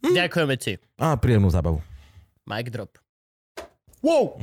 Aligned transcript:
Hm. 0.00 0.14
Ďakujeme 0.16 0.54
ti. 0.56 0.80
A 0.96 1.16
príjemnú 1.20 1.52
zábavu. 1.52 1.84
Mic 2.48 2.72
drop. 2.72 2.96
Wow! 4.00 4.40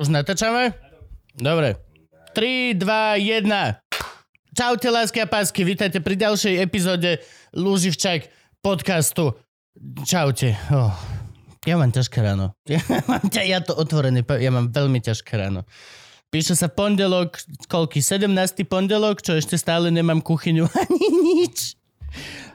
Už 0.00 0.08
natáčame? 0.10 0.74
Dobre. 1.38 1.78
3, 2.34 2.74
2, 2.74 3.44
1. 3.44 3.46
Čaute, 4.52 4.88
lásky 4.90 5.20
a 5.24 5.28
pásky, 5.28 5.64
vítajte 5.64 6.00
pri 6.00 6.16
ďalšej 6.16 6.60
epizóde 6.60 7.20
Lúživčak 7.56 8.28
podcastu. 8.60 9.36
Čaute. 10.04 10.56
Oh. 10.68 10.92
Ja 11.62 11.78
mám 11.78 11.94
ťažké 11.94 12.18
ráno. 12.18 12.52
Ja, 12.72 12.82
mám, 13.06 13.22
ja 13.30 13.60
to 13.62 13.78
otvorené, 13.78 14.26
ja 14.26 14.50
mám 14.50 14.74
veľmi 14.74 14.98
ťažké 14.98 15.38
ráno. 15.38 15.62
Píše 16.32 16.56
sa 16.56 16.72
pondelok, 16.72 17.44
koľký? 17.68 18.00
17. 18.00 18.64
pondelok, 18.64 19.20
čo 19.20 19.36
ešte 19.36 19.60
stále 19.60 19.92
nemám 19.92 20.24
kuchyňu 20.24 20.64
ani 20.88 21.06
nič. 21.12 21.76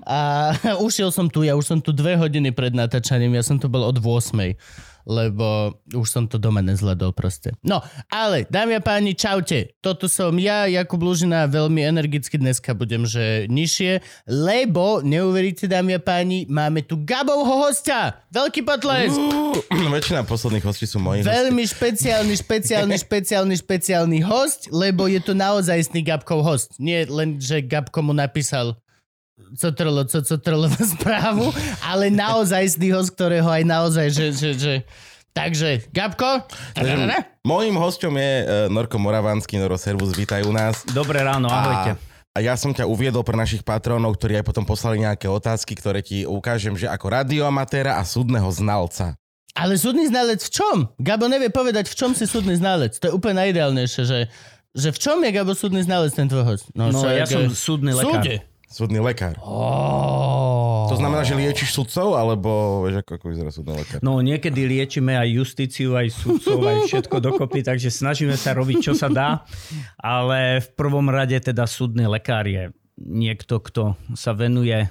A 0.01 0.49
ušiel 0.81 1.13
som 1.13 1.29
tu, 1.29 1.45
ja 1.45 1.53
už 1.53 1.61
som 1.61 1.77
tu 1.77 1.93
dve 1.93 2.17
hodiny 2.17 2.49
pred 2.49 2.73
natáčaním, 2.73 3.37
ja 3.37 3.45
som 3.45 3.61
tu 3.61 3.69
bol 3.69 3.85
od 3.85 4.01
8 4.01 4.33
lebo 5.07 5.79
už 5.95 6.03
som 6.03 6.27
to 6.27 6.35
doma 6.35 6.59
nezvládol 6.59 7.15
proste. 7.15 7.55
No, 7.63 7.79
ale 8.11 8.43
dámy 8.51 8.75
a 8.75 8.81
páni, 8.83 9.15
čaute. 9.15 9.71
Toto 9.79 10.11
som 10.11 10.35
ja, 10.35 10.67
Jakub 10.67 10.99
Lužina, 10.99 11.47
veľmi 11.47 11.79
energicky 11.79 12.35
dneska 12.35 12.75
budem, 12.75 13.07
že 13.07 13.47
nižšie, 13.47 14.03
lebo, 14.27 14.99
neuveríte 14.99 15.71
dámy 15.71 15.95
a 15.95 16.01
páni, 16.03 16.43
máme 16.51 16.83
tu 16.83 16.99
Gabovho 16.99 17.63
hostia. 17.63 18.19
Veľký 18.35 18.67
potlesk. 18.67 19.15
Väčšina 19.97 20.27
posledných 20.27 20.67
hostí 20.67 20.83
sú 20.83 20.99
moji. 20.99 21.23
Veľmi 21.23 21.63
špeciálny, 21.63 22.35
špeciálny, 22.35 22.95
špeciálny, 23.07 23.55
špeciálny 23.55 24.19
host, 24.27 24.67
lebo 24.75 25.07
je 25.07 25.23
to 25.23 25.31
naozajstný 25.31 26.03
Gabkov 26.03 26.43
host. 26.43 26.75
Nie 26.77 27.07
len, 27.07 27.39
že 27.39 27.63
Gabko 27.63 28.03
mu 28.03 28.11
napísal 28.11 28.75
co 29.37 29.71
trlo, 29.71 30.05
co, 30.05 30.21
co 30.21 30.35
trlo 30.37 30.67
správu, 30.69 31.53
ale 31.85 32.09
naozajstný 32.09 32.91
host, 32.91 33.13
ktorého 33.13 33.47
aj 33.47 33.63
naozaj, 33.63 34.07
že, 34.09 34.27
že, 34.33 34.49
že... 34.57 34.73
Takže, 35.37 35.93
Gabko? 35.93 36.49
Takže 36.73 37.37
Mojím 37.45 37.77
hosťom 37.77 38.13
je 38.17 38.33
uh, 38.41 38.45
Norko 38.73 38.97
Moravanský, 38.97 39.61
Noro 39.61 39.77
Servus, 39.77 40.17
vítaj 40.17 40.41
u 40.41 40.49
nás. 40.49 40.81
Dobré 40.89 41.21
ráno, 41.21 41.45
ahojte. 41.45 41.93
A, 41.93 42.01
a 42.33 42.37
ja 42.41 42.57
som 42.57 42.73
ťa 42.73 42.89
uviedol 42.89 43.21
pre 43.21 43.37
našich 43.37 43.61
patrónov, 43.61 44.17
ktorí 44.17 44.41
aj 44.41 44.45
potom 44.49 44.65
poslali 44.65 45.05
nejaké 45.05 45.29
otázky, 45.29 45.77
ktoré 45.77 46.01
ti 46.01 46.25
ukážem, 46.25 46.73
že 46.73 46.89
ako 46.89 47.21
radioamatéra 47.21 48.01
a 48.01 48.03
súdneho 48.03 48.49
znalca. 48.49 49.13
Ale 49.53 49.77
súdny 49.77 50.09
znalec 50.09 50.41
v 50.41 50.51
čom? 50.53 50.77
Gabo 50.97 51.29
nevie 51.29 51.53
povedať, 51.53 51.89
v 51.89 51.97
čom 51.97 52.11
si 52.17 52.25
súdny 52.25 52.57
znalec. 52.57 52.97
To 52.97 53.09
je 53.09 53.13
úplne 53.13 53.41
najideálnejšie, 53.41 54.01
že, 54.05 54.19
že 54.73 54.89
v 54.89 54.97
čom 54.97 55.17
je 55.21 55.31
Gabo 55.33 55.53
súdny 55.53 55.85
znalec 55.85 56.17
ten 56.17 56.25
tvoj 56.25 56.45
host? 56.45 56.65
No, 56.73 56.89
čo, 56.89 57.09
ja 57.09 57.29
som 57.29 57.45
súdny 57.53 57.93
lekár. 57.93 58.25
Súde. 58.25 58.56
Súdny 58.67 58.99
lekár. 58.99 59.39
Oh. 59.39 60.91
To 60.91 60.99
znamená, 60.99 61.23
že 61.23 61.39
liečiš 61.39 61.71
sudcov, 61.71 62.19
alebo 62.19 62.83
vieš, 62.83 62.99
ako, 62.99 63.11
ako 63.15 63.25
vyzerá 63.31 63.49
súdny 63.51 63.73
lekár? 63.79 63.99
No 64.03 64.19
niekedy 64.19 64.67
liečíme 64.67 65.15
aj 65.15 65.27
justíciu, 65.39 65.95
aj 65.95 66.11
sudcov, 66.11 66.59
aj 66.67 66.77
všetko 66.83 67.15
dokopy, 67.23 67.63
takže 67.63 67.87
snažíme 67.87 68.35
sa 68.35 68.51
robiť, 68.51 68.91
čo 68.91 68.93
sa 68.93 69.07
dá. 69.07 69.47
Ale 69.95 70.59
v 70.59 70.69
prvom 70.75 71.07
rade 71.07 71.39
teda 71.39 71.63
súdny 71.63 72.11
lekár 72.11 72.43
je 72.43 72.75
niekto, 72.99 73.63
kto 73.63 73.95
sa 74.19 74.35
venuje 74.35 74.83
eh, 74.83 74.89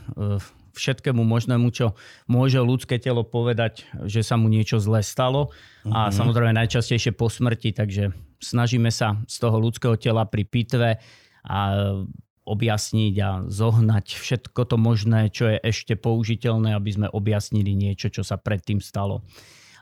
všetkému 0.76 1.24
možnému, 1.24 1.68
čo 1.72 1.96
môže 2.28 2.60
ľudské 2.60 3.00
telo 3.00 3.24
povedať, 3.24 3.88
že 4.04 4.20
sa 4.20 4.36
mu 4.36 4.48
niečo 4.52 4.76
zlé 4.76 5.00
stalo. 5.00 5.52
A 5.88 6.12
samozrejme 6.12 6.52
najčastejšie 6.52 7.16
po 7.16 7.32
smrti, 7.32 7.72
takže 7.72 8.12
snažíme 8.40 8.92
sa 8.92 9.16
z 9.24 9.36
toho 9.40 9.56
ľudského 9.56 9.96
tela 9.96 10.28
pri 10.28 10.44
pitve 10.44 10.90
a 11.46 11.58
objasniť 12.46 13.14
a 13.18 13.30
zohnať 13.50 14.06
všetko 14.14 14.60
to 14.70 14.76
možné, 14.78 15.28
čo 15.34 15.50
je 15.50 15.58
ešte 15.60 15.98
použiteľné, 15.98 16.78
aby 16.78 16.90
sme 16.94 17.06
objasnili 17.10 17.74
niečo, 17.74 18.08
čo 18.08 18.22
sa 18.22 18.38
predtým 18.38 18.78
stalo. 18.78 19.26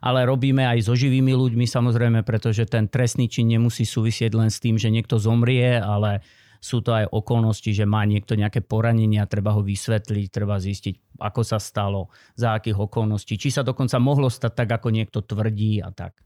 Ale 0.04 0.24
robíme 0.24 0.64
aj 0.64 0.88
so 0.88 0.96
živými 0.96 1.32
ľuďmi 1.32 1.64
samozrejme, 1.68 2.24
pretože 2.24 2.68
ten 2.68 2.88
trestný 2.88 3.28
čin 3.28 3.48
nemusí 3.48 3.84
súvisieť 3.88 4.36
len 4.36 4.48
s 4.48 4.60
tým, 4.60 4.76
že 4.76 4.92
niekto 4.92 5.16
zomrie, 5.16 5.80
ale 5.80 6.20
sú 6.64 6.80
to 6.80 6.96
aj 6.96 7.12
okolnosti, 7.12 7.68
že 7.76 7.84
má 7.84 8.08
niekto 8.08 8.36
nejaké 8.36 8.64
poranenia, 8.64 9.28
treba 9.28 9.52
ho 9.52 9.60
vysvetliť, 9.60 10.26
treba 10.32 10.56
zistiť, 10.56 11.20
ako 11.20 11.40
sa 11.44 11.60
stalo, 11.60 12.08
za 12.36 12.56
akých 12.56 12.80
okolností, 12.80 13.36
či 13.36 13.52
sa 13.52 13.60
dokonca 13.60 14.00
mohlo 14.00 14.32
stať 14.32 14.64
tak, 14.64 14.80
ako 14.80 14.88
niekto 14.88 15.20
tvrdí 15.20 15.84
a 15.84 15.92
tak. 15.92 16.16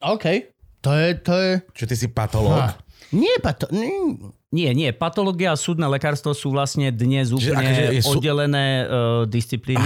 OK. 0.00 0.56
To 0.80 0.94
je, 0.94 1.08
to 1.20 1.34
je... 1.36 1.52
Čo 1.74 1.84
ty 1.84 1.94
si 2.00 2.08
patológ? 2.08 2.54
Ha. 2.54 2.80
Nie, 3.12 3.36
pato... 3.44 3.68
Nie. 3.74 3.90
Nie, 4.48 4.72
nie. 4.72 4.88
Patológia 4.96 5.52
a 5.52 5.60
súdne 5.60 5.84
lekárstvo 5.92 6.32
sú 6.32 6.48
vlastne 6.48 6.88
dnes 6.88 7.28
úplne 7.36 7.68
akože 7.68 7.84
je 7.92 8.00
sú- 8.00 8.16
oddelené 8.16 8.66
uh, 8.88 8.88
disciplíny. 9.28 9.84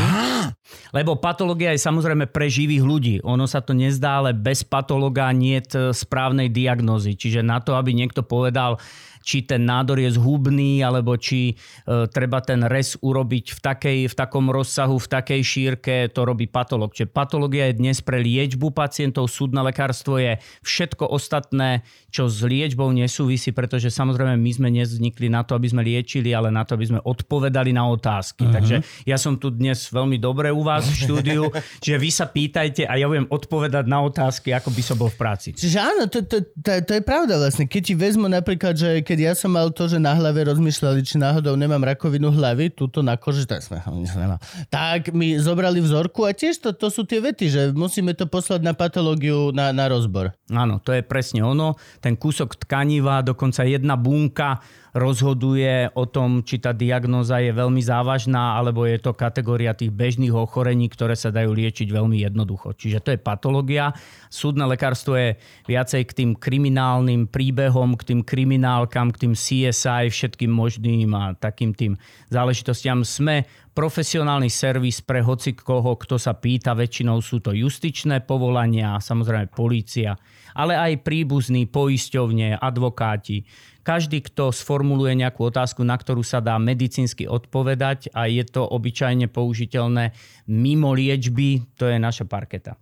Lebo 0.95 1.19
patológia 1.19 1.75
je 1.75 1.83
samozrejme 1.83 2.31
pre 2.31 2.47
živých 2.47 2.84
ľudí. 2.87 3.15
Ono 3.27 3.43
sa 3.50 3.59
to 3.59 3.75
nezdá, 3.75 4.23
ale 4.23 4.31
bez 4.31 4.62
patológa 4.62 5.27
nie 5.34 5.59
je 5.59 5.91
správnej 5.91 6.47
diagnózy. 6.47 7.19
Čiže 7.19 7.43
na 7.43 7.59
to, 7.59 7.75
aby 7.75 7.91
niekto 7.91 8.23
povedal, 8.23 8.78
či 9.22 9.47
ten 9.47 9.65
nádor 9.65 10.03
je 10.03 10.10
zhubný, 10.15 10.83
alebo 10.83 11.15
či 11.16 11.55
e, 11.55 12.06
treba 12.10 12.43
ten 12.43 12.66
rez 12.66 12.99
urobiť 12.99 13.56
v, 13.56 13.59
takej, 13.62 13.99
v 14.10 14.15
takom 14.15 14.50
rozsahu, 14.50 14.99
v 14.99 15.09
takej 15.09 15.41
šírke, 15.41 15.94
to 16.10 16.27
robí 16.27 16.50
patológ. 16.50 16.93
Čiže 16.93 17.15
patológia 17.15 17.71
je 17.71 17.78
dnes 17.78 17.99
pre 18.03 18.19
liečbu 18.21 18.75
pacientov, 18.75 19.31
súdne 19.31 19.62
lekárstvo 19.62 20.19
je 20.19 20.43
všetko 20.66 21.09
ostatné, 21.09 21.87
čo 22.12 22.28
s 22.28 22.43
liečbou 22.44 22.91
nesúvisí, 22.93 23.55
pretože 23.55 23.88
samozrejme 23.88 24.37
my 24.37 24.50
sme 24.53 24.69
nevznikli 24.69 25.32
na 25.32 25.47
to, 25.47 25.56
aby 25.56 25.71
sme 25.71 25.81
liečili, 25.87 26.34
ale 26.34 26.53
na 26.53 26.66
to, 26.66 26.77
aby 26.77 26.87
sme 26.93 27.00
odpovedali 27.00 27.72
na 27.72 27.88
otázky. 27.88 28.44
Uh-huh. 28.44 28.55
Takže 28.59 28.84
ja 29.09 29.16
som 29.16 29.38
tu 29.38 29.49
dnes 29.49 29.78
veľmi 29.88 30.21
dobre 30.21 30.53
u 30.53 30.61
vás 30.61 30.84
v 30.84 31.09
štúdiu, 31.09 31.49
čiže 31.82 31.97
vy 31.97 32.11
sa 32.11 32.27
pýtajte 32.28 32.84
a 32.84 32.99
ja 32.99 33.06
budem 33.09 33.31
odpovedať 33.31 33.84
na 33.88 34.05
otázky, 34.05 34.53
ako 34.53 34.69
by 34.75 34.82
som 34.82 34.97
bol 34.99 35.09
v 35.09 35.16
práci. 35.16 35.49
Čiže 35.56 35.78
áno, 35.78 36.03
to, 36.11 36.27
to, 36.27 36.44
to, 36.61 36.71
to 36.84 36.93
je 36.99 37.03
pravda 37.03 37.41
vlastne. 37.41 37.65
Keď 37.65 37.82
ti 37.82 37.94
vezmu 37.97 38.27
napríklad, 38.28 38.75
že 38.75 39.00
keď 39.12 39.28
ja 39.28 39.37
som 39.37 39.53
mal 39.53 39.69
to, 39.69 39.84
že 39.93 40.00
na 40.00 40.17
hlave 40.17 40.41
rozmýšľali, 40.49 41.05
či 41.05 41.21
náhodou 41.21 41.53
nemám 41.53 41.84
rakovinu 41.84 42.33
hlavy, 42.33 42.73
túto 42.73 43.05
na 43.05 43.21
koži, 43.21 43.45
tak, 43.45 43.61
sme, 43.61 43.77
nemám. 43.84 44.41
tak 44.73 45.12
mi 45.12 45.37
zobrali 45.37 45.84
vzorku 45.84 46.25
a 46.25 46.33
tiež 46.33 46.65
to, 46.65 46.73
to 46.73 46.89
sú 46.89 47.05
tie 47.05 47.21
vety, 47.21 47.53
že 47.53 47.62
musíme 47.77 48.17
to 48.17 48.25
poslať 48.25 48.65
na 48.65 48.73
patológiu 48.73 49.53
na, 49.53 49.69
na 49.69 49.84
rozbor. 49.93 50.33
Áno, 50.49 50.81
to 50.81 50.97
je 50.97 51.05
presne 51.05 51.45
ono. 51.45 51.77
Ten 52.00 52.17
kúsok 52.17 52.65
tkaniva, 52.65 53.21
dokonca 53.21 53.69
jedna 53.69 54.00
bunka 54.00 54.65
rozhoduje 54.92 55.88
o 55.97 56.04
tom, 56.04 56.44
či 56.44 56.60
tá 56.60 56.76
diagnóza 56.76 57.41
je 57.41 57.48
veľmi 57.48 57.80
závažná, 57.80 58.60
alebo 58.60 58.84
je 58.84 59.00
to 59.00 59.16
kategória 59.16 59.72
tých 59.72 59.88
bežných 59.88 60.36
ochorení, 60.36 60.92
ktoré 60.92 61.16
sa 61.16 61.32
dajú 61.32 61.48
liečiť 61.48 61.88
veľmi 61.88 62.20
jednoducho. 62.28 62.76
Čiže 62.76 63.00
to 63.00 63.08
je 63.16 63.19
patológia. 63.20 63.97
Súdne 64.28 64.69
lekárstvo 64.69 65.16
je 65.16 65.41
viacej 65.64 66.02
k 66.04 66.12
tým 66.12 66.31
kriminálnym 66.36 67.25
príbehom, 67.32 67.97
k 67.97 68.12
tým 68.12 68.20
kriminálkam, 68.20 69.16
k 69.16 69.28
tým 69.28 69.34
CSI, 69.34 70.12
všetkým 70.12 70.52
možným 70.52 71.08
a 71.16 71.32
takým 71.41 71.72
tým 71.72 71.97
záležitostiam. 72.28 73.00
Sme 73.00 73.49
profesionálny 73.72 74.52
servis 74.52 75.00
pre 75.00 75.25
hoci 75.25 75.56
koho, 75.56 75.96
kto 75.96 76.20
sa 76.20 76.37
pýta. 76.37 76.76
Väčšinou 76.76 77.25
sú 77.25 77.40
to 77.40 77.56
justičné 77.56 78.28
povolania, 78.28 79.00
samozrejme 79.00 79.49
polícia, 79.56 80.20
ale 80.52 80.76
aj 80.76 81.00
príbuzní, 81.00 81.64
poisťovne, 81.72 82.61
advokáti. 82.61 83.49
Každý, 83.82 84.23
kto 84.23 84.55
sformuluje 84.55 85.19
nejakú 85.19 85.50
otázku, 85.50 85.82
na 85.82 85.99
ktorú 85.99 86.23
sa 86.23 86.38
dá 86.38 86.55
medicínsky 86.58 87.26
odpovedať 87.26 88.14
a 88.14 88.31
je 88.31 88.46
to 88.46 88.62
obyčajne 88.62 89.26
použiteľné 89.26 90.14
mimo 90.46 90.94
liečby, 90.94 91.67
to 91.75 91.90
je 91.90 91.99
naša 91.99 92.26
parketa. 92.26 92.79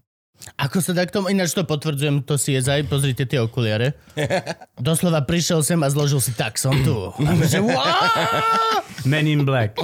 Ako 0.57 0.81
sa 0.81 0.97
dá 0.97 1.05
k 1.05 1.13
tomu, 1.13 1.29
ináč 1.29 1.53
to 1.53 1.65
potvrdzujem, 1.65 2.25
to 2.25 2.37
si 2.41 2.57
je 2.57 2.61
zaj, 2.65 2.85
pozrite 2.89 3.25
tie 3.25 3.41
okuliare. 3.41 3.97
Doslova 4.81 5.25
prišiel 5.25 5.61
sem 5.61 5.81
a 5.81 5.89
zložil 5.89 6.21
si, 6.21 6.33
tak 6.33 6.57
som 6.57 6.73
tu. 6.81 7.13
A 7.29 7.33
my, 7.37 7.45
že! 7.45 7.61
Men 9.05 9.25
in 9.25 9.49
Black. 9.49 9.81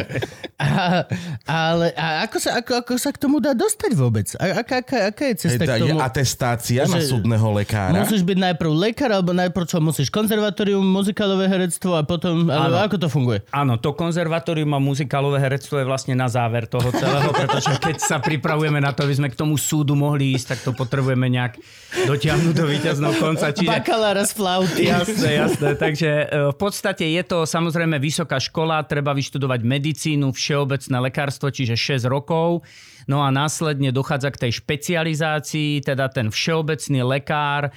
a, 0.60 1.04
ale 1.44 1.92
a 1.92 2.24
ako, 2.24 2.36
sa, 2.40 2.50
ako, 2.64 2.72
ako 2.80 2.92
sa 2.96 3.10
k 3.12 3.18
tomu 3.20 3.36
dá 3.42 3.52
dostať 3.52 3.92
vôbec? 3.92 4.24
A, 4.40 4.64
aká, 4.64 4.80
aká, 4.80 4.98
aká 5.12 5.24
je 5.32 5.36
cesta 5.48 5.60
Teda 5.60 5.76
k 5.76 5.84
je 5.84 5.92
tomu? 5.92 6.00
atestácia 6.00 6.82
na 6.88 7.00
Že- 7.00 7.08
súdneho 7.12 7.48
lekára. 7.52 7.92
Musíš 7.92 8.24
byť 8.24 8.38
najprv 8.40 8.70
lekár, 8.72 9.10
alebo 9.12 9.36
najprv 9.36 9.64
čo 9.68 9.78
musíš? 9.84 10.08
Konzervatórium, 10.08 10.80
muzikálové 10.80 11.50
herectvo 11.50 11.98
a 11.98 12.02
potom... 12.06 12.48
Áno. 12.48 12.80
ako 12.80 12.96
to 12.96 13.08
funguje? 13.12 13.44
Áno, 13.52 13.76
to 13.76 13.92
konzervatórium 13.92 14.72
a 14.72 14.80
muzikálové 14.80 15.42
herectvo 15.44 15.80
je 15.80 15.84
vlastne 15.84 16.14
na 16.16 16.30
záver 16.30 16.64
toho 16.64 16.88
celého, 16.94 17.30
pretože 17.40 17.76
keď 17.82 17.96
sa 18.00 18.16
pripravujeme 18.22 18.80
na 18.80 18.96
to, 18.96 19.04
aby 19.04 19.14
sme 19.16 19.28
k 19.28 19.36
tomu 19.36 19.60
súdu 19.60 19.93
mohli 19.94 20.34
ísť, 20.34 20.46
tak 20.54 20.60
to 20.66 20.70
potrebujeme 20.74 21.26
nejak 21.30 21.58
dotiahnuť 22.06 22.54
do 22.54 22.66
víťazného 22.66 23.14
konca. 23.18 23.50
Čiže 23.54 23.70
Bakalára 23.70 24.22
z 24.26 24.32
flauty. 24.34 24.82
Jasné, 24.90 25.28
jasné. 25.40 25.70
Takže 25.78 26.10
e, 26.10 26.26
v 26.52 26.56
podstate 26.58 27.08
je 27.08 27.22
to 27.26 27.46
samozrejme 27.46 27.98
vysoká 27.98 28.38
škola, 28.38 28.82
treba 28.86 29.14
vyštudovať 29.14 29.60
medicínu, 29.62 30.30
všeobecné 30.34 30.96
lekárstvo, 31.10 31.50
čiže 31.50 31.78
6 31.78 32.06
rokov. 32.10 32.66
No 33.10 33.20
a 33.24 33.28
následne 33.28 33.92
dochádza 33.92 34.32
k 34.32 34.48
tej 34.48 34.52
špecializácii, 34.64 35.82
teda 35.84 36.08
ten 36.08 36.30
všeobecný 36.32 37.00
lekár 37.04 37.72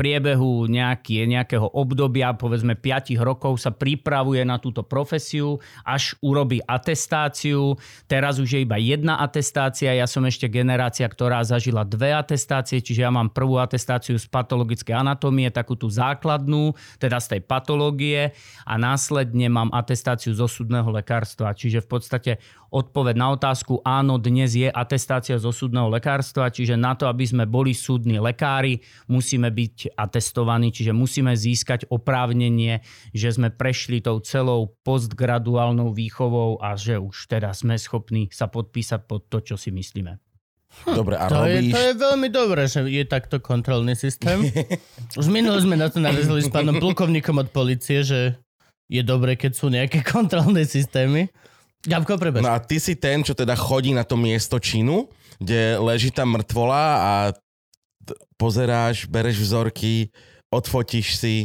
priebehu 0.00 0.64
nejaký, 0.64 1.28
nejakého 1.28 1.76
obdobia, 1.76 2.32
povedzme 2.32 2.72
5 2.72 3.20
rokov 3.20 3.60
sa 3.60 3.68
pripravuje 3.68 4.40
na 4.48 4.56
túto 4.56 4.80
profesiu, 4.80 5.60
až 5.84 6.16
urobí 6.24 6.56
atestáciu. 6.64 7.76
Teraz 8.08 8.40
už 8.40 8.48
je 8.56 8.60
iba 8.64 8.80
jedna 8.80 9.20
atestácia, 9.20 9.92
ja 9.92 10.08
som 10.08 10.24
ešte 10.24 10.48
generácia, 10.48 11.04
ktorá 11.04 11.44
zažila 11.44 11.84
dve 11.84 12.16
atestácie, 12.16 12.80
čiže 12.80 13.04
ja 13.04 13.12
mám 13.12 13.28
prvú 13.28 13.60
atestáciu 13.60 14.16
z 14.16 14.24
patologickej 14.32 14.96
anatómie, 14.96 15.52
takú 15.52 15.76
tú 15.76 15.92
základnú, 15.92 16.72
teda 16.96 17.20
z 17.20 17.36
tej 17.36 17.40
patológie 17.44 18.32
a 18.64 18.80
následne 18.80 19.52
mám 19.52 19.68
atestáciu 19.68 20.32
zo 20.32 20.48
súdneho 20.48 20.88
lekárstva. 20.88 21.52
Čiže 21.52 21.84
v 21.84 21.88
podstate 21.92 22.32
odpoveď 22.72 23.20
na 23.20 23.36
otázku, 23.36 23.84
áno, 23.84 24.16
dnes 24.16 24.39
je 24.48 24.68
atestácia 24.70 25.36
zo 25.36 25.50
súdneho 25.50 25.90
lekárstva, 25.90 26.48
čiže 26.48 26.78
na 26.78 26.96
to, 26.96 27.10
aby 27.10 27.26
sme 27.26 27.44
boli 27.44 27.76
súdni 27.76 28.16
lekári, 28.16 28.80
musíme 29.10 29.52
byť 29.52 29.98
atestovaní, 29.98 30.70
čiže 30.70 30.94
musíme 30.96 31.36
získať 31.36 31.90
oprávnenie, 31.90 32.80
že 33.12 33.28
sme 33.34 33.52
prešli 33.52 34.00
tou 34.00 34.22
celou 34.24 34.78
postgraduálnou 34.86 35.90
výchovou 35.90 36.62
a 36.62 36.78
že 36.78 36.96
už 36.96 37.26
teda 37.26 37.50
sme 37.52 37.76
schopní 37.76 38.30
sa 38.30 38.46
podpísať 38.46 39.00
pod 39.04 39.26
to, 39.26 39.42
čo 39.42 39.58
si 39.58 39.74
myslíme. 39.74 40.16
Dobre, 40.86 41.18
a 41.18 41.26
To 41.26 41.44
je, 41.44 41.66
robíš... 41.66 41.72
to 41.74 41.80
je 41.82 41.92
veľmi 41.98 42.28
dobré, 42.30 42.62
že 42.70 42.86
je 42.86 43.02
takto 43.02 43.42
kontrolný 43.42 43.98
systém. 43.98 44.38
Už 45.18 45.26
minule 45.26 45.58
sme 45.58 45.74
na 45.74 45.90
to 45.90 45.98
narazili 45.98 46.46
s 46.46 46.48
pánom 46.48 46.78
plukovníkom 46.78 47.42
od 47.42 47.48
policie, 47.50 48.06
že 48.06 48.38
je 48.86 49.02
dobré, 49.02 49.34
keď 49.34 49.52
sú 49.54 49.66
nejaké 49.70 50.06
kontrolné 50.14 50.66
systémy. 50.66 51.30
Gabko, 51.80 52.20
prebež. 52.20 52.44
No 52.44 52.52
a 52.52 52.60
ty 52.60 52.76
si 52.76 52.92
ten, 52.92 53.24
čo 53.24 53.32
teda 53.32 53.56
chodí 53.56 53.96
na 53.96 54.04
to 54.04 54.20
miesto 54.20 54.60
činu, 54.60 55.08
kde 55.40 55.80
leží 55.80 56.12
tam 56.12 56.36
mŕtvola 56.36 56.84
a 57.00 57.12
t- 58.04 58.16
pozeráš, 58.36 59.08
bereš 59.08 59.40
vzorky, 59.40 60.12
odfotíš 60.52 61.16
si. 61.16 61.36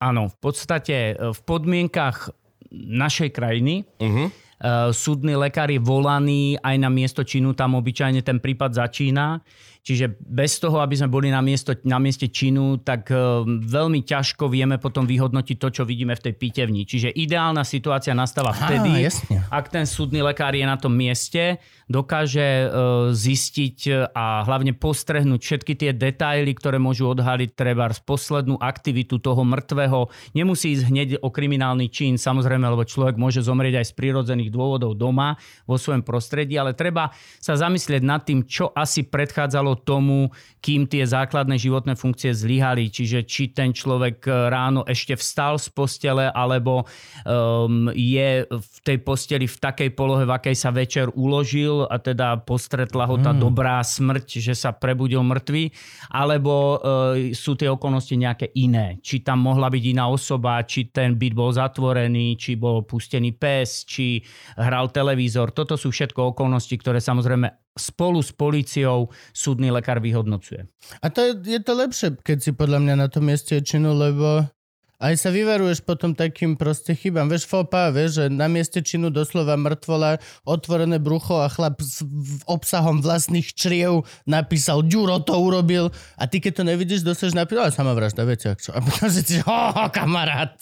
Áno, 0.00 0.32
v 0.32 0.36
podstate 0.40 1.12
e, 1.12 1.34
v 1.34 1.40
podmienkach 1.44 2.32
našej 2.72 3.30
krajiny 3.32 3.84
Uh-huh. 4.00 4.32
Uh, 4.58 4.90
súdny 4.90 5.38
lekár 5.38 5.70
je 5.70 5.78
volaný 5.78 6.58
aj 6.58 6.76
na 6.82 6.90
miesto 6.90 7.22
činu, 7.22 7.54
tam 7.54 7.78
obyčajne 7.78 8.26
ten 8.26 8.42
prípad 8.42 8.74
začína. 8.74 9.38
Čiže 9.82 10.20
bez 10.20 10.60
toho, 10.60 10.84
aby 10.84 10.98
sme 10.98 11.08
boli 11.08 11.32
na, 11.32 11.40
miesto, 11.40 11.72
na 11.88 11.96
mieste 11.96 12.28
činu, 12.28 12.76
tak 12.84 13.08
uh, 13.08 13.40
veľmi 13.46 14.04
ťažko 14.04 14.50
vieme 14.52 14.76
potom 14.76 15.08
vyhodnotiť 15.08 15.56
to, 15.56 15.68
čo 15.80 15.82
vidíme 15.88 16.12
v 16.12 16.24
tej 16.28 16.34
pitevni. 16.36 16.84
Čiže 16.84 17.14
ideálna 17.14 17.64
situácia 17.64 18.12
nastáva 18.12 18.52
vtedy, 18.52 19.08
jasne. 19.08 19.40
ak 19.48 19.72
ten 19.72 19.88
súdny 19.88 20.20
lekár 20.20 20.52
je 20.52 20.66
na 20.66 20.76
tom 20.76 20.92
mieste, 20.92 21.56
dokáže 21.88 22.68
uh, 22.68 22.68
zistiť 23.16 24.12
a 24.12 24.44
hlavne 24.44 24.76
postrehnúť 24.76 25.40
všetky 25.40 25.72
tie 25.74 25.90
detaily, 25.96 26.52
ktoré 26.52 26.76
môžu 26.76 27.08
odhaliť 27.08 27.56
treba 27.56 27.88
z 27.88 28.04
poslednú 28.04 28.60
aktivitu 28.60 29.16
toho 29.16 29.40
mŕtvého. 29.42 30.12
Nemusí 30.36 30.76
ísť 30.76 30.84
hneď 30.84 31.08
o 31.24 31.32
kriminálny 31.32 31.88
čin, 31.88 32.20
samozrejme, 32.20 32.68
lebo 32.68 32.84
človek 32.84 33.16
môže 33.16 33.40
zomrieť 33.40 33.80
aj 33.80 33.86
z 33.88 33.92
prírodzených 33.96 34.52
dôvodov 34.52 34.92
doma 34.94 35.40
vo 35.64 35.80
svojom 35.80 36.04
prostredí, 36.04 36.60
ale 36.60 36.76
treba 36.76 37.10
sa 37.40 37.56
zamyslieť 37.56 38.02
nad 38.04 38.20
tým, 38.22 38.44
čo 38.44 38.68
asi 38.76 39.08
predchádzalo 39.08 39.80
tomu, 39.88 40.28
kým 40.60 40.84
tie 40.84 41.08
základné 41.08 41.56
životné 41.56 41.96
funkcie 41.96 42.36
zlyhali. 42.36 42.92
Čiže 42.92 43.24
či 43.24 43.50
ten 43.56 43.72
človek 43.72 44.28
eh, 44.28 44.52
ráno 44.52 44.84
ešte 44.84 45.16
vstal 45.16 45.56
z 45.56 45.72
postele, 45.72 46.28
alebo 46.28 46.84
um, 46.84 47.88
je 47.94 48.44
v 48.44 48.76
tej 48.84 48.98
posteli 49.00 49.46
v 49.48 49.56
takej 49.56 49.90
polohe, 49.96 50.28
v 50.28 50.34
akej 50.34 50.56
sa 50.58 50.70
večer 50.74 51.08
uložil 51.14 51.77
a 51.86 52.00
teda 52.02 52.42
postretla 52.42 53.06
ho 53.06 53.20
tá 53.20 53.30
dobrá 53.30 53.78
smrť, 53.84 54.42
že 54.42 54.54
sa 54.58 54.74
prebudil 54.74 55.22
mŕtvy, 55.22 55.70
alebo 56.10 56.78
uh, 56.78 57.30
sú 57.36 57.54
tie 57.54 57.70
okolnosti 57.70 58.16
nejaké 58.16 58.50
iné. 58.58 58.98
Či 58.98 59.22
tam 59.22 59.46
mohla 59.46 59.70
byť 59.70 59.84
iná 59.94 60.10
osoba, 60.10 60.58
či 60.66 60.90
ten 60.90 61.14
byt 61.14 61.34
bol 61.36 61.54
zatvorený, 61.54 62.34
či 62.34 62.58
bol 62.58 62.82
pustený 62.82 63.36
pes, 63.36 63.86
či 63.86 64.18
hral 64.58 64.90
televízor. 64.90 65.54
Toto 65.54 65.78
sú 65.78 65.94
všetko 65.94 66.34
okolnosti, 66.34 66.74
ktoré 66.74 66.98
samozrejme 66.98 67.76
spolu 67.78 68.18
s 68.18 68.34
policiou 68.34 69.06
súdny 69.30 69.70
lekár 69.70 70.02
vyhodnocuje. 70.02 70.66
A 70.98 71.06
to 71.14 71.22
je, 71.22 71.32
je 71.46 71.60
to 71.62 71.72
lepšie, 71.78 72.08
keď 72.26 72.38
si 72.42 72.50
podľa 72.50 72.82
mňa 72.82 72.94
na 72.98 73.06
tom 73.06 73.30
mieste 73.30 73.54
činu, 73.62 73.94
lebo 73.94 74.50
aj 74.98 75.14
sa 75.14 75.30
vyvaruješ 75.30 75.86
potom 75.86 76.10
takým 76.10 76.58
proste 76.58 76.90
chybám. 76.98 77.30
Vieš, 77.30 77.46
fopa, 77.46 77.94
vieš, 77.94 78.18
že 78.18 78.24
na 78.26 78.50
mieste 78.50 78.82
činu 78.82 79.14
doslova 79.14 79.54
mŕtvola, 79.54 80.18
otvorené 80.42 80.98
brucho 80.98 81.38
a 81.38 81.46
chlap 81.46 81.78
s 81.78 82.02
obsahom 82.50 82.98
vlastných 82.98 83.54
čriev 83.54 84.02
napísal, 84.26 84.82
Ďuro 84.82 85.22
to 85.22 85.38
urobil 85.38 85.94
a 86.18 86.26
ty 86.26 86.42
keď 86.42 86.52
to 86.58 86.62
nevidíš, 86.66 87.06
dostaneš 87.06 87.38
napísal, 87.38 87.70
ale 87.70 87.76
samovražda, 87.78 88.26
viete, 88.26 88.50
ak 88.50 88.58
čo. 88.58 88.74
A 88.74 88.82
potom 88.82 89.06
si 89.06 89.22
ti, 89.22 89.38
ho, 89.46 89.86
kamarát, 89.94 90.58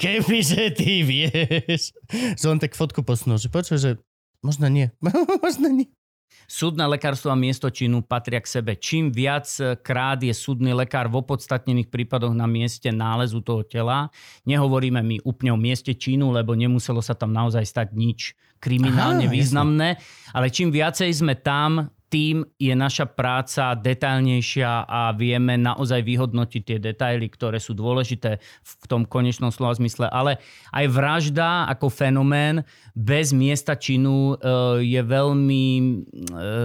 kebyže 0.00 0.72
ty 0.72 1.04
vieš. 1.04 1.92
Že 2.40 2.56
on 2.56 2.58
tak 2.60 2.72
fotku 2.72 3.04
posunul, 3.04 3.36
že 3.36 3.52
počuj, 3.52 3.76
že 3.76 3.90
možno 4.40 4.72
nie, 4.72 4.88
možno 5.44 5.68
nie. 5.68 5.92
Súdne 6.54 6.86
lekárstvo 6.86 7.34
a 7.34 7.36
miesto 7.38 7.66
činu 7.66 8.06
patria 8.06 8.38
k 8.38 8.46
sebe. 8.46 8.78
Čím 8.78 9.10
viac 9.10 9.50
krát 9.82 10.22
je 10.22 10.30
súdny 10.30 10.70
lekár 10.70 11.10
v 11.10 11.18
opodstatnených 11.18 11.90
prípadoch 11.90 12.30
na 12.30 12.46
mieste 12.46 12.94
nálezu 12.94 13.42
toho 13.42 13.66
tela, 13.66 14.14
nehovoríme 14.46 15.02
my 15.02 15.18
úplne 15.26 15.50
o 15.50 15.58
mieste 15.58 15.90
činu, 15.98 16.30
lebo 16.30 16.54
nemuselo 16.54 17.02
sa 17.02 17.18
tam 17.18 17.34
naozaj 17.34 17.66
stať 17.66 17.88
nič 17.98 18.38
kriminálne 18.62 19.26
Aha, 19.26 19.34
jasne. 19.34 19.34
významné, 19.34 19.88
ale 20.30 20.46
čím 20.46 20.70
viacej 20.70 21.10
sme 21.10 21.34
tam, 21.34 21.90
tým 22.14 22.46
je 22.62 22.70
naša 22.78 23.10
práca 23.10 23.74
detailnejšia 23.74 24.86
a 24.86 25.10
vieme 25.18 25.58
naozaj 25.58 25.98
vyhodnotiť 26.06 26.62
tie 26.62 26.78
detaily, 26.78 27.26
ktoré 27.26 27.58
sú 27.58 27.74
dôležité 27.74 28.38
v 28.62 28.72
tom 28.86 29.02
konečnom 29.02 29.50
slova 29.50 29.74
zmysle. 29.74 30.06
Ale 30.06 30.38
aj 30.70 30.86
vražda 30.94 31.66
ako 31.66 31.90
fenomén 31.90 32.62
bez 32.94 33.34
miesta 33.34 33.74
činu 33.74 34.38
e, 34.38 34.86
je 34.86 35.02
veľmi 35.02 35.64
e, 35.74 35.84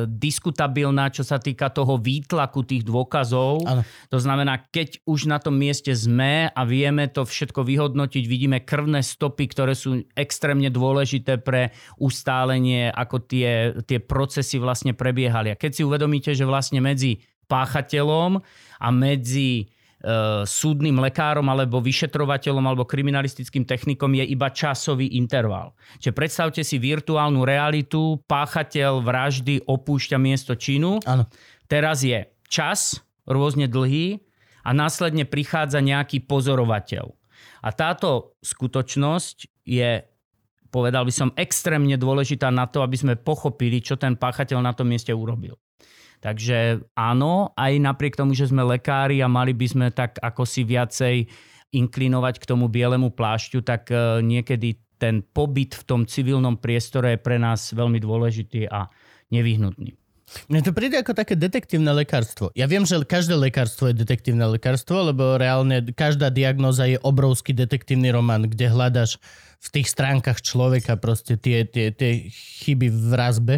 diskutabilná, 0.05 1.09
čo 1.09 1.25
sa 1.25 1.41
týka 1.41 1.73
toho 1.73 1.97
výtlaku 1.97 2.61
tých 2.69 2.85
dôkazov. 2.85 3.65
Áno. 3.65 3.81
To 4.13 4.21
znamená, 4.21 4.69
keď 4.69 5.01
už 5.09 5.25
na 5.25 5.41
tom 5.41 5.57
mieste 5.57 5.89
sme 5.97 6.53
a 6.53 6.61
vieme 6.61 7.09
to 7.09 7.25
všetko 7.25 7.65
vyhodnotiť, 7.65 8.23
vidíme 8.29 8.61
krvné 8.61 9.01
stopy, 9.01 9.49
ktoré 9.49 9.73
sú 9.73 10.05
extrémne 10.13 10.69
dôležité 10.69 11.41
pre 11.41 11.73
ustálenie, 11.97 12.93
ako 12.93 13.17
tie, 13.25 13.73
tie 13.89 13.97
procesy 13.97 14.61
vlastne 14.61 14.93
prebiehali. 15.39 15.55
A 15.55 15.59
keď 15.59 15.71
si 15.71 15.81
uvedomíte, 15.87 16.31
že 16.35 16.43
vlastne 16.43 16.83
medzi 16.83 17.23
páchateľom 17.49 18.37
a 18.77 18.87
medzi 18.93 19.65
e, 19.65 20.43
súdnym 20.45 21.01
lekárom 21.01 21.45
alebo 21.49 21.81
vyšetrovateľom 21.81 22.61
alebo 22.61 22.85
kriminalistickým 22.85 23.65
technikom 23.65 24.13
je 24.13 24.25
iba 24.29 24.53
časový 24.53 25.17
interval. 25.17 25.73
Čiže 25.97 26.13
predstavte 26.13 26.61
si 26.61 26.77
virtuálnu 26.77 27.41
realitu, 27.41 28.21
páchateľ 28.29 29.01
vraždy 29.01 29.65
opúšťa 29.65 30.17
miesto 30.21 30.53
činu, 30.53 31.01
Áno. 31.09 31.25
teraz 31.65 32.05
je 32.05 32.29
čas 32.45 33.01
rôzne 33.25 33.65
dlhý 33.65 34.21
a 34.61 34.69
následne 34.75 35.25
prichádza 35.25 35.81
nejaký 35.81 36.21
pozorovateľ. 36.29 37.09
A 37.59 37.69
táto 37.73 38.37
skutočnosť 38.45 39.67
je, 39.67 40.05
povedal 40.69 41.05
by 41.05 41.13
som, 41.13 41.29
extrémne 41.35 41.97
dôležitá 41.97 42.53
na 42.53 42.69
to, 42.69 42.85
aby 42.85 42.95
sme 42.95 43.13
pochopili, 43.19 43.81
čo 43.81 43.97
ten 43.97 44.15
páchateľ 44.15 44.61
na 44.61 44.73
tom 44.73 44.89
mieste 44.89 45.11
urobil. 45.13 45.57
Takže 46.19 46.83
áno, 46.99 47.55
aj 47.55 47.79
napriek 47.79 48.19
tomu, 48.19 48.35
že 48.35 48.51
sme 48.51 48.63
lekári 48.63 49.23
a 49.23 49.31
mali 49.31 49.55
by 49.55 49.67
sme 49.67 49.87
tak 49.89 50.19
ako 50.19 50.43
si 50.43 50.67
viacej 50.67 51.31
inklinovať 51.71 52.43
k 52.43 52.47
tomu 52.49 52.67
bielemu 52.67 53.13
plášťu, 53.13 53.63
tak 53.63 53.87
eh, 53.93 54.19
niekedy 54.19 54.77
ten 54.99 55.23
pobyt 55.23 55.79
v 55.79 55.83
tom 55.87 56.01
civilnom 56.03 56.59
priestore 56.59 57.15
je 57.15 57.23
pre 57.23 57.39
nás 57.39 57.71
veľmi 57.71 58.03
dôležitý 58.03 58.67
a 58.67 58.91
nevyhnutný. 59.31 59.95
Mne 60.45 60.61
to 60.61 60.71
príde 60.73 60.97
ako 61.01 61.17
také 61.17 61.33
detektívne 61.33 61.89
lekárstvo. 61.93 62.53
Ja 62.53 62.69
viem, 62.69 62.85
že 62.85 63.01
každé 63.01 63.33
lekárstvo 63.33 63.89
je 63.89 63.97
detektívne 63.97 64.45
lekárstvo, 64.45 65.09
lebo 65.09 65.41
reálne 65.41 65.81
každá 65.93 66.29
diagnóza 66.29 66.85
je 66.85 67.01
obrovský 67.01 67.53
detektívny 67.53 68.13
román, 68.13 68.45
kde 68.45 68.69
hľadaš 68.69 69.17
v 69.59 69.67
tých 69.79 69.87
stránkach 69.91 70.39
človeka 70.39 70.95
proste 70.95 71.35
tie, 71.35 71.65
tie, 71.67 71.91
tie 71.91 72.29
chyby 72.63 72.87
v 72.93 73.13
razbe. 73.17 73.55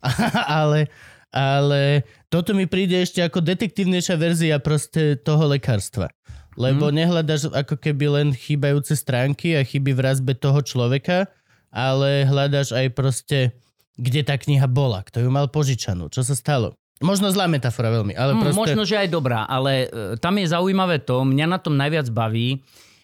ale, 0.60 0.88
ale 1.32 2.04
toto 2.28 2.52
mi 2.52 2.64
príde 2.68 3.00
ešte 3.00 3.24
ako 3.24 3.42
detektívnejšia 3.42 4.16
verzia 4.16 4.56
proste 4.60 5.16
toho 5.18 5.50
lekárstva. 5.50 6.12
Lebo 6.58 6.90
hmm. 6.90 6.94
nehľadaš 6.94 7.48
ako 7.50 7.78
keby 7.78 8.06
len 8.20 8.28
chýbajúce 8.34 8.92
stránky 8.98 9.56
a 9.56 9.64
chyby 9.64 9.96
v 9.96 10.04
razbe 10.04 10.32
toho 10.36 10.60
človeka, 10.60 11.30
ale 11.70 12.26
hľadaš 12.26 12.74
aj 12.74 12.86
proste 12.92 13.38
kde 14.00 14.24
tá 14.24 14.40
kniha 14.40 14.64
bola, 14.64 15.04
kto 15.04 15.20
ju 15.20 15.28
mal 15.28 15.52
požičanú, 15.52 16.08
čo 16.08 16.24
sa 16.24 16.32
stalo. 16.32 16.72
Možno 17.00 17.32
zlá 17.32 17.48
metafora 17.48 17.88
veľmi, 17.92 18.12
ale 18.12 18.36
mm, 18.36 18.40
proste... 18.40 18.60
Možno, 18.60 18.82
že 18.84 19.00
aj 19.00 19.08
dobrá, 19.08 19.48
ale 19.48 19.88
e, 19.88 20.20
tam 20.20 20.36
je 20.36 20.52
zaujímavé 20.52 21.00
to, 21.00 21.24
mňa 21.24 21.46
na 21.48 21.58
tom 21.60 21.72
najviac 21.76 22.12
baví, 22.12 22.60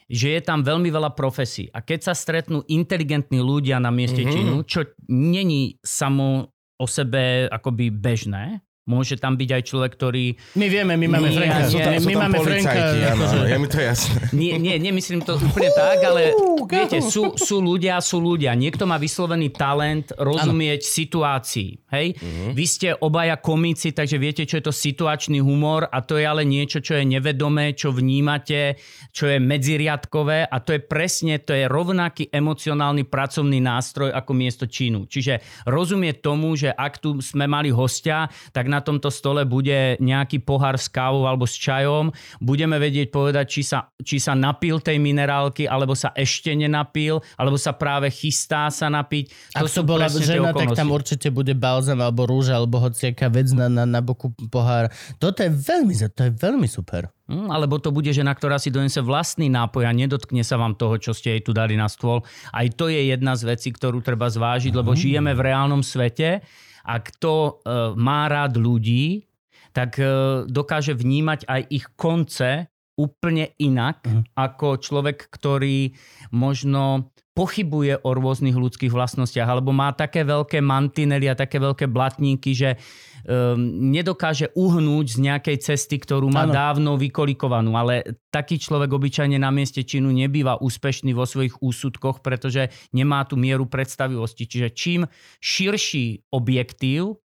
že 0.06 0.36
je 0.36 0.40
tam 0.44 0.60
veľmi 0.60 0.92
veľa 0.92 1.16
profesí. 1.16 1.72
A 1.72 1.80
keď 1.80 2.12
sa 2.12 2.14
stretnú 2.14 2.60
inteligentní 2.68 3.40
ľudia 3.40 3.80
na 3.80 3.88
mieste 3.88 4.20
mm-hmm. 4.20 4.34
činu, 4.36 4.54
čo 4.68 4.80
není 5.08 5.80
samo 5.80 6.52
o 6.76 6.86
sebe 6.86 7.48
akoby 7.48 7.88
bežné, 7.88 8.60
Môže 8.86 9.18
tam 9.18 9.34
byť 9.34 9.50
aj 9.50 9.62
človek, 9.66 9.98
ktorý... 9.98 10.38
My 10.54 10.70
vieme, 10.70 10.94
my 10.94 11.10
máme 11.10 11.26
nie, 11.26 11.42
Franka. 11.42 11.58
Nie, 11.74 11.98
my, 11.98 12.06
my 12.06 12.14
máme 12.22 12.38
Franka. 12.38 12.80
Áno, 13.10 13.26
akože... 13.26 13.36
je 13.50 13.56
mi 13.58 13.66
to 13.66 13.78
jasné. 13.82 14.18
Nie, 14.46 14.54
nie, 14.62 14.76
nemyslím 14.78 15.26
to 15.26 15.42
úplne 15.42 15.74
tak, 15.74 15.98
ale 16.06 16.30
viete, 16.70 17.02
sú, 17.02 17.34
sú 17.34 17.58
ľudia, 17.58 17.98
sú 17.98 18.22
ľudia. 18.22 18.54
Niekto 18.54 18.86
má 18.86 18.94
vyslovený 18.94 19.50
talent 19.50 20.14
rozumieť 20.14 20.86
ano. 20.86 20.92
situácii. 21.02 21.70
Hej? 21.90 22.06
Uh-huh. 22.14 22.50
Vy 22.54 22.64
ste 22.68 22.88
obaja 22.94 23.34
komici, 23.42 23.90
takže 23.90 24.22
viete, 24.22 24.46
čo 24.46 24.62
je 24.62 24.70
to 24.70 24.74
situačný 24.74 25.42
humor 25.42 25.90
a 25.90 25.98
to 26.06 26.14
je 26.20 26.26
ale 26.28 26.46
niečo, 26.46 26.78
čo 26.78 26.94
je 26.94 27.02
nevedomé, 27.10 27.74
čo 27.74 27.90
vnímate, 27.90 28.78
čo 29.10 29.26
je 29.26 29.42
medziriadkové 29.42 30.46
a 30.46 30.56
to 30.62 30.78
je 30.78 30.80
presne, 30.86 31.42
to 31.42 31.58
je 31.58 31.66
rovnaký 31.66 32.30
emocionálny 32.30 33.02
pracovný 33.08 33.58
nástroj 33.58 34.14
ako 34.14 34.30
miesto 34.30 34.70
činu. 34.70 35.10
Čiže 35.10 35.66
rozumieť 35.66 36.22
tomu, 36.22 36.54
že 36.54 36.70
ak 36.70 37.02
tu 37.02 37.18
sme 37.18 37.50
mali 37.50 37.74
hostia, 37.74 38.30
tak 38.54 38.68
na 38.76 38.84
tomto 38.84 39.08
stole 39.08 39.48
bude 39.48 39.96
nejaký 39.96 40.44
pohár 40.44 40.76
s 40.76 40.92
kávou 40.92 41.24
alebo 41.24 41.48
s 41.48 41.56
čajom, 41.56 42.12
budeme 42.44 42.76
vedieť 42.76 43.08
povedať, 43.08 43.46
či 43.48 43.62
sa, 43.64 43.88
či 44.04 44.20
sa 44.20 44.36
napil 44.36 44.84
tej 44.84 45.00
minerálky, 45.00 45.64
alebo 45.64 45.96
sa 45.96 46.12
ešte 46.12 46.52
nenapil, 46.52 47.24
alebo 47.40 47.56
sa 47.56 47.72
práve 47.72 48.12
chystá 48.12 48.68
sa 48.68 48.92
napiť. 48.92 49.56
To 49.56 49.64
Ak 49.64 49.72
to 49.72 49.82
bola 49.82 50.12
žena, 50.12 50.52
tak 50.52 50.76
tam 50.76 50.92
určite 50.92 51.32
bude 51.32 51.56
balzam 51.56 52.04
alebo 52.04 52.28
rúža, 52.28 52.60
alebo 52.60 52.76
hociaká 52.84 53.32
vec 53.32 53.48
na, 53.56 53.72
na, 53.72 53.88
na 53.88 54.00
boku 54.04 54.36
pohár. 54.52 54.92
Toto 55.16 55.40
je 55.40 55.48
veľmi, 55.48 55.96
to 56.12 56.22
je 56.28 56.32
veľmi 56.36 56.68
super. 56.68 57.08
Mm, 57.26 57.50
alebo 57.50 57.82
to 57.82 57.90
bude 57.90 58.06
žena, 58.14 58.30
ktorá 58.30 58.54
si 58.54 58.70
donese 58.70 59.02
vlastný 59.02 59.50
nápoj 59.50 59.82
a 59.82 59.90
nedotkne 59.90 60.46
sa 60.46 60.54
vám 60.54 60.78
toho, 60.78 60.94
čo 60.94 61.10
ste 61.10 61.34
jej 61.34 61.42
tu 61.42 61.50
dali 61.50 61.74
na 61.74 61.90
stôl. 61.90 62.22
Aj 62.54 62.66
to 62.70 62.86
je 62.86 63.10
jedna 63.10 63.34
z 63.34 63.50
vecí, 63.50 63.74
ktorú 63.74 63.98
treba 63.98 64.30
zvážiť, 64.30 64.70
lebo 64.70 64.94
mm. 64.94 64.98
žijeme 64.98 65.32
v 65.34 65.44
reálnom 65.50 65.82
svete 65.82 66.46
a 66.86 66.94
kto 67.02 67.34
e, 67.34 67.52
má 67.98 68.30
rád 68.30 68.62
ľudí, 68.62 69.26
tak 69.74 69.98
e, 69.98 70.06
dokáže 70.46 70.94
vnímať 70.94 71.50
aj 71.50 71.62
ich 71.68 71.86
konce 71.98 72.70
úplne 72.96 73.52
inak 73.60 74.06
uh-huh. 74.08 74.24
ako 74.38 74.80
človek, 74.80 75.28
ktorý 75.28 75.92
možno 76.32 77.12
pochybuje 77.36 78.00
o 78.00 78.10
rôznych 78.16 78.56
ľudských 78.56 78.88
vlastnostiach 78.88 79.44
alebo 79.44 79.68
má 79.68 79.92
také 79.92 80.24
veľké 80.24 80.64
mantinely 80.64 81.28
a 81.28 81.36
také 81.36 81.60
veľké 81.60 81.84
blatníky, 81.84 82.56
že 82.56 82.80
um, 83.28 83.92
nedokáže 83.92 84.56
uhnúť 84.56 85.06
z 85.12 85.18
nejakej 85.20 85.56
cesty, 85.60 86.00
ktorú 86.00 86.32
má 86.32 86.48
ano. 86.48 86.56
dávno 86.56 86.90
vykolikovanú. 86.96 87.76
Ale 87.76 88.16
taký 88.32 88.56
človek 88.56 88.88
obyčajne 88.88 89.36
na 89.36 89.52
mieste 89.52 89.84
činu 89.84 90.08
nebýva 90.16 90.64
úspešný 90.64 91.12
vo 91.12 91.28
svojich 91.28 91.60
úsudkoch, 91.60 92.24
pretože 92.24 92.72
nemá 92.96 93.28
tú 93.28 93.36
mieru 93.36 93.68
predstavivosti. 93.68 94.48
Čiže 94.48 94.68
čím 94.72 95.04
širší 95.44 96.32
objektív, 96.32 97.20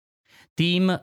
tým 0.58 0.90
e, 0.90 0.98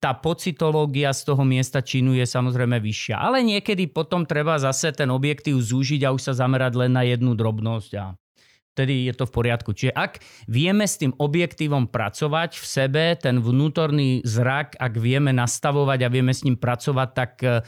tá 0.00 0.16
pocitológia 0.16 1.12
z 1.12 1.28
toho 1.28 1.44
miesta 1.44 1.84
činu 1.84 2.16
je 2.16 2.24
samozrejme 2.24 2.80
vyššia. 2.80 3.20
Ale 3.20 3.44
niekedy 3.44 3.92
potom 3.92 4.24
treba 4.24 4.56
zase 4.56 4.96
ten 4.96 5.12
objektív 5.12 5.60
zúžiť 5.60 6.08
a 6.08 6.14
už 6.16 6.32
sa 6.32 6.32
zamerať 6.32 6.72
len 6.80 6.96
na 6.96 7.04
jednu 7.04 7.36
drobnosť 7.36 7.92
a 8.00 8.16
vtedy 8.74 9.06
je 9.06 9.14
to 9.14 9.30
v 9.30 9.34
poriadku. 9.38 9.70
Čiže 9.70 9.94
ak 9.94 10.18
vieme 10.50 10.82
s 10.82 10.98
tým 10.98 11.14
objektívom 11.14 11.86
pracovať 11.86 12.58
v 12.58 12.66
sebe, 12.66 13.04
ten 13.14 13.38
vnútorný 13.38 14.26
zrak, 14.26 14.74
ak 14.74 14.98
vieme 14.98 15.30
nastavovať 15.30 15.98
a 16.02 16.08
vieme 16.10 16.34
s 16.34 16.42
ním 16.42 16.58
pracovať, 16.58 17.08
tak 17.14 17.30
e, 17.46 17.62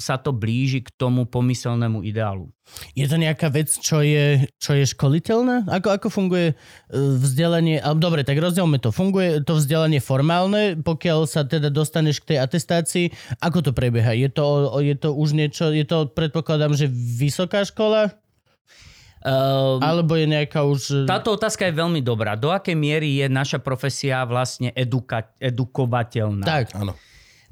sa 0.00 0.16
to 0.16 0.32
blíži 0.32 0.80
k 0.80 0.88
tomu 0.96 1.28
pomyselnému 1.28 2.00
ideálu. 2.00 2.48
Je 2.96 3.04
to 3.04 3.20
nejaká 3.20 3.52
vec, 3.52 3.68
čo 3.68 4.00
je, 4.00 4.48
čo 4.56 4.72
je 4.72 4.88
školiteľná? 4.88 5.68
Ako, 5.68 5.92
ako 5.92 6.08
funguje 6.08 6.52
e, 6.52 6.54
vzdelanie? 6.96 7.84
Dobre, 8.00 8.24
tak 8.24 8.40
rozdielme 8.40 8.80
to. 8.80 8.88
Funguje 8.88 9.44
to 9.44 9.60
vzdelanie 9.60 10.00
formálne, 10.00 10.80
pokiaľ 10.80 11.28
sa 11.28 11.44
teda 11.44 11.68
dostaneš 11.68 12.24
k 12.24 12.34
tej 12.34 12.38
atestácii? 12.40 13.06
Ako 13.44 13.60
to 13.60 13.76
prebieha? 13.76 14.16
Je 14.16 14.32
to, 14.32 14.80
je 14.80 14.96
to 14.96 15.12
už 15.12 15.36
niečo, 15.36 15.68
je 15.76 15.84
to 15.84 16.08
predpokladám, 16.08 16.72
že 16.72 16.88
vysoká 16.88 17.68
škola? 17.68 18.16
Um, 19.20 19.84
Alebo 19.84 20.16
je 20.16 20.24
nejaká 20.24 20.64
už... 20.64 21.04
Táto 21.04 21.36
otázka 21.36 21.68
je 21.68 21.76
veľmi 21.76 22.00
dobrá. 22.00 22.40
Do 22.40 22.48
akej 22.48 22.72
miery 22.72 23.20
je 23.20 23.28
naša 23.28 23.60
profesia 23.60 24.24
vlastne 24.24 24.72
eduka- 24.72 25.36
edukovateľná? 25.36 26.44
Tak. 26.48 26.72
Áno. 26.72 26.96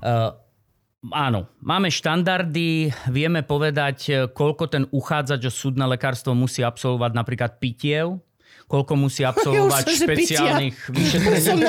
Uh, 0.01 0.33
áno. 1.13 1.45
Máme 1.61 1.93
štandardy, 1.93 2.89
vieme 3.13 3.45
povedať, 3.45 4.33
koľko 4.33 4.65
ten 4.65 4.89
uchádzač 4.89 5.45
o 5.45 5.53
súdne 5.53 5.85
lekárstvo 5.85 6.33
musí 6.33 6.65
absolvovať 6.65 7.13
napríklad 7.13 7.61
pitiev, 7.61 8.17
koľko 8.65 8.97
musí 8.97 9.21
absolvovať 9.29 9.85
ja 9.85 9.97
špeciálnych 10.09 10.77
vyšetrení. 10.97 11.69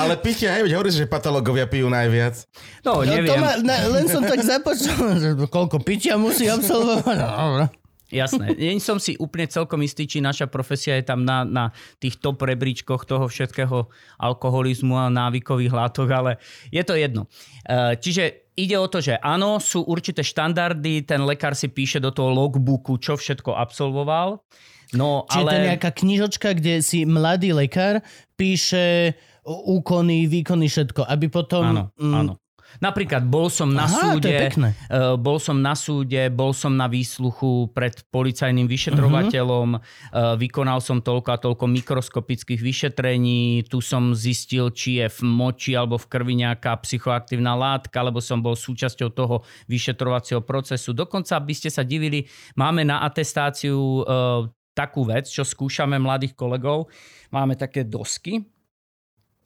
Ale 0.00 0.16
pitia, 0.16 0.64
aj 0.64 0.64
hovoríš, 0.64 0.96
že 0.96 1.04
patológovia 1.04 1.68
pijú 1.68 1.92
najviac. 1.92 2.40
No, 2.88 3.04
no 3.04 3.08
neviem. 3.08 3.36
To 3.36 3.36
ma, 3.36 3.52
na, 3.60 3.84
len 3.84 4.08
som 4.08 4.24
tak 4.24 4.40
započul, 4.40 5.44
koľko 5.44 5.76
pitia 5.84 6.16
musí 6.16 6.48
absolvovať. 6.48 7.16
No, 7.20 7.68
Jasné. 8.10 8.52
Nie 8.58 8.76
som 8.82 8.98
si 8.98 9.14
úplne 9.16 9.46
celkom 9.46 9.80
istý, 9.86 10.04
či 10.04 10.18
naša 10.18 10.50
profesia 10.50 10.98
je 10.98 11.06
tam 11.06 11.22
na, 11.22 11.46
na 11.46 11.64
tých 12.02 12.18
top 12.18 12.42
rebríčkoch 12.42 13.06
toho 13.06 13.30
všetkého 13.30 13.88
alkoholizmu 14.18 14.98
a 14.98 15.08
návykových 15.08 15.72
látok, 15.72 16.08
ale 16.10 16.32
je 16.74 16.82
to 16.82 16.98
jedno. 16.98 17.30
E, 17.64 17.96
čiže 17.96 18.52
ide 18.58 18.76
o 18.76 18.90
to, 18.90 19.00
že 19.00 19.16
áno, 19.22 19.62
sú 19.62 19.86
určité 19.86 20.20
štandardy, 20.20 21.06
ten 21.06 21.22
lekár 21.24 21.56
si 21.56 21.70
píše 21.70 22.02
do 22.02 22.10
toho 22.12 22.34
logbooku, 22.34 22.98
čo 23.00 23.16
všetko 23.16 23.56
absolvoval. 23.56 24.42
No, 24.90 25.22
Čiže 25.30 25.38
ale... 25.46 25.50
to 25.50 25.54
je 25.54 25.68
nejaká 25.70 25.90
knižočka, 25.94 26.48
kde 26.58 26.82
si 26.82 27.06
mladý 27.06 27.54
lekár 27.54 28.02
píše 28.34 29.14
úkony, 29.46 30.26
výkony, 30.26 30.66
všetko, 30.66 31.06
aby 31.06 31.26
potom... 31.30 31.64
Áno, 31.64 31.84
mm, 31.94 32.14
áno. 32.14 32.32
Napríklad 32.78 33.26
bol 33.26 33.50
som 33.50 33.74
na 33.74 33.90
Aha, 33.90 34.14
súde, 34.14 34.30
uh, 34.30 35.18
bol 35.18 35.42
som 35.42 35.58
na 35.58 35.74
súde, 35.74 36.30
bol 36.30 36.54
som 36.54 36.78
na 36.78 36.86
výsluchu 36.86 37.66
pred 37.74 37.98
policajným 38.14 38.70
vyšetrovateľom, 38.70 39.68
uh-huh. 39.74 40.14
uh, 40.14 40.38
vykonal 40.38 40.78
som 40.78 41.02
toľko 41.02 41.28
a 41.34 41.42
toľko 41.42 41.64
mikroskopických 41.66 42.62
vyšetrení, 42.62 43.66
tu 43.66 43.82
som 43.82 44.14
zistil, 44.14 44.70
či 44.70 45.02
je 45.02 45.10
v 45.10 45.20
moči 45.26 45.74
alebo 45.74 45.98
v 45.98 46.06
krvi 46.06 46.38
nejaká 46.46 46.78
psychoaktívna 46.86 47.58
látka, 47.58 47.98
alebo 47.98 48.22
som 48.22 48.38
bol 48.38 48.54
súčasťou 48.54 49.10
toho 49.10 49.42
vyšetrovacieho 49.66 50.46
procesu. 50.46 50.94
Dokonca 50.94 51.34
by 51.42 51.54
ste 51.58 51.74
sa 51.74 51.82
divili, 51.82 52.30
máme 52.54 52.86
na 52.86 53.02
atestáciu 53.02 54.06
uh, 54.06 54.46
takú 54.70 55.04
vec, 55.04 55.26
čo 55.26 55.42
skúšame 55.42 55.98
mladých 55.98 56.38
kolegov. 56.38 56.88
Máme 57.34 57.58
také 57.58 57.84
dosky, 57.84 58.40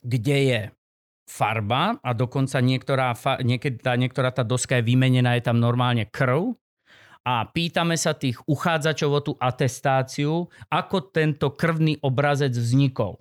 kde 0.05 0.37
je 0.37 0.61
farba 1.25 1.97
a 2.05 2.13
dokonca 2.13 2.61
niektorá, 2.61 3.17
niekedy 3.41 3.81
tá, 3.81 3.97
niektorá 3.97 4.29
tá 4.29 4.45
doska 4.45 4.77
je 4.79 4.87
vymenená, 4.87 5.35
je 5.35 5.49
tam 5.49 5.57
normálne 5.57 6.05
krv 6.05 6.53
a 7.25 7.49
pýtame 7.49 7.97
sa 7.97 8.13
tých 8.13 8.37
uchádzačov 8.45 9.09
o 9.09 9.19
tú 9.25 9.33
atestáciu, 9.41 10.45
ako 10.69 11.09
tento 11.09 11.49
krvný 11.57 11.97
obrazec 12.05 12.53
vznikol. 12.53 13.17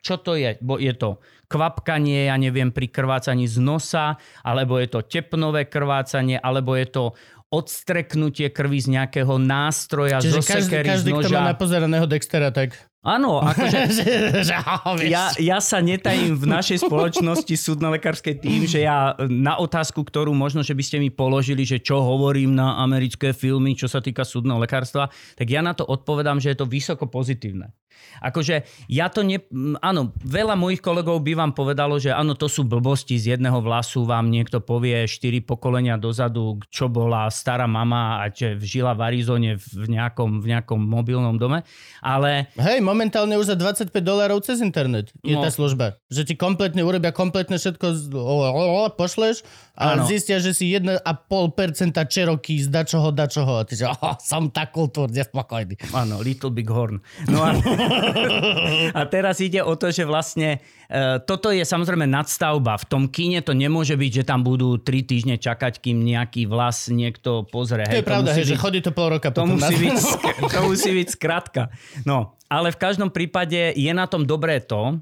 Čo 0.00 0.18
to 0.18 0.34
je? 0.34 0.58
Bo 0.58 0.80
je 0.80 0.90
to 0.96 1.22
kvapkanie, 1.46 2.26
ja 2.26 2.34
neviem, 2.34 2.74
pri 2.74 2.90
krvácaní 2.90 3.46
z 3.46 3.62
nosa, 3.62 4.18
alebo 4.42 4.80
je 4.80 4.88
to 4.90 5.06
tepnové 5.06 5.68
krvácanie, 5.68 6.40
alebo 6.40 6.74
je 6.74 6.88
to 6.88 7.04
odstreknutie 7.52 8.50
krvi 8.50 8.78
z 8.80 8.96
nejakého 8.96 9.38
nástroja, 9.38 10.22
Čiže 10.22 10.40
zo 10.40 10.42
každý, 10.42 10.70
sekery, 10.70 10.88
každý, 10.88 11.10
z 11.10 11.14
noža. 11.14 11.26
kto 11.26 11.36
má 11.36 11.42
napozeraného 11.52 12.06
Dextera, 12.08 12.50
tak... 12.50 12.89
Áno, 13.00 13.40
akože 13.40 13.96
ja, 15.08 15.32
ja 15.32 15.58
sa 15.64 15.80
netajím 15.80 16.36
v 16.36 16.44
našej 16.44 16.84
spoločnosti 16.84 17.56
súdno-lekárskej 17.56 18.44
tým, 18.44 18.68
že 18.68 18.84
ja 18.84 19.16
na 19.24 19.56
otázku, 19.56 20.04
ktorú 20.04 20.36
možno, 20.36 20.60
že 20.60 20.76
by 20.76 20.84
ste 20.84 21.00
mi 21.00 21.08
položili, 21.08 21.64
že 21.64 21.80
čo 21.80 22.04
hovorím 22.04 22.52
na 22.52 22.76
americké 22.76 23.32
filmy, 23.32 23.72
čo 23.72 23.88
sa 23.88 24.04
týka 24.04 24.20
súdneho 24.20 24.60
lekárstva, 24.60 25.08
tak 25.32 25.48
ja 25.48 25.64
na 25.64 25.72
to 25.72 25.88
odpovedám, 25.88 26.44
že 26.44 26.52
je 26.52 26.60
to 26.60 26.68
vysoko 26.68 27.08
pozitívne. 27.08 27.72
Akože 28.20 28.68
ja 28.90 29.08
to 29.08 29.24
ne... 29.24 29.40
Áno, 29.80 30.12
veľa 30.20 30.56
mojich 30.56 30.84
kolegov 30.84 31.24
by 31.24 31.32
vám 31.36 31.52
povedalo, 31.56 31.96
že 31.96 32.12
áno, 32.12 32.36
to 32.36 32.48
sú 32.48 32.66
blbosti, 32.68 33.16
z 33.16 33.36
jedného 33.36 33.60
vlasu 33.64 34.04
vám 34.04 34.28
niekto 34.28 34.60
povie 34.60 35.08
4 35.08 35.40
pokolenia 35.44 35.96
dozadu, 35.96 36.60
čo 36.68 36.92
bola 36.92 37.28
stará 37.32 37.64
mama 37.64 38.20
a 38.20 38.28
že 38.28 38.60
žila 38.60 38.92
v 38.92 39.00
Arizone 39.08 39.50
v 39.56 39.86
nejakom, 39.88 40.42
v 40.42 40.46
nejakom 40.52 40.80
mobilnom 40.80 41.36
dome. 41.40 41.64
Ale 42.04 42.52
Hej, 42.60 42.84
momentálne 42.90 43.34
už 43.34 43.46
za 43.46 43.54
25 43.54 43.94
dolárov 43.96 44.38
cez 44.40 44.58
internet 44.58 45.14
je 45.20 45.32
No. 45.32 45.40
tá 45.40 45.48
služba. 45.48 45.96
Že 46.08 46.22
ti 46.24 46.34
kompletne 46.36 46.82
urobia 46.82 47.10
kompletne 47.10 47.54
všetko, 47.54 47.86
o- 48.12 48.20
o- 48.44 48.70
o- 48.80 48.90
pošleš 48.90 49.46
a 49.72 49.94
Áno. 49.94 50.04
zistia, 50.04 50.36
že 50.36 50.50
si 50.50 50.66
1,5% 50.68 51.00
Cherokee 52.04 52.58
z 52.58 52.68
dačoho, 52.68 53.08
dačoho. 53.08 53.52
A 53.56 53.64
ty 53.64 53.74
že, 53.74 53.86
oh, 53.86 54.18
som 54.18 54.48
tak 54.48 54.70
kultúrne 54.70 55.16
spokojný. 55.16 55.78
Áno, 55.90 56.18
Little 56.18 56.50
Big 56.50 56.66
Horn. 56.66 56.98
No 57.26 57.40
a, 57.40 57.54
a 58.92 59.06
teraz 59.06 59.38
ide 59.38 59.60
o 59.60 59.72
to, 59.72 59.88
že 59.88 60.02
vlastne 60.02 60.58
e, 60.86 60.98
toto 61.20 61.48
je 61.48 61.62
samozrejme 61.62 62.04
nadstavba. 62.04 62.76
V 62.76 62.86
tom 62.86 63.02
kine 63.06 63.40
to 63.40 63.52
nemôže 63.52 63.94
byť, 63.94 64.12
že 64.12 64.24
tam 64.24 64.42
budú 64.42 64.76
tri 64.76 65.00
týždne 65.00 65.36
čakať, 65.36 65.78
kým 65.80 66.00
nejaký 66.00 66.44
vlas 66.44 66.88
niekto 66.88 67.44
pozrie. 67.44 67.84
To 67.84 67.94
je 67.94 68.04
pravda, 68.04 68.30
musí 68.30 68.38
hej, 68.38 68.46
že 68.46 68.54
byť- 68.54 68.62
chodí 68.62 68.78
to 68.80 68.90
pol 68.90 69.08
roka 69.08 69.28
to 69.30 69.44
musí, 69.44 69.74
byť, 69.76 69.94
to 70.46 70.60
musí 70.62 70.90
byť 70.92 71.08
skratka. 71.10 71.62
No, 72.02 72.34
ale 72.50 72.74
v 72.74 72.80
každom 72.82 73.14
prípade 73.14 73.78
je 73.78 73.92
na 73.94 74.10
tom 74.10 74.26
dobré 74.26 74.58
to, 74.58 74.98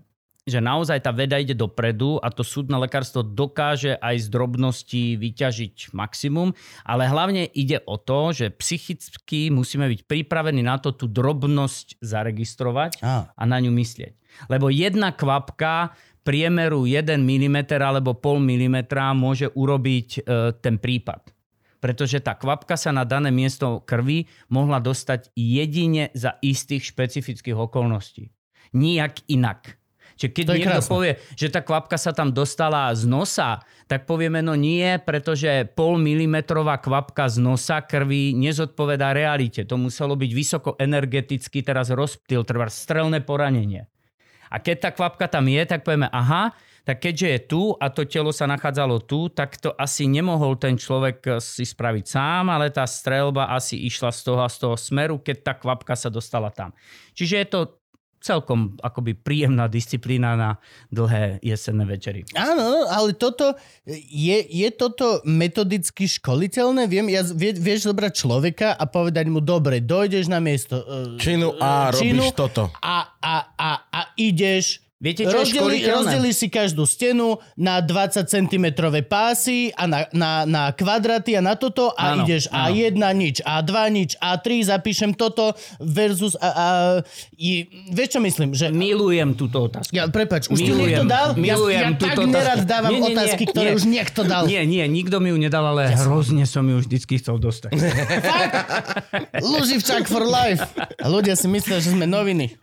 že 0.49 0.65
naozaj 0.65 1.05
tá 1.05 1.13
veda 1.13 1.37
ide 1.37 1.53
dopredu 1.53 2.17
a 2.25 2.33
to 2.33 2.41
súdne 2.41 2.81
lekárstvo 2.81 3.21
dokáže 3.21 4.01
aj 4.01 4.17
z 4.17 4.27
drobností 4.33 5.05
vyťažiť 5.21 5.93
maximum, 5.93 6.57
ale 6.89 7.05
hlavne 7.05 7.45
ide 7.53 7.85
o 7.85 8.01
to, 8.01 8.33
že 8.33 8.57
psychicky 8.57 9.53
musíme 9.53 9.85
byť 9.93 10.09
pripravení 10.09 10.65
na 10.65 10.81
to 10.81 10.97
tú 10.97 11.05
drobnosť 11.05 12.01
zaregistrovať 12.01 13.05
Á. 13.05 13.29
a 13.29 13.43
na 13.45 13.61
ňu 13.61 13.69
myslieť. 13.77 14.17
Lebo 14.49 14.73
jedna 14.73 15.13
kvapka 15.13 15.93
priemeru 16.25 16.89
1 16.89 17.21
mm 17.21 17.59
alebo 17.77 18.17
pol 18.17 18.41
mm 18.41 18.89
môže 19.17 19.49
urobiť 19.53 20.09
e, 20.17 20.21
ten 20.61 20.77
prípad. 20.81 21.38
Pretože 21.79 22.19
tá 22.19 22.35
kvapka 22.35 22.75
sa 22.75 22.91
na 22.91 23.07
dané 23.07 23.31
miesto 23.31 23.83
krvi 23.87 24.27
mohla 24.51 24.83
dostať 24.83 25.31
jedine 25.39 26.11
za 26.15 26.37
istých 26.43 26.91
špecifických 26.91 27.55
okolností. 27.55 28.35
Nijak 28.75 29.25
inak. 29.31 29.79
Čiže 30.19 30.35
keď 30.35 30.47
niekto 30.51 30.83
krásne. 30.83 30.91
povie, 30.91 31.13
že 31.39 31.47
tá 31.47 31.63
kvapka 31.63 31.95
sa 31.95 32.11
tam 32.11 32.35
dostala 32.35 32.91
z 32.91 33.07
nosa, 33.07 33.63
tak 33.87 34.03
povieme, 34.03 34.43
no 34.43 34.59
nie, 34.59 34.99
pretože 34.99 35.71
pol 35.79 35.95
milimetrová 35.95 36.83
kvapka 36.83 37.31
z 37.31 37.39
nosa 37.39 37.79
krvi 37.87 38.35
nezodpovedá 38.35 39.15
realite. 39.15 39.63
To 39.63 39.79
muselo 39.79 40.19
byť 40.19 40.31
vysoko 40.35 40.75
energeticky 40.75 41.63
teraz 41.63 41.95
rozptyl, 41.95 42.43
trvá 42.43 42.67
strelné 42.67 43.23
poranenie. 43.23 43.87
A 44.51 44.59
keď 44.59 44.77
tá 44.83 44.91
kvapka 44.91 45.31
tam 45.31 45.47
je, 45.47 45.63
tak 45.63 45.87
povieme, 45.87 46.11
aha, 46.11 46.51
tak 46.89 47.05
keďže 47.05 47.29
je 47.29 47.41
tu 47.45 47.63
a 47.77 47.93
to 47.93 48.09
telo 48.09 48.33
sa 48.33 48.49
nachádzalo 48.49 49.05
tu, 49.05 49.29
tak 49.29 49.61
to 49.61 49.77
asi 49.77 50.09
nemohol 50.09 50.57
ten 50.57 50.73
človek 50.73 51.37
si 51.37 51.69
spraviť 51.69 52.05
sám, 52.09 52.49
ale 52.49 52.73
tá 52.73 52.89
strelba 52.89 53.53
asi 53.53 53.77
išla 53.85 54.09
z 54.09 54.21
toho 54.25 54.41
a 54.41 54.49
z 54.49 54.57
toho 54.57 54.73
smeru, 54.73 55.21
keď 55.21 55.37
tá 55.45 55.53
kvapka 55.53 55.93
sa 55.93 56.09
dostala 56.09 56.49
tam. 56.49 56.73
Čiže 57.13 57.35
je 57.45 57.49
to 57.53 57.61
celkom 58.25 58.81
akoby 58.81 59.15
príjemná 59.15 59.69
disciplína 59.69 60.33
na 60.33 60.51
dlhé 60.89 61.45
jesenné 61.45 61.85
večery. 61.85 62.25
Áno, 62.33 62.89
ale 62.89 63.13
toto, 63.13 63.53
je, 63.87 64.39
je 64.49 64.69
toto 64.73 65.21
metodicky 65.29 66.09
školiteľné? 66.09 66.89
Viem, 66.89 67.13
ja, 67.13 67.21
vie, 67.23 67.53
vieš 67.53 67.85
zobrať 67.85 68.13
človeka 68.17 68.69
a 68.75 68.85
povedať 68.89 69.29
mu, 69.29 69.45
dobre, 69.45 69.85
dojdeš 69.85 70.27
na 70.33 70.41
miesto 70.41 70.83
uh, 70.83 71.21
Činu 71.21 71.53
a 71.61 71.93
činu 71.93 72.27
robíš 72.27 72.35
toto. 72.35 72.73
a, 72.81 73.13
a, 73.21 73.37
a, 73.55 73.71
a 73.93 74.01
ideš 74.17 74.88
Viete, 74.99 75.23
čo 75.23 75.31
je 75.31 75.47
Rozdeli, 75.47 75.63
školiteľné? 75.79 75.95
rozdelíš 76.11 76.37
si 76.37 76.49
každú 76.49 76.83
stenu 76.83 77.27
na 77.55 77.79
20 77.79 78.19
cm 78.25 78.67
pásy 79.05 79.71
a 79.73 79.87
na, 79.87 80.11
na, 80.11 80.31
na 80.43 80.63
kvadraty 80.71 81.33
a 81.33 81.41
na 81.41 81.55
toto 81.55 81.95
a 81.95 82.13
Áno, 82.13 82.27
ideš 82.27 82.51
áno. 82.51 82.75
jedna 82.75 83.09
nič, 83.11 83.39
a 83.41 83.63
dva 83.63 83.87
nič, 83.87 84.19
a 84.19 84.35
tri 84.35 84.59
zapíšem 84.61 85.15
toto 85.15 85.55
versus 85.79 86.35
a, 86.35 86.49
a 86.49 86.67
i, 87.33 87.63
vieš 87.89 88.09
čo 88.11 88.21
myslím, 88.21 88.51
že 88.53 88.69
Milujem 88.69 89.33
túto 89.33 89.63
otázku. 89.63 89.87
ja, 89.89 90.07
prepač, 90.07 90.47
už 90.47 90.59
ti 90.59 90.67
Milujem- 90.67 90.99
niekto 90.99 91.05
dal? 91.07 91.29
milujem 91.33 91.79
ja, 91.79 91.89
ja 91.89 91.95
tak 91.97 92.17
otázku. 92.17 92.27
nerad 92.29 92.61
dávam 92.61 92.91
Nie, 92.91 92.99
nie, 92.99 93.05
nie, 93.05 93.15
otázky, 93.15 93.45
ktoré 93.47 93.69
nie. 93.69 93.77
už 93.77 93.85
niekto 93.87 94.21
dal. 94.25 94.43
Nie, 94.45 94.63
nie, 94.65 94.83
nikto 94.85 95.17
mi 95.17 95.31
ju 95.31 95.39
nedal, 95.39 95.63
ale 95.69 95.95
hrozne 95.95 96.43
som 96.43 96.67
ju 96.67 96.75
vždycky 96.77 97.17
chcel 97.17 97.39
dostať. 97.39 97.71
Luživčák 99.39 100.05
for 100.05 100.25
life. 100.25 100.67
A 100.99 101.07
ľudia 101.07 101.35
si 101.35 101.47
myslia, 101.47 101.79
že 101.79 101.93
sme 101.93 102.05
noviny. 102.05 102.59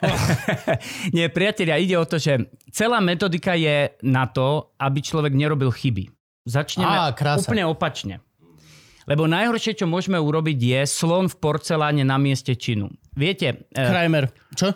Nie, 1.16 1.28
priatelia, 1.28 1.78
ide 1.78 1.96
o 1.96 2.04
to, 2.04 2.18
že 2.26 2.34
celá 2.74 2.98
metodika 2.98 3.54
je 3.54 3.94
na 4.02 4.26
to, 4.26 4.74
aby 4.82 5.00
človek 5.06 5.38
nerobil 5.38 5.70
chyby. 5.70 6.10
Začneme 6.50 6.90
Á, 6.90 7.14
krása. 7.14 7.46
úplne 7.46 7.66
opačne. 7.70 8.26
Lebo 9.06 9.30
najhoršie, 9.30 9.78
čo 9.78 9.86
môžeme 9.86 10.18
urobiť, 10.18 10.58
je 10.58 10.82
slon 10.90 11.30
v 11.30 11.38
porceláne 11.38 12.02
na 12.02 12.18
mieste 12.18 12.58
činu. 12.58 12.90
Viete, 13.14 13.70
e, 13.70 13.86
Kramer. 13.86 14.34
Čo? 14.58 14.74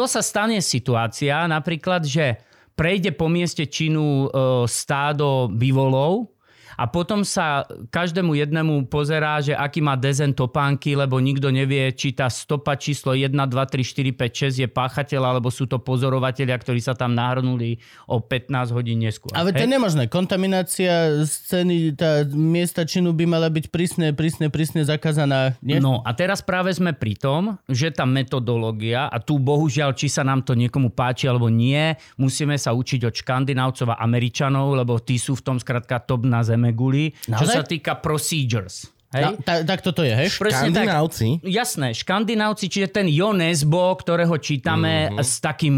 to 0.00 0.08
sa 0.08 0.24
stane 0.24 0.64
situácia 0.64 1.44
napríklad, 1.44 2.08
že 2.08 2.40
prejde 2.72 3.12
po 3.12 3.28
mieste 3.28 3.68
činu 3.68 4.24
e, 4.24 4.28
stádo 4.64 5.52
bivolov 5.52 6.32
a 6.80 6.88
potom 6.88 7.20
sa 7.28 7.68
každému 7.92 8.32
jednému 8.40 8.88
pozerá, 8.88 9.36
že 9.44 9.52
aký 9.52 9.84
má 9.84 10.00
dezen 10.00 10.32
topánky, 10.32 10.96
lebo 10.96 11.20
nikto 11.20 11.52
nevie, 11.52 11.92
či 11.92 12.16
tá 12.16 12.32
stopa 12.32 12.72
číslo 12.80 13.12
1, 13.12 13.36
2, 13.36 13.52
3, 13.52 13.84
4, 13.84 14.16
5, 14.16 14.56
6 14.56 14.64
je 14.64 14.68
páchateľ, 14.72 15.36
alebo 15.36 15.52
sú 15.52 15.68
to 15.68 15.76
pozorovatelia, 15.76 16.56
ktorí 16.56 16.80
sa 16.80 16.96
tam 16.96 17.12
nahrnuli 17.12 17.76
o 18.08 18.24
15 18.24 18.72
hodín 18.72 19.04
neskôr. 19.04 19.28
Ale 19.36 19.52
to 19.52 19.60
je 19.60 19.68
nemožné. 19.68 20.08
Kontaminácia 20.08 21.20
scény, 21.28 21.92
tá 21.92 22.24
miesta 22.32 22.88
činu 22.88 23.12
by 23.12 23.28
mala 23.28 23.52
byť 23.52 23.68
prísne, 23.68 24.16
prísne, 24.16 24.48
prísne 24.48 24.80
zakázaná. 24.80 25.60
Nie? 25.60 25.84
No 25.84 26.00
a 26.00 26.16
teraz 26.16 26.40
práve 26.40 26.72
sme 26.72 26.96
pri 26.96 27.12
tom, 27.12 27.60
že 27.68 27.92
tá 27.92 28.08
metodológia, 28.08 29.12
a 29.12 29.20
tu 29.20 29.36
bohužiaľ, 29.36 29.92
či 29.92 30.08
sa 30.08 30.24
nám 30.24 30.48
to 30.48 30.56
niekomu 30.56 30.88
páči 30.96 31.28
alebo 31.28 31.52
nie, 31.52 31.92
musíme 32.16 32.56
sa 32.56 32.72
učiť 32.72 33.04
od 33.04 33.12
škandinávcov 33.12 33.92
a 33.92 34.00
američanov, 34.00 34.80
lebo 34.80 34.96
tí 34.96 35.20
sú 35.20 35.36
v 35.36 35.44
tom 35.44 35.56
skrátka 35.60 36.00
top 36.00 36.24
na 36.24 36.40
zeme 36.40 36.69
guli, 36.70 37.10
čo 37.20 37.44
sa 37.44 37.62
týka 37.62 37.96
procedures. 37.96 38.88
No, 39.10 39.34
Hej? 39.34 39.42
ta, 39.42 39.66
tak 39.66 39.82
toto 39.82 40.00
je, 40.00 40.14
hej? 40.14 40.30
Presne 40.32 40.70
tak. 40.70 40.86
Škandinávci? 40.86 41.42
Jasné, 41.42 41.88
škandinávci, 41.92 42.70
čiže 42.70 42.86
ten 42.92 43.10
Jo 43.10 43.34
Nesbo, 43.34 43.90
ktorého 43.92 44.38
čítame 44.38 45.10
Mhm. 45.10 45.18
s 45.18 45.42
takým 45.42 45.76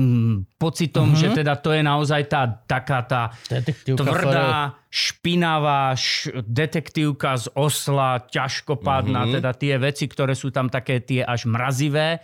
pocitom, 0.55 1.17
že 1.17 1.33
teda 1.33 1.57
to 1.57 1.73
je 1.73 1.81
naozaj 1.81 2.29
tá 2.29 2.45
taká 2.63 3.01
tá 3.01 3.33
Detektívka 3.49 4.05
tvrdá, 4.05 4.51
špinavá 4.87 5.93
š- 5.93 6.29
detektívka 6.43 7.37
z 7.39 7.49
osla, 7.55 8.21
ťažkopádna, 8.23 9.21
Mhm. 9.23 9.33
teda 9.35 9.51
tie 9.55 9.75
veci, 9.77 10.05
ktoré 10.05 10.33
sú 10.33 10.49
tam 10.49 10.69
také 10.69 11.01
tie 11.01 11.21
až 11.21 11.47
mrazivé. 11.47 12.21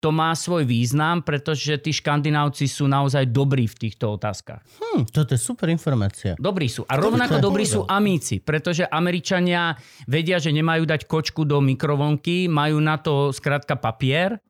To 0.00 0.08
má 0.08 0.32
svoj 0.32 0.64
význam, 0.64 1.20
pretože 1.20 1.76
tí 1.76 1.92
škandinávci 1.92 2.64
sú 2.64 2.88
naozaj 2.88 3.28
dobrí 3.28 3.68
v 3.68 3.76
týchto 3.76 4.16
otázkach. 4.16 4.64
Hm, 4.80 5.04
toto 5.12 5.36
je 5.36 5.40
super 5.40 5.68
informácia. 5.68 6.32
Dobrí 6.40 6.72
sú. 6.72 6.88
A 6.88 6.96
rovnako 6.96 7.36
dobrí 7.36 7.68
sú 7.68 7.84
amíci, 7.84 8.40
pretože 8.40 8.88
Američania 8.88 9.76
vedia, 10.08 10.40
že 10.40 10.56
nemajú 10.56 10.88
dať 10.88 11.04
kočku 11.04 11.44
do 11.44 11.60
mikrovlnky, 11.60 12.48
majú 12.48 12.80
na 12.80 12.96
to 12.96 13.28
skrátka 13.28 13.76
papier, 13.76 14.40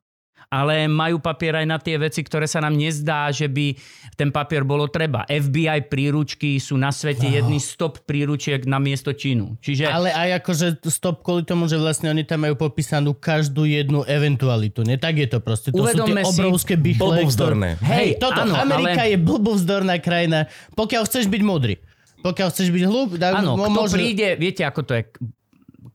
ale 0.51 0.83
majú 0.85 1.17
papier 1.17 1.55
aj 1.55 1.65
na 1.65 1.79
tie 1.79 1.95
veci, 1.95 2.19
ktoré 2.19 2.43
sa 2.43 2.59
nám 2.59 2.75
nezdá, 2.75 3.31
že 3.31 3.47
by 3.47 3.71
ten 4.13 4.29
papier 4.29 4.61
bolo 4.61 4.91
treba. 4.91 5.23
FBI 5.23 5.87
príručky 5.87 6.59
sú 6.59 6.75
na 6.75 6.91
svete 6.91 7.23
jedný 7.23 7.55
stop 7.57 8.03
príručiek 8.03 8.67
na 8.67 8.75
miesto 8.75 9.15
činu. 9.15 9.55
Čiže 9.57 9.87
Ale 9.87 10.11
aj 10.11 10.43
akože 10.43 10.83
stop 10.85 11.23
kvôli 11.23 11.47
tomu, 11.47 11.71
že 11.71 11.79
vlastne 11.79 12.11
oni 12.11 12.27
tam 12.27 12.43
majú 12.43 12.59
popísanú 12.59 13.15
každú 13.15 13.63
jednu 13.63 14.03
eventualitu. 14.03 14.83
Nie, 14.83 14.99
tak 14.99 15.15
je 15.15 15.25
to 15.25 15.39
proste. 15.39 15.71
To 15.71 15.79
Uvedomme 15.79 16.19
sú 16.19 16.27
tie 16.27 16.35
si 16.35 16.39
obrovské 16.43 16.73
bychle. 16.75 16.99
blbovzdorné. 16.99 17.69
ktoré- 17.75 17.87
Hej, 17.87 18.09
toto. 18.19 18.41
áno, 18.43 18.53
Amerika 18.53 19.01
ale- 19.01 19.09
je 19.09 19.17
blbovzdorná 19.17 19.95
krajina. 19.97 20.51
Pokiaľ 20.75 21.07
chceš 21.07 21.31
byť 21.31 21.41
múdry. 21.41 21.79
Pokiaľ 22.19 22.47
chceš 22.51 22.69
byť 22.69 22.83
hlúp, 22.85 23.09
tak 23.15 23.39
Áno, 23.39 23.55
kto 23.55 23.71
môže... 23.71 23.95
príde, 23.95 24.35
viete 24.35 24.61
ako 24.61 24.81
to 24.83 24.93
je, 24.93 25.03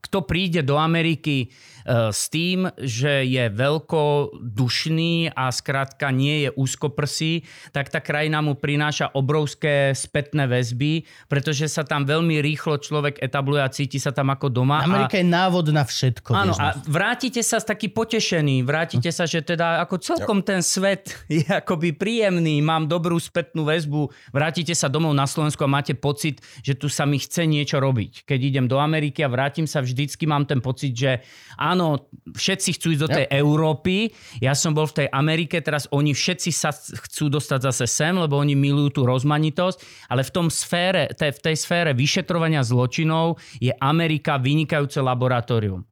kto 0.00 0.18
príde 0.22 0.62
do 0.62 0.74
Ameriky 0.74 1.50
s 1.86 2.26
tým, 2.28 2.66
že 2.82 3.22
je 3.22 3.46
veľko 3.46 4.34
dušný 4.42 5.30
a 5.30 5.54
skrátka 5.54 6.10
nie 6.10 6.46
je 6.46 6.50
úzkoprsý, 6.50 7.46
tak 7.70 7.94
tá 7.94 8.02
krajina 8.02 8.42
mu 8.42 8.58
prináša 8.58 9.14
obrovské 9.14 9.94
spätné 9.94 10.50
väzby, 10.50 11.06
pretože 11.30 11.70
sa 11.70 11.86
tam 11.86 12.02
veľmi 12.02 12.42
rýchlo 12.42 12.82
človek 12.82 13.22
etabluje 13.22 13.62
a 13.62 13.70
cíti 13.70 14.02
sa 14.02 14.10
tam 14.10 14.34
ako 14.34 14.50
doma. 14.50 14.82
Amerika 14.82 15.14
a, 15.14 15.22
je 15.22 15.26
návod 15.28 15.66
na 15.70 15.84
všetko. 15.86 16.30
Áno, 16.34 16.54
a 16.58 16.74
vrátite 16.88 17.44
sa 17.44 17.62
taký 17.62 17.92
potešený, 17.92 18.66
vrátite 18.66 19.12
sa, 19.14 19.28
že 19.28 19.44
teda 19.46 19.84
ako 19.86 20.02
celkom 20.02 20.42
ten 20.42 20.64
svet 20.64 21.14
je 21.30 21.46
akoby 21.46 21.94
príjemný, 21.94 22.58
mám 22.64 22.90
dobrú 22.90 23.20
spätnú 23.20 23.62
väzbu, 23.68 24.10
vrátite 24.34 24.74
sa 24.74 24.90
domov 24.90 25.14
na 25.14 25.28
Slovensku 25.28 25.62
a 25.62 25.70
máte 25.70 25.94
pocit, 25.94 26.42
že 26.64 26.74
tu 26.74 26.90
sa 26.90 27.04
mi 27.04 27.20
chce 27.20 27.44
niečo 27.44 27.78
robiť. 27.78 28.24
Keď 28.24 28.40
idem 28.40 28.66
do 28.66 28.80
Ameriky 28.80 29.20
a 29.22 29.28
vrátim 29.28 29.68
sa, 29.68 29.84
vždycky 29.84 30.24
mám 30.24 30.48
ten 30.48 30.58
pocit, 30.64 30.96
že 30.96 31.20
áno, 31.60 31.75
áno, 31.76 32.08
všetci 32.32 32.80
chcú 32.80 32.86
ísť 32.96 33.02
do 33.04 33.12
tej 33.12 33.26
Európy, 33.28 34.08
ja 34.40 34.56
som 34.56 34.72
bol 34.72 34.88
v 34.88 35.04
tej 35.04 35.08
Amerike, 35.12 35.60
teraz 35.60 35.84
oni 35.92 36.16
všetci 36.16 36.48
sa 36.48 36.72
chcú 36.72 37.28
dostať 37.28 37.60
zase 37.68 37.84
sem, 37.84 38.16
lebo 38.16 38.40
oni 38.40 38.56
milujú 38.56 38.96
tú 38.96 39.02
rozmanitosť, 39.04 40.08
ale 40.08 40.24
v 40.24 40.32
tom 40.32 40.48
sfére, 40.48 41.12
tej, 41.12 41.36
v 41.36 41.40
tej 41.52 41.56
sfére 41.60 41.92
vyšetrovania 41.92 42.64
zločinov 42.64 43.36
je 43.60 43.76
Amerika 43.76 44.40
vynikajúce 44.40 45.04
laboratórium. 45.04 45.84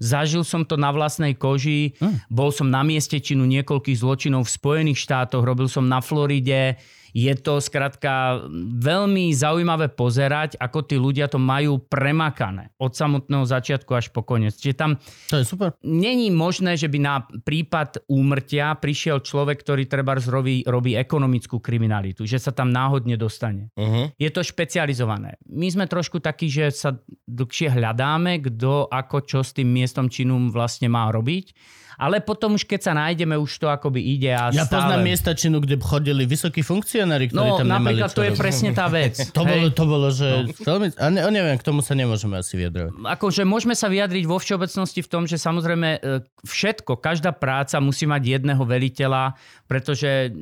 Zažil 0.00 0.44
som 0.48 0.64
to 0.64 0.80
na 0.80 0.92
vlastnej 0.92 1.36
koži, 1.36 1.96
hm. 1.96 2.28
bol 2.28 2.52
som 2.52 2.68
na 2.68 2.84
mieste 2.84 3.16
činu 3.20 3.48
niekoľkých 3.48 4.00
zločinov 4.00 4.44
v 4.44 4.54
Spojených 4.56 5.00
štátoch, 5.08 5.44
robil 5.44 5.68
som 5.68 5.88
na 5.88 6.04
Floride, 6.04 6.76
je 7.14 7.32
to 7.38 7.58
skrátka 7.58 8.44
veľmi 8.80 9.34
zaujímavé 9.34 9.90
pozerať, 9.92 10.56
ako 10.58 10.78
tí 10.86 10.96
ľudia 10.96 11.26
to 11.26 11.38
majú 11.38 11.82
premakané 11.82 12.70
od 12.78 12.94
samotného 12.94 13.44
začiatku 13.46 13.90
až 13.94 14.14
po 14.14 14.22
koniec. 14.22 14.54
Čiže 14.56 14.76
tam 14.76 14.90
to 15.30 15.42
je 15.42 15.44
super. 15.46 15.74
není 15.82 16.30
možné, 16.30 16.78
že 16.78 16.86
by 16.86 16.98
na 16.98 17.22
prípad 17.24 18.06
úmrtia 18.06 18.74
prišiel 18.78 19.22
človek, 19.22 19.62
ktorý 19.62 19.86
treba 19.90 20.16
robí, 20.16 20.62
robí 20.66 20.94
ekonomickú 20.94 21.58
kriminalitu, 21.58 22.26
že 22.26 22.38
sa 22.38 22.54
tam 22.54 22.70
náhodne 22.70 23.18
dostane. 23.18 23.70
Uh-huh. 23.74 24.10
Je 24.16 24.30
to 24.30 24.42
špecializované. 24.42 25.38
My 25.50 25.68
sme 25.70 25.84
trošku 25.90 26.22
takí, 26.22 26.46
že 26.50 26.70
sa 26.70 26.96
dlhšie 27.26 27.74
hľadáme, 27.74 28.42
kto 28.42 28.90
ako 28.90 29.26
čo 29.26 29.40
s 29.42 29.54
tým 29.54 29.70
miestom 29.70 30.06
činu 30.10 30.50
vlastne 30.50 30.86
má 30.90 31.10
robiť 31.10 31.52
ale 32.00 32.24
potom 32.24 32.56
už 32.56 32.64
keď 32.64 32.80
sa 32.80 32.92
nájdeme, 32.96 33.36
už 33.36 33.60
to 33.60 33.68
akoby 33.68 34.00
ide 34.00 34.32
a 34.32 34.48
Ja 34.48 34.64
stále... 34.64 34.88
poznám 34.88 35.00
miesta 35.04 35.36
činu, 35.36 35.60
kde 35.60 35.76
chodili 35.76 36.24
vysokí 36.24 36.64
funkcionári, 36.64 37.28
ktorí 37.28 37.50
no, 37.52 37.60
tam 37.60 37.68
nemali 37.68 38.00
napríklad 38.00 38.10
to 38.16 38.24
je 38.24 38.32
presne 38.40 38.72
tá 38.72 38.88
vec. 38.88 39.20
to, 39.36 39.42
bolo, 39.44 39.68
to 39.68 39.84
bolo, 39.84 40.08
že 40.08 40.28
no. 40.48 40.48
veľmi... 40.56 40.96
A 40.96 41.12
ne, 41.12 41.20
neviem, 41.28 41.60
k 41.60 41.64
tomu 41.68 41.84
sa 41.84 41.92
nemôžeme 41.92 42.40
asi 42.40 42.56
vyjadrovať. 42.56 42.96
Akože 43.04 43.44
môžeme 43.44 43.76
sa 43.76 43.92
vyjadriť 43.92 44.24
vo 44.24 44.40
všeobecnosti 44.40 45.04
v 45.04 45.08
tom, 45.12 45.28
že 45.28 45.36
samozrejme 45.36 45.88
e, 46.00 46.24
všetko, 46.48 46.96
každá 46.96 47.36
práca 47.36 47.76
musí 47.84 48.08
mať 48.08 48.40
jedného 48.40 48.64
veliteľa, 48.64 49.36
pretože 49.68 50.32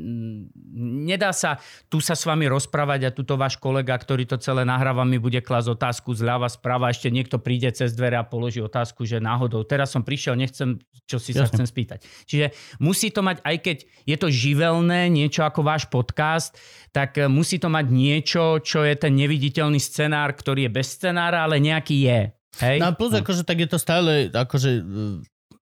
nedá 0.79 1.35
sa 1.35 1.59
tu 1.90 1.99
sa 1.99 2.14
s 2.14 2.23
vami 2.23 2.47
rozprávať 2.47 3.01
a 3.09 3.11
tuto 3.11 3.35
váš 3.35 3.59
kolega, 3.59 3.99
ktorý 3.99 4.31
to 4.31 4.38
celé 4.38 4.62
nahráva, 4.62 5.03
mi 5.03 5.18
bude 5.18 5.42
klásť 5.42 5.75
otázku 5.75 6.14
zľava, 6.14 6.47
sprava, 6.47 6.94
ešte 6.94 7.11
niekto 7.11 7.42
príde 7.42 7.66
cez 7.75 7.99
dvere 7.99 8.14
a 8.14 8.23
položí 8.23 8.62
otázku, 8.62 9.03
že 9.03 9.18
náhodou 9.18 9.66
teraz 9.66 9.90
som 9.90 10.07
prišiel, 10.07 10.38
nechcem, 10.38 10.79
čo 11.09 11.18
si 11.18 11.35
sa 11.35 11.48
chcem 11.51 11.67
spýtať. 11.67 11.99
Čiže 12.29 12.53
musí 12.79 13.09
to 13.13 13.25
mať, 13.25 13.41
aj 13.43 13.57
keď 13.61 13.77
je 14.05 14.17
to 14.17 14.29
živelné, 14.29 15.09
niečo 15.09 15.45
ako 15.45 15.65
váš 15.65 15.89
podcast, 15.89 16.55
tak 16.93 17.17
e, 17.17 17.27
musí 17.27 17.57
to 17.57 17.73
mať 17.73 17.87
niečo, 17.89 18.61
čo 18.61 18.85
je 18.85 18.95
ten 18.97 19.13
neviditeľný 19.17 19.81
scenár, 19.81 20.37
ktorý 20.37 20.69
je 20.69 20.77
bez 20.77 20.89
scenára, 20.95 21.45
ale 21.45 21.61
nejaký 21.61 21.97
je. 22.05 22.21
Hej? 22.63 22.79
No 22.83 22.91
a 22.91 22.97
plus, 22.97 23.13
no. 23.15 23.21
akože 23.23 23.43
tak 23.47 23.59
je 23.65 23.69
to 23.69 23.79
stále, 23.79 24.29
akože 24.33 24.71
e, 24.79 24.83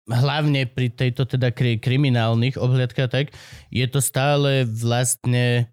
hlavne 0.09 0.65
pri 0.67 0.89
tejto 0.89 1.29
teda 1.29 1.53
kriminálnych 1.55 2.57
obhliadkách, 2.57 3.11
tak 3.13 3.27
je 3.69 3.87
to 3.87 4.01
stále 4.01 4.65
vlastne 4.65 5.69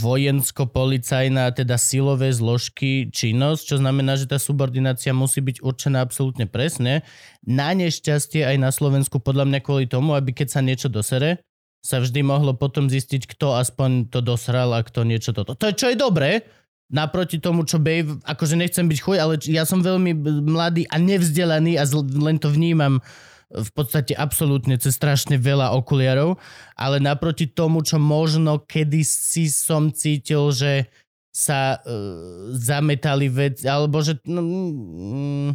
vojensko-policajná, 0.00 1.52
teda 1.52 1.76
silové 1.76 2.32
zložky 2.32 3.12
činnosť, 3.12 3.62
čo 3.62 3.76
znamená, 3.76 4.16
že 4.16 4.24
tá 4.24 4.40
subordinácia 4.40 5.12
musí 5.12 5.44
byť 5.44 5.60
určená 5.60 6.00
absolútne 6.00 6.48
presne. 6.48 7.04
Na 7.44 7.76
nešťastie 7.76 8.48
aj 8.48 8.56
na 8.56 8.72
Slovensku 8.72 9.20
podľa 9.20 9.44
mňa 9.48 9.60
kvôli 9.60 9.84
tomu, 9.84 10.16
aby 10.16 10.32
keď 10.32 10.48
sa 10.48 10.60
niečo 10.64 10.88
dosere, 10.88 11.44
sa 11.80 12.00
vždy 12.00 12.20
mohlo 12.24 12.56
potom 12.56 12.88
zistiť, 12.88 13.24
kto 13.36 13.56
aspoň 13.56 14.12
to 14.12 14.20
dosral 14.20 14.76
a 14.76 14.84
kto 14.84 15.04
niečo 15.04 15.32
toto. 15.32 15.56
To 15.56 15.64
je, 15.68 15.74
čo 15.76 15.86
je 15.92 15.96
dobré, 15.96 16.44
naproti 16.92 17.40
tomu, 17.40 17.64
čo 17.64 17.80
Bave, 17.80 18.20
akože 18.26 18.58
nechcem 18.58 18.84
byť 18.84 18.98
chuj, 19.00 19.16
ale 19.16 19.40
ja 19.48 19.64
som 19.64 19.80
veľmi 19.80 20.12
mladý 20.44 20.84
a 20.90 21.00
nevzdelaný 21.00 21.80
a 21.80 21.84
len 22.20 22.36
to 22.36 22.52
vnímam 22.52 23.00
v 23.50 23.70
podstate 23.74 24.14
absolútne 24.14 24.78
cez 24.78 24.94
strašne 24.94 25.34
veľa 25.34 25.74
okuliarov, 25.74 26.38
ale 26.78 27.02
naproti 27.02 27.50
tomu, 27.50 27.82
čo 27.82 27.98
možno 27.98 28.62
kedysi 28.62 29.50
som 29.50 29.90
cítil, 29.90 30.54
že 30.54 30.86
sa 31.30 31.78
uh, 31.78 32.54
zametali 32.54 33.30
veci, 33.30 33.66
alebo 33.66 34.02
že... 34.02 34.18
No, 34.26 34.42
mm, 34.42 35.50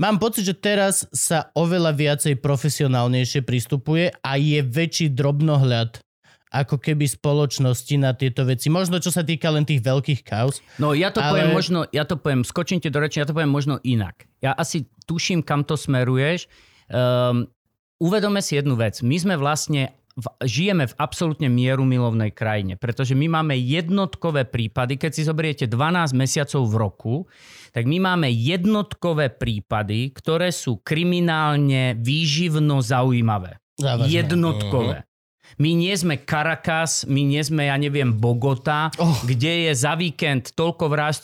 mám 0.00 0.16
pocit, 0.20 0.48
že 0.48 0.56
teraz 0.56 1.08
sa 1.12 1.52
oveľa 1.56 1.92
viacej 1.96 2.40
profesionálnejšie 2.40 3.44
pristupuje 3.44 4.12
a 4.24 4.36
je 4.36 4.60
väčší 4.64 5.12
drobnohľad 5.12 6.00
ako 6.48 6.80
keby 6.80 7.04
spoločnosti 7.04 7.94
na 8.00 8.16
tieto 8.16 8.44
veci. 8.48 8.72
Možno 8.72 8.96
čo 9.00 9.12
sa 9.12 9.20
týka 9.20 9.52
len 9.52 9.68
tých 9.68 9.84
veľkých 9.84 10.24
kauz. 10.24 10.64
No 10.80 10.96
ja 10.96 11.12
to 11.12 11.20
ale... 11.20 11.44
poviem 11.44 11.52
možno, 11.52 11.84
ja 11.92 12.08
to 12.08 12.16
poviem, 12.16 12.40
skočím 12.40 12.80
ti 12.80 12.88
do 12.88 13.00
reči, 13.04 13.20
ja 13.20 13.28
to 13.28 13.36
poviem 13.36 13.52
možno 13.52 13.76
inak. 13.84 14.24
Ja 14.40 14.56
asi 14.56 14.88
tuším, 15.04 15.44
kam 15.44 15.64
to 15.64 15.76
smeruješ. 15.76 16.48
Um, 16.88 17.48
uvedome 18.00 18.40
si 18.40 18.56
jednu 18.56 18.76
vec. 18.76 19.00
My 19.04 19.16
sme 19.20 19.34
vlastne 19.36 19.96
v, 20.18 20.26
žijeme 20.42 20.90
v 20.90 20.98
absolútne 20.98 21.46
mieru 21.46 21.86
milovnej 21.86 22.34
krajine, 22.34 22.74
pretože 22.74 23.14
my 23.14 23.30
máme 23.30 23.54
jednotkové 23.54 24.42
prípady, 24.50 24.98
keď 24.98 25.10
si 25.14 25.22
zoberiete 25.22 25.70
12 25.70 26.10
mesiacov 26.18 26.62
v 26.66 26.74
roku, 26.74 27.14
tak 27.70 27.86
my 27.86 28.02
máme 28.02 28.26
jednotkové 28.34 29.30
prípady, 29.30 30.10
ktoré 30.10 30.50
sú 30.50 30.82
kriminálne 30.82 31.94
výživno 32.02 32.82
zaujímavé. 32.82 33.62
Závažné. 33.78 34.10
Jednotkové. 34.10 35.07
My 35.56 35.72
nie 35.72 35.96
sme 35.96 36.20
Caracas, 36.20 37.08
my 37.08 37.24
nie 37.24 37.40
sme, 37.40 37.72
ja 37.72 37.76
neviem, 37.80 38.12
Bogota, 38.12 38.92
oh. 39.00 39.16
kde 39.24 39.68
je 39.68 39.72
za 39.72 39.96
víkend 39.96 40.52
toľko 40.52 40.84
vražd 40.92 41.22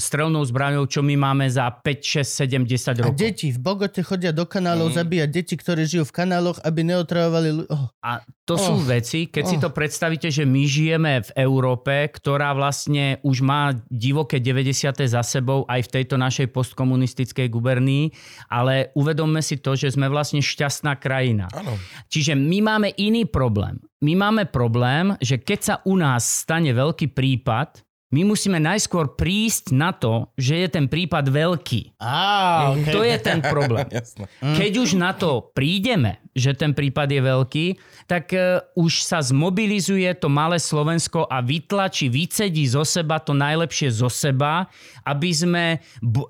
strelnou 0.00 0.42
zbraňou, 0.42 0.88
čo 0.88 1.04
my 1.04 1.14
máme 1.20 1.46
za 1.46 1.68
5, 1.68 2.24
6, 2.24 2.64
7, 2.64 2.64
10 2.64 3.04
rokov. 3.04 3.14
A 3.14 3.20
deti 3.20 3.52
v 3.52 3.58
Bogote 3.60 4.00
chodia 4.00 4.32
do 4.32 4.48
kanálov 4.48 4.90
mm. 4.90 4.96
zabíjať 4.96 5.28
deti, 5.30 5.54
ktoré 5.60 5.84
žijú 5.84 6.08
v 6.08 6.12
kanáloch, 6.16 6.58
aby 6.64 6.80
neotravovali... 6.88 7.68
Oh. 7.68 7.92
A 8.00 8.24
to 8.48 8.56
oh. 8.56 8.62
sú 8.62 8.74
veci, 8.82 9.30
keď 9.30 9.44
oh. 9.46 9.50
si 9.50 9.56
to 9.60 9.70
predstavíte, 9.70 10.32
že 10.32 10.42
my 10.48 10.62
žijeme 10.66 11.12
v 11.22 11.30
Európe, 11.38 11.92
ktorá 12.10 12.50
vlastne 12.56 13.20
už 13.22 13.44
má 13.44 13.76
divoké 13.86 14.42
90. 14.42 15.06
za 15.06 15.22
sebou 15.22 15.62
aj 15.70 15.86
v 15.86 15.92
tejto 16.00 16.18
našej 16.18 16.50
postkomunistickej 16.50 17.46
gubernii, 17.46 18.10
ale 18.50 18.90
uvedomme 18.98 19.38
si 19.44 19.60
to, 19.60 19.78
že 19.78 19.94
sme 19.94 20.10
vlastne 20.10 20.42
šťastná 20.42 20.98
krajina. 20.98 21.46
Ano. 21.54 21.78
Čiže 22.10 22.34
my 22.34 22.58
máme 22.64 22.88
iný 22.98 23.28
problém 23.28 23.49
problém? 23.50 23.82
My 23.98 24.14
máme 24.14 24.46
problém, 24.46 25.18
že 25.18 25.42
keď 25.42 25.58
sa 25.58 25.74
u 25.82 25.98
nás 25.98 26.22
stane 26.22 26.70
veľký 26.70 27.10
prípad, 27.10 27.82
my 28.10 28.26
musíme 28.26 28.58
najskôr 28.58 29.14
prísť 29.14 29.70
na 29.70 29.94
to, 29.94 30.26
že 30.34 30.66
je 30.66 30.68
ten 30.70 30.90
prípad 30.90 31.30
veľký. 31.30 31.94
Ah, 32.02 32.74
okay. 32.74 32.90
To 32.90 33.06
je 33.06 33.16
ten 33.22 33.38
problém. 33.38 33.86
Keď 34.58 34.72
už 34.82 34.98
na 34.98 35.14
to 35.14 35.54
prídeme, 35.54 36.18
že 36.34 36.58
ten 36.58 36.74
prípad 36.74 37.06
je 37.06 37.22
veľký, 37.22 37.66
tak 38.10 38.34
uh, 38.34 38.66
už 38.74 39.06
sa 39.06 39.22
zmobilizuje 39.22 40.10
to 40.18 40.26
malé 40.26 40.58
Slovensko 40.58 41.30
a 41.30 41.38
vytlačí, 41.38 42.10
vycedí 42.10 42.66
zo 42.66 42.82
seba 42.82 43.22
to 43.22 43.30
najlepšie 43.30 43.94
zo 43.94 44.10
seba, 44.10 44.66
aby 45.06 45.30
sme 45.30 45.64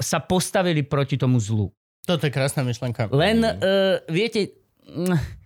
sa 0.05 0.21
postavili 0.21 0.85
proti 0.85 1.17
tomu 1.17 1.41
zlu. 1.41 1.73
Toto 2.05 2.29
je 2.29 2.33
krásna 2.33 2.61
myšlenka. 2.61 3.09
Len, 3.09 3.41
uh, 3.41 4.05
viete... 4.05 4.53
Uh, 4.85 5.17
E, 5.17 5.40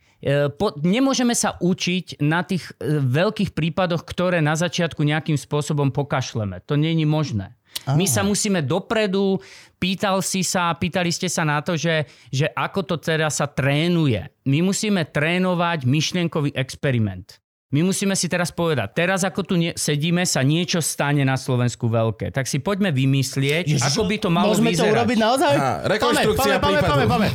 po, 0.57 0.73
nemôžeme 0.81 1.37
sa 1.37 1.61
učiť 1.61 2.25
na 2.25 2.41
tých 2.41 2.73
e, 2.81 2.97
veľkých 2.97 3.53
prípadoch, 3.53 4.01
ktoré 4.09 4.41
na 4.41 4.57
začiatku 4.57 5.05
nejakým 5.05 5.37
spôsobom 5.37 5.93
pokašleme. 5.93 6.65
To 6.65 6.81
není 6.81 7.05
možné. 7.05 7.53
Aha. 7.85 7.99
My 7.99 8.09
sa 8.09 8.25
musíme 8.25 8.65
dopredu, 8.65 9.37
pýtal 9.77 10.25
si 10.25 10.41
sa, 10.41 10.73
pýtali 10.73 11.13
ste 11.13 11.29
sa 11.29 11.45
na 11.45 11.61
to, 11.61 11.77
že, 11.77 12.09
že 12.33 12.49
ako 12.57 12.81
to 12.89 12.97
teraz 12.97 13.45
sa 13.45 13.51
trénuje. 13.51 14.25
My 14.49 14.65
musíme 14.65 15.05
trénovať 15.05 15.85
myšlienkový 15.85 16.57
experiment. 16.57 17.44
My 17.75 17.83
musíme 17.83 18.15
si 18.15 18.31
teraz 18.31 18.55
povedať, 18.55 18.95
teraz 18.95 19.27
ako 19.27 19.43
tu 19.43 19.59
nie, 19.59 19.75
sedíme, 19.75 20.23
sa 20.23 20.47
niečo 20.47 20.79
stane 20.79 21.27
na 21.27 21.35
Slovensku 21.35 21.91
veľké. 21.91 22.31
Tak 22.31 22.47
si 22.47 22.63
poďme 22.63 22.95
vymyslieť, 22.95 23.67
Ježiš, 23.67 23.83
ako 23.83 24.07
by 24.07 24.17
to 24.23 24.29
malo 24.31 24.55
môžeme 24.55 24.71
vyzerať. 24.71 24.87
to 24.87 24.95
urobiť 24.95 25.19
naozaj? 25.19 25.55
Aha, 25.59 25.75
rekonštrukcia 25.91 26.57
pome, 26.63 26.81
pome, 26.87 27.05
pome, 27.11 27.29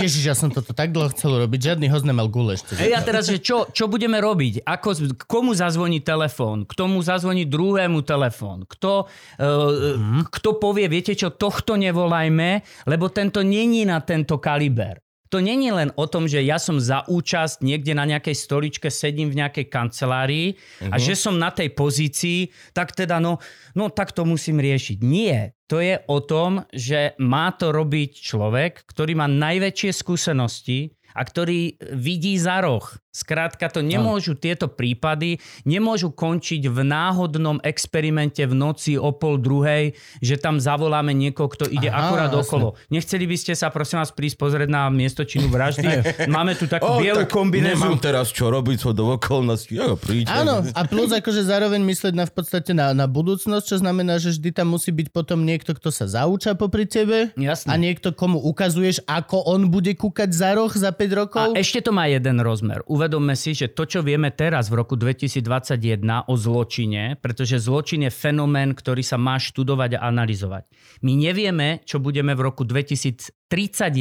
Ježiš, 0.00 0.22
ja 0.24 0.32
som 0.32 0.48
toto 0.48 0.72
tak 0.72 0.96
dlho 0.96 1.12
chcel 1.12 1.36
urobiť. 1.36 1.76
Žiadny 1.76 1.92
host 1.92 2.08
nemal 2.08 2.32
gule 2.32 2.56
ešte. 2.56 2.72
Ej, 2.80 2.96
a 2.96 3.04
teraz, 3.04 3.28
že 3.28 3.36
čo, 3.36 3.68
čo 3.68 3.84
budeme 3.84 4.16
robiť? 4.16 4.64
Ako, 4.64 5.12
komu 5.28 5.52
zazvoní 5.52 6.00
telefón? 6.00 6.64
K 6.64 6.72
tomu 6.72 7.04
zazvoní 7.04 7.44
druhému 7.44 8.00
telefón? 8.00 8.64
Kto, 8.64 9.04
uh, 9.04 9.44
hmm. 9.92 10.32
kto 10.32 10.56
povie, 10.56 10.88
viete 10.88 11.12
čo, 11.12 11.36
tohto 11.36 11.76
nevolajme, 11.76 12.64
lebo 12.88 13.12
tento 13.12 13.44
není 13.44 13.84
na 13.84 14.00
tento 14.00 14.40
kaliber. 14.40 15.04
To 15.36 15.44
není 15.44 15.68
len 15.68 15.92
o 16.00 16.08
tom, 16.08 16.24
že 16.24 16.40
ja 16.40 16.56
som 16.56 16.80
za 16.80 17.04
účasť 17.04 17.60
niekde 17.60 17.92
na 17.92 18.08
nejakej 18.08 18.32
stoličke, 18.32 18.88
sedím 18.88 19.28
v 19.28 19.44
nejakej 19.44 19.68
kancelárii 19.68 20.56
uh-huh. 20.56 20.88
a 20.88 20.96
mhm. 20.96 21.02
že 21.04 21.12
som 21.12 21.36
na 21.36 21.52
tej 21.52 21.76
pozícii, 21.76 22.48
tak 22.72 22.96
teda 22.96 23.20
no, 23.20 23.36
no 23.76 23.92
tak 23.92 24.16
to 24.16 24.24
musím 24.24 24.64
riešiť. 24.64 25.04
Nie. 25.04 25.52
To 25.68 25.84
je 25.84 26.00
o 26.08 26.24
tom, 26.24 26.64
že 26.72 27.12
má 27.20 27.52
to 27.52 27.68
robiť 27.68 28.16
človek, 28.16 28.88
ktorý 28.88 29.12
má 29.12 29.28
najväčšie 29.28 29.92
skúsenosti 29.92 30.96
a 31.12 31.20
ktorý 31.20 31.76
vidí 31.92 32.40
za 32.40 32.64
roh. 32.64 32.88
Skrátka 33.16 33.72
to 33.72 33.80
nemôžu 33.80 34.36
tieto 34.36 34.68
prípady, 34.68 35.40
nemôžu 35.64 36.12
končiť 36.12 36.68
v 36.68 36.78
náhodnom 36.84 37.56
experimente 37.64 38.44
v 38.44 38.52
noci 38.52 39.00
o 39.00 39.08
pol 39.16 39.40
druhej, 39.40 39.96
že 40.20 40.36
tam 40.36 40.60
zavoláme 40.60 41.16
niekoho, 41.16 41.48
kto 41.48 41.64
ide 41.72 41.88
Aha, 41.88 42.12
akurát 42.12 42.28
jasne. 42.28 42.44
okolo. 42.44 42.68
Nechceli 42.92 43.24
by 43.24 43.36
ste 43.40 43.56
sa 43.56 43.72
prosím 43.72 44.04
vás 44.04 44.12
prísť 44.12 44.36
pozrieť 44.36 44.68
na 44.68 44.92
miesto 44.92 45.24
činu 45.24 45.48
vraždy? 45.48 45.88
Máme 46.36 46.52
tu 46.60 46.68
takú 46.68 47.00
bielu 47.00 47.24
kombinézu. 47.24 47.80
Nemám 47.80 47.96
teraz 47.96 48.28
čo 48.28 48.52
robiť, 48.52 48.76
čo 48.84 48.90
do 48.92 49.16
okolností. 49.16 49.80
Ja. 49.80 49.96
Áno, 50.28 50.60
a 50.76 50.80
plus 50.84 51.08
akože 51.08 51.40
zároveň 51.48 51.80
myslieť 51.80 52.12
na 52.12 52.28
v 52.28 52.32
podstate 52.36 52.76
na, 52.76 52.92
na 52.92 53.08
budúcnosť, 53.08 53.64
čo 53.64 53.76
znamená, 53.80 54.20
že 54.20 54.36
vždy 54.36 54.52
tam 54.52 54.76
musí 54.76 54.92
byť 54.92 55.08
potom 55.08 55.46
niekto, 55.46 55.72
kto 55.72 55.88
sa 55.88 56.04
zauča 56.04 56.52
popri 56.52 56.84
tebe 56.84 57.32
Jasné. 57.32 57.70
a 57.70 57.74
niekto, 57.80 58.12
komu 58.12 58.42
ukazuješ, 58.44 59.00
ako 59.08 59.46
on 59.46 59.72
bude 59.72 59.94
kúkať 59.96 60.34
za 60.34 60.52
roh 60.52 60.68
za 60.68 60.90
5 60.92 61.20
rokov. 61.20 61.48
A 61.54 61.62
ešte 61.62 61.80
to 61.80 61.94
má 61.94 62.10
jeden 62.10 62.42
rozmer. 62.42 62.82
Uvedomme 63.06 63.38
si, 63.38 63.54
že 63.54 63.70
to, 63.70 63.86
čo 63.86 64.02
vieme 64.02 64.34
teraz 64.34 64.66
v 64.66 64.82
roku 64.82 64.98
2021 64.98 66.26
o 66.26 66.34
zločine, 66.34 67.14
pretože 67.22 67.62
zločin 67.62 68.02
je 68.02 68.10
fenomén, 68.10 68.74
ktorý 68.74 68.98
sa 69.06 69.14
má 69.14 69.38
študovať 69.38 69.94
a 69.94 70.10
analyzovať. 70.10 70.66
My 71.06 71.14
nevieme, 71.14 71.86
čo 71.86 72.02
budeme 72.02 72.34
v 72.34 72.42
roku 72.42 72.66
2031 72.66 73.30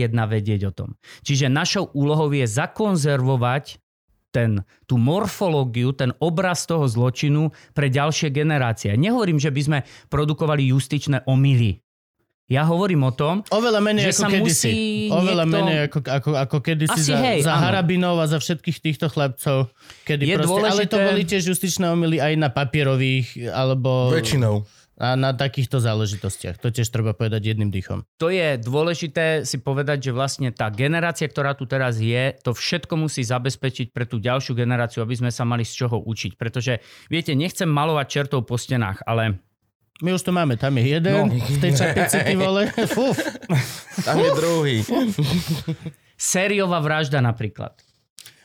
vedieť 0.10 0.62
o 0.66 0.72
tom. 0.74 0.98
Čiže 1.22 1.54
našou 1.54 1.94
úlohou 1.94 2.34
je 2.34 2.50
zakonzervovať 2.50 3.78
ten, 4.34 4.66
tú 4.90 4.98
morfológiu, 4.98 5.94
ten 5.94 6.10
obraz 6.18 6.66
toho 6.66 6.90
zločinu 6.90 7.54
pre 7.78 7.94
ďalšie 7.94 8.34
generácie. 8.34 8.98
Nehovorím, 8.98 9.38
že 9.38 9.54
by 9.54 9.62
sme 9.62 9.80
produkovali 10.10 10.74
justičné 10.74 11.30
omily. 11.30 11.85
Ja 12.46 12.62
hovorím 12.62 13.02
o 13.02 13.10
tom, 13.10 13.42
Oveľa 13.50 13.82
menej 13.82 14.06
že 14.06 14.12
ako 14.12 14.22
sa 14.22 14.28
kedysi. 14.30 14.70
musí 14.70 14.74
Oveľa 15.10 15.44
niekto- 15.44 15.56
menej 15.56 15.78
ako, 15.84 15.98
ako, 16.00 16.30
ako 16.38 16.58
kedysi 16.62 16.94
Asi 16.96 17.10
za, 17.10 17.18
hej, 17.18 17.40
za 17.42 17.52
áno. 17.52 17.62
Harabinov 17.64 18.16
a 18.18 18.26
za 18.26 18.38
všetkých 18.38 18.78
týchto 18.80 19.10
chlapcov. 19.10 19.74
Kedy 20.04 20.22
Je 20.24 20.36
proste, 20.36 20.54
Ale 20.62 20.86
to 20.86 20.94
dôležité- 20.94 21.08
boli 21.08 21.22
tiež 21.24 21.44
justičné 21.48 21.86
omily 21.88 22.22
aj 22.22 22.34
na 22.36 22.50
papierových 22.50 23.50
alebo 23.50 24.14
Väčšinou. 24.14 24.62
a 24.96 25.18
na 25.18 25.34
takýchto 25.34 25.82
záležitostiach. 25.82 26.62
To 26.62 26.70
tiež 26.70 26.86
treba 26.88 27.12
povedať 27.12 27.50
jedným 27.50 27.68
dýchom. 27.68 28.06
to 28.16 28.30
je 28.30 28.62
dôležité 28.62 29.42
si 29.42 29.58
povedať, 29.58 30.06
že 30.06 30.12
vlastne 30.14 30.54
tá 30.54 30.70
generácia, 30.70 31.26
ktorá 31.26 31.52
tu 31.52 31.66
teraz 31.66 31.98
je, 31.98 32.30
to 32.40 32.54
všetko 32.54 32.94
musí 32.96 33.26
zabezpečiť 33.26 33.90
pre 33.90 34.06
tú 34.06 34.22
ďalšiu 34.22 34.54
generáciu, 34.54 35.02
aby 35.02 35.18
sme 35.18 35.34
sa 35.34 35.44
mali 35.44 35.66
z 35.66 35.82
čoho 35.82 35.98
učiť. 35.98 36.38
Pretože, 36.38 36.78
viete, 37.10 37.34
nechcem 37.34 37.66
malovať 37.66 38.06
čertov 38.08 38.46
po 38.46 38.54
stenách, 38.54 39.02
ale 39.04 39.42
My 40.04 40.12
už 40.12 40.24
to 40.24 40.32
máme, 40.32 40.60
tam 40.60 40.76
je 40.76 40.92
jeden, 40.92 41.14
No. 41.16 41.32
v 41.32 41.58
tej 41.58 41.72
čapici, 41.72 42.20
ty 42.20 42.36
vole. 42.36 42.68
Fuf. 42.96 43.16
Tam 44.04 44.20
je 44.20 44.30
druhý. 44.36 44.76
sériová 46.16 46.84
vražda 46.84 47.20
napríklad. 47.20 47.80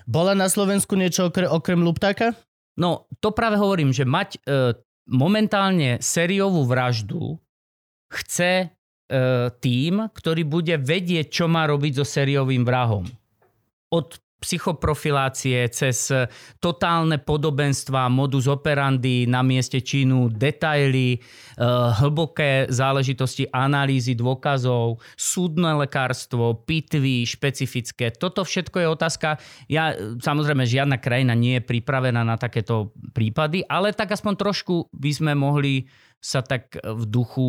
Bola 0.06 0.34
na 0.34 0.46
Slovensku 0.46 0.94
niečo 0.94 1.26
okre, 1.26 1.46
okrem 1.46 1.82
Luptáka? 1.82 2.34
No, 2.78 3.10
to 3.18 3.30
práve 3.30 3.58
hovorím, 3.58 3.90
že 3.90 4.06
mať 4.06 4.38
e, 4.38 4.74
momentálne 5.06 5.98
sériovú 5.98 6.66
vraždu 6.66 7.38
chce 8.10 8.52
e, 8.62 8.68
tým, 9.58 10.06
ktorý 10.10 10.42
bude 10.42 10.74
vedieť, 10.78 11.30
čo 11.30 11.44
má 11.46 11.66
robiť 11.66 11.98
so 11.98 12.06
sériovým 12.06 12.62
vrahom. 12.62 13.06
Od 13.90 14.18
psychoprofilácie 14.40 15.68
cez 15.68 16.09
totálne 16.59 17.20
podobenstva, 17.20 18.09
modus 18.09 18.48
operandi 18.48 19.29
na 19.29 19.44
mieste 19.44 19.85
činu, 19.85 20.33
detaily, 20.33 21.14
e, 21.14 21.18
hlboké 22.00 22.72
záležitosti 22.72 23.44
analýzy 23.53 24.16
dôkazov, 24.16 25.05
súdne 25.14 25.76
lekárstvo, 25.76 26.64
pitvy 26.64 27.29
špecifické. 27.29 28.11
Toto 28.16 28.42
všetko 28.42 28.76
je 28.81 28.87
otázka. 28.88 29.29
Ja, 29.68 29.92
samozrejme, 29.96 30.64
žiadna 30.64 30.96
krajina 30.96 31.37
nie 31.37 31.61
je 31.61 31.68
pripravená 31.68 32.24
na 32.24 32.40
takéto 32.40 32.96
prípady, 33.12 33.61
ale 33.68 33.92
tak 33.92 34.16
aspoň 34.16 34.35
trošku 34.40 34.88
by 34.96 35.11
sme 35.12 35.33
mohli 35.37 35.85
sa 36.20 36.44
tak 36.44 36.76
v 36.76 37.04
duchu 37.09 37.48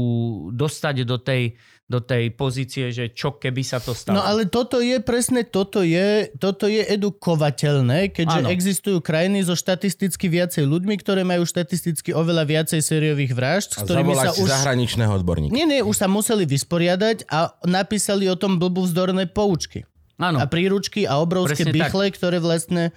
dostať 0.55 1.03
do 1.03 1.19
tej, 1.19 1.59
do 1.91 1.99
tej 1.99 2.31
pozície, 2.31 2.87
že 2.95 3.11
čo 3.11 3.35
keby 3.35 3.67
sa 3.67 3.83
to 3.83 3.91
stalo. 3.91 4.15
No 4.15 4.23
ale 4.23 4.47
toto 4.47 4.79
je 4.79 5.03
presne, 5.03 5.43
toto 5.43 5.83
je, 5.83 6.31
toto 6.39 6.71
je 6.71 6.79
edukovateľné, 6.79 8.15
keďže 8.15 8.39
Áno. 8.39 8.47
existujú 8.47 9.03
krajiny 9.03 9.43
so 9.43 9.59
štatisticky 9.59 10.31
viacej 10.31 10.63
ľuďmi, 10.63 10.95
ktoré 11.03 11.27
majú 11.27 11.43
štatisticky 11.43 12.15
oveľa 12.15 12.47
viacej 12.47 12.79
sériových 12.79 13.35
vražd, 13.35 13.75
s 13.75 13.83
ktorými 13.83 14.15
sa 14.15 14.31
už... 14.39 14.47
zahraničného 14.47 15.11
odborníka. 15.19 15.51
Nie, 15.51 15.67
nie, 15.67 15.83
už 15.83 15.99
sa 15.99 16.07
museli 16.07 16.47
vysporiadať 16.47 17.27
a 17.27 17.51
napísali 17.67 18.31
o 18.31 18.39
tom 18.39 18.55
blbú 18.55 18.87
vzdorné 18.87 19.27
poučky. 19.27 19.83
Áno. 20.15 20.39
A 20.39 20.47
príručky 20.47 21.03
a 21.03 21.19
obrovské 21.19 21.67
Presne 21.67 21.75
tak. 21.75 21.91
bychle, 21.91 22.05
ktoré 22.15 22.37
vlastne... 22.39 22.95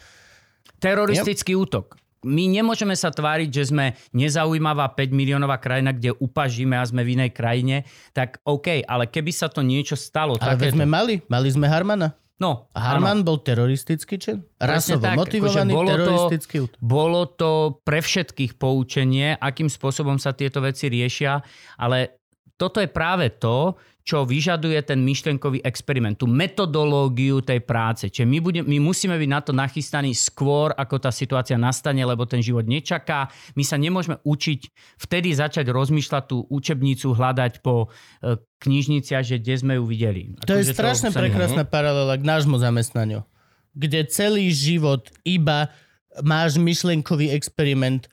Teroristický 0.78 1.58
útok. 1.58 1.98
My 2.24 2.48
nemôžeme 2.48 2.96
sa 2.96 3.12
tváriť, 3.12 3.50
že 3.52 3.70
sme 3.70 3.92
nezaujímavá 4.16 4.96
5 4.96 5.12
miliónová 5.12 5.60
krajina, 5.60 5.92
kde 5.92 6.16
upažíme 6.16 6.74
a 6.74 6.84
sme 6.88 7.04
v 7.04 7.20
inej 7.20 7.30
krajine, 7.37 7.84
tak 8.16 8.40
OK, 8.42 8.82
ale 8.82 9.06
keby 9.06 9.30
sa 9.30 9.52
to 9.52 9.60
niečo 9.60 9.94
stalo, 9.94 10.34
Ale 10.40 10.56
takéto... 10.56 10.74
sme 10.74 10.88
mali, 10.88 11.20
mali 11.28 11.48
sme 11.52 11.68
Harmana. 11.68 12.16
No, 12.34 12.66
A 12.74 12.98
Harman 12.98 13.22
bol 13.22 13.38
teroristický 13.46 14.18
čin? 14.18 14.42
Rasovo 14.58 15.06
tak, 15.06 15.14
motivovaný 15.14 15.70
akože 15.70 15.78
bolo 15.78 15.87
to- 15.87 15.94
teroristický 15.94 16.56
útok. 16.66 16.78
Bolo 16.82 17.20
to 17.30 17.50
pre 17.87 18.02
všetkých 18.02 18.58
poučenie, 18.58 19.38
akým 19.38 19.70
spôsobom 19.70 20.18
sa 20.18 20.34
tieto 20.34 20.58
veci 20.58 20.90
riešia, 20.90 21.38
ale 21.78 22.18
toto 22.58 22.82
je 22.82 22.90
práve 22.90 23.30
to, 23.38 23.78
čo 24.04 24.28
vyžaduje 24.28 24.76
ten 24.84 25.00
myšlienkový 25.00 25.64
experiment, 25.64 26.20
tú 26.20 26.28
metodológiu 26.28 27.40
tej 27.40 27.64
práce. 27.64 28.12
Čiže 28.12 28.28
my, 28.28 28.38
budem, 28.44 28.64
my 28.68 28.76
musíme 28.76 29.16
byť 29.16 29.30
na 29.32 29.40
to 29.40 29.56
nachystaní 29.56 30.12
skôr, 30.12 30.76
ako 30.76 31.00
tá 31.00 31.08
situácia 31.08 31.56
nastane, 31.56 32.04
lebo 32.04 32.28
ten 32.28 32.44
život 32.44 32.68
nečaká. 32.68 33.32
My 33.56 33.64
sa 33.64 33.80
nemôžeme 33.80 34.20
učiť 34.20 34.60
vtedy 35.00 35.32
začať 35.32 35.72
rozmýšľať 35.72 36.22
tú 36.28 36.44
učebnicu, 36.52 37.16
hľadať 37.16 37.64
po 37.64 37.88
e, 38.20 38.36
knižniciach, 38.60 39.24
že 39.24 39.40
kde 39.40 39.54
sme 39.56 39.72
ju 39.80 39.88
videli. 39.88 40.36
To 40.44 40.52
je 40.52 40.68
strašne 40.68 41.08
sa- 41.08 41.24
prekrásna 41.24 41.64
paralela 41.64 42.20
k 42.20 42.28
nášmu 42.28 42.60
zamestnaniu, 42.60 43.24
kde 43.72 44.04
celý 44.12 44.52
život 44.52 45.08
iba 45.24 45.72
máš 46.20 46.60
myšlienkový 46.60 47.32
experiment, 47.32 48.06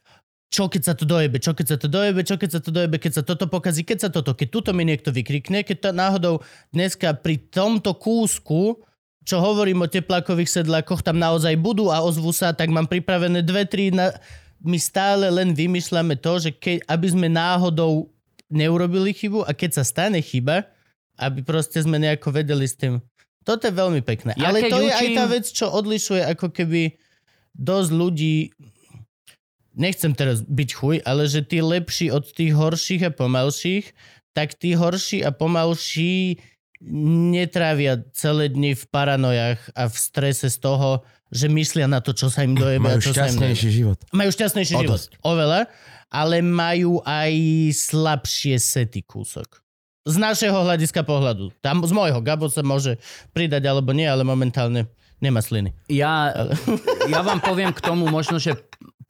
čo 0.52 0.68
keď 0.68 0.82
sa 0.84 0.94
to 1.00 1.08
dojebe, 1.08 1.40
čo 1.40 1.56
keď 1.56 1.66
sa 1.66 1.78
to 1.80 1.88
dojebe, 1.88 2.28
čo 2.28 2.36
keď 2.36 2.50
sa 2.52 2.60
to 2.60 2.70
dojebe, 2.76 3.00
keď 3.00 3.12
sa 3.16 3.24
toto 3.24 3.48
pokazí, 3.48 3.88
keď 3.88 3.98
sa 4.04 4.10
toto, 4.12 4.36
keď 4.36 4.48
tuto 4.52 4.72
mi 4.76 4.84
niekto 4.84 5.08
vykrikne, 5.08 5.64
keď 5.64 5.78
to 5.80 5.90
náhodou 5.96 6.36
dneska 6.76 7.16
pri 7.16 7.40
tomto 7.40 7.96
kúsku, 7.96 8.84
čo 9.24 9.40
hovorím 9.40 9.88
o 9.88 9.88
teplákových 9.88 10.60
sedlákoch, 10.60 11.08
tam 11.08 11.24
naozaj 11.24 11.56
budú 11.56 11.88
a 11.88 12.04
ozvú 12.04 12.36
sa, 12.36 12.52
tak 12.52 12.68
mám 12.68 12.84
pripravené 12.92 13.40
dve, 13.48 13.64
tri, 13.64 13.96
na... 13.96 14.12
my 14.60 14.76
stále 14.76 15.32
len 15.32 15.56
vymýšľame 15.56 16.20
to, 16.20 16.44
že 16.44 16.52
keď, 16.52 16.84
aby 16.84 17.08
sme 17.08 17.28
náhodou 17.32 18.12
neurobili 18.52 19.16
chybu 19.16 19.48
a 19.48 19.56
keď 19.56 19.80
sa 19.80 19.84
stane 19.88 20.20
chyba, 20.20 20.68
aby 21.16 21.48
proste 21.48 21.80
sme 21.80 21.96
nejako 21.96 22.28
vedeli 22.44 22.68
s 22.68 22.76
tým. 22.76 23.00
Toto 23.48 23.66
je 23.66 23.74
veľmi 23.74 24.04
pekné. 24.04 24.36
Ja 24.36 24.52
Ale 24.52 24.68
to 24.68 24.84
je 24.84 24.92
aj 24.92 25.08
učím- 25.08 25.18
tá 25.18 25.26
vec, 25.32 25.46
čo 25.48 25.66
odlišuje 25.72 26.22
ako 26.36 26.52
keby 26.52 27.00
dosť 27.56 27.90
ľudí 27.90 28.36
nechcem 29.82 30.14
teraz 30.14 30.46
byť 30.46 30.70
chuj, 30.72 30.96
ale 31.02 31.26
že 31.26 31.42
tí 31.42 31.58
lepší 31.60 32.14
od 32.14 32.30
tých 32.30 32.54
horších 32.54 33.10
a 33.10 33.12
pomalších, 33.12 33.86
tak 34.32 34.54
tí 34.54 34.78
horší 34.78 35.26
a 35.26 35.34
pomalší 35.34 36.38
netrávia 37.34 38.02
celé 38.14 38.50
dni 38.50 38.74
v 38.74 38.84
paranojách 38.90 39.74
a 39.74 39.86
v 39.86 39.96
strese 39.96 40.50
z 40.50 40.58
toho, 40.58 41.06
že 41.30 41.48
myslia 41.48 41.86
na 41.86 42.02
to, 42.02 42.12
čo 42.12 42.28
sa 42.28 42.42
im 42.44 42.58
dojebe. 42.58 42.84
a 42.90 42.98
Majú 42.98 43.02
čo 43.02 43.14
sa 43.14 43.30
im 43.30 43.38
šťastnejší 43.38 43.70
život. 43.72 43.98
Majú 44.12 44.30
šťastnejší 44.34 44.74
O 44.76 44.82
život. 44.84 44.92
dosť. 44.98 45.10
Oveľa. 45.24 45.60
Ale 46.12 46.44
majú 46.44 47.00
aj 47.08 47.32
slabšie 47.72 48.60
sety 48.60 49.00
kúsok. 49.00 49.64
Z 50.04 50.20
našeho 50.20 50.58
hľadiska 50.58 51.08
pohľadu. 51.08 51.56
Tam 51.64 51.80
z 51.86 51.94
môjho. 51.96 52.20
Gabo 52.20 52.52
sa 52.52 52.66
môže 52.66 53.00
pridať 53.32 53.64
alebo 53.70 53.96
nie, 53.96 54.04
ale 54.10 54.28
momentálne 54.28 54.92
nemá 55.24 55.40
sliny. 55.40 55.72
Ja, 55.88 56.34
ja 57.08 57.22
vám 57.24 57.40
poviem 57.40 57.72
k 57.72 57.80
tomu 57.80 58.10
možno, 58.12 58.42
že 58.42 58.58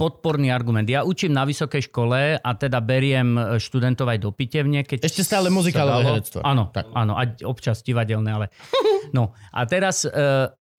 podporný 0.01 0.49
argument. 0.49 0.89
Ja 0.89 1.05
učím 1.05 1.37
na 1.37 1.45
vysokej 1.45 1.93
škole 1.93 2.41
a 2.41 2.49
teda 2.57 2.81
beriem 2.81 3.37
študentov 3.61 4.09
aj 4.09 4.17
do 4.17 4.33
pitevne. 4.33 4.81
Keď 4.81 5.05
Ešte 5.05 5.21
stále 5.21 5.53
muzikálové 5.53 6.17
herectvo. 6.17 6.41
Áno, 6.41 6.73
tak. 6.73 6.89
áno, 6.97 7.13
a 7.13 7.29
občas 7.45 7.85
divadelné, 7.85 8.29
ale... 8.33 8.47
No 9.11 9.35
a 9.51 9.67
teraz 9.67 10.07
e, 10.07 10.09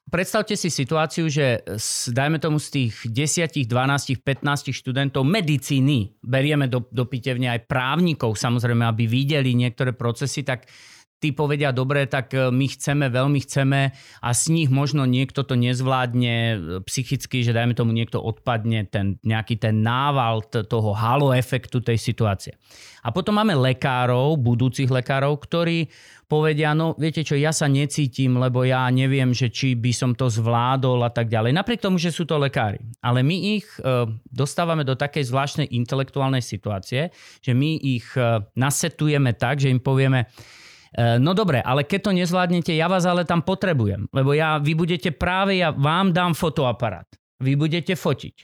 predstavte 0.08 0.56
si 0.56 0.72
situáciu, 0.72 1.28
že 1.28 1.60
s, 1.68 2.08
dajme 2.08 2.40
tomu 2.40 2.56
z 2.56 2.88
tých 2.88 2.94
10, 3.04 3.68
12, 3.68 4.24
15 4.24 4.72
študentov 4.72 5.20
medicíny 5.20 6.16
berieme 6.24 6.64
do, 6.64 6.88
do 6.88 7.04
pitevne 7.04 7.52
aj 7.52 7.68
právnikov, 7.68 8.40
samozrejme, 8.40 8.88
aby 8.88 9.04
videli 9.04 9.52
niektoré 9.52 9.92
procesy, 9.92 10.48
tak 10.48 10.64
tí 11.22 11.30
povedia, 11.30 11.70
dobre, 11.70 12.10
tak 12.10 12.34
e, 12.34 12.50
my 12.50 12.66
chceme, 12.66 13.06
veľmi 13.06 13.38
chceme 13.46 13.94
a 14.18 14.28
z 14.34 14.42
nich 14.50 14.66
možno 14.66 15.06
niekto 15.06 15.46
to 15.46 15.54
nezvládne 15.54 16.34
e, 16.34 16.56
psychicky, 16.82 17.46
že 17.46 17.54
dajme 17.54 17.78
tomu 17.78 17.94
niekto 17.94 18.18
odpadne, 18.18 18.90
ten, 18.90 19.22
nejaký 19.22 19.62
ten 19.62 19.86
nával 19.86 20.42
toho 20.50 20.90
halo 20.90 21.30
efektu 21.30 21.78
tej 21.78 22.02
situácie. 22.02 22.58
A 23.06 23.14
potom 23.14 23.38
máme 23.38 23.54
lekárov, 23.54 24.38
budúcich 24.38 24.90
lekárov, 24.90 25.38
ktorí 25.38 25.90
povedia, 26.30 26.72
no 26.72 26.96
viete 26.96 27.20
čo, 27.20 27.36
ja 27.36 27.52
sa 27.52 27.68
necítim, 27.68 28.40
lebo 28.40 28.64
ja 28.64 28.88
neviem, 28.88 29.36
že 29.36 29.52
či 29.52 29.76
by 29.76 29.92
som 29.92 30.10
to 30.16 30.32
zvládol 30.32 31.04
a 31.04 31.10
tak 31.12 31.28
ďalej. 31.28 31.52
Napriek 31.52 31.84
tomu, 31.84 32.00
že 32.00 32.08
sú 32.08 32.24
to 32.24 32.40
lekári. 32.40 32.80
Ale 33.04 33.20
my 33.20 33.60
ich 33.60 33.68
e, 33.78 34.08
dostávame 34.32 34.80
do 34.86 34.96
takej 34.96 35.28
zvláštnej 35.28 35.68
intelektuálnej 35.76 36.40
situácie, 36.40 37.12
že 37.44 37.52
my 37.52 37.76
ich 37.82 38.06
e, 38.16 38.40
nasetujeme 38.56 39.36
tak, 39.36 39.60
že 39.60 39.68
im 39.68 39.82
povieme, 39.82 40.32
no 40.96 41.32
dobre, 41.32 41.64
ale 41.64 41.88
keď 41.88 42.00
to 42.08 42.12
nezvládnete, 42.12 42.72
ja 42.76 42.88
vás 42.88 43.08
ale 43.08 43.24
tam 43.24 43.40
potrebujem, 43.40 44.08
lebo 44.12 44.36
ja, 44.36 44.60
vy 44.60 44.76
budete 44.76 45.12
práve, 45.12 45.56
ja 45.56 45.72
vám 45.72 46.12
dám 46.12 46.36
fotoaparát. 46.36 47.08
Vy 47.42 47.56
budete 47.58 47.96
fotiť. 47.96 48.36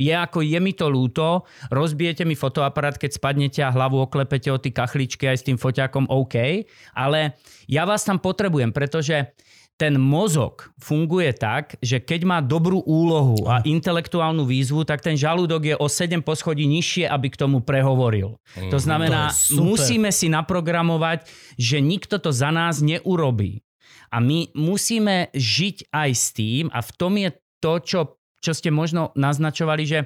Je 0.00 0.16
ako, 0.16 0.40
je 0.40 0.56
mi 0.64 0.72
to 0.72 0.88
lúto, 0.88 1.44
rozbijete 1.68 2.24
mi 2.24 2.32
fotoaparát, 2.32 2.96
keď 2.96 3.20
spadnete 3.20 3.60
a 3.60 3.68
hlavu 3.68 4.00
oklepete 4.00 4.48
o 4.48 4.56
tie 4.56 4.72
kachličky 4.72 5.28
aj 5.28 5.44
s 5.44 5.46
tým 5.46 5.60
foťákom, 5.60 6.08
OK, 6.08 6.64
ale 6.96 7.36
ja 7.68 7.84
vás 7.84 8.08
tam 8.08 8.16
potrebujem, 8.16 8.72
pretože 8.72 9.36
ten 9.80 9.96
mozog 9.96 10.68
funguje 10.76 11.32
tak, 11.32 11.80
že 11.80 11.96
keď 11.96 12.20
má 12.28 12.38
dobrú 12.44 12.84
úlohu 12.84 13.48
a 13.48 13.64
intelektuálnu 13.64 14.44
výzvu, 14.44 14.84
tak 14.84 15.00
ten 15.00 15.16
žalúdok 15.16 15.72
je 15.72 15.74
o 15.74 15.88
7 15.88 16.20
poschodí 16.20 16.68
nižšie, 16.68 17.08
aby 17.08 17.32
k 17.32 17.40
tomu 17.40 17.64
prehovoril. 17.64 18.36
To 18.68 18.76
Mhm. 18.76 18.84
znamená, 18.84 19.32
To 19.32 19.64
musíme 19.64 20.12
si 20.12 20.28
naprogramovať, 20.28 21.24
že 21.56 21.80
nikto 21.80 22.20
to 22.20 22.28
za 22.28 22.52
nás 22.52 22.84
neurobí. 22.84 23.64
A 24.12 24.20
my 24.20 24.52
musíme 24.52 25.32
žiť 25.32 25.88
aj 25.88 26.10
s 26.12 26.26
tým, 26.36 26.68
a 26.68 26.84
v 26.84 26.90
tom 26.92 27.16
je 27.16 27.30
to, 27.62 27.72
čo, 27.80 28.00
čo 28.44 28.52
ste 28.52 28.68
možno 28.68 29.16
naznačovali, 29.16 29.88
že 29.88 29.98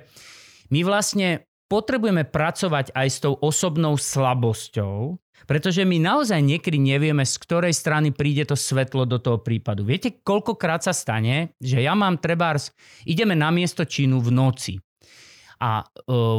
my 0.71 0.87
vlastne 0.87 1.43
potrebujeme 1.67 2.23
pracovať 2.23 2.93
aj 2.93 3.07
s 3.09 3.19
tou 3.19 3.35
osobnou 3.35 3.97
slabosťou, 3.97 5.17
pretože 5.45 5.85
my 5.85 6.01
naozaj 6.01 6.41
niekedy 6.41 6.81
nevieme, 6.81 7.27
z 7.27 7.35
ktorej 7.43 7.75
strany 7.77 8.15
príde 8.15 8.49
to 8.49 8.57
svetlo 8.57 9.05
do 9.05 9.21
toho 9.21 9.43
prípadu. 9.43 9.85
Viete, 9.85 10.23
koľkokrát 10.23 10.87
sa 10.87 10.95
stane, 10.97 11.53
že 11.61 11.83
ja 11.85 11.93
mám 11.93 12.17
trebárs, 12.23 12.73
ideme 13.05 13.37
na 13.37 13.53
miesto 13.53 13.85
činu 13.85 14.23
v 14.23 14.31
noci. 14.33 14.75
A 15.65 15.81
e, 15.81 15.85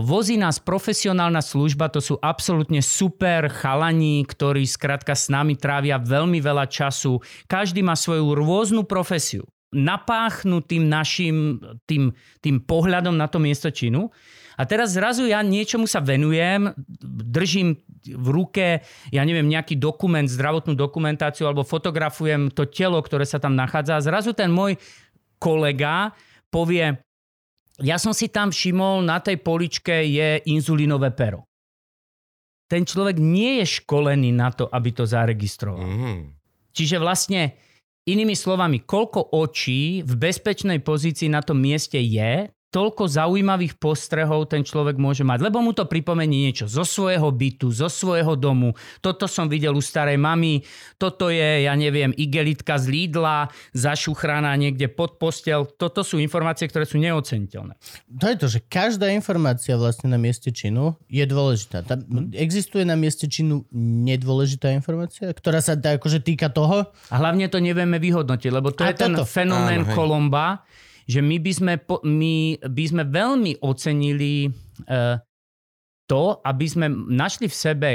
vozí 0.03 0.35
nás 0.35 0.59
profesionálna 0.59 1.39
služba, 1.39 1.89
to 1.89 2.03
sú 2.03 2.19
absolútne 2.19 2.83
super 2.83 3.47
chalani, 3.47 4.21
ktorí 4.27 4.67
skrátka 4.67 5.15
s 5.15 5.31
nami 5.31 5.55
trávia 5.55 5.97
veľmi 5.97 6.43
veľa 6.43 6.67
času. 6.67 7.23
Každý 7.47 7.81
má 7.81 7.95
svoju 7.95 8.35
rôznu 8.35 8.83
profesiu. 8.83 9.47
Napáchnutým 9.75 10.87
našim 10.87 11.59
tým, 11.89 12.13
tým 12.39 12.63
pohľadom 12.63 13.15
na 13.15 13.27
to 13.27 13.41
miesto 13.41 13.73
činu. 13.73 14.13
A 14.55 14.63
teraz 14.63 14.95
zrazu 14.95 15.27
ja 15.27 15.43
niečomu 15.43 15.85
sa 15.85 15.99
venujem, 15.99 16.71
držím 17.03 17.75
v 18.05 18.27
ruke, 18.31 18.67
ja 19.11 19.21
neviem, 19.27 19.47
nejaký 19.49 19.75
dokument, 19.75 20.25
zdravotnú 20.25 20.77
dokumentáciu 20.77 21.49
alebo 21.49 21.67
fotografujem 21.67 22.53
to 22.53 22.63
telo, 22.69 23.01
ktoré 23.03 23.27
sa 23.27 23.41
tam 23.41 23.57
nachádza 23.57 23.99
a 23.99 24.05
zrazu 24.05 24.31
ten 24.31 24.47
môj 24.47 24.79
kolega 25.41 26.15
povie, 26.47 26.95
ja 27.83 27.99
som 27.99 28.15
si 28.15 28.31
tam 28.31 28.55
všimol, 28.55 29.03
na 29.03 29.19
tej 29.19 29.43
poličke 29.43 30.07
je 30.07 30.39
inzulínové 30.47 31.11
pero. 31.11 31.43
Ten 32.65 32.87
človek 32.87 33.19
nie 33.19 33.61
je 33.61 33.83
školený 33.83 34.31
na 34.31 34.49
to, 34.49 34.65
aby 34.71 34.89
to 34.95 35.03
zaregistroval. 35.03 35.83
Mhm. 35.83 36.33
Čiže 36.75 36.99
vlastne, 36.99 37.55
inými 38.03 38.35
slovami, 38.35 38.83
koľko 38.83 39.35
očí 39.35 40.03
v 40.03 40.13
bezpečnej 40.15 40.83
pozícii 40.83 41.31
na 41.31 41.39
tom 41.39 41.59
mieste 41.59 41.99
je, 41.99 42.51
toľko 42.75 43.07
zaujímavých 43.07 43.79
postrehov 43.79 44.51
ten 44.51 44.59
človek 44.59 44.99
môže 44.99 45.23
mať, 45.23 45.47
lebo 45.47 45.63
mu 45.63 45.71
to 45.71 45.87
pripomenie 45.87 46.51
niečo 46.51 46.67
zo 46.67 46.83
svojho 46.83 47.31
bytu, 47.31 47.71
zo 47.71 47.87
svojho 47.87 48.35
domu. 48.35 48.75
Toto 48.99 49.31
som 49.31 49.47
videl 49.47 49.71
u 49.71 49.79
starej 49.79 50.19
mamy, 50.19 50.59
toto 50.99 51.31
je, 51.31 51.63
ja 51.63 51.71
neviem, 51.71 52.11
igelitka 52.11 52.75
z 52.75 52.91
Lidla, 52.91 53.47
zašuchraná 53.71 54.51
niekde 54.59 54.91
pod 54.91 55.15
postel. 55.15 55.63
Toto 55.79 56.03
sú 56.03 56.19
informácie, 56.19 56.67
ktoré 56.67 56.83
sú 56.83 56.99
neoceniteľné. 56.99 57.79
To 58.19 58.25
je 58.27 58.35
to, 58.35 58.47
že 58.51 58.59
každá 58.67 59.07
informácia 59.07 59.79
vlastne 59.79 60.11
na 60.11 60.19
mieste 60.19 60.51
činu 60.51 60.99
je 61.07 61.23
dôležitá. 61.23 61.87
Tam 61.87 62.03
Mhm. 62.03 62.35
existuje 62.35 62.83
na 62.83 62.99
mieste 62.99 63.31
činu 63.31 63.63
nedôležitá 63.71 64.73
informácia, 64.75 65.31
ktorá 65.31 65.63
sa 65.63 65.79
dá 65.79 65.95
akože 65.95 66.19
týka 66.19 66.51
toho? 66.51 66.91
A 67.07 67.15
hlavne 67.15 67.47
to 67.47 67.61
nevieme 67.61 68.01
vyhodnotiť, 68.01 68.51
lebo 68.51 68.75
to 68.75 68.83
A 68.83 68.91
je 68.91 68.99
ten 68.99 69.13
toto. 69.15 69.23
fenomén 69.23 69.85
Áno, 69.85 69.89
hej. 69.89 69.95
Kolomba, 69.95 70.65
že 71.05 71.21
my 71.21 71.37
by 71.37 71.51
sme, 71.53 71.73
my 72.03 72.35
by 72.65 72.85
sme 72.85 73.03
veľmi 73.05 73.61
ocenili 73.61 74.49
uh, 74.89 75.21
to, 76.09 76.23
aby 76.41 76.65
sme 76.65 76.89
našli 76.89 77.49
v 77.49 77.55
sebe 77.55 77.91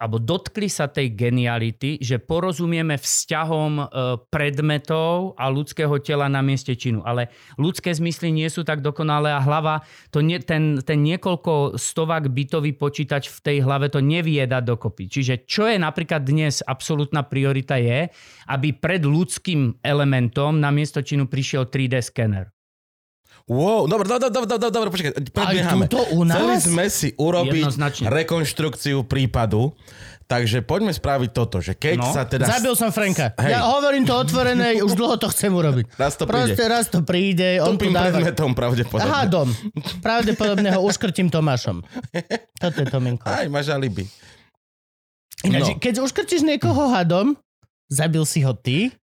alebo 0.00 0.16
dotkli 0.16 0.72
sa 0.72 0.88
tej 0.88 1.12
geniality, 1.12 2.00
že 2.00 2.16
porozumieme 2.16 2.96
vzťahom 2.96 3.72
e, 3.76 3.84
predmetov 4.32 5.36
a 5.36 5.52
ľudského 5.52 5.92
tela 6.00 6.24
na 6.32 6.40
mieste 6.40 6.72
činu. 6.72 7.04
Ale 7.04 7.28
ľudské 7.60 7.92
zmysly 7.92 8.32
nie 8.32 8.48
sú 8.48 8.64
tak 8.64 8.80
dokonalé 8.80 9.28
a 9.28 9.44
hlava, 9.44 9.84
to 10.08 10.24
nie, 10.24 10.40
ten, 10.40 10.80
ten 10.80 11.04
niekoľko 11.04 11.76
stovák 11.76 12.32
bytový 12.32 12.72
počítač 12.80 13.28
v 13.28 13.38
tej 13.44 13.56
hlave 13.60 13.92
to 13.92 14.00
nevie 14.00 14.40
dať 14.40 14.64
dokopy. 14.64 15.12
Čiže 15.12 15.44
čo 15.44 15.68
je 15.68 15.76
napríklad 15.76 16.24
dnes 16.24 16.64
absolútna 16.64 17.20
priorita 17.28 17.76
je, 17.76 18.08
aby 18.48 18.72
pred 18.72 19.04
ľudským 19.04 19.84
elementom 19.84 20.56
na 20.56 20.72
miesto 20.72 21.04
činu 21.04 21.28
prišiel 21.28 21.68
3D 21.68 22.00
skener. 22.00 22.48
Wow, 23.50 23.84
dobre, 23.84 24.06
dobre, 24.06 24.30
dobre, 24.30 24.46
dobre, 24.48 24.70
dobre, 24.70 24.88
počkaj, 24.88 25.10
predbiehame. 25.26 25.84
tuto 25.84 26.06
u 26.12 26.22
nás? 26.22 26.38
Chceli 26.38 26.56
sme 26.62 26.84
si 26.86 27.08
urobiť 27.12 27.66
Jednoznačne. 27.66 28.06
rekonštrukciu 28.06 29.02
prípadu, 29.02 29.74
takže 30.24 30.62
poďme 30.62 30.90
spraviť 30.90 31.30
toto, 31.30 31.58
že 31.58 31.74
keď 31.74 31.98
No. 31.98 32.14
sa 32.14 32.22
teda... 32.24 32.46
Zabil 32.46 32.70
som 32.72 32.88
Franka. 32.88 33.34
Hej. 33.36 33.50
Ja 33.50 33.66
hovorím 33.68 34.06
to 34.06 34.14
otvorené, 34.14 34.78
už 34.78 34.94
dlho 34.94 35.18
to 35.18 35.26
chcem 35.28 35.50
urobiť. 35.50 35.82
Raz 35.92 36.14
to 36.14 36.24
príde. 36.24 36.38
Proste 36.46 36.62
raz 36.64 36.86
to 36.86 37.02
príde, 37.02 37.58
on 37.58 37.74
tu 37.74 37.90
dáva... 37.90 38.14
predmetom 38.14 38.54
pravdepodobne. 38.54 39.10
Hádom. 39.10 39.48
Pravdepodobne 39.98 40.70
ho 40.70 40.80
uškrtím 40.80 41.26
Tomášom. 41.26 41.82
Toto 42.54 42.76
je 42.76 42.86
Tominko. 42.86 43.26
Aj, 43.26 43.46
máš 43.46 43.66
alibi. 43.68 44.06
Ináč, 45.42 45.66
No. 45.66 45.82
keď 45.82 45.94
uškrtíš 46.00 46.44
niekoho 46.44 46.86
hadom, 46.88 47.34
zabil 47.88 48.22
si 48.22 48.40
ho 48.40 48.54
ty? 48.54 48.94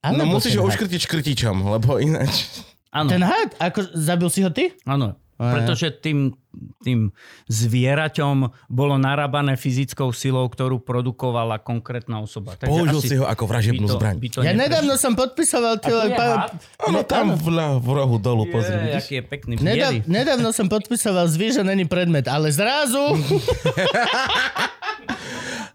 No 0.00 0.16
Alebo 0.16 0.40
musíš 0.40 0.56
ho 0.56 0.64
uškrtiť 0.64 1.00
škrtičom, 1.02 1.68
lebo 1.68 2.00
ináč... 2.00 2.64
Áno. 2.90 3.08
Ten 3.10 3.22
had? 3.22 3.54
Ako, 3.62 3.86
zabil 3.94 4.28
si 4.30 4.42
ho 4.42 4.50
ty? 4.50 4.74
Áno, 4.82 5.14
pretože 5.40 5.88
tým, 5.88 6.36
tým 6.84 7.16
zvieraťom 7.48 8.68
bolo 8.68 9.00
narábané 9.00 9.56
fyzickou 9.56 10.12
silou, 10.12 10.44
ktorú 10.44 10.84
produkovala 10.84 11.62
konkrétna 11.64 12.20
osoba. 12.20 12.60
Takže 12.60 12.68
Použil 12.68 13.00
asi 13.00 13.08
si 13.08 13.16
ho 13.16 13.24
ako 13.24 13.44
vražebnú 13.48 13.88
by 13.88 13.88
to, 13.88 13.96
zbraň. 13.96 14.14
By 14.20 14.28
to 14.28 14.38
Ja 14.44 14.52
neprešlo. 14.52 14.60
nedávno 14.68 14.94
som 15.00 15.12
podpisoval... 15.16 15.72
A 15.78 15.80
to 15.80 15.96
je 15.96 16.12
had? 16.12 16.52
Áno, 16.84 17.00
tam 17.08 17.26
v, 17.40 17.46
v 17.80 17.88
rohu 17.88 18.16
dolu, 18.20 18.44
pozri, 18.52 18.76
Je, 18.76 19.00
aký 19.00 19.14
je 19.16 19.24
pekný. 19.24 19.54
Nedav, 19.56 19.96
nedávno 20.04 20.52
som 20.52 20.68
podpisoval 20.68 21.24
zvýš, 21.30 21.62
že 21.62 21.64
není 21.64 21.88
predmet, 21.88 22.28
ale 22.28 22.52
zrazu... 22.52 23.00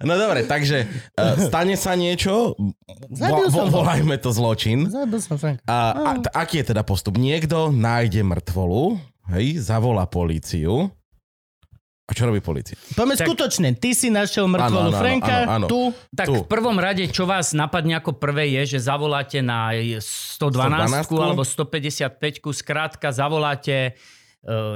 No 0.02 0.14
dobre, 0.14 0.44
takže 0.44 0.84
uh, 1.14 1.40
stane 1.40 1.76
sa 1.76 1.94
niečo, 1.94 2.58
vo, 3.08 3.38
vo, 3.48 3.64
volajme 3.70 4.18
to 4.18 4.30
zločin. 4.30 4.88
Zabil 4.88 5.20
som 5.20 5.38
Franka. 5.38 5.64
A, 5.64 5.78
a 5.94 6.10
t- 6.18 6.32
aký 6.32 6.60
je 6.60 6.72
teda 6.72 6.82
postup? 6.82 7.16
Niekto 7.16 7.70
nájde 7.70 8.22
mŕtvolu, 8.22 9.00
hej, 9.32 9.60
zavolá 9.60 10.04
políciu. 10.04 10.92
A 12.06 12.14
čo 12.14 12.30
robí 12.30 12.38
polícia? 12.38 12.78
Poďme 12.94 13.18
Tak- 13.18 13.26
skutočne, 13.26 13.74
ty 13.74 13.98
si 13.98 14.14
našiel 14.14 14.46
mŕtvolu 14.46 14.78
Áno, 14.78 14.94
áno, 14.94 15.02
Franka, 15.02 15.36
áno, 15.42 15.50
áno. 15.50 15.66
tu... 15.66 15.80
Tak 16.14 16.28
Tu. 16.28 16.34
v 16.38 16.46
prvom 16.46 16.78
rade, 16.78 17.10
čo 17.10 17.26
vás 17.26 17.50
napadne 17.50 17.98
ako 17.98 18.14
prvé 18.14 18.46
je, 18.54 18.78
že 18.78 18.86
zavoláte 18.86 19.42
na 19.42 19.74
112 19.74 21.02
112? 21.02 21.10
alebo 21.18 21.42
155 21.42 22.14
skrátka 22.54 23.10
zavoláte 23.10 23.74
e, 23.74 23.92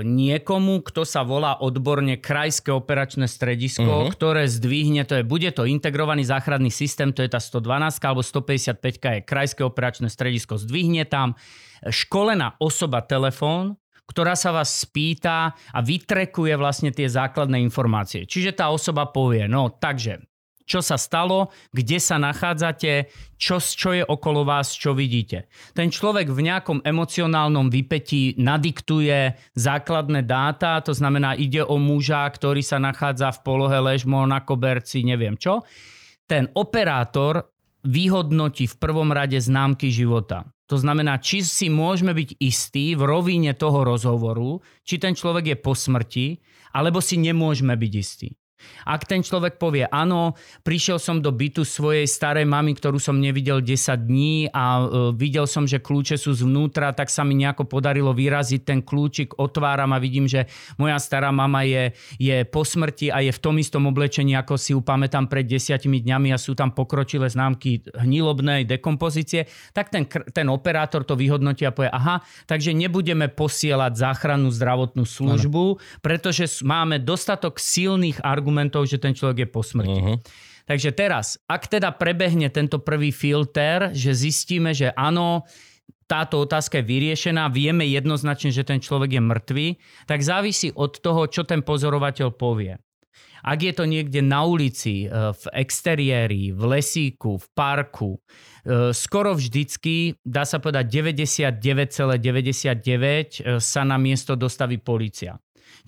niekomu, 0.01 0.81
kto 0.81 1.05
sa 1.05 1.21
volá 1.21 1.61
odborne 1.61 2.17
Krajské 2.17 2.73
operačné 2.73 3.29
stredisko, 3.29 3.85
uh-huh. 3.85 4.09
ktoré 4.09 4.49
zdvihne, 4.49 5.05
to 5.05 5.21
je, 5.21 5.23
bude 5.23 5.45
to 5.53 5.69
integrovaný 5.69 6.25
záchranný 6.25 6.73
systém, 6.73 7.13
to 7.13 7.21
je 7.21 7.29
tá 7.29 7.37
112 7.37 8.01
alebo 8.01 8.25
155 8.25 8.81
je 8.81 9.21
Krajské 9.21 9.61
operačné 9.61 10.09
stredisko, 10.09 10.57
zdvihne 10.57 11.05
tam 11.05 11.37
školená 11.85 12.57
osoba 12.57 13.05
telefón, 13.05 13.77
ktorá 14.09 14.33
sa 14.33 14.49
vás 14.49 14.73
spýta 14.73 15.53
a 15.53 15.79
vytrekuje 15.85 16.57
vlastne 16.57 16.89
tie 16.89 17.05
základné 17.05 17.61
informácie. 17.61 18.25
Čiže 18.25 18.57
tá 18.57 18.73
osoba 18.73 19.05
povie, 19.13 19.45
no 19.45 19.69
takže, 19.69 20.17
čo 20.69 20.85
sa 20.85 21.01
stalo, 21.01 21.49
kde 21.73 21.97
sa 21.97 22.21
nachádzate, 22.21 23.09
čo, 23.41 23.57
čo 23.57 23.97
je 23.97 24.05
okolo 24.05 24.45
vás, 24.45 24.77
čo 24.77 24.93
vidíte. 24.93 25.49
Ten 25.73 25.89
človek 25.89 26.29
v 26.29 26.45
nejakom 26.45 26.85
emocionálnom 26.85 27.73
vypetí 27.73 28.37
nadiktuje 28.37 29.33
základné 29.57 30.21
dáta, 30.29 30.77
to 30.85 30.93
znamená, 30.93 31.33
ide 31.33 31.65
o 31.65 31.81
muža, 31.81 32.29
ktorý 32.29 32.61
sa 32.61 32.77
nachádza 32.77 33.33
v 33.33 33.41
polohe 33.41 33.81
ležmo 33.81 34.21
na 34.29 34.45
koberci, 34.45 35.01
neviem 35.01 35.33
čo. 35.33 35.65
ten 36.29 36.45
operátor 36.53 37.49
vyhodnotí 37.81 38.69
v 38.69 38.75
prvom 38.77 39.09
rade 39.09 39.41
známky 39.41 39.89
života. 39.89 40.45
To 40.69 40.77
znamená, 40.77 41.17
či 41.17 41.41
si 41.41 41.65
môžeme 41.73 42.13
byť 42.13 42.37
istí 42.37 42.93
v 42.93 43.01
rovine 43.01 43.57
toho 43.57 43.81
rozhovoru, 43.81 44.61
či 44.85 45.01
ten 45.01 45.17
človek 45.17 45.45
je 45.49 45.57
po 45.57 45.73
smrti, 45.73 46.37
alebo 46.77 47.01
si 47.01 47.17
nemôžeme 47.17 47.73
byť 47.73 47.93
istí. 47.97 48.29
Ak 48.83 49.07
ten 49.07 49.23
človek 49.23 49.59
povie, 49.59 49.87
áno, 49.87 50.35
prišiel 50.63 50.99
som 50.99 51.23
do 51.23 51.31
bytu 51.31 51.63
svojej 51.63 52.05
starej 52.05 52.43
mamy, 52.43 52.75
ktorú 52.75 52.99
som 52.99 53.15
nevidel 53.17 53.63
10 53.63 54.07
dní 54.07 54.51
a 54.51 54.65
e, 54.79 54.83
videl 55.15 55.47
som, 55.47 55.63
že 55.63 55.79
kľúče 55.79 56.19
sú 56.19 56.35
zvnútra, 56.35 56.91
tak 56.91 57.07
sa 57.07 57.23
mi 57.23 57.39
nejako 57.39 57.67
podarilo 57.67 58.11
vyraziť 58.11 58.61
ten 58.63 58.79
kľúčik, 58.83 59.39
otváram 59.39 59.95
a 59.95 60.01
vidím, 60.03 60.27
že 60.27 60.47
moja 60.75 60.99
stará 60.99 61.31
mama 61.31 61.63
je, 61.63 61.95
je 62.19 62.43
po 62.47 62.67
smrti 62.67 63.09
a 63.09 63.23
je 63.23 63.31
v 63.31 63.39
tom 63.39 63.55
istom 63.57 63.87
oblečení, 63.87 64.35
ako 64.35 64.59
si 64.59 64.75
ju 64.75 64.83
pamätám 64.83 65.31
pred 65.31 65.47
desiatimi 65.47 66.03
dňami 66.03 66.35
a 66.35 66.37
sú 66.41 66.53
tam 66.53 66.75
pokročilé 66.75 67.31
známky 67.31 67.87
hnilobnej 67.95 68.67
dekompozície, 68.67 69.47
tak 69.71 69.89
ten, 69.89 70.05
ten 70.09 70.47
operátor 70.51 71.07
to 71.07 71.15
vyhodnotí 71.15 71.63
a 71.63 71.71
povie, 71.71 71.91
aha, 71.91 72.21
takže 72.45 72.75
nebudeme 72.75 73.31
posielať 73.31 73.95
záchrannú 73.95 74.51
zdravotnú 74.51 75.07
službu, 75.07 75.63
ano. 75.77 75.81
pretože 76.03 76.49
máme 76.65 76.99
dostatok 76.99 77.61
silných 77.61 78.19
argumentov 78.25 78.48
argumentov, 78.49 78.89
že 78.89 78.97
ten 78.97 79.13
človek 79.13 79.45
je 79.45 79.47
po 79.53 79.61
smrti. 79.61 80.01
Uh-huh. 80.01 80.17
Takže 80.65 80.89
teraz, 80.97 81.37
ak 81.45 81.69
teda 81.69 81.93
prebehne 81.93 82.49
tento 82.49 82.81
prvý 82.81 83.13
filter, 83.13 83.93
že 83.93 84.17
zistíme, 84.17 84.73
že 84.73 84.89
áno, 84.97 85.45
táto 86.09 86.41
otázka 86.41 86.81
je 86.81 86.89
vyriešená, 86.89 87.53
vieme 87.53 87.85
jednoznačne, 87.85 88.49
že 88.49 88.65
ten 88.65 88.81
človek 88.81 89.17
je 89.17 89.21
mŕtvý, 89.21 89.67
tak 90.09 90.25
závisí 90.25 90.73
od 90.73 90.97
toho, 90.97 91.29
čo 91.29 91.45
ten 91.45 91.61
pozorovateľ 91.61 92.33
povie. 92.33 92.77
Ak 93.39 93.63
je 93.63 93.71
to 93.71 93.87
niekde 93.87 94.19
na 94.19 94.43
ulici, 94.43 95.07
e, 95.07 95.31
v 95.31 95.43
exteriéri, 95.55 96.51
v 96.51 96.61
lesíku, 96.75 97.39
v 97.39 97.47
parku, 97.55 98.19
e, 98.19 98.91
skoro 98.91 99.31
vždycky, 99.31 100.19
dá 100.27 100.43
sa 100.43 100.59
povedať 100.59 100.91
99,99 100.91 102.19
,99 102.19 103.39
e, 103.39 103.63
sa 103.63 103.87
na 103.87 103.95
miesto 103.95 104.35
dostaví 104.35 104.81
policia. 104.83 105.39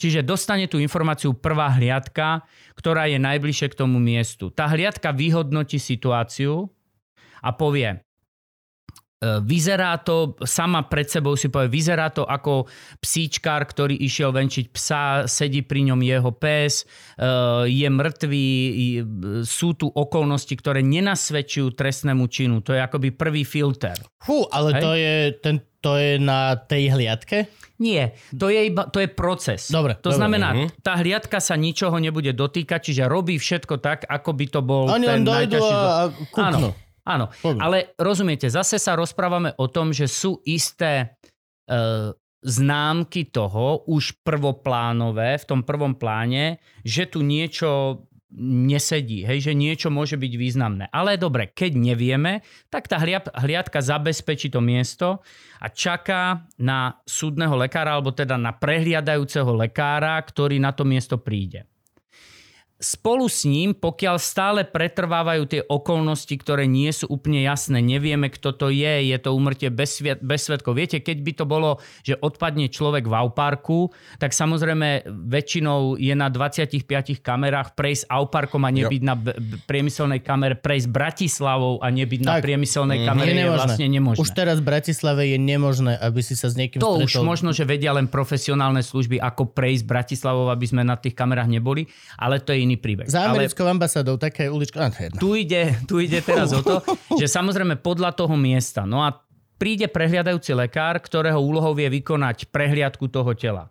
Čiže 0.01 0.25
dostane 0.25 0.65
tú 0.65 0.81
informáciu 0.81 1.37
prvá 1.37 1.69
hliadka, 1.77 2.41
ktorá 2.73 3.05
je 3.05 3.21
najbližšie 3.21 3.69
k 3.69 3.77
tomu 3.85 4.01
miestu. 4.01 4.49
Tá 4.49 4.65
hliadka 4.65 5.13
vyhodnotí 5.13 5.77
situáciu 5.77 6.65
a 7.45 7.53
povie, 7.53 7.93
e, 7.93 7.97
vyzerá 9.45 10.01
to, 10.01 10.33
sama 10.41 10.89
pred 10.89 11.05
sebou 11.05 11.37
si 11.37 11.53
povie, 11.53 11.69
vyzerá 11.69 12.09
to 12.09 12.25
ako 12.25 12.65
psíčkár, 12.97 13.69
ktorý 13.69 13.93
išiel 13.93 14.33
venčiť 14.33 14.73
psa, 14.73 15.29
sedí 15.29 15.61
pri 15.61 15.93
ňom 15.93 16.01
jeho 16.01 16.33
pes, 16.33 16.81
e, 16.81 16.85
je 17.69 17.85
mŕtvý, 17.85 18.47
sú 19.45 19.77
tu 19.77 19.85
okolnosti, 19.85 20.57
ktoré 20.57 20.81
nenasvedčujú 20.81 21.77
trestnému 21.77 22.25
činu. 22.25 22.65
To 22.65 22.73
je 22.73 22.81
akoby 22.81 23.13
prvý 23.13 23.45
filter. 23.45 24.01
Fú, 24.17 24.49
ale 24.49 24.81
to 24.81 24.97
je, 24.97 25.13
ten, 25.45 25.61
to 25.81 25.97
je 25.97 26.21
na 26.21 26.55
tej 26.55 26.93
hliadke? 26.93 27.49
Nie, 27.81 28.13
to 28.29 28.53
je, 28.53 28.69
iba, 28.69 28.85
to 28.93 29.01
je 29.01 29.09
proces. 29.09 29.73
Dobre, 29.73 29.97
to 29.97 30.13
dobre, 30.13 30.21
znamená, 30.21 30.49
uh-huh. 30.53 30.69
tá 30.85 31.01
hliadka 31.01 31.41
sa 31.41 31.57
ničoho 31.57 31.97
nebude 31.97 32.29
dotýkať, 32.29 32.93
čiže 32.93 33.09
robí 33.09 33.41
všetko 33.41 33.81
tak, 33.81 34.05
ako 34.05 34.37
by 34.37 34.45
to 34.45 34.61
bol 34.61 34.85
Oni 34.85 35.09
ten 35.09 35.25
najťažší... 35.25 35.73
A 35.73 36.13
áno, 36.37 36.77
áno. 37.01 37.25
ale 37.57 37.97
rozumiete, 37.97 38.53
zase 38.53 38.77
sa 38.77 38.93
rozprávame 38.93 39.57
o 39.57 39.65
tom, 39.65 39.89
že 39.89 40.05
sú 40.05 40.37
isté 40.45 41.17
uh, 41.65 42.13
známky 42.45 43.33
toho, 43.33 43.81
už 43.89 44.21
prvoplánové, 44.21 45.41
v 45.41 45.45
tom 45.49 45.61
prvom 45.65 45.97
pláne, 45.97 46.61
že 46.85 47.09
tu 47.09 47.25
niečo 47.25 48.05
nesedí, 48.37 49.23
hej, 49.23 49.51
že 49.51 49.53
niečo 49.55 49.87
môže 49.91 50.19
byť 50.19 50.33
významné. 50.35 50.85
Ale 50.91 51.15
dobre, 51.15 51.51
keď 51.51 51.71
nevieme, 51.79 52.43
tak 52.67 52.87
tá 52.91 52.99
hliadka 53.39 53.79
zabezpečí 53.79 54.51
to 54.51 54.59
miesto 54.59 55.23
a 55.59 55.67
čaká 55.71 56.47
na 56.59 56.99
súdneho 57.03 57.55
lekára, 57.55 57.95
alebo 57.95 58.11
teda 58.11 58.35
na 58.35 58.55
prehliadajúceho 58.55 59.55
lekára, 59.55 60.19
ktorý 60.19 60.59
na 60.59 60.75
to 60.75 60.83
miesto 60.83 61.19
príde 61.19 61.70
spolu 62.81 63.29
s 63.29 63.45
ním, 63.45 63.77
pokiaľ 63.77 64.17
stále 64.17 64.65
pretrvávajú 64.65 65.43
tie 65.45 65.61
okolnosti, 65.61 66.33
ktoré 66.33 66.65
nie 66.65 66.89
sú 66.89 67.05
úplne 67.13 67.45
jasné, 67.45 67.77
nevieme, 67.77 68.33
kto 68.33 68.57
to 68.57 68.67
je, 68.73 69.13
je 69.13 69.17
to 69.21 69.37
umrtie 69.37 69.69
bez, 69.69 70.01
sviet, 70.01 70.17
bez 70.25 70.49
svetkov. 70.49 70.73
Viete, 70.73 70.97
keď 70.97 71.17
by 71.21 71.31
to 71.37 71.45
bolo, 71.45 71.77
že 72.01 72.17
odpadne 72.17 72.73
človek 72.73 73.05
v 73.05 73.13
auparku, 73.13 73.93
tak 74.17 74.33
samozrejme 74.33 75.05
väčšinou 75.05 76.01
je 76.01 76.13
na 76.17 76.33
25 76.33 76.81
kamerách 77.21 77.77
prejsť 77.77 78.09
auparkom 78.09 78.65
a 78.65 78.73
nebyť 78.73 79.01
jo. 79.05 79.07
na 79.07 79.15
b- 79.15 79.37
priemyselnej 79.69 80.25
kamere, 80.25 80.57
prejsť 80.57 80.89
Bratislavou 80.89 81.77
a 81.85 81.87
nebyť 81.93 82.19
tak. 82.25 82.27
na 82.27 82.33
priemyselnej 82.41 82.99
mm, 83.01 83.05
kamere 83.05 83.29
je, 83.29 83.45
je 83.45 83.53
vlastne 83.53 83.85
nemožné. 83.85 84.21
Už 84.25 84.33
teraz 84.33 84.57
v 84.57 84.65
Bratislave 84.65 85.29
je 85.29 85.37
nemožné, 85.37 85.93
aby 86.01 86.25
si 86.25 86.33
sa 86.33 86.49
s 86.49 86.57
niekým 86.57 86.81
To 86.81 86.97
stretol. 86.97 87.05
už 87.05 87.13
možno, 87.21 87.49
že 87.53 87.61
vedia 87.61 87.93
len 87.93 88.09
profesionálne 88.09 88.81
služby, 88.81 89.21
ako 89.21 89.53
prejsť 89.53 89.85
Bratislavou, 89.85 90.49
aby 90.49 90.65
sme 90.65 90.81
na 90.81 90.97
tých 90.97 91.13
kamerách 91.13 91.45
neboli, 91.45 91.85
ale 92.17 92.41
to 92.41 92.49
je 92.57 92.70
iný 92.71 92.79
príbeh. 92.79 93.11
Za 93.11 93.27
americkou 93.27 93.67
Ale 93.67 93.75
ambasádou, 93.75 94.15
taká 94.15 94.47
je 94.47 94.49
ulička. 94.55 94.87
Tu, 95.19 95.43
ide, 95.43 95.75
tu 95.83 95.99
ide 95.99 96.23
teraz 96.23 96.55
o 96.55 96.63
to, 96.63 96.79
že 97.19 97.27
samozrejme 97.27 97.83
podľa 97.83 98.15
toho 98.15 98.39
miesta. 98.39 98.87
No 98.87 99.03
a 99.03 99.11
príde 99.59 99.91
prehliadajúci 99.91 100.55
lekár, 100.55 101.03
ktorého 101.03 101.43
úlohou 101.43 101.75
je 101.75 101.91
vykonať 101.91 102.47
prehliadku 102.47 103.11
toho 103.11 103.35
tela. 103.35 103.67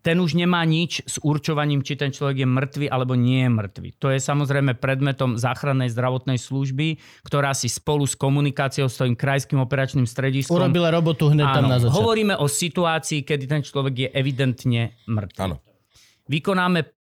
Ten 0.00 0.16
už 0.16 0.32
nemá 0.32 0.64
nič 0.64 1.04
s 1.04 1.20
určovaním, 1.20 1.84
či 1.84 1.92
ten 1.92 2.08
človek 2.08 2.40
je 2.40 2.48
mŕtvy 2.48 2.86
alebo 2.88 3.12
nie 3.12 3.44
je 3.44 3.52
mŕtvy. 3.52 3.88
To 4.00 4.08
je 4.08 4.16
samozrejme 4.16 4.80
predmetom 4.80 5.36
záchrannej 5.36 5.92
zdravotnej 5.92 6.40
služby, 6.40 6.96
ktorá 7.20 7.52
si 7.52 7.68
spolu 7.68 8.08
s 8.08 8.16
komunikáciou 8.16 8.88
s 8.88 8.96
tým 8.96 9.12
krajským 9.12 9.60
operačným 9.60 10.08
strediskom... 10.08 10.56
Urobila 10.56 10.88
robotu 10.88 11.28
hneď 11.28 11.46
áno, 11.52 11.56
tam 11.56 11.64
na 11.68 11.78
začiatku. 11.84 12.00
Hovoríme 12.00 12.34
o 12.40 12.48
situácii, 12.48 13.28
kedy 13.28 13.44
ten 13.44 13.60
človek 13.60 13.94
je 13.94 14.08
evidentne 14.16 14.96
mŕtvy. 15.04 15.36
Áno. 15.36 15.60
Vykonáme 16.32 16.99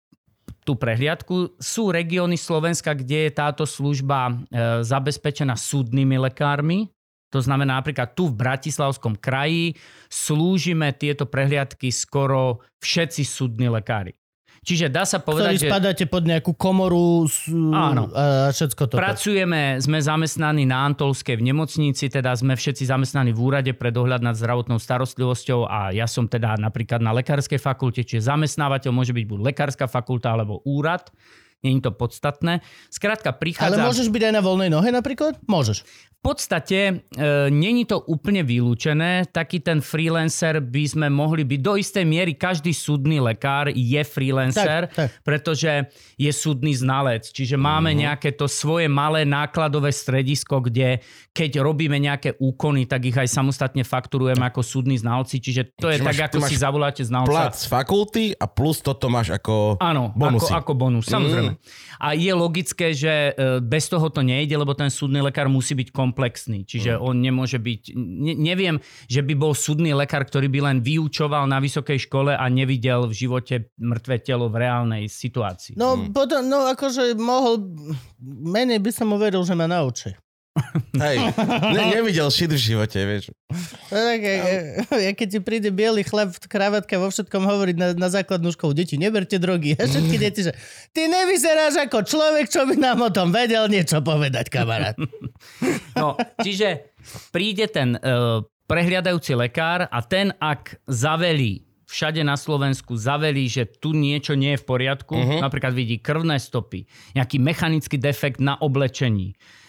tú 0.64 0.74
prehliadku. 0.74 1.60
Sú 1.60 1.92
regióny 1.92 2.40
Slovenska, 2.40 2.96
kde 2.96 3.28
je 3.28 3.32
táto 3.36 3.68
služba 3.68 4.32
e, 4.32 4.34
zabezpečená 4.80 5.54
súdnymi 5.54 6.16
lekármi. 6.24 6.88
To 7.30 7.38
znamená 7.44 7.78
napríklad 7.78 8.16
tu 8.16 8.32
v 8.32 8.38
Bratislavskom 8.40 9.20
kraji 9.20 9.76
slúžime 10.08 10.94
tieto 10.96 11.28
prehliadky 11.28 11.92
skoro 11.92 12.64
všetci 12.80 13.22
súdni 13.26 13.68
lekári. 13.68 14.16
Čiže 14.64 14.88
dá 14.88 15.04
sa 15.04 15.20
povedať, 15.20 15.60
Ktorý 15.60 15.60
že... 15.60 15.68
spadáte 15.68 16.04
pod 16.08 16.24
nejakú 16.24 16.56
komoru 16.56 17.28
Áno. 17.76 18.08
a 18.16 18.48
všetko 18.48 18.88
toto. 18.88 18.96
Pracujeme, 18.96 19.76
sme 19.76 20.00
zamestnaní 20.00 20.64
na 20.64 20.88
Antolskej 20.88 21.36
v 21.36 21.52
nemocnici, 21.52 22.08
teda 22.08 22.32
sme 22.32 22.56
všetci 22.56 22.88
zamestnaní 22.88 23.36
v 23.36 23.40
úrade 23.44 23.72
pre 23.76 23.92
dohľad 23.92 24.24
nad 24.24 24.32
zdravotnou 24.32 24.80
starostlivosťou 24.80 25.68
a 25.68 25.92
ja 25.92 26.08
som 26.08 26.24
teda 26.24 26.56
napríklad 26.56 27.04
na 27.04 27.12
lekárskej 27.12 27.60
fakulte, 27.60 28.08
čiže 28.08 28.24
zamestnávateľ 28.24 28.88
môže 28.88 29.12
byť 29.12 29.24
buď 29.28 29.38
lekárska 29.52 29.84
fakulta 29.84 30.32
alebo 30.32 30.64
úrad. 30.64 31.12
Je 31.64 31.80
to 31.80 31.96
podstatné. 31.96 32.60
Skrátka 32.92 33.32
prichádza... 33.32 33.80
Ale 33.80 33.88
môžeš 33.88 34.12
byť 34.12 34.22
aj 34.28 34.32
na 34.36 34.42
voľnej 34.44 34.68
nohe 34.68 34.92
napríklad? 34.92 35.40
Môžeš. 35.48 35.80
V 36.24 36.32
podstate 36.32 36.80
e, 36.88 36.92
není 37.52 37.84
to 37.84 38.00
úplne 38.04 38.44
vylúčené. 38.44 39.28
Taký 39.28 39.60
ten 39.60 39.80
freelancer 39.80 40.60
by 40.60 40.84
sme 40.88 41.06
mohli 41.12 41.44
byť. 41.44 41.60
Do 41.60 41.76
istej 41.76 42.04
miery 42.04 42.36
každý 42.36 42.72
súdny 42.72 43.20
lekár 43.20 43.72
je 43.72 44.00
freelancer, 44.04 44.88
tak, 44.88 44.96
tak. 44.96 45.08
pretože 45.20 45.88
je 46.16 46.32
súdny 46.32 46.72
znalec. 46.72 47.28
Čiže 47.28 47.60
máme 47.60 47.92
uh-huh. 47.92 48.08
nejaké 48.08 48.36
to 48.36 48.48
svoje 48.48 48.88
malé 48.88 49.28
nákladové 49.28 49.92
stredisko, 49.92 50.64
kde 50.64 51.00
keď 51.34 51.60
robíme 51.60 51.98
nejaké 51.98 52.38
úkony, 52.40 52.88
tak 52.88 53.04
ich 53.04 53.16
aj 53.18 53.28
samostatne 53.28 53.82
fakturujeme 53.82 54.46
ako 54.46 54.64
súdni 54.64 54.96
znalci. 54.96 55.42
Čiže 55.42 55.76
to 55.76 55.92
je 55.92 55.98
Čiže 55.98 56.06
tak, 56.06 56.14
máš, 56.14 56.20
ako 56.30 56.38
si 56.46 56.56
zavoláte 56.56 57.02
znalca. 57.02 57.28
Plat 57.28 57.54
z 57.58 57.66
fakulty 57.68 58.24
a 58.38 58.46
plus 58.48 58.80
toto 58.80 59.10
máš 59.10 59.34
ako 59.34 59.82
Áno, 59.82 60.14
bonusy. 60.14 60.54
Ako, 60.54 60.62
ako 60.62 60.72
bonus, 60.78 61.04
samozrejme. 61.10 61.52
Mm. 61.52 61.60
A 61.98 62.08
je 62.14 62.32
logické, 62.32 62.94
že 62.94 63.34
e, 63.34 63.58
bez 63.58 63.90
toho 63.90 64.06
to 64.08 64.22
nejde, 64.22 64.54
lebo 64.54 64.72
ten 64.78 64.88
súdny 64.88 65.18
lekár 65.18 65.50
musí 65.50 65.74
byť 65.74 65.90
kom 65.90 66.14
komplexný, 66.14 66.62
čiže 66.62 66.94
mm. 66.94 67.02
on 67.02 67.16
nemôže 67.18 67.58
byť... 67.58 67.82
Ne, 67.98 68.38
neviem, 68.38 68.78
že 69.10 69.26
by 69.26 69.34
bol 69.34 69.50
súdny 69.50 69.90
lekár, 69.90 70.22
ktorý 70.22 70.46
by 70.46 70.60
len 70.70 70.78
vyučoval 70.78 71.50
na 71.50 71.58
vysokej 71.58 72.06
škole 72.06 72.30
a 72.38 72.44
nevidel 72.46 73.10
v 73.10 73.26
živote 73.26 73.74
mŕtve 73.74 74.22
telo 74.22 74.46
v 74.46 74.62
reálnej 74.62 75.10
situácii. 75.10 75.74
No, 75.74 75.98
mm. 75.98 76.14
potom, 76.14 76.46
no 76.46 76.70
akože 76.70 77.18
mohol... 77.18 77.66
Menej 78.22 78.78
by 78.78 78.90
som 78.94 79.10
mu 79.10 79.18
veril, 79.18 79.42
že 79.42 79.58
ma 79.58 79.66
naučí. 79.66 80.14
Hej, 80.94 81.34
ne, 81.74 81.82
nevidel 81.98 82.30
šit 82.30 82.54
v 82.54 82.60
živote, 82.62 83.02
vieš. 83.02 83.34
Tak, 83.90 84.18
ja, 84.22 84.34
ja 84.86 85.10
keď 85.10 85.26
ti 85.26 85.38
príde 85.42 85.74
biely 85.74 86.06
chlap 86.06 86.30
v 86.30 86.46
kravatka 86.46 86.94
vo 86.94 87.10
všetkom 87.10 87.42
hovoriť 87.42 87.76
na, 87.76 87.88
na 87.98 88.06
základnú 88.06 88.54
školu, 88.54 88.70
deti, 88.70 88.94
neberte 88.94 89.42
drogy. 89.42 89.74
A 89.74 89.90
všetky 89.90 90.14
deti, 90.14 90.46
že 90.46 90.54
ty 90.94 91.10
nevyzeráš 91.10 91.82
ako 91.90 92.06
človek, 92.06 92.46
čo 92.46 92.70
by 92.70 92.78
nám 92.78 93.02
o 93.02 93.10
tom 93.10 93.34
vedel 93.34 93.66
niečo 93.66 93.98
povedať, 93.98 94.46
kamarát. 94.50 94.94
No, 95.94 96.18
čiže 96.42 96.90
príde 97.30 97.70
ten 97.70 97.94
uh, 97.94 98.42
prehliadajúci 98.66 99.38
lekár 99.38 99.86
a 99.86 99.98
ten, 100.02 100.34
ak 100.42 100.82
zavelí 100.90 101.62
všade 101.86 102.26
na 102.26 102.34
Slovensku 102.34 102.98
zavelí, 102.98 103.46
že 103.46 103.70
tu 103.70 103.94
niečo 103.94 104.34
nie 104.34 104.58
je 104.58 104.62
v 104.62 104.66
poriadku, 104.66 105.14
uh-huh. 105.14 105.38
napríklad 105.38 105.70
vidí 105.70 106.02
krvné 106.02 106.42
stopy, 106.42 106.90
nejaký 107.14 107.38
mechanický 107.38 107.94
defekt 107.94 108.42
na 108.42 108.58
oblečení, 108.58 109.38
uh, 109.38 109.63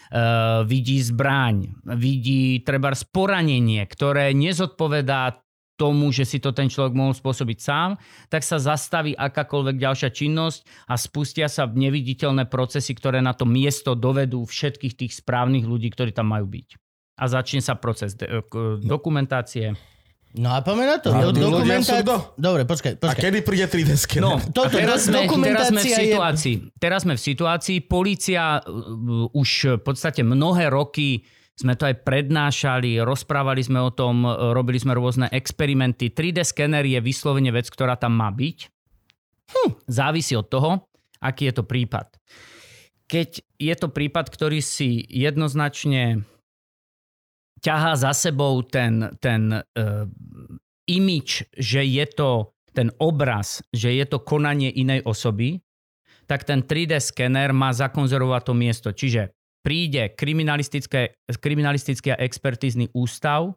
vidí 0.66 0.98
zbraň, 1.02 1.74
vidí 1.96 2.62
treba 2.62 2.94
poranenie, 2.94 3.82
ktoré 3.86 4.30
nezodpovedá 4.36 5.46
tomu, 5.76 6.08
že 6.08 6.24
si 6.24 6.40
to 6.40 6.56
ten 6.56 6.72
človek 6.72 6.96
mohol 6.96 7.12
spôsobiť 7.12 7.58
sám, 7.60 8.00
tak 8.32 8.40
sa 8.40 8.56
zastaví 8.56 9.12
akákoľvek 9.12 9.76
ďalšia 9.76 10.10
činnosť 10.10 10.88
a 10.88 10.96
spustia 10.96 11.46
sa 11.52 11.68
neviditeľné 11.68 12.48
procesy, 12.48 12.96
ktoré 12.96 13.20
na 13.20 13.36
to 13.36 13.44
miesto 13.44 13.92
dovedú 13.92 14.48
všetkých 14.48 14.96
tých 14.96 15.12
správnych 15.20 15.68
ľudí, 15.68 15.92
ktorí 15.92 16.16
tam 16.16 16.32
majú 16.32 16.48
byť. 16.48 16.68
A 17.16 17.24
začne 17.28 17.60
sa 17.60 17.76
proces 17.76 18.16
de- 18.16 18.28
dokumentácie. 18.84 19.76
No 20.36 20.52
a 20.52 20.60
poďme 20.60 20.84
na 20.84 20.96
to. 21.00 21.08
A 21.10 21.24
Do, 21.24 21.32
dokumentá... 21.32 22.04
kto? 22.04 22.36
Dobre, 22.36 22.68
počkaj, 22.68 22.92
A 22.94 23.00
počkaj. 23.00 23.22
kedy 23.24 23.38
príde 23.40 23.66
3D 23.66 23.90
skener? 23.96 24.20
No, 24.20 24.36
Toto, 24.56 24.68
a 24.68 24.84
teraz, 24.84 25.08
sme, 25.08 25.24
teraz 25.24 25.72
sme 25.72 25.80
v 25.80 25.88
dokumentácia 25.88 25.88
je- 25.88 26.00
situácii. 26.04 26.54
Teraz 26.76 27.00
sme 27.02 27.14
v 27.16 27.22
situácii, 27.24 27.76
policia 27.82 28.60
uh, 28.60 29.32
už 29.32 29.50
v 29.76 29.82
podstate 29.82 30.20
mnohé 30.20 30.68
roky 30.68 31.24
sme 31.56 31.72
to 31.72 31.88
aj 31.88 32.04
prednášali, 32.04 33.00
rozprávali 33.00 33.64
sme 33.64 33.80
o 33.80 33.88
tom, 33.88 34.28
uh, 34.28 34.52
robili 34.52 34.76
sme 34.76 34.92
rôzne 34.92 35.32
experimenty. 35.32 36.12
3D 36.12 36.44
skener 36.44 36.84
je 36.84 37.00
vyslovene 37.00 37.48
vec, 37.48 37.64
ktorá 37.72 37.96
tam 37.96 38.12
má 38.12 38.28
byť. 38.28 38.58
Hm. 39.46 39.70
Závisí 39.88 40.36
od 40.36 40.52
toho, 40.52 40.84
aký 41.16 41.48
je 41.48 41.54
to 41.56 41.64
prípad. 41.64 42.12
Keď 43.08 43.30
je 43.56 43.74
to 43.78 43.88
prípad, 43.88 44.28
ktorý 44.28 44.60
si 44.60 45.00
jednoznačne 45.08 46.26
ťahá 47.66 47.98
za 47.98 48.14
sebou 48.14 48.62
ten, 48.62 49.10
ten 49.18 49.50
uh, 49.50 50.06
imič, 50.86 51.50
že 51.58 51.82
je 51.82 52.06
to 52.06 52.54
ten 52.70 52.94
obraz, 53.02 53.64
že 53.74 53.90
je 53.90 54.04
to 54.06 54.22
konanie 54.22 54.70
inej 54.70 55.02
osoby, 55.02 55.58
tak 56.30 56.46
ten 56.46 56.62
3D 56.62 57.02
skener 57.02 57.50
má 57.50 57.74
zakonzervovať 57.74 58.42
to 58.46 58.54
miesto. 58.54 58.88
Čiže 58.94 59.34
príde 59.66 60.14
kriminalistické, 60.14 61.18
kriminalistický 61.26 62.14
a 62.14 62.20
expertízny 62.22 62.86
ústav, 62.94 63.56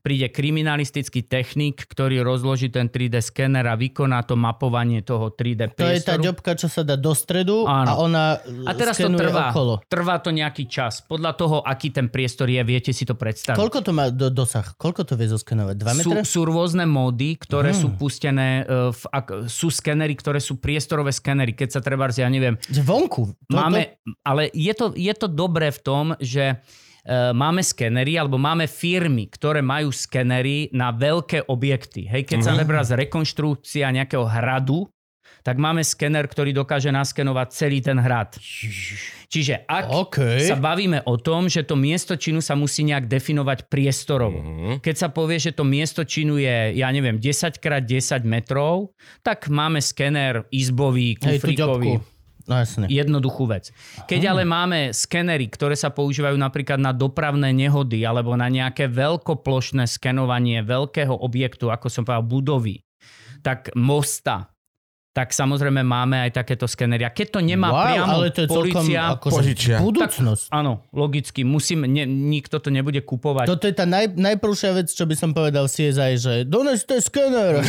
príde 0.00 0.28
kriminalistický 0.28 1.22
technik, 1.22 1.80
ktorý 1.82 2.20
rozloží 2.20 2.68
ten 2.68 2.86
3D 2.86 3.18
skener 3.18 3.64
a 3.64 3.74
vykoná 3.74 4.20
to 4.22 4.34
mapovanie 4.34 5.00
toho 5.00 5.28
3D 5.28 5.72
To 5.72 5.88
je 5.88 6.04
tá 6.04 6.14
priestoru. 6.14 6.22
ďobka, 6.22 6.50
čo 6.54 6.68
sa 6.68 6.80
dá 6.80 6.94
do 6.94 7.12
stredu 7.12 7.64
Áno. 7.64 7.88
a 7.88 7.92
ona 7.96 8.24
A 8.64 8.72
teraz 8.72 8.96
to 8.96 9.08
trvá. 9.08 9.48
okolo. 9.48 9.80
Trvá 9.84 10.18
to 10.18 10.28
nejaký 10.28 10.66
čas. 10.66 11.00
Podľa 11.00 11.32
toho, 11.34 11.56
aký 11.60 11.88
ten 11.88 12.06
priestor 12.06 12.46
je, 12.46 12.60
viete 12.60 12.90
si 12.90 13.02
to 13.02 13.12
predstaviť. 13.12 13.56
Koľko 13.56 13.78
to 13.80 13.90
má 13.90 14.08
do, 14.08 14.28
dosah? 14.28 14.76
Koľko 14.76 15.02
to 15.02 15.16
vie 15.16 15.24
zoskenovať? 15.26 15.74
2 15.74 15.88
sú, 15.96 16.10
metre? 16.12 16.20
sú 16.22 16.40
rôzne 16.42 16.84
módy, 16.84 17.34
ktoré 17.34 17.72
Mhm. 17.72 17.78
sú 17.78 17.88
pustené, 17.94 18.48
e, 18.60 18.92
v, 18.92 19.02
ak, 19.08 19.26
sú 19.46 19.68
skenery, 19.68 20.12
ktoré 20.14 20.36
sú 20.36 20.56
priestorové 20.56 21.10
skenery. 21.10 21.50
Keď 21.50 21.68
sa 21.70 21.80
treba, 21.80 22.06
ja 22.06 22.28
neviem, 22.28 22.54
vonku. 22.76 23.32
To, 23.48 23.56
máme, 23.56 23.96
ale 24.20 24.52
je 24.52 24.70
to, 24.70 24.92
je 24.92 25.10
to 25.10 25.26
dobré 25.26 25.72
v 25.72 25.80
tom, 25.80 26.04
že 26.20 26.60
máme 27.10 27.60
skenery, 27.60 28.16
alebo 28.16 28.40
máme 28.40 28.64
firmy, 28.64 29.28
ktoré 29.28 29.60
majú 29.60 29.92
skenery 29.92 30.72
na 30.72 30.88
veľké 30.88 31.48
objekty. 31.52 32.08
Hej, 32.08 32.24
keď 32.24 32.38
sa 32.40 32.52
napríklad 32.56 32.88
rekonštrukcia 32.96 33.92
nejakého 33.92 34.24
hradu, 34.24 34.88
tak 35.44 35.60
máme 35.60 35.84
skener, 35.84 36.24
ktorý 36.24 36.56
dokáže 36.56 36.88
naskenovať 36.88 37.48
celý 37.52 37.84
ten 37.84 38.00
hrad. 38.00 38.32
Čiže 39.28 39.68
ak 39.68 39.92
OK. 39.92 40.40
sa 40.40 40.56
bavíme 40.56 41.04
o 41.04 41.20
tom, 41.20 41.52
že 41.52 41.68
to 41.68 41.76
miesto 41.76 42.16
činu 42.16 42.40
sa 42.40 42.56
musí 42.56 42.80
nejak 42.88 43.04
definovať 43.04 43.68
priestorovo. 43.68 44.40
Mhm. 44.40 44.72
Keď 44.80 44.94
sa 44.96 45.12
povie, 45.12 45.36
že 45.36 45.52
to 45.52 45.68
miesto 45.68 46.00
činu 46.00 46.40
je, 46.40 46.80
ja 46.80 46.88
neviem, 46.88 47.20
10x10 47.20 48.24
metrov, 48.24 48.96
tak 49.20 49.52
máme 49.52 49.84
skener 49.84 50.48
izbový, 50.48 51.20
Hej, 51.20 51.44
kufríkový. 51.44 52.00
ďobku. 52.00 52.13
No 52.44 52.60
jasne. 52.60 52.86
Jednoduchú 52.92 53.48
vec. 53.48 53.72
Keď 54.04 54.22
ale 54.30 54.42
máme 54.44 54.92
skenery, 54.92 55.48
ktoré 55.48 55.74
sa 55.74 55.88
používajú 55.88 56.36
napríklad 56.36 56.76
na 56.76 56.92
dopravné 56.92 57.56
nehody 57.56 58.04
alebo 58.04 58.36
na 58.36 58.52
nejaké 58.52 58.86
veľkoplošné 58.88 59.88
skenovanie 59.88 60.60
veľkého 60.60 61.12
objektu, 61.12 61.72
ako 61.72 61.88
som 61.88 62.04
povedal, 62.04 62.28
budovy, 62.28 62.84
tak 63.40 63.72
mosta, 63.76 64.53
tak 65.14 65.30
samozrejme 65.30 65.86
máme 65.86 66.26
aj 66.26 66.42
takéto 66.42 66.66
skenery. 66.66 67.06
A 67.06 67.14
keď 67.14 67.38
to 67.38 67.40
nemá 67.40 67.70
wow, 67.70 67.86
priamo 67.86 68.14
ale 68.18 68.34
to 68.34 68.42
je 68.42 68.48
celkom 68.50 68.82
policia... 68.82 69.00
akože 69.14 69.34
požičia. 69.38 69.76
budúcnosť. 69.78 70.44
Áno, 70.50 70.82
logicky. 70.90 71.46
Musím, 71.46 71.86
ne, 71.86 72.02
nikto 72.02 72.58
to 72.58 72.66
nebude 72.68 72.98
kupovať. 72.98 73.46
Toto 73.46 73.70
je 73.70 73.74
tá 73.78 73.86
naj, 73.86 74.10
najprvšia 74.10 74.74
vec, 74.74 74.90
čo 74.90 75.06
by 75.06 75.14
som 75.14 75.30
povedal 75.30 75.70
CSI, 75.70 76.18
že 76.18 76.32
doneste 76.42 76.98
skener. 76.98 77.62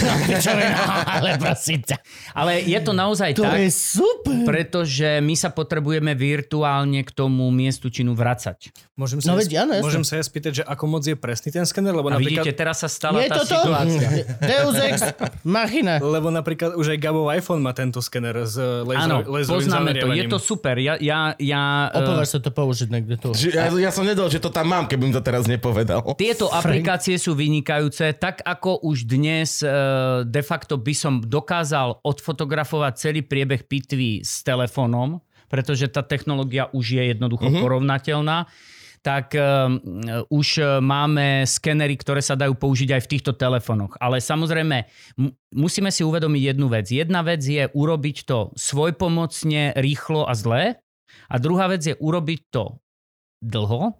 ale 1.21 1.37
prosím 1.37 1.85
ťa. 1.85 1.97
Ale 2.33 2.65
je 2.65 2.79
to 2.81 2.91
naozaj 2.91 3.37
To 3.37 3.45
tak, 3.45 3.61
je 3.61 3.69
super. 3.69 4.41
pretože 4.41 5.21
my 5.21 5.37
sa 5.37 5.53
potrebujeme 5.53 6.17
virtuálne 6.17 7.05
k 7.05 7.11
tomu 7.13 7.53
miestu 7.53 7.93
činu 7.93 8.17
vracať. 8.17 8.73
Môžem 8.97 9.21
sa, 9.21 9.29
No 9.29 9.37
veď 9.37 9.67
áno, 9.67 9.85
môžem 9.85 10.01
sa 10.01 10.17
ja 10.17 10.23
spýtať, 10.23 10.51
že 10.51 10.63
ako 10.63 10.83
moc 10.87 11.03
je 11.03 11.13
presný 11.13 11.53
ten 11.53 11.67
skener, 11.67 11.91
lebo 11.91 12.09
A 12.09 12.17
napríklad, 12.17 12.41
vidíte, 12.41 12.57
teraz 12.57 12.81
sa 12.81 12.89
stala 12.89 13.21
Je 13.21 13.29
tá 13.29 13.43
toto? 13.43 13.53
situácia. 13.53 14.07
Deus 14.41 14.75
Ex 14.81 14.99
Machina. 15.43 15.99
lebo 15.99 16.31
napríklad 16.31 16.73
už 16.73 16.95
aj 16.95 16.99
Gabov 16.99 17.27
iPhone 17.35 17.59
má 17.59 17.71
tento 17.71 17.99
skener 17.99 18.47
s 18.47 18.55
Áno, 18.55 19.21
laserovým 19.27 19.47
poznáme 19.47 19.91
to, 19.95 20.07
je 20.11 20.23
to 20.25 20.39
super. 20.39 20.75
Ja, 20.79 20.95
ja, 20.97 21.35
ja, 21.35 21.91
e, 21.91 21.99
Opováš 21.99 22.35
sa 22.35 22.39
to 22.39 22.49
použiť 22.49 22.87
niekde 22.87 23.15
tu. 23.19 23.35
Ja, 23.51 23.67
ja 23.69 23.91
som 23.91 24.07
nedal, 24.07 24.31
že 24.31 24.39
to 24.39 24.47
tam 24.47 24.71
mám, 24.71 24.87
keby 24.87 25.11
to 25.11 25.19
teraz 25.19 25.45
nepovedal. 25.45 26.01
Tieto 26.15 26.47
aplikácie 26.47 27.19
sú 27.19 27.35
vynikajúce, 27.35 28.15
tak 28.15 28.39
ako 28.41 28.87
už 28.87 29.05
dnes 29.05 29.59
e, 29.59 29.67
de 30.23 30.43
facto 30.43 30.79
by 30.79 30.93
som 30.95 31.13
dokázal 31.19 31.99
odfotografovať 32.01 32.93
celý 32.95 33.21
priebeh 33.21 33.67
pitvy 33.67 34.23
s 34.23 34.41
telefónom, 34.41 35.19
pretože 35.45 35.91
tá 35.91 36.01
technológia 36.01 36.71
už 36.73 36.97
je 36.97 37.03
jednoducho 37.13 37.51
Mhm. 37.51 37.61
porovnateľná, 37.61 38.37
tak 39.05 39.37
um, 39.37 39.77
už 40.33 40.47
e, 40.57 40.63
máme 40.81 41.45
skenery, 41.45 41.93
ktoré 41.93 42.25
sa 42.25 42.33
dajú 42.33 42.57
použiť 42.57 42.97
aj 42.97 43.01
v 43.05 43.11
týchto 43.13 43.37
telefónoch. 43.37 43.93
Ale 44.01 44.17
samozrejme, 44.17 44.89
musíme 45.53 45.93
si 45.93 46.01
uvedomiť 46.01 46.57
jednu 46.57 46.65
vec. 46.73 46.89
Jedna 46.89 47.21
vec 47.21 47.45
je 47.45 47.69
urobiť 47.69 48.25
to 48.25 48.49
svojpomocne, 48.57 49.77
rýchlo 49.77 50.25
a 50.25 50.33
zle. 50.33 50.81
A 51.29 51.35
druhá 51.37 51.69
vec 51.69 51.85
je 51.85 51.93
urobiť 51.93 52.49
to 52.49 52.81
dlho, 53.45 53.93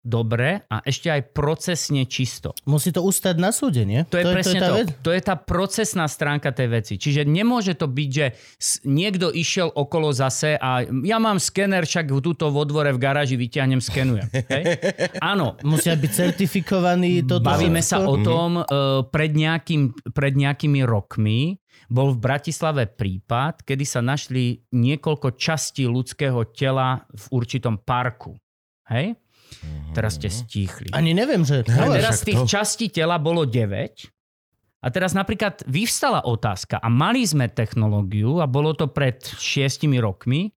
dobre 0.00 0.64
a 0.72 0.80
ešte 0.80 1.12
aj 1.12 1.36
procesne 1.36 2.08
čisto. 2.08 2.56
Musí 2.64 2.88
to 2.88 3.04
ustať 3.04 3.36
na 3.36 3.52
súde, 3.52 3.84
nie? 3.84 4.00
To 4.08 4.16
je 4.16 4.24
to 4.24 4.32
presne 4.32 4.58
je 4.58 4.62
tá 4.62 4.68
to. 4.68 4.76
vec? 4.80 4.88
To 5.04 5.10
je 5.12 5.22
tá 5.22 5.34
procesná 5.36 6.06
stránka 6.08 6.50
tej 6.56 6.68
veci. 6.72 6.94
Čiže 6.96 7.28
nemôže 7.28 7.76
to 7.76 7.84
byť, 7.84 8.10
že 8.10 8.26
niekto 8.88 9.28
išiel 9.28 9.68
okolo 9.68 10.08
zase 10.16 10.56
a 10.56 10.88
ja 11.04 11.18
mám 11.20 11.36
skener, 11.36 11.84
však 11.84 12.08
túto 12.24 12.48
vo 12.48 12.64
dvore 12.64 12.96
v 12.96 13.00
garáži 13.00 13.36
vyťahnem, 13.36 13.80
skenujem. 13.84 14.28
Hej? 14.32 14.64
Áno, 15.32 15.60
Musia 15.60 15.92
byť 15.92 16.10
certifikovaní 16.10 17.28
toto 17.28 17.44
Bavíme 17.44 17.84
sa 17.84 18.00
o 18.00 18.16
tom, 18.20 18.64
uh, 18.64 19.04
pred, 19.04 19.36
nejakým, 19.36 19.92
pred 20.16 20.32
nejakými 20.32 20.80
rokmi 20.84 21.60
bol 21.90 22.14
v 22.14 22.22
Bratislave 22.22 22.86
prípad, 22.86 23.66
kedy 23.66 23.84
sa 23.84 24.00
našli 24.00 24.62
niekoľko 24.70 25.34
častí 25.34 25.84
ľudského 25.90 26.46
tela 26.54 27.02
v 27.10 27.24
určitom 27.34 27.82
parku. 27.82 28.38
Hej? 28.90 29.18
Teraz 29.90 30.16
ste 30.16 30.30
stíchli. 30.30 30.88
Ani 30.94 31.10
neviem, 31.12 31.42
že... 31.42 31.66
Ale 31.66 31.98
teraz 31.98 32.22
však 32.22 32.26
tých 32.30 32.40
to- 32.42 32.48
častí 32.48 32.86
tela 32.88 33.18
bolo 33.18 33.42
9. 33.42 33.66
A 34.80 34.86
teraz 34.88 35.12
napríklad 35.12 35.60
vyvstala 35.68 36.24
otázka 36.24 36.80
a 36.80 36.88
mali 36.88 37.20
sme 37.28 37.52
technológiu 37.52 38.40
a 38.40 38.48
bolo 38.48 38.72
to 38.72 38.88
pred 38.88 39.20
6 39.20 39.84
rokmi, 40.00 40.56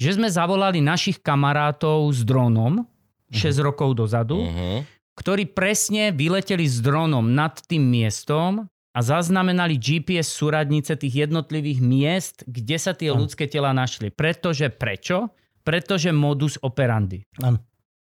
že 0.00 0.16
sme 0.16 0.32
zavolali 0.32 0.80
našich 0.80 1.20
kamarátov 1.20 2.08
s 2.08 2.24
dronom 2.24 2.88
6 3.28 3.60
rokov 3.60 3.92
dozadu, 3.94 4.40
Uh-huh. 4.40 4.80
ktorí 5.12 5.52
presne 5.52 6.08
vyleteli 6.08 6.64
s 6.64 6.80
dronom 6.80 7.22
nad 7.36 7.52
tým 7.68 7.84
miestom 7.84 8.64
a 8.90 8.98
zaznamenali 9.04 9.76
GPS 9.76 10.32
súradnice 10.32 10.96
tých 10.96 11.28
jednotlivých 11.28 11.78
miest, 11.78 12.36
kde 12.48 12.74
sa 12.80 12.96
tie 12.96 13.12
ľudské 13.12 13.44
tela 13.46 13.70
našli. 13.70 14.08
Pretože 14.10 14.72
prečo? 14.72 15.30
Pretože 15.62 16.10
modus 16.10 16.56
operandi. 16.58 17.20
Áno. 17.44 17.60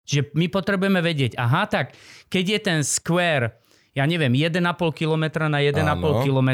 Čiže 0.10 0.34
my 0.34 0.50
potrebujeme 0.50 1.06
vedieť, 1.06 1.38
aha, 1.38 1.70
tak 1.70 1.94
keď 2.34 2.58
je 2.58 2.60
ten 2.66 2.80
square, 2.82 3.62
ja 3.94 4.06
neviem, 4.10 4.34
1,5 4.34 4.58
km 4.98 5.50
na 5.50 5.62
1,5 5.62 5.86
Áno. 5.86 6.22
km, 6.26 6.52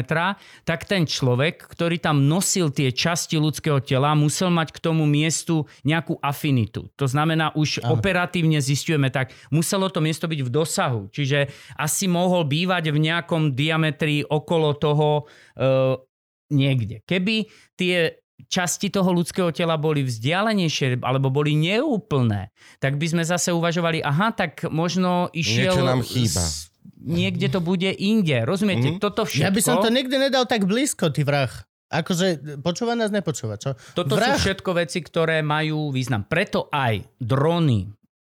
tak 0.68 0.84
ten 0.84 1.08
človek, 1.08 1.64
ktorý 1.64 1.96
tam 1.96 2.28
nosil 2.28 2.68
tie 2.68 2.92
časti 2.92 3.40
ľudského 3.40 3.80
tela, 3.80 4.12
musel 4.12 4.52
mať 4.52 4.76
k 4.76 4.78
tomu 4.84 5.08
miestu 5.08 5.64
nejakú 5.84 6.20
afinitu. 6.20 6.92
To 7.00 7.08
znamená, 7.08 7.56
už 7.56 7.80
Áno. 7.80 7.96
operatívne 7.96 8.60
zistujeme, 8.60 9.08
tak 9.08 9.32
muselo 9.48 9.88
to 9.88 10.04
miesto 10.04 10.28
byť 10.28 10.40
v 10.44 10.50
dosahu. 10.50 11.00
Čiže 11.12 11.48
asi 11.80 12.08
mohol 12.08 12.44
bývať 12.44 12.92
v 12.92 12.98
nejakom 13.08 13.56
diametri 13.56 14.20
okolo 14.24 14.76
toho 14.76 15.08
e, 15.56 15.62
niekde. 16.52 17.04
Keby 17.04 17.46
tie 17.76 18.25
časti 18.46 18.92
toho 18.92 19.10
ľudského 19.10 19.50
tela 19.50 19.80
boli 19.80 20.04
vzdialenejšie 20.04 21.00
alebo 21.02 21.32
boli 21.32 21.56
neúplné, 21.56 22.52
tak 22.78 23.00
by 23.00 23.06
sme 23.08 23.22
zase 23.24 23.50
uvažovali, 23.50 24.04
aha, 24.04 24.36
tak 24.36 24.68
možno 24.68 25.32
išiel... 25.32 25.72
Niečo 25.74 25.84
nám 25.84 26.02
chýba. 26.04 26.42
Z, 26.44 26.70
niekde 27.00 27.46
to 27.48 27.64
bude 27.64 27.90
inde. 27.96 28.44
Rozumiete? 28.44 29.00
Toto 29.02 29.26
všetko... 29.26 29.44
Ja 29.44 29.50
by 29.50 29.62
som 29.64 29.76
to 29.82 29.90
nikdy 29.90 30.16
nedal 30.20 30.44
tak 30.44 30.68
blízko, 30.68 31.10
ty 31.10 31.24
vrah. 31.26 31.50
Akože 31.86 32.58
počúva 32.66 32.98
nás, 32.98 33.14
nepočúva, 33.14 33.62
čo? 33.62 33.78
Toto 33.94 34.18
vrah. 34.18 34.34
sú 34.34 34.42
všetko 34.42 34.70
veci, 34.74 34.98
ktoré 35.06 35.38
majú 35.46 35.94
význam. 35.94 36.26
Preto 36.26 36.66
aj 36.74 37.06
drony, 37.22 37.86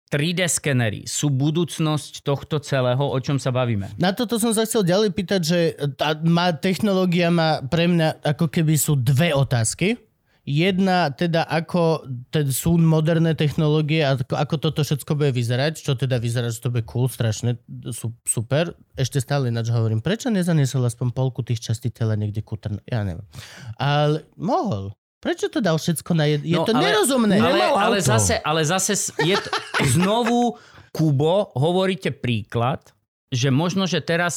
3D 0.08 0.48
skenery 0.48 1.04
sú 1.04 1.28
budúcnosť 1.28 2.24
tohto 2.24 2.56
celého, 2.64 3.00
o 3.00 3.18
čom 3.20 3.36
sa 3.36 3.52
bavíme. 3.52 3.92
Na 4.00 4.16
toto 4.16 4.40
som 4.40 4.56
sa 4.56 4.64
chcel 4.64 4.88
ďalej 4.88 5.12
pýtať, 5.12 5.40
že 5.44 5.58
tá, 5.94 6.16
má, 6.24 6.50
technológia 6.56 7.28
má 7.28 7.60
pre 7.60 7.84
mňa 7.84 8.24
ako 8.24 8.48
keby 8.48 8.74
sú 8.80 8.96
dve 8.96 9.36
otázky. 9.36 10.00
Jedna 10.48 11.12
teda 11.12 11.44
ako 11.44 12.08
teda 12.32 12.48
sú 12.48 12.80
moderné 12.80 13.36
technológie 13.36 14.00
a 14.00 14.16
ako, 14.16 14.32
ako 14.32 14.54
toto 14.56 14.80
všetko 14.80 15.12
bude 15.12 15.36
vyzerať, 15.36 15.84
čo 15.84 15.92
teda 15.92 16.16
vyzerá, 16.16 16.48
že 16.48 16.64
to 16.64 16.72
bude 16.72 16.88
cool, 16.88 17.04
strašne 17.04 17.60
sú, 17.92 18.16
super. 18.24 18.72
Ešte 18.96 19.20
stále 19.20 19.52
ináč 19.52 19.68
hovorím, 19.68 20.00
prečo 20.00 20.32
nezaniesol 20.32 20.88
aspoň 20.88 21.12
polku 21.12 21.44
tých 21.44 21.60
častí 21.60 21.92
tela 21.92 22.16
niekde 22.16 22.40
kutrn? 22.40 22.80
Ja 22.88 23.04
neviem. 23.04 23.28
Ale 23.76 24.24
mohol. 24.40 24.96
Prečo 25.18 25.46
to 25.48 25.58
dal 25.58 25.74
všetko 25.74 26.10
na 26.12 26.24
jed... 26.26 26.42
Je 26.42 26.54
No, 26.54 26.62
to 26.62 26.72
ale- 26.72 26.84
nerozumné. 26.84 27.36
Ale, 27.36 27.58
ale, 27.68 27.96
zase, 27.98 28.38
ale 28.38 28.62
zase 28.62 28.94
je 29.18 29.34
to, 29.34 29.50
znovu, 29.88 30.54
Kubo, 30.88 31.50
hovoríte 31.52 32.10
príklad, 32.10 32.94
že 33.28 33.50
možno, 33.50 33.84
že 33.84 33.98
teraz 33.98 34.34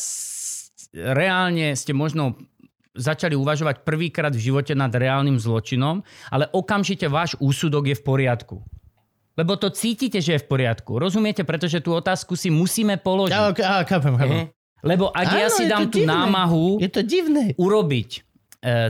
reálne 0.92 1.74
ste 1.74 1.94
možno 1.94 2.36
začali 2.92 3.34
uvažovať 3.34 3.88
prvýkrát 3.88 4.34
v 4.34 4.44
živote 4.44 4.74
nad 4.74 4.92
reálnym 4.92 5.40
zločinom, 5.40 6.04
ale 6.28 6.50
okamžite 6.50 7.08
váš 7.08 7.40
úsudok 7.40 7.88
je 7.88 7.96
v 7.96 8.04
poriadku. 8.04 8.58
Lebo 9.32 9.56
to 9.56 9.72
cítite, 9.72 10.20
že 10.20 10.36
je 10.36 10.44
v 10.44 10.48
poriadku. 10.50 11.00
Rozumiete? 11.00 11.48
Pretože 11.48 11.80
tú 11.80 11.96
otázku 11.96 12.36
si 12.36 12.52
musíme 12.52 13.00
položiť. 13.00 13.32
Ja, 13.32 13.48
okay, 13.48 13.64
chápem, 13.88 14.14
chápem. 14.20 14.52
Lebo 14.84 15.08
ak 15.08 15.28
ja 15.30 15.48
Áno, 15.48 15.56
si 15.56 15.64
je 15.64 15.72
dám 15.72 15.88
tú 15.88 16.04
divné. 16.04 16.12
námahu 16.12 16.66
Je 16.82 16.90
to 16.90 17.00
divné. 17.00 17.56
urobiť 17.56 18.28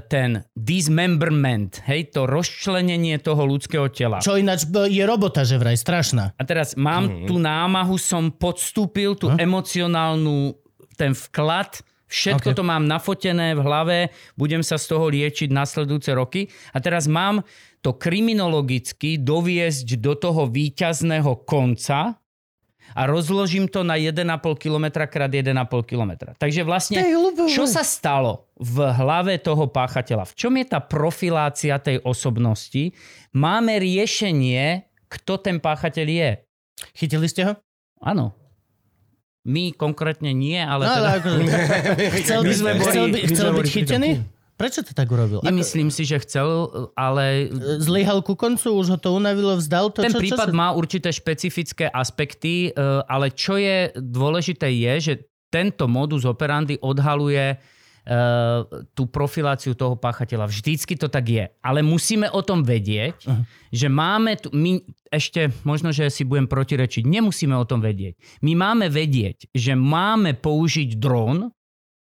ten 0.06 0.44
dismemberment, 0.52 1.80
hej, 1.88 2.12
to 2.12 2.28
rozčlenenie 2.28 3.16
toho 3.18 3.48
ľudského 3.48 3.88
tela. 3.88 4.20
Čo 4.20 4.36
ináč 4.36 4.68
je 4.68 5.04
robota, 5.08 5.48
že 5.48 5.56
vraj, 5.56 5.80
strašná. 5.80 6.36
A 6.36 6.44
teraz 6.44 6.76
mám 6.76 7.08
Mhm. 7.08 7.26
tú 7.26 7.40
námahu, 7.40 7.96
som 7.96 8.30
podstúpil 8.30 9.16
tú 9.16 9.32
emocionálnu, 9.32 10.54
ten 11.00 11.16
vklad, 11.16 11.82
všetko 12.06 12.52
Ok. 12.52 12.58
to 12.60 12.64
mám 12.68 12.84
nafotené 12.86 13.56
v 13.56 13.64
hlave, 13.64 13.98
budem 14.36 14.60
sa 14.62 14.76
z 14.76 14.86
toho 14.92 15.08
liečiť 15.08 15.50
nasledujúce 15.50 16.12
roky. 16.14 16.52
A 16.76 16.84
teraz 16.84 17.08
mám 17.08 17.42
to 17.82 17.98
kriminologicky 17.98 19.18
doviesť 19.18 19.98
do 19.98 20.14
toho 20.14 20.46
výťazného 20.46 21.48
konca 21.50 22.21
a 22.92 23.02
rozložím 23.08 23.68
to 23.68 23.84
na 23.84 23.96
1,5 23.96 24.22
km 24.58 24.86
krát 25.08 25.32
1,5 25.32 25.52
km. 25.84 26.12
Takže 26.38 26.62
vlastne, 26.64 27.00
čo 27.48 27.66
sa 27.68 27.82
stalo 27.82 28.48
v 28.60 28.88
hlave 28.92 29.40
toho 29.40 29.68
páchateľa? 29.68 30.28
V 30.30 30.34
čom 30.38 30.54
je 30.60 30.66
tá 30.68 30.80
profilácia 30.84 31.80
tej 31.80 32.04
osobnosti? 32.04 32.92
Máme 33.32 33.80
riešenie, 33.80 34.86
kto 35.08 35.40
ten 35.40 35.58
páchateľ 35.60 36.08
je. 36.08 36.30
Chytili 36.96 37.28
ste 37.28 37.42
ho? 37.48 37.54
Áno. 38.02 38.34
My 39.42 39.74
konkrétne 39.74 40.38
nie, 40.38 40.62
ale 40.62 40.86
No, 40.86 40.94
teda... 40.94 41.00
ale 41.02 41.08
akože, 41.18 41.42
chcel, 42.22 42.40
by, 42.46 42.54
chcel, 42.54 43.06
by, 43.10 43.20
chcel 43.26 43.50
byť 43.58 43.68
chytený? 43.74 44.10
Prečo 44.62 44.86
to 44.86 44.94
tak 44.94 45.10
urobil? 45.10 45.42
Ako, 45.42 45.50
Nemyslím 45.50 45.90
si, 45.90 46.06
že 46.06 46.22
chcel, 46.22 46.70
ale 46.94 47.50
zlyhal 47.82 48.22
ku 48.22 48.38
koncu, 48.38 48.78
už 48.78 48.94
ho 48.94 48.98
to 49.02 49.18
unavilo, 49.18 49.58
vzdal 49.58 49.90
to? 49.90 50.06
ten 50.06 50.14
čo, 50.14 50.22
prípad 50.22 50.54
čo 50.54 50.54
sa... 50.54 50.60
má 50.62 50.70
určité 50.78 51.10
špecifické 51.10 51.90
aspekty, 51.90 52.70
e, 52.70 52.72
ale 53.10 53.34
čo 53.34 53.58
je 53.58 53.90
dôležité 53.98 54.70
je, 54.70 54.94
že 55.02 55.14
tento 55.50 55.90
modus 55.90 56.30
operandi 56.30 56.78
odhaluje 56.78 57.42
e, 57.52 57.56
tú 58.94 59.10
profiláciu 59.10 59.74
toho 59.74 59.98
páchateľa. 59.98 60.46
Vždycky 60.46 60.94
to 60.94 61.10
tak 61.10 61.26
je. 61.26 61.50
Ale 61.66 61.82
musíme 61.82 62.30
o 62.30 62.46
tom 62.46 62.62
vedieť, 62.62 63.18
Aha. 63.26 63.42
že 63.74 63.90
máme 63.90 64.38
tu, 64.38 64.54
my 64.54 64.78
ešte, 65.10 65.50
možno, 65.66 65.90
že 65.90 66.14
si 66.14 66.22
budem 66.22 66.46
protirečiť, 66.46 67.02
nemusíme 67.02 67.58
o 67.58 67.66
tom 67.66 67.82
vedieť. 67.82 68.46
My 68.46 68.54
máme 68.54 68.94
vedieť, 68.94 69.50
že 69.58 69.74
máme 69.74 70.38
použiť 70.38 71.02
dron 71.02 71.50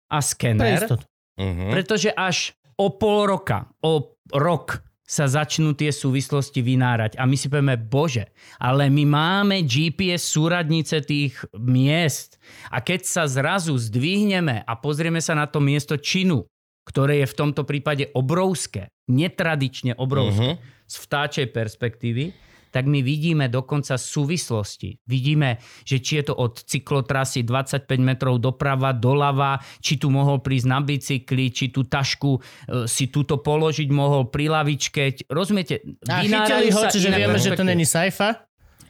a 0.09 0.17
skener. 0.25 0.89
Uh-huh. 1.37 1.69
pretože 1.69 2.09
až 2.11 2.57
o 2.77 2.89
pol 2.89 3.29
roka, 3.29 3.69
o 3.85 4.17
rok 4.33 4.81
sa 5.07 5.23
začnú 5.23 5.71
tie 5.71 5.87
súvislosti 5.87 6.59
vynárať. 6.59 7.15
A 7.15 7.23
my 7.23 7.39
si 7.39 7.47
povieme, 7.47 7.79
bože, 7.79 8.27
ale 8.59 8.91
my 8.91 9.07
máme 9.07 9.63
GPS 9.63 10.27
súradnice 10.35 10.99
tých 10.99 11.39
miest. 11.55 12.35
A 12.75 12.83
keď 12.83 13.07
sa 13.07 13.23
zrazu 13.23 13.71
zdvihneme 13.79 14.67
a 14.67 14.73
pozrieme 14.75 15.23
sa 15.23 15.31
na 15.31 15.47
to 15.47 15.63
miesto 15.63 15.95
činu, 15.95 16.43
ktoré 16.83 17.23
je 17.23 17.31
v 17.31 17.37
tomto 17.39 17.63
prípade 17.63 18.11
obrovské, 18.11 18.91
netradične 19.07 19.95
obrovské, 19.95 20.59
Uh-huh. 20.59 20.85
z 20.87 20.95
vtáčej 21.03 21.47
perspektívy, 21.55 22.35
tak 22.77 22.85
my 22.85 23.01
vidíme 23.01 23.49
dokonca 23.49 23.97
súvislosti. 23.97 25.01
Vidíme, 25.09 25.57
že 25.81 25.97
či 25.97 26.21
je 26.21 26.29
to 26.29 26.37
od 26.37 26.61
cyklotrasy 26.61 27.41
25 27.41 27.89
metrov 27.97 28.37
doprava, 28.37 28.93
doľava, 28.93 29.57
či 29.81 29.97
tu 29.97 30.13
mohol 30.13 30.45
prísť 30.45 30.67
na 30.69 30.77
bicykli, 30.85 31.49
či 31.49 31.73
tú 31.73 31.89
tašku 31.89 32.37
e, 32.37 32.39
si 32.85 33.09
túto 33.09 33.41
položiť 33.41 33.89
mohol 33.89 34.29
pri 34.29 34.53
lavičke. 34.53 35.25
Rozumiete? 35.25 35.81
A 36.05 36.21
chytili 36.21 36.69
ho, 36.69 36.81
čiže 36.85 37.09
vieme, 37.09 37.41
že 37.41 37.57
to 37.57 37.65
není 37.65 37.81
sci-fi. 37.81 38.37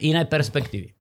Iné 0.04 0.28
perspektívy. 0.28 0.97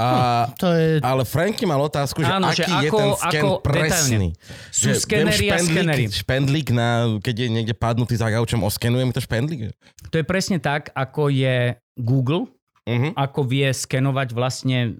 A, 0.00 0.08
To 0.56 0.68
je... 0.70 0.96
ale 0.98 1.22
Franky 1.22 1.62
mal 1.62 1.76
otázku, 1.78 2.18
že 2.18 2.30
Áno, 2.30 2.48
aký 2.48 2.56
že 2.56 2.64
je 2.64 2.88
ako- 2.88 2.96
ten 2.96 3.10
sken 3.14 3.28
ako 3.36 3.48
presný. 3.60 4.28
Sú 4.70 4.82
Že 4.82 4.92
skenery 4.98 5.46
a 5.46 5.54
špendlík, 5.54 5.68
skenery. 5.70 6.04
Špendlík, 6.08 6.68
na, 6.70 6.88
keď 7.18 7.34
je 7.36 7.48
niekde 7.50 7.74
padnutý 7.74 8.14
za 8.14 8.26
gaučom, 8.26 8.62
oskenujem 8.62 9.10
to 9.10 9.20
špendlík? 9.20 9.76
To 10.06 10.16
je 10.16 10.24
presne 10.24 10.56
tak, 10.56 10.88
ako 10.90 11.28
je 11.28 11.76
Google, 11.94 12.48
Uh-huh. 12.82 13.12
ako 13.14 13.44
vie 13.44 13.68
skenovať 13.68 14.32
vlastne 14.32 14.78
e, 14.80 14.90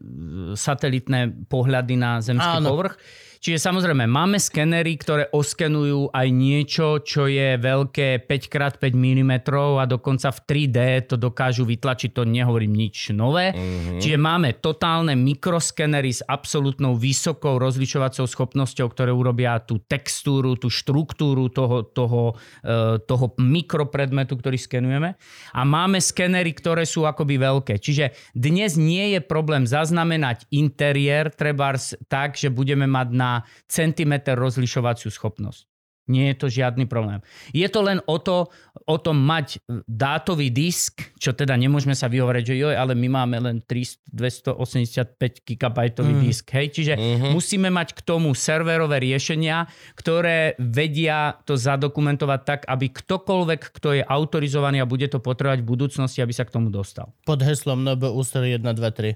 satelitné 0.53 1.49
pohľady 1.49 1.97
na 1.97 2.21
zemský 2.21 2.61
Áno. 2.61 2.71
povrch. 2.71 2.95
Čiže 3.41 3.57
samozrejme, 3.57 4.05
máme 4.05 4.37
skenery, 4.37 5.01
ktoré 5.01 5.33
oskenujú 5.33 6.13
aj 6.13 6.29
niečo, 6.29 7.01
čo 7.01 7.25
je 7.25 7.57
veľké 7.57 8.29
5x5 8.29 8.93
mm 8.93 9.33
a 9.81 9.89
dokonca 9.89 10.29
v 10.29 10.41
3D 10.45 11.09
to 11.09 11.17
dokážu 11.17 11.65
vytlačiť, 11.65 12.13
to 12.13 12.29
nehovorím 12.29 12.77
nič 12.77 13.17
nové. 13.17 13.57
Mhm. 13.57 13.97
Čiže 13.97 14.21
máme 14.21 14.61
totálne 14.61 15.17
mikroskenery 15.17 16.13
s 16.13 16.21
absolútnou 16.21 17.01
vysokou 17.01 17.57
rozlišovacou 17.57 18.29
schopnosťou, 18.29 18.93
ktoré 18.93 19.09
urobia 19.09 19.57
tú 19.65 19.81
textúru, 19.89 20.61
tú 20.61 20.69
štruktúru 20.69 21.49
toho, 21.49 21.89
toho, 21.89 22.37
e, 22.61 23.01
toho 23.01 23.33
mikropredmetu, 23.41 24.37
ktorý 24.37 24.61
skenujeme. 24.61 25.17
A 25.57 25.61
máme 25.65 25.97
skenery, 26.05 26.53
ktoré 26.53 26.85
sú 26.85 27.09
akoby 27.09 27.41
veľké. 27.41 27.81
Čiže 27.81 28.13
dnes 28.37 28.77
nie 28.77 29.17
je 29.17 29.25
problém 29.25 29.65
zaznamenať 29.65 30.45
interiér 30.53 31.33
trebárs 31.33 31.97
tak, 32.05 32.37
že 32.37 32.53
budeme 32.53 32.85
mať 32.85 33.09
na 33.17 33.30
centimeter 33.67 34.35
rozlišovaciu 34.35 35.09
schopnosť. 35.09 35.67
Nie 36.11 36.35
je 36.35 36.43
to 36.43 36.51
žiadny 36.51 36.91
problém. 36.91 37.23
Je 37.55 37.63
to 37.65 37.87
len 37.87 38.03
o, 38.03 38.19
to, 38.19 38.51
o 38.83 38.97
tom 38.99 39.15
mať 39.15 39.63
dátový 39.87 40.51
disk, 40.51 40.99
čo 41.15 41.31
teda 41.31 41.55
nemôžeme 41.55 41.95
sa 41.95 42.11
vyhovoriť, 42.11 42.45
že 42.45 42.59
joj, 42.59 42.75
ale 42.75 42.99
my 42.99 43.07
máme 43.09 43.39
len 43.39 43.57
300, 43.63 44.11
285 44.11 45.15
GB 45.47 45.79
Mm. 46.03 46.19
disk. 46.21 46.51
Hej? 46.51 46.67
Čiže 46.73 46.93
Mhm. 46.99 47.27
musíme 47.31 47.71
mať 47.71 47.95
k 47.95 48.01
tomu 48.03 48.35
serverové 48.35 48.99
riešenia, 48.99 49.71
ktoré 49.95 50.59
vedia 50.59 51.39
to 51.45 51.55
zadokumentovať 51.55 52.41
tak, 52.43 52.61
aby 52.67 52.91
ktokoľvek, 52.91 53.61
kto 53.71 53.89
je 53.95 54.03
autorizovaný 54.03 54.83
a 54.83 54.89
bude 54.89 55.07
to 55.07 55.23
potrebovať 55.23 55.63
v 55.63 55.69
budúcnosti, 55.69 56.19
aby 56.19 56.35
sa 56.35 56.43
k 56.43 56.51
tomu 56.51 56.75
dostal. 56.75 57.15
Pod 57.23 57.39
heslom 57.39 57.87
NB 57.87 58.11
ústred 58.11 58.51
1, 58.51 58.67
2, 58.67 58.83
3. 58.91 59.15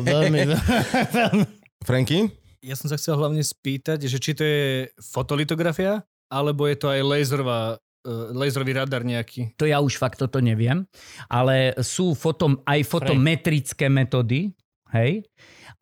veľmi, 0.00 0.40
veľmi. 1.20 1.44
Franky? 1.84 2.32
Ja 2.64 2.80
som 2.80 2.88
sa 2.88 2.96
chcel 2.96 3.20
hlavne 3.20 3.44
spýtať, 3.44 4.08
že 4.08 4.16
či 4.16 4.32
to 4.32 4.40
je 4.40 4.88
fotolitografia, 4.96 6.00
alebo 6.32 6.64
je 6.64 6.80
to 6.80 6.88
aj 6.88 7.00
laserová, 7.04 7.76
uh, 7.76 8.32
laserový 8.32 8.80
radar 8.80 9.04
nejaký. 9.04 9.52
To 9.60 9.68
ja 9.68 9.84
už 9.84 10.00
fakt 10.00 10.16
toto 10.16 10.40
neviem, 10.40 10.88
ale 11.28 11.76
sú 11.84 12.16
fotom, 12.16 12.64
aj 12.64 12.88
fotometrické 12.88 13.92
metódy, 13.92 14.56
hej, 14.96 15.28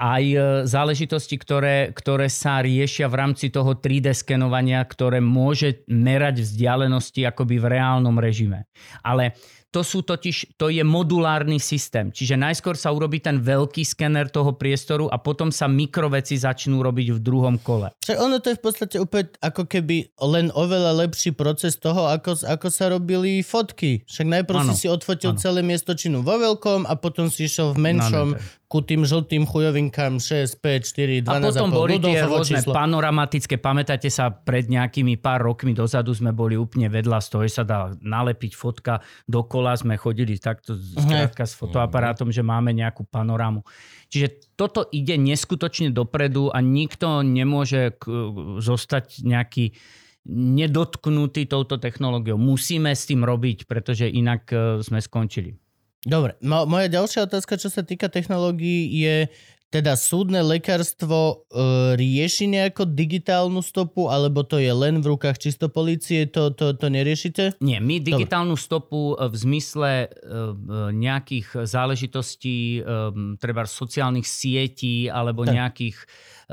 aj 0.02 0.24
e, 0.24 0.38
záležitosti, 0.66 1.38
ktoré, 1.38 1.94
ktoré 1.94 2.26
sa 2.26 2.58
riešia 2.58 3.06
v 3.06 3.18
rámci 3.22 3.54
toho 3.54 3.78
3D 3.78 4.10
skenovania, 4.16 4.82
ktoré 4.82 5.22
môže 5.22 5.86
merať 5.86 6.42
vzdialenosti 6.42 7.22
akoby 7.28 7.62
v 7.62 7.66
reálnom 7.78 8.16
režime. 8.18 8.66
Ale 9.06 9.38
to 9.72 9.80
sú 9.80 10.04
totiž, 10.04 10.60
to 10.60 10.68
je 10.68 10.84
modulárny 10.84 11.56
systém. 11.56 12.12
Čiže 12.12 12.36
najskôr 12.36 12.76
sa 12.76 12.92
urobí 12.92 13.24
ten 13.24 13.40
veľký 13.40 13.80
skener 13.88 14.28
toho 14.28 14.52
priestoru 14.52 15.08
a 15.08 15.16
potom 15.16 15.48
sa 15.48 15.64
mikroveci 15.64 16.36
začnú 16.36 16.84
robiť 16.84 17.16
v 17.16 17.18
druhom 17.24 17.56
kole. 17.56 17.88
Čiže 18.04 18.20
ono 18.20 18.36
to 18.36 18.52
je 18.52 18.60
v 18.60 18.62
podstate 18.62 18.96
úplne 19.00 19.32
ako 19.40 19.64
keby 19.64 20.12
len 20.28 20.52
oveľa 20.52 21.08
lepší 21.08 21.32
proces 21.32 21.80
toho, 21.80 22.04
ako, 22.12 22.44
ako 22.44 22.68
sa 22.68 22.92
robili 22.92 23.40
fotky. 23.40 24.04
Však 24.04 24.28
najprv 24.28 24.58
Áno, 24.60 24.76
si 24.76 24.84
si 24.84 24.86
odfotil 24.92 25.32
áno. 25.32 25.40
celé 25.40 25.64
miesto 25.64 25.96
činu 25.96 26.20
vo 26.20 26.36
veľkom 26.36 26.84
a 26.84 26.92
potom 27.00 27.32
si 27.32 27.48
išiel 27.48 27.72
v 27.72 27.80
menšom 27.80 28.28
Na 28.36 28.38
detail. 28.38 28.60
Ku 28.72 28.80
tým 28.80 29.04
žltým 29.04 29.44
chujovinkám 29.44 30.16
6, 30.16 30.64
5, 30.64 31.28
4, 31.28 31.28
12 31.28 31.28
A 31.28 31.44
potom 31.44 31.68
boli 31.68 32.00
tie 32.00 32.24
rôzne 32.24 32.64
číslo. 32.64 32.72
panoramatické, 32.72 33.60
pamätáte 33.60 34.08
sa, 34.08 34.32
pred 34.32 34.64
nejakými 34.64 35.20
pár 35.20 35.44
rokmi 35.44 35.76
dozadu 35.76 36.16
sme 36.16 36.32
boli 36.32 36.56
úplne 36.56 36.88
vedľa 36.88 37.20
z 37.20 37.28
toho, 37.28 37.42
že 37.44 37.52
sa 37.60 37.64
dá 37.68 37.92
nalepiť 38.00 38.56
fotka, 38.56 39.04
dokola 39.28 39.76
sme 39.76 40.00
chodili 40.00 40.40
takto 40.40 40.72
skrátka 40.72 41.44
s 41.44 41.52
fotoaparátom, 41.52 42.32
že 42.32 42.40
máme 42.40 42.72
nejakú 42.72 43.04
panorámu. 43.04 43.60
Čiže 44.08 44.56
toto 44.56 44.88
ide 44.88 45.20
neskutočne 45.20 45.92
dopredu 45.92 46.48
a 46.48 46.64
nikto 46.64 47.20
nemôže 47.20 48.00
zostať 48.56 49.20
nejaký 49.20 49.76
nedotknutý 50.32 51.44
touto 51.44 51.76
technológiou. 51.76 52.40
Musíme 52.40 52.94
s 52.94 53.04
tým 53.04 53.26
robiť, 53.26 53.66
pretože 53.66 54.06
inak 54.06 54.42
e, 54.54 54.56
sme 54.78 55.02
skončili. 55.02 55.58
Dobre, 56.02 56.34
mo- 56.42 56.66
moja 56.66 56.90
ďalšia 56.90 57.30
otázka, 57.30 57.54
čo 57.54 57.70
sa 57.70 57.86
týka 57.86 58.10
technológií, 58.10 58.90
je 58.90 59.30
teda 59.72 59.96
súdne 59.96 60.44
lekárstvo 60.44 61.48
e, 61.48 61.96
rieši 61.96 62.44
nejako 62.44 62.84
digitálnu 62.84 63.64
stopu, 63.64 64.12
alebo 64.12 64.44
to 64.44 64.60
je 64.60 64.68
len 64.68 65.00
v 65.00 65.16
rukách 65.16 65.40
čisto 65.40 65.72
policie, 65.72 66.28
to, 66.28 66.52
to, 66.52 66.76
to 66.76 66.92
neriešite? 66.92 67.56
Nie, 67.64 67.80
my 67.80 67.96
digitálnu 68.04 68.52
stopu 68.52 69.16
e, 69.16 69.32
v 69.32 69.34
zmysle 69.34 69.90
e, 70.04 70.06
e, 70.06 70.12
nejakých 70.92 71.64
záležitostí, 71.64 72.84
e, 72.84 73.00
treba 73.40 73.64
sociálnych 73.64 74.28
sietí 74.28 75.08
alebo 75.08 75.48
Tak. 75.48 75.54
nejakých 75.56 75.96
e, 75.96 76.06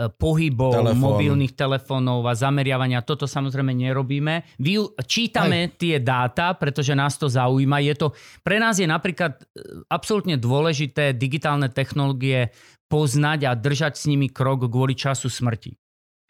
pohybov, 0.08 0.80
Telefón. 0.80 1.04
mobilných 1.04 1.54
telefónov 1.60 2.24
a 2.24 2.32
zameriavania, 2.40 3.04
toto 3.04 3.28
samozrejme 3.28 3.76
nerobíme. 3.76 4.56
Vy 4.64 4.80
čítame 5.04 5.76
tie 5.76 6.00
dáta, 6.00 6.56
pretože 6.56 6.96
nás 6.96 7.20
to 7.20 7.28
zaujíma. 7.28 7.84
Je 7.84 8.00
to, 8.00 8.16
pre 8.48 8.64
nás 8.64 8.80
je 8.80 8.88
napríklad 8.88 9.44
absolútne 9.92 10.40
dôležité 10.40 11.12
digitálne 11.12 11.68
technológie 11.68 12.56
poznať 12.90 13.40
a 13.46 13.52
držať 13.54 13.94
s 13.96 14.04
nimi 14.10 14.28
krok 14.28 14.66
kvôli 14.66 14.98
času 14.98 15.30
smrti. 15.30 15.78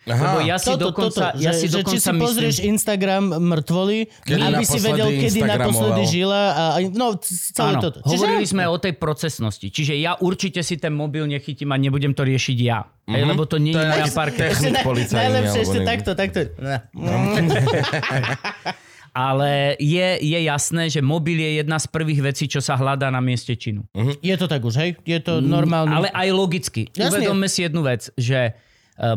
Lebo 0.07 0.39
ja 0.47 0.55
si 0.55 0.71
dokonca, 0.79 1.35
ja 1.35 1.51
si 1.51 1.67
že, 1.67 1.83
dokonca 1.83 1.91
či 1.91 1.99
si 1.99 2.07
myslím... 2.07 2.23
pozrieš 2.23 2.55
Instagram 2.63 3.35
mŕtvoly, 3.35 4.07
Kedy 4.23 4.41
aby 4.47 4.63
si 4.63 4.79
vedel, 4.79 5.11
kedy 5.11 5.39
naposledy 5.43 6.03
žila 6.07 6.43
a 6.55 6.63
a- 6.79 6.87
no, 6.87 7.19
celé 7.19 7.75
Áno, 7.75 7.83
toto. 7.83 7.99
hovorili 8.07 8.47
Čiže- 8.47 8.53
sme 8.55 8.63
o 8.71 8.79
tej 8.79 8.95
procesnosti. 8.95 9.67
Čiže 9.67 9.99
ja 9.99 10.15
určite 10.15 10.63
si 10.63 10.79
ten 10.79 10.95
mobil 10.95 11.27
nechytím 11.27 11.75
a 11.75 11.77
nebudem 11.77 12.15
to 12.15 12.23
riešiť 12.23 12.57
ja. 12.63 12.79
Mm-hmm. 12.87 13.11
Hej, 13.11 13.23
lebo 13.27 13.43
to 13.43 13.57
nie 13.59 13.75
To 13.75 13.83
je 13.83 13.89
moja 13.91 14.07
parka. 14.15 14.39
technik 14.39 14.75
policajný. 14.87 15.19
Najlepšie 15.19 15.59
ešte 15.67 15.79
takto, 15.83 16.11
takto. 16.15 16.39
Ne. 16.63 16.77
Ale 19.13 19.79
je, 19.79 20.17
je 20.21 20.39
jasné, 20.45 20.89
že 20.89 21.01
mobil 21.01 21.39
je 21.39 21.61
jedna 21.63 21.77
z 21.81 21.87
prvých 21.89 22.21
vecí, 22.33 22.45
čo 22.45 22.61
sa 22.61 22.77
hľadá 22.77 23.09
na 23.09 23.19
mieste 23.19 23.55
činu. 23.57 23.85
Je 24.21 24.35
to 24.37 24.45
tak 24.45 24.61
už, 24.61 24.75
hej? 24.79 24.91
Je 25.03 25.19
to 25.19 25.41
normálne. 25.41 25.91
Mm, 25.91 25.97
Ale 25.97 26.07
aj 26.13 26.27
logicky. 26.31 26.81
Jasne. 26.93 27.21
Uvedomme 27.21 27.47
si 27.49 27.65
jednu 27.65 27.81
vec, 27.83 28.09
že 28.15 28.39
e, 28.49 28.51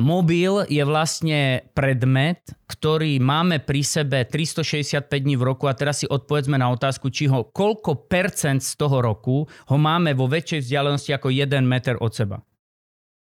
mobil 0.00 0.64
je 0.66 0.82
vlastne 0.82 1.66
predmet, 1.76 2.40
ktorý 2.66 3.20
máme 3.20 3.60
pri 3.60 3.82
sebe 3.84 4.24
365 4.24 5.06
dní 5.08 5.36
v 5.36 5.44
roku 5.44 5.68
a 5.68 5.76
teraz 5.76 6.02
si 6.02 6.06
odpovedzme 6.08 6.56
na 6.56 6.72
otázku, 6.72 7.12
či 7.12 7.28
ho 7.28 7.46
koľko 7.48 8.08
percent 8.08 8.64
z 8.64 8.74
toho 8.74 9.04
roku 9.04 9.44
ho 9.46 9.76
máme 9.76 10.16
vo 10.16 10.26
väčšej 10.26 10.66
vzdialenosti 10.66 11.10
ako 11.14 11.28
1 11.30 11.62
meter 11.62 12.00
od 12.00 12.12
seba. 12.14 12.40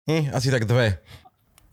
Hm, 0.06 0.30
asi 0.30 0.54
tak 0.54 0.70
dve. 0.70 1.02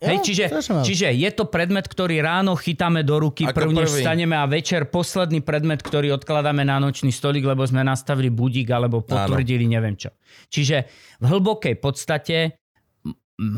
Hej, 0.04 0.18
čiže, 0.20 0.44
čiže 0.84 1.08
je 1.12 1.30
to 1.32 1.48
predmet, 1.48 1.88
ktorý 1.88 2.20
ráno 2.20 2.54
chytáme 2.54 3.00
do 3.02 3.16
ruky, 3.20 3.48
Ako 3.48 3.56
prvne 3.56 3.84
prvý. 3.88 4.00
vstaneme 4.04 4.36
a 4.36 4.44
večer 4.44 4.88
posledný 4.92 5.40
predmet, 5.40 5.80
ktorý 5.80 6.12
odkladáme 6.20 6.62
na 6.64 6.76
nočný 6.76 7.10
stolík, 7.10 7.44
lebo 7.44 7.64
sme 7.64 7.80
nastavili 7.80 8.28
budík 8.28 8.68
alebo 8.70 9.00
potvrdili 9.00 9.64
neviem 9.64 9.96
čo. 9.96 10.12
Čiže 10.52 10.76
v 11.20 11.26
hlbokej 11.26 11.74
podstate 11.80 12.60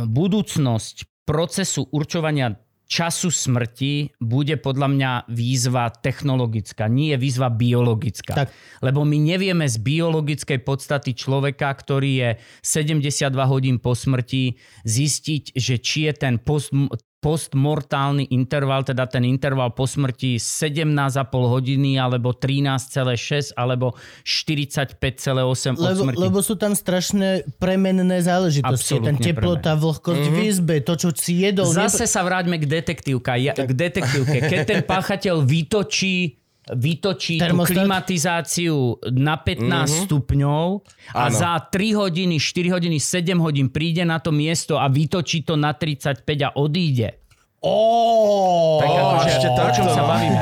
budúcnosť 0.06 1.26
procesu 1.26 1.90
určovania 1.90 2.54
času 2.86 3.34
smrti 3.34 4.16
bude 4.22 4.54
podľa 4.62 4.88
mňa 4.94 5.10
výzva 5.30 5.90
technologická, 5.90 6.86
nie 6.86 7.12
výzva 7.18 7.50
biologická. 7.50 8.46
Tak. 8.46 8.48
Lebo 8.80 9.02
my 9.02 9.18
nevieme 9.18 9.66
z 9.66 9.82
biologickej 9.82 10.62
podstaty 10.62 11.18
človeka, 11.18 11.66
ktorý 11.74 12.10
je 12.14 12.30
72 12.62 13.34
hodín 13.46 13.82
po 13.82 13.98
smrti, 13.98 14.54
zistiť, 14.86 15.58
že 15.58 15.74
či 15.82 16.06
je 16.08 16.12
ten 16.14 16.34
post, 16.38 16.70
postmortálny 17.16 18.30
interval, 18.30 18.86
teda 18.86 19.08
ten 19.08 19.26
interval 19.26 19.72
po 19.74 19.88
smrti 19.88 20.38
17,5 20.38 21.26
hodiny, 21.32 21.98
alebo 21.98 22.36
13,6, 22.36 23.56
alebo 23.56 23.96
45,8 24.22 25.74
od 25.74 25.82
lebo, 25.82 26.02
smrti. 26.06 26.16
lebo 26.20 26.38
sú 26.44 26.54
tam 26.54 26.76
strašné 26.76 27.58
premenné 27.58 28.22
záležitosti. 28.22 29.00
Absolútne 29.00 29.18
Tam 29.18 29.26
teplota, 29.26 29.72
vlhkosť 29.74 30.26
v 30.30 30.38
izbe, 30.46 30.74
to, 30.84 30.94
čo 30.94 31.08
si 31.16 31.42
jedol. 31.42 31.66
Zase 31.66 32.06
sa 32.06 32.22
vráťme 32.22 32.62
k 32.62 32.68
detektívke. 32.68 33.34
Ja, 33.42 33.56
k 33.56 33.72
detektívke. 33.74 34.38
Keď 34.46 34.60
ten 34.62 34.80
páchateľ 34.86 35.42
vytočí 35.42 36.45
vytočí 36.66 37.38
tú 37.38 37.62
klimatizáciu 37.62 38.98
na 39.14 39.38
15 39.38 40.10
stupňov 40.10 40.66
a 41.14 41.30
Áno. 41.30 41.36
za 41.38 41.52
3 41.62 41.94
hodiny, 41.94 42.42
4 42.42 42.74
hodiny, 42.74 42.98
7 42.98 43.38
hodín 43.38 43.70
príde 43.70 44.02
na 44.02 44.18
to 44.18 44.34
miesto 44.34 44.74
a 44.74 44.90
vytočí 44.90 45.46
to 45.46 45.54
na 45.54 45.70
35 45.70 46.26
a 46.42 46.50
odíde. 46.58 47.22
Ó, 47.62 48.82
Tak 48.82 48.90
akože, 48.90 49.28
ešte 49.30 49.48
o 49.48 49.70
čom 49.70 49.86
sa 49.90 50.02
bavíme? 50.06 50.38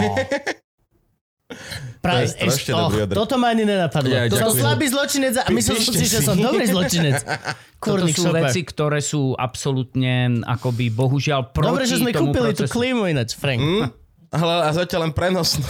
pra, 2.00 2.12
to 2.12 2.18
je 2.20 2.28
strašne 2.28 2.72
oh, 2.72 2.88
Toto 3.06 3.36
ma 3.36 3.52
ani 3.52 3.64
nenapadlo. 3.64 4.08
Ja, 4.08 4.28
to 4.28 4.36
som 4.36 4.52
slabý 4.52 4.88
zločinec 4.88 5.40
a 5.40 5.48
myslel 5.52 5.76
som 5.80 5.92
si, 5.92 6.04
že 6.04 6.20
som 6.20 6.36
dobrý 6.36 6.64
zločinec. 6.68 7.20
Toto 7.84 8.00
Kurník 8.00 8.16
sú 8.16 8.32
šopa. 8.32 8.48
veci, 8.48 8.60
ktoré 8.64 9.00
sú 9.04 9.36
absolútne 9.36 10.40
akoby 10.40 10.88
bohužiaľ 10.88 11.52
proti 11.52 11.68
Dobre, 11.68 11.84
že 11.84 12.00
sme 12.00 12.16
tomu 12.16 12.32
kúpili 12.32 12.56
tú 12.56 12.64
procesu. 12.64 12.72
klímu 12.72 13.02
ináč, 13.12 13.36
Frank. 13.36 13.60
Hm? 13.60 14.03
Ale 14.34 14.66
a 14.66 14.70
zatiaľ 14.74 15.06
len 15.06 15.14
prenosno. 15.14 15.62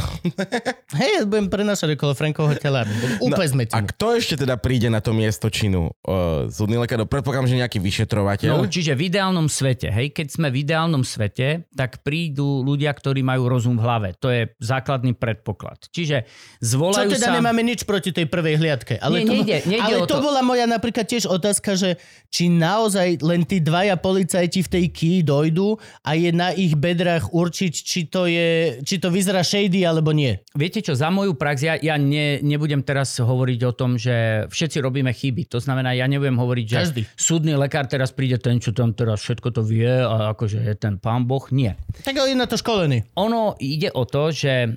Hej, 1.00 1.10
ja 1.12 1.22
budem 1.28 1.52
prenašať 1.52 2.00
okolo 2.00 2.16
Frankovho 2.16 2.56
tela. 2.56 2.88
Úplne 3.20 3.48
sme 3.50 3.62
No, 3.64 3.76
A 3.76 3.80
kto 3.84 4.16
ešte 4.16 4.40
teda 4.40 4.56
príde 4.56 4.88
na 4.88 5.04
to 5.04 5.12
miesto 5.12 5.52
činu? 5.52 5.92
Uh, 6.00 6.48
súdny 6.48 6.80
lekár, 6.80 7.04
predpokladám, 7.04 7.50
že 7.50 7.60
nejaký 7.60 7.76
vyšetrovateľ. 7.76 8.48
No, 8.48 8.64
čiže 8.64 8.96
v 8.96 9.12
ideálnom 9.12 9.48
svete, 9.48 9.92
hej, 9.92 10.12
keď 10.12 10.26
sme 10.30 10.48
v 10.48 10.64
ideálnom 10.64 11.04
svete, 11.04 11.68
tak 11.70 12.00
prídu 12.00 12.64
ľudia, 12.64 12.88
ktorí 12.88 13.20
majú 13.20 13.52
rozum 13.52 13.76
v 13.76 13.82
hlave. 13.84 14.08
To 14.20 14.32
je 14.32 14.48
základný 14.58 15.12
predpoklad. 15.12 15.90
Čiže 15.90 16.24
Čo 16.24 16.62
zvolajú 16.62 17.10
teda 17.12 17.28
sa... 17.28 17.34
nemáme 17.36 17.60
nič 17.60 17.84
proti 17.84 18.14
tej 18.14 18.30
prvej 18.30 18.56
hliadke. 18.56 18.96
Ale 18.96 19.20
Nie, 19.20 19.26
to, 19.26 19.32
nejde- 19.34 19.62
nejde 19.66 19.84
ale 19.84 19.96
o 20.00 20.06
to 20.08 20.16
to. 20.16 20.24
bola 20.24 20.40
moja 20.40 20.64
napríklad 20.64 21.04
tiež 21.04 21.26
otázka, 21.26 21.76
že 21.76 22.00
či 22.30 22.48
naozaj 22.48 23.20
len 23.20 23.44
tí 23.44 23.60
dvaja 23.60 23.98
policajti 23.98 24.60
v 24.60 24.68
tej 24.70 24.84
key 24.88 25.16
dojdú 25.20 25.76
a 26.00 26.14
je 26.14 26.30
na 26.30 26.54
ich 26.54 26.72
bedrách 26.72 27.28
určiť, 27.28 27.72
či 27.74 28.00
to, 28.06 28.24
je, 28.24 28.48
či 28.82 28.96
to 28.98 29.08
vyzerá 29.08 29.42
shady 29.44 29.84
alebo 29.84 30.10
nie. 30.10 30.40
Viete 30.54 30.80
čo, 30.80 30.96
za 30.96 31.08
moju 31.08 31.36
prax, 31.36 31.56
ja, 31.62 31.74
ja 31.78 31.94
ne, 32.00 32.40
nebudem 32.40 32.82
teraz 32.82 33.16
hovoriť 33.18 33.60
o 33.68 33.72
tom, 33.72 33.96
že 34.00 34.46
všetci 34.50 34.78
robíme 34.82 35.10
chyby. 35.12 35.48
To 35.54 35.58
znamená, 35.62 35.94
ja 35.94 36.08
nebudem 36.10 36.36
hovoriť, 36.36 36.66
že 36.66 36.78
Každý. 36.80 37.02
súdny 37.14 37.52
lekár 37.54 37.86
teraz 37.86 38.10
príde 38.10 38.40
ten, 38.40 38.58
čo 38.58 38.74
tam 38.74 38.92
teraz 38.96 39.22
všetko 39.22 39.48
to 39.54 39.62
vie 39.62 39.88
a 39.88 40.34
akože 40.34 40.62
je 40.62 40.74
ten 40.74 40.98
pán 40.98 41.24
Boh. 41.24 41.44
Nie. 41.54 41.78
Tak 42.02 42.18
je 42.18 42.34
na 42.34 42.48
to 42.48 42.58
školený. 42.58 43.06
Ono 43.16 43.54
ide 43.60 43.92
o 43.94 44.04
to, 44.08 44.34
že 44.34 44.52
e, 44.66 44.70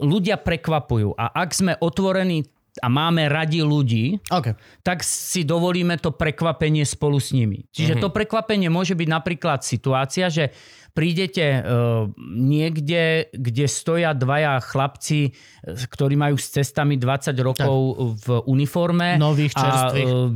ľudia 0.00 0.40
prekvapujú 0.40 1.14
a 1.14 1.30
ak 1.34 1.50
sme 1.54 1.72
otvorení 1.78 2.46
a 2.82 2.90
máme 2.90 3.30
radi 3.30 3.62
ľudí, 3.62 4.18
OK. 4.34 4.58
tak 4.82 5.06
si 5.06 5.46
dovolíme 5.46 5.94
to 6.02 6.10
prekvapenie 6.10 6.82
spolu 6.82 7.22
s 7.22 7.30
nimi. 7.30 7.70
Čiže 7.70 8.02
to 8.02 8.10
prekvapenie 8.10 8.66
môže 8.66 8.98
byť 8.98 9.08
napríklad 9.08 9.62
situácia, 9.62 10.26
že 10.26 10.50
prídete 10.94 11.60
uh, 11.60 12.06
niekde, 12.22 13.28
kde 13.34 13.66
stoja 13.66 14.14
dvaja 14.14 14.62
chlapci, 14.62 15.28
eh, 15.28 15.74
ktorí 15.74 16.14
majú 16.14 16.38
s 16.38 16.54
cestami 16.54 16.94
20 16.96 17.34
rokov 17.42 17.78
v 18.22 18.26
uniforme. 18.46 19.18
Nových, 19.18 19.58
čerstvých. 19.58 20.08
A 20.08 20.14
uh, 20.14 20.30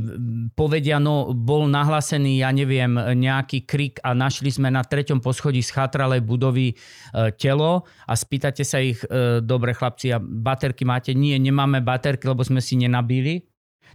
povedia, 0.53 0.99
no 0.99 1.31
bol 1.31 1.65
nahlásený, 1.71 2.43
ja 2.43 2.51
neviem, 2.51 2.91
nejaký 2.99 3.63
krik 3.63 4.03
a 4.03 4.11
našli 4.11 4.51
sme 4.51 4.67
na 4.67 4.83
treťom 4.83 5.23
poschodí 5.23 5.63
schátralej 5.63 6.21
budovy 6.21 6.75
telo 7.39 7.87
a 8.03 8.13
spýtate 8.13 8.67
sa 8.67 8.83
ich, 8.83 8.99
dobre 9.41 9.71
chlapci, 9.71 10.11
a 10.11 10.19
baterky 10.19 10.83
máte? 10.83 11.15
Nie, 11.15 11.39
nemáme 11.39 11.79
baterky, 11.79 12.27
lebo 12.27 12.43
sme 12.43 12.59
si 12.59 12.75
nenabili. 12.75 13.48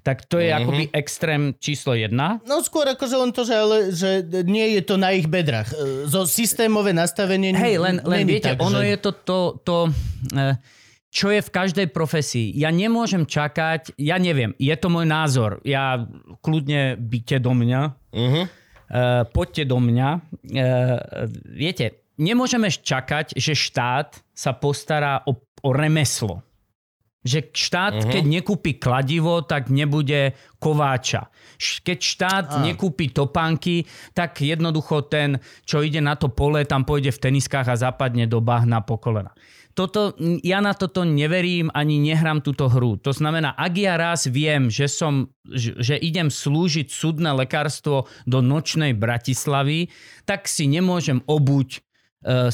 Tak 0.05 0.29
to 0.29 0.37
je 0.37 0.53
Mhm. 0.53 0.59
akoby 0.61 0.85
extrém 0.93 1.43
číslo 1.57 1.97
jedna. 1.97 2.45
No 2.45 2.61
skôr 2.61 2.85
akože 2.85 3.17
len 3.17 3.33
to, 3.33 3.43
že, 3.43 3.55
ale, 3.57 3.77
že 3.89 4.11
nie 4.45 4.77
je 4.77 4.83
to 4.85 5.01
na 5.01 5.17
ich 5.17 5.25
bedrách. 5.25 5.73
E, 5.73 6.05
Zo 6.05 6.29
systémové 6.29 6.93
nastavenie 6.93 7.57
Hej, 7.57 7.81
len, 7.81 8.05
len 8.05 8.29
není 8.29 8.37
viete, 8.37 8.53
tak, 8.53 8.61
ono 8.61 8.85
že... 8.85 8.93
je 8.93 8.97
to, 9.01 9.11
to, 9.25 9.39
to 9.65 9.77
e, 10.37 10.61
čo 11.09 11.33
je 11.33 11.41
v 11.41 11.51
každej 11.51 11.87
profesii. 11.89 12.53
Ja 12.53 12.69
nemôžem 12.69 13.25
čakať, 13.25 13.97
ja 13.97 14.21
neviem, 14.21 14.53
je 14.61 14.75
to 14.77 14.93
môj 14.93 15.09
názor. 15.09 15.63
Ja 15.65 16.05
kľudne 16.45 17.01
byte 17.01 17.41
do 17.41 17.57
mňa, 17.57 17.81
Uh-huh. 18.15 18.47
Uh, 18.85 19.27
poďte 19.27 19.65
do 19.67 19.81
mňa. 19.81 20.09
Uh, 20.45 21.01
viete, 21.49 22.05
nemôžeme 22.15 22.69
čakať, 22.69 23.33
že 23.35 23.57
štát 23.57 24.21
sa 24.31 24.53
postará 24.53 25.25
o, 25.25 25.35
o 25.65 25.71
remeslo. 25.73 26.45
Že 27.25 27.57
štát, 27.57 27.95
uh-huh. 28.05 28.13
keď 28.13 28.25
nekúpi 28.29 28.77
kladivo, 28.77 29.41
tak 29.49 29.73
nebude 29.73 30.37
kováča. 30.61 31.33
Keď 31.57 31.99
štát 31.99 32.47
Á. 32.53 32.61
nekúpi 32.61 33.09
topánky, 33.09 33.89
tak 34.13 34.45
jednoducho 34.45 35.09
ten, 35.09 35.41
čo 35.65 35.81
ide 35.81 36.05
na 36.05 36.21
to 36.21 36.29
pole, 36.29 36.69
tam 36.69 36.85
pôjde 36.85 37.17
v 37.17 37.23
teniskách 37.31 37.73
a 37.73 37.81
zapadne 37.81 38.29
do 38.29 38.45
bahna 38.45 38.85
po 38.85 39.01
kolena. 39.01 39.33
Toto, 39.75 40.15
ja 40.47 40.63
na 40.63 40.71
toto 40.71 41.03
neverím 41.03 41.67
ani 41.75 41.99
nehrám 41.99 42.47
túto 42.47 42.71
hru. 42.71 42.95
To 43.03 43.11
znamená, 43.11 43.59
ak 43.59 43.75
ja 43.75 43.99
raz 43.99 44.31
viem, 44.31 44.71
že, 44.71 44.87
som, 44.87 45.35
že 45.51 45.99
idem 45.99 46.31
slúžiť 46.31 46.87
súdne 46.87 47.35
lekárstvo 47.35 48.07
do 48.23 48.39
nočnej 48.39 48.95
Bratislavy, 48.95 49.91
tak 50.23 50.47
si 50.47 50.71
nemôžem 50.71 51.19
obuť 51.27 51.69
e, 51.75 51.81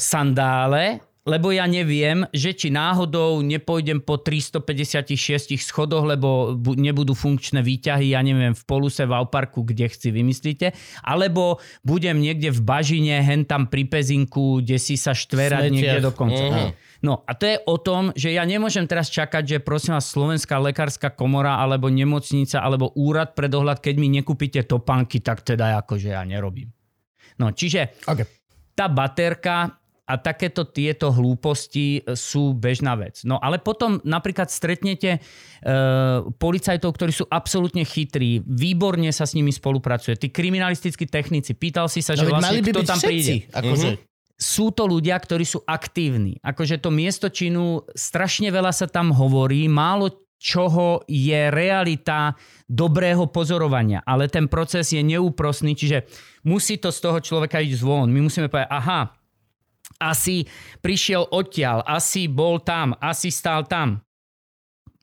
sandále, 0.01 1.05
lebo 1.21 1.53
ja 1.53 1.69
neviem, 1.69 2.25
že 2.33 2.57
či 2.57 2.73
náhodou 2.73 3.45
nepôjdem 3.45 4.01
po 4.01 4.17
356 4.17 5.53
schodoch, 5.61 6.01
lebo 6.01 6.57
bu- 6.57 6.73
nebudú 6.73 7.13
funkčné 7.13 7.61
výťahy, 7.61 8.17
ja 8.17 8.25
neviem, 8.25 8.57
v 8.57 8.63
Poluse, 8.65 9.05
v 9.05 9.13
Auparku, 9.13 9.61
kde 9.61 9.85
chci, 9.85 10.09
vymyslíte, 10.09 10.73
alebo 11.05 11.61
budem 11.85 12.17
niekde 12.17 12.49
v 12.49 12.61
Bažine, 12.65 13.21
hen 13.21 13.45
tam 13.45 13.69
pri 13.69 13.85
Pezinku, 13.85 14.65
kde 14.65 14.81
si 14.81 14.97
sa 14.97 15.13
štverať 15.13 15.69
Smetiach. 15.69 15.75
niekde 15.77 15.99
do 16.01 16.11
konca. 16.13 16.41
Mhm. 16.41 16.69
No 17.01 17.25
a 17.25 17.33
to 17.33 17.49
je 17.49 17.57
o 17.65 17.81
tom, 17.81 18.13
že 18.13 18.29
ja 18.29 18.45
nemôžem 18.45 18.85
teraz 18.85 19.09
čakať, 19.09 19.43
že 19.45 19.57
prosím 19.57 19.97
vás 19.97 20.05
Slovenská 20.05 20.61
lekárska 20.61 21.09
komora 21.09 21.57
alebo 21.57 21.89
nemocnica 21.89 22.61
alebo 22.61 22.93
úrad 22.93 23.33
pre 23.33 23.49
dohľad, 23.49 23.81
keď 23.81 23.95
mi 23.97 24.09
nekúpite 24.09 24.61
topánky, 24.69 25.17
tak 25.17 25.41
teda 25.41 25.81
akože 25.81 26.13
ja 26.13 26.21
nerobím. 26.21 26.69
No 27.41 27.49
čiže 27.57 27.97
OK. 28.05 28.21
tá 28.77 28.85
baterka 28.85 29.80
a 30.11 30.19
takéto 30.19 30.67
tieto 30.67 31.15
hlúposti 31.15 32.03
sú 32.11 32.51
bežná 32.51 32.99
vec. 32.99 33.23
No 33.23 33.39
ale 33.39 33.63
potom 33.63 34.03
napríklad 34.03 34.51
stretnete 34.51 35.15
e, 35.15 35.19
policajtov, 36.35 36.91
ktorí 36.91 37.15
sú 37.15 37.23
absolútne 37.31 37.87
chytrí, 37.87 38.43
výborne 38.43 39.07
sa 39.15 39.23
s 39.23 39.31
nimi 39.31 39.55
spolupracuje. 39.55 40.19
Tí 40.19 40.27
kriminalistickí 40.27 41.07
technici, 41.07 41.55
pýtal 41.55 41.87
si 41.87 42.03
sa, 42.03 42.19
že 42.19 42.27
Ale 42.27 42.35
vlastne 42.35 42.59
by 42.59 42.71
kto 42.75 42.81
tam 42.83 42.99
všetci. 42.99 43.07
príde. 43.07 43.33
Akože, 43.55 43.87
Sú 44.35 44.75
to 44.75 44.83
ľudia, 44.83 45.15
ktorí 45.15 45.47
sú 45.47 45.63
aktívni. 45.63 46.35
Akože 46.43 46.83
to 46.83 46.91
miesto 46.91 47.31
činu, 47.31 47.87
strašne 47.95 48.51
veľa 48.51 48.75
sa 48.75 48.91
tam 48.91 49.15
hovorí, 49.15 49.71
málo 49.71 50.11
čoho 50.41 51.05
je 51.05 51.53
realita 51.53 52.33
dobrého 52.65 53.29
pozorovania, 53.29 54.01
ale 54.01 54.25
ten 54.25 54.49
proces 54.49 54.89
je 54.89 55.05
neúprosný, 55.05 55.77
čiže 55.77 56.09
musí 56.49 56.81
to 56.81 56.89
z 56.89 56.97
toho 56.97 57.21
človeka 57.21 57.61
ísť 57.61 57.77
zvon. 57.77 58.09
My 58.09 58.25
musíme 58.25 58.49
povedať, 58.49 58.73
aha, 58.73 59.20
asi 60.01 60.49
prišiel 60.79 61.29
odtiaľ, 61.29 61.85
asi 61.85 62.25
bol 62.25 62.57
tam, 62.57 62.97
asi 62.97 63.29
stál 63.29 63.63
tam. 63.63 64.01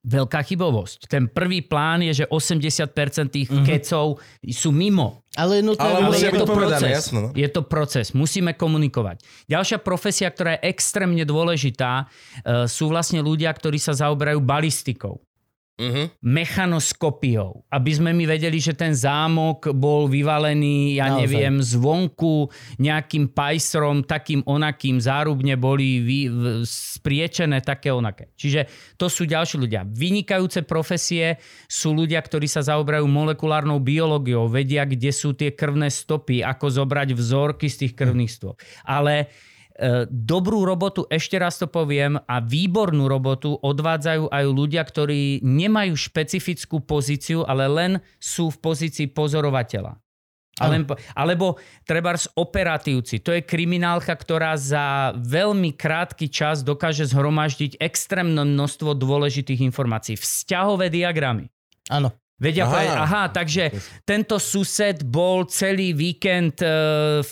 Veľká 0.00 0.40
chybovosť. 0.40 1.04
Ten 1.06 1.26
prvý 1.26 1.60
plán 1.60 2.00
je, 2.00 2.22
že 2.22 2.26
80% 2.26 3.28
tých 3.28 3.50
Mhm. 3.50 3.62
kecov 3.62 4.18
sú 4.42 4.70
mimo. 4.70 5.22
ale 5.36 5.56
je 5.56 5.64
nutné, 5.64 5.78
Ale 5.78 5.98
Ale 6.02 6.16
je 6.16 6.32
to 6.32 6.46
povedané, 6.46 6.82
proces. 6.82 6.98
jasno, 6.98 7.18
no. 7.20 7.28
Je 7.30 7.46
to 7.46 7.62
proces. 7.62 8.10
Musíme 8.10 8.50
komunikovať. 8.52 9.22
Ďalšia 9.46 9.78
profesia, 9.78 10.26
ktorá 10.26 10.58
je 10.58 10.66
extrémne 10.66 11.22
dôležitá, 11.22 12.10
e, 12.42 12.66
sú 12.66 12.88
vlastne 12.88 13.22
ľudia, 13.22 13.46
ktorí 13.48 13.78
sa 13.78 13.94
zaoberajú 13.94 14.40
balistikou 14.40 15.22
Uh-huh. 15.78 16.10
mechanoskopiou, 16.26 17.62
aby 17.70 17.90
sme 17.94 18.10
mi 18.10 18.26
vedeli, 18.26 18.58
že 18.58 18.74
ten 18.74 18.90
zámok 18.98 19.70
bol 19.78 20.10
vyvalený, 20.10 20.98
ja 20.98 21.06
Naozaj. 21.06 21.20
neviem, 21.22 21.54
zvonku 21.62 22.50
nejakým 22.82 23.30
pajsrom, 23.30 24.02
takým 24.02 24.42
onakým, 24.42 24.98
zárubne 24.98 25.54
boli 25.54 26.02
vy, 26.02 26.20
v, 26.26 26.42
spriečené 26.66 27.62
také 27.62 27.94
onaké. 27.94 28.34
Čiže 28.34 28.66
to 28.98 29.06
sú 29.06 29.22
ďalší 29.22 29.54
ľudia. 29.54 29.86
Vynikajúce 29.86 30.66
profesie 30.66 31.38
sú 31.70 31.94
ľudia, 31.94 32.18
ktorí 32.26 32.50
sa 32.50 32.66
zaoberajú 32.66 33.06
molekulárnou 33.06 33.78
biológiou, 33.78 34.50
vedia, 34.50 34.82
kde 34.82 35.14
sú 35.14 35.30
tie 35.38 35.54
krvné 35.54 35.94
stopy, 35.94 36.42
ako 36.42 36.74
zobrať 36.74 37.14
vzorky 37.14 37.70
z 37.70 37.86
tých 37.86 37.92
krvných 37.94 38.34
stôp. 38.34 38.58
Ale 38.82 39.30
dobrú 40.10 40.66
robotu, 40.66 41.06
ešte 41.06 41.38
raz 41.38 41.56
to 41.56 41.70
poviem, 41.70 42.18
a 42.18 42.42
výbornú 42.42 43.06
robotu 43.06 43.54
odvádzajú 43.54 44.26
aj 44.28 44.44
ľudia, 44.50 44.82
ktorí 44.82 45.40
nemajú 45.46 45.94
špecifickú 45.94 46.82
pozíciu, 46.82 47.46
ale 47.46 47.70
len 47.70 47.92
sú 48.18 48.50
v 48.50 48.58
pozícii 48.58 49.06
pozorovateľa. 49.14 49.94
Ale, 50.58 50.82
alebo 51.14 51.62
trebárs 51.86 52.26
operatívci. 52.34 53.22
To 53.22 53.30
je 53.30 53.46
kriminálka, 53.46 54.10
ktorá 54.10 54.58
za 54.58 55.14
veľmi 55.14 55.78
krátky 55.78 56.26
čas 56.26 56.66
dokáže 56.66 57.06
zhromaždiť 57.06 57.78
extrémne 57.78 58.42
množstvo 58.42 58.98
dôležitých 58.98 59.62
informácií. 59.62 60.18
Vzťahové 60.18 60.90
diagramy. 60.90 61.46
Áno. 61.94 62.10
Vedia 62.38 62.64
Aha. 62.64 62.70
povedať, 62.70 62.94
aha, 62.94 63.24
takže 63.34 63.64
tento 64.06 64.38
sused 64.38 65.02
bol 65.02 65.50
celý 65.50 65.90
víkend 65.90 66.62
e, 66.62 66.70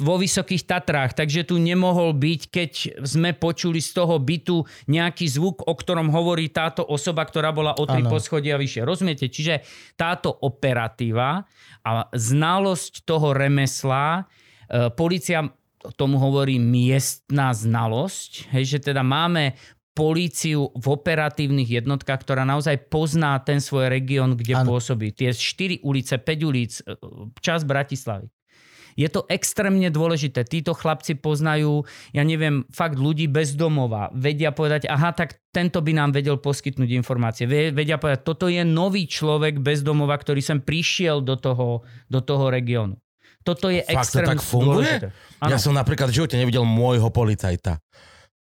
vo 0.03 0.19
Vysokých 0.19 0.67
Tatrách, 0.67 1.15
takže 1.15 1.47
tu 1.47 1.63
nemohol 1.63 2.11
byť, 2.11 2.41
keď 2.51 2.73
sme 3.07 3.31
počuli 3.31 3.79
z 3.79 3.95
toho 3.95 4.19
bytu 4.19 4.67
nejaký 4.91 5.31
zvuk, 5.31 5.63
o 5.63 5.75
ktorom 5.79 6.11
hovorí 6.11 6.51
táto 6.51 6.83
osoba, 6.83 7.23
ktorá 7.23 7.55
bola 7.55 7.79
o 7.79 7.87
tri 7.87 8.03
poschodia 8.03 8.59
vyššie. 8.59 8.83
Rozumiete? 8.83 9.31
Čiže 9.31 9.63
táto 9.95 10.35
operatíva 10.43 11.47
a 11.87 11.91
znalosť 12.11 13.07
toho 13.07 13.31
remesla, 13.31 14.27
e, 14.67 14.91
policia 14.91 15.47
tomu 15.95 16.19
hovorí 16.19 16.59
miestná 16.59 17.55
znalosť, 17.55 18.51
hej, 18.51 18.75
že 18.75 18.79
teda 18.91 19.07
máme 19.07 19.55
políciu 19.97 20.69
v 20.77 20.87
operatívnych 20.93 21.81
jednotkách, 21.81 22.21
ktorá 22.21 22.45
naozaj 22.45 22.93
pozná 22.93 23.41
ten 23.41 23.65
svoj 23.65 23.89
región, 23.89 24.37
kde 24.37 24.61
Áno. 24.61 24.77
pôsobí. 24.77 25.17
Tie 25.17 25.33
4 25.33 25.81
ulice, 25.81 26.21
5 26.21 26.45
ulic, 26.45 26.85
e, 26.85 26.93
čas 27.41 27.65
Bratislavy. 27.65 28.29
Je 28.97 29.13
to 29.13 29.29
extrémne 29.29 29.85
dôležité. 29.93 30.41
Títo 30.49 30.73
chlapci 30.73 31.21
poznajú, 31.21 31.85
ja 32.17 32.25
neviem, 32.25 32.65
fakt 32.73 32.97
ľudí 32.97 33.29
bez 33.29 33.53
domova. 33.53 34.09
Vedia 34.17 34.57
povedať, 34.57 34.89
aha, 34.89 35.13
tak 35.13 35.37
tento 35.53 35.85
by 35.85 35.93
nám 35.93 36.17
vedel 36.17 36.41
poskytnúť 36.41 36.97
informácie. 36.97 37.45
Ve- 37.45 37.77
Vedia 37.77 38.01
povedať, 38.01 38.25
toto 38.25 38.49
je 38.49 38.65
nový 38.65 39.05
človek 39.05 39.61
bez 39.61 39.85
domova, 39.85 40.17
ktorý 40.17 40.41
sem 40.41 40.65
prišiel 40.65 41.21
do 41.21 41.37
toho, 41.37 41.85
do 42.09 42.25
toho 42.25 42.49
regiónu. 42.49 42.97
Toto 43.45 43.69
je 43.69 43.85
Fakt 43.85 44.17
to 44.17 44.25
extrémne 44.25 44.33
tak 44.33 44.41
funguje? 44.43 44.89
dôležité. 44.89 45.09
Ja 45.45 45.61
som 45.61 45.77
napríklad 45.77 46.09
v 46.09 46.17
živote 46.17 46.41
nevidel 46.41 46.65
môjho 46.65 47.13
policajta. 47.13 47.79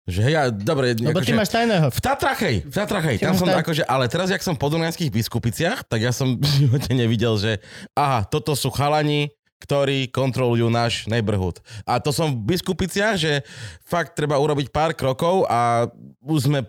Že 0.04 0.20
hej, 0.20 0.32
ja, 0.32 0.42
dobre, 0.48 0.92
Lebo 0.92 1.16
akože, 1.16 1.26
ty 1.26 1.32
máš 1.32 1.48
tajného. 1.48 1.88
v 1.88 1.96
Tatrach, 1.98 2.36
hej, 2.38 2.56
v 2.60 2.74
Tatrach, 2.74 3.04
hej, 3.04 3.16
Ty 3.16 3.24
tam 3.24 3.34
som 3.34 3.48
taj- 3.48 3.56
akože, 3.58 3.82
ale 3.84 4.04
teraz, 4.04 4.28
jak 4.28 4.40
som 4.40 4.52
v 4.52 4.60
podunajských 4.60 5.08
biskupiciach, 5.08 5.80
tak 5.82 6.00
ja 6.00 6.12
som 6.12 6.36
v 6.38 6.44
živote 6.60 6.92
nevidel, 6.92 7.34
že 7.34 7.64
aha, 7.92 8.20
toto 8.22 8.52
sú 8.52 8.68
chalani, 8.68 9.32
ktorí 9.56 10.12
kontrolujú 10.12 10.68
náš 10.68 11.08
neighborhood. 11.08 11.56
A 11.82 11.96
to 11.96 12.10
som 12.10 12.28
v 12.28 12.52
biskupiciach, 12.52 13.16
že 13.16 13.40
fakt 13.80 14.12
treba 14.12 14.36
urobiť 14.36 14.68
pár 14.68 14.92
krokov 14.92 15.48
a 15.48 15.88
už 16.20 16.40
sme 16.44 16.68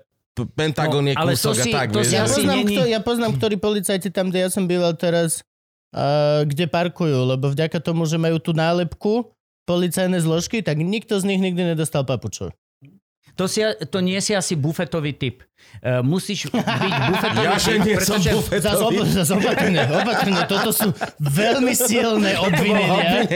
Pentagon 0.50 1.00
No, 1.02 1.08
je 1.08 1.16
ale 1.16 1.32
to 1.34 1.48
kúsok 1.50 1.56
si- 1.58 1.72
a 1.72 1.76
tak, 1.76 1.88
to 1.90 2.00
vieš. 2.00 2.08
si 2.08 2.16
Ja 2.16 2.24
poznám, 2.26 2.60
kto, 2.62 2.82
ja 2.86 3.00
poznám, 3.02 3.32
ktorí 3.36 3.56
policajti 3.58 4.10
tam, 4.12 4.28
kde 4.28 4.40
ja 4.42 4.50
som 4.50 4.64
býval 4.64 4.92
teraz, 4.94 5.44
uh, 5.92 6.44
kde 6.44 6.68
parkujú, 6.68 7.24
lebo 7.26 7.48
vďaka 7.48 7.80
tomu, 7.80 8.04
že 8.04 8.16
majú 8.16 8.36
tú 8.38 8.52
nálepku 8.52 9.32
policajné 9.64 10.20
zložky, 10.20 10.60
tak 10.60 10.76
nikto 10.78 11.16
z 11.16 11.24
nich 11.26 11.40
nikdy 11.42 11.64
nedostal 11.66 12.04
papučov. 12.04 12.52
To, 13.36 13.46
si, 13.46 13.60
to 13.86 14.00
nie 14.00 14.18
si 14.18 14.32
asi 14.32 14.56
bufetový 14.56 15.12
typ. 15.12 15.44
Uh, 15.78 16.00
musíš 16.00 16.48
byť 16.54 16.94
bufetový 17.10 17.44
Ja, 17.44 17.58
typ, 17.58 17.80
nie 17.82 17.96
som 17.98 18.16
pretože... 18.16 18.30
bufetový. 18.32 18.62
Zas, 18.62 18.80
ob- 18.80 19.08
zas 19.10 19.30
opatrne, 19.30 19.82
opatrne. 19.84 20.40
Toto 20.46 20.70
sú 20.72 20.88
veľmi 21.18 21.74
silné 21.74 22.32
obvinenia. 22.38 23.28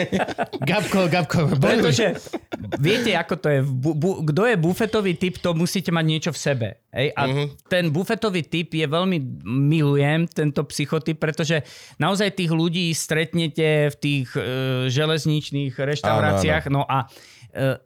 Gabko, 0.57 1.07
Gabko, 1.07 1.39
bojuj. 1.51 1.59
Pretože 1.59 2.05
viete, 2.75 3.11
ako 3.13 3.33
to 3.35 3.47
je. 3.49 3.59
Bu, 3.61 3.91
bu, 3.91 4.23
kto 4.23 4.45
je 4.45 4.55
bufetový 4.55 5.13
typ, 5.13 5.35
to 5.35 5.51
musíte 5.51 5.89
mať 5.89 6.05
niečo 6.05 6.31
v 6.31 6.39
sebe. 6.39 6.67
Hej? 6.89 7.11
A 7.11 7.21
Mhm. 7.25 7.43
ten 7.67 7.83
bufetový 7.89 8.41
typ 8.41 8.71
je 8.71 8.85
veľmi, 8.85 9.17
milujem 9.43 10.25
tento 10.25 10.63
psychotyp, 10.65 11.17
pretože 11.17 11.61
naozaj 11.97 12.33
tých 12.35 12.49
ľudí 12.49 12.87
stretnete 12.89 13.89
v 13.89 13.95
tých 13.95 14.27
e, 14.31 14.41
železničných 14.87 15.75
reštauráciách. 15.75 16.65
No 16.67 16.81
a 16.81 17.05
e, 17.49 17.77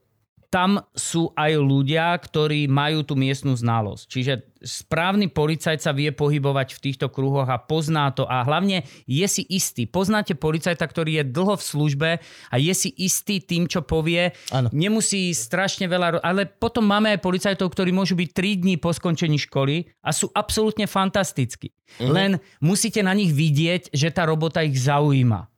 tam 0.54 0.78
sú 0.94 1.34
aj 1.34 1.58
ľudia, 1.58 2.14
ktorí 2.14 2.70
majú 2.70 3.02
tú 3.02 3.18
miestnú 3.18 3.58
znalosť. 3.58 4.06
Čiže 4.06 4.34
správny 4.62 5.34
policajt 5.34 5.82
sa 5.82 5.98
vie 5.98 6.14
pohybovať 6.14 6.78
v 6.78 6.82
týchto 6.86 7.10
kruhoch 7.10 7.50
a 7.50 7.58
pozná 7.58 8.14
to 8.14 8.30
a 8.30 8.46
hlavne 8.46 8.86
je 9.10 9.26
si 9.26 9.42
istý. 9.50 9.90
Poznáte 9.90 10.38
policajta, 10.38 10.86
ktorý 10.86 11.18
je 11.18 11.24
dlho 11.26 11.58
v 11.58 11.64
službe 11.66 12.10
a 12.54 12.56
je 12.62 12.74
si 12.78 12.94
istý 13.02 13.42
tým, 13.42 13.66
čo 13.66 13.82
povie. 13.82 14.30
Áno. 14.54 14.70
Nemusí 14.70 15.34
strašne 15.34 15.90
veľa... 15.90 16.22
Ale 16.22 16.46
potom 16.46 16.86
máme 16.86 17.18
aj 17.18 17.26
policajtov, 17.26 17.74
ktorí 17.74 17.90
môžu 17.90 18.14
byť 18.14 18.30
3 18.38 18.62
dní 18.62 18.76
po 18.78 18.94
skončení 18.94 19.42
školy 19.42 19.90
a 20.06 20.14
sú 20.14 20.30
absolútne 20.38 20.86
fantastickí. 20.86 21.74
Len 21.98 22.38
musíte 22.62 23.02
na 23.02 23.18
nich 23.18 23.34
vidieť, 23.34 23.90
že 23.90 24.14
tá 24.14 24.30
robota 24.30 24.62
ich 24.62 24.78
zaujíma. 24.78 25.53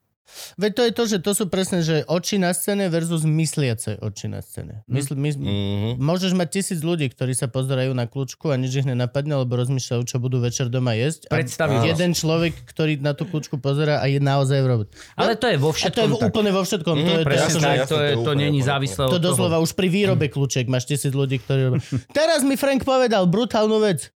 Veď 0.56 0.72
to 0.72 0.82
je 0.82 0.92
to, 0.92 1.04
že 1.06 1.18
to 1.20 1.32
sú 1.32 1.46
presne, 1.46 1.80
že 1.80 2.02
oči 2.04 2.36
na 2.36 2.50
scéne 2.50 2.88
versus 2.88 3.22
mysliace 3.24 3.98
oči 4.00 4.26
na 4.26 4.40
scéne. 4.40 4.82
Mysl, 4.86 5.14
mys, 5.14 5.36
Mhm. 5.36 5.98
Môžeš 5.98 6.32
mať 6.32 6.48
tisíc 6.52 6.80
ľudí, 6.80 7.08
ktorí 7.08 7.32
sa 7.32 7.46
pozerajú 7.46 7.92
na 7.92 8.04
kľúčku 8.04 8.48
a 8.48 8.56
nič 8.56 8.74
ich 8.76 8.84
nenapadne, 8.84 9.38
lebo 9.38 9.54
rozmýšľajú, 9.56 10.02
čo 10.04 10.18
budú 10.18 10.40
večer 10.40 10.68
doma 10.68 10.94
jesť. 10.94 11.30
A 11.30 11.40
jeden 11.86 12.12
človek, 12.12 12.58
ktorý 12.66 12.98
na 12.98 13.12
tú 13.12 13.24
kľúčku 13.24 13.56
pozera 13.56 13.98
a 13.98 14.06
je 14.06 14.18
naozaj 14.18 14.58
v 14.58 14.68
robote. 14.68 14.92
Ale 15.14 15.34
to 15.34 15.46
je 15.46 15.56
vo 15.56 15.70
A 15.70 15.74
to 15.74 15.78
je 15.78 15.80
všetkom 15.80 16.10
tak. 16.12 16.26
úplne 16.26 16.52
vo 16.52 16.62
všetkom. 16.62 16.96
to 16.96 17.02
je, 17.02 17.06
to, 17.06 17.14
je 17.16 17.26
Presne 17.26 17.46
akože- 17.46 17.62
tak, 17.62 17.78
to, 17.78 17.88
to 17.88 17.98
je, 17.98 18.10
to 18.10 18.20
úplne 18.20 18.44
není 18.44 18.62
závislé 18.62 19.04
To 19.04 19.10
toho. 19.14 19.26
doslova 19.26 19.58
už 19.58 19.72
pri 19.72 19.88
výrobe 19.88 20.26
kľúček 20.28 20.66
máš 20.66 20.86
tisíc 20.86 21.12
ľudí, 21.12 21.38
ktorí 21.38 21.62
robia. 21.68 21.84
Teraz 22.18 22.42
mi 22.42 22.56
Frank 22.56 22.82
povedal 22.82 23.24
brutálnu 23.26 23.78
vec. 23.80 24.10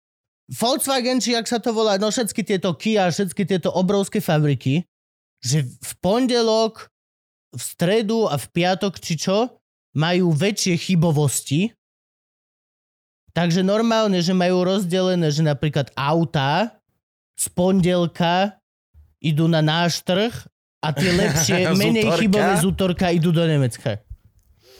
Volkswagen, 0.48 1.18
či 1.18 1.32
jak 1.32 1.44
sa 1.44 1.58
to 1.58 1.70
volá, 1.70 1.96
no 1.96 2.06
všetky 2.06 2.40
tieto 2.40 2.70
Kia, 2.72 3.08
všetky 3.08 3.42
tieto 3.44 3.68
obrovské 3.68 4.20
fabriky, 4.20 4.86
že 5.46 5.62
v 5.62 5.92
pondelok, 6.02 6.90
v 7.54 7.62
stredu 7.62 8.26
a 8.26 8.34
v 8.34 8.46
piatok, 8.50 8.98
či 8.98 9.14
čo, 9.14 9.62
majú 9.94 10.34
väčšie 10.34 10.74
chybovosti. 10.76 11.70
Takže 13.30 13.62
normálne, 13.62 14.18
že 14.18 14.34
majú 14.34 14.66
rozdelené, 14.66 15.30
že 15.30 15.46
napríklad 15.46 15.92
autá 15.94 16.74
z 17.36 17.46
pondelka 17.52 18.58
idú 19.20 19.46
na 19.46 19.62
náš 19.62 20.02
trh 20.02 20.32
a 20.82 20.88
tie 20.92 21.10
lepšie, 21.20 21.72
menej 21.76 22.10
útorka? 22.10 22.20
chybové 22.20 22.52
z 22.58 22.64
útorka 22.64 23.06
idú 23.12 23.30
do 23.30 23.44
Nemecka. 23.44 24.00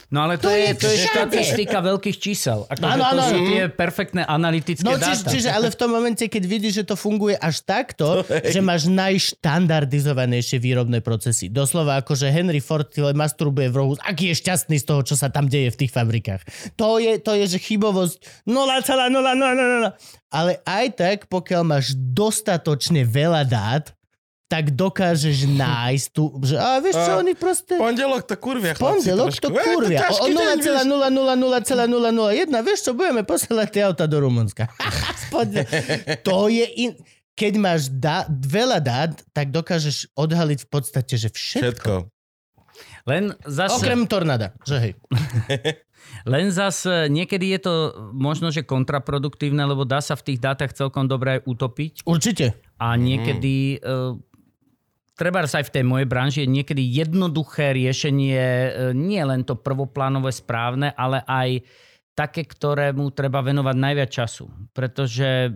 No 0.07 0.23
ale 0.23 0.39
to, 0.39 0.47
To 0.47 0.55
je, 0.55 0.71
to 0.71 0.87
je 0.87 1.03
štatistika 1.03 1.83
veľkých 1.83 2.15
čísel. 2.15 2.63
Akože 2.71 2.95
Áno, 2.95 3.03
to 3.03 3.11
áno. 3.11 3.23
sú 3.27 3.37
tie 3.51 3.63
perfektné 3.67 4.23
analytické 4.23 4.79
No 4.87 4.95
dáta. 4.95 5.11
čiže, 5.11 5.23
čiže 5.27 5.49
ale 5.51 5.67
v 5.67 5.75
tom 5.75 5.91
momente, 5.91 6.23
keď 6.31 6.43
vidíš, 6.47 6.73
že 6.79 6.83
to 6.87 6.95
funguje 6.95 7.35
až 7.35 7.59
takto, 7.67 8.23
že 8.55 8.63
máš 8.63 8.87
najštandardizovanejšie 8.87 10.63
výrobné 10.63 11.03
procesy. 11.03 11.51
Doslova 11.51 11.99
ako, 11.99 12.15
že 12.15 12.31
Henry 12.31 12.63
Ford 12.63 12.87
masturbuje 12.95 13.67
v 13.67 13.75
rohu. 13.75 13.93
Aký 13.99 14.31
je 14.31 14.39
šťastný 14.39 14.79
z 14.79 14.85
toho, 14.87 15.03
čo 15.03 15.19
sa 15.19 15.27
tam 15.27 15.51
deje 15.51 15.75
v 15.75 15.79
tých 15.83 15.91
fabrikách. 15.91 16.41
To 16.79 17.03
je, 17.03 17.19
to 17.19 17.35
je 17.35 17.43
že 17.51 17.59
chybovosť 17.59 18.47
0,000. 18.47 19.91
Ale 20.31 20.59
aj 20.63 20.85
tak, 20.95 21.17
pokiaľ 21.27 21.61
máš 21.67 21.95
dostatočne 21.95 23.03
veľa 23.03 23.43
dát, 23.43 23.96
tak 24.47 24.71
dokážeš 24.73 25.47
nájsť 25.61 26.07
tu, 26.15 26.31
že 26.41 26.55
a 26.55 26.79
vieš 26.79 26.95
čo, 26.95 27.11
A 27.13 27.19
oni 27.19 27.35
proste... 27.35 27.75
Pondelok 27.75 28.23
to 28.23 28.35
kurvia, 28.39 28.73
chlapci. 28.73 29.11
Pondelok 29.11 29.27
trošku. 29.35 29.43
to 29.43 29.49
E, 29.51 29.63
kurvia. 29.75 29.99
O 30.07 30.27
deň, 30.31 30.57
vieš. 30.63 30.83
0,000,001. 30.87 32.63
Vieš 32.63 32.79
čo, 32.79 32.91
budeme 32.95 33.21
posielať 33.27 33.67
tie 33.69 33.81
auta 33.85 34.07
do 34.07 34.17
Rumunska. 34.23 34.71
To 36.27 36.47
je... 36.47 36.65
In... 36.79 36.91
Keď 37.37 37.53
máš 37.61 37.93
dá, 37.93 38.25
veľa 38.33 38.81
dát, 38.81 39.13
tak 39.29 39.53
dokážeš 39.53 40.09
odhaliť 40.17 40.65
v 40.65 40.69
podstate, 40.73 41.21
že 41.21 41.29
všetko. 41.29 41.61
Všetko. 41.61 41.93
Len 43.05 43.29
zase, 43.45 43.77
Okrem 43.77 44.09
tornáda, 44.09 44.57
že 44.65 44.75
hej. 44.81 44.93
len 46.33 46.51
zase 46.51 47.07
niekedy 47.07 47.55
je 47.55 47.59
to 47.63 47.73
možno, 48.11 48.49
že 48.49 48.67
kontraproduktívne, 48.67 49.63
lebo 49.63 49.87
dá 49.87 50.03
sa 50.03 50.19
v 50.19 50.33
tých 50.33 50.39
dátach 50.43 50.73
celkom 50.75 51.05
dobre 51.05 51.39
aj 51.39 51.41
utopiť. 51.47 51.93
Určite. 52.03 52.59
A 52.81 52.97
niekedy, 52.99 53.79
mm. 53.79 54.27
Treba 55.17 55.43
sa 55.49 55.59
aj 55.59 55.73
v 55.73 55.75
tej 55.81 55.83
mojej 55.83 56.07
branži, 56.07 56.45
je 56.45 56.55
niekedy 56.61 56.85
jednoduché 56.85 57.73
riešenie, 57.73 58.37
e, 58.39 58.69
nie 58.93 59.19
len 59.25 59.41
to 59.41 59.57
prvoplánové 59.57 60.29
správne, 60.29 60.93
ale 60.93 61.25
aj 61.25 61.65
také, 62.17 62.49
ktorému 62.49 63.13
treba 63.13 63.45
venovať 63.45 63.75
najviac 63.77 64.09
času. 64.09 64.49
Pretože 64.73 65.29
e, 65.29 65.49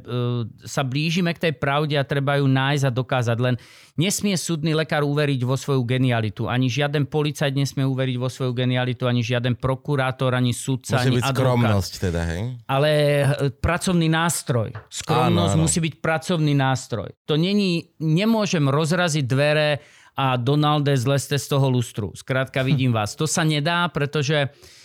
sa 0.62 0.86
blížime 0.86 1.34
k 1.34 1.50
tej 1.50 1.54
pravde 1.58 1.98
a 1.98 2.06
treba 2.06 2.38
ju 2.38 2.46
nájsť 2.46 2.86
a 2.86 2.92
dokázať. 2.94 3.38
Len 3.42 3.58
nesmie 3.98 4.38
súdny 4.38 4.78
lekár 4.78 5.02
uveriť 5.02 5.42
vo 5.42 5.58
svoju 5.58 5.82
genialitu. 5.82 6.46
Ani 6.46 6.70
žiaden 6.70 7.10
policajt 7.10 7.58
nesmie 7.58 7.82
uveriť 7.82 8.18
vo 8.22 8.30
svoju 8.30 8.54
genialitu, 8.54 9.10
ani 9.10 9.26
žiaden 9.26 9.58
prokurátor, 9.58 10.38
ani 10.38 10.54
sudca, 10.54 11.02
Musí 11.02 11.10
ani 11.10 11.18
byť 11.18 11.24
advokát 11.26 11.42
skromnosť 11.42 11.94
teda, 11.98 12.22
hej? 12.30 12.42
ale 12.70 12.90
eh, 12.94 13.26
pracovný 13.50 14.06
nástroj. 14.14 14.70
Skromnosť 14.86 15.58
Áno, 15.58 15.58
áno. 15.58 15.66
musí 15.66 15.82
byť 15.82 15.94
pracovný 15.98 16.54
nástroj. 16.54 17.10
To 17.26 17.42
není, 17.42 17.90
nemôžem 17.98 18.70
rozraziť 18.70 19.26
dvere 19.26 19.82
a 20.14 20.38
Donalde 20.38 20.94
zleste 20.94 21.42
z 21.42 21.46
toho 21.50 21.74
lustru. 21.74 22.14
Skrátka 22.14 22.62
vidím 22.62 22.94
vás. 23.02 23.18
To 23.18 23.26
sa 23.26 23.42
nedá, 23.42 23.90
pretože 23.90 24.46
uh, 24.46 24.80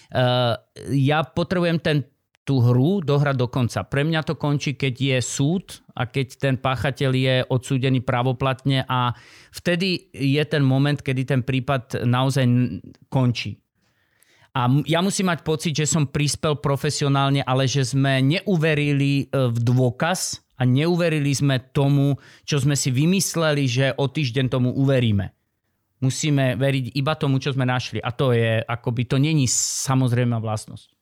ja 0.93 1.19
potrebujem 1.27 1.79
ten, 1.83 2.07
tú 2.47 2.63
hru 2.63 3.03
dohrať 3.03 3.37
do 3.37 3.51
konca. 3.51 3.83
Pre 3.83 4.07
mňa 4.07 4.23
to 4.23 4.39
končí, 4.39 4.79
keď 4.79 4.95
je 4.95 5.19
súd 5.19 5.83
a 5.99 6.07
keď 6.07 6.27
ten 6.39 6.55
páchateľ 6.55 7.11
je 7.11 7.35
odsúdený 7.51 8.07
pravoplatne 8.07 8.87
a 8.87 9.19
vtedy 9.51 10.15
je 10.15 10.43
ten 10.47 10.63
moment, 10.63 10.97
kedy 10.97 11.27
ten 11.27 11.43
prípad 11.43 12.07
naozaj 12.07 12.47
končí. 13.11 13.59
A 14.57 14.73
ja 14.89 15.05
musím 15.05 15.29
mať 15.29 15.45
pocit, 15.45 15.77
že 15.77 15.85
som 15.85 16.09
prispel 16.09 16.57
profesionálne, 16.57 17.45
ale 17.45 17.69
že 17.69 17.85
sme 17.85 18.25
neuverili 18.25 19.29
e, 19.29 19.53
v 19.53 19.59
dôkaz 19.61 20.41
a 20.57 20.65
neuverili 20.65 21.29
sme 21.37 21.61
tomu, 21.61 22.17
čo 22.49 22.57
sme 22.57 22.73
si 22.73 22.89
vymysleli, 22.89 23.69
že 23.69 23.87
o 24.01 24.09
týždeň 24.09 24.49
tomu 24.49 24.73
uveríme. 24.73 25.36
Musíme 26.05 26.61
veriť 26.61 26.93
iba 26.93 27.17
tomu, 27.17 27.41
čo 27.41 27.57
sme 27.57 27.65
našli. 27.65 28.05
A 28.05 28.13
to 28.13 28.37
je, 28.37 28.61
akoby, 28.61 29.09
to 29.09 29.17
není 29.17 29.49
samozrejmá 29.49 30.37
vlastnosť. 30.41 30.97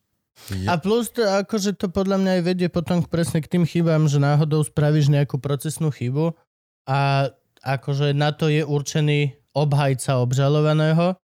A 0.66 0.76
plus 0.82 1.14
to, 1.14 1.22
akože 1.22 1.78
to 1.78 1.86
podľa 1.88 2.18
mňa 2.20 2.30
aj 2.38 2.42
vedie 2.42 2.68
potom 2.68 3.01
presne 3.07 3.38
k 3.38 3.49
tým 3.49 3.64
chybám, 3.64 4.11
že 4.11 4.18
náhodou 4.18 4.66
spravíš 4.66 5.09
nejakú 5.09 5.38
procesnú 5.38 5.95
chybu 5.95 6.34
a 6.90 7.30
akože 7.62 8.12
na 8.12 8.34
to 8.34 8.51
je 8.51 8.66
určený 8.66 9.38
obhajca 9.55 10.20
obžalovaného, 10.20 11.16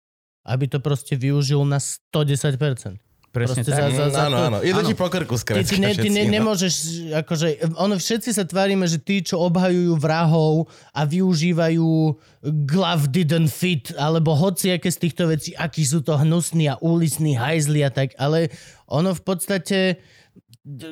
aby 0.47 0.65
to 0.71 0.79
proste 0.79 1.19
využil 1.19 1.67
na 1.67 1.83
110%. 1.83 3.10
Presne 3.31 3.63
Proste 3.63 3.71
tak. 3.71 3.79
za- 3.79 3.95
za- 3.95 4.11
za 4.11 4.23
áno, 4.27 4.37
to- 4.37 4.47
áno. 4.51 4.59
Je 4.59 4.75
to 4.75 4.83
áno. 4.83 4.89
ti 4.91 4.95
pokrku 4.99 5.35
z 5.39 5.43
Ty, 5.47 5.63
ty, 5.63 5.77
ne, 5.79 5.91
ty 5.95 6.09
ne, 6.11 6.23
nemôžeš, 6.27 6.75
akože, 7.15 7.47
ono 7.79 7.95
všetci 7.95 8.35
sa 8.35 8.43
tvárime, 8.43 8.91
že 8.91 8.99
tí, 8.99 9.23
čo 9.23 9.39
obhajujú 9.39 9.95
vrahov 9.95 10.67
a 10.91 11.07
využívajú 11.07 11.87
glove 12.67 13.07
didn't 13.07 13.47
fit, 13.49 13.95
alebo 13.95 14.35
hociaké 14.35 14.91
z 14.91 14.99
týchto 14.99 15.31
vecí, 15.31 15.55
akí 15.55 15.87
sú 15.87 16.03
to 16.03 16.19
hnusní 16.19 16.67
a 16.67 16.79
úlisní 16.83 17.39
hajzli 17.39 17.87
a 17.87 17.95
tak, 17.95 18.19
ale 18.19 18.51
ono 18.91 19.15
v 19.15 19.23
podstate 19.23 19.79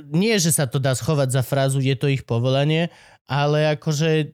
nie, 0.09 0.39
že 0.39 0.55
sa 0.55 0.70
to 0.70 0.78
dá 0.78 0.95
schovať 0.95 1.34
za 1.34 1.43
frázu, 1.43 1.82
je 1.82 1.99
to 1.99 2.07
ich 2.07 2.22
povolanie, 2.22 2.86
ale 3.26 3.74
akože 3.74 4.32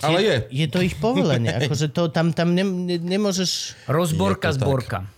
Ale 0.00 0.18
je. 0.24 0.36
je 0.50 0.66
to 0.72 0.80
ich 0.80 0.96
povolenie. 0.96 1.52
akože 1.60 1.92
to 1.92 2.08
tam, 2.08 2.32
tam 2.32 2.56
ne, 2.56 2.64
ne, 2.64 2.96
nemôžeš... 2.96 3.84
Rozborka, 3.84 4.48
Je 4.50 4.56
to 4.56 4.64
tak. 4.64 5.17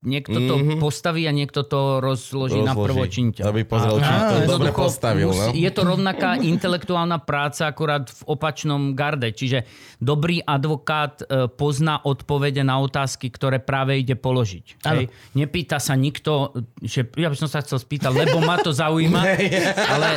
Niekto 0.00 0.32
to 0.40 0.54
Mhm. 0.56 0.80
postaví 0.80 1.24
a 1.24 1.30
niekto 1.30 1.60
to 1.60 2.00
rozloží, 2.00 2.56
na 2.56 2.72
Rozloží, 2.72 2.86
prvo 2.86 3.02
činiteľ. 3.06 3.44
aby 3.44 3.60
pozrel, 3.62 3.96
či 3.98 4.08
to 4.08 4.36
dobre 4.48 4.70
postavil. 4.70 5.28
No? 5.28 5.52
musí- 5.52 5.60
Je 5.60 5.68
to 5.68 5.84
rovnaká 5.84 6.40
intelektuálna 6.40 7.20
práca, 7.20 7.68
akurát 7.68 8.08
v 8.08 8.22
opačnom 8.26 8.92
garde. 8.92 9.28
Čiže 9.28 9.68
dobrý 9.98 10.40
advokát 10.40 11.20
e, 11.20 11.48
pozná 11.48 12.00
odpovede 12.00 12.62
na 12.62 12.80
otázky, 12.80 13.28
ktoré 13.28 13.58
práve 13.58 13.96
ide 13.96 14.16
položiť. 14.16 14.80
Hej? 14.82 15.12
Nepýta 15.32 15.76
sa 15.76 15.92
nikto, 15.92 16.56
že 16.80 17.04
ja 17.12 17.28
by 17.28 17.36
som 17.36 17.46
sa 17.46 17.60
chcel 17.60 17.76
spýtať, 17.76 18.08
lebo 18.10 18.40
ma 18.40 18.56
to 18.56 18.72
zaujíma, 18.72 19.20
ale 19.92 20.08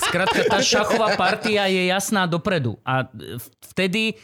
skrátka 0.00 0.50
tá 0.50 0.58
šachová 0.58 1.14
partia 1.14 1.62
je 1.64 1.86
jasná 1.86 2.26
dopredu. 2.26 2.74
A 2.82 3.06
vtedy 3.68 4.18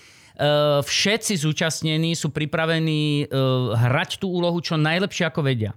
všetci 0.82 1.38
zúčastnení 1.38 2.18
sú 2.18 2.34
pripravení 2.34 3.24
e, 3.24 3.36
hrať 3.70 4.18
tú 4.18 4.30
úlohu 4.30 4.58
čo 4.58 4.74
najlepšie 4.74 5.30
ako 5.30 5.46
vedia. 5.46 5.72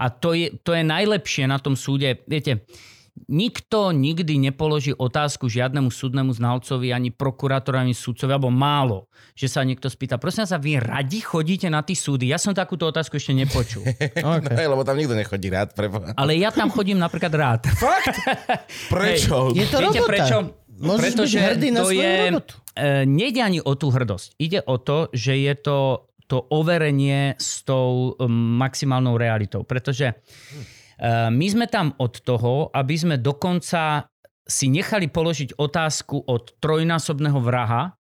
A 0.00 0.08
to 0.08 0.32
je, 0.32 0.56
to 0.64 0.72
je 0.72 0.80
najlepšie 0.80 1.44
na 1.44 1.60
tom 1.60 1.76
súde. 1.76 2.24
Viete, 2.24 2.64
nikto 3.28 3.92
nikdy 3.92 4.40
nepoloží 4.40 4.96
otázku 4.96 5.44
žiadnemu 5.44 5.92
súdnemu 5.92 6.32
znalcovi, 6.32 6.88
ani 6.88 7.12
prokurátorovi, 7.12 7.92
ani 7.92 7.94
súdcovi, 7.94 8.32
alebo 8.32 8.48
málo, 8.48 9.12
že 9.36 9.52
sa 9.52 9.60
niekto 9.60 9.92
spýta, 9.92 10.16
prosím 10.16 10.48
sa, 10.48 10.56
vy 10.56 10.80
radi 10.80 11.20
chodíte 11.20 11.68
na 11.68 11.84
tí 11.84 11.92
súdy? 11.92 12.32
Ja 12.32 12.40
som 12.40 12.56
takúto 12.56 12.88
otázku 12.88 13.20
ešte 13.20 13.36
nepočul. 13.36 13.84
No, 14.24 14.36
hej, 14.40 14.68
lebo 14.68 14.84
tam 14.84 14.96
nikto 14.96 15.12
nechodí 15.16 15.52
rád. 15.52 15.72
Preboha. 15.76 16.12
Ale 16.16 16.36
ja 16.36 16.48
tam 16.48 16.72
chodím 16.72 16.96
napríklad 16.96 17.32
rád. 17.32 17.60
Fakt? 17.72 18.16
Prečo? 18.92 19.52
Je 19.52 19.68
to 19.68 19.84
Viete 19.84 20.00
robota. 20.00 20.08
prečo? 20.08 20.36
Môžeš 20.80 21.12
Pretože 21.12 21.36
byť 21.36 21.46
hrdý 21.46 21.68
na 21.70 21.80
to 21.84 21.92
svoju 21.92 22.00
je, 22.00 22.16
robotu. 22.32 22.54
e, 22.72 23.04
nejde 23.04 23.40
ani 23.44 23.60
o 23.60 23.72
tú 23.76 23.92
hrdosť. 23.92 24.28
Ide 24.40 24.60
o 24.64 24.76
to, 24.80 25.12
že 25.12 25.36
je 25.36 25.54
to 25.60 26.08
to 26.30 26.46
overenie 26.54 27.34
s 27.42 27.66
tou 27.66 28.14
maximálnou 28.30 29.18
realitou. 29.18 29.66
Pretože 29.66 30.14
uh, 30.14 31.26
my 31.26 31.46
sme 31.50 31.66
tam 31.66 31.90
od 31.98 32.22
toho, 32.22 32.70
aby 32.70 32.94
sme 32.94 33.18
dokonca 33.18 34.06
si 34.46 34.70
nechali 34.70 35.10
položiť 35.10 35.58
otázku 35.58 36.30
od 36.30 36.54
trojnásobného 36.62 37.38
vraha, 37.42 37.98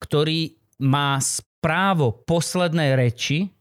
ktorý 0.00 0.56
má 0.80 1.20
právo 1.60 2.24
poslednej 2.24 2.96
reči 2.96 3.52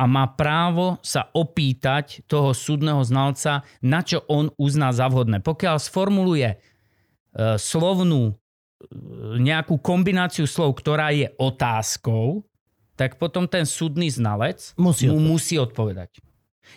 a 0.00 0.08
má 0.08 0.32
právo 0.32 0.96
sa 1.04 1.28
opýtať 1.36 2.24
toho 2.24 2.56
súdneho 2.56 3.04
znalca, 3.04 3.68
na 3.84 4.00
čo 4.00 4.24
on 4.32 4.48
uzná 4.56 4.96
za 4.96 5.12
vhodné. 5.12 5.44
Pokiaľ 5.44 5.76
sformuluje 5.76 6.48
e, 6.48 6.56
slovnú 7.56 8.30
e, 8.30 8.34
nejakú 9.38 9.78
kombináciu 9.78 10.46
slov, 10.46 10.78
ktorá 10.78 11.14
je 11.14 11.30
otázkou, 11.38 12.42
tak 12.98 13.16
potom 13.16 13.48
ten 13.48 13.64
súdny 13.64 14.12
znalec 14.12 14.76
Musí 14.76 15.08
mu 15.08 15.16
odpovedať. 15.16 15.30
musí 15.30 15.54
odpovedať. 15.56 16.10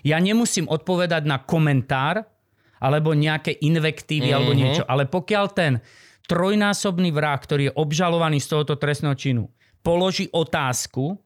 Ja 0.07 0.17
nemusím 0.17 0.65
odpovedať 0.71 1.27
na 1.27 1.37
komentár 1.43 2.23
alebo 2.79 3.15
nejaké 3.15 3.59
invektívy 3.59 4.31
mm-hmm. 4.31 4.37
alebo 4.37 4.51
niečo, 4.55 4.83
ale 4.87 5.07
pokiaľ 5.07 5.45
ten 5.51 5.79
trojnásobný 6.27 7.11
vrah, 7.11 7.35
ktorý 7.35 7.71
je 7.71 7.77
obžalovaný 7.77 8.39
z 8.39 8.47
tohoto 8.55 8.79
trestného 8.79 9.15
činu, 9.15 9.51
položí 9.83 10.31
otázku, 10.31 11.19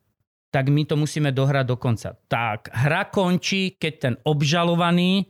tak 0.49 0.73
my 0.73 0.89
to 0.89 0.97
musíme 0.97 1.29
dohrať 1.29 1.65
do 1.69 1.77
konca. 1.77 2.17
Tak 2.25 2.73
hra 2.73 3.13
končí, 3.13 3.77
keď 3.77 3.93
ten 4.01 4.13
obžalovaný 4.25 5.29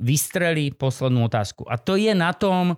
vystrelí 0.00 0.72
poslednú 0.76 1.28
otázku. 1.28 1.64
A 1.68 1.76
to 1.80 1.96
je 1.96 2.12
na 2.16 2.32
tom 2.32 2.76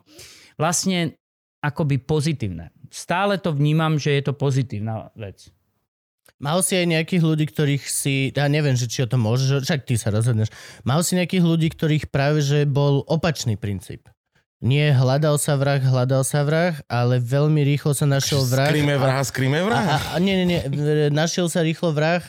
vlastne 0.57 1.17
akoby 1.63 2.03
pozitívne. 2.03 2.75
Stále 2.91 3.39
to 3.39 3.55
vnímam, 3.55 3.97
že 3.97 4.13
je 4.13 4.23
to 4.27 4.35
pozitívna 4.35 5.09
vec. 5.15 5.49
Mal 6.43 6.59
si 6.67 6.75
aj 6.75 6.91
nejakých 6.91 7.23
ľudí, 7.23 7.47
ktorých 7.47 7.85
si, 7.87 8.35
ja 8.35 8.51
neviem, 8.51 8.75
že 8.75 8.91
či 8.91 9.07
o 9.07 9.11
tom 9.11 9.23
môžeš, 9.23 9.63
však 9.63 9.87
ty 9.87 9.95
sa 9.95 10.11
rozhodneš. 10.11 10.51
Mal 10.83 10.99
si 11.07 11.15
nejakých 11.15 11.45
ľudí, 11.47 11.71
ktorých 11.71 12.11
práve, 12.11 12.43
že 12.43 12.67
bol 12.67 13.07
opačný 13.07 13.55
princíp. 13.55 14.11
Nie 14.59 14.91
hľadal 14.91 15.39
sa 15.39 15.55
vrah, 15.59 15.79
hľadal 15.79 16.23
sa 16.27 16.43
vrah, 16.43 16.79
ale 16.87 17.19
veľmi 17.19 17.63
rýchlo 17.63 17.95
sa 17.95 18.07
našiel 18.07 18.43
vrah. 18.47 18.71
Skrime 18.71 18.95
a- 18.95 19.03
vraha, 19.03 19.23
skrime 19.23 19.59
A, 19.59 19.67
vraha. 19.67 19.87
a, 19.87 19.99
a 20.15 20.17
nie, 20.19 20.35
nie, 20.43 20.47
nie. 20.51 20.61
Našiel 21.11 21.47
sa 21.47 21.63
rýchlo 21.63 21.95
vrah 21.95 22.23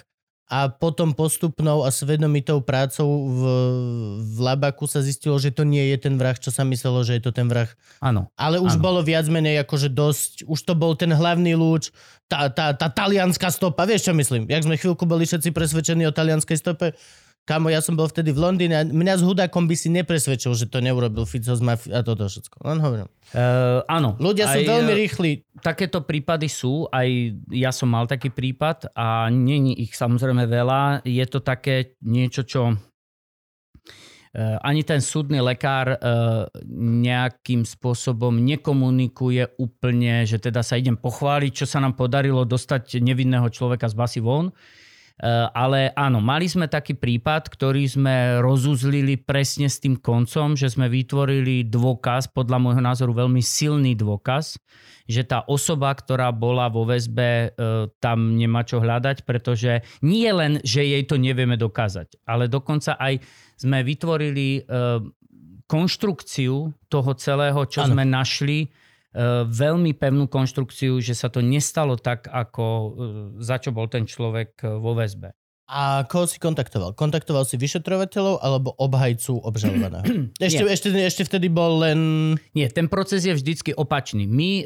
a 0.52 0.68
potom 0.68 1.16
postupnou 1.16 1.88
a 1.88 1.90
svedomitou 1.90 2.60
prácou 2.60 3.08
v, 3.32 3.42
v 4.22 4.38
labaku 4.44 4.86
sa 4.86 5.00
zistilo, 5.00 5.40
že 5.40 5.56
to 5.56 5.64
nie 5.64 5.82
je 5.96 5.98
ten 5.98 6.20
vrah, 6.20 6.36
čo 6.36 6.52
sa 6.52 6.68
myslelo, 6.68 7.02
že 7.02 7.18
je 7.18 7.24
to 7.24 7.32
ten 7.32 7.48
vrah. 7.48 7.72
Áno. 8.04 8.28
Ale 8.36 8.60
už 8.60 8.78
Áno. 8.78 8.84
bolo 8.84 9.00
viac 9.02 9.26
menej 9.32 9.64
akože 9.64 9.90
dosť, 9.90 10.44
už 10.46 10.60
to 10.62 10.74
bol 10.76 10.94
ten 11.00 11.10
hlavný 11.10 11.56
lúč, 11.56 11.90
tá, 12.28 12.52
tá, 12.52 12.76
tá 12.76 12.88
talianská 12.92 13.50
stopa, 13.50 13.88
vieš 13.88 14.12
čo 14.12 14.14
myslím? 14.14 14.50
Jak 14.52 14.68
sme 14.68 14.76
chvíľku 14.76 15.08
boli 15.08 15.24
všetci 15.24 15.56
presvedčení 15.56 16.04
o 16.06 16.16
talianskej 16.16 16.58
stope, 16.60 16.98
Kamo, 17.44 17.68
ja 17.68 17.84
som 17.84 18.00
bol 18.00 18.08
vtedy 18.08 18.32
v 18.32 18.40
Londýne 18.40 18.76
a 18.80 18.88
mňa 18.88 19.20
s 19.20 19.24
hudákom 19.28 19.68
by 19.68 19.76
si 19.76 19.92
nepresvedčil, 19.92 20.56
že 20.56 20.72
to 20.72 20.80
neurobil 20.80 21.28
Fico 21.28 21.52
z 21.52 21.60
mafi- 21.60 21.92
a 21.92 22.00
toto 22.00 22.24
všetko. 22.24 22.64
Len 22.64 22.80
hovorím. 22.80 23.08
Uh, 23.36 23.84
áno. 23.92 24.16
Ľudia 24.16 24.48
sú 24.48 24.64
Aj, 24.64 24.80
veľmi 24.80 24.94
e, 24.96 24.98
rýchli. 25.04 25.32
Takéto 25.60 26.08
prípady 26.08 26.48
sú, 26.48 26.88
aj 26.88 27.36
ja 27.52 27.76
som 27.76 27.92
mal 27.92 28.08
taký 28.08 28.32
prípad 28.32 28.96
a 28.96 29.28
není 29.28 29.76
ich 29.84 29.92
samozrejme 29.92 30.48
veľa. 30.48 31.04
Je 31.04 31.26
to 31.28 31.44
také 31.44 32.00
niečo, 32.00 32.48
čo 32.48 32.72
eh, 32.72 34.58
ani 34.64 34.88
ten 34.88 35.04
súdny 35.04 35.44
lekár 35.44 36.00
eh, 36.00 36.00
nejakým 37.04 37.68
spôsobom 37.68 38.40
nekomunikuje 38.40 39.60
úplne, 39.60 40.24
že 40.24 40.40
teda 40.40 40.64
sa 40.64 40.80
idem 40.80 40.96
pochváliť, 40.96 41.52
čo 41.52 41.66
sa 41.68 41.84
nám 41.84 42.00
podarilo 42.00 42.48
dostať 42.48 43.04
nevinného 43.04 43.52
človeka 43.52 43.92
z 43.92 43.96
basy 44.00 44.22
von. 44.24 44.56
Eh, 45.22 45.48
Ale 45.54 45.94
áno, 45.94 46.18
mali 46.18 46.50
sme 46.50 46.66
taký 46.66 46.98
prípad, 46.98 47.46
ktorý 47.46 47.86
sme 47.86 48.42
rozuzlili 48.42 49.22
presne 49.22 49.70
s 49.70 49.78
tým 49.78 50.02
koncom, 50.02 50.58
že 50.58 50.74
sme 50.74 50.90
vytvorili 50.90 51.70
dôkaz, 51.70 52.34
podľa 52.34 52.58
môjho 52.58 52.82
názoru 52.82 53.14
veľmi 53.14 53.38
silný 53.38 53.94
dôkaz, 53.94 54.58
že 55.06 55.22
tá 55.22 55.46
osoba, 55.46 55.94
ktorá 55.94 56.34
bola 56.34 56.66
vo 56.66 56.90
väzbe, 56.90 57.54
e, 57.54 57.88
tam 58.02 58.42
nemá 58.42 58.66
čo 58.66 58.82
hľadať, 58.82 59.22
pretože 59.22 59.86
nie 60.02 60.34
len, 60.34 60.58
že 60.66 60.82
jej 60.82 61.06
to 61.06 61.22
nevieme 61.22 61.62
dokázať, 61.62 62.24
ale 62.26 62.50
dokonca 62.50 62.98
aj 62.98 63.22
sme 63.54 63.86
vytvorili 63.86 64.66
e, 64.66 64.82
konštrukciu 65.70 66.74
toho 66.90 67.12
celého, 67.22 67.62
čo 67.70 67.86
Áno. 67.86 67.94
sme 67.94 68.04
našli, 68.08 68.66
veľmi 69.46 69.94
pevnú 69.94 70.26
konštrukciu, 70.26 70.98
že 70.98 71.14
sa 71.14 71.30
to 71.30 71.46
nestalo 71.46 71.98
tak, 71.98 72.26
ako 72.30 72.66
e, 72.66 72.90
za 73.46 73.62
čo 73.62 73.70
bol 73.70 73.86
ten 73.86 74.10
človek 74.10 74.58
e, 74.66 74.74
vo 74.82 74.98
väzbe. 74.98 75.38
A 75.70 76.04
koho 76.06 76.28
si 76.28 76.44
kontaktoval? 76.44 76.92
Kontaktoval 76.94 77.48
si 77.48 77.56
vyšetrovateľov 77.56 78.44
alebo 78.44 78.76
obhajcu 78.76 79.40
obžalovaného? 79.42 80.06
ešte, 80.38 80.64
ešte, 80.68 80.90
ešte 80.92 81.24
vtedy 81.24 81.48
bol 81.48 81.82
len... 81.82 82.00
Nie, 82.52 82.68
ten 82.68 82.92
proces 82.92 83.24
je 83.24 83.34
vždycky 83.34 83.72
opačný. 83.72 84.28
My 84.28 84.50
e, 84.62 84.64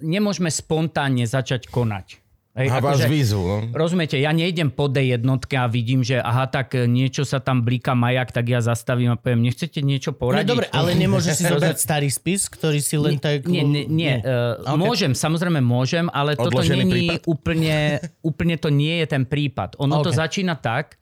nemôžeme 0.00 0.48
spontánne 0.48 1.28
začať 1.28 1.68
konať. 1.68 2.22
Hej, 2.50 2.66
A 2.66 2.82
vás 2.82 2.98
akože- 2.98 3.06
výzvu. 3.06 3.42
No. 3.42 3.56
Rozumiete, 3.70 4.18
ja 4.18 4.30
nejdem 4.30 4.68
po 4.68 4.90
D 4.90 5.06
jednotke 5.06 5.54
a 5.54 5.64
vidím, 5.64 6.02
že 6.02 6.18
aha, 6.18 6.44
tak 6.44 6.74
e, 6.74 6.82
niečo 6.82 7.22
sa 7.22 7.38
tam 7.38 7.62
blíka 7.62 7.94
majak, 7.94 8.30
tak 8.30 8.42
ja 8.44 8.58
zastavím 8.58 9.14
a 9.14 9.16
poviem, 9.16 9.46
nechcete 9.46 9.78
niečo 9.78 10.10
No 10.10 10.18
poradiť? 10.18 10.50
dobre, 10.50 10.66
ale 10.68 10.98
nemôžeš 10.98 11.32
si 11.32 11.44
zobrať 11.52 11.78
starý 11.78 12.10
spis, 12.10 12.50
ktorý 12.50 12.78
si 12.78 12.98
len 12.98 13.16
tak... 13.16 13.46
Nie, 13.46 13.62
nie, 13.62 13.86
nie. 13.86 14.18
Uh, 14.18 14.58
môžem, 14.74 15.14
samozrejme 15.14 15.58
môžem, 15.58 16.10
ale 16.10 16.34
toto 16.34 16.58
Odložený 16.58 16.78
není 16.80 16.92
prípad? 17.14 17.22
úplne, 17.24 17.76
úplne 18.34 18.54
to 18.58 18.68
nie 18.68 18.98
je 18.98 19.06
ten 19.08 19.22
prípad. 19.22 19.78
Ono 19.78 20.02
to 20.02 20.10
Ok. 20.10 20.18
začína 20.18 20.58
tak, 20.58 20.98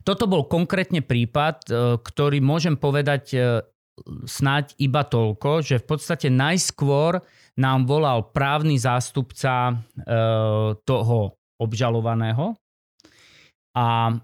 toto 0.00 0.28
bol 0.28 0.44
konkrétne 0.44 1.00
prípad, 1.00 1.56
uh, 1.66 1.74
ktorý 1.96 2.44
môžem 2.44 2.76
povedať 2.76 3.24
uh, 3.32 3.64
snáď 4.24 4.76
iba 4.76 5.00
toľko, 5.00 5.60
že 5.60 5.76
v 5.76 5.86
podstate 5.86 6.28
najskôr 6.28 7.24
nám 7.60 7.84
volal 7.84 8.32
právny 8.32 8.80
zástupca 8.80 9.76
uh, 9.76 10.72
toho 10.88 11.36
obžalovaného 11.60 12.56
a 13.76 14.16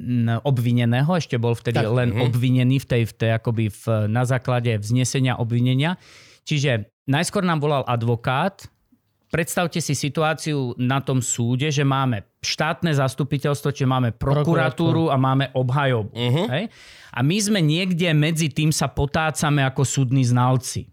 mm, 0.00 0.40
obvineného, 0.48 1.12
ešte 1.12 1.36
bol 1.36 1.52
vtedy 1.52 1.84
Tak, 1.84 1.92
len 1.92 2.08
mhm. 2.16 2.20
obvinený 2.32 2.80
v 2.80 2.86
tej, 2.88 3.02
v 3.04 3.12
tej 3.12 3.30
akoby 3.36 3.68
v, 3.68 3.84
na 4.08 4.24
základe 4.24 4.72
vznesenia 4.80 5.36
obvinenia. 5.36 6.00
Čiže 6.48 6.88
najskôr 7.04 7.44
nám 7.44 7.60
volal 7.60 7.84
advokát, 7.84 8.64
predstavte 9.28 9.84
si 9.84 9.92
situáciu 9.92 10.72
na 10.80 11.04
tom 11.04 11.20
súde, 11.20 11.68
že 11.68 11.84
máme 11.84 12.24
štátne 12.40 12.96
zastupiteľstvo, 12.96 13.68
čiže 13.68 13.84
máme 13.84 14.16
prokuratúru 14.16 15.12
a 15.12 15.20
máme 15.20 15.52
obhajobu. 15.52 16.16
Mhm. 16.16 16.42
Hej? 16.48 16.64
A 17.12 17.20
my 17.20 17.36
sme 17.36 17.60
niekde 17.60 18.08
medzi 18.16 18.48
tým 18.48 18.72
sa 18.72 18.88
potácame 18.88 19.60
ako 19.60 19.84
súdni 19.84 20.24
znalci. 20.24 20.88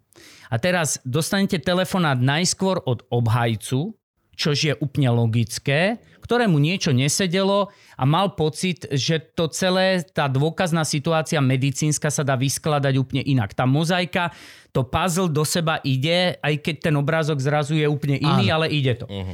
A 0.50 0.56
teraz 0.62 1.02
dostanete 1.06 1.58
telefonát 1.58 2.18
najskôr 2.18 2.82
od 2.86 3.06
obhajcu, 3.10 3.96
čož 4.36 4.58
je 4.60 4.74
úplne 4.84 5.10
logické, 5.16 5.98
ktorému 6.20 6.58
niečo 6.60 6.92
nesedelo 6.92 7.72
a 7.96 8.04
mal 8.04 8.34
pocit, 8.34 8.90
že 8.92 9.22
to 9.38 9.48
celé, 9.48 10.04
tá 10.04 10.26
dôkazná 10.28 10.84
situácia 10.84 11.40
medicínska 11.40 12.12
sa 12.12 12.26
dá 12.26 12.36
vyskladať 12.36 12.98
úplne 12.98 13.24
inak. 13.24 13.54
Tá 13.54 13.70
mozaika, 13.70 14.34
to 14.74 14.84
puzzle 14.84 15.32
do 15.32 15.46
seba 15.48 15.80
ide, 15.86 16.36
aj 16.42 16.60
keď 16.60 16.76
ten 16.92 16.96
obrázok 16.98 17.40
zrazu 17.40 17.78
je 17.78 17.88
úplne 17.88 18.20
iný, 18.20 18.52
ale 18.52 18.68
ide 18.74 18.98
to. 18.98 19.08
Mhm. 19.08 19.34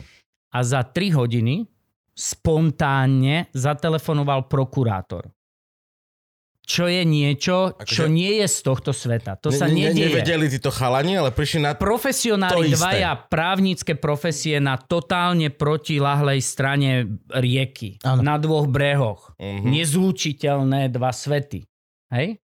A 0.51 0.57
za 0.67 0.83
3 0.83 1.15
hodiny 1.15 1.63
spontánne 2.11 3.47
zatelefonoval 3.55 4.51
prokurátor. 4.51 5.31
Čo 6.63 6.85
je 6.85 7.01
niečo, 7.01 7.73
čo 7.83 8.05
Akože- 8.05 8.13
nie 8.13 8.37
je 8.37 8.47
z 8.47 8.57
tohto 8.61 8.91
sveta. 8.91 9.35
To 9.35 9.49
sa 9.49 9.65
Ne- 9.65 9.73
ne- 9.73 9.81
nedieje. 9.91 10.13
Nevedeli 10.13 10.45
títo 10.47 10.69
chalani, 10.69 11.17
ale 11.17 11.29
prišli 11.29 11.59
na... 11.59 11.73
To 11.73 11.81
Profesionáli 11.81 12.69
isté. 12.69 12.77
dvaja 12.77 13.11
právnické 13.17 13.93
profesie 13.93 14.55
na 14.57 14.75
totálne 14.75 15.49
protilahlej 15.49 16.39
strane 16.39 16.89
rieky. 17.27 17.97
Áno. 18.01 18.21
Na 18.21 18.37
dvoch 18.37 18.65
brehoch. 18.65 19.33
Mhm. 19.35 19.67
Nezlučiteľné 19.67 20.87
dva 20.89 21.09
svety. 21.09 21.65
Hej? 22.09 22.39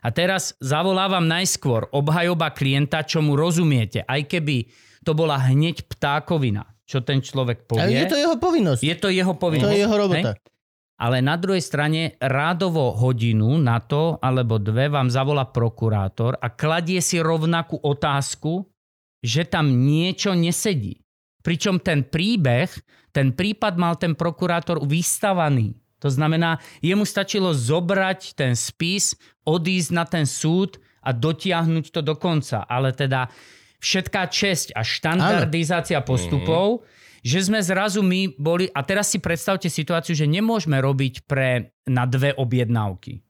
A 0.00 0.08
teraz 0.08 0.56
zavolávam 0.56 1.22
najskôr 1.22 1.84
obhajoba 1.90 2.50
klienta, 2.50 3.02
čo 3.02 3.20
mu 3.20 3.36
rozumiete. 3.36 4.00
Aj 4.00 4.20
keby 4.20 4.72
to 5.00 5.12
bola 5.12 5.36
hneď 5.38 5.84
ptákovina, 5.86 6.64
čo 6.82 7.00
ten 7.00 7.20
človek 7.20 7.68
Ale 7.68 7.68
povie. 7.68 7.96
je 7.98 8.06
to 8.08 8.16
jeho 8.16 8.36
povinnosť. 8.36 8.80
je 8.80 8.94
to 8.96 9.08
jeho 9.08 9.34
povinnosť. 9.36 9.68
To 9.68 9.76
je 9.76 9.80
jeho 9.80 9.94
robota. 9.94 10.32
Hej? 10.32 10.48
Ale 11.00 11.24
na 11.24 11.40
druhej 11.40 11.64
strane 11.64 12.20
rádovo 12.20 12.92
hodinu 12.92 13.56
na 13.56 13.80
to, 13.80 14.20
alebo 14.20 14.60
dve 14.60 14.92
vám 14.92 15.08
zavolá 15.08 15.48
prokurátor 15.48 16.36
a 16.36 16.52
kladie 16.52 17.00
si 17.00 17.16
rovnakú 17.16 17.80
otázku, 17.80 18.68
že 19.24 19.48
tam 19.48 19.88
niečo 19.88 20.36
nesedí. 20.36 21.00
Pričom 21.40 21.80
ten 21.80 22.04
príbeh, 22.04 22.68
ten 23.16 23.32
prípad 23.32 23.80
mal 23.80 23.96
ten 23.96 24.12
prokurátor 24.12 24.84
vystavaný. 24.84 25.72
To 26.04 26.12
znamená, 26.12 26.60
jemu 26.84 27.04
stačilo 27.08 27.52
zobrať 27.52 28.36
ten 28.36 28.52
spis, 28.52 29.16
odísť 29.44 29.90
na 29.92 30.04
ten 30.04 30.24
súd 30.28 30.80
a 31.00 31.16
dotiahnuť 31.16 31.92
to 31.92 32.00
do 32.04 32.16
konca. 32.16 32.64
Ale 32.68 32.92
teda 32.92 33.28
všetká 33.80 34.28
česť 34.28 34.76
a 34.76 34.84
štandardizácia 34.84 36.04
postupov 36.04 36.84
že 37.20 37.38
sme 37.44 37.60
zrazu 37.60 38.00
my 38.00 38.34
boli, 38.36 38.68
a 38.72 38.80
teraz 38.84 39.12
si 39.12 39.20
predstavte 39.20 39.68
situáciu, 39.68 40.16
že 40.16 40.28
nemôžeme 40.28 40.80
robiť 40.80 41.28
pre, 41.28 41.72
na 41.88 42.08
dve 42.08 42.32
objednávky. 42.32 43.20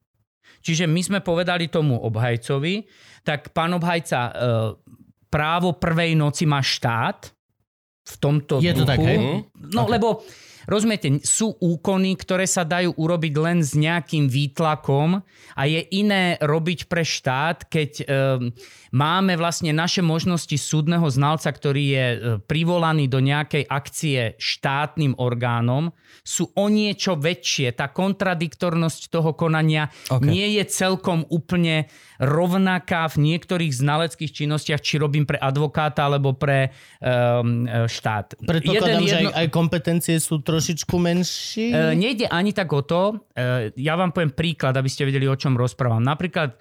Čiže 0.61 0.85
my 0.85 1.01
sme 1.01 1.19
povedali 1.25 1.73
tomu 1.73 1.97
obhajcovi, 1.97 2.85
tak 3.25 3.51
pán 3.57 3.73
obhajca, 3.73 4.19
e, 4.29 4.33
právo 5.33 5.79
prvej 5.79 6.13
noci 6.19 6.45
má 6.45 6.61
štát 6.61 7.33
v 8.01 8.15
tomto 8.19 8.59
Je 8.61 8.75
to 8.75 8.85
duchu. 8.85 8.91
tak, 8.91 8.99
hej? 9.01 9.19
No 9.73 9.87
Ok. 9.87 9.91
lebo 9.95 10.09
rozumiete, 10.67 11.23
sú 11.25 11.55
úkony, 11.57 12.13
ktoré 12.19 12.45
sa 12.45 12.67
dajú 12.67 12.93
urobiť 12.95 13.35
len 13.39 13.59
s 13.65 13.73
nejakým 13.73 14.29
výtlakom 14.29 15.23
a 15.57 15.63
je 15.65 15.81
iné 15.95 16.37
robiť 16.43 16.87
pre 16.91 17.03
štát, 17.07 17.67
keď 17.71 17.91
e, 18.03 18.05
máme 18.91 19.39
vlastne 19.39 19.71
naše 19.71 20.03
možnosti 20.03 20.55
súdneho 20.55 21.07
znalca, 21.11 21.51
ktorý 21.51 21.85
je 21.85 22.07
e, 22.07 22.19
privolaný 22.45 23.07
do 23.07 23.23
nejakej 23.23 23.67
akcie 23.67 24.35
štátnym 24.37 25.19
orgánom, 25.19 25.95
sú 26.27 26.51
o 26.55 26.67
niečo 26.67 27.15
väčšie. 27.17 27.73
Tá 27.75 27.91
kontradiktornosť 27.91 29.11
toho 29.11 29.33
konania 29.35 29.89
Ok. 30.11 30.27
nie 30.27 30.59
je 30.59 30.65
celkom 30.67 31.25
úplne 31.31 31.87
rovnaká 32.21 33.09
v 33.09 33.33
niektorých 33.33 33.73
znaleckých 33.73 34.31
činnostiach, 34.45 34.83
či 34.85 35.01
robím 35.01 35.25
pre 35.25 35.41
advokáta 35.41 36.05
alebo 36.05 36.37
pre 36.37 36.69
um, 37.01 37.65
štát. 37.89 38.37
Predpokladám, 38.45 39.07
že 39.09 39.17
aj, 39.25 39.27
aj 39.33 39.47
kompetencie 39.49 40.17
sú 40.21 40.45
trošičku 40.45 40.93
menšie. 41.01 41.73
E, 41.73 41.97
nejde 41.97 42.29
ani 42.29 42.53
tak 42.53 42.69
o 42.77 42.85
to. 42.85 43.25
E, 43.33 43.73
ja 43.81 43.97
vám 43.97 44.13
poviem 44.13 44.37
príklad, 44.37 44.77
aby 44.77 44.91
ste 44.93 45.09
vedeli, 45.09 45.25
o 45.25 45.39
čom 45.39 45.57
rozprávam. 45.57 46.05
Napríklad, 46.05 46.61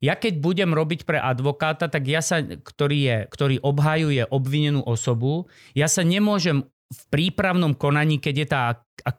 ja 0.00 0.14
keď 0.14 0.40
budem 0.40 0.70
robiť 0.76 1.08
pre 1.08 1.16
advokáta, 1.16 1.88
tak 1.88 2.04
ja 2.04 2.20
sa, 2.20 2.44
ktorý, 2.44 2.98
je, 3.00 3.16
ktorý 3.32 3.56
obhajuje 3.64 4.28
obvinenú 4.28 4.84
osobu, 4.84 5.48
ja 5.72 5.88
sa 5.88 6.04
nemôžem 6.04 6.68
v 6.86 7.02
prípravnom 7.10 7.74
konaní, 7.74 8.22
keď 8.22 8.34
je 8.38 8.46
tá 8.46 8.62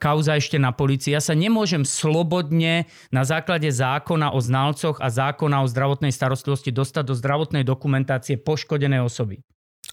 kauza 0.00 0.40
ešte 0.40 0.56
na 0.56 0.72
policii, 0.72 1.12
ja 1.12 1.20
sa 1.20 1.36
nemôžem 1.36 1.84
slobodne 1.84 2.88
na 3.12 3.28
základe 3.28 3.68
zákona 3.68 4.32
o 4.32 4.40
znalcoch 4.40 4.96
a 5.04 5.12
zákona 5.12 5.60
o 5.60 5.68
zdravotnej 5.68 6.14
starostlivosti 6.14 6.72
dostať 6.72 7.12
do 7.12 7.14
zdravotnej 7.18 7.68
dokumentácie 7.68 8.40
poškodenej 8.40 9.04
osoby. 9.04 9.44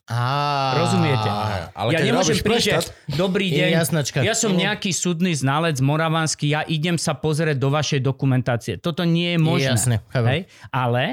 Á, 0.05 0.77
Rozumiete? 0.77 1.29
Ale 1.73 1.89
ja 1.89 1.99
nemôžem 1.99 2.37
prísť, 2.37 2.93
dobrý 3.09 3.49
Je 3.49 3.57
deň, 3.57 3.69
jasnačka. 3.73 4.17
ja 4.21 4.37
som 4.37 4.53
nejaký 4.53 4.93
súdny 4.93 5.33
znalec 5.33 5.81
moravanský, 5.81 6.45
ja 6.47 6.61
idem 6.61 6.93
sa 6.95 7.17
pozrieť 7.17 7.57
do 7.57 7.73
vašej 7.73 8.05
dokumentácie. 8.05 8.77
Toto 8.77 9.01
nie 9.01 9.33
je 9.33 9.39
možné. 9.41 9.73
jasné, 9.73 9.95
chápem. 10.05 10.29
Hej? 10.29 10.41
Ale 10.69 11.03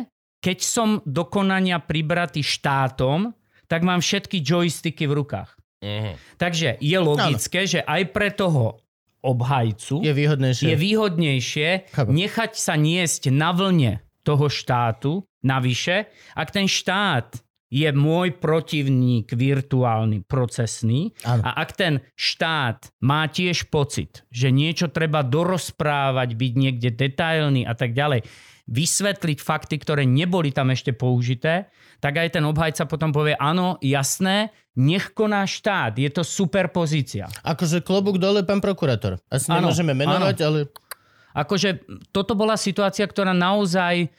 keď 0.45 0.59
som 0.61 0.89
do 1.03 1.25
konania 1.25 1.81
pribratý 1.81 2.45
štátom, 2.45 3.33
tak 3.65 3.81
mám 3.81 4.05
všetky 4.05 4.45
joysticky 4.45 5.09
v 5.09 5.17
rukách. 5.17 5.57
Mhm. 5.81 6.13
Takže 6.37 6.69
je 6.77 6.99
logické, 7.01 7.61
že 7.65 7.81
aj 7.81 8.13
pre 8.13 8.29
toho 8.29 8.77
obhajcu 9.23 10.03
Je 10.03 10.13
výhodnejšie. 10.13 10.67
je 10.69 10.77
výhodnejšie 10.77 11.69
Chápem. 11.89 12.13
nechať 12.13 12.53
sa 12.55 12.75
niesť 12.75 13.31
na 13.31 13.55
vlne 13.55 14.03
toho 14.21 14.47
štátu 14.47 15.25
navyše, 15.41 16.07
ak 16.35 16.51
ten 16.51 16.67
štát 16.67 17.41
je 17.73 17.89
môj 17.97 18.37
protivník 18.37 19.33
virtuálny, 19.33 20.29
procesný 20.29 21.17
Áno. 21.25 21.41
a 21.41 21.57
ak 21.65 21.73
ten 21.73 22.05
štát 22.13 22.93
má 23.01 23.25
tiež 23.25 23.73
pocit, 23.73 24.29
že 24.29 24.53
niečo 24.53 24.93
treba 24.93 25.25
dorozprávať, 25.25 26.37
byť 26.37 26.53
niekde 26.53 26.93
detailný 26.93 27.65
a 27.65 27.73
tak 27.73 27.97
ďalej, 27.97 28.29
vysvetliť 28.69 29.39
fakty, 29.41 29.81
ktoré 29.81 30.05
neboli 30.05 30.53
tam 30.53 30.69
ešte 30.69 30.93
použité, 30.93 31.73
tak 31.99 32.21
aj 32.21 32.37
ten 32.37 32.45
obhajca 32.45 32.85
potom 32.85 33.09
povie, 33.09 33.33
áno, 33.41 33.81
jasné, 33.81 34.53
nech 34.77 35.17
koná 35.17 35.49
štát, 35.49 35.97
je 35.97 36.13
to 36.13 36.23
super 36.23 36.69
pozícia. 36.69 37.33
Akože 37.41 37.81
klobúk 37.81 38.21
dole, 38.21 38.45
pán 38.45 38.61
prokurátor. 38.61 39.17
Asi 39.33 39.49
Áno, 39.49 39.73
nemôžeme 39.73 39.97
menovať, 39.97 40.37
ale... 40.45 40.59
Akože 41.33 41.89
toto 42.13 42.37
bola 42.37 42.61
situácia, 42.61 43.09
ktorá 43.09 43.33
naozaj 43.33 44.13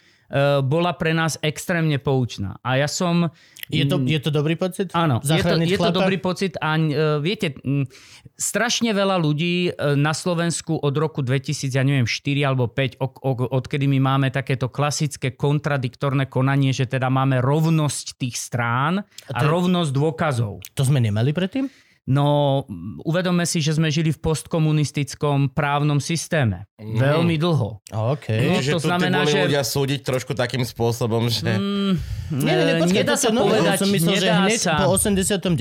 bola 0.65 0.97
pre 0.97 1.13
nás 1.13 1.37
extrémne 1.45 2.01
poučná. 2.01 2.57
A 2.65 2.81
ja 2.81 2.89
som... 2.89 3.29
Je 3.71 3.87
to, 3.87 3.95
je 4.03 4.19
to 4.19 4.27
dobrý 4.27 4.59
pocit? 4.59 4.91
Áno, 4.91 5.23
je 5.23 5.39
to, 5.39 5.55
je 5.55 5.79
to 5.79 5.91
dobrý 5.95 6.19
pocit 6.19 6.59
a 6.59 6.75
uh, 6.75 7.23
viete, 7.23 7.55
m, 7.63 7.87
strašne 8.35 8.91
veľa 8.91 9.15
ľudí 9.23 9.71
uh, 9.71 9.95
na 9.95 10.11
Slovensku 10.11 10.83
od 10.83 10.91
roku 10.99 11.23
2000, 11.23 11.71
ja 11.71 11.79
neviem, 11.79 12.03
4 12.03 12.43
alebo 12.43 12.67
5, 12.67 12.99
ok, 12.99 13.15
ok, 13.23 13.39
odkedy 13.55 13.87
my 13.87 14.03
máme 14.03 14.27
takéto 14.35 14.67
klasické 14.67 15.39
kontradiktorné 15.39 16.27
konanie, 16.27 16.75
že 16.75 16.91
teda 16.91 17.07
máme 17.07 17.39
rovnosť 17.39 18.19
tých 18.19 18.35
strán 18.35 19.07
a, 19.31 19.39
to 19.39 19.45
je- 19.47 19.53
rovnosť 19.55 19.91
dôkazov. 19.95 20.59
To 20.75 20.83
sme 20.83 20.99
nemali 20.99 21.31
predtým? 21.31 21.71
No, 22.05 22.27
m, 22.65 22.99
uvedome 23.01 23.43
si, 23.43 23.57
že 23.57 23.71
sme 23.71 23.87
žili 23.87 24.09
v 24.09 24.19
postkomunistickom 24.19 25.47
právnom 25.49 25.97
systéme. 25.97 26.67
Mhm. 26.75 26.99
Veľmi 26.99 27.35
dlho. 27.37 27.79
OK. 27.85 28.27
No, 28.27 28.59
Čiže 28.59 28.71
to 28.73 28.79
znamená, 28.81 29.23
boli 29.23 29.31
že- 29.31 29.43
ľudia 29.45 29.63
súdiť 29.63 29.99
trošku 30.01 30.33
takým 30.33 30.61
spôsobom, 30.61 31.27
že... 31.27 31.47
Mm, 31.47 31.95
Nie, 32.33 32.53
nie, 32.53 32.65
nie, 32.65 32.75
počkaj, 32.81 33.03
nedá 33.03 33.15
sa 33.15 33.29
nové. 33.29 33.55
povedať, 33.55 33.77
som 33.77 33.89
myslel, 33.89 34.15
že 34.17 34.29
hneď 34.29 34.59
sa. 34.59 34.73
po 34.79 34.91
89. 34.91 35.55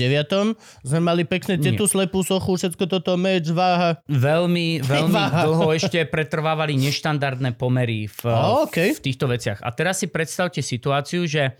sme 0.81 0.99
mali 0.99 1.23
pekne 1.23 1.55
tetu, 1.55 1.85
slepú 1.85 2.19
sochu, 2.19 2.51
všetko 2.53 2.83
toto, 2.87 3.15
meč, 3.15 3.47
váha. 3.47 4.03
Veľmi, 4.05 4.81
veľmi 4.83 5.13
Váha. 5.13 5.45
dlho 5.45 5.71
ešte 5.71 6.03
pretrvávali 6.03 6.75
neštandardné 6.75 7.53
pomery 7.53 8.09
v, 8.09 8.21
okej. 8.65 8.89
v 8.91 9.01
týchto 9.01 9.25
veciach. 9.25 9.59
A 9.59 9.69
teraz 9.69 9.97
si 9.97 10.07
predstavte 10.07 10.59
situáciu, 10.59 11.23
že 11.23 11.55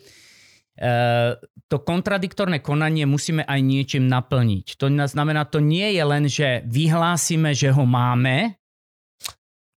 to 1.68 1.78
kontradiktorné 1.80 2.60
konanie 2.60 3.06
musíme 3.06 3.46
aj 3.46 3.60
niečím 3.62 4.10
naplniť. 4.10 4.78
To 4.78 4.90
na- 4.90 5.06
znamená, 5.06 5.46
to 5.46 5.62
nie 5.62 5.94
je 5.94 6.04
len, 6.04 6.24
že 6.26 6.66
vyhlásime, 6.66 7.54
že 7.54 7.70
ho 7.70 7.86
máme, 7.86 8.58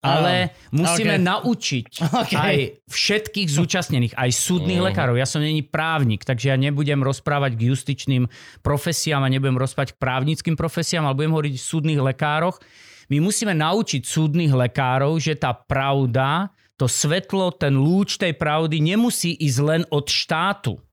ale 0.04 0.52
musíme 0.68 1.16
ok. 1.16 1.24
naučiť 1.24 1.90
Ok. 2.22 2.32
aj 2.36 2.56
všetkých 2.84 3.48
zúčastnených, 3.48 4.14
aj 4.14 4.30
súdnych 4.30 4.76
Mhm. 4.78 4.86
lekárov. 4.86 5.16
Ja 5.16 5.24
som 5.24 5.40
není 5.40 5.64
právnik, 5.64 6.22
takže 6.22 6.52
ja 6.52 6.56
nebudem 6.60 7.00
rozprávať 7.00 7.56
k 7.56 7.72
justičným 7.72 8.28
profesiám 8.60 9.24
a 9.24 9.32
nebudem 9.32 9.56
rozprávať 9.56 9.96
k 9.96 10.00
právnickým 10.00 10.54
profesiám, 10.54 11.08
ale 11.08 11.16
budem 11.16 11.32
hovoriť 11.32 11.54
o 11.56 11.66
súdnych 11.66 12.00
lekároch. 12.04 12.60
My 13.08 13.20
musíme 13.20 13.52
naučiť 13.52 14.04
súdnych 14.04 14.52
lekárov, 14.52 15.16
že 15.16 15.36
tá 15.36 15.52
pravda, 15.52 16.48
to 16.76 16.84
svetlo, 16.84 17.48
ten 17.50 17.72
lúč 17.72 18.16
tej 18.16 18.36
pravdy 18.36 18.84
nemusí 18.84 19.32
ísť 19.32 19.58
len 19.60 19.82
od 19.88 20.04
štátu. 20.04 20.83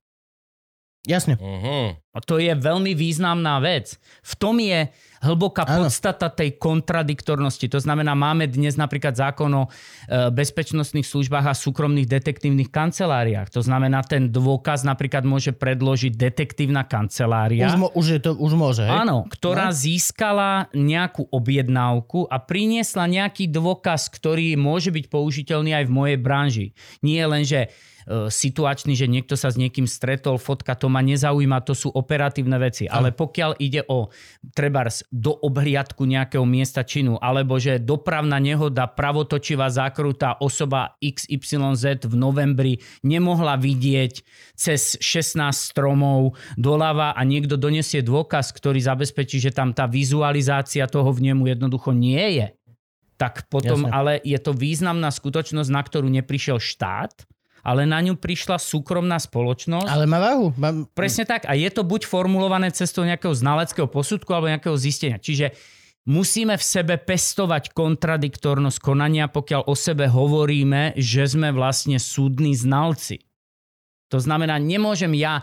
Jasne. 1.06 1.36
Mhm. 1.40 2.01
A 2.12 2.20
to 2.20 2.36
je 2.36 2.52
veľmi 2.52 2.92
významná 2.92 3.56
vec. 3.64 3.96
V 4.20 4.34
tom 4.36 4.60
je 4.60 4.92
hlboká 5.22 5.62
Áno. 5.64 5.86
podstata 5.86 6.26
tej 6.28 6.58
kontradiktornosti. 6.58 7.70
To 7.70 7.78
znamená, 7.78 8.18
máme 8.18 8.50
dnes 8.50 8.74
napríklad 8.74 9.14
zákon 9.14 9.48
o 9.54 9.64
e, 9.64 9.70
bezpečnostných 10.34 11.06
službách 11.06 11.46
a 11.46 11.54
súkromných 11.54 12.10
detektívnych 12.10 12.74
kanceláriách. 12.74 13.54
To 13.54 13.62
znamená, 13.62 14.02
ten 14.02 14.34
dôkaz 14.34 14.82
napríklad 14.82 15.22
môže 15.22 15.54
predložiť 15.54 16.12
detektívna 16.18 16.82
kancelária. 16.82 17.70
Už, 17.70 17.78
mo, 17.78 17.88
už, 17.94 18.06
je 18.18 18.20
to, 18.20 18.34
už 18.34 18.52
môže, 18.58 18.82
hej? 18.82 18.90
Áno, 18.90 19.24
ktorá 19.30 19.70
no. 19.70 19.76
získala 19.78 20.66
nejakú 20.74 21.30
objednávku 21.30 22.26
a 22.26 22.42
priniesla 22.42 23.06
nejaký 23.06 23.46
dôkaz, 23.46 24.10
ktorý 24.10 24.58
môže 24.58 24.90
byť 24.90 25.06
použiteľný 25.06 25.70
aj 25.78 25.84
v 25.86 25.94
mojej 25.94 26.18
branži. 26.18 26.66
Nie 26.98 27.30
len, 27.30 27.46
že 27.46 27.70
e, 27.70 28.26
situačný, 28.26 28.98
že 28.98 29.06
niekto 29.06 29.38
sa 29.38 29.54
s 29.54 29.56
niekým 29.56 29.86
stretol, 29.86 30.34
fotka, 30.42 30.74
to 30.74 30.90
ma 30.90 30.98
nezaujíma, 30.98 31.62
to 31.62 31.78
sú 31.78 31.94
operatívne 32.02 32.58
veci. 32.58 32.90
Ale 32.90 33.14
pokiaľ 33.14 33.62
ide 33.62 33.86
o 33.86 34.10
trebárs 34.50 35.06
do 35.14 35.30
obhliadku 35.38 36.02
nejakého 36.02 36.42
miesta 36.42 36.82
činu, 36.82 37.16
alebo 37.22 37.62
že 37.62 37.78
dopravná 37.78 38.42
nehoda, 38.42 38.90
pravotočivá 38.90 39.70
zákrutá 39.70 40.42
osoba 40.42 40.98
XYZ 40.98 42.10
v 42.10 42.14
novembri 42.18 42.74
nemohla 43.06 43.54
vidieť 43.54 44.12
cez 44.58 44.98
16 44.98 45.54
stromov 45.54 46.34
doľava 46.58 47.14
a 47.14 47.20
niekto 47.22 47.54
donesie 47.54 48.02
dôkaz, 48.02 48.50
ktorý 48.50 48.82
zabezpečí, 48.82 49.38
že 49.38 49.54
tam 49.54 49.70
tá 49.70 49.86
vizualizácia 49.86 50.90
toho 50.90 51.14
vnemu 51.14 51.54
jednoducho 51.54 51.94
nie 51.94 52.42
je, 52.42 52.46
tak 53.22 53.46
potom, 53.46 53.86
Jasne. 53.86 53.94
ale 53.94 54.12
je 54.26 54.38
to 54.42 54.50
významná 54.50 55.06
skutočnosť, 55.14 55.70
na 55.70 55.82
ktorú 55.86 56.10
neprišiel 56.10 56.58
štát, 56.58 57.22
ale 57.62 57.86
na 57.86 58.02
ňu 58.02 58.18
prišla 58.18 58.58
súkromná 58.58 59.22
spoločnosť. 59.22 59.86
Ale 59.86 60.10
má 60.10 60.18
váhu. 60.18 60.50
Má... 60.58 60.82
Presne 60.92 61.22
tak. 61.22 61.46
A 61.46 61.54
je 61.54 61.70
to 61.70 61.86
buď 61.86 62.10
formulované 62.10 62.74
cestou 62.74 63.06
nejakého 63.06 63.32
znaleckého 63.32 63.86
posudku 63.86 64.34
alebo 64.34 64.50
nejakého 64.50 64.74
zistenia. 64.74 65.22
Čiže 65.22 65.54
musíme 66.10 66.58
v 66.58 66.64
sebe 66.66 66.98
pestovať 66.98 67.70
kontradiktornosť 67.70 68.78
konania, 68.82 69.30
pokiaľ 69.30 69.70
o 69.70 69.74
sebe 69.78 70.10
hovoríme, 70.10 70.98
že 70.98 71.30
sme 71.30 71.54
vlastne 71.54 72.02
súdni 72.02 72.58
znalci. 72.58 73.22
To 74.10 74.18
znamená, 74.18 74.58
nemôžem 74.58 75.14
ja 75.16 75.40
e, 75.40 75.42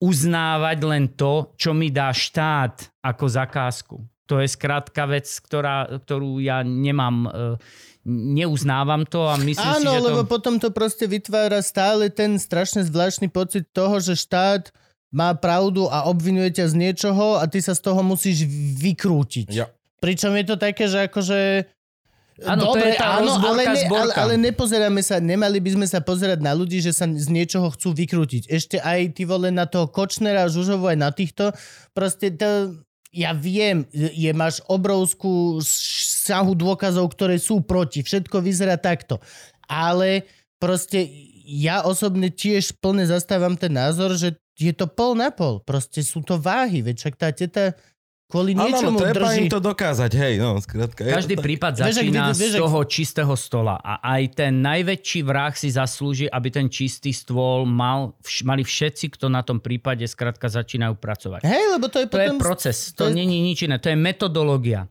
uznávať 0.00 0.78
len 0.86 1.04
to, 1.18 1.52
čo 1.58 1.74
mi 1.74 1.90
dá 1.90 2.14
štát 2.14 3.02
ako 3.02 3.24
zakázku. 3.26 3.96
To 4.30 4.40
je 4.40 4.48
skrátka 4.48 5.04
vec, 5.04 5.28
ktorá, 5.28 5.84
ktorú 6.00 6.40
ja 6.40 6.62
nemám, 6.64 7.26
e, 7.26 7.30
neuznávam 8.08 9.06
to 9.06 9.30
a 9.30 9.38
myslím 9.38 9.62
si, 9.62 9.78
Áno, 9.82 9.92
že 9.94 10.00
to... 10.02 10.06
lebo 10.10 10.20
potom 10.26 10.58
to 10.58 10.74
proste 10.74 11.06
vytvára 11.06 11.62
stále 11.62 12.10
ten 12.10 12.34
strašne 12.38 12.82
zvláštny 12.82 13.30
pocit 13.30 13.70
toho, 13.70 14.02
že 14.02 14.18
štát 14.18 14.74
má 15.12 15.36
pravdu 15.36 15.86
a 15.92 16.08
obvinuje 16.08 16.50
ťa 16.56 16.72
z 16.72 16.74
niečoho 16.74 17.38
a 17.38 17.44
ty 17.46 17.60
sa 17.60 17.76
z 17.76 17.84
toho 17.84 18.00
musíš 18.00 18.48
vykrútiť. 18.80 19.48
Ja. 19.52 19.68
Pričom 20.02 20.34
je 20.34 20.44
to 20.48 20.56
také, 20.58 20.90
že 20.90 21.06
akože... 21.06 21.38
Áno, 22.42 22.74
to 22.74 22.80
je 22.80 22.96
tá 22.96 23.20
áno, 23.20 23.38
ale, 23.38 23.70
ne, 23.70 23.86
ale, 23.86 24.12
ale 24.18 24.34
nepozeráme 24.40 25.04
sa, 25.04 25.22
nemali 25.22 25.62
by 25.62 25.78
sme 25.78 25.86
sa 25.86 26.02
pozerať 26.02 26.40
na 26.42 26.56
ľudí, 26.56 26.80
že 26.82 26.90
sa 26.90 27.06
z 27.06 27.28
niečoho 27.28 27.70
chcú 27.70 27.92
vykrútiť. 27.92 28.50
Ešte 28.50 28.80
aj 28.82 29.14
ty 29.14 29.28
vole 29.28 29.52
na 29.52 29.68
toho 29.68 29.86
Kočnera, 29.86 30.50
Žužovu, 30.50 30.90
aj 30.90 30.98
na 30.98 31.12
týchto. 31.12 31.52
Proste 31.92 32.34
to, 32.34 32.82
ja 33.12 33.36
viem, 33.36 33.84
je, 33.92 34.32
máš 34.32 34.64
obrovskú 34.66 35.60
sahu 36.22 36.54
dôkazov, 36.54 37.10
ktoré 37.10 37.36
sú 37.36 37.58
proti. 37.66 38.06
Všetko 38.06 38.38
vyzerá 38.38 38.78
takto. 38.78 39.18
Ale 39.66 40.22
proste 40.62 41.02
ja 41.42 41.82
osobne 41.82 42.30
tiež 42.30 42.78
plne 42.78 43.02
zastávam 43.02 43.58
ten 43.58 43.74
názor, 43.74 44.14
že 44.14 44.38
je 44.54 44.70
to 44.70 44.86
pol 44.86 45.18
na 45.18 45.34
pol. 45.34 45.58
Proste 45.66 46.06
sú 46.06 46.22
to 46.22 46.38
váhy. 46.38 46.86
Veď 46.86 46.94
však 47.02 47.14
tá 47.18 47.28
teta 47.34 47.74
kvôli 48.32 48.56
niečomu 48.56 48.96
no, 48.96 49.04
treba 49.04 49.28
drží... 49.28 49.44
im 49.44 49.52
to 49.52 49.60
dokázať, 49.60 50.08
hej, 50.16 50.34
no, 50.40 50.56
skrátka. 50.56 51.04
je 51.04 51.12
Každý 51.12 51.36
to 51.36 51.44
prípad 51.44 51.72
začína 51.84 52.32
vidí- 52.32 52.40
vieš, 52.40 52.52
z 52.56 52.62
toho 52.64 52.80
čistého 52.88 53.34
stola 53.36 53.76
a 53.76 54.00
aj 54.16 54.22
ten 54.32 54.56
najväčší 54.64 55.20
vrah 55.20 55.52
si 55.52 55.68
zaslúži, 55.68 56.32
aby 56.32 56.48
ten 56.48 56.72
čistý 56.72 57.12
stôl 57.12 57.68
mal, 57.68 58.16
vš- 58.24 58.48
mali 58.48 58.64
všetci, 58.64 59.12
kto 59.20 59.28
na 59.28 59.44
tom 59.44 59.60
prípade 59.60 60.00
skrátka 60.08 60.48
začínajú 60.48 60.96
pracovať. 60.96 61.44
Hej, 61.44 61.76
lebo 61.76 61.92
to 61.92 62.00
je 62.00 62.06
To 62.08 62.16
je 62.16 62.28
potom... 62.32 62.40
proces, 62.40 62.76
to 62.96 63.04
to 63.04 63.04
je- 63.12 63.20
není 63.20 63.36
nič 63.44 63.68
iné, 63.68 63.76
to 63.76 63.92
je 63.92 64.00
metodológia. 64.00 64.88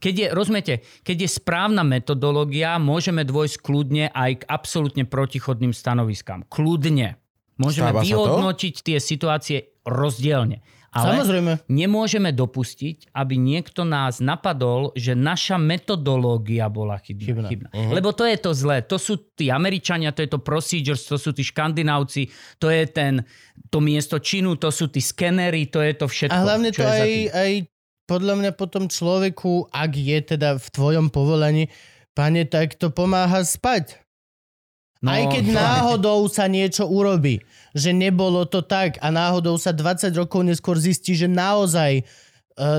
Keď 0.00 0.14
je, 0.16 0.26
rozumiete, 0.32 0.74
keď 1.04 1.28
je 1.28 1.28
správna 1.28 1.84
metodológia, 1.84 2.80
môžeme 2.80 3.22
dôjsť 3.22 3.56
kľudne 3.60 4.08
aj 4.10 4.30
k 4.40 4.48
absolútne 4.48 5.04
protichodným 5.04 5.76
stanoviskám. 5.76 6.48
Kľudne. 6.48 7.20
Môžeme 7.60 7.92
Stáva 7.92 8.00
vyhodnotiť 8.00 8.74
tie 8.80 8.96
situácie 8.96 9.76
rozdielne. 9.84 10.64
Ale 10.90 11.22
Samozrejme. 11.22 11.70
nemôžeme 11.70 12.34
dopustiť, 12.34 13.14
aby 13.14 13.38
niekto 13.38 13.86
nás 13.86 14.18
napadol, 14.18 14.90
že 14.98 15.14
naša 15.14 15.54
metodológia 15.54 16.66
bola 16.66 16.98
chybná. 16.98 17.26
Chybná. 17.30 17.46
chybná. 17.46 17.68
Uh-huh. 17.70 17.94
Lebo 17.94 18.10
to 18.10 18.26
je 18.26 18.34
to 18.34 18.50
zlé. 18.50 18.82
To 18.90 18.98
sú 18.98 19.30
tí 19.38 19.54
Američania, 19.54 20.10
to 20.10 20.26
je 20.26 20.34
to 20.34 20.42
procedures, 20.42 21.06
to 21.06 21.14
sú 21.14 21.30
tí 21.30 21.46
Škandinávci, 21.46 22.26
to 22.58 22.74
je 22.74 22.90
ten, 22.90 23.22
to 23.70 23.78
miesto 23.78 24.18
činu, 24.18 24.58
to 24.58 24.74
sú 24.74 24.90
tí 24.90 24.98
skenery, 24.98 25.70
to 25.70 25.78
je 25.78 25.94
to 25.94 26.10
všetko. 26.10 26.34
A 26.34 26.42
hlavne 26.42 26.74
čo 26.74 26.82
to 26.82 26.90
aj, 26.90 27.10
aj 27.38 27.50
podľa 28.10 28.34
mňa 28.42 28.52
potom 28.58 28.90
človeku, 28.90 29.70
ak 29.70 29.92
je 29.94 30.18
teda 30.34 30.58
v 30.58 30.66
tvojom 30.74 31.06
povolaní, 31.14 31.70
pane, 32.10 32.42
tak 32.42 32.74
to 32.74 32.90
pomáha 32.90 33.46
spať. 33.46 34.02
No, 35.00 35.14
aj 35.14 35.32
keď 35.32 35.44
náhodou 35.56 36.28
sa 36.28 36.44
niečo 36.44 36.84
urobí, 36.84 37.40
že 37.72 37.94
nebolo 37.94 38.44
to 38.44 38.60
tak 38.60 39.00
a 39.00 39.08
náhodou 39.08 39.56
sa 39.56 39.72
20 39.72 40.12
rokov 40.12 40.44
neskôr 40.44 40.76
zistí, 40.76 41.16
že 41.16 41.24
naozaj 41.24 42.02
e, 42.02 42.04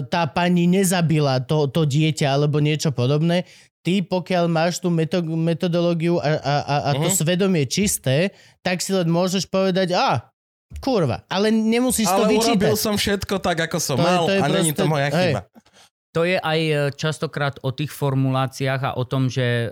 tá 0.05 0.29
pani 0.29 0.69
nezabila 0.69 1.41
to, 1.41 1.65
to 1.65 1.81
dieťa 1.81 2.29
alebo 2.29 2.61
niečo 2.61 2.93
podobné, 2.93 3.49
ty 3.81 4.05
pokiaľ 4.05 4.45
máš 4.45 4.77
tú 4.77 4.93
meto- 4.93 5.25
metodológiu 5.25 6.21
a, 6.21 6.37
a, 6.37 6.55
a, 6.61 6.75
a 6.77 7.01
to 7.01 7.09
Mhm. 7.09 7.17
svedomie 7.17 7.65
čisté, 7.65 8.37
tak 8.61 8.85
si 8.85 8.93
len 8.93 9.09
môžeš 9.09 9.49
povedať, 9.49 9.97
a 9.97 10.29
kurva, 10.79 11.25
ale 11.27 11.51
nemusíš 11.51 12.07
to 12.07 12.23
Ale 12.23 12.31
vyčítať. 12.31 12.57
urobil 12.57 12.75
som 12.77 12.95
všetko 12.95 13.35
tak, 13.37 13.57
ako 13.67 13.77
som 13.77 13.97
To 13.97 14.05
je- 14.05 14.07
mal 14.07 14.23
to 14.25 14.33
je 14.33 14.39
a 14.39 14.47
není 14.47 14.71
to 14.71 14.85
proste- 14.85 14.93
moja 14.93 15.09
hej. 15.09 15.33
chyba. 15.35 15.41
To 16.11 16.21
je 16.23 16.37
aj 16.37 16.59
e, 16.59 16.73
častokrát 16.91 17.55
o 17.63 17.71
tých 17.71 17.87
formuláciách 17.89 18.81
a 18.83 18.91
o 18.95 19.03
tom, 19.03 19.31
že 19.31 19.41
e, 19.41 19.67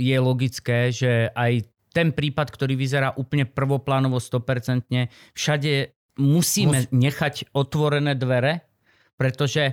je 0.00 0.16
logické, 0.16 0.88
že 0.88 1.28
aj 1.30 1.68
ten 1.92 2.08
prípad, 2.10 2.48
ktorý 2.48 2.72
vyzerá 2.74 3.12
úplne 3.14 3.44
prvoplánovo 3.44 4.16
100%, 4.16 4.88
všade 5.32 5.92
musíme 6.16 6.88
nechať 6.88 7.52
otvorené 7.52 8.16
dvere, 8.16 8.64
pretože 9.14 9.62
e, 9.68 9.72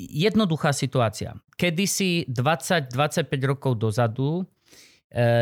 jednoduchá 0.00 0.72
situácia. 0.72 1.36
Kedysi 1.54 2.24
20-25 2.26 2.96
rokov 3.44 3.78
dozadu 3.78 4.42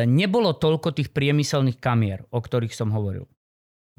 nebolo 0.04 0.50
toľko 0.50 0.90
tých 0.90 1.14
priemyselných 1.14 1.78
kamier, 1.78 2.26
o 2.28 2.42
ktorých 2.42 2.74
som 2.74 2.90
hovoril. 2.90 3.30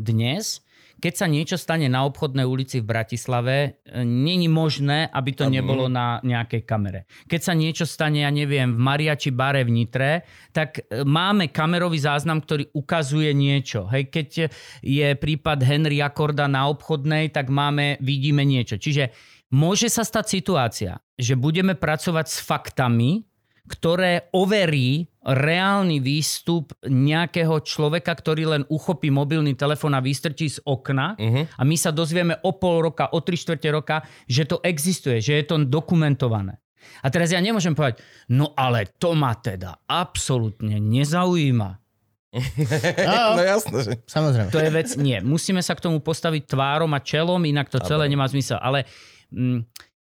Dnes, 0.01 0.65
keď 1.01 1.13
sa 1.17 1.25
niečo 1.25 1.57
stane 1.57 1.89
na 1.89 2.05
obchodnej 2.05 2.45
ulici 2.45 2.77
v 2.77 2.89
Bratislave, 2.93 3.55
e, 3.57 3.69
není 4.05 4.45
možné, 4.45 5.09
aby 5.09 5.33
to 5.33 5.49
nebolo 5.49 5.89
na 5.89 6.21
nejakej 6.21 6.61
kamere. 6.61 7.09
Keď 7.25 7.41
sa 7.41 7.53
niečo 7.57 7.89
stane, 7.89 8.21
ja 8.21 8.29
neviem, 8.29 8.77
v 8.77 8.79
Mariači 8.81 9.33
bare 9.33 9.65
v 9.65 9.73
Nitre, 9.73 10.25
tak 10.53 10.85
e, 10.85 11.01
máme 11.01 11.49
kamerový 11.49 11.97
záznam, 11.97 12.41
ktorý 12.45 12.69
ukazuje 12.77 13.33
niečo. 13.33 13.89
Hej, 13.89 14.13
keď 14.13 14.29
je 14.85 15.07
prípad 15.17 15.65
Henry 15.65 16.05
Akorda 16.05 16.45
na 16.45 16.69
obchodnej, 16.69 17.33
tak 17.33 17.49
máme, 17.49 17.97
vidíme 17.97 18.45
niečo. 18.45 18.77
Čiže 18.77 19.09
môže 19.57 19.89
sa 19.89 20.05
stať 20.05 20.25
situácia, 20.29 21.01
že 21.17 21.33
budeme 21.33 21.73
pracovať 21.73 22.25
s 22.29 22.37
faktami, 22.45 23.25
ktoré 23.71 24.27
overí 24.35 25.07
reálny 25.23 26.03
výstup 26.03 26.75
nejakého 26.83 27.63
človeka, 27.63 28.11
ktorý 28.11 28.43
len 28.51 28.63
uchopí 28.67 29.07
mobilný 29.07 29.55
telefón 29.55 29.95
a 29.95 30.03
vystrčí 30.03 30.51
z 30.51 30.59
okna 30.67 31.15
Mhm. 31.15 31.55
a 31.55 31.61
my 31.63 31.75
sa 31.79 31.95
dozvieme 31.95 32.35
o 32.43 32.51
pol 32.51 32.83
roka, 32.83 33.07
o 33.15 33.23
tri 33.23 33.39
štvrte 33.39 33.69
roka, 33.71 34.03
že 34.27 34.43
to 34.43 34.59
existuje, 34.59 35.23
že 35.23 35.39
je 35.39 35.45
to 35.47 35.55
dokumentované. 35.63 36.59
A 37.05 37.13
teraz 37.13 37.29
ja 37.29 37.37
nemôžem 37.37 37.77
povedať, 37.77 38.01
no 38.27 38.57
ale 38.57 38.89
to 38.97 39.13
ma 39.13 39.37
teda 39.37 39.77
absolútne 39.85 40.81
nezaujíma. 40.81 41.77
Áno. 42.97 43.35
No 43.37 43.43
jasné, 43.43 43.77
že... 43.83 43.91
Samozrejme. 44.07 44.49
To 44.49 44.59
je 44.63 44.71
vec, 44.71 44.89
nie. 44.95 45.19
Musíme 45.19 45.59
sa 45.59 45.75
k 45.75 45.83
tomu 45.83 45.99
postaviť 45.99 46.47
tvárom 46.47 46.89
a 46.95 47.03
čelom, 47.03 47.43
inak 47.43 47.67
to 47.67 47.77
celé 47.83 48.07
nemá 48.07 48.23
zmysel. 48.25 48.55
Ale 48.57 48.87
mm, 49.29 49.67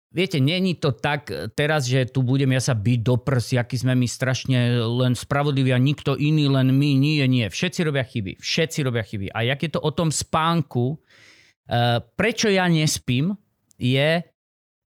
viete, 0.09 0.41
není 0.41 0.75
to 0.75 0.91
tak 0.91 1.29
e, 1.29 1.47
teraz, 1.53 1.85
že 1.85 2.09
tu 2.09 2.25
budem 2.25 2.49
ja 2.53 2.61
sa 2.61 2.75
byť 2.75 2.99
do 3.01 3.15
prs, 3.17 3.57
aký 3.57 3.77
sme 3.77 3.93
my 3.93 4.07
strašne 4.09 4.81
len 4.81 5.13
spravodliví 5.13 5.69
a 5.73 5.79
nikto 5.79 6.17
iný, 6.17 6.49
len 6.49 6.73
my. 6.73 6.89
Nie, 6.97 7.25
nie. 7.29 7.45
Všetci 7.47 7.79
robia 7.85 8.03
chyby. 8.03 8.41
Všetci 8.41 8.79
robia 8.85 9.05
chyby. 9.05 9.29
A 9.33 9.45
jak 9.45 9.59
je 9.61 9.71
to 9.71 9.79
o 9.81 9.91
tom 9.93 10.09
spánku, 10.09 10.97
e, 10.97 12.01
prečo 12.17 12.49
ja 12.49 12.65
nespím, 12.65 13.37
je, 13.79 14.25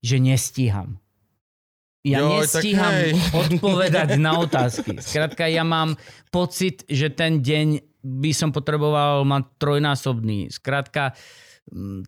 že 0.04 0.16
nestíham. 0.20 1.00
Ja 2.04 2.20
tak 2.20 2.44
nestíham 2.44 2.94
odpovedať 3.48 4.20
na 4.20 4.36
otázky. 4.44 5.00
Skrátka, 5.00 5.48
ja 5.48 5.64
mám 5.64 5.96
pocit, 6.28 6.84
že 6.84 7.08
ten 7.08 7.40
deň 7.40 7.80
by 8.04 8.30
som 8.36 8.52
potreboval 8.52 9.24
mať 9.24 9.48
trojnásobný. 9.56 10.52
Skrátka, 10.52 11.16
mm, 11.16 11.43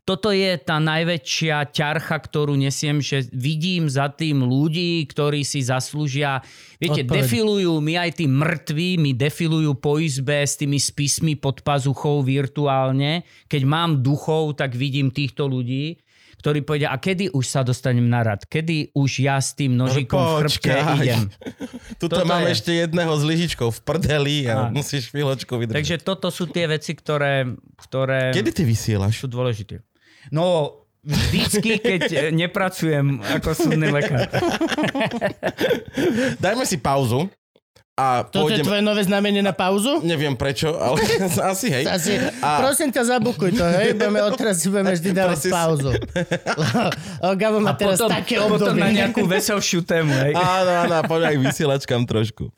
toto 0.05 0.29
je 0.37 0.61
tá 0.61 0.77
najväčšia 0.77 1.73
ťarcha, 1.73 2.17
ktorú 2.21 2.61
nesiem, 2.61 3.01
že 3.01 3.25
vidím 3.33 3.89
za 3.89 4.13
tým 4.13 4.45
ľudí, 4.45 5.03
ktorí 5.09 5.43
si 5.49 5.65
zaslúžia... 5.65 6.45
Viete, 6.77 7.09
Odpoveď. 7.09 7.25
defilujú 7.25 7.75
mi 7.81 7.97
aj 7.97 8.21
tí 8.21 8.29
mŕtvi, 8.29 9.01
mi 9.01 9.17
defilujú 9.17 9.73
po 9.81 9.97
izbe 9.97 10.45
s 10.45 10.61
tými 10.61 10.77
spismi 10.77 11.41
pod 11.41 11.65
pazuchou 11.65 12.21
virtuálne. 12.21 13.25
Keď 13.49 13.63
mám 13.65 14.05
duchov, 14.05 14.61
tak 14.61 14.77
vidím 14.77 15.09
týchto 15.09 15.49
ľudí 15.49 16.06
ktorí 16.37 16.61
povedia, 16.61 16.89
a 16.89 16.97
kedy 16.97 17.31
už 17.31 17.45
sa 17.45 17.61
dostanem 17.61 18.05
na 18.05 18.21
rad? 18.21 18.43
Kedy 18.43 18.93
už 18.93 19.11
ja 19.19 19.37
s 19.37 19.53
tým 19.53 19.73
nožikom 19.73 20.17
v 20.17 20.33
chrbte 20.45 20.73
idem? 20.97 21.23
Tuto 22.01 22.17
Toto 22.17 22.25
mám 22.25 22.45
je. 22.45 22.53
ešte 22.53 22.71
jedného 22.73 23.11
s 23.11 23.23
lyžičkou 23.23 23.69
v 23.69 23.79
prdeli 23.81 24.37
a 24.47 24.69
Áno. 24.69 24.77
musíš 24.77 25.09
chvíľočku 25.09 25.53
vydržať. 25.53 25.77
Takže 25.77 25.97
toto 26.01 26.29
sú 26.29 26.47
tie 26.47 26.67
veci, 26.67 26.93
ktoré, 26.93 27.49
ktoré 27.79 28.31
Kedy 28.31 28.51
ty 28.53 28.63
vysielaš? 28.63 29.17
sú 29.17 29.27
dôležité. 29.27 29.81
No, 30.29 30.75
vždycky, 31.03 31.79
keď 31.79 32.31
nepracujem 32.31 33.19
ako 33.23 33.49
súdny 33.53 33.89
lekár. 33.89 34.27
Dajme 36.43 36.65
si 36.65 36.77
pauzu 36.77 37.31
a 37.97 38.29
Toto 38.29 38.53
je 38.53 38.61
pôjdem... 38.61 38.65
tvoje 38.69 38.83
nové 38.85 39.03
znamenie 39.09 39.41
na 39.41 39.57
pauzu? 39.57 40.05
Neviem 40.05 40.37
prečo, 40.37 40.77
ale 40.77 41.01
asi 41.53 41.73
hej. 41.73 41.85
Asi, 41.89 42.21
A- 42.45 42.61
prosím 42.61 42.93
ťa, 42.93 43.17
zabukuj 43.17 43.57
to, 43.57 43.65
hej? 43.65 43.97
Budeme 43.97 44.21
odteraz 44.21 44.61
si 44.61 44.69
budeme 44.69 44.93
vždy 44.93 45.11
dávať 45.17 45.39
Prosím. 45.41 45.53
pauzu. 45.57 45.91
O, 47.25 47.33
Gabo 47.33 47.59
má 47.65 47.73
A 47.73 47.81
teraz 47.81 47.97
potom, 47.97 48.13
také 48.13 48.37
potom 48.37 48.77
obdobie. 48.77 48.85
na 48.85 48.89
nejakú 48.93 49.25
veselšiu 49.25 49.81
tému. 49.81 50.13
Hej. 50.13 50.37
Áno, 50.37 50.73
áno, 50.85 50.95
a 51.01 51.03
poďme 51.03 51.33
aj 51.33 51.39
vysielačkám 51.41 52.05
trošku. 52.05 52.53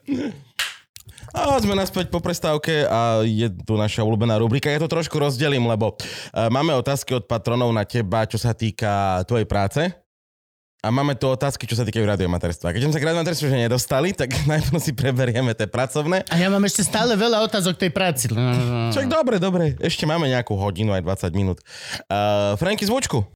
A 1.29 1.61
sme 1.61 1.77
naspäť 1.77 2.09
po 2.09 2.19
prestávke 2.19 2.89
a 2.89 3.21
je 3.21 3.47
tu 3.63 3.77
naša 3.77 4.01
obľúbená 4.01 4.35
rubrika. 4.41 4.67
Ja 4.67 4.81
to 4.81 4.89
trošku 4.89 5.15
rozdelím, 5.21 5.69
lebo 5.69 5.93
uh, 5.93 6.49
máme 6.49 6.73
otázky 6.73 7.13
od 7.13 7.29
patronov 7.29 7.69
na 7.69 7.85
teba, 7.85 8.25
čo 8.25 8.41
sa 8.41 8.51
týka 8.51 9.21
tvojej 9.29 9.45
práce. 9.45 9.81
A 10.79 10.95
máme 10.95 11.11
tu 11.11 11.27
otázky, 11.27 11.67
čo 11.67 11.75
sa 11.75 11.83
týkajú 11.83 12.07
radiomaterstva. 12.07 12.71
Keď 12.71 12.87
sme 12.87 12.93
sa 12.95 13.03
k 13.03 13.07
radiomaterstvu 13.11 13.51
že 13.51 13.67
nedostali, 13.67 14.15
tak 14.15 14.31
najprv 14.51 14.79
si 14.79 14.95
preberieme 14.95 15.51
tie 15.51 15.67
pracovné. 15.67 16.23
A 16.31 16.39
ja 16.39 16.47
mám 16.47 16.63
ešte 16.63 16.87
stále 16.87 17.19
veľa 17.19 17.43
otázok 17.43 17.75
tej 17.75 17.91
práci. 17.91 18.31
Čak 18.95 19.11
dobre, 19.11 19.43
dobre. 19.43 19.75
Ešte 19.83 20.07
máme 20.07 20.31
nejakú 20.31 20.55
hodinu 20.55 20.95
aj 20.95 21.03
20 21.03 21.35
minút. 21.35 21.59
Uh, 22.07 22.55
Franky, 22.55 22.87
zvučku. 22.87 23.27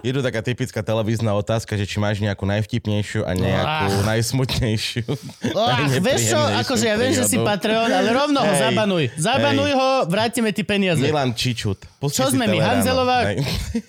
Je 0.00 0.10
tu 0.10 0.20
taká 0.20 0.40
typická 0.40 0.80
televízna 0.80 1.32
otázka, 1.32 1.74
že 1.74 1.84
či 1.84 1.96
máš 1.96 2.18
nejakú 2.18 2.44
najvtipnejšiu 2.44 3.22
a 3.22 3.32
nejakú 3.32 3.86
Ah. 3.94 4.06
najsmutnejšiu. 4.10 5.04
Ach, 5.54 5.88
vieš 5.98 6.30
čo, 6.30 6.40
akože 6.40 6.84
ja 6.84 6.96
viem, 6.96 7.12
že 7.12 7.24
si. 7.24 7.36
Patreon, 7.36 7.86
ale 7.86 8.08
rovno 8.08 8.40
ho 8.40 8.48
Hej, 8.48 8.60
zabanuj. 8.62 9.04
Zabanuj 9.14 9.68
hej. 9.68 9.76
ho, 9.76 9.88
vrátime 10.06 10.48
ti 10.50 10.62
peniaze. 10.62 10.98
Milan 10.98 11.32
Čičut. 11.32 11.76
Pusti 11.98 12.18
Čo 12.18 12.32
sme 12.32 12.48
my. 12.48 12.56
Hanzelová? 12.56 13.36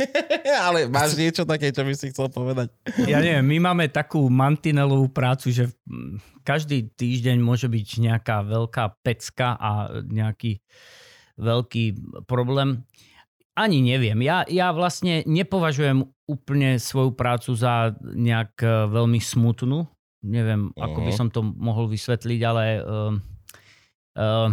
Ale 0.68 0.88
máš 0.88 1.16
niečo 1.16 1.44
také, 1.44 1.72
čo 1.72 1.82
by 1.82 1.94
si 1.94 2.12
chcel 2.12 2.28
povedať? 2.28 2.68
Ja 3.04 3.20
neviem, 3.20 3.44
my 3.46 3.72
máme 3.72 3.88
takú 3.88 4.28
mantinelovú 4.28 5.08
prácu, 5.08 5.50
že 5.50 5.72
každý 6.42 6.92
týždeň 6.92 7.40
môže 7.40 7.66
byť 7.66 7.88
nejaká 8.02 8.44
veľká 8.44 9.00
pecka 9.02 9.56
a 9.56 9.72
nejaký 10.04 10.60
veľký 11.36 11.86
problém. 12.24 12.84
Ani 13.56 13.80
neviem. 13.80 14.20
Ja, 14.20 14.44
ja 14.46 14.76
vlastne 14.76 15.24
nepovažujem 15.24 16.04
úplne 16.28 16.76
svoju 16.76 17.16
prácu 17.16 17.56
za 17.56 17.96
nejak 18.04 18.60
e, 18.60 18.68
veľmi 18.92 19.24
smutnú. 19.24 19.88
Neviem, 20.26 20.74
ako 20.76 21.00
by 21.06 21.12
Mhm. 21.14 21.18
som 21.22 21.28
to 21.30 21.40
mohol 21.46 21.86
vysvetliť, 21.86 22.40
ale 22.42 22.82
uh, 22.82 23.14
uh, 24.18 24.50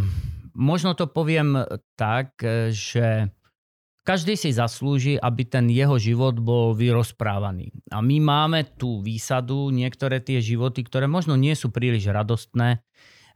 možno 0.52 0.92
to 0.92 1.08
poviem 1.08 1.56
tak, 1.96 2.36
že 2.68 3.32
každý 4.04 4.36
si 4.36 4.52
zaslúži, 4.52 5.16
aby 5.16 5.48
ten 5.48 5.72
jeho 5.72 5.96
život 5.96 6.36
bol 6.36 6.76
vyrozprávaný. 6.76 7.72
A 7.88 8.04
my 8.04 8.20
máme 8.20 8.68
tú 8.76 9.00
výsadu, 9.00 9.72
niektoré 9.72 10.20
tie 10.20 10.44
životy, 10.44 10.84
ktoré 10.84 11.08
možno 11.08 11.40
nie 11.40 11.56
sú 11.56 11.72
príliš 11.72 12.12
radostné, 12.12 12.84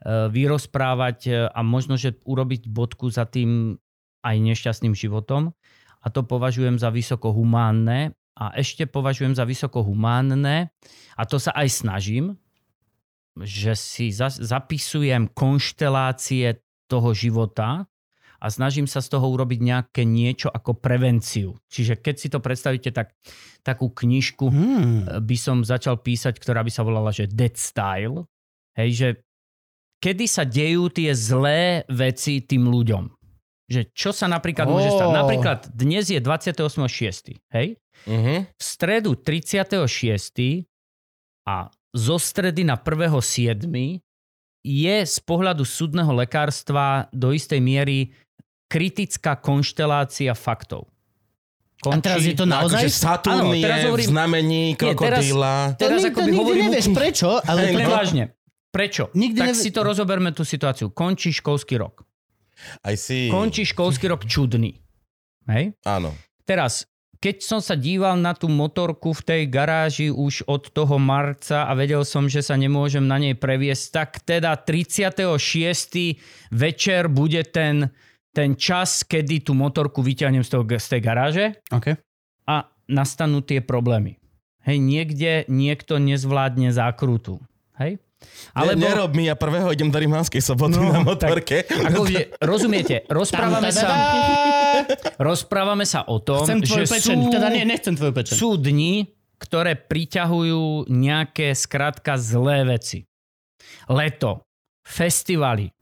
vyrozprávať 0.05 1.48
a 1.48 1.60
možno, 1.64 1.97
že 1.97 2.20
urobiť 2.20 2.68
bodku 2.68 3.09
za 3.09 3.24
tým 3.24 3.80
aj 4.27 4.36
nešťastným 4.43 4.98
životom. 4.98 5.55
A 6.03 6.11
to 6.11 6.27
považujem 6.27 6.82
za 6.82 6.90
vysoko 6.90 7.31
humánne. 7.31 8.11
A 8.36 8.53
ešte 8.53 8.85
považujem 8.85 9.32
za 9.32 9.48
vysoko 9.48 9.81
humánne, 9.81 10.69
a 11.16 11.23
to 11.24 11.40
sa 11.40 11.57
aj 11.57 11.73
snažím, 11.73 12.36
že 13.40 13.73
si 13.73 14.12
za- 14.12 14.28
zapisujem 14.28 15.32
konštelácie 15.32 16.61
toho 16.85 17.16
života 17.16 17.89
a 18.36 18.47
snažím 18.53 18.85
sa 18.85 19.01
z 19.01 19.09
toho 19.09 19.24
urobiť 19.32 19.61
nejaké 19.65 20.05
niečo 20.05 20.53
ako 20.53 20.77
prevenciu. 20.77 21.57
Čiže 21.73 21.97
keď 21.97 22.15
si 22.20 22.28
to 22.28 22.44
predstavíte, 22.44 22.93
tak 22.93 23.16
takú 23.65 23.89
knižku 23.89 24.53
Hmm. 24.53 25.24
by 25.24 25.36
som 25.40 25.65
začal 25.65 25.97
písať, 25.97 26.36
ktorá 26.36 26.61
by 26.61 26.69
sa 26.69 26.85
volala, 26.85 27.16
že 27.16 27.32
Dead 27.32 27.57
Style. 27.57 28.28
Hej, 28.77 28.90
že 28.93 29.09
kedy 30.05 30.28
sa 30.28 30.44
dejú 30.44 30.93
tie 30.93 31.16
zlé 31.16 31.89
veci 31.89 32.44
tým 32.44 32.69
ľuďom. 32.69 33.09
Že 33.66 33.80
čo 33.90 34.10
sa 34.14 34.30
napríklad 34.30 34.70
môže 34.70 34.94
stať. 34.94 35.09
Napríklad 35.10 35.59
dnes 35.74 36.06
je 36.06 36.22
28.6. 36.22 37.34
Hej? 37.51 37.68
Uh-huh. 38.06 38.47
V 38.47 38.62
stredu 38.62 39.18
36. 39.18 39.74
a 41.47 41.56
zo 41.90 42.16
stredy 42.20 42.62
na 42.62 42.78
1.7. 42.78 43.66
je 44.66 44.97
z 45.02 45.16
pohľadu 45.22 45.66
súdneho 45.66 46.10
lekárstva 46.14 47.10
do 47.10 47.34
istej 47.34 47.59
miery 47.59 48.14
kritická 48.66 49.38
konštelácia 49.38 50.34
faktov. 50.34 50.90
A 51.86 52.02
teraz 52.02 52.24
je 52.24 52.34
to 52.34 52.48
naozaj? 52.48 52.82
Akože 52.82 52.90
Saturn 52.90 53.47
Áno, 53.47 53.55
je 53.55 53.62
teraz 53.62 53.78
v 53.78 53.86
hovorím- 53.94 54.10
znamení 54.10 54.62
Nie, 54.74 54.78
teraz- 54.78 54.94
krokodíla. 54.97 55.55
To 55.76 55.80
Teraz 55.86 56.01
nikto 56.02 56.10
akoby 56.10 56.30
nikdy 56.30 56.40
hovorím 56.40 56.64
nevieš 56.66 56.86
prečo, 56.90 57.28
ale... 57.47 57.60
Úplne 57.70 57.86
no. 57.86 57.94
vážne. 57.94 58.24
Prečo? 58.74 59.02
Nikdy 59.14 59.38
tak 59.38 59.48
nevi- 59.55 59.62
si 59.62 59.70
to 59.70 59.80
rozoberme 59.86 60.30
tú 60.34 60.43
situáciu. 60.43 60.90
Končí 60.90 61.30
školský 61.30 61.78
rok. 61.78 62.02
Aj 62.82 62.94
si... 62.96 63.28
Končí 63.28 63.64
školský 63.68 64.08
rok 64.10 64.24
čudný. 64.24 64.76
Hej? 65.46 65.76
Áno. 65.86 66.12
Teraz, 66.42 66.86
keď 67.16 67.36
som 67.42 67.60
sa 67.64 67.74
díval 67.74 68.18
na 68.20 68.36
tú 68.36 68.46
motorku 68.46 69.16
v 69.16 69.22
tej 69.24 69.42
garáži 69.48 70.08
už 70.12 70.44
od 70.46 70.68
toho 70.70 71.00
marca 71.00 71.64
a 71.66 71.72
vedel 71.72 72.04
som, 72.04 72.28
že 72.28 72.44
sa 72.44 72.54
nemôžem 72.54 73.02
na 73.02 73.16
nej 73.16 73.34
previesť, 73.34 73.84
tak 73.90 74.10
teda 74.22 74.54
36. 74.58 75.24
večer 76.52 77.08
bude 77.08 77.40
ten, 77.48 77.90
ten 78.30 78.54
čas, 78.54 79.02
kedy 79.02 79.42
tú 79.42 79.56
motorku 79.56 80.04
vyťahnem 80.04 80.44
z, 80.44 80.50
toho, 80.52 80.64
z 80.66 80.86
tej 80.92 81.00
garáže 81.00 81.44
Okay. 81.72 81.96
a 82.46 82.68
nastanú 82.86 83.42
tie 83.42 83.58
problémy. 83.64 84.20
Hej, 84.66 84.82
niekde 84.82 85.32
niekto 85.46 86.02
nezvládne 86.02 86.74
zákrutu. 86.74 87.38
Hej? 87.78 88.02
Alebo... 88.56 88.80
Ne, 88.80 88.88
nerob 88.88 89.10
mi, 89.12 89.28
ja 89.28 89.36
prvého 89.36 89.68
idem 89.68 89.93
do 89.93 89.98
Rimavskej 90.01 90.40
soboty 90.40 90.80
No, 90.80 90.88
na 90.88 91.05
motorke. 91.05 91.68
Ako, 91.68 92.09
že, 92.09 92.32
rozumiete, 92.40 93.05
rozprávame 93.12 93.68
sa, 93.68 93.86
rozprávame 95.28 95.84
sa 95.84 96.09
o 96.09 96.16
tom, 96.24 96.48
Chcem 96.48 96.64
že 96.64 96.88
pečeň. 96.88 97.16
sú, 97.28 97.32
Teda 97.32 97.52
nie, 97.52 97.68
nechcem 97.68 97.93
tvoju 97.93 98.12
sú 98.24 98.56
dni, 98.56 99.12
ktoré 99.36 99.76
priťahujú 99.76 100.88
nejaké 100.88 101.52
skrátka 101.52 102.16
zlé 102.16 102.64
veci. 102.64 103.05
Leto, 103.93 104.48
festivaly. 104.88 105.76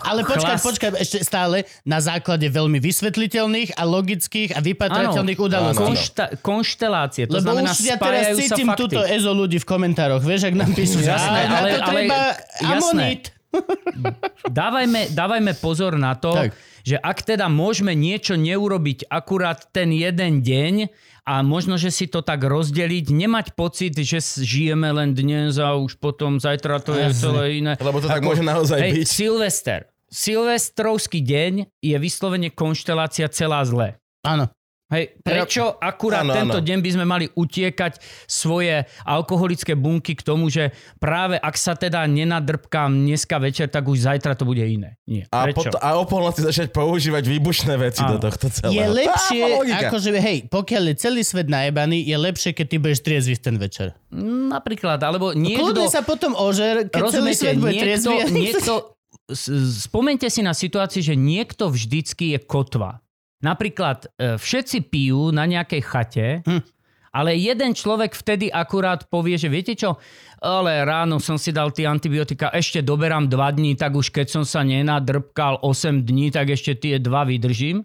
Ale 0.00 0.22
počkaj, 0.22 0.56
Chlas- 0.56 0.64
počkaj, 0.64 0.90
ešte 0.96 1.18
stále 1.20 1.56
na 1.82 1.98
základe 1.98 2.44
veľmi 2.44 2.78
vysvetliteľných 2.78 3.74
a 3.74 3.82
logických 3.82 4.50
a 4.52 4.60
vypatrateľných 4.60 5.38
udalostí. 5.38 5.82
Konšta, 5.82 6.24
konštelácie, 6.38 7.24
to 7.24 7.34
Lebo 7.34 7.50
znamená, 7.50 7.68
už 7.68 7.82
ja 7.82 7.96
teraz 7.96 8.02
spájajú 8.24 8.36
sa 8.38 8.42
cítim 8.48 8.68
fakty. 8.68 8.80
túto 8.80 9.00
EZO 9.00 9.32
ľudí 9.32 9.58
v 9.58 9.66
komentároch, 9.66 10.20
vieš, 10.20 10.46
ak 10.46 10.54
nám 10.54 10.70
píšu, 10.70 10.98
že 10.98 11.10
Jasné, 11.10 11.40
"Á, 11.40 11.46
na 11.46 11.56
ale- 11.56 11.68
to 11.68 11.78
ale- 11.78 11.90
treba 11.92 12.18
jasné. 12.60 12.72
amonit. 12.72 13.22
dávajme, 14.50 15.00
dávajme 15.10 15.52
pozor 15.54 15.94
na 15.94 16.14
to, 16.14 16.32
Tak. 16.32 16.44
tak. 16.46 16.50
že 16.82 16.96
ak 16.96 17.18
teda 17.22 17.46
môžeme 17.46 17.92
niečo 17.92 18.34
neurobiť 18.34 19.06
akurát 19.06 19.68
ten 19.68 19.90
jeden 19.90 20.40
deň 20.40 20.74
a 21.22 21.42
možno, 21.46 21.78
že 21.78 21.94
si 21.94 22.10
to 22.10 22.18
tak 22.18 22.42
rozdeliť, 22.42 23.14
nemať 23.14 23.46
pocit, 23.54 23.94
že 23.94 24.18
žijeme 24.42 24.90
len 24.90 25.14
dnes 25.14 25.54
a 25.58 25.78
už 25.78 26.02
potom 26.02 26.42
zajtra 26.42 26.82
to 26.82 26.98
je 26.98 27.14
celé 27.14 27.62
iné. 27.62 27.72
Lebo 27.78 28.02
to 28.02 28.10
tak 28.10 28.26
môže 28.26 28.42
naozaj 28.42 28.78
hej, 28.82 28.92
byť. 29.02 29.06
Silvester. 29.06 29.80
Silvestrovský 30.12 31.24
deň 31.24 31.72
je 31.80 31.96
vyslovene 31.96 32.52
konštelácia 32.52 33.30
celá 33.32 33.64
zlé. 33.64 33.96
Áno. 34.26 34.50
Hej, 34.92 35.16
prečo 35.24 35.80
akurát 35.80 36.20
Áno, 36.20 36.36
tento 36.36 36.60
áno. 36.60 36.66
deň 36.68 36.78
by 36.84 36.90
sme 36.92 37.04
mali 37.08 37.24
utiekať 37.32 37.96
svoje 38.28 38.84
alkoholické 39.02 39.72
bunky 39.72 40.12
k 40.12 40.20
tomu, 40.20 40.52
že 40.52 40.68
práve 41.00 41.40
ak 41.40 41.56
sa 41.56 41.72
teda 41.72 42.04
nenadrbkám 42.04 42.92
dneska 42.92 43.40
večer, 43.40 43.72
tak 43.72 43.88
už 43.88 44.04
zajtra 44.04 44.36
to 44.36 44.44
bude 44.44 44.60
iné. 44.60 45.00
Nie. 45.08 45.24
A, 45.32 45.48
Prečo? 45.48 45.72
pot- 45.72 45.80
a 45.80 45.96
o 45.96 46.04
polnoci 46.04 46.44
začať 46.44 46.76
používať 46.76 47.24
výbušné 47.24 47.74
veci 47.80 48.04
do 48.04 48.20
Áno. 48.20 48.22
tohto 48.22 48.46
Je 48.46 48.54
celého. 48.54 48.92
lepšie, 48.92 49.40
Á, 49.40 49.48
logika. 49.56 49.88
akože, 49.88 50.10
hej, 50.12 50.38
pokiaľ 50.52 50.82
je 50.84 50.94
celý 51.00 51.22
svet 51.24 51.48
najebaný, 51.48 52.04
je 52.04 52.16
lepšie, 52.20 52.52
keď 52.52 52.66
ty 52.68 52.76
budeš 52.76 53.00
triezvy 53.00 53.34
v 53.34 53.42
ten 53.42 53.56
večer. 53.56 53.88
Napríklad, 54.52 55.00
alebo 55.00 55.32
Niekto... 55.32 55.72
Kľudne 55.72 55.88
sa 55.88 56.04
potom 56.04 56.36
ožer, 56.36 56.92
keď 56.92 57.00
celý 57.08 57.32
svet 57.32 57.56
bude 57.56 57.72
niekto, 57.72 58.12
triezvy. 58.12 58.28
niekto, 58.28 58.72
spomente 59.72 60.28
si 60.28 60.44
na 60.44 60.52
situáciu, 60.52 61.00
že 61.00 61.16
niekto 61.16 61.72
vždycky 61.72 62.36
je 62.36 62.38
kotva. 62.38 63.00
Napríklad 63.42 64.06
e, 64.16 64.38
všetci 64.38 64.86
pijú 64.86 65.34
na 65.34 65.44
nejakej 65.44 65.82
chate, 65.82 66.28
Hm. 66.46 66.62
ale 67.10 67.36
jeden 67.36 67.74
človek 67.74 68.14
vtedy 68.14 68.48
akurát 68.48 69.04
povie, 69.10 69.34
že 69.34 69.50
viete 69.50 69.74
čo, 69.74 69.98
ale 70.38 70.86
ráno 70.86 71.18
som 71.18 71.36
si 71.36 71.50
dal 71.50 71.74
tie 71.74 71.86
antibiotika, 71.86 72.54
ešte 72.54 72.80
doberám 72.82 73.26
2 73.26 73.58
dní, 73.58 73.74
tak 73.74 73.98
už 73.98 74.14
keď 74.14 74.26
som 74.30 74.44
sa 74.46 74.62
nenadrbkal 74.62 75.58
8 75.60 76.06
dní, 76.06 76.30
tak 76.30 76.54
ešte 76.54 76.78
tie 76.78 76.94
2 77.02 77.30
vydržím. 77.30 77.82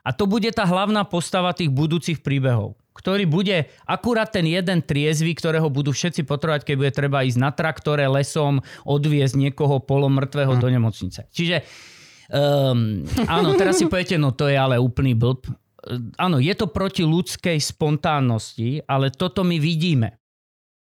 A 0.00 0.16
to 0.16 0.24
bude 0.24 0.48
tá 0.56 0.64
hlavná 0.64 1.04
postava 1.04 1.52
tých 1.52 1.68
budúcich 1.68 2.24
príbehov, 2.24 2.72
ktorý 2.96 3.28
bude 3.28 3.68
akurát 3.84 4.32
ten 4.32 4.48
jeden 4.48 4.80
triezvy, 4.80 5.36
ktorého 5.36 5.68
budú 5.68 5.92
všetci 5.92 6.24
potrebovať, 6.24 6.72
keď 6.72 6.74
bude 6.80 6.92
treba 6.96 7.20
ísť 7.20 7.36
na 7.36 7.52
traktore 7.52 8.08
lesom, 8.08 8.64
odviezť 8.88 9.36
niekoho 9.36 9.76
polomrtvého 9.84 10.56
do 10.56 10.72
nemocnice. 10.72 11.28
Čiže 11.28 11.68
um, 12.30 13.02
áno, 13.26 13.54
teraz 13.54 13.76
si 13.76 13.86
poviete, 13.86 14.14
no 14.14 14.30
to 14.30 14.46
je 14.46 14.54
ale 14.54 14.78
úplný 14.78 15.12
blb. 15.12 15.44
E, 15.44 15.52
Áno, 16.16 16.38
je 16.38 16.54
to 16.54 16.66
proti 16.66 17.02
ľudskej 17.02 17.58
spontánnosti, 17.58 18.82
ale 18.84 19.10
toto 19.10 19.42
my 19.42 19.56
vidíme. 19.56 20.16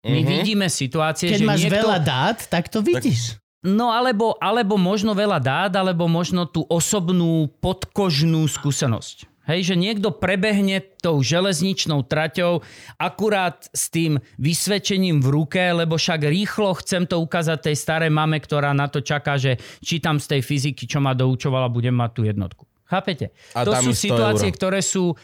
My 0.03 0.21
Mhm. 0.21 0.27
vidíme 0.29 0.67
situácie, 0.67 1.33
Keď 1.33 1.39
že 1.41 1.45
máš 1.45 1.61
niekto... 1.65 1.77
veľa 1.83 1.99
dát, 1.99 2.37
tak 2.47 2.69
to 2.69 2.79
vidíš. 2.79 3.35
No 3.65 3.91
alebo, 3.91 4.37
alebo 4.37 4.77
možno 4.77 5.11
veľa 5.11 5.41
dát, 5.41 5.71
alebo 5.73 6.05
možno 6.07 6.45
tú 6.45 6.63
osobnú 6.69 7.49
podkožnú 7.59 8.45
skúsenosť. 8.47 9.25
Hej, 9.47 9.73
že 9.73 9.75
niekto 9.79 10.11
prebehne 10.11 10.83
tou 10.99 11.23
železničnou 11.23 12.03
traťou 12.03 12.59
akurát 12.99 13.71
s 13.71 13.87
tým 13.87 14.19
vysvedčením 14.35 15.23
v 15.23 15.27
ruke, 15.31 15.63
lebo 15.71 15.95
však 15.95 16.27
rýchlo 16.27 16.75
chcem 16.83 17.07
to 17.07 17.23
ukázať 17.23 17.71
tej 17.71 17.75
starej 17.79 18.11
mame, 18.11 18.43
ktorá 18.43 18.75
na 18.75 18.91
to 18.91 18.99
čaká, 18.99 19.39
že 19.39 19.55
čítam 19.79 20.19
z 20.19 20.35
tej 20.35 20.41
fyziky, 20.43 20.83
čo 20.83 20.99
ma 20.99 21.15
doučovala, 21.15 21.71
budem 21.71 21.95
mať 21.95 22.11
tú 22.11 22.21
jednotku. 22.27 22.67
Chápete? 22.87 23.31
A 23.55 23.63
to 23.63 23.71
sú 23.79 23.91
mi 23.91 23.95
100 23.95 24.05
situácie, 24.11 24.49
euro. 24.51 24.57
ktoré 24.59 24.79
sú 24.83 25.15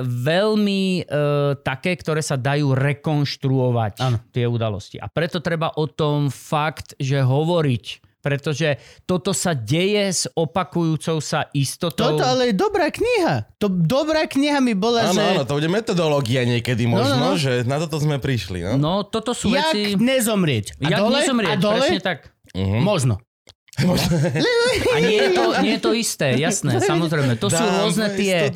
veľmi 0.00 0.82
e, 1.02 1.12
také, 1.60 1.98
ktoré 1.98 2.24
sa 2.24 2.38
dajú 2.38 2.72
rekonštruovať 2.72 3.94
Áno. 4.00 4.18
tie 4.32 4.46
udalosti. 4.48 4.96
A 4.96 5.10
preto 5.10 5.42
treba 5.42 5.74
o 5.76 5.86
tom 5.90 6.32
fakt, 6.32 6.96
že 6.96 7.20
hovoriť 7.20 8.09
pretože 8.20 8.76
toto 9.08 9.32
sa 9.32 9.56
deje 9.56 10.06
s 10.12 10.22
opakujúcou 10.32 11.18
sa 11.20 11.48
istotou. 11.56 12.16
Toto 12.16 12.24
ale 12.24 12.52
je 12.52 12.54
dobrá 12.56 12.92
kniha. 12.92 13.48
To, 13.56 13.66
dobrá 13.68 14.28
kniha 14.28 14.60
mi 14.60 14.76
bola, 14.76 15.10
Áno, 15.10 15.16
že... 15.16 15.24
áno, 15.24 15.42
to 15.48 15.56
bude 15.56 15.68
metodológia 15.72 16.44
niekedy 16.44 16.84
možno, 16.84 17.16
no, 17.16 17.28
no. 17.34 17.40
že 17.40 17.64
na 17.64 17.80
toto 17.80 17.96
sme 17.98 18.20
prišli. 18.20 18.62
No? 18.64 18.72
No, 18.76 18.92
toto 19.02 19.32
sú 19.32 19.50
Jak 19.52 19.72
veci... 19.72 19.96
nezomrieť. 19.96 20.78
A 20.84 20.88
Jak 20.92 21.00
dole? 21.00 21.16
nezomrieť, 21.24 21.52
a 21.52 21.56
dole? 21.60 21.76
presne 21.80 22.00
tak. 22.00 22.18
Mhm. 22.52 22.80
Možno. 22.84 23.14
A 24.94 24.98
nie 25.00 25.18
je 25.18 25.30
to, 25.34 25.44
nie 25.64 25.72
je 25.76 25.82
to 25.82 25.92
isté, 25.96 26.36
jasné, 26.36 26.78
samozrejme. 26.80 27.36
To 27.40 27.48
sú 27.48 27.64
rôzne 27.64 28.12
tie, 28.14 28.52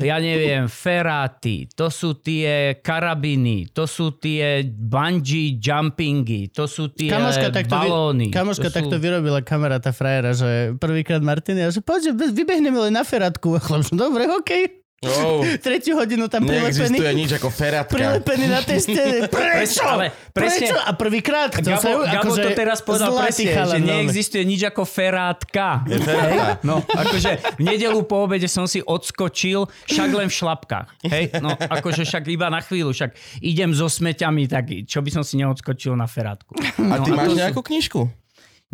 ja 0.00 0.16
neviem, 0.20 0.68
feráty, 0.70 1.66
to 1.72 1.88
sú 1.88 2.20
tie 2.20 2.78
karabiny, 2.80 3.72
to 3.72 3.88
sú 3.88 4.16
tie 4.20 4.62
bungee 4.66 5.58
jumpingy, 5.58 6.52
to 6.52 6.68
sú 6.68 6.92
tie 6.92 7.10
Kamoška 7.10 7.48
takto, 7.50 7.74
balóny. 7.74 8.28
vy, 8.30 8.34
kamoška 8.34 8.68
to 8.68 8.72
sú... 8.72 8.76
takto 8.76 8.96
vyrobila 9.00 9.40
kamaráta 9.42 9.90
frajera, 9.90 10.36
že 10.36 10.76
prvýkrát 10.76 11.20
Martiny, 11.24 11.66
a 11.66 11.70
že 11.72 11.80
poď, 11.82 12.12
vybehneme 12.12 12.76
len 12.88 12.94
na 12.94 13.02
ferátku. 13.02 13.56
A 13.56 13.60
chlap, 13.64 13.88
dobre, 13.92 14.28
okej. 14.30 14.85
Oh, 14.98 15.44
Tretiu 15.60 15.92
hodinu 15.94 16.24
tam 16.24 16.40
neexistuje 16.42 16.96
prilepený, 16.96 17.20
nič 17.20 17.36
ako 17.36 17.48
feratka. 17.48 17.92
prilepený 17.92 18.48
na 18.48 18.60
tej 18.60 18.80
stene. 18.80 19.28
Prečo? 19.28 19.84
ale 19.84 20.08
presne- 20.32 20.72
Prečo? 20.72 20.76
A 20.78 20.90
prvýkrát 20.92 21.52
Gabo, 21.52 21.76
sa, 21.76 21.88
Gabo 22.00 22.32
akože 22.32 22.40
to 22.40 22.50
teraz 22.54 22.78
povedal 22.80 23.12
presne, 23.12 23.52
chalan, 23.52 23.76
že 23.76 23.78
neexistuje 23.84 24.42
nič 24.42 24.60
ako 24.64 24.82
ferátka. 24.82 25.84
Hej? 25.84 26.36
No, 26.62 26.80
akože 26.80 27.30
v 27.54 27.62
nedelu 27.62 28.00
po 28.02 28.24
obede 28.24 28.48
som 28.48 28.64
si 28.64 28.80
odskočil, 28.80 29.68
však 29.84 30.08
len 30.10 30.26
v 30.26 30.34
šlapkách. 30.34 30.88
Hej? 31.04 31.24
No, 31.38 31.52
akože 31.52 32.02
však 32.02 32.24
iba 32.26 32.48
na 32.48 32.58
chvíľu, 32.58 32.90
však 32.90 33.12
idem 33.40 33.70
so 33.70 33.86
smeťami, 33.86 34.48
tak 34.48 34.64
čo 34.82 34.98
by 34.98 35.10
som 35.10 35.20
si 35.20 35.36
neodskočil 35.36 35.92
na 35.92 36.04
ferátku. 36.04 36.56
A 36.56 36.96
ty 36.98 37.12
No, 37.12 37.14
máš 37.14 37.26
to 37.26 37.32
sú- 37.32 37.40
nejakú 37.42 37.60
knižku? 37.62 38.00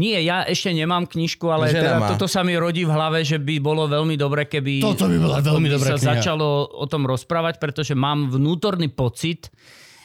Nie, 0.02 0.18
ja 0.18 0.42
ešte 0.42 0.74
nemám 0.74 1.06
knižku, 1.06 1.46
ale 1.46 1.70
Žena 1.70 1.78
teda 1.78 1.90
má. 1.96 2.06
toto 2.10 2.26
sa 2.26 2.42
mi 2.42 2.52
rodí 2.52 2.82
v 2.82 2.90
hlave, 2.90 3.22
že 3.22 3.38
by 3.38 3.54
bolo 3.56 3.86
veľmi 3.86 4.18
dobre, 4.18 4.44
keby, 4.44 4.82
Toto 4.82 5.06
by 5.06 5.16
bola 5.16 5.38
veľmi 5.38 5.70
by 5.70 5.72
dobrá 5.72 5.94
sa 5.94 5.96
kniha. 5.96 6.08
začalo 6.18 6.46
o 6.66 6.86
tom 6.86 7.06
rozprávať, 7.06 7.56
pretože 7.56 7.94
mám 7.94 8.26
vnútorný 8.26 8.90
pocit, 8.90 9.54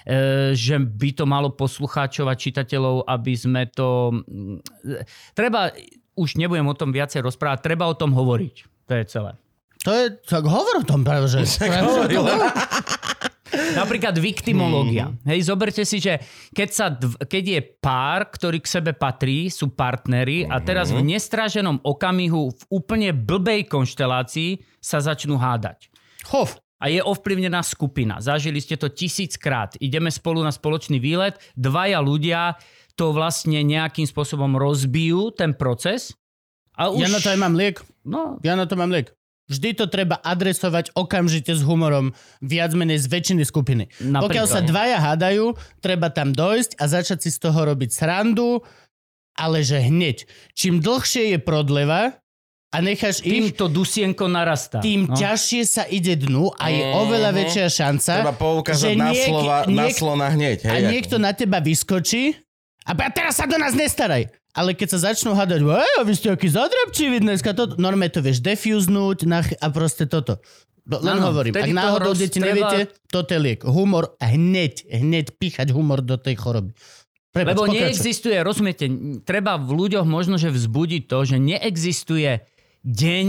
e, 0.06 0.54
že 0.54 0.78
by 0.78 1.10
to 1.12 1.26
malo 1.26 1.50
poslucháčov 1.50 2.26
a 2.26 2.38
čitateľov, 2.38 3.04
aby 3.04 3.34
sme 3.34 3.66
to... 3.68 4.14
mm, 4.22 4.62
Treba, 5.34 5.74
už 6.14 6.38
nebudem 6.38 6.64
o 6.64 6.74
tom 6.74 6.90
viacej 6.90 7.20
rozprávať, 7.20 7.66
treba 7.66 7.90
o 7.90 7.98
tom 7.98 8.14
hovoriť. 8.14 8.56
To 8.86 8.94
je 8.94 9.06
celé. 9.10 9.34
To 9.82 9.92
je, 9.94 10.06
tak 10.22 10.44
hovor 10.44 10.82
o 10.82 10.86
tom 10.86 11.02
práve, 11.02 11.26
že... 11.28 11.42
Práve, 11.58 12.12
to 12.12 12.20
hovor. 12.20 12.52
Napríklad 13.76 14.16
viktimológia. 14.18 15.14
Hej, 15.24 15.48
zoberte 15.48 15.84
si, 15.88 16.02
že 16.02 16.20
keď, 16.52 16.70
sa 16.70 16.86
keď 17.24 17.44
je 17.44 17.60
pár, 17.80 18.30
ktorý 18.30 18.60
k 18.60 18.68
sebe 18.68 18.92
patrí, 18.94 19.48
sú 19.48 19.72
partnery 19.72 20.48
a 20.48 20.60
teraz 20.60 20.92
v 20.92 21.04
nestráženom 21.04 21.82
okamihu 21.84 22.52
v 22.52 22.62
úplne 22.70 23.10
blbej 23.16 23.68
konštelácii 23.68 24.62
sa 24.78 25.00
začnú 25.00 25.40
hádať. 25.40 25.92
Hov. 26.30 26.60
A 26.78 26.94
je 26.94 27.02
ovplyvnená 27.02 27.66
skupina. 27.66 28.22
Zažili 28.22 28.62
ste 28.62 28.78
to 28.78 28.94
tisíckrát. 28.94 29.74
Ideme 29.82 30.14
spolu 30.14 30.46
na 30.46 30.54
spoločný 30.54 31.02
výlet. 31.02 31.42
Dvaja 31.58 31.98
ľudia 32.06 32.54
to 32.94 33.10
vlastne 33.14 33.66
nejakým 33.66 34.06
spôsobom 34.06 34.54
rozbijú, 34.58 35.34
ten 35.34 35.58
proces. 35.58 36.14
A 36.78 36.94
už... 36.94 37.02
Ja 37.02 37.10
na 37.10 37.18
to 37.18 37.34
aj 37.34 37.40
mám 37.42 37.58
liek. 37.58 37.82
No, 38.06 38.38
Ja 38.46 38.54
na 38.54 38.70
to 38.70 38.78
mám 38.78 38.94
liek. 38.94 39.17
Vždy 39.48 39.70
to 39.74 39.86
treba 39.86 40.16
adresovať 40.18 40.92
okamžite 40.94 41.50
s 41.50 41.62
humorom 41.62 42.12
viac 42.40 42.72
menej 42.72 42.98
z 42.98 43.08
väčšiny 43.08 43.44
skupiny. 43.44 43.88
Napríklad. 43.98 44.22
Pokiaľ 44.22 44.46
sa 44.46 44.60
dvaja 44.62 45.00
hádajú, 45.02 45.46
treba 45.78 46.10
tam 46.10 46.32
dojsť 46.32 46.76
a 46.76 46.84
začať 46.86 47.20
si 47.22 47.30
z 47.30 47.40
toho 47.42 47.60
robiť 47.66 47.90
srandu, 47.90 48.60
ale 49.34 49.62
že 49.62 49.80
hneď. 49.80 50.28
Čím 50.52 50.78
dlhšie 50.78 51.32
je 51.32 51.40
prodleva 51.40 52.20
a 52.68 52.78
necháš 52.78 53.22
tým 53.22 53.48
ich, 53.48 53.56
to 53.56 53.66
dusienko 53.66 54.28
narastá. 54.28 54.78
tým 54.78 55.08
no. 55.08 55.16
ťažšie 55.16 55.62
sa 55.64 55.84
ide 55.86 56.18
dnu 56.18 56.52
a 56.52 56.68
je 56.68 56.84
oveľa 56.84 57.30
Mhm. 57.30 57.38
väčšia 57.38 57.66
šanca, 57.70 58.12
Treba 58.18 58.36
poukázať 58.36 58.84
že 58.84 58.90
na, 58.94 59.10
niek- 59.10 59.24
slova, 59.26 59.58
na 59.64 59.72
niek- 59.86 59.96
slona 59.96 60.28
hneď. 60.30 60.58
a 60.62 60.70
Hej, 60.70 60.82
ako- 60.82 60.92
niekto 60.92 61.16
na 61.18 61.32
teba 61.32 61.60
vyskočí 61.60 62.36
a 62.88 62.96
a 62.96 63.10
teraz 63.12 63.36
sa 63.36 63.44
do 63.44 63.60
nás 63.60 63.76
nestaraj. 63.76 64.32
Ale 64.56 64.74
keď 64.74 64.98
sa 64.98 65.12
začnú 65.12 65.36
hádať, 65.36 65.62
ej, 65.62 66.02
vy 66.02 66.14
ste 66.16 66.32
aký 66.32 66.48
zadrabčiví 66.48 67.20
dneska, 67.20 67.52
toto, 67.52 67.78
normálne 67.78 68.10
to 68.10 68.24
vieš 68.24 68.40
defuznúť 68.40 69.28
nach- 69.28 69.54
a 69.54 69.68
proste 69.70 70.08
toto. 70.08 70.40
Len 70.88 71.20
Áno, 71.20 71.30
hovorím, 71.30 71.52
ak 71.52 71.68
to 71.68 71.76
náhodou 71.76 72.12
roz- 72.16 72.22
deti 72.24 72.40
neviete, 72.40 72.88
toto 73.06 73.30
je 73.30 73.40
liek. 73.44 73.62
Humor 73.62 74.16
a 74.18 74.32
hneď, 74.32 74.88
hneď 74.88 75.36
píchať 75.36 75.76
humor 75.76 76.00
do 76.00 76.16
tej 76.16 76.40
choroby. 76.40 76.72
Prepač, 77.30 77.54
Lebo 77.54 77.68
pokračuj. 77.68 77.78
neexistuje, 77.86 78.38
rozumiete, 78.40 78.86
treba 79.22 79.60
v 79.60 79.78
ľuďoch 79.78 80.08
možno, 80.08 80.40
že 80.40 80.48
vzbudiť 80.48 81.04
to, 81.06 81.18
že 81.28 81.38
neexistuje 81.38 82.32
deň 82.82 83.28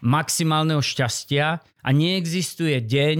maximálneho 0.00 0.80
šťastia 0.80 1.60
a 1.60 1.88
neexistuje 1.90 2.78
deň 2.80 3.18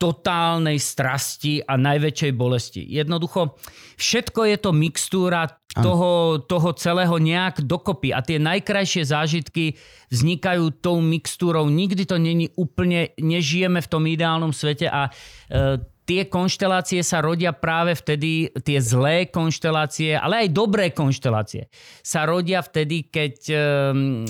totálnej 0.00 0.80
strasti 0.80 1.60
a 1.60 1.76
najväčšej 1.76 2.32
bolesti. 2.32 2.80
Jednoducho, 2.88 3.60
všetko 4.00 4.48
je 4.48 4.56
to 4.56 4.70
mixtúra 4.72 5.44
toho, 5.76 6.40
toho 6.48 6.72
celého 6.74 7.20
nejak 7.20 7.62
dokopy 7.62 8.10
a 8.16 8.24
tie 8.24 8.40
najkrajšie 8.40 9.04
zážitky 9.04 9.76
vznikajú 10.08 10.80
tou 10.80 11.04
mixtúrou. 11.04 11.68
Nikdy 11.68 12.08
to 12.08 12.16
není 12.16 12.48
úplne, 12.56 13.12
nežijeme 13.20 13.78
v 13.84 13.90
tom 13.92 14.08
ideálnom 14.08 14.56
svete 14.56 14.88
a 14.88 15.06
e, 15.06 15.78
tie 16.04 16.26
konštelácie 16.26 17.00
sa 17.06 17.22
rodia 17.22 17.54
práve 17.54 17.94
vtedy, 17.94 18.50
tie 18.66 18.78
zlé 18.82 19.30
konštelácie, 19.30 20.18
ale 20.18 20.46
aj 20.46 20.48
dobré 20.50 20.90
konštelácie 20.90 21.70
sa 22.02 22.26
rodia 22.26 22.60
vtedy, 22.60 23.06
keď 23.06 23.34
um, 23.54 24.26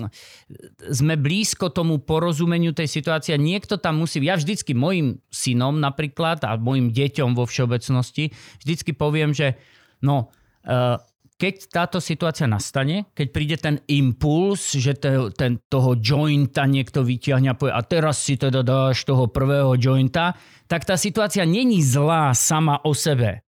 sme 0.92 1.14
blízko 1.16 1.72
tomu 1.72 1.98
porozumeniu 2.04 2.76
tej 2.76 2.86
situácie. 2.86 3.34
Niekto 3.40 3.80
tam 3.80 4.04
musí... 4.04 4.20
Ja 4.20 4.36
vždycky 4.36 4.76
mojim 4.76 5.24
synom 5.32 5.80
napríklad 5.80 6.44
a 6.44 6.60
mojim 6.60 6.92
deťom 6.92 7.32
vo 7.32 7.48
všeobecnosti 7.48 8.30
vždycky 8.60 8.92
poviem, 8.92 9.32
že 9.32 9.56
no, 10.04 10.28
uh, 10.68 11.00
keď 11.40 11.72
táto 11.72 11.98
situácia 12.04 12.44
nastane, 12.44 13.08
keď 13.16 13.26
príde 13.32 13.56
ten 13.56 13.80
impuls, 13.88 14.76
že 14.76 14.92
te, 14.92 15.32
ten, 15.32 15.56
toho 15.72 15.96
jointa 15.96 16.68
niekto 16.68 17.00
vyťahne 17.00 17.48
a 17.48 17.56
povie, 17.56 17.72
a 17.72 17.80
teraz 17.80 18.20
si 18.20 18.36
teda 18.36 18.60
dáš 18.60 19.08
toho 19.08 19.32
prvého 19.32 19.72
jointa, 19.80 20.36
tak 20.68 20.84
tá 20.84 21.00
situácia 21.00 21.48
není 21.48 21.80
zlá 21.80 22.36
sama 22.36 22.84
o 22.84 22.92
sebe. 22.92 23.40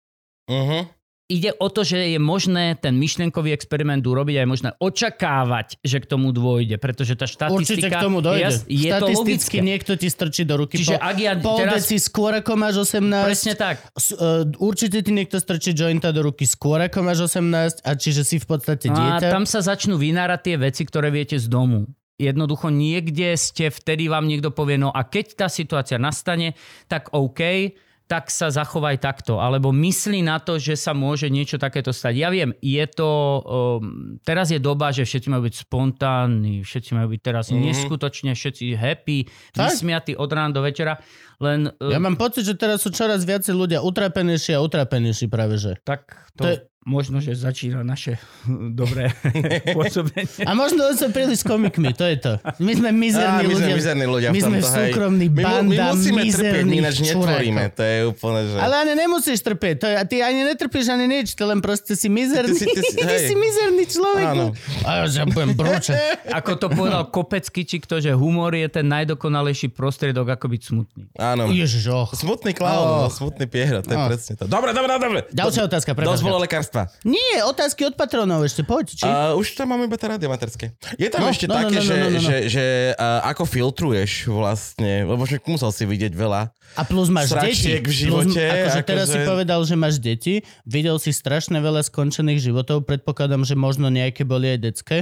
Mhm. 0.48 1.01
Ide 1.32 1.56
o 1.56 1.66
to, 1.66 1.80
že 1.80 2.12
je 2.12 2.18
možné 2.18 2.76
ten 2.76 2.92
myšlienkový 2.92 3.50
experiment 3.50 4.04
urobiť 4.04 4.36
a 4.36 4.40
je 4.40 4.50
možné 4.50 4.70
očakávať, 4.76 5.80
že 5.80 5.96
k 5.96 6.06
tomu 6.06 6.28
dôjde, 6.28 6.76
pretože 6.76 7.16
tá 7.16 7.24
Určite 7.24 7.80
štatistika... 7.80 7.96
k 7.96 8.04
tomu 8.04 8.20
dojde. 8.20 8.52
Je, 8.68 8.84
je 8.84 8.90
to 8.92 9.06
Štatisticky 9.08 9.16
logické. 9.16 9.56
niekto 9.62 9.92
ti 9.94 10.08
strčí 10.08 10.42
do 10.42 10.54
ruky 10.56 10.76
Čiže 10.76 10.94
po, 10.94 11.00
ak 11.00 11.16
ja 11.16 11.32
pol 11.34 11.56
teraz- 11.58 11.74
deci 11.80 11.96
skôr 11.96 12.36
ako 12.36 12.52
máš 12.54 12.74
18. 12.86 13.08
Presne 13.24 13.54
tak. 13.54 13.76
S- 13.94 14.12
uh, 14.12 14.44
určite 14.58 15.00
ti 15.00 15.10
niekto 15.10 15.36
strčí 15.36 15.72
jointa 15.72 16.10
do 16.10 16.20
ruky 16.22 16.44
skôr 16.44 16.78
ako 16.78 17.00
máš 17.00 17.24
18 17.26 17.80
a 17.80 17.90
čiže 17.92 18.22
si 18.22 18.36
v 18.36 18.46
podstate 18.46 18.86
No 18.86 18.94
a 18.94 19.16
dieťa. 19.16 19.28
tam 19.30 19.42
sa 19.42 19.58
začnú 19.58 19.96
vynárať 19.96 20.40
tie 20.42 20.56
veci, 20.60 20.82
ktoré 20.82 21.08
viete 21.08 21.34
z 21.34 21.48
domu. 21.48 21.88
Jednoducho 22.14 22.68
niekde 22.68 23.34
ste, 23.34 23.66
vtedy 23.66 24.06
vám 24.06 24.24
niekto 24.24 24.48
povie, 24.48 24.76
no 24.76 24.88
a 24.88 25.02
keď 25.02 25.26
tá 25.34 25.46
situácia 25.48 25.96
nastane, 25.96 26.54
tak 26.86 27.10
OK, 27.10 27.72
tak 28.12 28.28
sa 28.28 28.52
zachovaj 28.52 29.00
takto. 29.00 29.40
Alebo 29.40 29.72
myslí 29.72 30.20
na 30.20 30.36
to, 30.36 30.60
že 30.60 30.76
sa 30.76 30.92
môže 30.92 31.32
niečo 31.32 31.56
takéto 31.56 31.96
stať. 31.96 32.20
Ja 32.20 32.28
viem, 32.28 32.52
je 32.60 32.84
to... 32.92 33.40
Um, 33.40 34.20
teraz 34.20 34.52
je 34.52 34.60
doba, 34.60 34.92
že 34.92 35.08
všetci 35.08 35.32
majú 35.32 35.48
byť 35.48 35.64
spontánni, 35.64 36.60
všetci 36.60 36.92
majú 36.92 37.16
byť 37.16 37.20
teraz 37.24 37.48
mm-hmm. 37.48 37.64
neskutočne, 37.72 38.36
všetci 38.36 38.76
happy, 38.76 39.32
Tak. 39.56 39.72
vysmiatí 39.72 40.12
od 40.12 40.28
rána 40.28 40.52
do 40.52 40.60
večera. 40.60 41.00
Len 41.40 41.72
Ja 41.80 41.96
mám 41.96 42.20
pocit, 42.20 42.44
že 42.44 42.52
teraz 42.52 42.84
sú 42.84 42.92
čoraz 42.92 43.24
viacej 43.24 43.56
ľudia 43.56 43.80
utrapenejší 43.80 44.54
a 44.54 44.60
utrapenejší 44.60 45.32
práve, 45.32 45.56
že. 45.56 45.80
tak 45.80 46.12
To 46.36 46.44
to, 46.44 46.48
je- 46.52 46.60
možno, 46.82 47.18
že 47.18 47.32
začína 47.32 47.80
naše 47.80 48.18
dobré 48.74 49.14
pôsobenie. 49.76 50.42
A 50.42 50.52
možno 50.52 50.82
sme 50.92 51.08
príliš 51.10 51.40
s 51.40 51.44
komikmi, 51.44 51.90
to 51.90 52.04
je 52.04 52.16
to. 52.16 52.32
My 52.58 52.72
sme 52.72 52.90
mizerní 52.90 53.44
my 53.44 53.54
sme 53.54 53.62
ľudia. 53.62 53.74
mizerní 53.74 54.06
ľudia 54.06 54.28
My 54.28 54.40
sme 54.40 54.58
súkromní 54.58 55.26
My 55.28 55.42
banda 55.42 55.82
My 55.84 55.94
musíme 55.94 56.22
trpieť, 56.24 56.62
my 56.62 56.76
ináč 56.76 56.96
netvoríme. 57.00 57.62
To 57.70 57.82
je 57.82 57.96
úplne, 58.08 58.40
že... 58.44 58.56
Ale 58.56 58.74
ani 58.78 58.92
nemusíš 58.96 59.38
trpieť. 59.40 59.74
To 59.76 59.86
je, 59.86 59.94
a 59.94 60.04
ty 60.04 60.16
ani 60.18 60.40
netrpíš 60.44 60.86
ani 60.88 61.06
nič. 61.06 61.32
Ty 61.32 61.42
len 61.46 61.60
proste 61.60 61.92
si 61.92 62.06
mizerný. 62.06 62.50
Ty 62.50 62.58
si- 62.58 62.68
ty 62.68 62.80
si- 62.82 62.98
ty 63.04 63.16
si 63.20 63.34
mizerný 63.34 63.84
človek. 63.86 64.26
Áno. 64.28 64.46
A 64.82 65.04
ja 65.04 65.24
budem 65.24 65.52
bročať. 65.52 65.94
Ako 66.28 66.56
to 66.56 66.66
povedal 66.68 67.06
Kopecký, 67.06 67.62
či 67.62 67.78
kto, 67.78 67.98
že 67.98 68.10
humor 68.10 68.52
je 68.52 68.66
ten 68.68 68.84
najdokonalejší 68.84 69.70
prostriedok, 69.70 70.30
ako 70.30 70.46
byť 70.48 70.62
smutný. 70.64 71.02
Áno. 71.14 71.46
Ježiš, 71.46 71.84
och. 71.86 72.10
Smutný 72.12 72.52
klaun, 72.52 72.70
Oh. 72.72 72.98
no, 73.02 73.08
smutný 73.08 73.44
piehra, 73.44 73.78
to 73.78 73.86
je 73.86 73.94
Oh. 73.94 74.08
presne 74.08 74.32
to. 74.34 74.44
Dobre, 74.44 74.72
dobre, 74.72 74.90
dobre. 74.94 75.20
Ďalšia 75.30 75.62
otázka, 75.64 75.92
Dosť 75.92 76.24
bolo 76.24 76.40
lekárstva. 76.40 76.71
Lekárstva. 76.72 77.04
Nie, 77.04 77.44
otázky 77.44 77.84
od 77.84 77.94
patronov 77.94 78.40
ešte, 78.44 78.64
poď. 78.64 78.86
Či? 78.96 79.04
Uh, 79.04 79.36
už 79.36 79.52
tam 79.54 79.76
máme 79.76 79.84
iba 79.86 79.96
tie 80.00 80.08
radiomaterské. 80.08 80.72
Je 80.96 81.08
tam 81.12 81.22
No, 81.22 81.30
ešte 81.30 81.46
no, 81.46 81.54
no, 81.54 81.58
také, 81.68 81.76
no, 81.78 81.82
no, 81.84 81.86
že, 81.86 81.94
no, 81.94 82.06
no, 82.08 82.10
no. 82.16 82.20
že, 82.20 82.36
že 82.48 82.64
uh, 82.96 83.20
ako 83.28 83.42
filtruješ 83.44 84.12
vlastne, 84.32 85.04
lebo 85.04 85.22
však 85.22 85.44
musel 85.46 85.70
si 85.70 85.84
vidieť 85.84 86.12
veľa. 86.16 86.48
A 86.80 86.82
plus 86.88 87.12
máš 87.12 87.36
deti. 87.36 87.76
v 87.78 87.92
živote, 87.92 88.40
Plus, 88.40 88.56
akože 88.56 88.80
teraz 88.88 89.06
akože- 89.12 89.20
si 89.20 89.28
povedal, 89.28 89.60
že 89.68 89.74
máš 89.76 89.96
deti. 90.00 90.40
Videl 90.64 90.96
si 90.96 91.12
strašne 91.12 91.60
veľa 91.60 91.84
skončených 91.84 92.40
životov. 92.40 92.88
Predpokladám, 92.88 93.44
že 93.44 93.54
možno 93.54 93.92
nejaké 93.92 94.24
boli 94.24 94.56
aj 94.56 94.58
detské. 94.64 94.98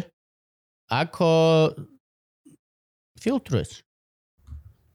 Ako 0.90 1.70
filtruješ? 3.22 3.86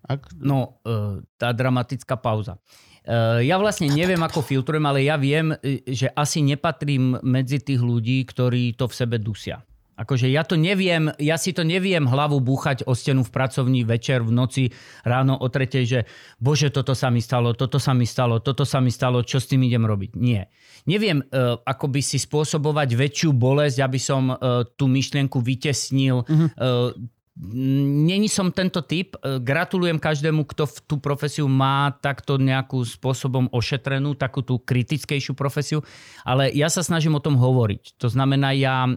Ak... 0.05 0.27
No, 0.37 0.77
e, 0.85 1.23
tá 1.39 1.49
dramatická 1.49 2.19
pauza. 2.19 2.59
E, 3.05 3.45
Ja 3.45 3.61
vlastne 3.61 3.87
neviem, 3.93 4.19
ako 4.19 4.41
filtrujem, 4.41 4.85
ale 4.85 5.05
ja 5.05 5.15
viem, 5.15 5.53
e, 5.61 5.85
že 5.85 6.09
asi 6.11 6.41
nepatrím 6.41 7.21
medzi 7.21 7.61
tých 7.61 7.79
ľudí, 7.79 8.25
ktorí 8.25 8.73
to 8.73 8.89
v 8.89 8.97
sebe 8.97 9.21
dusia. 9.21 9.61
Akože 9.95 10.27
ja 10.27 10.43
to 10.43 10.59
neviem, 10.59 11.07
ja 11.23 11.39
si 11.39 11.55
to 11.55 11.63
neviem 11.63 12.03
hlavu 12.03 12.43
búchať 12.43 12.83
o 12.83 12.91
stenu 12.91 13.23
v 13.23 13.31
pracovní 13.31 13.87
večer, 13.87 14.27
v 14.27 14.35
noci, 14.35 14.63
ráno 15.07 15.39
o 15.39 15.47
tretej, 15.47 15.83
že 15.87 15.99
bože, 16.35 16.67
toto 16.67 16.91
sa 16.91 17.07
mi 17.07 17.23
stalo, 17.23 17.55
toto 17.55 17.79
sa 17.79 17.95
mi 17.95 18.03
stalo, 18.03 18.43
toto 18.43 18.67
sa 18.67 18.83
mi 18.83 18.91
stalo, 18.91 19.23
čo 19.23 19.39
s 19.39 19.47
tým 19.47 19.63
idem 19.63 19.87
robiť. 19.87 20.19
Nie. 20.19 20.51
Neviem, 20.83 21.23
e, 21.23 21.55
ako 21.63 21.87
by 21.87 22.01
si 22.03 22.19
spôsobovať 22.19 22.91
väčšiu 22.91 23.31
bolesť, 23.31 23.77
aby 23.79 23.99
som 24.01 24.35
tú 24.75 24.91
myšlienku 24.91 25.39
vytesnil. 25.39 26.27
Mm-hmm. 26.27 27.14
Není 27.35 28.31
som 28.31 28.47
tento 28.47 28.79
typ. 28.79 29.19
E, 29.19 29.43
Gratulujem 29.43 29.99
každému, 29.99 30.47
kto 30.47 30.71
v 30.71 30.77
tú 30.87 30.95
profesiu 31.03 31.51
má 31.51 31.91
takto 31.99 32.39
nejakú 32.39 32.79
spôsobom 32.87 33.51
ošetrenú, 33.51 34.15
takú 34.15 34.39
tú 34.39 34.55
kritickejšiu 34.55 35.35
profesiu, 35.35 35.83
ale 36.23 36.47
ja 36.55 36.71
sa 36.71 36.79
snažím 36.79 37.19
o 37.19 37.23
tom 37.23 37.35
hovoriť. 37.35 37.99
To 37.99 38.07
znamená, 38.07 38.55
ja 38.55 38.87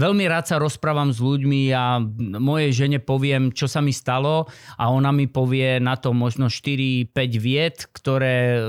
veľmi 0.00 0.24
rád 0.24 0.48
sa 0.48 0.56
rozprávam 0.56 1.12
s 1.12 1.20
ľuďmi, 1.20 1.68
ja 1.68 2.00
mojej 2.40 2.72
žene 2.72 3.04
poviem, 3.04 3.52
čo 3.52 3.68
sa 3.68 3.84
mi 3.84 3.92
stalo 3.92 4.48
a 4.80 4.88
ona 4.88 5.12
mi 5.12 5.28
povie 5.28 5.76
na 5.76 6.00
to 6.00 6.16
možno 6.16 6.48
4-5 6.48 7.12
viet, 7.36 7.84
ktoré 7.92 8.36
e, 8.56 8.60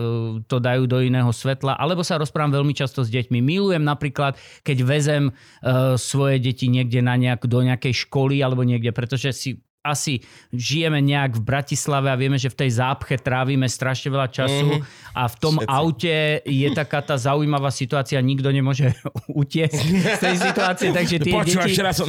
to 0.43 0.59
dajú 0.59 0.91
do 0.91 0.99
iného 0.99 1.31
svetla, 1.31 1.79
alebo 1.79 2.03
sa 2.03 2.19
rozprávam 2.19 2.51
veľmi 2.51 2.75
často 2.75 3.07
s 3.07 3.09
deťmi. 3.15 3.39
Milujem 3.39 3.87
napríklad, 3.87 4.35
keď 4.67 4.77
vezem 4.83 5.31
e, 5.31 5.95
svoje 5.95 6.43
deti 6.43 6.67
niekde 6.67 6.99
na 6.99 7.15
nejak, 7.15 7.47
do 7.47 7.63
nejakej 7.63 7.95
školy 8.03 8.43
alebo 8.43 8.67
niekde, 8.67 8.88
pretože 8.91 9.29
si 9.31 9.49
asi 9.79 10.19
žijeme 10.51 10.99
nejak 10.99 11.39
v 11.39 11.43
Bratislave 11.55 12.11
a 12.11 12.19
vieme, 12.19 12.35
že 12.35 12.51
v 12.51 12.67
tej 12.67 12.83
zápche 12.83 13.15
trávime 13.15 13.63
strašne 13.63 14.11
veľa 14.11 14.27
času 14.27 14.67
Mhm. 14.75 14.83
a 15.15 15.23
v 15.23 15.35
tom 15.39 15.55
Všetci. 15.55 15.71
aute 15.71 16.15
je 16.43 16.67
taká 16.75 16.99
tá 16.99 17.15
zaujímavá 17.15 17.71
situácia, 17.71 18.19
nikto 18.19 18.51
nemôže 18.51 18.91
utiesť 19.31 19.79
z 19.87 20.19
tej 20.19 20.35
situácie, 20.35 20.91
takže 20.91 21.23
tie 21.23 21.31
Počúvaš, 21.31 21.71
deti 21.71 21.95
som... 21.95 22.07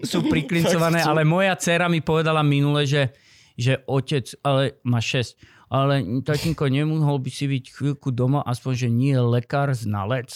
sú 0.00 0.18
priklincované, 0.32 1.04
ale 1.04 1.20
moja 1.22 1.52
dcera 1.54 1.84
mi 1.86 2.00
povedala 2.00 2.40
minule, 2.40 2.88
že, 2.88 3.12
že 3.54 3.84
otec, 3.84 4.32
ale 4.40 4.80
má 4.80 4.96
6, 4.96 5.36
ale 5.66 6.22
tatinko, 6.22 6.70
nemohol 6.70 7.18
by 7.18 7.26
si 7.26 7.50
byť 7.50 7.64
chvíľku 7.74 8.14
doma, 8.14 8.38
aspoň, 8.40 8.72
že 8.76 8.88
nie 8.88 9.18
je 9.18 9.22
lekár, 9.22 9.74
znalec. 9.74 10.30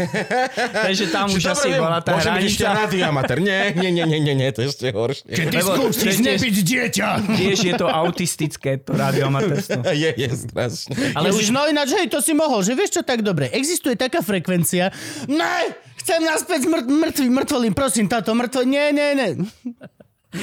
Takže 0.88 1.12
tam 1.12 1.28
už 1.28 1.44
Čiže 1.44 1.50
asi 1.52 1.68
dobre, 1.68 1.80
bola 1.84 1.98
tá 2.00 2.16
môže 2.16 2.30
byť 2.32 2.44
ešte 2.48 2.64
hranica. 2.64 2.80
radioamatér. 2.88 3.36
Nie, 3.44 3.60
nie, 3.76 3.90
nie, 3.92 4.04
nie, 4.08 4.20
nie, 4.24 4.34
nie, 4.34 4.48
to 4.50 4.64
je 4.64 4.68
ešte 4.72 4.86
horšie. 4.96 5.28
Ty 5.28 5.42
Lebo 5.52 5.70
skúsiš 5.76 6.16
nebyť 6.24 6.56
dieťa. 6.56 7.08
Tiež 7.36 7.58
je 7.62 7.74
to 7.76 7.86
autistické, 7.86 8.80
to 8.80 8.96
radiomaterstvo. 8.96 9.84
Je, 9.96 10.10
je 10.16 10.28
strašné. 10.32 11.12
Ale 11.12 11.32
Ježiš, 11.32 11.40
už 11.40 11.46
no 11.52 11.68
ináč, 11.68 11.92
hej, 11.92 12.08
to 12.08 12.20
si 12.20 12.32
mohol, 12.32 12.64
že 12.64 12.72
vieš 12.72 13.00
čo, 13.00 13.02
tak 13.04 13.20
dobre. 13.20 13.48
Existuje 13.52 13.92
taká 13.92 14.20
frekvencia, 14.20 14.88
ne, 15.28 15.72
chcem 16.00 16.20
naspäť 16.20 16.64
mŕ- 16.64 16.88
mŕtvy, 16.88 17.28
mŕtvolím, 17.28 17.72
prosím, 17.76 18.08
táto 18.08 18.32
mŕtvo, 18.32 18.64
nie, 18.64 18.92
nie, 18.92 19.12
nie. 19.12 19.30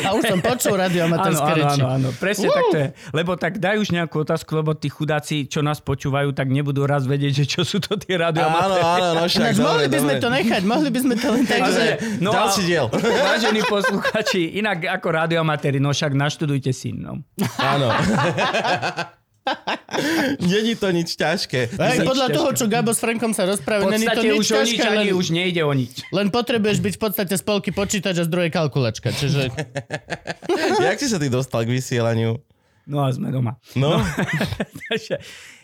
A 0.02 0.10
už 0.12 0.24
som 0.26 0.40
počul 0.40 0.74
Áno, 0.74 0.84
radioamaterské 0.84 1.46
áno, 1.48 1.60
reči. 1.60 1.80
áno, 1.80 1.86
áno, 1.92 2.08
presne 2.14 2.42
Wow. 2.46 2.54
tak 2.54 2.66
to 2.66 2.78
je. 2.78 2.88
Lebo 3.12 3.32
tak 3.36 3.54
daj 3.58 3.76
už 3.78 3.90
nejakú 3.90 4.16
otázku, 4.20 4.52
lebo 4.54 4.74
tí 4.74 4.88
chudáci, 4.88 5.46
čo 5.46 5.60
nás 5.60 5.78
počúvajú, 5.78 6.32
tak 6.32 6.48
nebudú 6.48 6.84
raz 6.84 7.04
vedieť, 7.04 7.34
že 7.36 7.46
čo 7.48 7.62
sú 7.62 7.78
to 7.78 7.96
tie 7.96 8.16
Áno, 8.16 8.28
radioamatéry. 8.28 8.82
áno, 8.82 9.08
no 9.14 9.24
však, 9.24 9.40
Ináč, 9.40 9.56
dobre, 9.56 9.66
mohli 9.66 9.86
by 9.86 9.98
sme 9.98 10.08
dobre. 10.10 10.20
to 10.20 10.30
nechať, 10.30 10.62
mohli 10.64 10.90
by 10.90 11.00
sme 11.00 11.16
to 11.16 11.28
len 11.30 11.44
tak, 11.44 11.62
že... 11.68 11.86
No 12.18 12.30
Ďalší 12.32 12.62
diel. 12.64 12.86
Vážení 13.24 13.62
posluchači, 13.64 14.42
inak 14.56 14.78
ako 14.90 15.08
radioamatéri, 15.10 15.78
no 15.78 15.90
však 15.90 16.12
naštudujte 16.12 16.72
si. 16.72 16.92
No. 16.92 17.22
Áno. 17.58 17.88
Není 20.54 20.76
to 20.80 20.88
nič 20.92 21.16
ťažké. 21.20 21.76
Hej, 21.76 22.00
nič 22.00 22.08
podľa 22.08 22.28
ťažké. 22.32 22.38
toho, 22.40 22.50
čo 22.56 22.66
Gabo 22.72 22.92
s 22.96 23.00
Frankom 23.04 23.32
sa 23.36 23.44
V 23.44 23.56
rozprávajú, 23.56 23.92
není 23.92 24.08
to 24.08 24.24
nič 24.24 24.40
už 24.40 24.48
o 24.56 24.62
nič 24.64 24.80
ťažké, 24.80 24.88
ani 24.88 25.10
len, 25.12 25.20
už 25.20 25.28
nejde 25.36 25.62
o 25.64 25.74
nič. 25.76 25.94
len 26.16 26.28
potrebuješ 26.32 26.80
byť 26.80 26.94
v 26.96 27.02
podstate 27.02 27.34
spolky 27.36 27.70
počítač 27.76 28.16
a 28.20 28.26
zdroje 28.26 28.50
kalkulačka. 28.50 29.12
Čiže 29.12 29.52
Jak 30.88 30.98
si 31.00 31.08
sa 31.12 31.20
ty 31.20 31.28
dostal 31.28 31.68
k 31.68 31.76
vysielaniu? 31.76 32.40
No 32.88 33.04
a 33.04 33.12
sme 33.12 33.32
doma. 33.32 33.60
No, 33.80 34.00
Takže, 34.92 35.20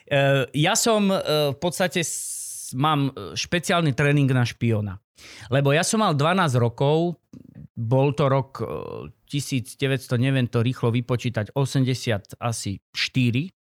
eh, 0.07 0.43
ja 0.55 0.73
som 0.75 1.11
eh, 1.11 1.51
v 1.51 1.57
podstate 1.59 2.03
mám 2.75 3.11
eh, 3.11 3.35
špeciálny 3.35 3.95
tréning 3.95 4.29
na 4.31 4.43
špiona. 4.43 4.99
Lebo 5.51 5.75
ja 5.75 5.83
som 5.83 5.99
mal 5.99 6.15
12 6.15 6.55
rokov, 6.55 7.19
bol 7.75 8.15
to 8.15 8.27
rok 8.27 8.63
eh, 8.63 9.11
1900, 9.31 10.19
neviem 10.19 10.47
to 10.47 10.63
rýchlo 10.63 10.91
vypočítať, 10.91 11.55
80 11.55 12.39
asi 12.39 12.79
4. 12.91 13.58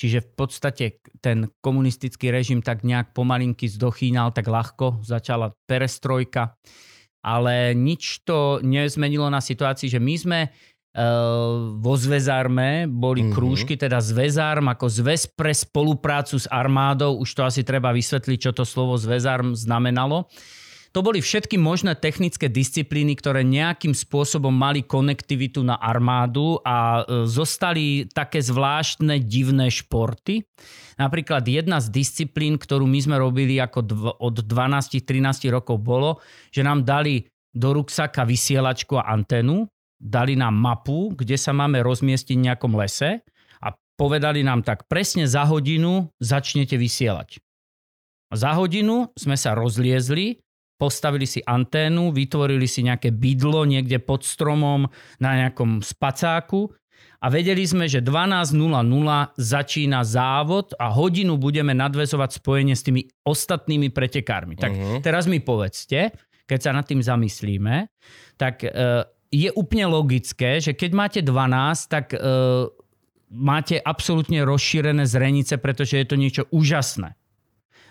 Čiže 0.00 0.24
v 0.24 0.30
podstate 0.32 0.84
ten 1.20 1.52
komunistický 1.60 2.32
režim 2.32 2.64
tak 2.64 2.88
nejak 2.88 3.12
pomalinky 3.12 3.68
zdochýnal, 3.68 4.32
tak 4.32 4.48
ľahko 4.48 5.04
začala 5.04 5.52
perestrojka. 5.68 6.56
Ale 7.20 7.76
nič 7.76 8.24
to 8.24 8.64
nezmenilo 8.64 9.28
na 9.28 9.44
situácii, 9.44 9.92
že 9.92 10.00
my 10.00 10.14
sme 10.16 10.40
eh, 10.48 11.04
vo 11.76 11.94
Zväzarme 12.00 12.88
boli 12.88 13.20
Mhm. 13.20 13.28
mm-hmm. 13.28 13.36
krúžky, 13.36 13.74
teda 13.76 14.00
Zväzarm 14.00 14.72
ako 14.72 14.88
zväz 14.88 15.28
pre 15.36 15.52
spoluprácu 15.52 16.40
s 16.40 16.48
armádou. 16.48 17.20
Už 17.20 17.36
to 17.36 17.44
asi 17.44 17.60
treba 17.60 17.92
vysvetliť, 17.92 18.38
čo 18.40 18.52
to 18.56 18.64
slovo 18.64 18.96
Zväzarm 18.96 19.52
znamenalo. 19.52 20.32
To 20.90 21.06
boli 21.06 21.22
všetky 21.22 21.54
možné 21.54 21.94
technické 21.94 22.50
disciplíny, 22.50 23.14
ktoré 23.14 23.46
nejakým 23.46 23.94
spôsobom 23.94 24.50
mali 24.50 24.82
konektivitu 24.82 25.62
na 25.62 25.78
armádu 25.78 26.58
a 26.66 27.06
e, 27.06 27.30
zostali 27.30 28.10
také 28.10 28.42
zvláštne 28.42 29.22
divné 29.22 29.70
športy. 29.70 30.42
Napríklad 30.98 31.46
jedna 31.46 31.78
z 31.78 31.94
disciplín, 31.94 32.58
ktorú 32.58 32.90
my 32.90 32.98
sme 33.06 33.16
robili 33.22 33.62
ako 33.62 33.80
dv- 33.86 34.14
od 34.18 34.42
12-13 34.42 35.46
rokov 35.54 35.78
bolo, 35.78 36.18
že 36.50 36.66
nám 36.66 36.82
dali 36.82 37.22
do 37.54 37.70
ruksaka 37.70 38.26
vysielačku 38.26 38.98
a 38.98 39.14
anténu, 39.14 39.70
dali 39.94 40.34
nám 40.34 40.58
mapu, 40.58 41.14
kde 41.14 41.38
sa 41.38 41.54
máme 41.54 41.86
rozmiestiť 41.86 42.34
v 42.34 42.44
nejakom 42.50 42.74
lese 42.74 43.22
a 43.62 43.70
povedali 43.94 44.42
nám 44.42 44.66
tak, 44.66 44.90
presne 44.90 45.30
za 45.30 45.46
hodinu 45.46 46.10
začnete 46.18 46.74
vysielať. 46.74 47.38
Za 48.34 48.58
hodinu 48.58 49.10
sme 49.14 49.38
sa 49.38 49.54
rozliezli, 49.54 50.38
postavili 50.80 51.28
si 51.28 51.44
anténu, 51.44 52.08
vytvorili 52.10 52.64
si 52.64 52.80
nejaké 52.80 53.12
bydlo 53.12 53.68
niekde 53.68 54.00
pod 54.00 54.24
stromom 54.24 54.88
na 55.20 55.30
nejakom 55.36 55.84
spacáku 55.84 56.72
a 57.20 57.28
vedeli 57.28 57.68
sme, 57.68 57.84
že 57.84 58.00
12.00 58.00 58.56
začína 59.36 60.00
závod 60.00 60.72
a 60.80 60.88
hodinu 60.88 61.36
budeme 61.36 61.76
nadvezovať 61.76 62.40
spojenie 62.40 62.72
s 62.72 62.80
tými 62.80 63.04
ostatnými 63.28 63.92
pretekármi. 63.92 64.56
Tak 64.56 64.72
Mhm. 64.72 64.96
teraz 65.04 65.28
mi 65.28 65.44
povedzte, 65.44 66.16
keď 66.48 66.58
sa 66.58 66.70
nad 66.72 66.88
tým 66.88 67.04
zamyslíme, 67.04 67.92
tak 68.40 68.64
e, 68.64 68.72
je 69.30 69.52
úplne 69.52 69.86
logické, 69.86 70.58
že 70.58 70.72
keď 70.72 70.90
máte 70.96 71.20
12, 71.20 71.86
tak 71.86 72.10
e, 72.10 72.18
máte 73.30 73.78
absolútne 73.78 74.42
rozšírené 74.42 75.06
zrenice, 75.06 75.54
pretože 75.60 76.00
je 76.00 76.06
to 76.08 76.16
niečo 76.18 76.42
úžasné. 76.50 77.14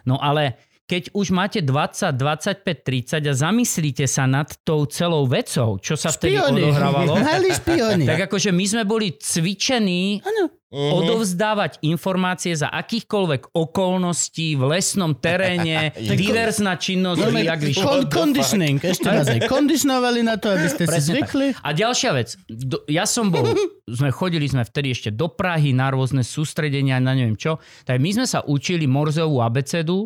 No 0.03 0.19
ale 0.19 0.59
keď 0.89 1.13
už 1.13 1.29
máte 1.29 1.61
20, 1.61 2.09
25, 2.11 2.65
30 2.65 3.21
a 3.21 3.33
zamyslíte 3.35 4.03
sa 4.03 4.25
nad 4.25 4.49
tou 4.59 4.83
celou 4.83 5.23
vecou, 5.23 5.77
čo 5.77 5.93
sa 5.93 6.09
vtedy 6.09 6.33
Špiony. 6.33 6.65
odohrávalo, 6.65 7.13
Mali 7.21 7.49
špiony. 7.51 8.03
tak 8.03 8.25
akože 8.25 8.49
my 8.49 8.65
sme 8.65 8.83
boli 8.83 9.13
cvičení 9.13 10.25
Mhm. 10.69 10.93
odovzdávať 10.93 11.81
informácie 11.83 12.53
za 12.53 12.69
akýchkoľvek 12.69 13.57
okolností 13.57 14.53
v 14.53 14.69
lesnom 14.69 15.13
teréne, 15.15 15.89
diverzná 16.15 16.77
činnosť, 16.77 17.17
Normálne, 17.19 17.45
jak 17.47 17.61
vyšlo. 17.63 17.81
con- 17.81 18.05
conditioning, 18.07 18.77
ešte 18.79 19.07
raz 19.07 19.25
aj 19.27 19.49
kondišnovali 19.49 20.21
na 20.21 20.37
to, 20.37 20.49
aby 20.49 20.67
ste 20.67 20.83
si 20.83 20.87
Presne 20.87 21.13
tak. 21.15 21.25
zvykli. 21.25 21.47
A 21.59 21.69
ďalšia 21.71 22.11
vec, 22.11 22.37
do, 22.45 22.85
ja 22.85 23.05
som 23.05 23.29
bol, 23.29 23.49
sme 23.89 24.09
chodili 24.09 24.45
sme 24.45 24.61
vtedy 24.61 24.89
ešte 24.91 25.09
do 25.09 25.25
Prahy 25.27 25.69
na 25.71 25.89
rôzne 25.89 26.21
sústredenia, 26.21 26.97
na 26.97 27.13
neviem 27.13 27.33
čo, 27.33 27.57
tak 27.81 27.97
my 27.97 28.09
sme 28.11 28.25
sa 28.25 28.41
učili 28.43 28.85
morzovú 28.85 29.41
abecedu, 29.41 30.05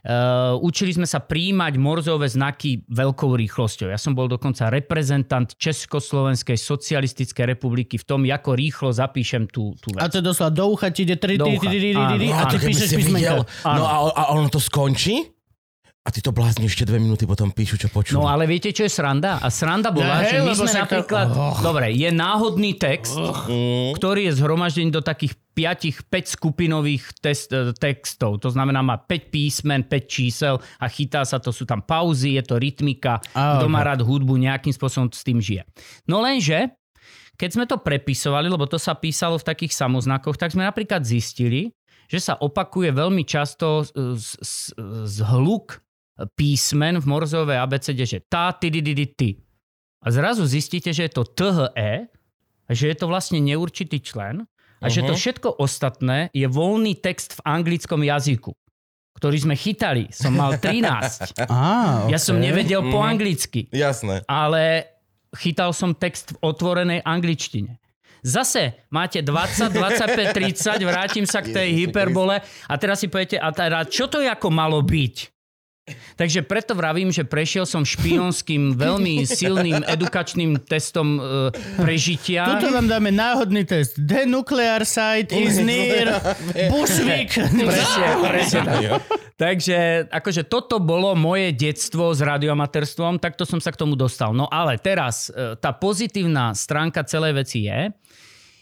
Uh, 0.00 0.56
učili 0.64 0.96
sme 0.96 1.04
sa 1.04 1.20
príjmať 1.20 1.76
morzové 1.76 2.24
znaky 2.24 2.88
veľkou 2.88 3.36
rýchlosťou. 3.36 3.92
Ja 3.92 4.00
som 4.00 4.16
bol 4.16 4.32
dokonca 4.32 4.72
reprezentant 4.72 5.52
Československej 5.60 6.56
socialistickej 6.56 7.44
republiky 7.52 8.00
v 8.00 8.04
tom, 8.08 8.24
ako 8.24 8.56
rýchlo 8.56 8.88
zapíšem 8.96 9.44
tú, 9.52 9.76
tú 9.76 9.92
vec. 9.92 10.00
A 10.00 10.08
to 10.08 10.24
doslova 10.24 10.48
do 10.48 10.64
ucha 10.72 10.88
ti 10.88 11.04
ide 11.04 11.20
tri, 11.20 11.36
Do 11.36 11.44
tri, 11.44 11.60
ucha. 11.60 11.68
tri, 11.68 11.76
tri, 11.76 11.90
tri, 11.92 12.16
tri, 12.16 12.28
Áno. 12.32 12.40
a 12.40 12.42
ty 12.48 12.56
píšeš 12.56 12.88
písmenka. 12.96 13.32
No 13.68 13.82
a, 13.84 13.96
a 14.08 14.22
ono 14.32 14.48
to 14.48 14.56
skončí? 14.56 15.39
A 16.00 16.08
ty 16.08 16.24
to 16.24 16.32
blázni 16.32 16.64
ešte 16.64 16.88
dve 16.88 16.96
minúty 16.96 17.28
potom 17.28 17.52
píšu, 17.52 17.76
čo 17.76 17.92
počujú. 17.92 18.16
No 18.16 18.24
ale 18.24 18.48
viete, 18.48 18.72
čo 18.72 18.88
je 18.88 18.92
sranda? 18.92 19.36
A 19.36 19.52
sranda 19.52 19.92
bola, 19.92 20.24
Ja, 20.24 20.32
že 20.32 20.36
my 20.40 20.56
sme 20.56 20.64
však 20.64 20.72
to- 20.72 20.80
napríklad... 20.80 21.26
Oh. 21.28 21.52
Dobre, 21.60 21.92
je 21.92 22.08
náhodný 22.08 22.72
text, 22.72 23.12
ktorý 24.00 24.32
je 24.32 24.40
zhromaždený 24.40 24.96
do 24.96 25.04
takých 25.04 25.36
5, 25.52 26.08
5 26.08 26.36
skupinových 26.40 27.04
test, 27.20 27.52
e, 27.52 27.76
textov. 27.76 28.40
To 28.40 28.48
znamená, 28.48 28.80
má 28.80 28.96
5 28.96 29.28
písmen, 29.28 29.84
5 29.84 30.08
čísel 30.08 30.56
a 30.80 30.88
chytá 30.88 31.20
sa, 31.28 31.36
to 31.36 31.52
sú 31.52 31.68
tam 31.68 31.84
pauzy, 31.84 32.40
je 32.40 32.48
to 32.48 32.56
rytmika. 32.56 33.20
A, 33.36 33.60
Kto 33.60 33.68
má 33.68 33.84
rád 33.84 34.00
hudbu, 34.00 34.40
nejakým 34.40 34.72
spôsobom 34.72 35.12
s 35.12 35.20
tým 35.20 35.36
žije. 35.36 35.68
No 36.08 36.24
lenže, 36.24 36.72
keď 37.36 37.50
sme 37.52 37.68
to 37.68 37.76
prepisovali, 37.76 38.48
lebo 38.48 38.64
to 38.64 38.80
sa 38.80 38.96
písalo 38.96 39.36
v 39.36 39.44
takých 39.44 39.76
samoznakoch, 39.76 40.40
tak 40.40 40.56
sme 40.56 40.64
napríklad 40.64 41.04
zistili, 41.04 41.76
že 42.08 42.24
sa 42.24 42.40
opakuje 42.40 42.88
veľmi 42.88 43.20
často 43.28 43.84
z, 43.84 43.92
z, 44.16 44.56
z 45.04 45.16
hluk 45.28 45.76
písmen 46.36 47.00
v 47.00 47.06
morzovej 47.06 47.58
abecede, 47.60 48.04
že 48.04 48.18
tá, 48.20 48.52
ty, 48.52 48.68
ty, 48.68 48.80
ty, 48.82 48.92
ty, 48.94 49.06
ty. 49.06 49.30
A 50.00 50.08
zrazu 50.08 50.48
zistíte, 50.48 50.92
že 50.92 51.08
je 51.08 51.12
to 51.12 51.24
THE, 51.28 52.08
že 52.70 52.84
je 52.88 52.96
to 52.96 53.06
vlastne 53.10 53.40
neurčitý 53.42 54.00
člen 54.00 54.48
a 54.80 54.86
že 54.88 55.04
to 55.04 55.12
všetko 55.12 55.60
ostatné 55.60 56.32
je 56.32 56.48
voľný 56.48 56.96
text 56.96 57.36
v 57.36 57.40
anglickom 57.44 58.00
jazyku, 58.00 58.56
ktorý 59.20 59.36
sme 59.36 59.54
chytali. 59.60 60.08
Som 60.08 60.40
mal 60.40 60.56
13. 60.56 61.36
Á, 61.52 62.08
Ja 62.08 62.16
som 62.16 62.40
nevedel 62.40 62.80
po 62.88 63.04
anglicky, 63.04 63.68
Jasné. 63.68 64.24
ale 64.24 64.88
chytal 65.36 65.76
som 65.76 65.92
text 65.92 66.32
v 66.32 66.48
otvorenej 66.48 67.04
angličtine. 67.04 67.76
Zase 68.20 68.84
máte 68.92 69.24
20, 69.24 69.72
25, 69.72 70.36
30, 70.36 70.84
vrátim 70.84 71.24
sa 71.24 71.40
k 71.40 71.56
tej 71.56 71.68
hyperbole 71.72 72.40
a 72.68 72.74
teraz 72.76 73.00
si 73.00 73.08
poviete, 73.08 73.40
a 73.40 73.48
teda, 73.48 73.88
čo 73.88 74.12
to 74.12 74.20
ako 74.20 74.48
malo 74.52 74.84
byť? 74.84 75.39
Takže 76.16 76.44
preto 76.44 76.72
vravím, 76.76 77.08
že 77.14 77.26
prešiel 77.26 77.64
som 77.64 77.86
špionským, 77.86 78.74
veľmi 78.84 79.24
silným 79.24 79.82
edukačným 79.86 80.60
testom 80.64 81.16
e, 81.16 81.20
prežitia. 81.80 82.58
Tuto 82.58 82.74
vám 82.74 82.86
dáme 82.86 83.10
náhodný 83.14 83.64
test. 83.64 83.96
The 83.98 84.26
nuclear 84.26 84.82
site 84.84 85.32
is 85.32 85.60
near 85.60 86.20
Bushwick. 86.72 87.34
Presne, 87.70 88.06
presne 88.20 88.60
tak. 88.66 88.82
Takže 89.40 90.08
akože 90.12 90.44
toto 90.44 90.76
bolo 90.76 91.16
moje 91.16 91.56
detstvo 91.56 92.12
s 92.12 92.20
radioamatérstvom, 92.20 93.16
takto 93.16 93.48
som 93.48 93.56
sa 93.56 93.72
k 93.72 93.80
tomu 93.80 93.96
dostal. 93.96 94.36
No 94.36 94.44
ale 94.52 94.76
teraz 94.76 95.32
e, 95.32 95.56
tá 95.56 95.72
pozitívna 95.72 96.52
stránka 96.52 97.00
celej 97.08 97.40
veci 97.40 97.64
je, 97.64 97.88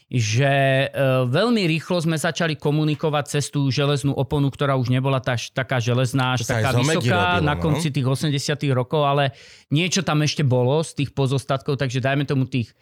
že 0.08 0.48
e, 0.48 0.88
veľmi 1.28 1.68
rýchlo 1.68 2.00
sme 2.00 2.16
začali 2.16 2.56
komunikovať 2.56 3.24
cez 3.28 3.52
tú 3.52 3.68
železnú 3.68 4.16
oponu, 4.16 4.48
ktorá 4.48 4.72
už 4.80 4.88
nebola 4.88 5.20
tá, 5.20 5.36
taká 5.36 5.84
železná, 5.84 6.32
až 6.32 6.48
taká 6.48 6.72
vysoká 6.72 7.36
robilo, 7.36 7.44
na 7.44 7.54
no. 7.54 7.60
konci 7.60 7.92
tých 7.92 8.08
80 8.08 8.32
rokov, 8.72 9.04
ale 9.04 9.36
niečo 9.68 10.00
tam 10.00 10.24
ešte 10.24 10.40
bolo 10.40 10.80
z 10.80 11.04
tých 11.04 11.10
pozostatkov, 11.12 11.76
takže 11.76 12.00
dajme 12.00 12.24
tomu 12.24 12.48
tých 12.48 12.72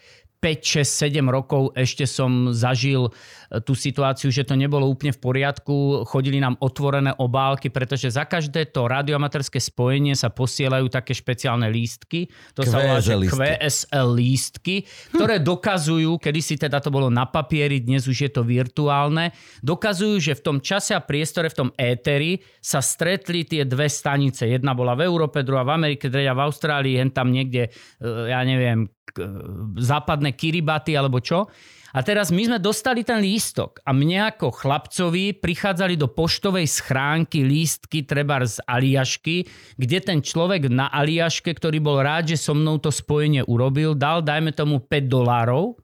5, 0.46 0.86
6, 0.86 1.10
7 1.10 1.26
rokov 1.26 1.74
ešte 1.74 2.06
som 2.06 2.54
zažil 2.54 3.10
e, 3.10 3.58
tú 3.66 3.74
situáciu, 3.74 4.30
že 4.30 4.46
to 4.46 4.54
nebolo 4.54 4.86
úplne 4.86 5.10
v 5.10 5.18
poriadku. 5.18 6.06
Chodili 6.06 6.38
nám 6.38 6.54
otvorené 6.62 7.10
obálky, 7.18 7.66
pretože 7.74 8.14
za 8.14 8.22
každé 8.30 8.70
to 8.70 8.86
radioamatérske 8.86 9.58
spojenie 9.58 10.14
sa 10.14 10.30
posielajú 10.30 10.86
také 10.86 11.18
špeciálne 11.18 11.66
lístky. 11.66 12.30
To 12.54 12.62
sa 12.62 12.78
volá, 12.78 13.02
že 13.02 13.18
QSL 13.18 14.08
lístky. 14.14 14.86
QSL 14.86 15.26
ktoré 15.26 15.42
dokazujú, 15.42 16.22
kedysi 16.22 16.54
teda 16.54 16.78
to 16.78 16.94
bolo 16.94 17.10
na 17.10 17.26
papieri, 17.26 17.82
dnes 17.82 18.06
už 18.06 18.14
je 18.14 18.30
to 18.30 18.46
virtuálne, 18.46 19.34
dokazujú, 19.66 20.22
že 20.22 20.38
v 20.38 20.44
tom 20.46 20.58
čase 20.62 20.94
a 20.94 21.02
priestore, 21.02 21.50
v 21.50 21.66
tom 21.66 21.70
éteri 21.74 22.38
sa 22.62 22.78
stretli 22.78 23.42
tie 23.42 23.66
dve 23.66 23.90
stanice. 23.90 24.46
Jedna 24.46 24.78
bola 24.78 24.94
v 24.94 25.10
Európe, 25.10 25.42
druhá 25.42 25.66
v 25.66 25.74
Amerike, 25.74 26.06
tretia 26.06 26.38
v 26.38 26.46
Austrálii, 26.46 27.02
hen 27.02 27.10
tam 27.10 27.34
niekde, 27.34 27.66
e, 27.98 28.30
ja 28.30 28.46
neviem, 28.46 28.86
západné 29.78 30.34
Kiribati 30.34 30.96
alebo 30.98 31.22
čo. 31.22 31.46
A 31.96 32.04
teraz 32.04 32.28
my 32.28 32.44
sme 32.44 32.58
dostali 32.60 33.08
ten 33.08 33.24
lístok 33.24 33.80
a 33.80 33.94
mne 33.96 34.28
ako 34.28 34.52
chlapcovi 34.52 35.32
prichádzali 35.40 35.96
do 35.96 36.12
poštovej 36.12 36.68
schránky 36.68 37.40
lístky 37.40 38.04
treba 38.04 38.44
z 38.44 38.60
Aliašky, 38.68 39.48
kde 39.80 39.98
ten 40.04 40.18
človek 40.20 40.68
na 40.68 40.92
Aliaške, 40.92 41.56
ktorý 41.56 41.80
bol 41.80 42.04
rád, 42.04 42.28
že 42.28 42.36
so 42.36 42.52
mnou 42.52 42.76
to 42.76 42.92
spojenie 42.92 43.48
urobil, 43.48 43.96
dal 43.96 44.20
dajme 44.20 44.52
tomu 44.52 44.84
5 44.84 45.08
dolárov, 45.08 45.80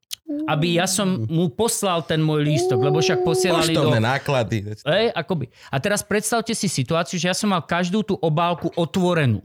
aby 0.52 0.76
ja 0.76 0.84
som 0.84 1.24
mu 1.28 1.48
poslal 1.48 2.04
ten 2.04 2.20
môj 2.20 2.44
lístok, 2.44 2.76
lebo 2.80 3.00
však 3.00 3.24
posielali 3.24 3.72
do... 3.72 3.80
Poštovné 3.80 4.00
náklady. 4.04 4.56
Ej, 4.84 5.06
akoby. 5.16 5.48
A 5.72 5.76
teraz 5.80 6.04
predstavte 6.04 6.52
si 6.52 6.68
situáciu, 6.68 7.16
že 7.16 7.32
ja 7.32 7.36
som 7.36 7.52
mal 7.52 7.64
každú 7.64 8.04
tú 8.04 8.14
obálku 8.20 8.68
otvorenú. 8.76 9.40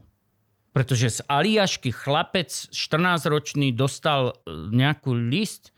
Pretože 0.77 1.09
z 1.09 1.19
Aliašky 1.25 1.89
chlapec 1.89 2.53
14-ročný 2.69 3.73
dostal 3.73 4.37
e, 4.45 4.53
nejakú 4.69 5.09
list 5.09 5.73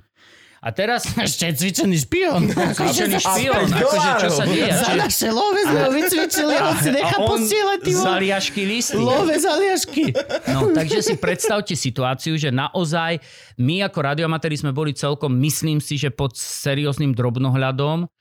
a 0.60 0.76
teraz 0.76 1.08
Ešte 1.28 1.56
cvičený 1.56 1.96
špion. 2.04 2.52
cvičený 2.78 3.16
špion, 3.16 3.64
akože 3.72 4.12
čo 4.20 4.28
sa 4.28 4.44
deje. 4.44 4.68
Za 4.76 4.92
naše 5.00 5.32
love 5.32 5.62
sme 5.64 5.80
ho 5.88 5.92
vycvičili, 5.96 6.54
on 6.60 6.76
si 6.84 6.90
nechá 6.92 7.16
posielať 7.16 7.80
z. 7.88 8.04
Aliašky 8.04 8.62
listy. 8.68 9.00
Love 9.00 9.32
z 9.40 9.46
Aliašky. 9.48 10.04
No, 10.52 10.68
takže 10.78 11.00
si 11.00 11.16
predstavte 11.16 11.80
situáciu, 11.80 12.36
že 12.36 12.52
naozaj 12.52 13.24
my 13.56 13.88
ako 13.88 14.00
radioamatéri 14.04 14.60
sme 14.60 14.76
boli 14.76 14.92
celkom, 14.92 15.32
myslím 15.40 15.80
si, 15.80 15.96
že 15.96 16.12
pod 16.12 16.36
serióznym 16.36 17.16
drobnohľadom 17.16 18.12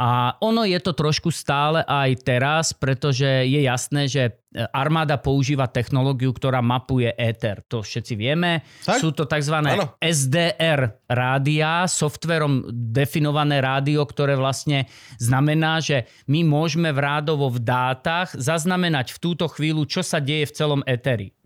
a 0.00 0.40
ono 0.40 0.64
je 0.64 0.80
to 0.80 0.96
trošku 0.96 1.28
stále 1.28 1.84
aj 1.84 2.24
teraz, 2.24 2.72
pretože 2.72 3.28
je 3.44 3.60
jasné, 3.68 4.08
že 4.08 4.40
armáda 4.72 5.20
používa 5.20 5.68
technológiu, 5.68 6.32
ktorá 6.32 6.64
mapuje 6.64 7.12
éter. 7.20 7.60
To 7.68 7.84
všetci 7.84 8.16
vieme. 8.16 8.64
Tak? 8.80 8.96
Sú 8.96 9.12
to 9.12 9.28
tzv. 9.28 9.60
Áno. 9.60 10.00
SDR 10.00 11.04
rádia, 11.04 11.84
softverom 11.84 12.72
definované 12.72 13.60
rádio, 13.60 14.00
ktoré 14.08 14.40
vlastne 14.40 14.88
znamená, 15.20 15.84
že 15.84 16.08
my 16.32 16.48
môžeme 16.48 16.96
v 16.96 17.00
rádovo 17.04 17.52
v 17.52 17.60
dátach 17.60 18.32
zaznamenať 18.32 19.12
v 19.12 19.18
túto 19.20 19.52
chvíľu, 19.52 19.84
čo 19.84 20.00
sa 20.00 20.16
deje 20.16 20.48
v 20.48 20.56
celom 20.56 20.80
éteri. 20.88 21.36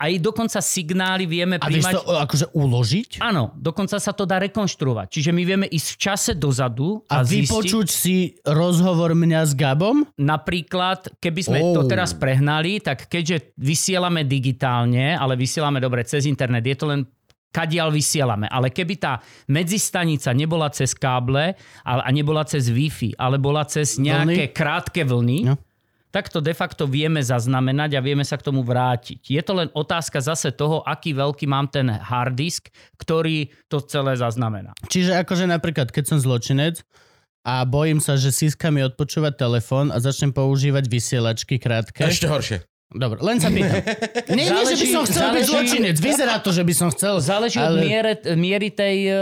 Aj 0.00 0.12
dokonca 0.16 0.56
signály 0.58 1.28
vieme 1.28 1.56
A 1.56 1.62
príjmať... 1.62 1.92
to 1.92 2.16
akože 2.16 2.46
uložiť? 2.50 3.10
Áno, 3.20 3.52
dokonca 3.52 4.00
sa 4.00 4.10
to 4.10 4.24
dá 4.24 4.40
rekonštruovať. 4.40 5.12
Čiže 5.12 5.30
my 5.30 5.42
vieme 5.44 5.66
ísť 5.68 5.88
v 5.90 5.98
čase 6.00 6.30
dozadu 6.32 7.04
A 7.04 7.20
a, 7.20 7.22
zistiť... 7.22 7.44
vypočuť 7.44 7.86
si 7.86 8.16
rozhovor 8.42 9.12
mňa 9.12 9.40
s 9.44 9.52
Gabom? 9.52 10.08
Napríklad, 10.16 11.12
keby 11.14 11.40
sme 11.42 11.58
Oh. 11.60 11.76
to 11.76 11.82
teraz 11.84 12.10
prehnali, 12.10 12.80
tak 12.80 13.06
keďže 13.06 13.52
vysielame 13.54 14.24
digitálne, 14.24 15.12
ale 15.12 15.36
vysielame 15.36 15.76
dobre 15.76 16.00
cez 16.02 16.24
internet, 16.24 16.64
je 16.64 16.74
to 16.74 16.88
len 16.88 17.04
kadiaľ 17.50 17.90
vysielame. 17.90 18.46
Ale 18.46 18.70
keby 18.70 18.94
tá 18.96 19.20
medzistanica 19.46 20.30
nebola 20.30 20.70
cez 20.70 20.94
káble 20.94 21.52
a 21.82 22.08
nebola 22.08 22.42
cez 22.42 22.66
Wi-Fi, 22.66 23.18
ale 23.18 23.36
bola 23.36 23.66
cez 23.66 23.98
nejaké 23.98 24.48
Vlny? 24.48 24.54
krátke 24.54 25.02
vlny, 25.04 25.38
No. 25.44 25.54
Tak 26.10 26.28
to 26.28 26.42
de 26.42 26.54
facto 26.54 26.90
vieme 26.90 27.22
zaznamenať 27.22 27.96
a 27.96 28.04
vieme 28.04 28.26
sa 28.26 28.34
k 28.34 28.46
tomu 28.46 28.66
vrátiť. 28.66 29.22
Je 29.30 29.42
to 29.42 29.54
len 29.54 29.68
otázka 29.72 30.18
zase 30.18 30.50
toho, 30.54 30.82
aký 30.82 31.14
veľký 31.14 31.46
mám 31.46 31.70
ten 31.70 31.86
hard 31.86 32.34
disk, 32.34 32.68
ktorý 32.98 33.50
to 33.70 33.78
celé 33.82 34.18
zaznamená. 34.18 34.74
Čiže 34.90 35.22
akože 35.22 35.46
napríklad, 35.46 35.94
keď 35.94 36.04
som 36.14 36.18
zločinec 36.18 36.82
a 37.46 37.64
bojím 37.64 38.02
sa, 38.02 38.20
že 38.20 38.34
Siska 38.34 38.68
mi 38.68 38.84
odpočúva 38.84 39.32
telefón 39.32 39.88
a 39.88 40.02
začnem 40.02 40.34
používať 40.34 40.90
vysielačky 40.90 41.56
krátke. 41.56 42.04
Ešte 42.04 42.28
horšie. 42.28 42.58
Dobre, 42.90 43.22
len 43.22 43.38
sa 43.38 43.46
pýtam. 43.48 43.86
Nie, 44.34 44.50
nie, 44.50 44.66
že 44.66 44.74
by 44.74 44.74
Záleží- 44.74 44.90
som 44.90 45.02
chcel 45.04 45.26
byť 45.28 45.30
záleží- 45.40 45.46
zločinec. 45.48 45.96
Vyzerá 45.96 46.34
to, 46.36 46.50
že 46.50 46.62
by 46.62 46.72
som 46.72 46.88
chcel. 46.88 47.14
Záleží 47.18 47.56
od 47.56 47.70
ale- 47.70 47.80
miere, 47.80 48.12
miery 48.34 48.68
tej 48.68 48.96
uh, 49.06 49.18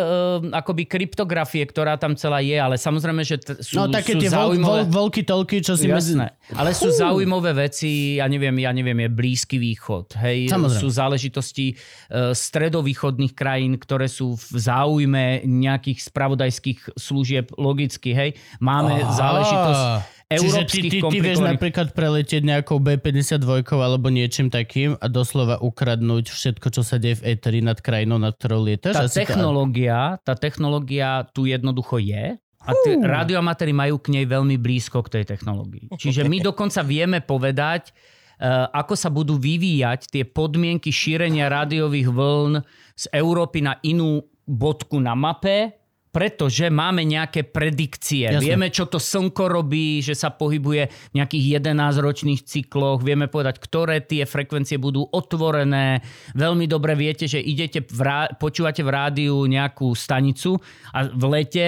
akoby 0.51 0.85
kryptografie, 0.85 1.61
ktorá 1.63 1.95
tam 1.95 2.13
celá 2.15 2.41
je, 2.41 2.57
ale 2.57 2.75
samozrejme, 2.75 3.21
že 3.23 3.37
t- 3.37 3.61
sú, 3.61 3.77
No 3.77 3.87
také 3.87 4.17
sú 4.17 4.21
tie 4.21 4.31
vol, 4.31 4.57
vol, 4.57 4.57
zaujímavé... 4.57 4.81
volky 4.89 5.21
tolky, 5.21 5.61
čo 5.61 5.75
si 5.75 5.85
medzi... 5.85 6.17
Jasné. 6.17 6.33
Ale 6.51 6.73
sú 6.73 6.89
zaujímavé 6.89 7.53
veci, 7.61 8.17
ja 8.17 8.25
neviem, 8.25 8.57
ja 8.57 8.73
neviem, 8.73 8.97
je 8.99 9.11
Blízky 9.11 9.57
východ, 9.59 10.17
hej, 10.17 10.49
Samozrejme. 10.49 10.81
sú 10.81 10.89
záležitosti 10.89 11.77
uh, 12.09 12.33
stredovýchodných 12.33 13.33
krajín, 13.33 13.77
ktoré 13.77 14.09
sú 14.09 14.33
v 14.35 14.57
záujme 14.57 15.25
nejakých 15.45 16.09
spravodajských 16.09 16.97
služieb 16.97 17.53
logicky, 17.55 18.11
hej. 18.11 18.31
Máme 18.59 18.97
Á. 18.97 19.13
záležitosť 19.13 19.85
Čiže 20.29 20.45
ty, 20.45 20.45
európskych 20.45 20.93
ty, 20.93 20.99
ty 21.01 21.19
vieš 21.25 21.41
napríklad 21.41 21.97
preletieť 21.97 22.45
nejakou 22.45 22.77
B-52 22.85 23.65
alebo 23.65 24.13
niečím 24.13 24.53
takým 24.53 25.01
a 25.01 25.09
doslova 25.09 25.57
ukradnúť 25.57 26.29
všetko, 26.29 26.69
čo 26.69 26.85
sa 26.85 27.01
deje 27.01 27.25
v 27.25 27.33
éteri 27.33 27.65
nad 27.65 27.81
krajinou, 27.81 28.21
nad 28.21 28.37
ktorou 28.37 28.61
lietaš? 28.69 28.93
tá 28.93 29.09
Asi 29.09 29.25
to- 29.25 29.33
technológia, 29.33 30.21
tá 30.21 30.37
technológia 30.37 31.25
tu 31.33 31.49
jednoducho 31.49 31.97
je 31.97 32.37
a 32.61 32.71
tí 32.85 33.01
radioamatéri 33.01 33.73
majú 33.73 33.97
k 33.97 34.21
nej 34.21 34.29
veľmi 34.29 34.61
blízko 34.61 35.01
k 35.09 35.17
tej 35.17 35.25
technológii. 35.33 35.97
Čiže 35.97 36.29
my 36.29 36.45
dokonca 36.53 36.85
vieme 36.85 37.25
povedať, 37.25 37.89
eh, 37.89 38.69
ako 38.69 39.01
sa 39.01 39.09
budú 39.09 39.41
vyvíjať 39.41 40.13
tie 40.13 40.29
podmienky 40.29 40.93
šírenia 40.93 41.49
rádiových 41.49 42.13
vln 42.13 42.61
z 42.93 43.05
Európy 43.17 43.65
na 43.65 43.81
inú 43.81 44.21
bodku 44.45 45.01
na 45.01 45.17
mape 45.17 45.78
pretože 46.09 46.73
máme 46.73 47.05
nejaké 47.05 47.45
predikcie. 47.45 48.33
Jasne. 48.33 48.45
Vieme, 48.45 48.73
čo 48.73 48.89
to 48.89 48.97
slnko 48.97 49.45
robí, 49.51 50.01
že 50.01 50.17
sa 50.17 50.33
pohybuje 50.33 51.13
v 51.13 51.15
nejakých 51.21 51.61
11-ročných 51.61 52.41
cykloch, 52.47 53.05
vieme 53.05 53.29
povedať, 53.29 53.61
ktoré 53.61 54.01
tie 54.01 54.25
frekvencie 54.25 54.81
budú 54.81 55.05
otvorené. 55.05 56.01
Veľmi 56.33 56.65
dobre 56.71 56.97
viete, 56.97 57.29
že 57.29 57.43
idete, 57.43 57.85
v 57.85 58.01
rá... 58.01 58.31
počúvate 58.37 58.81
v 58.81 58.91
rádiu 58.91 59.45
nejakú 59.45 59.93
stanicu 59.93 60.57
a 60.97 61.05
v 61.09 61.25
lete 61.29 61.67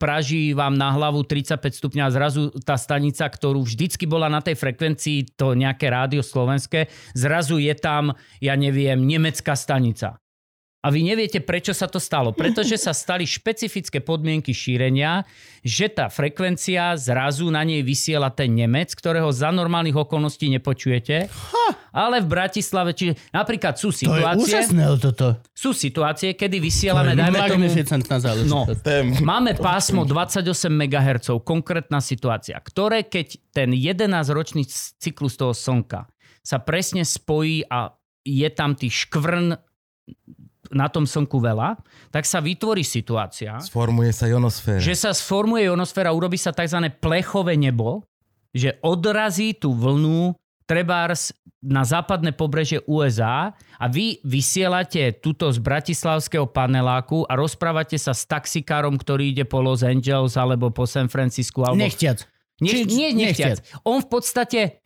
praží 0.00 0.56
vám 0.56 0.78
na 0.78 0.94
hlavu 0.94 1.26
35 1.26 1.58
stupňa 1.76 2.02
a 2.08 2.14
zrazu 2.14 2.54
tá 2.62 2.78
stanica, 2.78 3.28
ktorú 3.28 3.66
vždycky 3.66 4.08
bola 4.08 4.30
na 4.30 4.40
tej 4.40 4.56
frekvencii, 4.56 5.36
to 5.36 5.58
nejaké 5.58 5.90
rádio 5.90 6.22
slovenské, 6.22 6.88
zrazu 7.12 7.58
je 7.58 7.74
tam, 7.76 8.14
ja 8.38 8.54
neviem, 8.54 9.02
nemecká 9.02 9.58
stanica. 9.58 10.21
A 10.82 10.90
vy 10.90 11.06
neviete, 11.06 11.38
prečo 11.38 11.70
sa 11.70 11.86
to 11.86 12.02
stalo. 12.02 12.34
Pretože 12.34 12.74
sa 12.74 12.90
stali 12.90 13.22
špecifické 13.22 14.02
podmienky 14.02 14.50
šírenia, 14.50 15.22
že 15.62 15.86
tá 15.86 16.10
frekvencia 16.10 16.98
zrazu 16.98 17.46
na 17.54 17.62
nej 17.62 17.86
vysiela 17.86 18.34
ten 18.34 18.50
Nemec, 18.50 18.90
ktorého 18.98 19.30
za 19.30 19.54
normálnych 19.54 19.94
okolností 19.94 20.50
nepočujete. 20.58 21.30
Ale 21.94 22.24
v 22.24 22.28
Bratislave, 22.34 22.98
čiže 22.98 23.14
napríklad 23.30 23.78
sú 23.78 23.94
To 23.94 24.00
je 24.00 24.10
situácie, 24.10 24.42
úžasné 24.42 24.82
toto. 24.98 25.38
sú 25.54 25.70
situácie, 25.70 26.34
kedy 26.34 26.58
To 26.58 26.64
vysielame, 26.66 27.12
je 27.14 27.20
dajme 27.20 27.38
tomu. 27.46 27.68
No. 28.48 28.66
To. 28.66 28.74
Máme 29.22 29.54
pásmo 29.54 30.02
28 30.02 30.72
MHz, 30.72 31.30
konkrétna 31.46 32.02
situácia, 32.02 32.58
ktoré 32.58 33.06
keď 33.06 33.38
ten 33.54 33.70
11-ročný 33.76 34.66
cyklus 34.98 35.38
toho 35.38 35.54
slnka 35.54 36.10
sa 36.42 36.58
presne 36.58 37.06
spojí 37.06 37.62
a 37.70 37.94
je 38.26 38.48
tam 38.50 38.74
tých 38.74 39.06
škvrn 39.06 39.54
na 40.72 40.88
tom 40.88 41.04
slnku 41.04 41.36
veľa, 41.36 41.76
tak 42.08 42.24
sa 42.24 42.40
vytvorí 42.40 42.82
situácia, 42.82 43.60
Sformuje 43.60 44.10
sa 44.10 44.26
ionosféra. 44.26 44.80
že 44.80 44.96
sa 44.96 45.12
sformuje 45.12 45.68
ionosféra, 45.68 46.10
urobí 46.10 46.40
sa 46.40 46.50
tzv. 46.50 46.88
plechové 46.98 47.54
nebo, 47.54 48.02
že 48.52 48.76
odrazí 48.80 49.54
tú 49.54 49.72
vlnu 49.72 50.36
trebárs 50.66 51.32
na 51.62 51.86
západné 51.86 52.32
pobreže 52.34 52.82
USA 52.90 53.54
a 53.78 53.84
vy 53.86 54.18
vysielate 54.26 55.14
túto 55.22 55.46
z 55.52 55.62
bratislavského 55.62 56.48
paneláku 56.50 57.22
a 57.28 57.38
rozprávate 57.38 57.94
sa 58.00 58.10
s 58.16 58.26
taxikárom, 58.26 58.98
ktorý 58.98 59.30
ide 59.30 59.44
po 59.46 59.62
Los 59.62 59.86
Angeles 59.86 60.34
alebo 60.34 60.74
po 60.74 60.88
San 60.90 61.06
Francisku. 61.06 61.62
Alebo... 61.62 61.78
Nechtiac. 61.78 62.26
Nech, 62.62 62.86
Či- 62.86 62.94
nie, 62.94 63.10
nechtiac. 63.14 63.62
On 63.82 63.98
v 63.98 64.08
podstate 64.10 64.81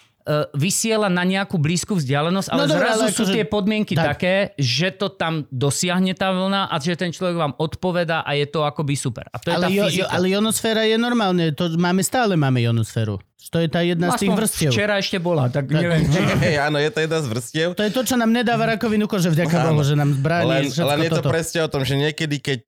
vysiela 0.52 1.06
na 1.06 1.22
nejakú 1.22 1.54
blízku 1.54 1.94
vzdialenosť, 1.94 2.48
ale 2.48 2.60
No 2.60 2.66
dobre, 2.68 2.82
zrazu 2.82 3.00
ale 3.00 3.10
sú 3.10 3.22
akože- 3.22 3.34
tie 3.34 3.44
podmienky 3.44 3.94
tak. 3.94 4.06
také, 4.12 4.34
že 4.54 4.90
to 4.90 5.06
tam 5.08 5.46
dosiahne 5.48 6.10
tá 6.12 6.30
vlna 6.30 6.66
a 6.66 6.74
že 6.76 6.94
ten 6.94 7.10
človek 7.10 7.36
vám 7.36 7.52
odpoveda 7.54 8.20
a 8.20 8.30
je 8.32 8.44
to 8.44 8.62
akoby 8.62 8.94
super. 8.94 9.24
A 9.28 9.38
to 9.38 9.48
je 9.48 9.54
Ale, 9.54 9.64
tá 9.64 9.70
jo, 9.70 9.84
jo, 9.88 10.04
ale 10.04 10.26
ionosféra 10.28 10.82
je 10.82 10.96
normálne, 10.96 11.50
to 11.50 11.70
máme 11.74 12.02
stále 12.02 12.34
máme 12.34 12.58
ionosféru. 12.58 13.22
To 13.46 13.62
je 13.62 13.70
tá 13.70 13.78
jedna 13.78 14.10
z 14.10 14.26
tých 14.26 14.34
vrstiev. 14.34 14.70
Včera 14.74 14.98
ešte 14.98 15.16
bola, 15.16 15.46
tak 15.46 15.70
neviem. 15.70 16.02
Či... 16.02 16.18
Hej, 16.44 16.56
áno, 16.60 16.82
je 16.82 16.90
to 16.90 16.98
jedna 16.98 17.22
z 17.22 17.26
vrstiev. 17.30 17.68
To 17.72 17.86
je 17.86 17.92
to, 17.94 18.02
čo 18.02 18.14
nám 18.14 18.28
nedáva 18.28 18.66
rakovinu 18.68 19.06
kože, 19.06 19.30
vďaka. 19.30 19.70
Bohu, 19.70 19.86
že 19.86 19.94
nám 19.94 20.18
bráni 20.18 20.50
Len, 20.50 20.62
všetko 20.66 20.88
len 20.88 20.98
je 20.98 21.08
to 21.08 21.16
toto. 21.16 21.30
presne 21.30 21.58
o 21.62 21.70
tom, 21.70 21.82
že 21.82 21.94
niekedy, 21.94 22.42
keď 22.42 22.66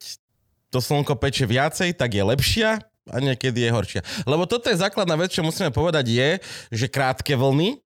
to 0.68 0.78
slnko 0.78 1.18
peče 1.18 1.44
viacej, 1.44 1.90
tak 1.92 2.12
je 2.12 2.22
lepšia 2.22 2.70
a 3.12 3.16
niekedy 3.20 3.64
je 3.66 3.70
horšia. 3.72 4.02
Lebo 4.28 4.44
toto 4.44 4.68
je 4.68 4.76
základná 4.76 5.16
vec, 5.16 5.32
čo 5.32 5.44
musíme 5.44 5.72
povedať 5.72 6.06
je, 6.08 6.30
že 6.72 6.86
krátke 6.86 7.34
vlny, 7.34 7.80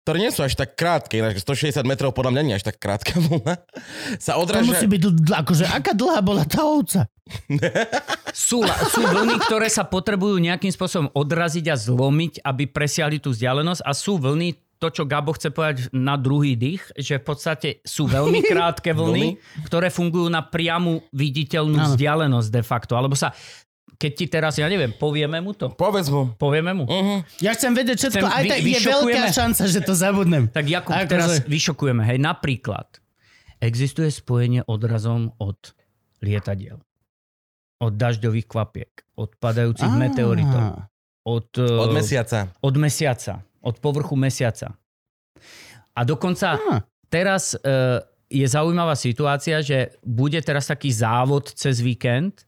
ktoré 0.00 0.16
nie 0.26 0.32
sú 0.32 0.40
až 0.40 0.56
tak 0.56 0.74
krátke, 0.80 1.20
ináč 1.20 1.44
160 1.44 1.84
metrov 1.84 2.16
podľa 2.16 2.32
mňa 2.34 2.42
nie 2.42 2.52
je 2.56 2.58
až 2.64 2.66
tak 2.72 2.80
krátka 2.80 3.20
vlna, 3.20 3.54
sa 4.16 4.34
To 4.34 4.42
odráža... 4.42 4.72
musí 4.72 4.86
byť, 4.88 5.02
akože, 5.28 5.64
aká 5.68 5.92
dlhá 5.92 6.20
bola 6.24 6.42
tá 6.48 6.64
ovca? 6.64 7.06
Sú, 8.34 8.64
sú 8.64 9.02
vlny, 9.06 9.38
ktoré 9.46 9.70
sa 9.70 9.86
potrebujú 9.86 10.40
nejakým 10.40 10.72
spôsobom 10.72 11.12
odraziť 11.14 11.66
a 11.70 11.76
zlomiť, 11.76 12.42
aby 12.42 12.66
presiahli 12.66 13.22
tú 13.22 13.30
vzdialenosť 13.30 13.82
a 13.84 13.92
sú 13.94 14.18
vlny, 14.18 14.56
to, 14.80 14.88
čo 14.88 15.04
Gabo 15.04 15.36
chce 15.36 15.52
povedať 15.52 15.92
na 15.92 16.16
druhý 16.16 16.56
dých, 16.56 16.80
že 16.96 17.20
v 17.20 17.24
podstate 17.30 17.68
sú 17.84 18.08
veľmi 18.08 18.40
krátke 18.40 18.96
vlny, 18.96 19.36
ktoré 19.68 19.92
fungujú 19.92 20.32
na 20.32 20.40
priamu 20.40 21.04
viditeľnú 21.12 21.76
vzdialenosť 21.92 22.48
de 22.48 22.62
facto. 22.64 22.96
Alebo 22.96 23.12
sa, 23.12 23.36
keď 24.00 24.12
ti 24.16 24.26
teraz, 24.26 24.56
ja 24.56 24.64
neviem, 24.64 24.96
povieme 24.96 25.44
mu 25.44 25.52
to? 25.52 25.68
Povedz 25.68 26.08
mu. 26.08 26.32
Povieme 26.40 26.72
mu? 26.72 26.88
Uh-huh. 26.88 27.20
Ja 27.44 27.52
chcem 27.52 27.76
vedieť 27.76 28.08
všetko, 28.08 28.24
Chcem- 28.24 28.32
aj 28.32 28.44
vy- 28.44 28.50
tak 28.50 28.60
je 28.64 28.78
veľká 28.80 29.24
šanca, 29.28 29.62
že 29.68 29.80
to 29.84 29.92
zabudnem. 29.92 30.48
Tak 30.48 30.64
Jakub, 30.64 30.96
Akože- 30.96 31.12
teraz 31.12 31.30
vyšokujeme. 31.44 32.00
Hej, 32.08 32.16
napríklad, 32.16 32.88
existuje 33.60 34.08
spojenie 34.08 34.64
odrazom 34.64 35.36
od 35.36 35.76
lietadiel, 36.24 36.80
od 37.76 37.92
dažďových 37.92 38.48
kvapiek, 38.48 38.92
od 39.20 39.36
padajúcich 39.36 39.92
Á. 39.92 40.00
meteoritov, 40.00 40.88
od, 41.28 41.48
Od 41.60 41.92
eh, 41.92 41.96
mesiaca. 42.00 42.48
od 42.56 42.74
mesiaca, 42.80 43.34
od 43.60 43.76
povrchu 43.78 44.16
mesiaca. 44.16 44.72
A 45.92 46.00
dokonca 46.08 46.56
Á. 46.56 46.88
teraz 47.12 47.52
e, 47.52 47.60
je 48.30 48.46
zaujímavá 48.46 48.96
situácia, 48.96 49.60
že 49.60 49.92
bude 50.00 50.40
teraz 50.40 50.70
taký 50.70 50.88
závod 50.88 51.52
cez 51.52 51.82
víkend, 51.84 52.46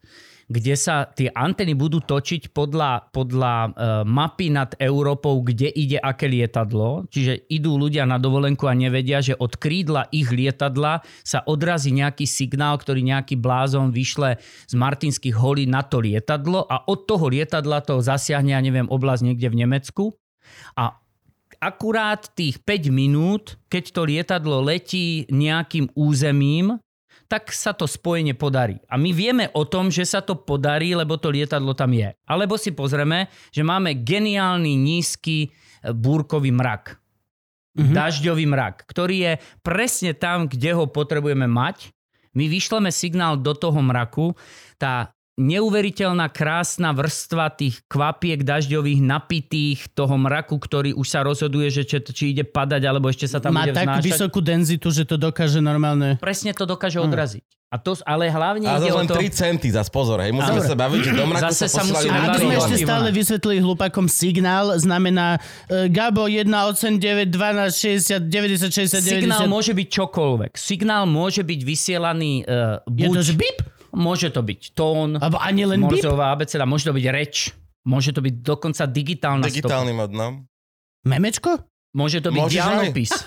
kde 0.53 0.77
sa 0.77 1.09
tie 1.09 1.33
anteny 1.33 1.73
budú 1.73 2.05
točiť 2.05 2.53
podľa, 2.53 3.09
podľa 3.09 3.55
e, 3.57 3.69
mapy 4.05 4.53
nad 4.53 4.77
Európou, 4.77 5.41
kde 5.41 5.73
ide 5.73 5.97
aké 5.97 6.29
lietadlo. 6.29 7.09
Čiže 7.09 7.49
idú 7.49 7.81
ľudia 7.81 8.05
na 8.05 8.21
dovolenku 8.21 8.69
a 8.69 8.77
nevedia, 8.77 9.25
že 9.25 9.33
od 9.33 9.57
krídla 9.57 10.13
ich 10.13 10.29
lietadla 10.29 11.01
sa 11.25 11.41
odrazí 11.49 11.97
nejaký 11.97 12.29
signál, 12.29 12.77
ktorý 12.77 13.01
nejaký 13.01 13.41
blázon 13.41 13.89
vyšle 13.89 14.37
z 14.69 14.75
Martinských 14.77 15.33
holí 15.33 15.65
na 15.65 15.81
to 15.81 16.05
lietadlo 16.05 16.69
a 16.69 16.85
od 16.85 17.09
toho 17.09 17.33
lietadla 17.33 17.81
to 17.81 18.05
zasiahne, 18.05 18.53
ja 18.53 18.61
neviem, 18.61 18.87
oblasť 18.93 19.23
niekde 19.25 19.49
v 19.49 19.59
Nemecku. 19.65 20.05
A 20.77 21.01
akurát 21.63 22.29
tých 22.35 22.61
5 22.61 22.93
minút, 22.93 23.57
keď 23.73 23.85
to 23.95 24.03
lietadlo 24.05 24.61
letí 24.61 25.25
nejakým 25.31 25.95
územím, 25.97 26.77
tak 27.33 27.49
sa 27.49 27.73
to 27.73 27.89
spojenie 27.89 28.37
podarí. 28.37 28.77
A 28.93 29.01
my 29.01 29.09
vieme 29.17 29.49
o 29.57 29.65
tom, 29.65 29.89
že 29.89 30.05
sa 30.05 30.21
to 30.21 30.37
podarí, 30.37 30.93
lebo 30.93 31.17
to 31.17 31.33
lietadlo 31.33 31.73
tam 31.73 31.97
je. 31.97 32.13
Alebo 32.29 32.61
si 32.61 32.77
pozrieme, 32.77 33.33
že 33.49 33.65
máme 33.65 33.97
geniálny 34.05 34.77
nízky 34.77 35.49
e, 35.49 35.49
búrkový 35.97 36.53
mrak. 36.53 37.01
Mhm. 37.73 37.97
Dažďový 37.97 38.45
mrak, 38.53 38.85
ktorý 38.85 39.17
je 39.17 39.33
presne 39.65 40.13
tam, 40.13 40.45
kde 40.45 40.77
ho 40.77 40.85
potrebujeme 40.85 41.49
mať. 41.49 41.89
My 42.37 42.53
vyšleme 42.53 42.93
signál 42.93 43.41
do 43.41 43.57
toho 43.57 43.81
mraku, 43.81 44.37
tá 44.77 45.17
neuveriteľná 45.43 46.31
krásna 46.31 46.95
vrstva 46.95 47.51
tých 47.51 47.83
kvapiek 47.91 48.47
dažďových 48.47 49.01
napitých 49.03 49.91
toho 49.91 50.15
mraku, 50.15 50.55
ktorý 50.57 50.95
už 50.95 51.07
sa 51.11 51.27
rozhoduje, 51.27 51.69
že 51.75 51.83
či, 51.83 51.99
či 52.15 52.25
ide 52.31 52.47
padať, 52.47 52.83
alebo 52.87 53.11
ešte 53.11 53.27
sa 53.27 53.43
tam 53.43 53.59
Má 53.59 53.67
bude 53.67 53.75
tak 53.75 53.91
vznášať. 53.91 54.07
vysokú 54.07 54.39
denzitu, 54.39 54.89
že 54.95 55.03
to 55.03 55.19
dokáže 55.19 55.59
normálne... 55.59 56.17
Presne 56.23 56.55
to 56.55 56.63
dokáže 56.63 57.03
odraziť. 57.03 57.43
A 57.73 57.81
to, 57.81 57.97
ale 58.05 58.29
hlavne 58.29 58.69
A 58.69 58.77
ide 58.77 58.93
len 58.93 59.09
to... 59.09 59.17
3 59.17 59.33
centy, 59.33 59.73
zase 59.73 59.89
pozor, 59.89 60.21
hej. 60.21 60.29
Musíme 60.29 60.61
Dobre. 60.61 60.69
sa 60.69 60.77
baviť, 60.77 61.01
že 61.09 61.13
do 61.17 61.25
mraku 61.25 61.45
Zase 61.49 61.65
sa 61.73 61.81
sa 61.81 61.83
musíme 61.89 62.13
A 62.13 62.21
aby 62.21 62.29
baviť 62.29 62.45
sme 62.45 62.55
ešte 62.61 62.77
stále 62.85 63.09
vysvetlili 63.09 63.59
hlupakom 63.65 64.07
signál, 64.13 64.77
znamená 64.77 65.41
uh, 65.41 65.89
Gabo 65.89 66.29
1, 66.29 66.45
8, 66.53 67.01
9, 67.01 67.33
12, 67.33 67.73
60, 68.13 68.29
90, 68.29 68.69
60, 68.69 69.01
90. 69.01 69.25
Signál 69.25 69.49
môže 69.49 69.73
byť 69.73 69.89
čokoľvek. 69.89 70.51
Signál 70.53 71.09
môže 71.09 71.41
byť 71.41 71.61
vysielaný 71.65 72.45
uh, 72.45 72.85
Je 72.93 73.09
buď... 73.09 73.17
to, 73.17 73.23
že 73.25 73.35
bip? 73.41 73.57
Môže 73.93 74.33
to 74.33 74.41
byť 74.41 74.73
tón, 74.73 75.21
Alebo 75.21 75.37
ani 75.37 75.69
len 75.69 75.85
morzová 75.85 76.33
abeceda, 76.33 76.65
môže 76.65 76.89
to 76.89 76.97
byť 76.97 77.07
reč, 77.13 77.53
môže 77.85 78.17
to 78.17 78.25
byť 78.25 78.35
dokonca 78.41 78.89
digitálna 78.89 79.45
stopa. 79.47 79.53
Digitálny 79.53 79.93
mod, 79.93 80.11
no. 80.17 80.49
Memečko? 81.05 81.73
Môže 81.93 82.25
to 82.25 82.33
byť 82.33 82.41
Môžeš 82.41 82.57
diálnopis. 82.57 83.13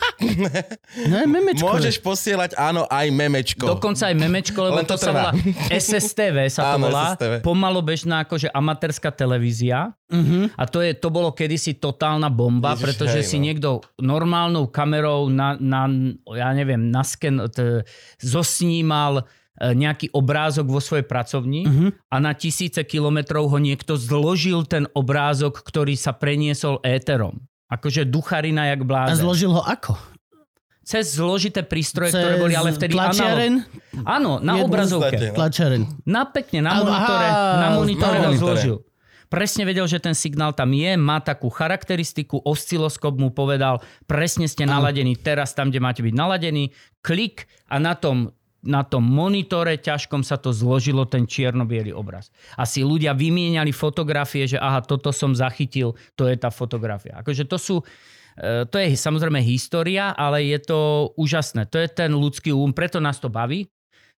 Ne, 0.96 1.28
memečko. 1.28 1.76
Môžeš 1.76 2.00
posielať, 2.00 2.56
áno, 2.56 2.88
aj 2.88 3.12
memečko. 3.12 3.68
Dokonca 3.68 4.10
aj 4.10 4.16
memečko, 4.16 4.58
lebo 4.64 4.80
Len 4.80 4.88
to, 4.88 4.96
to 4.96 5.04
sa 5.06 5.12
volá 5.12 5.32
SSTV 5.70 6.38
sa 6.50 6.74
to 6.74 6.80
Áno, 6.80 6.88
volá. 6.88 7.14
SSTV. 7.14 7.34
Pomalobežná 7.44 8.24
akože 8.24 8.48
amatérska 8.50 9.12
televízia. 9.12 9.92
Uh-huh. 10.08 10.48
A 10.56 10.64
to, 10.66 10.80
je, 10.82 10.96
to 10.96 11.12
bolo 11.12 11.36
kedysi 11.36 11.78
totálna 11.78 12.32
bomba, 12.32 12.74
Ježiš, 12.74 12.84
pretože 12.88 13.20
hej, 13.22 13.28
si 13.28 13.38
no. 13.38 13.44
niekto 13.44 13.70
normálnou 14.00 14.72
kamerou 14.72 15.28
na, 15.30 15.60
na 15.60 15.86
ja 16.34 16.50
neviem, 16.56 16.90
na 16.90 17.04
sken, 17.04 17.46
t, 17.52 17.84
zosnímal 18.24 19.28
nejaký 19.58 20.12
obrázok 20.12 20.68
vo 20.68 20.80
svojej 20.80 21.04
pracovni 21.04 21.64
Mhm. 21.64 21.88
a 22.06 22.16
na 22.18 22.32
tisíce 22.32 22.82
kilometrov 22.82 23.48
ho 23.48 23.58
niekto 23.58 23.96
zložil 23.96 24.64
ten 24.64 24.84
obrázok, 24.92 25.62
ktorý 25.62 25.96
sa 25.96 26.12
preniesol 26.12 26.82
éterom. 26.82 27.40
Akože 27.66 28.04
ducharina 28.04 28.68
jak 28.68 28.82
A 28.82 28.86
blázen. 28.86 29.16
zložil 29.18 29.50
ho 29.50 29.62
ako? 29.62 29.96
Cez 30.82 31.18
zložité 31.18 31.64
prístroje, 31.64 32.12
ktoré 32.12 32.38
boli 32.38 32.54
ale 32.54 32.70
vtedy 32.70 32.94
analog. 32.94 33.10
tlačiaren? 33.10 33.54
Áno, 34.06 34.38
na 34.38 34.54
Jednu- 34.54 34.68
obrazovke. 34.68 35.18
no. 35.18 35.34
Tlačiaren. 35.34 35.82
Na 36.06 36.24
pekne, 36.26 36.62
na 36.62 36.78
monitore, 36.78 37.26
aha, 37.26 37.58
na 37.58 37.68
monitore 37.74 38.18
ho 38.22 38.32
zložil. 38.36 38.78
Presne 39.26 39.66
vedel, 39.66 39.82
že 39.84 39.98
ten 39.98 40.14
signál 40.14 40.54
tam 40.54 40.70
je, 40.70 40.94
má 40.94 41.18
takú 41.18 41.50
charakteristiku, 41.50 42.38
osciloskop 42.40 43.18
mu 43.18 43.34
povedal, 43.34 43.82
presne 44.06 44.46
ste 44.46 44.62
naladení 44.64 45.18
teraz 45.18 45.58
tam, 45.58 45.68
kde 45.68 45.82
máte 45.82 46.06
byť 46.06 46.14
naladení, 46.14 46.70
klik 47.02 47.50
a 47.66 47.82
na 47.82 47.98
tom 47.98 48.30
na 48.66 48.82
tom 48.82 49.06
monitore 49.06 49.78
ťažkom 49.78 50.26
sa 50.26 50.42
to 50.42 50.50
zložilo, 50.50 51.06
ten 51.06 51.30
čierno 51.30 51.64
obraz. 51.94 52.34
A 52.58 52.66
si 52.66 52.82
ľudia 52.82 53.14
vymieniali 53.14 53.70
fotografie, 53.70 54.50
že 54.50 54.58
aha, 54.58 54.82
toto 54.82 55.14
som 55.14 55.38
zachytil, 55.38 55.94
to 56.18 56.26
je 56.26 56.36
tá 56.36 56.50
fotografia. 56.50 57.22
Akože 57.22 57.46
to 57.46 57.62
sú, 57.62 57.76
e, 58.36 58.66
to 58.66 58.76
je 58.82 58.98
samozrejme 58.98 59.38
história, 59.46 60.12
ale 60.18 60.44
je 60.50 60.60
to 60.66 60.80
úžasné. 61.16 61.70
To 61.70 61.78
je 61.78 61.88
ten 61.88 62.12
ľudský 62.12 62.50
úm, 62.52 62.74
preto 62.74 62.98
nás 62.98 63.22
to 63.22 63.30
baví. 63.30 63.70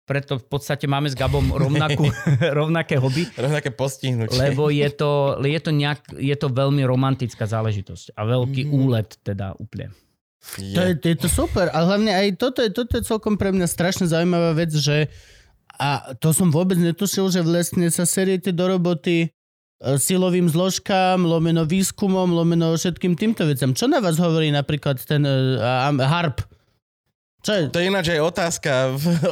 Preto 0.08 0.40
v 0.40 0.48
podstate 0.48 0.88
máme 0.88 1.12
s 1.12 1.20
Gabom 1.20 1.52
rovnakú, 1.52 2.08
rovnaké 2.64 2.96
hobby. 2.96 3.28
Rovnaké 3.36 3.76
postihnutie. 3.76 4.40
Lebo 4.40 4.72
je 4.72 4.88
to, 4.96 5.36
je, 5.44 5.60
to 5.60 5.72
nejak, 5.76 6.00
je 6.16 6.36
to 6.40 6.48
veľmi 6.48 6.88
romantická 6.88 7.44
záležitosť 7.44 8.16
a 8.16 8.24
veľký 8.24 8.62
mm-hmm. 8.64 8.80
úlet 8.88 9.20
teda 9.20 9.60
úplne. 9.60 9.92
Je. 10.56 10.74
To, 10.74 10.82
je, 10.82 10.94
to 10.96 11.06
je 11.12 11.18
to 11.20 11.30
super. 11.30 11.68
A 11.76 11.84
hlavne 11.84 12.10
aj 12.16 12.40
toto 12.40 12.64
je, 12.64 12.72
toto 12.72 12.96
je 12.96 13.04
celkom 13.04 13.36
pre 13.36 13.52
mňa 13.52 13.68
strašne 13.68 14.08
zaujímavá 14.08 14.56
vec, 14.56 14.72
že 14.72 15.12
a 15.78 16.18
to 16.18 16.34
som 16.34 16.50
vôbec 16.50 16.80
netušil, 16.80 17.30
že 17.30 17.46
vlastne 17.46 17.86
sa 17.94 18.08
seriete 18.08 18.50
do 18.50 18.66
roboty 18.66 19.28
e, 19.28 19.28
silovým 20.02 20.50
zložkám, 20.50 21.22
lomeno 21.22 21.70
výskumom, 21.70 22.34
lomeno 22.34 22.74
všetkým 22.74 23.14
týmto 23.14 23.46
vecam. 23.46 23.78
Čo 23.78 23.86
na 23.86 24.02
vás 24.02 24.18
hovorí 24.18 24.50
napríklad 24.50 24.98
ten 25.06 25.22
uh, 25.22 25.94
HARP? 25.94 26.57
Čo 27.48 27.54
je? 27.56 27.64
To 27.72 27.80
je 27.80 27.86
ináč 27.88 28.12
aj 28.12 28.20
otázka 28.28 28.72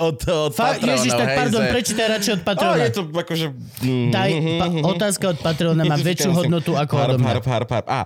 od, 0.08 0.20
od 0.24 0.54
Fa- 0.56 0.80
Patreona. 0.80 0.96
Ježiš, 0.96 1.12
tak 1.20 1.28
pardon, 1.36 1.62
že... 1.68 1.72
prečítaj 1.76 2.08
radšej 2.16 2.32
od 2.40 2.42
Patreona. 2.48 2.84
Je 2.88 2.94
to 2.96 3.04
akože... 3.12 3.46
Daj, 4.08 4.30
pa- 4.56 4.72
otázka 4.88 5.26
od 5.36 5.40
Patreona 5.44 5.84
má 5.84 6.00
väčšiu 6.08 6.32
hodnotu 6.32 6.80
ako 6.80 6.96
harp, 6.96 7.12
odo 7.12 7.18
mňa. 7.20 7.28
Harp, 7.36 7.46
harp, 7.52 7.70
harp. 7.76 7.88
A, 7.92 8.00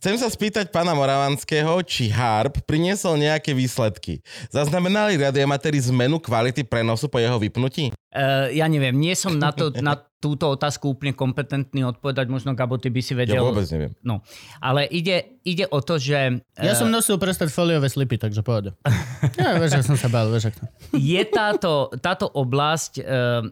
chcem 0.00 0.16
sa 0.16 0.32
spýtať 0.32 0.72
pána 0.72 0.96
Moravanského, 0.96 1.68
či 1.84 2.08
harp 2.08 2.64
priniesol 2.64 3.20
nejaké 3.20 3.52
výsledky. 3.52 4.24
Zaznamenali 4.48 5.20
radiomatéri 5.20 5.76
zmenu 5.92 6.16
kvality 6.16 6.64
prenosu 6.64 7.12
po 7.12 7.20
jeho 7.20 7.36
vypnutí? 7.36 7.92
Uh, 8.08 8.48
ja 8.56 8.64
neviem, 8.72 8.96
nie 8.96 9.12
som 9.12 9.36
na, 9.36 9.52
to, 9.52 9.68
na 9.84 10.00
túto 10.22 10.54
otázku 10.54 10.94
úplne 10.94 11.10
kompetentný 11.10 11.82
odpovedať, 11.82 12.30
možno 12.30 12.54
Gabo, 12.54 12.78
ty 12.78 12.94
by 12.94 13.02
si 13.02 13.18
vedel. 13.18 13.42
Ja 13.42 13.42
vôbec 13.42 13.66
neviem. 13.74 13.90
No, 14.06 14.22
ale 14.62 14.86
ide, 14.86 15.42
ide 15.42 15.66
o 15.66 15.82
to, 15.82 15.98
že... 15.98 16.38
Uh... 16.54 16.62
Ja 16.62 16.78
som 16.78 16.86
nosil 16.86 17.18
prestať 17.18 17.50
foliové 17.50 17.90
slipy, 17.90 18.22
takže 18.22 18.46
pohode. 18.46 18.78
ja, 19.42 19.58
vieš, 19.58 19.82
že 19.82 19.90
som 19.90 19.98
sa 19.98 20.06
bál, 20.06 20.30
vieš, 20.30 20.54
to. 20.54 20.62
Je 20.94 21.22
táto, 21.26 21.90
táto 21.98 22.30
oblasť 22.30 23.02
uh, 23.02 23.42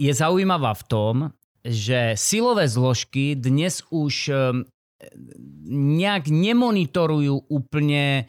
je 0.00 0.12
zaujímavá 0.16 0.72
v 0.72 0.84
tom, 0.88 1.14
že 1.60 2.16
silové 2.16 2.64
zložky 2.64 3.36
dnes 3.36 3.84
už 3.92 4.14
uh, 4.32 4.56
nejak 5.68 6.32
nemonitorujú 6.32 7.52
úplne 7.52 8.24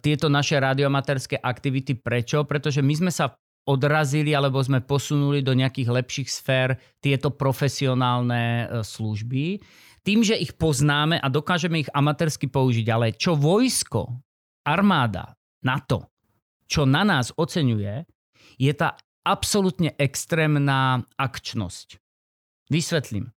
tieto 0.00 0.32
naše 0.32 0.56
radioamatérske 0.56 1.36
aktivity. 1.36 1.92
Prečo? 1.92 2.48
Pretože 2.48 2.80
my 2.80 2.94
sme 2.96 3.12
sa 3.12 3.36
odrazili 3.66 4.30
alebo 4.30 4.62
sme 4.62 4.78
posunuli 4.78 5.42
do 5.42 5.52
nejakých 5.52 5.90
lepších 5.90 6.28
sfér 6.30 6.78
tieto 7.02 7.34
profesionálne 7.34 8.64
e, 8.64 8.66
služby. 8.86 9.58
Tým, 10.06 10.22
že 10.22 10.38
ich 10.38 10.54
poznáme 10.54 11.18
a 11.18 11.26
dokážeme 11.26 11.82
ich 11.82 11.90
amatérsky 11.90 12.46
použiť, 12.46 12.86
ale 12.94 13.18
čo 13.18 13.34
vojsko, 13.34 14.06
armáda, 14.62 15.34
NATO, 15.66 16.14
čo 16.70 16.86
na 16.86 17.02
nás 17.02 17.34
oceňuje, 17.34 18.06
je 18.56 18.72
tá 18.72 18.94
absolútne 19.26 19.90
extrémna 19.98 21.02
akčnosť. 21.18 21.98
Vysvetlím. 22.70 23.26
E, 23.26 23.32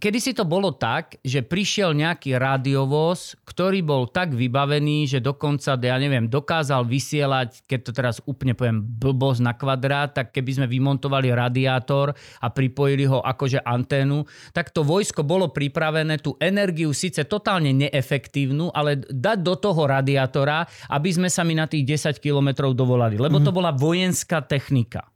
Kedy 0.00 0.16
si 0.16 0.32
to 0.32 0.48
bolo 0.48 0.72
tak, 0.72 1.20
že 1.20 1.44
prišiel 1.44 1.92
nejaký 1.92 2.40
radiovoz, 2.40 3.36
ktorý 3.44 3.84
bol 3.84 4.08
tak 4.08 4.32
vybavený, 4.32 5.04
že 5.04 5.20
dokonca, 5.20 5.76
ja 5.76 6.00
neviem, 6.00 6.24
dokázal 6.24 6.88
vysielať, 6.88 7.68
keď 7.68 7.80
to 7.84 7.92
teraz 7.92 8.16
úplne 8.24 8.56
poviem 8.56 8.80
blbosť 8.80 9.44
na 9.44 9.52
kvadrát, 9.52 10.16
tak 10.16 10.32
keby 10.32 10.56
sme 10.56 10.66
vymontovali 10.72 11.28
radiátor 11.36 12.16
a 12.16 12.48
pripojili 12.48 13.04
ho 13.12 13.20
akože 13.20 13.60
anténu, 13.60 14.24
tak 14.56 14.72
to 14.72 14.80
vojsko 14.80 15.20
bolo 15.20 15.52
pripravené 15.52 16.16
tú 16.16 16.32
energiu 16.40 16.96
síce 16.96 17.28
totálne 17.28 17.76
neefektívnu, 17.76 18.72
ale 18.72 19.04
dať 19.04 19.38
do 19.44 19.52
toho 19.60 19.84
radiátora, 19.84 20.64
aby 20.96 21.12
sme 21.12 21.28
sa 21.28 21.44
mi 21.44 21.52
na 21.52 21.68
tých 21.68 21.84
10 22.08 22.16
kilometrov 22.24 22.72
dovolali. 22.72 23.20
Lebo 23.20 23.36
to 23.44 23.52
mhm. 23.52 23.56
bola 23.60 23.76
vojenská 23.76 24.40
technika. 24.48 25.09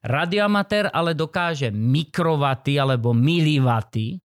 Radioamatér 0.00 0.88
ale 0.88 1.12
dokáže 1.12 1.68
mikrovaty 1.68 2.80
alebo 2.80 3.12
milivaty 3.12 4.16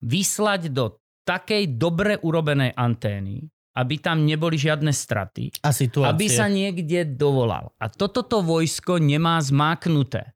vyslať 0.00 0.70
do 0.70 1.02
takej 1.26 1.74
dobre 1.74 2.16
urobenej 2.22 2.74
antény, 2.78 3.42
aby 3.74 3.94
tam 3.98 4.22
neboli 4.22 4.54
žiadne 4.54 4.94
straty. 4.94 5.50
A 5.66 5.74
situácie. 5.74 6.14
Aby 6.14 6.26
sa 6.30 6.46
niekde 6.46 7.06
dovolal. 7.06 7.74
A 7.82 7.90
toto 7.90 8.22
to 8.22 8.42
vojsko 8.42 9.02
nemá 9.02 9.38
zmáknuté. 9.42 10.30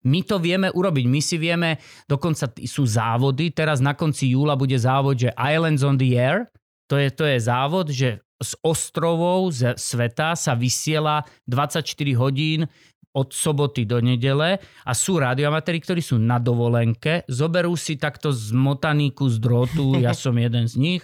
My 0.00 0.24
to 0.24 0.40
vieme 0.40 0.72
urobiť. 0.72 1.04
My 1.04 1.20
si 1.20 1.36
vieme, 1.36 1.76
dokonca 2.08 2.48
sú 2.64 2.88
závody. 2.88 3.52
Teraz 3.52 3.84
na 3.84 3.92
konci 3.92 4.32
júla 4.32 4.56
bude 4.56 4.76
závod, 4.80 5.20
že 5.20 5.36
Islands 5.36 5.84
on 5.84 6.00
the 6.00 6.16
Air. 6.16 6.48
To 6.88 6.96
je, 6.96 7.12
to 7.12 7.28
je 7.28 7.36
závod, 7.36 7.92
že 7.92 8.24
z 8.40 8.52
ostrovov 8.64 9.52
z 9.52 9.76
sveta 9.76 10.32
sa 10.32 10.56
vysiela 10.56 11.28
24 11.44 11.84
hodín 12.16 12.64
od 13.10 13.34
soboty 13.34 13.82
do 13.82 13.98
nedele 13.98 14.62
a 14.86 14.92
sú 14.94 15.18
radioamatéri, 15.18 15.82
ktorí 15.82 15.98
sú 15.98 16.14
na 16.22 16.38
dovolenke, 16.38 17.26
zoberú 17.26 17.74
si 17.74 17.98
takto 17.98 18.30
zmotaný 18.30 19.10
kus 19.10 19.42
drôtu, 19.42 19.98
ja 19.98 20.14
som 20.14 20.38
jeden 20.38 20.70
z 20.70 20.74
nich, 20.78 21.02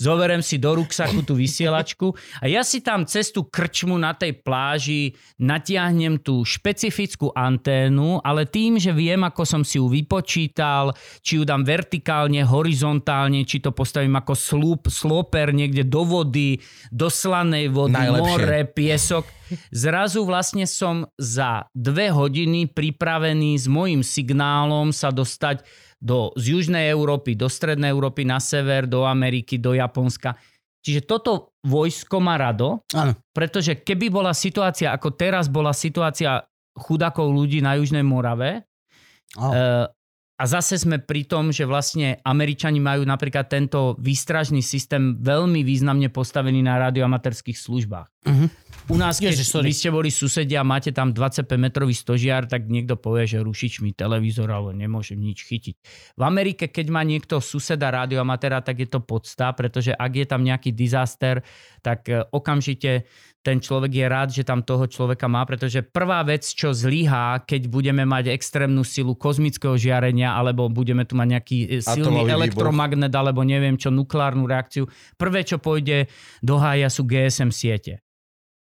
zoberiem 0.00 0.40
si 0.40 0.56
do 0.56 0.72
ruksaku 0.72 1.20
tú 1.20 1.36
vysielačku 1.36 2.16
a 2.40 2.48
ja 2.48 2.64
si 2.64 2.80
tam 2.80 3.04
cez 3.04 3.28
tú 3.28 3.44
krčmu 3.44 4.00
na 4.00 4.16
tej 4.16 4.40
pláži 4.40 5.12
natiahnem 5.36 6.24
tú 6.24 6.40
špecifickú 6.40 7.36
anténu, 7.36 8.24
ale 8.24 8.48
tým, 8.48 8.80
že 8.80 8.96
viem, 8.96 9.20
ako 9.20 9.44
som 9.44 9.62
si 9.62 9.76
ju 9.76 9.92
vypočítal, 9.92 10.96
či 11.20 11.36
ju 11.36 11.44
dám 11.44 11.68
vertikálne, 11.68 12.40
horizontálne, 12.48 13.44
či 13.44 13.60
to 13.60 13.76
postavím 13.76 14.16
ako 14.16 14.32
slúb, 14.32 14.88
sloper 14.88 15.52
niekde 15.52 15.84
do 15.84 16.08
vody, 16.08 16.56
do 16.88 17.12
slanej 17.12 17.68
vody, 17.68 18.00
Najlepšie. 18.00 18.24
more, 18.24 18.60
piesok, 18.72 19.24
zrazu 19.72 20.22
vlastne 20.26 20.64
som 20.68 21.06
za 21.18 21.66
dve 21.72 22.12
hodiny 22.12 22.70
pripravený 22.70 23.58
s 23.58 23.66
mojim 23.66 24.00
signálom 24.00 24.90
sa 24.94 25.10
dostať 25.10 25.64
do, 26.02 26.34
z 26.34 26.58
Južnej 26.58 26.90
Európy, 26.90 27.38
do 27.38 27.46
Strednej 27.46 27.94
Európy, 27.94 28.26
na 28.26 28.42
sever, 28.42 28.90
do 28.90 29.06
Ameriky, 29.06 29.56
do 29.62 29.72
Japonska. 29.72 30.34
Čiže 30.82 31.06
toto 31.06 31.54
vojsko 31.62 32.18
má 32.18 32.34
rado, 32.34 32.82
ano. 32.90 33.14
pretože 33.30 33.78
keby 33.86 34.10
bola 34.10 34.34
situácia, 34.34 34.90
ako 34.90 35.14
teraz 35.14 35.46
bola 35.46 35.70
situácia 35.70 36.42
chudakov 36.74 37.30
ľudí 37.30 37.62
na 37.62 37.78
Južnej 37.78 38.02
Morave, 38.02 38.66
oh. 39.38 39.86
A 40.40 40.44
zase 40.48 40.80
sme 40.80 40.98
pri 40.98 41.28
tom, 41.28 41.52
že 41.52 41.68
vlastne 41.68 42.18
Američani 42.24 42.80
majú 42.82 43.04
napríklad 43.04 43.46
tento 43.46 43.94
výstražný 44.00 44.64
systém 44.64 45.14
veľmi 45.20 45.62
významne 45.62 46.08
postavený 46.08 46.64
na 46.64 46.80
radioamatérských 46.88 47.54
službách. 47.54 48.08
Uh-huh. 48.26 48.48
U 48.90 48.98
nás, 48.98 49.22
keď 49.22 49.38
Ježiš, 49.38 49.62
vy 49.62 49.72
ste 49.74 49.94
boli 49.94 50.10
susedia 50.10 50.58
a 50.58 50.66
máte 50.66 50.90
tam 50.90 51.14
25-metrový 51.14 51.94
stožiar, 51.94 52.50
tak 52.50 52.66
niekto 52.66 52.98
povie, 52.98 53.30
že 53.30 53.38
rušič 53.38 53.78
mi 53.78 53.94
televízor, 53.94 54.50
ale 54.50 54.74
nemôžem 54.74 55.22
nič 55.22 55.46
chytiť. 55.46 55.76
V 56.18 56.22
Amerike, 56.26 56.66
keď 56.66 56.86
má 56.90 57.06
niekto 57.06 57.38
suseda 57.38 57.94
radioamatéra, 57.94 58.58
tak 58.58 58.82
je 58.82 58.88
to 58.90 58.98
podsta, 58.98 59.54
pretože 59.54 59.94
ak 59.94 60.12
je 60.18 60.26
tam 60.26 60.42
nejaký 60.42 60.74
disaster, 60.74 61.46
tak 61.78 62.10
e, 62.10 62.26
okamžite 62.34 63.06
ten 63.42 63.58
človek 63.58 63.90
je 63.90 64.06
rád, 64.06 64.28
že 64.30 64.46
tam 64.46 64.62
toho 64.62 64.86
človeka 64.86 65.26
má, 65.26 65.42
pretože 65.42 65.82
prvá 65.82 66.22
vec, 66.22 66.46
čo 66.46 66.70
zlyhá, 66.70 67.42
keď 67.42 67.66
budeme 67.66 68.06
mať 68.06 68.30
extrémnu 68.30 68.86
silu 68.86 69.18
kozmického 69.18 69.74
žiarenia, 69.74 70.30
alebo 70.30 70.70
budeme 70.70 71.02
tu 71.02 71.18
mať 71.18 71.28
nejaký 71.28 71.58
e, 71.66 71.66
silný 71.82 72.22
Atomový 72.22 72.30
elektromagnet, 72.30 73.10
výbuch. 73.10 73.20
alebo 73.20 73.40
neviem 73.42 73.74
čo, 73.74 73.90
nukleárnu 73.90 74.46
reakciu, 74.46 74.86
prvé, 75.18 75.42
čo 75.42 75.58
pôjde 75.58 76.06
do 76.38 76.54
hája 76.54 76.86
sú 76.86 77.02
GSM 77.02 77.50
siete. 77.50 77.98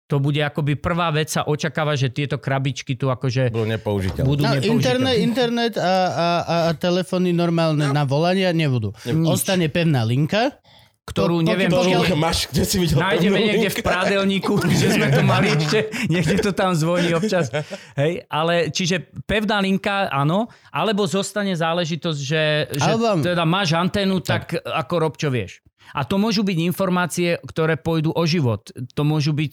To 0.06 0.22
bude 0.22 0.38
akoby 0.38 0.78
prvá 0.78 1.10
vec 1.10 1.34
sa 1.34 1.42
očakáva, 1.50 1.98
že 1.98 2.14
tieto 2.14 2.38
krabičky 2.38 2.94
tu 2.94 3.10
akože 3.10 3.50
budú 3.50 3.66
nepoužiteľné. 3.66 4.28
Budú 4.28 4.44
no, 4.46 4.54
internet, 4.54 5.16
internet 5.18 5.74
a, 5.74 5.82
a, 5.82 6.26
a 6.46 6.56
telefóny 6.78 7.34
normálne 7.34 7.90
no. 7.90 7.96
na 7.96 8.06
volania 8.06 8.54
nebudú. 8.54 8.94
Nič. 9.02 9.26
Ostane 9.26 9.66
pevná 9.66 10.06
linka 10.06 10.62
ktorú 11.06 11.38
to, 11.40 11.46
neviem, 11.46 11.70
to, 11.70 11.86
to, 11.86 12.18
máš, 12.18 12.50
kde 12.50 12.66
si 12.66 12.76
videl 12.82 12.98
nájdeme 12.98 13.38
niekde 13.38 13.70
v 13.70 13.78
prádelníku, 13.78 14.58
že 14.66 14.98
sme 14.98 15.06
to 15.14 15.22
mali 15.22 15.54
ešte, 15.54 16.10
niekde 16.10 16.42
to 16.42 16.50
tam 16.50 16.74
zvoní 16.74 17.14
občas. 17.14 17.46
Hej, 17.94 18.26
ale 18.26 18.74
čiže 18.74 19.14
pevná 19.22 19.62
linka, 19.62 20.10
áno, 20.10 20.50
alebo 20.74 21.06
zostane 21.06 21.54
záležitosť, 21.54 22.18
že, 22.18 22.44
že 22.74 22.90
teda 23.22 23.46
máš 23.46 23.78
anténu, 23.78 24.18
tak, 24.18 24.58
tak 24.58 24.66
ako 24.66 24.94
rob, 24.98 25.14
čo 25.14 25.30
vieš. 25.30 25.62
A 25.94 26.02
to 26.02 26.18
môžu 26.18 26.42
byť 26.42 26.58
informácie, 26.66 27.38
ktoré 27.46 27.78
pôjdu 27.78 28.10
o 28.10 28.22
život. 28.26 28.66
To 28.98 29.02
môžu 29.06 29.30
byť 29.30 29.52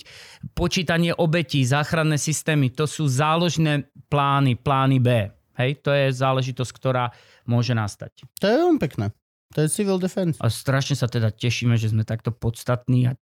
počítanie 0.57 1.13
obetí, 1.13 1.61
záchranné 1.61 2.17
systémy. 2.17 2.73
To 2.73 2.89
sú 2.89 3.05
záložné 3.05 3.85
plány, 4.09 4.57
plány 4.57 4.97
B. 4.97 5.29
Hej, 5.53 5.85
to 5.85 5.93
je 5.93 6.09
záležitosť, 6.09 6.71
ktorá 6.73 7.13
môže 7.45 7.77
nastať. 7.77 8.25
To 8.41 8.45
je 8.49 8.55
veľmi 8.57 8.81
pekné. 8.81 9.13
To 9.53 9.61
je 9.61 9.69
civil 9.69 10.01
defense. 10.01 10.41
A 10.41 10.49
strašne 10.49 10.97
sa 10.97 11.05
teda 11.05 11.29
tešíme, 11.29 11.77
že 11.77 11.93
sme 11.93 12.01
takto 12.01 12.33
podstatní 12.33 13.05
a 13.09 13.13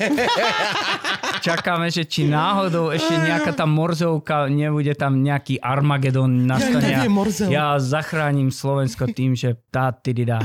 čakáme, 1.46 1.88
že 1.88 2.04
či 2.04 2.28
náhodou 2.28 2.92
ešte 2.92 3.16
nejaká 3.16 3.56
tá 3.56 3.64
morzovka, 3.64 4.52
nebude 4.52 4.92
tam 4.92 5.24
nejaký 5.24 5.56
Armagedon 5.64 6.44
nastane. 6.44 6.92
Ja 6.92 7.08
ja 7.48 7.80
zachránim 7.80 8.52
Slovensko 8.52 9.08
tým, 9.16 9.32
že 9.32 9.56
tá 9.72 9.88
tidida. 9.96 10.44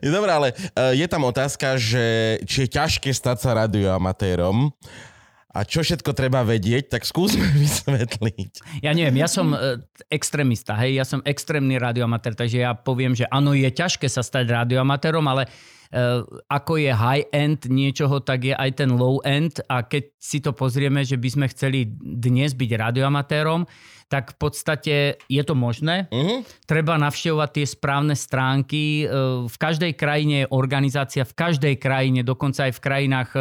Dobre, 0.00 0.30
ale 0.30 0.48
uh, 0.52 0.92
je 0.94 1.06
tam 1.08 1.24
otázka, 1.26 1.76
že 1.80 2.38
či 2.46 2.64
je 2.66 2.68
ťažké 2.70 3.10
stať 3.12 3.42
sa 3.42 3.50
radioamatérom 3.66 4.72
a 5.50 5.66
čo 5.66 5.82
všetko 5.82 6.14
treba 6.14 6.46
vedieť, 6.46 6.94
tak 6.94 7.02
skúsme 7.02 7.42
vysvetliť. 7.62 8.82
Ja 8.86 8.94
neviem, 8.94 9.18
ja 9.18 9.26
som 9.26 9.50
e, 9.50 9.82
extrémista, 10.06 10.78
hej, 10.78 11.02
ja 11.02 11.04
som 11.06 11.20
extrémny 11.26 11.74
radioamatér, 11.76 12.38
takže 12.38 12.62
ja 12.62 12.72
poviem, 12.78 13.18
že 13.18 13.26
áno, 13.26 13.50
je 13.54 13.66
ťažké 13.66 14.06
sa 14.06 14.22
stať 14.22 14.46
radioamatérom, 14.46 15.26
ale 15.26 15.50
ako 16.46 16.72
je 16.78 16.92
high-end 16.94 17.66
niečoho, 17.66 18.22
tak 18.22 18.46
je 18.46 18.54
aj 18.54 18.78
ten 18.78 18.94
low-end 18.94 19.58
a 19.66 19.82
keď 19.82 20.14
si 20.22 20.38
to 20.38 20.54
pozrieme, 20.54 21.02
že 21.02 21.18
by 21.18 21.28
sme 21.28 21.46
chceli 21.50 21.90
dnes 21.98 22.54
byť 22.54 22.70
radioamatérom, 22.78 23.66
tak 24.10 24.34
v 24.34 24.36
podstate 24.42 24.94
je 25.30 25.42
to 25.46 25.54
možné. 25.54 26.10
Uh-huh. 26.10 26.42
Treba 26.66 26.98
navštevovať 26.98 27.50
tie 27.54 27.66
správne 27.66 28.18
stránky. 28.18 29.06
E, 29.06 29.46
V 29.46 29.56
každej 29.58 29.94
krajine 29.94 30.46
je 30.46 30.50
organizácia, 30.50 31.22
v 31.22 31.30
každej 31.30 31.78
krajine, 31.78 32.26
dokonca 32.26 32.66
aj 32.66 32.74
v 32.74 32.82
krajinách 32.82 33.30
e, 33.38 33.40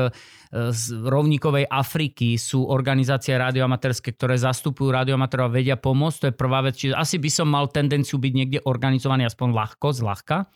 z 0.69 0.83
rovníkovej 1.05 1.65
Afriky 1.69 2.37
sú 2.37 2.69
organizácie 2.69 3.33
radioamatérske, 3.33 4.13
ktoré 4.13 4.37
zastupujú 4.37 4.93
radioamatérov 4.93 5.49
a 5.49 5.55
vedia 5.57 5.77
pomôcť. 5.77 6.17
To 6.21 6.29
je 6.29 6.35
prvá 6.37 6.61
vec. 6.61 6.77
Čiže 6.77 6.93
asi 6.93 7.17
by 7.17 7.29
som 7.33 7.49
mal 7.49 7.69
tendenciu 7.69 8.21
byť 8.21 8.33
niekde 8.33 8.59
organizovaný 8.65 9.25
aspoň 9.25 9.49
ľahko, 9.53 9.89
zľahka. 9.89 10.49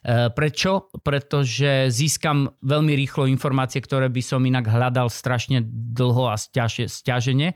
E, 0.00 0.32
Prečo? 0.32 0.88
Pretože 1.04 1.92
získam 1.92 2.48
veľmi 2.64 2.96
rýchlo 2.96 3.28
informácie, 3.28 3.84
ktoré 3.84 4.08
by 4.08 4.22
som 4.24 4.40
inak 4.40 4.68
hľadal 4.68 5.12
strašne 5.12 5.60
dlho 5.70 6.32
a 6.32 6.40
stiaže, 6.40 6.88
stiažene. 6.88 7.52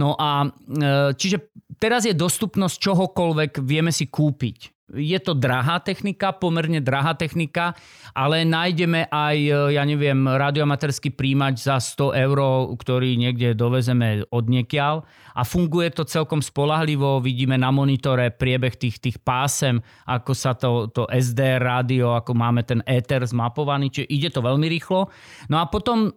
No 0.00 0.16
a 0.16 0.48
e, 0.48 1.12
čiže 1.12 1.52
teraz 1.76 2.08
je 2.08 2.16
dostupnosť 2.16 2.76
čohokoľvek, 2.80 3.60
vieme 3.60 3.92
si 3.92 4.08
kúpiť. 4.08 4.81
Je 4.92 5.16
to 5.24 5.32
drahá 5.32 5.80
technika, 5.80 6.36
pomerne 6.36 6.84
drahá 6.84 7.16
technika, 7.16 7.72
ale 8.12 8.44
nájdeme 8.44 9.08
aj, 9.08 9.36
e, 9.40 9.52
ja 9.72 9.82
neviem, 9.88 10.20
radioamatérsky 10.28 11.08
príjimač 11.08 11.64
za 11.64 11.80
100 11.80 12.12
eur, 12.12 12.38
ktorý 12.76 13.16
niekde 13.16 13.56
dovezeme 13.56 14.28
od 14.28 14.44
niekiaľ 14.52 15.04
a 15.32 15.42
funguje 15.48 15.88
to 15.96 16.04
celkom 16.04 16.44
spolahlivo. 16.44 17.24
Vidíme 17.24 17.56
na 17.56 17.72
monitore 17.72 18.28
priebeh 18.28 18.76
tých, 18.76 19.00
tých 19.00 19.16
pásem, 19.20 19.80
ako 20.04 20.32
sa 20.36 20.52
to, 20.52 20.92
to 20.92 21.08
SD 21.08 21.56
rádio, 21.56 22.12
ako 22.12 22.36
máme 22.36 22.60
ten 22.62 22.84
éter 22.84 23.24
zmapovaný, 23.24 23.88
čiže 23.88 24.12
ide 24.12 24.28
to 24.28 24.44
veľmi 24.44 24.68
rýchlo. 24.68 25.08
No 25.48 25.56
a 25.56 25.64
potom 25.72 26.12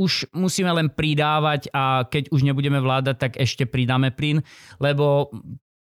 už 0.00 0.32
musíme 0.32 0.72
len 0.72 0.88
pridávať 0.88 1.68
a 1.76 2.08
keď 2.08 2.32
už 2.32 2.40
nebudeme 2.48 2.80
vládať, 2.80 3.16
tak 3.20 3.32
ešte 3.36 3.68
pridáme 3.68 4.08
plyn, 4.12 4.40
lebo 4.80 5.28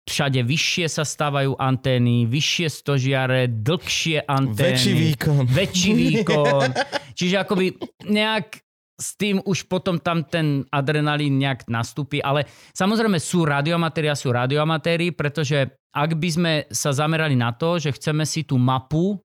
všade 0.06 0.46
vyššie 0.46 0.86
sa 0.86 1.04
stávajú 1.04 1.58
antény, 1.58 2.30
vyššie 2.30 2.68
stožiare, 2.70 3.50
dlhšie 3.50 4.24
antény. 4.30 4.78
Väčší 4.78 4.94
výkon. 4.94 5.44
Väčší 5.50 5.92
výkon. 5.98 6.70
Čiže 7.18 7.36
akoby 7.42 7.74
nejak 8.06 8.62
s 8.96 9.20
tým 9.20 9.44
už 9.44 9.68
potom 9.68 10.00
tam 10.00 10.24
ten 10.24 10.64
adrenalín 10.72 11.36
nejak 11.36 11.68
nastúpi, 11.68 12.24
ale 12.24 12.48
samozrejme 12.72 13.20
sú 13.20 13.44
radioamatéri 13.44 14.08
a 14.08 14.16
sú 14.16 14.32
radioamatéri, 14.32 15.12
pretože 15.12 15.68
ak 15.92 16.16
by 16.16 16.30
sme 16.32 16.54
sa 16.72 16.96
zamerali 16.96 17.36
na 17.36 17.52
to, 17.52 17.76
že 17.76 17.92
chceme 17.92 18.24
si 18.24 18.48
tú 18.48 18.56
mapu 18.56 19.20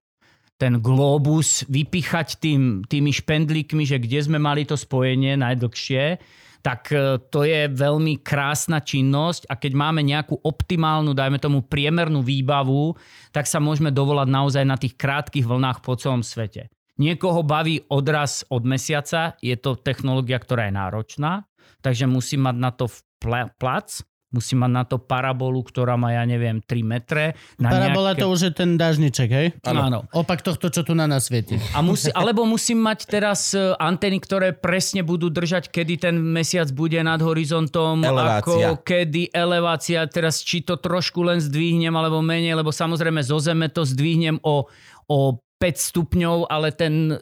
ten 0.59 0.77
globus 0.77 1.63
vypichať 1.71 2.37
tým, 2.37 2.83
tými 2.85 3.15
špendlíkmi, 3.15 3.87
že 3.87 3.97
kde 3.97 4.19
sme 4.21 4.37
mali 4.37 4.67
to 4.67 4.75
spojenie 4.75 5.39
najdlhšie, 5.39 6.21
tak 6.61 6.93
e, 6.93 7.17
to 7.29 7.41
je 7.45 7.67
veľmi 7.69 8.21
krásna 8.21 8.79
činnosť 8.81 9.49
a 9.49 9.57
keď 9.57 9.73
máme 9.73 10.01
nejakú 10.05 10.37
optimálnu, 10.41 11.17
dajme 11.17 11.41
tomu 11.41 11.65
priemernú 11.65 12.21
výbavu, 12.21 12.95
tak 13.33 13.49
sa 13.49 13.57
môžeme 13.57 13.89
dovolať 13.89 14.27
naozaj 14.29 14.63
na 14.65 14.77
tých 14.77 14.95
krátkých 14.95 15.45
vlnách 15.45 15.81
po 15.81 15.97
celom 15.97 16.21
svete. 16.21 16.69
Niekoho 17.01 17.41
baví 17.41 17.81
odraz 17.89 18.45
od 18.53 18.61
mesiaca, 18.61 19.33
je 19.41 19.57
to 19.57 19.73
technológia, 19.73 20.37
ktorá 20.37 20.69
je 20.69 20.77
náročná, 20.77 21.49
takže 21.81 22.05
musí 22.05 22.37
mať 22.37 22.55
na 22.61 22.69
to 22.69 22.85
plac, 23.57 24.05
musí 24.31 24.55
mať 24.55 24.71
na 24.71 24.83
to 24.87 24.95
parabolu, 24.97 25.59
ktorá 25.61 25.99
má, 25.99 26.15
ja 26.15 26.23
neviem, 26.23 26.63
3 26.63 26.81
metre. 26.87 27.35
Na 27.59 27.67
Parabola 27.69 28.15
nejaké... 28.15 28.21
to 28.23 28.27
už 28.31 28.41
je 28.47 28.53
ten 28.55 28.69
dážniček, 28.79 29.29
hej? 29.29 29.47
Áno. 29.67 29.81
Áno. 29.83 29.99
Opak 30.15 30.39
tohto, 30.39 30.71
čo 30.71 30.87
tu 30.87 30.95
na 30.95 31.05
nás 31.05 31.27
svieti. 31.27 31.59
A 31.75 31.83
musí, 31.83 32.07
alebo 32.15 32.47
musím 32.47 32.79
mať 32.79 33.11
teraz 33.11 33.51
e, 33.51 33.75
antény, 33.75 34.23
ktoré 34.23 34.55
presne 34.55 35.03
budú 35.03 35.27
držať, 35.27 35.67
kedy 35.67 35.93
ten 35.99 36.15
mesiac 36.15 36.71
bude 36.71 36.97
nad 37.03 37.19
horizontom, 37.19 38.01
Elevácia. 38.07 38.71
ako 38.71 38.81
kedy 38.87 39.35
elevácia, 39.35 40.07
teraz 40.07 40.39
či 40.39 40.63
to 40.63 40.79
trošku 40.79 41.27
len 41.27 41.43
zdvihnem 41.43 41.91
alebo 41.91 42.23
menej, 42.23 42.55
lebo 42.55 42.71
samozrejme 42.71 43.19
zo 43.21 43.37
zeme 43.37 43.67
to 43.67 43.83
zdvihnem 43.83 44.39
o, 44.41 44.65
o 45.11 45.17
5 45.61 45.89
stupňov, 45.93 46.49
ale 46.49 46.73
ten 46.73 47.13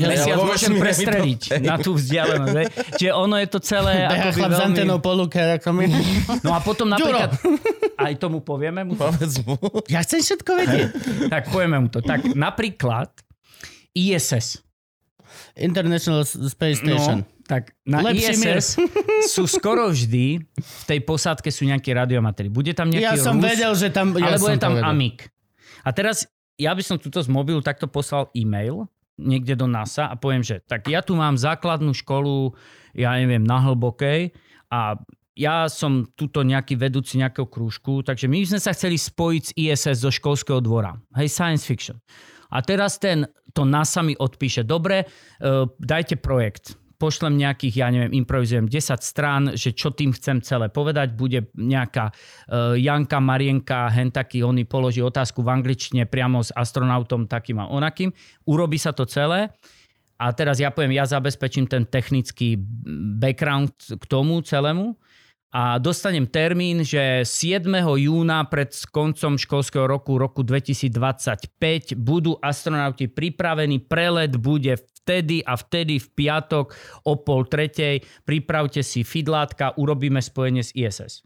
ja, 0.00 0.08
mesiac 0.08 0.40
vo 0.40 0.48
môžem 0.48 0.72
to- 0.72 0.80
prestreliť 0.80 1.42
na 1.60 1.76
tú 1.76 1.92
vzdialenosť. 1.92 2.56
hej. 2.56 2.66
Čiže 2.96 3.12
ono 3.12 3.36
je 3.36 3.48
to 3.52 3.58
celé 3.60 4.08
Beha 4.08 4.32
chlap 4.32 4.48
s 4.48 4.56
veľmi... 4.56 4.68
antenou 4.72 4.98
po 5.04 5.12
luke, 5.12 5.36
ako 5.36 5.68
my. 5.76 5.84
No 6.40 6.56
a 6.56 6.64
potom 6.64 6.88
napríklad... 6.88 7.36
Aj 8.00 8.12
tomu 8.16 8.40
povieme 8.40 8.88
mu? 8.88 8.96
Povedz 8.96 9.44
mu. 9.44 9.60
Ja 9.92 10.00
chcem 10.00 10.24
všetko 10.24 10.50
vedieť. 10.64 10.86
Tak 11.28 11.52
povieme 11.52 11.76
mu 11.84 11.92
to. 11.92 12.00
Tak 12.00 12.32
napríklad 12.32 13.12
ISS. 13.92 14.64
International 15.54 16.24
Space 16.24 16.80
Station. 16.82 17.22
No, 17.22 17.30
tak 17.44 17.76
na 17.84 18.00
Lepší 18.00 18.40
mier. 18.40 18.58
ISS 18.58 18.80
sú 19.28 19.44
skoro 19.44 19.92
vždy 19.92 20.40
v 20.40 20.82
tej 20.88 21.04
posádke 21.04 21.52
sú 21.52 21.68
nejakí 21.68 21.92
radioamatéri. 21.92 22.48
Bude 22.48 22.72
tam 22.72 22.88
nejaký 22.88 23.04
Ja 23.04 23.20
som 23.20 23.36
Rus, 23.38 23.44
vedel, 23.44 23.72
že 23.76 23.92
tam... 23.92 24.16
Ja 24.16 24.34
alebo 24.34 24.48
je 24.48 24.58
tam 24.58 24.72
to 24.74 24.80
vedel. 24.80 24.90
Amik. 24.90 25.18
A 25.84 25.92
teraz 25.92 26.24
ja 26.58 26.72
by 26.74 26.82
som 26.82 26.96
tuto 26.98 27.18
z 27.22 27.28
mobilu 27.30 27.60
takto 27.60 27.90
poslal 27.90 28.30
e-mail 28.34 28.86
niekde 29.14 29.54
do 29.54 29.70
NASA 29.70 30.10
a 30.10 30.18
poviem, 30.18 30.42
že 30.42 30.58
tak 30.66 30.90
ja 30.90 30.98
tu 30.98 31.14
mám 31.14 31.38
základnú 31.38 31.94
školu, 31.94 32.54
ja 32.98 33.14
neviem, 33.14 33.42
na 33.42 33.62
hlbokej 33.62 34.34
a 34.70 34.98
ja 35.34 35.66
som 35.66 36.06
tuto 36.14 36.46
nejaký 36.46 36.78
vedúci 36.78 37.18
nejakého 37.18 37.50
krúžku, 37.50 38.06
takže 38.06 38.30
my 38.30 38.46
sme 38.46 38.62
sa 38.62 38.70
chceli 38.70 38.94
spojiť 38.94 39.42
s 39.42 39.50
ISS 39.58 40.06
zo 40.06 40.10
školského 40.14 40.62
dvora. 40.62 40.94
Hej, 41.18 41.34
science 41.34 41.66
fiction. 41.66 41.98
A 42.54 42.62
teraz 42.62 43.02
ten, 43.02 43.26
to 43.50 43.66
NASA 43.66 44.06
mi 44.06 44.14
odpíše, 44.14 44.62
dobre, 44.62 45.02
uh, 45.02 45.66
dajte 45.82 46.22
projekt. 46.22 46.78
Pošlem 47.04 47.36
nejakých, 47.36 47.84
ja 47.84 47.92
neviem, 47.92 48.24
improvizujem 48.24 48.64
10 48.64 49.04
strán, 49.04 49.42
že 49.52 49.76
čo 49.76 49.92
tým 49.92 50.16
chcem 50.16 50.40
celé 50.40 50.72
povedať. 50.72 51.12
Bude 51.12 51.52
nejaká 51.52 52.08
uh, 52.08 52.72
Janka, 52.80 53.20
Marienka, 53.20 53.92
hen 53.92 54.08
taký, 54.08 54.40
oni 54.40 54.64
položí 54.64 55.04
otázku 55.04 55.44
v 55.44 55.52
angličtine 55.52 56.08
priamo 56.08 56.40
s 56.40 56.48
astronautom 56.56 57.28
takým 57.28 57.60
a 57.60 57.68
onakým. 57.68 58.08
Urobí 58.48 58.80
sa 58.80 58.96
to 58.96 59.04
celé. 59.04 59.52
A 60.16 60.32
teraz 60.32 60.56
ja 60.56 60.72
poviem, 60.72 60.96
ja 60.96 61.04
zabezpečím 61.04 61.68
ten 61.68 61.84
technický 61.84 62.56
background 63.20 64.00
k 64.00 64.04
tomu 64.08 64.40
celému 64.40 64.96
a 65.54 65.78
dostanem 65.78 66.26
termín, 66.26 66.82
že 66.82 67.22
7. 67.22 67.62
júna 67.94 68.42
pred 68.50 68.74
koncom 68.90 69.38
školského 69.38 69.86
roku, 69.86 70.18
roku 70.18 70.42
2025, 70.42 71.94
budú 71.94 72.34
astronauti 72.42 73.06
pripravení, 73.06 73.78
prelet 73.78 74.34
bude 74.34 74.74
vtedy 74.74 75.46
a 75.46 75.54
vtedy 75.54 76.02
v 76.02 76.08
piatok 76.10 76.74
o 77.06 77.22
pol 77.22 77.46
tretej, 77.46 78.02
pripravte 78.26 78.82
si 78.82 79.06
fidlátka, 79.06 79.78
urobíme 79.78 80.18
spojenie 80.18 80.66
s 80.66 80.74
ISS. 80.74 81.22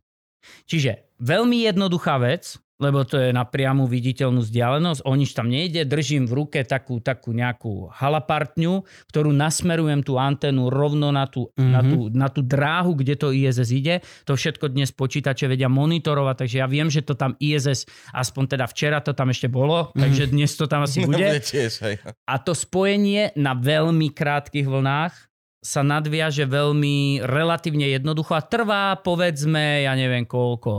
Čiže 0.68 1.16
veľmi 1.24 1.64
jednoduchá 1.64 2.20
vec, 2.20 2.60
lebo 2.78 3.02
to 3.02 3.18
je 3.18 3.34
na 3.34 3.42
priamu 3.42 3.90
viditeľnú 3.90 4.42
vzdialenosť, 4.42 5.02
o 5.02 5.12
nič 5.18 5.34
tam 5.34 5.50
nejde, 5.50 5.82
držím 5.82 6.30
v 6.30 6.32
ruke 6.32 6.58
takú, 6.62 7.02
takú 7.02 7.34
nejakú 7.34 7.90
halapartňu, 7.90 8.86
ktorú 9.10 9.34
nasmerujem 9.34 10.06
tú 10.06 10.14
anténu 10.16 10.70
rovno 10.70 11.10
na 11.10 11.26
tú, 11.26 11.50
mm-hmm. 11.52 11.70
na, 11.74 11.80
tú, 11.82 11.98
na 12.14 12.28
tú 12.30 12.40
dráhu, 12.46 12.94
kde 12.94 13.18
to 13.18 13.34
ISS 13.34 13.70
ide. 13.74 14.00
To 14.30 14.38
všetko 14.38 14.70
dnes 14.70 14.94
počítače 14.94 15.50
vedia 15.50 15.66
monitorovať, 15.66 16.46
takže 16.46 16.56
ja 16.62 16.66
viem, 16.70 16.86
že 16.86 17.02
to 17.02 17.18
tam 17.18 17.34
ISS, 17.42 17.84
aspoň 18.14 18.56
teda 18.56 18.64
včera 18.70 19.02
to 19.02 19.10
tam 19.12 19.34
ešte 19.34 19.50
bolo, 19.50 19.90
takže 19.92 20.30
dnes 20.30 20.54
to 20.54 20.70
tam 20.70 20.86
asi 20.86 21.02
bude. 21.06 21.18
Bude 21.18 21.42
tiež, 21.42 21.72
hej. 21.82 21.94
A 22.24 22.34
to 22.38 22.54
spojenie 22.54 23.34
na 23.34 23.58
veľmi 23.58 24.14
krátkých 24.14 24.70
vlnách 24.70 25.27
sa 25.58 25.82
nadviaže 25.82 26.46
veľmi 26.46 27.26
relatívne 27.26 27.90
jednoducho 27.90 28.32
a 28.32 28.42
trvá 28.42 28.94
povedzme, 28.96 29.82
ja 29.82 29.92
neviem 29.92 30.22
koľko, 30.22 30.72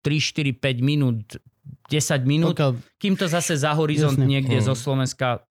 3, 0.00 0.54
4, 0.54 0.54
5 0.62 0.78
minút, 0.78 1.36
10 1.90 2.22
minút, 2.22 2.54
Pokiaľ- 2.54 2.78
kým 2.98 3.14
to 3.18 3.26
zase 3.26 3.58
za 3.58 3.74
horizont 3.74 4.14
Jasne. 4.14 4.30
niekde 4.30 4.62
Mm. 4.62 4.66
zo 4.66 4.74
Slovenska 4.74 5.42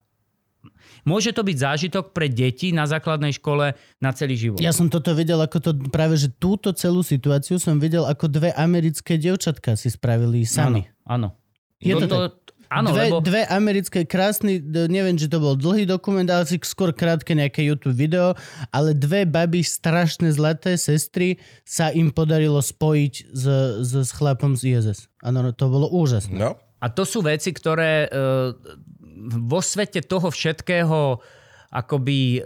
Môže 1.02 1.34
to 1.34 1.41
byť 1.41 1.57
zážitok 1.57 2.14
pre 2.14 2.30
deti 2.30 2.69
na 2.69 2.85
základnej 2.85 3.34
škole 3.34 3.73
na 3.98 4.11
celý 4.14 4.38
život. 4.38 4.61
Ja 4.61 4.69
som 4.69 4.85
toto 4.85 5.18
videl 5.18 5.41
ako 5.41 5.57
to, 5.57 5.72
práve 5.89 6.14
že 6.14 6.30
túto 6.30 6.69
celú 6.77 7.02
situáciu 7.02 7.57
som 7.57 7.81
videl 7.81 8.06
ako 8.06 8.30
dve 8.30 8.53
americké 8.53 9.18
devčatka 9.18 9.73
si 9.73 9.89
spravili 9.89 10.45
sami. 10.45 10.85
Áno. 11.10 11.34
Je 11.81 11.98
to 11.98 12.06
to, 12.06 12.18
áno, 12.72 12.95
dve, 12.95 13.03
lebo... 13.11 13.19
dve 13.19 13.43
americké, 13.52 14.07
krásny, 14.07 14.64
neviem, 14.64 15.19
či 15.19 15.27
to 15.27 15.43
bol 15.43 15.60
dlhý 15.60 15.84
dokument, 15.84 16.26
ale 16.31 16.48
skôr 16.48 16.95
krátke 16.95 17.35
nejaké 17.35 17.68
YouTube 17.68 17.93
video, 17.93 18.31
ale 18.72 18.95
dve 18.95 19.27
baby, 19.27 19.60
strašne 19.60 20.31
zlaté 20.31 20.80
sestry, 20.80 21.35
sa 21.68 21.91
im 21.91 22.15
podarilo 22.15 22.64
spojiť 22.64 23.14
s, 23.30 23.43
s, 23.84 23.91
s 23.91 24.11
chlapom 24.15 24.56
z 24.56 24.80
ISS. 24.80 25.11
Áno, 25.19 25.43
no, 25.43 25.52
to 25.52 25.68
bolo 25.68 25.91
úžasné. 25.91 26.39
No. 26.39 26.56
A 26.81 26.89
to 26.89 27.06
sú 27.06 27.22
veci, 27.22 27.53
ktoré 27.53 28.07
e, 28.07 28.56
vo 29.30 29.60
svete 29.61 30.02
toho 30.02 30.34
všetkého 30.34 31.22
akoby 31.72 32.19
e, 32.38 32.39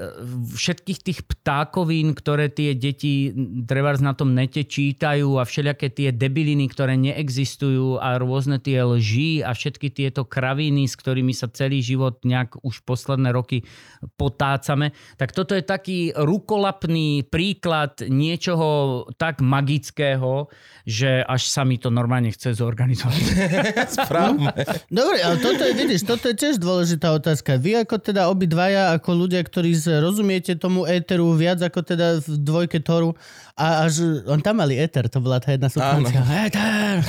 všetkých 0.54 1.00
tých 1.02 1.20
ptákovín, 1.26 2.14
ktoré 2.14 2.54
tie 2.54 2.78
deti 2.78 3.34
trebárs 3.66 3.98
na 3.98 4.14
tom 4.14 4.38
nete 4.38 4.62
čítajú 4.62 5.42
a 5.42 5.50
všelijaké 5.50 5.90
tie 5.90 6.14
debiliny, 6.14 6.70
ktoré 6.70 6.94
neexistujú 6.94 7.98
a 7.98 8.22
rôzne 8.22 8.62
tie 8.62 8.86
lži 8.86 9.42
a 9.42 9.58
všetky 9.58 9.90
tieto 9.90 10.30
kraviny, 10.30 10.86
s 10.86 10.94
ktorými 10.94 11.34
sa 11.34 11.50
celý 11.50 11.82
život 11.82 12.22
nejak 12.22 12.62
už 12.62 12.86
posledné 12.86 13.34
roky 13.34 13.66
potácame. 14.14 14.94
Tak 15.18 15.34
toto 15.34 15.58
je 15.58 15.66
taký 15.66 16.14
rukolapný 16.14 17.26
príklad 17.26 18.06
niečoho 18.06 19.10
tak 19.18 19.42
magického, 19.42 20.54
že 20.86 21.26
až 21.26 21.50
sa 21.50 21.66
mi 21.66 21.82
to 21.82 21.90
normálne 21.90 22.30
chce 22.30 22.54
zorganizovať. 22.62 23.24
Správne. 23.98 24.54
Dobre, 24.94 25.18
ale 25.26 25.42
toto 25.42 25.66
je, 25.66 25.74
vidíš, 25.74 26.06
toto 26.06 26.30
je 26.30 26.38
tiež 26.38 26.62
dôležitá 26.62 27.10
otázka. 27.10 27.58
Vy 27.58 27.82
ako 27.82 27.98
teda 27.98 28.30
obidvaja, 28.30 28.94
ako 28.94 29.15
ľudia, 29.16 29.40
ktorí 29.42 29.72
rozumiete 30.04 30.60
tomu 30.60 30.84
éteru 30.84 31.32
viac 31.34 31.64
ako 31.64 31.80
teda 31.82 32.20
v 32.20 32.36
dvojke 32.44 32.84
Toru 32.84 33.16
a 33.56 33.88
až, 33.88 34.24
on 34.28 34.44
tam 34.44 34.60
mali 34.60 34.76
éter, 34.76 35.08
to 35.08 35.24
bola 35.24 35.40
tá 35.40 35.56
jedna 35.56 35.72
substancia. 35.72 36.22
Éter! 36.44 37.00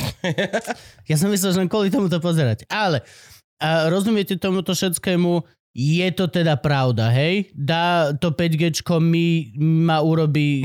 Ja 1.11 1.15
som 1.15 1.31
myslel, 1.31 1.55
že 1.55 1.61
len 1.63 1.71
kvôli 1.71 1.91
tomu 1.91 2.11
to 2.11 2.19
pozerať. 2.19 2.67
Ale 2.67 3.03
a 3.57 3.89
rozumiete 3.89 4.37
tomuto 4.37 4.77
všetkému, 4.77 5.56
je 5.77 6.09
to 6.17 6.25
teda 6.33 6.57
pravda, 6.57 7.13
hej? 7.13 7.53
Dá 7.53 8.17
to 8.17 8.33
5G 8.33 8.81
mi 8.97 9.53
ma 9.61 10.01
urobí 10.01 10.65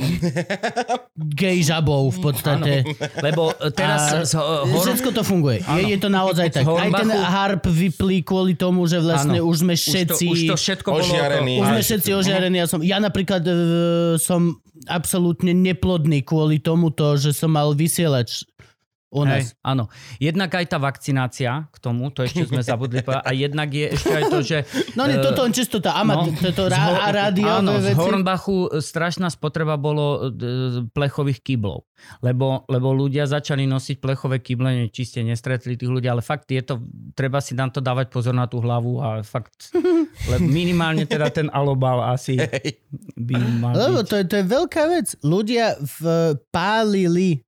gay 1.42 1.60
žabou 1.60 2.08
v 2.08 2.20
podstate. 2.24 2.88
Lebo 3.20 3.52
teraz... 3.76 4.02
A 4.16 4.24
z, 4.24 4.40
hor- 4.40 4.72
Všetko 4.72 5.12
to 5.12 5.28
funguje. 5.28 5.60
Je, 5.68 5.84
je 5.92 6.00
to 6.00 6.08
naozaj 6.08 6.48
tak. 6.56 6.64
Aj 6.64 6.88
ten 6.88 7.12
harp 7.12 7.68
vyplí 7.68 8.24
kvôli 8.24 8.56
tomu, 8.56 8.88
že 8.88 9.04
vlastne 9.04 9.44
Áno. 9.44 9.52
už 9.52 9.68
sme 9.68 9.76
už 9.76 9.84
to, 9.84 9.92
všetci... 9.92 10.26
už 10.32 10.40
to 10.48 10.56
všetko 10.56 10.90
bolo... 10.96 11.04
Ožiarený. 11.04 11.54
už 11.60 11.68
sme 11.68 11.82
všetci 11.84 12.10
ožiarení. 12.16 12.58
Ja, 12.64 12.68
som, 12.72 12.80
ja 12.80 12.98
napríklad 13.04 13.44
e, 13.44 13.54
som 14.16 14.64
absolútne 14.88 15.52
neplodný 15.52 16.24
kvôli 16.24 16.58
tomuto, 16.58 17.20
že 17.20 17.36
som 17.36 17.52
mal 17.54 17.76
vysielač 17.76 18.48
u 19.12 19.28
nás. 19.28 19.52
Hej, 19.52 19.60
áno. 19.60 19.92
Jednak 20.24 20.56
aj 20.56 20.66
tá 20.72 20.80
vakcinácia 20.80 21.68
k 21.68 21.78
tomu, 21.84 22.08
to 22.16 22.24
ešte 22.24 22.48
sme 22.48 22.64
zabudli 22.72 23.04
povedať, 23.04 23.28
a 23.28 23.32
jednak 23.36 23.68
je 23.68 23.86
ešte 23.92 24.14
aj 24.16 24.24
to, 24.32 24.40
že... 24.40 24.58
No 24.96 25.04
nie, 25.04 25.20
eh, 25.20 25.24
toto 25.24 25.44
len 25.44 25.52
čisto 25.52 25.84
tá 25.84 26.00
amat, 26.00 26.32
no, 26.32 26.40
toto 26.40 26.72
z 26.72 26.74
rá, 26.74 27.12
rádiové 27.12 27.60
Áno, 27.60 27.76
z 27.76 27.92
veci. 27.92 28.00
Hornbachu 28.00 28.58
e, 28.72 28.80
strašná 28.80 29.28
spotreba 29.28 29.76
bolo 29.76 30.32
e, 30.32 30.88
plechových 30.96 31.44
kyblov. 31.44 31.84
Lebo, 32.24 32.64
lebo 32.72 32.96
ľudia 32.96 33.28
začali 33.28 33.68
nosiť 33.68 34.00
plechové 34.00 34.40
kyble, 34.40 34.90
či 34.90 35.04
ste 35.04 35.20
nestretli 35.28 35.76
tých 35.76 35.92
ľudí, 35.92 36.08
ale 36.08 36.24
fakt 36.24 36.50
je 36.50 36.64
to, 36.64 36.80
treba 37.14 37.44
si 37.44 37.54
na 37.54 37.68
to 37.68 37.84
dávať 37.84 38.10
pozor 38.10 38.34
na 38.34 38.48
tú 38.48 38.64
hlavu 38.64 39.04
a 39.04 39.22
fakt, 39.28 39.76
lebo 40.32 40.48
minimálne 40.48 41.04
teda 41.04 41.28
ten 41.30 41.52
alobal 41.52 42.00
asi 42.16 42.40
by 43.20 43.36
mal 43.60 43.76
Lebo 43.76 44.02
byť. 44.02 44.08
to 44.08 44.16
je, 44.18 44.24
to 44.24 44.36
je 44.40 44.46
veľká 44.48 44.84
vec. 44.88 45.08
Ľudia 45.22 45.78
v, 45.78 46.00
pálili 46.50 47.44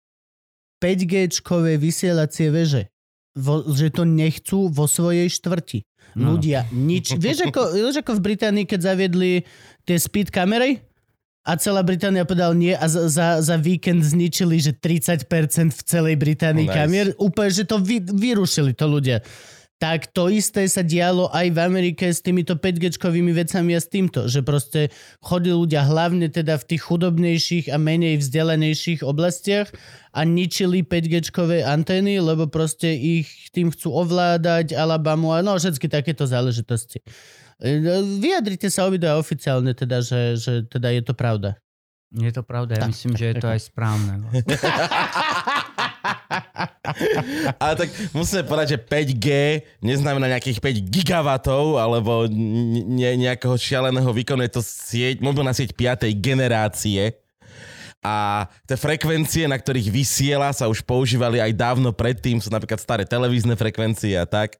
5G-čkové 0.84 1.80
vysielacie 1.80 2.51
veže. 2.51 2.91
Vo, 3.39 3.64
že 3.64 3.89
to 3.89 4.03
nechcú 4.03 4.68
vo 4.68 4.85
svojej 4.85 5.31
štvrti. 5.31 5.88
No. 6.19 6.35
Ľudia 6.35 6.68
nič... 6.76 7.15
Vieš 7.23 7.49
ako, 7.49 7.73
vieš 7.73 8.03
ako 8.03 8.19
v 8.19 8.22
Británii, 8.22 8.65
keď 8.68 8.93
zaviedli 8.93 9.47
tie 9.88 9.97
speed 9.97 10.30
kamery? 10.30 10.84
A 11.43 11.60
celá 11.60 11.84
Británia 11.84 12.23
povedal 12.23 12.55
nie 12.55 12.72
a 12.72 12.88
za, 12.88 13.11
za, 13.11 13.27
za 13.43 13.60
víkend 13.60 13.99
zničili, 13.99 14.64
že 14.64 14.72
30% 14.80 15.27
v 15.76 15.81
celej 15.84 16.15
Británii 16.15 16.72
Nice. 16.72 16.77
kamier. 16.80 17.07
Úplne, 17.19 17.51
že 17.51 17.64
to 17.68 17.84
vy, 17.84 17.99
vyrušili 17.99 18.72
to 18.72 18.88
ľudia. 18.88 19.19
Tak 19.84 20.15
to 20.15 20.31
isté 20.31 20.64
sa 20.72 20.80
dialo 20.80 21.27
aj 21.35 21.51
v 21.51 21.60
Amerike 21.60 22.07
s 22.07 22.23
týmito 22.23 22.55
5G-čkovými 22.55 23.35
vecami 23.35 23.76
a 23.76 23.84
s 23.84 23.91
týmto, 23.91 24.31
že 24.31 24.39
proste 24.39 24.88
chodili 25.19 25.60
ľudia 25.60 25.84
hlavne 25.84 26.31
teda 26.31 26.55
v 26.55 26.68
tých 26.72 26.88
chudobnejších 26.88 27.68
a 27.68 27.76
menej 27.76 28.23
vzdelanejších 28.23 29.03
oblastiach 29.03 29.76
a 30.15 30.23
ničili 30.23 30.88
5G-čkové 30.88 31.68
antény, 31.68 32.23
lebo 32.23 32.47
proste 32.47 32.95
ich 32.95 33.51
tým 33.51 33.76
chcú 33.76 33.91
ovládať, 33.91 34.72
Alabamu 34.72 35.35
a 35.35 35.43
no 35.43 35.60
všetky 35.60 35.91
takéto 35.91 36.23
záležitosti. 36.23 37.03
E, 37.60 37.99
Vyjadrite 38.23 38.72
sa 38.72 38.88
obidva 38.88 39.19
oficiálne 39.19 39.76
teda, 39.76 39.99
že, 39.99 40.39
že 40.39 40.64
teda 40.64 40.95
je 40.95 41.03
to 41.03 41.11
pravda. 41.11 41.60
Je 42.14 42.31
to 42.31 42.45
pravda, 42.45 42.80
ja 42.80 42.88
Tak, 42.88 42.95
myslím, 42.95 43.19
že 43.19 43.26
je 43.34 43.35
to 43.41 43.51
aj 43.51 43.60
správne. 43.68 44.22
Ale 47.63 47.73
tak 47.80 47.89
musíme 48.11 48.43
povedať, 48.43 48.75
že 48.75 48.80
5G 48.80 49.27
neznamená 49.80 50.35
nejakých 50.35 50.59
5 50.59 50.91
gigawatov 50.91 51.80
alebo 51.80 52.27
ne- 52.30 53.17
nejakého 53.17 53.55
šialeného 53.55 54.11
výkonu. 54.11 54.43
Je 54.43 54.53
to 54.53 54.63
sieť, 54.63 55.23
mobilná 55.23 55.55
sieť 55.55 55.71
5. 55.71 56.11
generácie. 56.19 57.15
A 58.03 58.45
tie 58.67 58.75
frekvencie, 58.75 59.47
na 59.47 59.55
ktorých 59.55 59.88
vysiela, 59.88 60.51
sa 60.51 60.67
už 60.67 60.84
používali 60.84 61.39
aj 61.39 61.55
dávno 61.55 61.95
predtým, 61.95 62.43
sú 62.43 62.51
napríklad 62.51 62.84
staré 62.84 63.07
televízne 63.07 63.55
frekvencie 63.55 64.19
a 64.19 64.27
tak. 64.27 64.59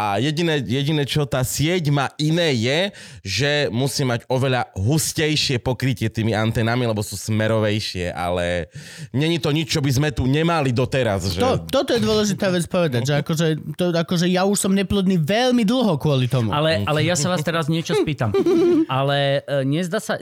A 0.00 0.16
jediné, 0.16 0.64
jediné, 0.64 1.04
čo 1.04 1.28
tá 1.28 1.44
sieť 1.44 1.92
má 1.92 2.08
iné 2.16 2.56
je, 2.56 2.80
že 3.20 3.52
musí 3.68 4.00
mať 4.08 4.24
oveľa 4.32 4.72
hustejšie 4.72 5.60
pokrytie 5.60 6.08
tými 6.08 6.32
antenami, 6.32 6.88
lebo 6.88 7.04
sú 7.04 7.20
smerovejšie, 7.20 8.08
ale 8.08 8.72
není 9.12 9.36
to 9.36 9.52
nič, 9.52 9.76
čo 9.76 9.84
by 9.84 9.92
sme 9.92 10.08
tu 10.08 10.24
nemali 10.24 10.72
doteraz. 10.72 11.36
Že... 11.36 11.40
To, 11.44 11.50
toto 11.68 11.92
je 11.92 12.00
dôležitá 12.00 12.48
vec 12.48 12.64
povedať, 12.64 13.12
že 13.12 13.14
akože, 13.20 13.46
to, 13.76 13.92
akože 13.92 14.24
ja 14.32 14.48
už 14.48 14.56
som 14.56 14.72
neplodný 14.72 15.20
veľmi 15.20 15.68
dlho 15.68 16.00
kvôli 16.00 16.32
tomu. 16.32 16.48
Ale, 16.48 16.80
ale 16.88 17.04
ja 17.04 17.12
sa 17.12 17.28
vás 17.28 17.44
teraz 17.44 17.68
niečo 17.68 17.92
spýtam. 17.92 18.32
Ale 18.90 19.46
e, 19.46 19.62
nezdá 19.62 20.02
sa, 20.02 20.18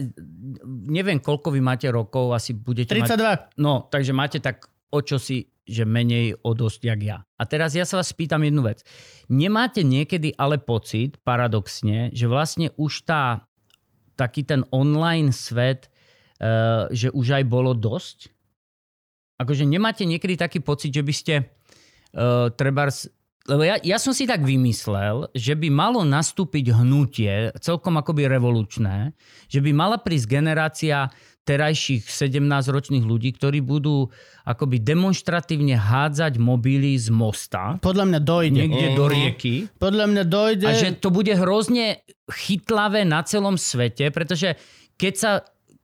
neviem, 0.66 1.16
koľko 1.22 1.54
vy 1.54 1.60
máte 1.62 1.88
rokov, 1.88 2.36
asi 2.36 2.52
budete 2.52 2.92
mať... 2.98 3.16
32. 3.16 3.62
No, 3.62 3.88
takže 3.88 4.12
máte 4.12 4.42
tak 4.42 4.68
o 4.92 5.00
čo 5.04 5.20
si, 5.20 5.48
že 5.68 5.84
menej 5.84 6.40
o 6.40 6.56
dosť, 6.56 6.80
jak 6.88 7.00
ja. 7.04 7.18
A 7.36 7.44
teraz 7.44 7.76
ja 7.76 7.84
sa 7.84 8.00
vás 8.00 8.08
spýtam 8.10 8.40
jednu 8.42 8.64
vec. 8.64 8.82
Nemáte 9.28 9.84
niekedy 9.84 10.32
ale 10.34 10.56
pocit, 10.56 11.20
paradoxne, 11.20 12.08
že 12.16 12.24
vlastne 12.24 12.72
už 12.80 13.04
tá, 13.04 13.44
taký 14.16 14.48
ten 14.48 14.64
online 14.72 15.30
svet, 15.30 15.92
uh, 16.40 16.88
že 16.88 17.12
už 17.12 17.38
aj 17.38 17.44
bolo 17.44 17.76
dosť? 17.76 18.32
Akože 19.38 19.68
nemáte 19.68 20.02
niekedy 20.08 20.34
taký 20.34 20.64
pocit, 20.64 20.90
že 20.90 21.04
by 21.04 21.14
ste 21.14 21.34
uh, 21.44 22.50
trebárs 22.50 23.06
lebo 23.48 23.64
ja, 23.64 23.80
ja 23.80 23.96
som 23.96 24.12
si 24.12 24.28
tak 24.28 24.44
vymyslel, 24.44 25.32
že 25.32 25.56
by 25.56 25.72
malo 25.72 26.04
nastúpiť 26.04 26.68
hnutie, 26.68 27.56
celkom 27.64 27.96
akoby 27.96 28.28
revolučné, 28.28 29.16
že 29.48 29.64
by 29.64 29.72
mala 29.72 29.96
prísť 29.96 30.28
generácia 30.28 31.08
terajších 31.48 32.04
17-ročných 32.04 33.04
ľudí, 33.08 33.32
ktorí 33.32 33.64
budú 33.64 34.12
akoby 34.44 34.84
demonstratívne 34.84 35.80
hádzať 35.80 36.36
mobily 36.36 36.92
z 37.00 37.08
mosta 37.08 37.80
Podľa 37.80 38.04
mňa 38.12 38.20
dojde. 38.20 38.60
niekde 38.60 38.88
do 38.92 39.08
rieky 39.08 39.54
Podľa 39.80 40.04
mňa 40.12 40.24
dojde. 40.28 40.66
a 40.68 40.76
že 40.76 41.00
to 41.00 41.08
bude 41.08 41.32
hrozne 41.32 42.04
chytlavé 42.28 43.08
na 43.08 43.24
celom 43.24 43.56
svete, 43.56 44.12
pretože 44.12 44.60
keď 45.00 45.14
sa 45.16 45.32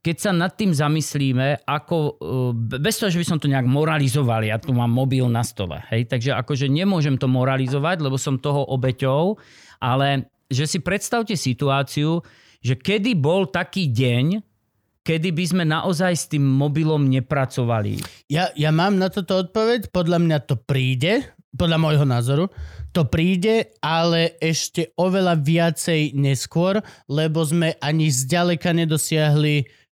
keď 0.05 0.17
sa 0.21 0.29
nad 0.37 0.53
tým 0.53 0.69
zamyslíme, 0.69 1.65
ako, 1.65 1.97
eh, 1.97 2.77
bez 2.77 3.01
toho, 3.01 3.09
že 3.09 3.17
by 3.17 3.25
som 3.25 3.41
to 3.41 3.49
nejak 3.49 3.65
moralizoval, 3.65 4.45
ja 4.45 4.61
tu 4.61 4.69
mám 4.69 4.93
mobil 4.93 5.25
na 5.25 5.41
stole, 5.41 5.81
hej, 5.89 6.05
takže 6.05 6.37
akože 6.37 6.69
nemôžem 6.69 7.17
to 7.17 7.25
moralizovať, 7.25 8.05
lebo 8.05 8.13
som 8.21 8.37
toho 8.37 8.69
obeťou, 8.69 9.33
ale 9.81 10.29
že 10.45 10.69
si 10.69 10.77
predstavte 10.77 11.33
situáciu, 11.33 12.21
že 12.61 12.77
kedy 12.77 13.17
bol 13.17 13.49
taký 13.49 13.89
deň, 13.89 14.45
kedy 15.05 15.29
by 15.37 15.45
sme 15.45 15.63
naozaj 15.69 16.13
s 16.17 16.25
tým 16.25 16.41
mobilom 16.41 17.05
nepracovali. 17.05 18.01
Ja, 18.25 18.49
ja 18.57 18.73
mám 18.73 18.97
na 18.97 19.13
toto 19.13 19.37
odpoveď, 19.37 19.93
podľa 19.93 20.17
mňa 20.17 20.37
to 20.49 20.57
príde, 20.57 21.29
podľa 21.53 21.77
môjho 21.77 22.05
názoru, 22.09 22.45
to 22.91 23.05
príde, 23.05 23.75
ale 23.79 24.35
ešte 24.41 24.91
oveľa 24.97 25.39
viacej 25.39 26.17
neskôr, 26.17 26.81
lebo 27.05 27.45
sme 27.45 27.77
ani 27.79 28.09
zďaleka 28.09 28.73
nedosiahli 28.73 29.84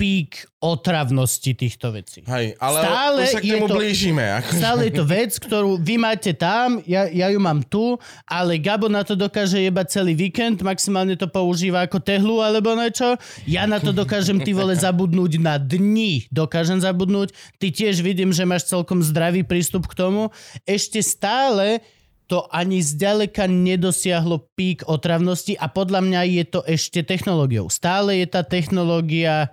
pík 0.00 0.48
otravnosti 0.64 1.52
týchto 1.52 1.92
vecí. 1.92 2.24
Hej, 2.24 2.56
ale 2.56 2.78
Stále 2.80 3.20
sa 3.28 3.36
k 3.36 3.52
tomu 3.52 3.68
to- 3.68 3.76
blížime. 3.76 4.24
Ako... 4.40 4.56
Stále 4.56 4.80
je 4.88 4.92
to 4.96 5.04
vec, 5.04 5.32
ktorú 5.36 5.76
vy 5.76 6.00
máte 6.00 6.32
tam, 6.32 6.80
ja, 6.88 7.04
ja 7.04 7.28
ju 7.28 7.36
mám 7.36 7.60
tu, 7.60 8.00
ale 8.24 8.56
Gabo 8.56 8.88
na 8.88 9.04
to 9.04 9.12
dokáže 9.12 9.60
jebať 9.60 10.00
celý 10.00 10.16
víkend, 10.16 10.64
maximálne 10.64 11.20
to 11.20 11.28
používa 11.28 11.84
ako 11.84 12.00
tehlu 12.00 12.40
alebo 12.40 12.72
niečo. 12.72 13.20
Ja 13.44 13.68
na 13.68 13.76
to 13.76 13.92
dokážem 13.92 14.40
ty 14.40 14.56
vole 14.56 14.72
zabudnúť 14.72 15.36
na 15.36 15.60
dni. 15.60 16.24
Dokážem 16.32 16.80
zabudnúť. 16.80 17.36
Ty 17.60 17.68
tiež 17.68 18.00
vidím, 18.00 18.32
že 18.32 18.48
máš 18.48 18.72
celkom 18.72 19.04
zdravý 19.04 19.44
prístup 19.44 19.84
k 19.84 20.00
tomu. 20.00 20.32
Ešte 20.64 21.04
stále 21.04 21.84
to 22.30 22.46
ani 22.54 22.78
zďaleka 22.78 23.50
nedosiahlo 23.50 24.48
pík 24.54 24.86
otravnosti 24.86 25.58
a 25.58 25.66
podľa 25.66 26.00
mňa 26.06 26.20
je 26.40 26.44
to 26.46 26.60
ešte 26.62 27.02
technológiou. 27.02 27.66
Stále 27.66 28.22
je 28.22 28.26
tá 28.30 28.46
technológia 28.46 29.50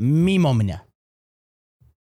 mimo 0.00 0.56
mňa. 0.56 0.78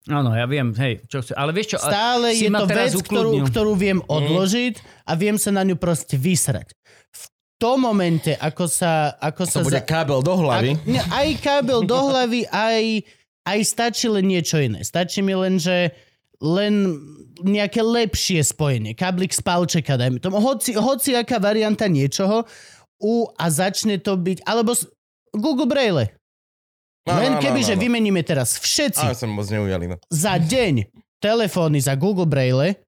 Áno, 0.09 0.33
ja 0.33 0.49
viem, 0.49 0.73
hej, 0.73 1.05
čo 1.05 1.21
chce. 1.21 1.37
Ale 1.37 1.53
vieš 1.53 1.77
čo, 1.77 1.79
Stále 1.85 2.33
je 2.33 2.49
to 2.49 2.65
vec, 2.65 2.97
ktorú, 2.97 3.31
ukludnil. 3.37 3.45
ktorú 3.53 3.73
viem 3.77 4.01
odložiť 4.01 5.05
a 5.05 5.13
viem 5.19 5.37
sa 5.37 5.53
na 5.53 5.61
ňu 5.69 5.77
proste 5.77 6.17
vysrať. 6.17 6.73
V 7.13 7.25
tom 7.61 7.85
momente, 7.85 8.33
ako 8.33 8.65
sa... 8.71 9.13
Ako 9.21 9.45
To 9.45 9.61
sa 9.61 9.67
bude 9.67 9.83
kábel 9.85 10.25
do 10.25 10.33
hlavy. 10.33 10.81
Ak, 10.81 10.87
ne, 10.89 11.03
aj 11.03 11.29
kábel 11.45 11.85
do 11.85 11.99
hlavy, 12.09 12.49
aj, 12.49 13.05
aj 13.45 13.59
stačí 13.69 14.09
len 14.09 14.25
niečo 14.33 14.57
iné. 14.57 14.81
Stačí 14.81 15.21
mi 15.21 15.37
len, 15.37 15.61
že 15.61 15.93
len 16.41 16.97
nejaké 17.45 17.85
lepšie 17.85 18.41
spojenie. 18.41 18.97
Káblik 18.97 19.37
z 19.37 19.45
palčeka, 19.45 20.01
dajme 20.01 20.25
tomu. 20.25 20.41
Hoci, 20.41 20.73
hoci 20.73 21.21
aká 21.21 21.37
varianta 21.37 21.85
niečoho 21.85 22.49
u, 22.97 23.29
a 23.37 23.45
začne 23.53 24.01
to 24.01 24.17
byť... 24.17 24.47
Alebo 24.49 24.73
s, 24.73 24.89
Google 25.37 25.69
Braille. 25.69 26.17
No, 27.09 27.17
Len 27.17 27.33
no, 27.33 27.41
no, 27.41 27.43
keby, 27.43 27.61
no, 27.65 27.69
že 27.73 27.75
no. 27.75 27.81
vymeníme 27.81 28.21
teraz 28.21 28.61
všetci 28.61 29.01
Ale 29.01 29.17
som 29.17 29.33
moc 29.33 29.49
neujali. 29.49 29.89
No. 29.89 29.97
za 30.13 30.37
deň 30.37 30.85
telefóny 31.17 31.81
za 31.81 31.97
Google 31.97 32.29
Braille, 32.29 32.85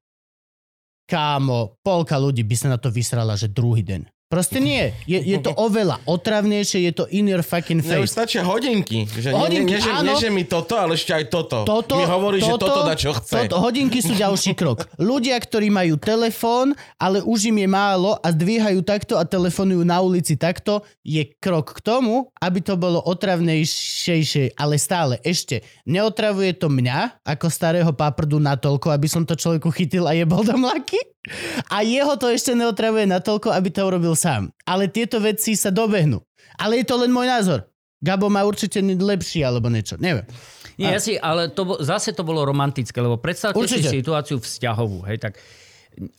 kámo, 1.09 1.81
polka 1.81 2.21
ľudí 2.21 2.45
by 2.45 2.55
sa 2.55 2.67
na 2.69 2.77
to 2.77 2.93
vysrala, 2.93 3.33
že 3.33 3.49
druhý 3.49 3.81
deň. 3.81 4.10
Proste 4.31 4.63
nie. 4.63 4.95
Je, 5.03 5.19
je 5.19 5.43
to 5.43 5.51
oveľa 5.59 5.99
otravnejšie, 6.07 6.87
je 6.87 6.93
to 6.95 7.03
in 7.11 7.27
your 7.27 7.43
fucking 7.43 7.83
Mne 7.83 7.99
už 7.99 8.07
face. 8.07 8.15
stačia 8.15 8.47
hodinky. 8.47 9.03
Že 9.03 9.35
Hodinky, 9.35 9.75
nie, 9.75 9.75
nie, 9.75 9.75
nie, 9.75 9.83
že, 9.83 9.91
áno. 9.91 10.07
nie, 10.07 10.15
že 10.15 10.29
mi 10.31 10.47
toto, 10.47 10.79
ale 10.79 10.95
ešte 10.95 11.11
aj 11.11 11.27
toto. 11.27 11.67
Toto, 11.67 11.99
mi 11.99 12.07
hovorí, 12.07 12.39
že 12.39 12.47
toto 12.55 12.87
dá 12.87 12.95
čo 12.95 13.11
chce. 13.11 13.51
Toto, 13.51 13.59
hodinky 13.59 13.99
sú 13.99 14.15
ďalší 14.15 14.55
krok. 14.55 14.87
Ľudia, 14.95 15.35
ktorí 15.35 15.67
majú 15.67 15.99
telefón, 15.99 16.71
ale 16.95 17.19
už 17.19 17.51
im 17.51 17.59
je 17.59 17.67
málo 17.67 18.15
a 18.23 18.31
zdvíhajú 18.31 18.79
takto 18.87 19.19
a 19.19 19.27
telefonujú 19.27 19.83
na 19.83 19.99
ulici 19.99 20.39
takto, 20.39 20.87
je 21.03 21.27
krok 21.43 21.75
k 21.75 21.83
tomu, 21.83 22.31
aby 22.39 22.63
to 22.63 22.79
bolo 22.79 23.03
otravnejšie, 23.03 24.55
ale 24.55 24.79
stále 24.79 25.19
ešte 25.27 25.59
neotravuje 25.83 26.55
to 26.55 26.71
mňa 26.71 27.19
ako 27.27 27.51
starého 27.51 27.91
paprdu 27.91 28.39
natoľko, 28.39 28.95
aby 28.95 29.11
som 29.11 29.27
to 29.27 29.35
človeku 29.35 29.67
chytil 29.75 30.07
a 30.07 30.15
jebol 30.15 30.47
do 30.47 30.55
mlaky. 30.55 30.97
A 31.69 31.85
jeho 31.85 32.17
to 32.17 32.29
ešte 32.33 32.57
neotravuje 32.57 33.05
natoľko, 33.05 33.53
aby 33.53 33.69
to 33.69 33.85
urobil 33.85 34.17
sám. 34.17 34.49
Ale 34.65 34.89
tieto 34.89 35.21
veci 35.21 35.53
sa 35.53 35.69
dobehnú. 35.69 36.17
Ale 36.57 36.81
je 36.81 36.85
to 36.89 36.97
len 36.97 37.13
môj 37.13 37.29
názor. 37.29 37.59
Gabo 38.01 38.33
má 38.33 38.41
určite 38.41 38.81
lepší 38.81 39.45
alebo 39.45 39.69
niečo. 39.69 40.01
Neviem. 40.01 40.25
Nie, 40.81 40.97
ja 40.97 40.99
si, 40.99 41.13
ale 41.21 41.53
to, 41.53 41.77
zase 41.85 42.17
to 42.17 42.25
bolo 42.25 42.41
romantické, 42.41 42.97
lebo 42.97 43.21
predstavte 43.21 43.61
Určite. 43.61 43.85
si 43.85 44.01
situáciu 44.01 44.41
vzťahovú, 44.41 45.05
hej, 45.05 45.21
tak 45.21 45.37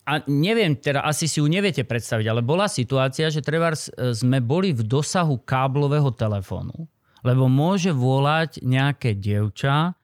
a 0.05 0.21
neviem, 0.29 0.77
teda 0.77 1.01
asi 1.03 1.25
si 1.25 1.41
ju 1.41 1.49
neviete 1.49 1.83
predstaviť, 1.83 2.27
ale 2.29 2.45
bola 2.45 2.69
situácia, 2.69 3.33
že 3.33 3.41
treba 3.41 3.73
sme 4.13 4.39
boli 4.45 4.71
v 4.77 4.85
dosahu 4.85 5.41
káblového 5.41 6.13
telefónu, 6.13 6.87
lebo 7.25 7.49
môže 7.49 7.89
volať 7.91 8.61
nejaké 8.61 9.17
dievča, 9.17 9.97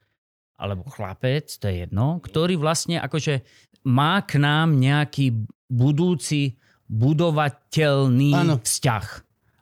alebo 0.58 0.88
chlapec, 0.90 1.46
to 1.46 1.70
je 1.70 1.86
jedno, 1.86 2.18
ktorý 2.18 2.58
vlastne 2.58 2.98
akože 2.98 3.44
má 3.88 4.20
k 4.20 4.36
nám 4.36 4.76
nejaký 4.76 5.48
budúci 5.72 6.60
budovateľný 6.88 8.32
Áno. 8.36 8.60
vzťah. 8.60 9.06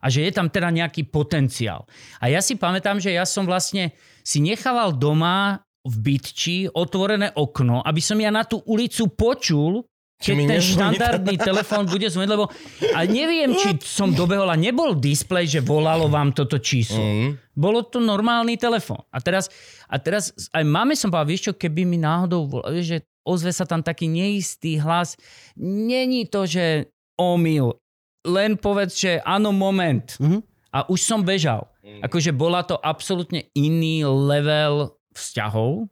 A 0.02 0.06
že 0.06 0.26
je 0.26 0.32
tam 0.34 0.46
teda 0.50 0.70
nejaký 0.70 1.06
potenciál. 1.10 1.86
A 2.22 2.30
ja 2.30 2.38
si 2.38 2.54
pamätám, 2.54 3.02
že 3.02 3.14
ja 3.14 3.26
som 3.26 3.42
vlastne 3.42 3.94
si 4.22 4.38
nechával 4.38 4.94
doma 4.94 5.62
v 5.86 5.94
bytči 6.02 6.74
otvorené 6.74 7.30
okno, 7.34 7.82
aby 7.82 8.02
som 8.02 8.18
ja 8.18 8.30
na 8.30 8.42
tú 8.42 8.62
ulicu 8.66 9.06
počul, 9.14 9.86
keď 10.16 10.36
ten 10.48 10.62
štandardný 10.64 11.36
telefón 11.36 11.84
bude 11.84 12.08
zvoniť, 12.08 12.30
lebo 12.32 12.48
a 12.96 13.04
neviem, 13.04 13.52
či 13.52 13.76
som 13.84 14.16
dobehol 14.16 14.48
a 14.48 14.56
nebol 14.56 14.96
displej, 14.96 15.58
že 15.58 15.60
volalo 15.60 16.08
vám 16.08 16.32
toto 16.32 16.56
číslo. 16.56 17.02
Mm. 17.02 17.30
Bolo 17.52 17.84
to 17.84 18.00
normálny 18.00 18.56
telefón. 18.56 19.04
A 19.12 19.20
teraz, 19.20 19.52
a 19.84 20.00
teraz 20.00 20.32
aj 20.56 20.64
máme 20.64 20.96
som 20.96 21.12
povedal, 21.12 21.28
vieš 21.28 21.42
čo, 21.50 21.52
keby 21.52 21.84
mi 21.84 22.00
náhodou, 22.00 22.48
vol- 22.48 22.64
vieš, 22.72 22.96
že 22.96 22.98
ozve 23.26 23.50
sa 23.50 23.66
tam 23.66 23.82
taký 23.82 24.06
neistý 24.06 24.78
hlas. 24.78 25.18
Není 25.58 26.30
to, 26.30 26.46
že 26.46 26.88
omyl. 27.18 27.74
Len 28.22 28.54
povedz, 28.54 28.94
že 28.96 29.18
áno, 29.26 29.50
moment. 29.50 30.14
Mhm. 30.22 30.40
A 30.70 30.84
už 30.92 31.00
som 31.02 31.24
bežal. 31.24 31.66
Akože 32.04 32.34
bola 32.36 32.60
to 32.66 32.76
absolútne 32.76 33.48
iný 33.56 34.04
level 34.04 34.98
vzťahov. 35.16 35.88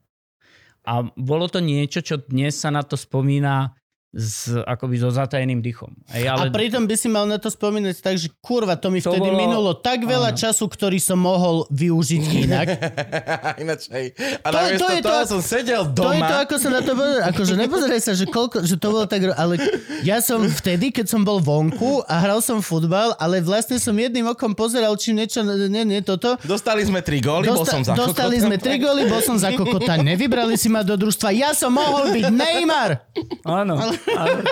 A 0.84 1.08
bolo 1.16 1.48
to 1.48 1.64
niečo, 1.64 2.04
čo 2.04 2.20
dnes 2.20 2.60
sa 2.60 2.68
na 2.68 2.84
to 2.84 2.92
spomína 2.98 3.72
s, 4.16 4.46
akoby 4.56 4.96
so 4.96 5.10
zatajeným 5.10 5.58
dychom. 5.58 5.90
Ej, 6.08 6.24
Ale... 6.24 6.38
ale... 6.40 6.48
A 6.48 6.54
pritom 6.54 6.84
by 6.84 6.94
si 6.94 7.06
mal 7.06 7.24
na 7.24 7.34
to 7.34 7.46
spomínať 7.46 7.98
tak, 7.98 8.14
že 8.14 8.30
kurva, 8.38 8.74
to 8.74 8.86
mi 8.86 8.98
To 8.98 9.10
vtedy 9.10 9.26
bolo- 9.26 9.36
minulo 9.36 9.70
tak 9.74 10.00
veľa 10.00 10.30
Áno. 10.30 10.38
času, 10.38 10.64
ktorý 10.64 10.96
som 10.96 11.18
mohol 11.18 11.66
využiť 11.68 12.22
inak. 12.40 12.68
Ináč, 13.62 13.90
hej. 13.90 14.14
A 14.40 14.48
To 14.48 14.58
to 14.78 14.86
je 14.88 15.00
to, 15.00 15.04
toho 15.04 15.18
ako- 15.20 15.28
som 15.28 15.40
sedel 15.40 15.82
To 15.88 16.08
je 16.08 16.16
doma. 16.16 16.26
to, 16.26 16.34
ako 16.40 16.54
sa 16.56 16.68
na 16.70 16.80
to 16.80 16.92
pozrie. 16.92 17.20
Akože 17.24 17.54
nepozeraj 17.56 18.00
sa, 18.00 18.12
že, 18.12 18.24
koľko, 18.24 18.62
že 18.62 18.74
to 18.74 18.86
bolo 18.88 19.04
tak... 19.04 19.26
Ale 19.26 19.58
ja 20.00 20.18
som 20.18 20.40
vtedy, 20.44 20.88
keď 20.88 21.06
som 21.08 21.20
bol 21.20 21.38
vonku 21.38 22.00
a 22.04 22.14
hral 22.16 22.38
som 22.38 22.60
futbal, 22.60 23.12
ale 23.16 23.40
vlastne 23.40 23.76
som 23.76 23.92
jedným 23.92 24.24
okom 24.28 24.54
pozeral, 24.54 24.94
či 24.94 25.10
niečo... 25.10 25.42
Nie, 25.66 25.82
nie, 25.82 25.98
toto. 26.00 26.38
Dostali 26.40 26.84
sme 26.84 27.00
tri 27.00 27.18
góly, 27.18 27.46
bol 27.46 27.66
som 27.66 27.82
za 27.82 27.92
dostali 27.92 28.38
sme 28.38 28.56
tri 28.56 28.78
góly, 28.78 29.04
bol 29.04 29.18
som 29.18 29.34
za 29.34 29.50
kokota. 29.50 29.98
Nevybrali 29.98 30.54
si 30.54 30.68
ma 30.68 30.80
do 30.80 30.94
družstva. 30.94 31.32
Ja 31.32 31.50
som 31.50 31.72
mohol 31.72 32.12
byť 32.12 32.26
Neymar. 32.30 33.02
Áno, 33.42 33.74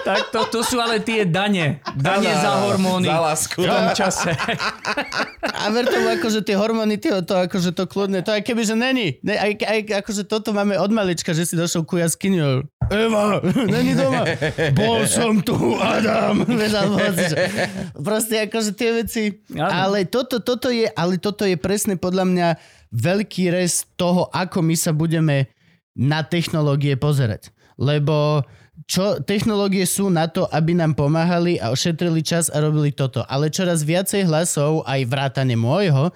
tak 0.06 0.32
to, 0.32 0.48
to 0.48 0.60
sú 0.64 0.80
ale 0.80 0.98
tie 1.04 1.28
dane. 1.28 1.84
Dane 1.94 2.32
za 2.40 2.56
áno, 2.56 2.72
hormóny. 2.72 3.06
Za 3.08 3.18
lásku. 3.20 3.58
V 3.60 3.68
tom 3.68 3.86
čase. 3.92 4.30
A 5.44 5.68
ver 5.70 5.84
tomu, 5.86 6.08
akože 6.16 6.40
tie 6.40 6.56
hormóny, 6.56 6.96
tie, 6.96 7.20
to 7.22 7.34
akože 7.46 7.76
to 7.76 7.84
kľudne, 7.84 8.24
to 8.24 8.32
aj 8.32 8.42
keby, 8.42 8.62
že 8.64 8.74
není. 8.74 9.20
Ne, 9.20 9.36
aj, 9.36 9.52
aj, 9.62 9.80
akože 10.04 10.24
toto 10.24 10.56
máme 10.56 10.80
od 10.80 10.90
malička, 10.90 11.36
že 11.36 11.44
si 11.44 11.54
došiel 11.54 11.84
ku 11.84 12.00
jaskyňu. 12.00 12.64
Eva, 12.90 13.40
není 13.68 13.92
doma. 13.94 14.24
Bol 14.74 15.04
som 15.06 15.40
tu, 15.44 15.76
Adam. 15.78 16.44
Proste 18.06 18.48
akože 18.48 18.70
tie 18.74 18.90
veci. 19.04 19.22
Ale 19.56 20.08
toto, 20.08 20.40
toto 20.40 20.68
je, 20.72 20.88
ale 20.92 21.16
toto 21.20 21.44
je 21.46 21.56
presne 21.56 21.94
podľa 22.00 22.24
mňa 22.28 22.48
veľký 22.92 23.52
rez 23.52 23.88
toho, 23.96 24.28
ako 24.32 24.60
my 24.60 24.76
sa 24.76 24.92
budeme 24.92 25.48
na 25.96 26.24
technológie 26.24 26.96
pozerať. 26.96 27.52
Lebo 27.80 28.44
čo 28.86 29.22
technológie 29.22 29.86
sú 29.86 30.08
na 30.10 30.26
to, 30.26 30.46
aby 30.50 30.74
nám 30.74 30.96
pomáhali 30.96 31.58
a 31.58 31.70
ošetrili 31.70 32.22
čas 32.24 32.48
a 32.50 32.58
robili 32.62 32.90
toto. 32.90 33.22
Ale 33.28 33.52
čoraz 33.52 33.86
viacej 33.86 34.26
hlasov, 34.26 34.86
aj 34.86 35.06
vrátane 35.06 35.54
môjho, 35.54 36.10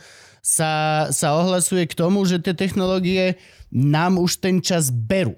sa, 0.46 1.06
sa 1.10 1.34
ohlasuje 1.34 1.90
k 1.90 1.98
tomu, 1.98 2.22
že 2.22 2.38
tie 2.38 2.54
technológie 2.54 3.34
nám 3.74 4.22
už 4.22 4.38
ten 4.38 4.62
čas 4.62 4.94
berú. 4.94 5.34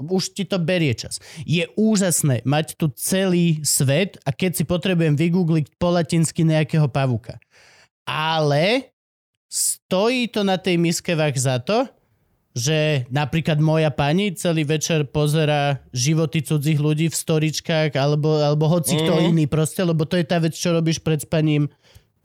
Už 0.00 0.32
ti 0.32 0.48
to 0.48 0.56
berie 0.56 0.96
čas. 0.96 1.20
Je 1.44 1.68
úžasné 1.76 2.40
mať 2.48 2.76
tu 2.76 2.88
celý 2.96 3.60
svet 3.60 4.16
a 4.24 4.32
keď 4.32 4.60
si 4.60 4.64
potrebujem 4.64 5.16
vygoogliť 5.16 5.76
po 5.76 5.92
latinsky 5.92 6.44
nejakého 6.44 6.88
pavuka. 6.88 7.36
Ale 8.08 8.96
stojí 9.48 10.28
to 10.32 10.40
na 10.40 10.56
tej 10.56 10.80
miske 10.80 11.12
vach 11.12 11.36
za 11.36 11.60
to, 11.60 11.84
že 12.50 13.06
napríklad 13.14 13.62
moja 13.62 13.94
pani 13.94 14.34
celý 14.34 14.66
večer 14.66 15.06
pozera 15.06 15.78
životy 15.94 16.42
cudzích 16.42 16.82
ľudí 16.82 17.06
v 17.06 17.14
storičkách 17.14 17.94
alebo, 17.94 18.42
alebo 18.42 18.66
hoci 18.66 18.98
kto 18.98 19.12
Mhm. 19.16 19.24
iný 19.30 19.44
proste, 19.46 19.86
lebo 19.86 20.02
to 20.02 20.18
je 20.18 20.26
tá 20.26 20.42
vec, 20.42 20.58
čo 20.58 20.74
robíš 20.74 20.98
pred 20.98 21.22
spaním, 21.22 21.70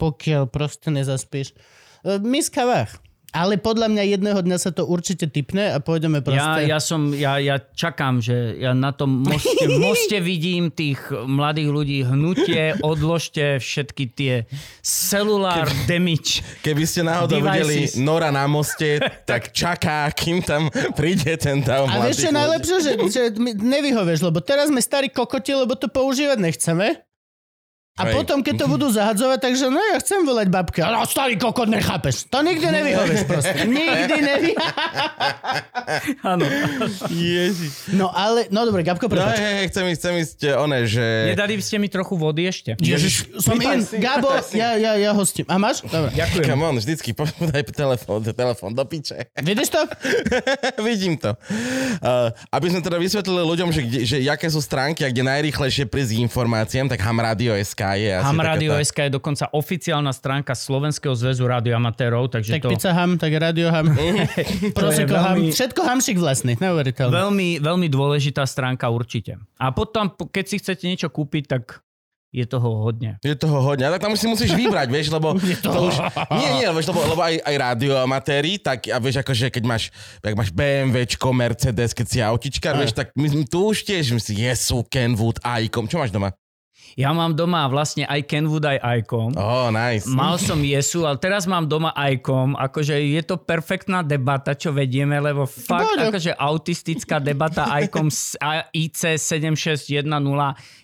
pokiaľ 0.01 0.49
proste 0.49 0.89
nezaspíš. 0.89 1.53
E, 2.01 2.17
Miska 2.17 2.65
vach. 2.65 2.97
Ale 3.35 3.59
podľa 3.59 3.91
mňa 3.91 4.03
jedného 4.15 4.39
dňa 4.39 4.57
sa 4.57 4.71
to 4.71 4.87
určite 4.87 5.27
typne 5.27 5.75
a 5.75 5.83
pôjdeme 5.83 6.23
Ja, 6.23 6.23
proste... 6.23 6.61
ja, 6.71 6.79
som, 6.79 7.11
ja, 7.11 7.35
ja 7.43 7.59
čakám, 7.59 8.23
že 8.23 8.55
ja 8.63 8.71
na 8.71 8.95
tom 8.95 9.27
moste, 9.27 9.67
moste 9.83 10.23
vidím 10.23 10.71
tých 10.71 11.03
mladých 11.11 11.69
ľudí 11.69 11.99
hnutie, 12.07 12.79
odložte 12.79 13.59
všetky 13.59 14.03
tie 14.15 14.33
cellular 14.79 15.67
damage. 15.83 16.39
Keby 16.63 16.83
ste 16.87 17.03
náhodou 17.03 17.43
videli 17.43 17.91
Devices. 17.91 17.99
Nora 17.99 18.31
na 18.31 18.47
moste, 18.47 19.03
tak 19.29 19.51
čaká, 19.51 20.07
kým 20.15 20.39
tam 20.39 20.71
príde 20.95 21.35
ten 21.35 21.59
dav 21.59 21.91
A 21.91 22.07
vieš 22.07 22.23
čo 22.23 22.31
najlepšie, 22.31 22.77
že, 22.79 22.91
že 23.11 23.21
mi 23.35 23.51
nevyhovieš, 23.51 24.23
lebo 24.23 24.39
teraz 24.39 24.71
sme 24.71 24.79
starí 24.79 25.11
kokoti, 25.11 25.51
lebo 25.51 25.75
to 25.75 25.91
používať 25.91 26.39
nechceme. 26.39 27.04
A 27.95 28.11
Hej. 28.11 28.27
potom, 28.27 28.43
keď 28.43 28.59
to 28.59 28.67
budú 28.67 28.91
zahadzovať, 28.91 29.39
takže 29.39 29.71
no 29.71 29.79
ja 29.79 29.95
chcem 30.03 30.19
volať 30.27 30.51
babke. 30.51 30.83
Ale 30.83 30.99
starý 31.07 31.39
kokot, 31.39 31.71
nechápeš. 31.71 32.27
To 32.27 32.43
nikdy 32.43 32.67
nevyhovieš 32.67 33.23
proste. 33.23 33.55
Nikdy 33.63 34.15
nevyhovieš. 34.19 34.67
Áno. 36.35 36.43
Ježiš. 37.07 37.95
No 37.95 38.11
ale, 38.11 38.51
no 38.51 38.67
dobre, 38.67 38.83
Gabko, 38.83 39.07
No 39.07 39.15
prepáč. 39.15 39.39
hej, 39.39 39.53
hej, 39.63 39.65
chcem 39.71 39.83
ísť, 39.87 39.99
chcem 40.03 40.13
ísť, 40.19 40.39
eh, 40.43 40.59
one, 40.59 40.83
že... 40.83 41.05
Nedali 41.31 41.55
by 41.55 41.63
ste 41.63 41.75
mi 41.79 41.87
trochu 41.87 42.19
vody 42.19 42.43
ešte? 42.51 42.75
Ježiš, 42.83 43.31
som 43.39 43.55
in. 43.63 43.79
si, 43.79 43.95
Gabo, 43.95 44.27
ja, 44.51 44.75
ja, 44.75 44.99
ja 44.99 45.15
hostím. 45.15 45.47
A 45.47 45.55
máš? 45.55 45.79
Dobre. 45.87 46.11
Ďakujem. 46.19 46.51
Come 46.51 46.63
on, 46.67 46.75
vždycky 46.75 47.15
daj 47.55 47.63
telefón, 47.71 48.27
telefón 48.27 48.75
do 48.75 48.83
piče. 48.83 49.31
Vidíš 49.39 49.71
to? 49.71 49.79
Vidím 50.83 51.15
to. 51.15 51.31
Uh, 52.03 52.27
aby 52.51 52.75
sme 52.75 52.83
teda 52.83 52.99
vysvetlili 52.99 53.39
ľuďom, 53.39 53.71
že, 53.71 53.81
kde, 53.87 53.99
že 54.03 54.17
jaké 54.19 54.51
sú 54.51 54.59
stránky 54.59 55.07
a 55.07 55.09
kde 55.15 55.23
najrýchlejšie 55.23 55.87
prísť 55.87 56.11
k 56.11 56.27
informáciám, 56.27 56.91
tak 56.91 56.99
hamradio.sk 56.99 57.84
je 57.93 58.09
asi 58.09 58.25
Ham 58.25 58.41
Radio 58.41 58.73
tá- 58.73 58.81
SK 58.81 58.97
je 59.05 59.11
dokonca 59.13 59.45
oficiálna 59.53 60.09
stránka 60.09 60.57
Slovenského 60.57 61.13
zväzu 61.13 61.45
radioamatérov, 61.45 62.33
takže 62.33 62.57
Tak 62.57 62.65
to 62.65 62.69
pizza 62.73 62.89
ham, 62.89 63.21
tak 63.21 63.29
radio 63.31 63.69
ham. 63.69 63.93
Prosecco 64.79 65.13
ham. 65.13 65.37
veľmi- 65.37 65.53
Všetko 65.53 65.81
hamšik 65.85 66.17
vlastný. 66.17 66.57
Neuveriteľné. 66.57 67.13
veľmi, 67.13 67.49
veľmi 67.61 67.87
dôležitá 67.87 68.41
stránka 68.43 68.89
určite. 68.89 69.37
A 69.55 69.69
potom, 69.69 70.09
po- 70.09 70.25
keď 70.25 70.45
si 70.49 70.55
chcete 70.57 70.83
niečo 70.89 71.13
kúpiť, 71.13 71.45
tak 71.45 71.85
je 72.35 72.43
toho 72.43 72.83
hodne. 72.83 73.15
Je 73.23 73.31
toho 73.31 73.63
hodne, 73.63 73.87
ale 73.87 73.95
tak 73.95 74.11
tam 74.11 74.19
si 74.19 74.27
musíš 74.27 74.51
vybrať, 74.51 74.91
vieš, 74.91 75.07
lebo 75.07 75.39
to 75.63 75.79
už... 75.87 75.95
Nie, 76.35 76.49
nie, 76.59 76.67
vieš, 76.67 76.91
lebo, 76.91 76.99
lebo 77.07 77.21
aj, 77.23 77.39
aj 77.39 77.55
radioamatéri, 77.55 78.59
tak 78.59 78.91
a 78.91 78.99
vieš, 78.99 79.23
akože 79.23 79.47
keď 79.47 79.63
máš, 79.63 79.87
ak 80.19 80.35
máš 80.35 80.51
BMWčko, 80.51 81.31
Mercedes, 81.31 81.95
keď 81.95 82.07
si 82.11 82.19
autičkár, 82.19 82.75
vieš, 82.75 82.91
tak 82.91 83.15
my, 83.15 83.47
tu 83.47 83.71
už 83.71 83.87
tiež 83.87 84.19
si 84.19 84.33
Jesu, 84.35 84.83
Kenwood, 84.83 85.39
Icom, 85.39 85.87
čo 85.87 85.95
máš 85.95 86.11
doma? 86.11 86.35
Ja 86.95 87.11
mám 87.11 87.35
doma 87.35 87.67
vlastne 87.67 88.07
aj 88.07 88.23
Kenwood, 88.23 88.63
aj 88.63 88.79
Icom. 89.03 89.35
Oh, 89.35 89.67
nice. 89.67 90.07
Mal 90.07 90.39
som 90.39 90.63
Jesu, 90.63 91.03
ale 91.03 91.19
teraz 91.19 91.43
mám 91.43 91.67
doma 91.67 91.91
Icom. 91.91 92.55
Akože 92.55 92.95
je 92.95 93.19
to 93.19 93.35
perfektná 93.35 93.99
debata, 93.99 94.55
čo 94.55 94.71
vedieme, 94.71 95.19
lebo 95.19 95.43
fakt 95.43 95.91
Poďo. 95.91 96.07
akože 96.07 96.31
autistická 96.39 97.19
debata 97.19 97.67
Icom 97.83 98.07
s- 98.07 98.39
a- 98.39 98.71
IC7610 98.71 100.07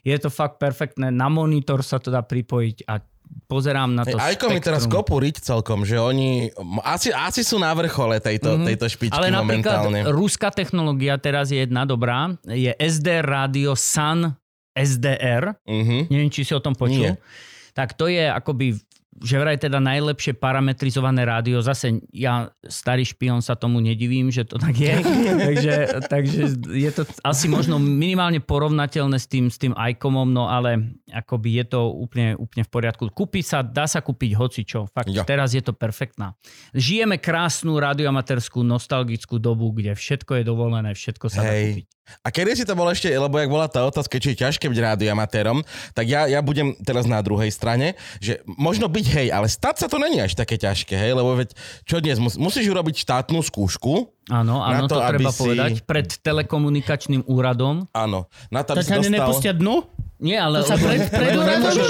je 0.03 0.17
to 0.19 0.27
fakt 0.27 0.59
perfektné. 0.59 1.15
Na 1.15 1.31
monitor 1.31 1.79
sa 1.79 1.95
to 1.95 2.11
dá 2.11 2.19
pripojiť 2.19 2.91
a 2.91 2.99
pozerám 3.47 3.95
na 3.95 4.03
to 4.03 4.19
Hey, 4.19 4.35
Icom 4.35 4.51
mi 4.51 4.59
teraz 4.59 4.91
kopu 4.91 5.15
riť 5.15 5.39
celkom, 5.39 5.87
že 5.87 5.95
oni 5.95 6.51
asi, 6.83 7.15
asi 7.15 7.47
sú 7.47 7.55
na 7.55 7.71
vrchole 7.71 8.19
tejto, 8.19 8.59
mm-hmm. 8.59 8.67
tejto 8.67 8.85
špičky 8.91 9.15
Ale 9.15 9.31
momentálne. 9.31 10.03
napríklad 10.03 10.11
ruská 10.11 10.51
technológia 10.51 11.15
teraz 11.15 11.55
je 11.55 11.63
jedna 11.63 11.87
dobrá. 11.87 12.35
Je 12.43 12.75
SD 12.75 13.23
Radio 13.23 13.79
Sun 13.79 14.40
SDR. 14.75 15.55
Mhm. 15.67 16.11
Neviem, 16.11 16.31
či 16.31 16.47
si 16.47 16.53
o 16.55 16.63
tom 16.63 16.73
počul. 16.73 17.15
Nie. 17.15 17.21
Tak 17.71 17.95
to 17.95 18.11
je 18.11 18.27
akoby 18.27 18.75
že 19.19 19.35
vraj 19.35 19.59
teda 19.59 19.83
najlepšie 19.83 20.39
parametrizované 20.39 21.27
rádio. 21.27 21.59
Zase 21.59 21.99
ja, 22.15 22.47
starý 22.63 23.03
špion, 23.03 23.43
sa 23.43 23.59
tomu 23.59 23.83
nedivím, 23.83 24.31
že 24.31 24.47
to 24.47 24.55
tak 24.55 24.71
je. 24.79 24.95
takže, 25.51 25.75
takže 26.07 26.41
je 26.71 26.91
to 26.95 27.03
asi 27.27 27.51
možno 27.51 27.75
minimálne 27.75 28.39
porovnateľné 28.39 29.19
s 29.19 29.27
tým, 29.27 29.51
s 29.51 29.59
tým 29.59 29.75
ICOMom, 29.75 30.31
no 30.31 30.47
ale 30.47 30.95
akoby 31.11 31.59
je 31.59 31.65
to 31.75 31.91
úplne, 31.91 32.39
úplne 32.39 32.63
v 32.63 32.71
poriadku. 32.71 33.11
Kúpi 33.11 33.43
sa, 33.43 33.59
dá 33.59 33.83
sa 33.83 33.99
kúpiť 33.99 34.31
hocičo. 34.31 34.87
Fakt, 34.87 35.11
Jo. 35.11 35.27
teraz 35.27 35.51
je 35.51 35.61
to 35.61 35.75
perfektná. 35.75 36.39
Žijeme 36.71 37.19
krásnu 37.19 37.75
radioamaterskú 37.83 38.63
nostalgickú 38.63 39.43
dobu, 39.43 39.75
kde 39.75 39.91
všetko 39.91 40.39
je 40.39 40.43
dovolené, 40.47 40.95
všetko 40.95 41.27
sa 41.27 41.43
dá 41.43 41.51
Hej. 41.51 41.63
kúpiť. 41.67 41.87
A 42.21 42.27
kedy 42.33 42.57
si 42.57 42.65
to 42.67 42.75
bol 42.75 42.89
ešte, 42.91 43.07
lebo 43.07 43.39
jak 43.39 43.49
bola 43.49 43.71
tá 43.71 43.85
otázka, 43.87 44.19
či 44.19 44.33
je 44.33 44.41
ťažké 44.43 44.67
byť 44.67 44.79
radioamatérom, 44.79 45.63
tak 45.95 46.05
ja, 46.09 46.27
ja 46.27 46.43
budem 46.43 46.75
teraz 46.83 47.07
na 47.07 47.21
druhej 47.23 47.49
strane, 47.53 47.95
že 48.19 48.43
možno 48.45 48.91
byť 48.91 49.05
hej, 49.07 49.27
ale 49.31 49.47
stať 49.47 49.85
sa 49.85 49.87
to 49.87 50.01
není 50.01 50.19
až 50.19 50.35
také 50.35 50.59
ťažké, 50.59 50.97
hej, 50.97 51.15
lebo 51.15 51.37
veď 51.37 51.55
čo 51.87 52.03
dnes, 52.03 52.19
mus, 52.19 52.35
musíš 52.35 52.67
urobiť 52.67 53.05
štátnu 53.05 53.39
skúšku, 53.41 54.11
Áno, 54.29 54.63
áno, 54.63 54.85
to, 54.87 54.95
to, 54.95 55.01
treba 55.01 55.31
si- 55.33 55.41
povedať. 55.43 55.71
Pred 55.83 56.21
telekomunikačným 56.23 57.25
úradom. 57.25 57.89
áno, 57.91 58.29
na 58.53 58.61
to, 58.63 58.77
aby 58.77 58.85
si 58.85 58.93
dostal... 58.93 59.11
nepustia 59.11 59.51
dnu? 59.51 59.83
Nie, 60.21 60.37
ale... 60.37 60.61
To 60.61 60.69
sa 60.69 60.77
pred, 60.77 61.01
pred? 61.09 61.33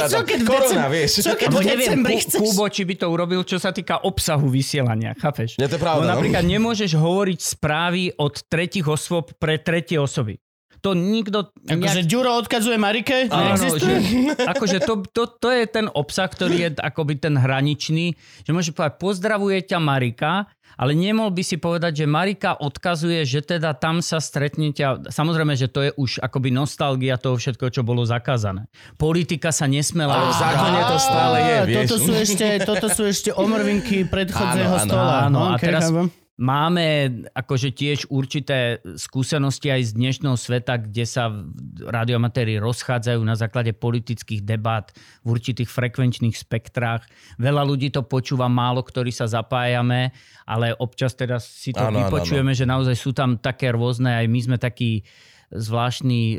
Čo 0.07 0.23
keď 0.23 0.39
v 0.39 0.47
Korona, 0.47 0.87
vieš. 0.87 1.19
Čo 1.19 1.35
keď 1.35 1.47
v 1.51 1.59
decembri 1.67 2.15
chceš? 2.23 2.39
Kubo, 2.39 2.65
či 2.71 2.87
by 2.87 2.95
to 2.95 3.05
urobil, 3.11 3.43
čo 3.43 3.59
sa 3.59 3.75
týka 3.75 4.07
obsahu 4.07 4.47
vysielania, 4.47 5.11
chápeš? 5.19 5.59
Je 5.59 5.67
to 5.67 5.75
pravda, 5.75 6.07
No, 6.07 6.07
no. 6.07 6.11
napríklad 6.15 6.47
nemôžeš 6.47 6.95
hovoriť 6.95 7.39
správy 7.43 8.15
od 8.15 8.39
tretich 8.47 8.87
osôb 8.87 9.35
pre 9.35 9.59
tretie 9.59 9.99
osoby. 9.99 10.39
To 10.81 10.97
nikto... 10.97 11.53
Akože 11.69 12.09
Ďuro 12.09 12.41
odkazuje 12.41 12.73
Marike? 12.73 13.29
Áno, 13.29 13.53
Neexistuje? 13.53 13.95
že, 14.01 14.33
akože 14.55 14.77
to, 14.81 15.05
to, 15.13 15.29
to 15.37 15.49
je 15.53 15.63
ten 15.69 15.85
obsah, 15.93 16.25
ktorý 16.25 16.55
je 16.57 16.69
akoby 16.79 17.21
ten 17.21 17.37
hraničný, 17.37 18.17
že 18.41 18.49
môže 18.49 18.73
povedať, 18.73 18.97
pozdravuje 18.97 19.61
ťa 19.61 19.77
Marika, 19.77 20.49
ale 20.81 20.97
nemohol 20.97 21.29
by 21.29 21.43
si 21.45 21.61
povedať, 21.61 22.01
že 22.01 22.05
Marika 22.09 22.57
odkazuje, 22.57 23.21
že 23.21 23.45
teda 23.45 23.77
tam 23.77 24.01
sa 24.01 24.17
stretnete. 24.17 24.81
a 24.81 24.97
Samozrejme, 24.97 25.53
že 25.53 25.69
to 25.69 25.85
je 25.85 25.91
už 25.93 26.17
akoby 26.25 26.49
nostalgia 26.49 27.21
toho 27.21 27.37
všetkého, 27.37 27.69
čo 27.69 27.85
bolo 27.85 28.01
zakázané. 28.01 28.65
Politika 28.97 29.53
sa 29.53 29.69
nesmela... 29.69 30.17
Ale 30.17 30.33
v 30.33 30.37
zákone 30.41 30.81
to 30.89 30.97
stále 30.97 31.37
je, 31.37 31.57
vieš. 31.69 31.77
Toto 31.85 31.97
sú 32.01 32.13
ešte, 32.17 32.45
toto 32.65 32.87
sú 32.89 33.03
ešte 33.05 33.29
omrvinky 33.29 34.09
áno, 34.09 34.89
stola. 34.89 35.13
áno, 35.29 35.39
a 35.53 35.61
okej, 35.61 35.69
teraz-. 35.69 36.20
Máme 36.41 37.21
akože 37.37 37.69
tiež 37.69 38.09
určité 38.09 38.81
skúsenosti 38.97 39.69
aj 39.69 39.93
z 39.93 40.01
dnešného 40.01 40.33
sveta, 40.33 40.81
kde 40.81 41.05
sa 41.05 41.29
radioamatéri 41.85 42.57
rozchádzajú 42.57 43.21
na 43.21 43.37
základe 43.37 43.77
politických 43.77 44.41
debát 44.41 44.89
v 45.21 45.37
určitých 45.37 45.69
frekvenčných 45.69 46.33
spektrách. 46.33 47.05
Veľa 47.37 47.61
ľudí 47.61 47.93
to 47.93 48.01
počúva, 48.01 48.49
málo 48.49 48.81
ktorí 48.81 49.13
sa 49.13 49.29
zapájame, 49.29 50.17
ale 50.49 50.73
občas 50.73 51.13
teraz 51.13 51.45
si 51.45 51.77
to 51.77 51.85
áno, 51.85 52.09
vypočujeme, 52.09 52.57
že 52.57 52.65
naozaj 52.65 52.97
sú 52.97 53.13
tam 53.13 53.37
také 53.37 53.69
rôzne, 53.69 54.09
aj 54.09 54.25
my 54.25 54.39
sme 54.41 54.57
takí 54.57 55.05
zvláštny, 55.53 56.21
e, 56.33 56.37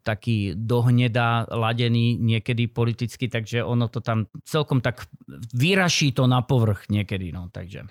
taký 0.00 0.56
dohnedá 0.56 1.44
ladený 1.52 2.16
niekedy 2.16 2.72
politicky, 2.72 3.28
takže 3.28 3.60
ono 3.60 3.92
to 3.92 4.00
tam 4.00 4.32
celkom 4.48 4.80
tak 4.80 5.04
vyraší 5.52 6.16
to 6.16 6.24
na 6.24 6.40
povrch 6.40 6.88
niekedy. 6.88 7.36
No, 7.36 7.52
takže 7.52 7.84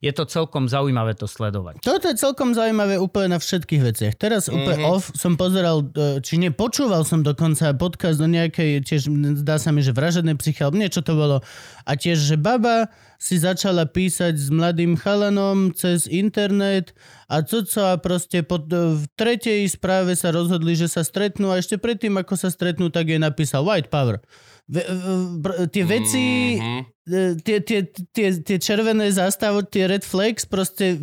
je 0.00 0.12
to 0.16 0.24
celkom 0.24 0.64
zaujímavé 0.64 1.12
to 1.12 1.28
sledovať. 1.28 1.84
Toto 1.84 2.08
je 2.08 2.16
celkom 2.16 2.56
zaujímavé 2.56 2.96
úplne 2.96 3.36
na 3.36 3.38
všetkých 3.38 3.82
veciach. 3.84 4.14
Teraz 4.16 4.48
úplne 4.48 4.80
Mhm. 4.80 4.88
off 4.88 5.12
som 5.12 5.36
pozeral, 5.36 5.84
e, 5.92 6.24
či 6.24 6.40
nepočúval 6.40 7.04
som 7.04 7.20
dokonca 7.20 7.76
podcast 7.76 8.16
o 8.16 8.24
nejakej, 8.24 8.80
tiež 8.80 9.12
zdá 9.44 9.60
sa 9.60 9.68
mi, 9.76 9.84
že 9.84 9.92
vražednej 9.92 10.40
psyche, 10.40 10.64
alebo 10.64 10.80
niečo 10.80 11.04
to 11.04 11.12
bolo. 11.12 11.44
A 11.84 11.92
tiež, 12.00 12.16
že 12.16 12.40
baba 12.40 12.88
si 13.20 13.36
začala 13.36 13.84
písať 13.84 14.40
s 14.40 14.48
mladým 14.48 14.96
chalanom 14.96 15.76
cez 15.76 16.08
internet 16.08 16.96
a 17.28 17.44
co 17.44 17.60
co 17.68 17.92
a 17.92 18.00
proste 18.00 18.40
pod, 18.40 18.64
v 18.72 19.04
tretej 19.12 19.68
správe 19.68 20.16
sa 20.16 20.32
rozhodli, 20.32 20.72
že 20.72 20.88
sa 20.88 21.04
stretnú 21.04 21.52
a 21.52 21.60
ešte 21.60 21.76
predtým, 21.76 22.16
ako 22.16 22.40
sa 22.40 22.48
stretnú, 22.48 22.88
tak 22.88 23.12
jej 23.12 23.20
napísal 23.20 23.68
White 23.68 23.92
Power. 23.92 24.24
Tie 25.68 25.84
veci, 25.84 26.24
Mhm. 26.54 26.80
e, 27.04 27.20
tie, 27.36 27.58
tie, 27.58 27.80
tie, 28.08 28.28
tie 28.38 28.56
červené 28.56 29.10
zástavy, 29.10 29.66
tie 29.66 29.86
red 29.86 30.02
flags, 30.02 30.44
proste 30.44 30.98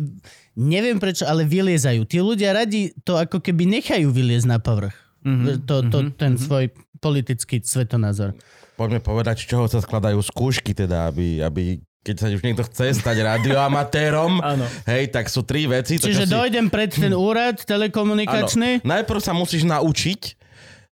neviem 0.54 0.96
prečo, 0.96 1.22
ale 1.22 1.44
vyliezajú. 1.44 2.02
Tí 2.02 2.18
ľudia 2.18 2.52
radi 2.52 2.90
to 3.02 3.14
ako 3.14 3.38
keby 3.38 3.68
nechajú 3.70 4.08
vyliezť 4.08 4.46
na 4.46 4.58
povrch. 4.58 4.96
Mhm, 5.20 5.64
To, 5.64 5.76
to, 5.84 5.98
mhm, 6.00 6.10
ten 6.14 6.32
svoj 6.34 6.70
politický 6.96 7.60
svetonázor. 7.60 8.32
Poďme 8.74 8.98
povedať, 8.98 9.42
z 9.42 9.50
čoho 9.50 9.66
sa 9.66 9.78
skladajú 9.78 10.18
skúšky, 10.18 10.70
teda, 10.72 11.10
aby, 11.10 11.42
aby 11.42 11.62
keď 11.98 12.14
sa 12.16 12.26
už 12.30 12.40
niekto 12.40 12.62
chce 12.64 12.94
stať 12.94 13.20
radioamatérom, 13.20 14.38
hej, 14.88 15.10
tak 15.10 15.26
sú 15.26 15.42
tri 15.42 15.66
veci. 15.66 15.98
To, 15.98 16.06
Čiže 16.06 16.24
čo 16.24 16.26
si- 16.26 16.32
dojdem 16.32 16.70
pred 16.70 16.88
ten 16.88 17.10
úrad 17.12 17.58
telekomunikačný. 17.60 18.80
Áno. 18.80 18.86
Najprv 18.86 19.20
sa 19.20 19.34
musíš 19.34 19.66
naučiť 19.66 20.37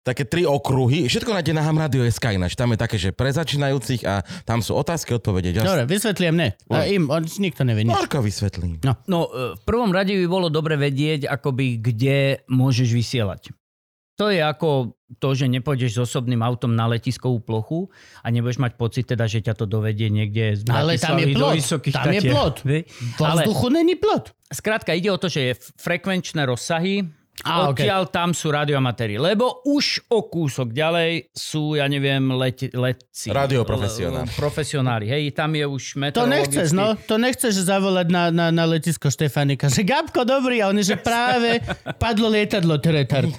také 0.10 0.26
tri 0.26 0.44
okruhy. 0.50 1.06
Všetko 1.06 1.30
nájde 1.30 1.54
na 1.54 1.62
hamradio.sk 1.62 2.26
ináč. 2.34 2.58
Tam 2.58 2.74
je 2.74 2.78
také, 2.82 2.98
že 2.98 3.14
pre 3.14 3.30
začínajúcich 3.30 4.02
a 4.10 4.26
tam 4.44 4.66
sú 4.66 4.74
otázky, 4.74 5.14
odpovede. 5.14 5.54
Just... 5.54 5.70
Dobre, 5.70 5.86
vysvetlím 5.86 6.34
mne. 6.34 6.50
A 6.74 6.90
im, 6.90 7.06
on, 7.14 7.22
nikto 7.22 7.62
nevie 7.62 7.86
nič. 7.86 7.94
Marko 7.94 8.26
vysvetlí. 8.26 8.82
No, 9.06 9.30
e, 9.30 9.54
v 9.54 9.64
prvom 9.64 9.94
rade 9.94 10.18
by 10.18 10.26
bolo 10.26 10.50
dobre 10.50 10.76
vedieť, 10.82 11.30
akoby, 11.30 11.78
kde 11.78 12.42
môžeš 12.50 12.90
vysielať. 12.90 13.54
To 14.20 14.28
je 14.28 14.44
ako 14.44 15.00
to, 15.16 15.30
že 15.32 15.48
nepôjdeš 15.48 15.96
s 15.96 16.00
osobným 16.12 16.44
autom 16.44 16.76
na 16.76 16.92
letiskovú 16.92 17.40
plochu 17.40 17.88
a 18.20 18.28
nebudeš 18.28 18.60
mať 18.60 18.76
pocit 18.76 19.08
teda, 19.08 19.32
že 19.32 19.40
ťa 19.40 19.56
to 19.56 19.64
dovedie 19.64 20.12
niekde 20.12 20.60
z 20.60 20.68
Ale 20.68 21.00
tam 21.00 21.18
je 21.24 21.32
plot. 21.32 21.56
Vysokých 21.56 21.96
Tam 21.96 22.12
je 22.12 22.20
Tatier. 22.20 22.34
plot. 22.36 22.56
Vie? 22.68 22.80
V 23.16 23.22
Ale 23.24 23.42
vzduchu 23.48 23.68
není 23.72 23.96
plot. 23.96 24.36
skrátka 24.52 24.92
ide 24.92 25.08
o 25.08 25.16
to, 25.16 25.32
že 25.32 25.42
je 25.42 25.52
frekvenčné 25.80 26.44
rozsahy, 26.44 27.08
Á, 27.40 27.72
okej. 27.72 27.88
Odtiaľ 27.88 28.02
tam 28.12 28.30
sú 28.36 28.52
radioamatéri. 28.52 29.16
Lebo 29.16 29.64
už 29.64 30.04
o 30.12 30.28
kúsok 30.28 30.76
ďalej 30.76 31.32
sú, 31.32 31.80
ja 31.80 31.88
neviem, 31.88 32.20
leti, 32.36 32.68
letci. 32.70 33.32
Radioprofesionáli. 33.32 34.28
L- 34.28 34.36
Profesionáli. 34.36 35.06
Hej, 35.08 35.24
tam 35.32 35.56
je 35.56 35.64
už 35.64 35.84
To 36.12 36.28
nechceš, 36.28 36.76
no. 36.76 37.00
To 37.08 37.16
nechceš 37.16 37.56
zavolať 37.64 38.08
na, 38.12 38.24
na, 38.28 38.46
na 38.52 38.64
letisko 38.68 39.08
Štefanika. 39.08 39.72
Že 39.72 39.88
Gabko, 39.88 40.28
dobrý. 40.28 40.60
A 40.60 40.68
oni, 40.68 40.84
že 40.84 41.00
práve 41.00 41.64
padlo 41.96 42.28
lietadlo, 42.28 42.76
to 42.80 42.92
retard. 42.92 43.32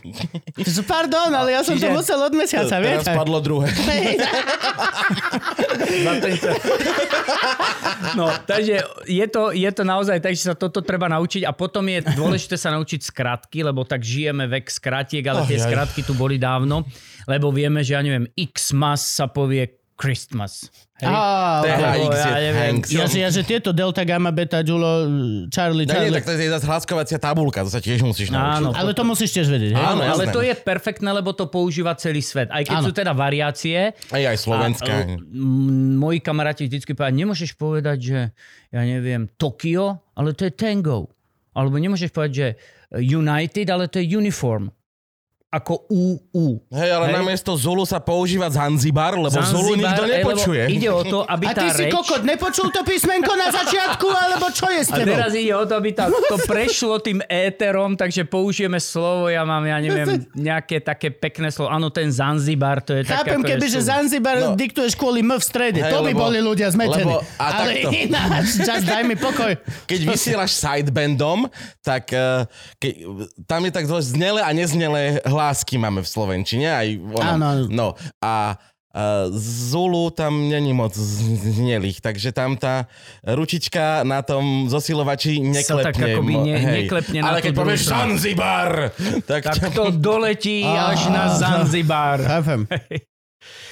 Že, 0.56 0.80
Pardon, 0.88 1.30
ale 1.30 1.54
ja 1.54 1.60
som 1.60 1.76
to 1.76 1.88
musel 1.92 2.18
od 2.24 2.32
mesiaca, 2.32 2.80
Teraz 2.80 3.04
vieš? 3.04 3.12
padlo 3.12 3.38
druhé. 3.38 3.68
No, 8.10 8.26
takže 8.42 8.80
je 9.06 9.26
to, 9.30 9.54
je 9.54 9.70
to 9.70 9.82
naozaj 9.86 10.18
tak, 10.18 10.34
že 10.34 10.50
sa 10.50 10.54
toto 10.56 10.82
treba 10.82 11.06
naučiť 11.06 11.46
a 11.46 11.52
potom 11.54 11.84
je 11.86 12.02
dôležité 12.16 12.58
sa 12.58 12.74
naučiť 12.74 13.00
skratky, 13.06 13.62
lebo 13.62 13.86
tak 13.90 14.00
žijeme 14.00 14.46
vek 14.46 14.70
skratiek, 14.70 15.24
ale 15.24 15.42
tie 15.44 15.58
Oj, 15.58 15.60
aj. 15.60 15.66
skratky 15.66 16.00
tu 16.00 16.14
boli 16.14 16.38
dávno, 16.38 16.86
lebo 17.26 17.50
vieme, 17.50 17.82
že 17.82 17.92
ja 17.92 18.00
neviem, 18.00 18.30
X-mas 18.32 19.02
sa 19.02 19.26
povie 19.26 19.66
Christmas. 19.94 20.72
Hej? 20.96 21.12
Á, 21.12 21.60
THX 21.60 22.14
ja 22.16 22.38
neviem. 22.40 22.74
Ja, 22.88 23.04
že, 23.04 23.18
ja, 23.18 23.28
že 23.28 23.42
tieto 23.42 23.68
delta, 23.70 24.00
gamma, 24.00 24.30
beta, 24.30 24.60
julo, 24.60 25.04
Charlie, 25.48 25.84
No 25.84 25.92
nie, 25.92 26.08
Charlie. 26.08 26.16
tak 26.16 26.24
to 26.24 26.32
je 26.34 26.48
zase 26.48 26.64
hlaskovacia 26.64 27.18
tabulka, 27.18 27.60
to 27.60 27.68
sa 27.68 27.80
tiež 27.80 28.00
musíš 28.00 28.32
naučiť. 28.32 28.56
Áno, 28.58 28.68
Ale 28.72 28.92
to 28.92 29.04
musíš 29.04 29.28
tiež 29.30 29.48
vedieť. 29.48 29.72
hej? 29.72 29.80
Áno, 29.82 30.00
ale 30.00 30.28
to 30.28 30.40
je 30.40 30.56
perfektné, 30.56 31.10
lebo 31.10 31.32
to 31.32 31.48
používa 31.48 31.92
celý 31.94 32.20
svet. 32.20 32.48
Aj 32.48 32.60
keď 32.60 32.80
Áno. 32.80 32.86
sú 32.88 32.96
teda 32.96 33.12
variácie. 33.12 33.92
Aj 33.92 34.22
aj. 34.22 34.36
A, 34.40 34.72
m, 34.72 35.20
moji 35.96 36.20
kamaráti 36.20 36.64
vždycky 36.64 36.96
povedali, 36.96 37.20
nemôžeš 37.20 37.50
povedať, 37.54 37.98
že 38.00 38.18
ja 38.68 38.80
neviem, 38.80 39.28
Tokio, 39.30 40.00
ale 40.14 40.32
to 40.32 40.44
je 40.44 40.52
Tango. 40.52 41.12
Alebo 41.50 41.76
nemôžeš 41.76 42.08
povedať, 42.08 42.32
že 42.32 42.46
United, 42.98 43.70
ale 43.70 43.88
to 43.88 43.98
je 43.98 44.16
Uniform. 44.16 44.70
Ako 45.50 45.82
UU. 45.84 46.62
Hej, 46.70 46.90
ale 46.92 47.06
Hej. 47.06 47.14
namiesto 47.16 47.50
Zulu 47.52 47.82
sa 47.82 47.98
používa 47.98 48.46
Zanzibar, 48.46 49.18
lebo 49.18 49.34
Zulu 49.34 49.74
nikto 49.74 50.02
eh, 50.04 50.10
nepočuje. 50.16 50.62
Ide 50.70 50.86
o 50.88 51.02
to, 51.02 51.18
aby 51.24 51.44
A 51.44 51.52
ty 51.52 51.66
tá 51.66 51.74
si 51.74 51.82
reč... 51.84 51.90
kokot, 51.90 52.22
nepočul 52.22 52.70
to 52.70 52.80
písmenko 52.80 53.34
na 53.34 53.50
začiatku, 53.50 54.06
alebo 54.06 54.46
čo 54.48 54.70
je 54.70 54.80
s 54.80 54.88
A 54.88 54.96
tebou? 54.96 55.10
teraz 55.10 55.34
ide 55.34 55.50
o 55.50 55.66
to, 55.66 55.74
aby 55.74 55.90
tá, 55.90 56.06
to 56.06 56.38
prešlo 56.46 56.96
tým 56.96 57.18
éterom, 57.26 57.92
takže 57.92 58.22
použijeme 58.24 58.78
slovo, 58.78 59.26
ja 59.26 59.42
mám, 59.42 59.66
ja 59.66 59.76
neviem, 59.76 60.22
nejaké 60.40 60.78
také 60.78 61.10
pekné 61.10 61.50
slovo. 61.50 61.66
Áno, 61.68 61.90
ten 61.90 62.06
Zanzibar, 62.08 62.78
to 62.78 62.94
je 62.94 63.02
také... 63.04 63.34
Chápem, 63.34 63.42
keby, 63.42 63.66
že 63.66 63.80
sú- 63.80 63.90
Zanzibar 63.90 64.36
No. 64.40 64.54
diktuješ 64.54 64.94
kvôli 64.94 65.18
M 65.18 65.34
v 65.34 65.42
strede. 65.42 65.82
Hej, 65.82 65.90
to 65.90 65.98
by 66.00 66.14
lebo- 66.14 66.22
boli 66.22 66.38
ľudia 66.38 66.70
zmetení. 66.70 67.10
lebo- 67.10 67.26
a 67.36 67.46
Ale 67.58 67.74
takto. 67.76 67.90
ináč, 67.90 68.46
čas, 68.56 68.80
daj 68.80 69.02
mi 69.02 69.18
pokoj. 69.18 69.50
Keď 69.90 70.00
vysielaš 70.06 70.54
sidebandom, 70.54 71.50
tak 71.80 72.14
uh, 72.14 72.46
keď, 72.76 72.92
tam 73.44 73.60
je 73.60 73.72
tak 73.72 73.84
znelé 74.00 74.40
a 74.40 74.50
neznelé 74.50 75.18
hlásky 75.40 75.80
máme 75.80 76.04
v 76.04 76.08
Slovenčine. 76.08 76.68
Aj 76.68 76.88
ono. 76.92 77.24
Áno. 77.24 77.48
No 77.72 77.86
a 78.20 78.60
uh, 78.92 79.32
Zulu 79.32 80.12
tam 80.12 80.52
není 80.52 80.76
moc 80.76 80.92
znelých, 80.92 82.04
takže 82.04 82.36
tam 82.36 82.60
tá 82.60 82.84
ručička 83.24 84.04
na 84.04 84.20
tom 84.20 84.68
zosilovači 84.68 85.40
neklepne. 85.40 85.88
tak 85.88 85.96
akoby 85.96 86.32
mo- 86.36 86.44
ne- 86.44 86.84
neklepne 86.84 87.18
na 87.24 87.28
Ale 87.32 87.38
keď 87.40 87.52
povieš. 87.56 87.80
Zanzibar, 87.88 88.92
tak, 89.24 89.40
Tak 89.48 89.72
to 89.72 89.88
doletí 89.96 90.60
až 90.92 91.08
na 91.08 91.32
Zanzibar. 91.32 92.20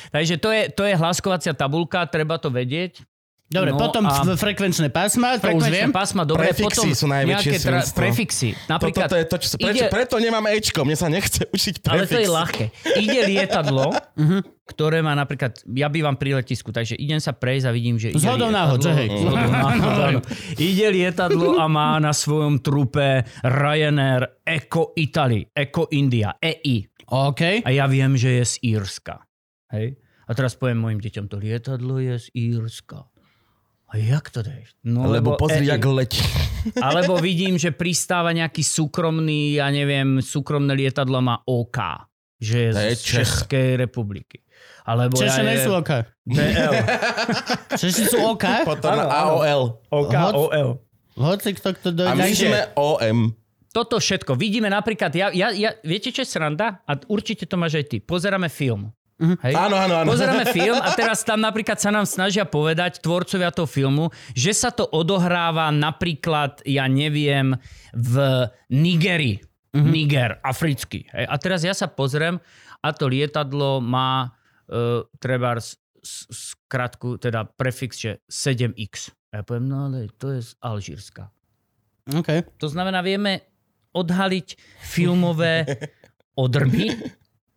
Takže 0.09 0.41
to 0.41 0.49
je, 0.49 0.73
to 0.73 0.89
je 0.89 0.97
hlaskovacia 0.97 1.53
tabulka, 1.53 2.09
treba 2.09 2.41
to 2.41 2.49
vedieť. 2.49 3.05
Dobre, 3.49 3.73
No 3.73 3.81
potom 3.81 4.05
a- 4.05 4.37
frekvenčné 4.37 4.93
pásma, 4.93 5.41
to 5.41 5.49
už 5.49 5.65
viem. 5.65 5.89
Frekvenčné 5.89 5.89
pásma, 5.89 6.23
dobre, 6.23 6.53
Prefixy 6.53 6.65
potom 6.69 6.85
sú 6.93 7.07
najväčšie 7.09 7.53
tra- 7.59 7.81
prefixy. 7.97 8.49
Napríklad, 8.69 9.09
Toto 9.09 9.17
je 9.17 9.25
to, 9.25 9.37
čo 9.41 9.49
sa, 9.49 9.57
prečo, 9.57 9.73
ide, 9.75 9.89
preto 9.89 10.15
nemám 10.17 10.45
Ečko, 10.53 10.85
mne 10.85 10.93
sa 10.95 11.09
nechce 11.09 11.49
učiť 11.49 11.75
prefix. 11.81 11.97
ale 11.97 12.05
to 12.07 12.19
je 12.19 12.29
ľahké. 12.29 12.65
Ide 12.99 13.21
lietadlo, 13.25 13.89
ktoré 14.65 15.01
má 15.01 15.17
napríklad, 15.17 15.65
ja 15.67 15.89
bývam 15.89 16.13
pri 16.13 16.37
letisku, 16.37 16.69
takže 16.69 16.93
idem 16.95 17.17
sa 17.17 17.33
prejsť 17.33 17.65
a 17.65 17.73
vidím, 17.73 17.97
že 17.97 18.13
ide 18.13 18.21
Zhodou 18.21 18.53
náhod, 18.53 18.79
že 18.79 18.93
hej? 18.93 19.09
Náhod. 19.49 20.29
Ide 20.55 20.87
lietadlo 20.91 21.57
a 21.57 21.65
má 21.65 21.97
na 21.97 22.13
svojom 22.13 22.61
trupe 22.61 23.25
Ryanair 23.41 24.45
Eco 24.45 24.93
Italy, 24.93 25.49
Eco 25.49 25.89
India, 25.91 26.37
EI. 26.37 26.85
OK. 27.09 27.65
A 27.65 27.71
ja 27.73 27.89
viem, 27.89 28.13
že 28.13 28.29
je 28.35 28.45
z 28.45 28.77
Írska. 28.77 29.25
Hej? 29.73 29.97
A 30.25 30.37
teraz 30.37 30.53
poviem 30.53 30.77
mojim 30.79 31.01
deťom, 31.01 31.25
to 31.27 31.37
lietadlo 31.37 31.97
je 31.97 32.21
z 32.21 32.27
Írska. 32.37 33.09
A 33.89 33.97
jak 33.97 34.29
to 34.29 34.45
dáš? 34.45 34.77
No, 34.85 35.09
Lebo 35.09 35.33
pozri, 35.35 35.65
EI. 35.65 35.73
jak 35.73 35.85
letí. 35.85 36.21
Alebo 36.87 37.17
vidím, 37.17 37.57
že 37.57 37.73
pristáva 37.73 38.31
nejaký 38.31 38.61
súkromný, 38.61 39.57
ja 39.57 39.73
neviem, 39.73 40.21
súkromné 40.21 40.77
lietadlo 40.77 41.25
má 41.25 41.41
OK. 41.43 41.79
Že 42.37 42.57
je 42.59 42.71
To 42.71 42.79
je 42.79 42.93
z 42.93 43.01
Čech. 43.01 43.17
Českej 43.25 43.69
republiky. 43.81 44.45
Alebo 44.85 45.17
Češi 45.17 45.41
ja 45.41 45.45
nie 45.45 45.59
sú 45.59 45.73
OK. 45.73 45.91
DL. 46.23 46.73
Češi 47.81 48.05
sú 48.07 48.19
OK. 48.29 48.45
Potom. 48.65 48.93
AOL. 48.93 49.63
OK, 49.89 50.15
OL. 50.33 50.71
Hoci 51.17 51.51
kto, 51.53 51.69
kto 51.75 51.89
A 51.89 51.95
dojde. 51.95 52.13
my 52.15 52.23
Takže- 52.23 52.45
sme 52.45 52.61
OM. 52.75 53.19
Toto 53.69 54.01
všetko. 54.01 54.33
Vidíme 54.35 54.69
napríklad, 54.69 55.13
ja, 55.13 55.29
ja, 55.29 55.53
ja, 55.53 55.77
viete, 55.81 56.09
čo 56.09 56.25
je 56.25 56.29
sranda? 56.29 56.81
A 56.85 56.97
určite 57.05 57.45
to 57.45 57.57
máš 57.57 57.77
aj 57.77 57.87
ty. 57.87 57.97
Pozeráme 58.01 58.49
film. 58.49 58.89
Hej? 59.19 59.55
Áno, 59.59 59.75
áno, 59.75 59.95
áno. 59.99 60.15
Pozeráme 60.15 60.47
film 60.55 60.79
a 60.79 60.95
teraz 60.95 61.27
tam 61.27 61.43
napríklad 61.43 61.75
sa 61.83 61.91
nám 61.91 62.07
snažia 62.07 62.47
povedať 62.47 63.03
tvorcovia 63.03 63.51
toho 63.51 63.67
filmu, 63.67 64.15
že 64.31 64.55
sa 64.55 64.71
to 64.71 64.87
odohráva 64.87 65.75
napríklad, 65.75 66.63
ja 66.63 66.87
neviem, 66.87 67.59
v 67.91 68.15
Nigeri. 68.71 69.43
Mm-hmm. 69.75 69.91
Niger, 69.91 70.31
africký. 70.41 71.05
Hej. 71.13 71.25
A 71.29 71.35
teraz 71.37 71.61
ja 71.67 71.75
sa 71.75 71.91
pozriem 71.91 72.39
a 72.79 72.89
to 72.95 73.11
lietadlo 73.11 73.83
má 73.83 74.31
uh, 74.71 75.05
treba 75.19 75.59
skratku, 76.01 77.19
teda 77.19 77.45
prefix, 77.59 77.99
že 77.99 78.23
7x. 78.31 79.13
A 79.35 79.41
ja 79.41 79.43
poviem, 79.45 79.69
no 79.69 79.91
ale 79.91 80.09
to 80.17 80.33
je 80.33 80.41
z 80.41 80.51
Alžírska. 80.63 81.29
OK. 82.09 82.49
To 82.57 82.67
znamená, 82.71 83.05
vieme 83.05 83.45
odhaliť 83.93 84.57
filmové 84.89 85.69
odrby, 86.45 86.97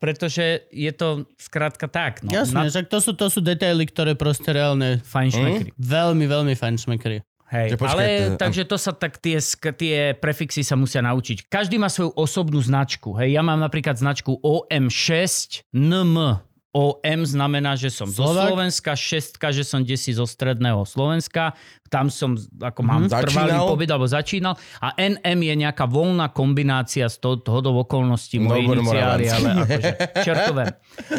pretože 0.01 0.43
je 0.67 0.89
to 0.89 1.07
skrátka 1.37 1.85
tak. 1.85 2.19
No, 2.19 2.33
Jasné, 2.33 2.67
však 2.67 2.89
to 2.89 2.97
sú, 2.97 3.13
to 3.13 3.29
sú 3.29 3.39
detaily, 3.39 3.85
ktoré 3.85 4.11
proste 4.13 4.49
reálne 4.49 4.97
Fajnšmekry. 4.99 5.77
veľmi, 5.77 6.25
veľmi 6.25 6.53
fajn 6.53 6.75
šmekry. 6.79 7.21
Hej, 7.47 7.75
počkaj, 7.75 7.91
ale 7.91 8.03
to- 8.31 8.39
takže 8.39 8.63
to 8.63 8.77
sa 8.77 8.91
tak 8.91 9.19
tie, 9.19 9.37
sk- 9.37 9.75
tie 9.75 9.97
prefixy 10.13 10.63
sa 10.63 10.73
musia 10.73 10.99
naučiť. 10.99 11.45
Každý 11.45 11.75
má 11.75 11.85
svoju 11.85 12.15
osobnú 12.15 12.57
značku. 12.57 13.11
Hej, 13.13 13.35
ja 13.35 13.41
mám 13.41 13.59
napríklad 13.59 13.93
značku 13.93 14.39
OM6 14.39 15.67
NM. 15.69 16.39
OM 16.71 17.21
znamená, 17.21 17.75
že 17.75 17.87
som 17.87 18.07
zo 18.07 18.23
Slovák? 18.23 18.47
Slovenska, 18.47 18.91
šestka, 18.93 19.51
že 19.51 19.61
som 19.61 19.83
desi 19.83 20.09
zo 20.09 20.23
stredného 20.23 20.81
Slovenska. 20.83 21.51
Tam 21.87 22.07
som, 22.07 22.33
ako 22.39 22.79
mám 22.79 23.05
Mhm. 23.05 23.11
trvalý 23.11 23.51
Začínal? 23.51 23.67
pobyt, 23.67 23.89
alebo 23.91 24.07
začínal. 24.07 24.53
A 24.79 24.95
NM 24.95 25.39
je 25.41 25.55
nejaká 25.57 25.83
voľná 25.83 26.27
kombinácia 26.27 27.05
z 27.05 27.19
toho, 27.19 27.35
toho 27.37 27.59
do 27.59 27.75
okolností, 27.75 28.39
moje 28.39 28.63
Novor 28.63 28.79
iniciály, 28.79 29.23
ale 29.27 29.47
akože 29.59 29.89
čertové. 30.21 30.63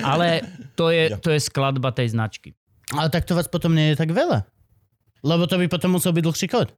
Ale 0.02 0.26
to 0.72 0.88
je, 0.88 1.20
to 1.20 1.28
je 1.28 1.40
skladba 1.42 1.92
tej 1.92 2.08
značky. 2.10 2.56
Ale 2.90 3.08
tak 3.08 3.24
to 3.24 3.32
vás 3.32 3.44
potom 3.44 3.72
nie 3.72 3.92
je 3.92 3.96
tak 3.98 4.08
veľa. 4.08 4.48
Lebo 5.20 5.44
to 5.44 5.54
by 5.54 5.68
potom 5.68 5.94
musel 5.94 6.10
byť 6.10 6.24
dlhší 6.24 6.48
kód. 6.48 6.72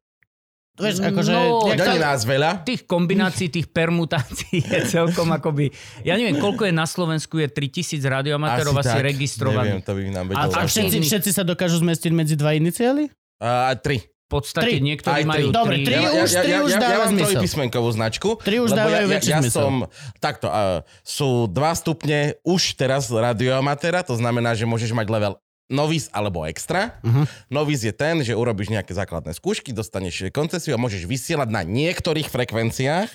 Vieš, 0.75 1.07
akože... 1.07 1.31
No, 1.31 1.71
Není 1.71 1.99
nás 1.99 2.27
veľa. 2.27 2.67
tých 2.67 2.83
kombinácií, 2.83 3.47
tých 3.47 3.71
permutácií 3.71 4.59
je 4.59 4.81
celkom 4.91 5.31
akoby... 5.31 5.71
Ja 6.03 6.19
neviem, 6.19 6.35
koľko 6.35 6.67
je 6.67 6.75
na 6.75 6.83
Slovensku, 6.83 7.39
je 7.39 7.47
3000 7.47 8.03
radioamatérov 8.03 8.75
asi, 8.75 8.91
tak. 8.91 8.99
Neviem, 8.99 9.09
registrovaných. 9.09 9.83
to 9.83 9.93
by 9.95 10.03
nám 10.11 10.25
A 10.25 10.29
vedel. 10.29 10.43
A 10.43 10.51
zaš- 10.51 10.71
všetci, 10.75 10.97
všetci 11.01 11.31
sa 11.31 11.43
dokážu 11.43 11.79
zmestiť 11.79 12.11
medzi 12.11 12.35
dva 12.35 12.53
iniciály? 12.53 13.07
A 13.39 13.71
tri. 13.79 14.03
V 14.25 14.41
podstate 14.41 14.67
Tri. 14.67 14.83
niektorí 14.83 15.15
Aj 15.15 15.23
tri. 15.23 15.31
majú 15.31 15.47
Dobre, 15.53 15.77
tri. 15.79 15.85
tri 15.85 16.01
už- 16.01 16.33
tri 16.35 16.53
už 16.59 16.71
ja, 16.73 16.75
ja, 16.75 16.83
dáva 16.83 16.97
mám 16.99 17.13
zmysel. 17.13 17.29
trojpísmenkovú 17.31 17.89
značku. 17.93 18.29
Tri 18.41 18.57
už 18.59 18.71
dávajú 18.73 19.05
ja, 19.05 19.07
ja, 19.07 19.15
väčší 19.15 19.31
ja 19.31 19.39
zmysel. 19.39 19.63
som, 19.63 19.75
takto, 20.17 20.47
uh, 20.49 20.81
sú 21.05 21.29
dva 21.47 21.71
stupne 21.71 22.19
už 22.43 22.75
teraz 22.75 23.07
radioamatéra, 23.09 24.01
to 24.01 24.17
znamená, 24.17 24.57
že 24.57 24.65
môžeš 24.65 24.91
mať 24.91 25.07
level 25.07 25.33
novice 25.71 26.13
alebo 26.13 26.45
extra. 26.45 27.01
Mhm. 27.01 27.09
Uh-huh. 27.09 27.27
Novice 27.49 27.89
je 27.89 27.95
ten, 27.95 28.21
že 28.21 28.37
urobíš 28.37 28.69
nejaké 28.73 28.93
základné 28.93 29.33
skúšky, 29.33 29.73
dostaneš 29.73 30.29
koncesiu 30.31 30.77
a 30.77 30.83
môžeš 30.83 31.09
vysielať 31.09 31.49
na 31.49 31.65
niektorých 31.65 32.29
frekvenciách 32.29 33.11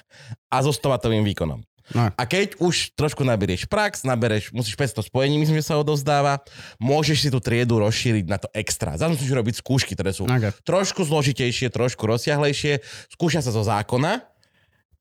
a 0.49 0.57
so 0.65 0.73
stovatovým 0.73 1.21
výkonom. 1.26 1.61
No. 1.89 2.13
A 2.13 2.23
keď 2.30 2.61
už 2.61 2.93
trošku 2.93 3.26
naberieš 3.26 3.65
prax, 3.65 4.05
nabereš, 4.05 4.53
musíš 4.53 4.77
500 4.77 5.09
spojení, 5.09 5.41
myslím, 5.41 5.57
že 5.57 5.73
sa 5.73 5.81
odovzdáva, 5.81 6.38
môžeš 6.77 7.17
si 7.26 7.30
tú 7.34 7.41
triedu 7.41 7.81
rozšíriť 7.81 8.26
na 8.30 8.38
to 8.38 8.45
extra. 8.53 8.93
Zase 8.93 9.17
musíš 9.17 9.34
robiť 9.34 9.55
skúšky, 9.57 9.97
ktoré 9.97 10.13
sú 10.13 10.30
Okay. 10.30 10.53
trošku 10.61 11.01
zložitejšie, 11.01 11.73
trošku 11.73 12.05
rozsiahlejšie. 12.05 12.85
Skúša 13.09 13.41
sa 13.41 13.49
zo 13.49 13.65
zákona. 13.65 14.21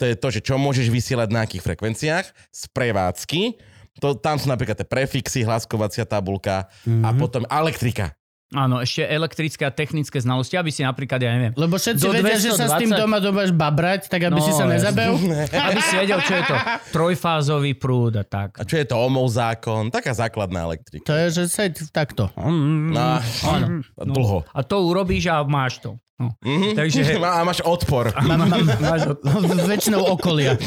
To 0.00 0.08
je 0.08 0.14
to, 0.16 0.28
že 0.32 0.40
čo 0.40 0.56
môžeš 0.56 0.88
vysielať 0.88 1.28
na 1.28 1.44
akých 1.44 1.60
frekvenciách. 1.60 2.26
Z 2.48 2.62
prevádzky. 2.72 3.60
To, 3.98 4.14
tam 4.14 4.38
sú 4.38 4.46
napríklad 4.46 4.74
tie 4.74 4.86
prefixy, 4.86 5.42
hlaskovacia 5.42 6.02
tabulka 6.02 6.66
mm-hmm. 6.82 7.02
a 7.02 7.08
potom 7.14 7.42
elektrika. 7.46 8.14
Áno, 8.48 8.80
ešte 8.80 9.04
elektrické 9.04 9.60
a 9.60 9.68
technické 9.68 10.16
znalosti, 10.24 10.56
aby 10.56 10.72
si 10.72 10.80
napríklad, 10.80 11.20
ja 11.20 11.36
neviem, 11.36 11.52
Lebo 11.52 11.76
všetci 11.76 12.00
vedia, 12.08 12.40
že 12.40 12.56
sa 12.56 12.64
s 12.64 12.80
tým 12.80 12.88
220. 12.88 12.96
doma 12.96 13.20
domáš 13.20 13.52
babrať, 13.52 14.08
tak 14.08 14.24
aby 14.24 14.40
No, 14.40 14.46
si 14.48 14.56
sa 14.56 14.64
jasne. 14.64 14.72
nezabil. 14.80 15.10
aby 15.52 15.80
si 15.84 15.94
vedel, 16.00 16.16
čo 16.24 16.32
je 16.32 16.44
to 16.48 16.56
trojfázový 16.96 17.76
prúd 17.76 18.16
a 18.16 18.24
tak. 18.24 18.56
A 18.56 18.64
čo 18.64 18.80
je 18.80 18.88
to 18.88 18.96
Omov 18.96 19.28
zákon? 19.28 19.92
Taká 19.92 20.16
základná 20.16 20.64
elektrika. 20.64 21.04
To 21.04 21.12
je, 21.12 21.26
že 21.28 21.42
seď 21.44 21.92
takto. 21.92 22.32
No, 22.40 23.20
Áno. 23.20 23.84
dlho. 24.16 24.48
A 24.48 24.64
to 24.64 24.80
urobíš 24.80 25.28
a 25.28 25.44
máš 25.44 25.84
to. 25.84 26.00
No. 26.18 26.34
Mhm. 26.42 26.74
Takže 26.74 27.14
A 27.38 27.46
máš 27.46 27.62
odpor. 27.62 28.10
Mám, 28.26 28.50
mám, 28.50 28.66
máš 28.82 29.06
to. 29.06 29.14
väčšinou 29.70 30.02
okolia. 30.02 30.58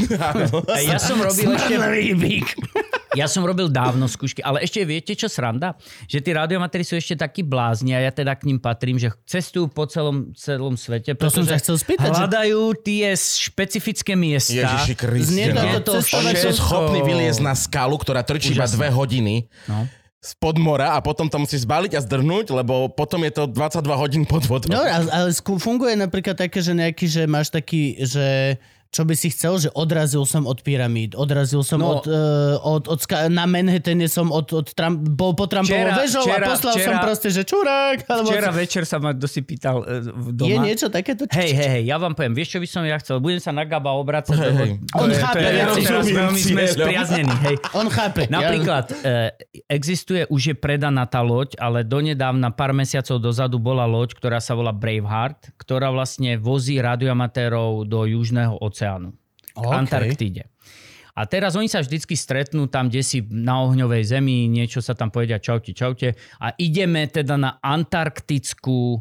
A 0.71 0.79
ja 0.79 0.95
som 0.95 1.19
robil 1.19 1.51
ešte... 1.51 1.75
Ja 3.11 3.27
som 3.27 3.43
robil 3.43 3.67
dávno 3.67 4.07
skúšky, 4.07 4.39
ale 4.39 4.63
ešte 4.63 4.87
viete, 4.87 5.11
čo 5.19 5.27
sranda? 5.27 5.75
Že 6.07 6.17
tí 6.23 6.31
radioamatéri 6.31 6.87
sú 6.87 6.95
ešte 6.95 7.19
takí 7.19 7.43
blázni 7.43 7.91
a 7.91 7.99
ja 7.99 8.07
teda 8.07 8.39
k 8.39 8.47
ním 8.47 8.55
patrím, 8.55 8.95
že 8.95 9.11
cestujú 9.27 9.67
po 9.67 9.83
celom, 9.83 10.31
celom 10.31 10.79
svete, 10.79 11.11
To 11.19 11.27
som 11.27 11.43
sa 11.43 11.59
chcel 11.59 11.75
spýtať. 11.75 12.07
Že... 12.07 12.19
hľadajú 12.23 12.59
tie 12.79 13.11
špecifické 13.19 14.15
miesta. 14.15 14.55
Ježiši 14.55 14.95
to 14.95 14.99
Kriste. 15.03 15.43
ako 15.51 15.79
to 15.83 15.91
Oni 15.99 16.07
sú 16.39 16.55
všetko- 16.55 16.55
schopní 16.55 16.99
vyliezť 17.03 17.41
na 17.43 17.51
skalu, 17.51 17.99
ktorá 17.99 18.23
trčí 18.23 18.55
iba 18.55 18.63
dve 18.63 18.87
hodiny 18.87 19.51
No. 19.67 19.91
Spod 20.21 20.61
mora 20.61 20.93
a 20.93 21.01
potom 21.01 21.25
to 21.25 21.41
musíš 21.41 21.65
zbaliť 21.65 21.97
a 21.97 22.05
zdrhnúť, 22.05 22.53
lebo 22.53 22.93
potom 22.93 23.25
je 23.25 23.33
to 23.33 23.43
22 23.49 23.89
hodín 23.97 24.23
pod 24.29 24.45
vodou. 24.45 24.69
No, 24.69 24.85
ale, 24.85 25.33
funguje 25.33 25.97
napríklad 25.97 26.37
také, 26.37 26.61
že 26.61 26.77
nejaký, 26.77 27.05
že 27.09 27.25
máš 27.25 27.49
taký, 27.49 27.97
že 28.05 28.61
čo 28.91 29.01
by 29.01 29.13
si 29.13 29.27
chcel, 29.29 29.55
že 29.57 29.69
odrazil 29.71 30.21
som 30.23 30.43
od 30.43 30.59
pyramíd, 30.59 31.15
odrazil 31.15 31.63
som 31.63 31.79
No. 31.79 31.97
od, 31.97 32.03
uh, 32.03 32.59
od, 32.59 32.83
od, 32.85 32.99
na 33.27 33.43
Manhattane 33.45 34.05
som 34.05 34.29
od, 34.29 34.51
od 34.51 34.67
Trump, 34.69 34.99
bol 35.09 35.31
po 35.31 35.47
Trumpovou 35.47 35.71
Včera- 35.81 35.95
väžou 35.97 36.21
a 36.21 36.27
včera- 36.27 36.45
poslal 36.45 36.73
som 36.73 36.81
včera- 36.91 36.99
proste, 37.01 37.27
že 37.29 37.41
čurák. 37.41 37.97
Alebo 38.03 38.27
Včera 38.27 38.51
večer 38.51 38.83
sa 38.83 38.97
ma 38.97 39.11
dosi 39.11 39.39
pýtal 39.39 39.79
v 40.05 40.27
doma. 40.29 40.49
je 40.49 40.57
niečo 40.61 40.87
takéto? 40.87 41.23
Hej, 41.25 41.49
hej, 41.49 41.69
hej, 41.71 41.83
ja 41.85 41.95
vám 41.95 42.11
poviem, 42.11 42.35
vieš, 42.35 42.51
čo 42.51 42.59
by 42.59 42.67
som 42.67 42.83
ja 42.83 42.97
chcel? 42.97 43.17
Budem 43.17 43.39
sa 43.39 43.49
na 43.49 43.63
Gaba 43.63 43.95
obracať, 43.95 44.35
Hej, 44.35 44.53
hej. 44.53 44.71
On 44.93 45.07
je, 45.07 45.15
chápe, 45.15 45.39
je, 45.39 45.47
ja 45.47 45.65
teraz 45.65 45.87
rozumiem 45.87 46.17
veľmi 46.21 46.39
sme 46.43 46.61
spriaznení, 46.67 47.33
hej. 47.41 47.55
On 47.71 47.87
chápe. 47.87 48.27
Napríklad 48.27 48.85
e, 48.91 49.31
existuje, 49.65 50.27
už 50.27 50.41
je 50.43 50.55
predaná 50.57 51.05
tá 51.05 51.21
loď, 51.21 51.55
ale 51.55 51.81
donedávna, 51.81 52.51
pár 52.51 52.71
mesiacov 52.71 53.17
dozadu 53.17 53.55
bola 53.55 53.87
loď, 53.87 54.13
ktorá 54.13 54.37
sa 54.37 54.51
volá 54.51 54.69
Braveheart, 54.69 55.55
ktorá 55.55 55.87
vlastne 55.89 56.35
vozí 56.35 56.75
radioamatérov 56.75 57.83
do 57.83 58.03
Južného 58.03 58.57
oceánu. 58.57 58.80
OK. 58.81 59.61
K 59.61 59.71
Antarktíde. 59.71 60.43
A 61.11 61.27
teraz 61.27 61.59
oni 61.59 61.67
sa 61.67 61.83
vždycky 61.83 62.15
stretnú 62.15 62.71
tam, 62.71 62.87
kde 62.87 63.03
si 63.03 63.19
na 63.27 63.59
ohňovej 63.67 64.15
zemi, 64.15 64.47
niečo 64.47 64.79
sa 64.79 64.95
tam 64.95 65.11
povedia 65.11 65.43
čaute, 65.43 65.75
čaute. 65.75 66.15
A 66.39 66.55
ideme 66.55 67.03
teda 67.11 67.35
na 67.35 67.59
antarktickú 67.59 68.95
e, 68.95 68.99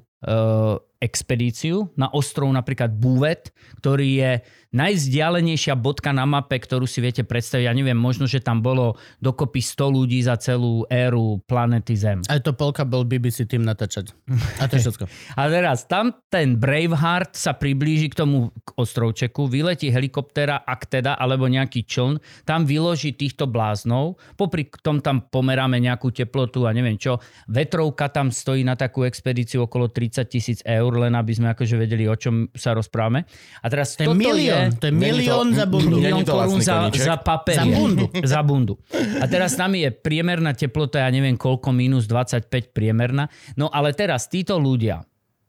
expedíciu 1.00 1.94
na 1.94 2.10
ostrov 2.10 2.50
napríklad 2.50 2.92
Bouvet, 2.92 3.54
ktorý 3.78 4.08
je 4.20 4.32
najzdialenejšia 4.70 5.74
bodka 5.74 6.14
na 6.14 6.22
mape, 6.26 6.54
ktorú 6.58 6.86
si 6.86 7.02
viete 7.02 7.26
predstaviť. 7.26 7.66
Ja 7.66 7.74
neviem, 7.74 7.98
možno, 7.98 8.30
že 8.30 8.38
tam 8.38 8.62
bolo 8.62 8.94
dokopy 9.18 9.58
100 9.58 9.96
ľudí 9.96 10.22
za 10.22 10.38
celú 10.38 10.86
éru 10.86 11.42
planety 11.50 11.94
Zem. 11.98 12.22
Aj 12.30 12.38
to 12.38 12.54
polka 12.54 12.86
bol 12.86 13.02
BBC 13.02 13.50
tým 13.50 13.66
natáčať. 13.66 14.14
A 14.62 14.70
to 14.70 14.78
je 14.78 14.86
všetko. 14.86 15.04
A 15.40 15.50
teraz 15.50 15.90
tam 15.90 16.14
ten 16.30 16.54
Braveheart 16.54 17.34
sa 17.34 17.58
priblíži 17.58 18.14
k 18.14 18.22
tomu 18.22 18.54
k 18.62 18.68
ostrovčeku, 18.78 19.50
vyletí 19.50 19.90
helikoptéra, 19.90 20.62
ak 20.62 20.86
teda, 20.86 21.18
alebo 21.18 21.50
nejaký 21.50 21.82
čln, 21.82 22.22
tam 22.46 22.62
vyloží 22.62 23.14
týchto 23.18 23.50
bláznov, 23.50 24.22
popri 24.38 24.70
tom 24.86 25.02
tam 25.02 25.26
pomeráme 25.26 25.82
nejakú 25.82 26.14
teplotu 26.14 26.64
a 26.64 26.70
neviem 26.70 26.94
čo. 26.94 27.18
Vetrovka 27.50 28.06
tam 28.08 28.30
stojí 28.30 28.62
na 28.62 28.78
takú 28.78 29.02
expedíciu 29.02 29.66
okolo 29.66 29.90
30 29.90 30.30
tisíc 30.30 30.58
eur, 30.62 30.92
len 30.94 31.12
aby 31.18 31.32
sme 31.34 31.50
akože 31.52 31.74
vedeli, 31.74 32.06
o 32.06 32.14
čom 32.14 32.46
sa 32.54 32.70
rozprávame. 32.76 33.26
A 33.60 33.66
teraz 33.66 33.98
To 33.98 34.06
je 34.06 34.14
milión. 34.14 34.38
je... 34.38 34.59
To 34.76 34.84
je 34.86 34.92
Není 34.92 35.00
to- 35.00 35.06
milión 35.16 35.48
za 35.54 35.66
bundu. 35.66 35.96
Milión 36.00 36.24
korún 36.24 36.60
za, 36.60 36.74
koníček. 36.90 37.02
za 37.06 37.16
papier. 37.16 37.56
Za 37.56 37.66
bundu. 37.66 38.04
za 38.36 38.40
bundu. 38.42 38.74
A 39.20 39.24
teraz 39.26 39.56
tam 39.56 39.72
je 39.74 39.88
priemerná 39.88 40.52
teplota, 40.52 41.00
ja 41.04 41.10
neviem 41.10 41.38
koľko, 41.38 41.72
minus 41.72 42.04
25 42.04 42.76
priemerná. 42.76 43.30
No 43.56 43.72
ale 43.72 43.96
teraz 43.96 44.28
títo 44.28 44.60
ľudia 44.60 45.00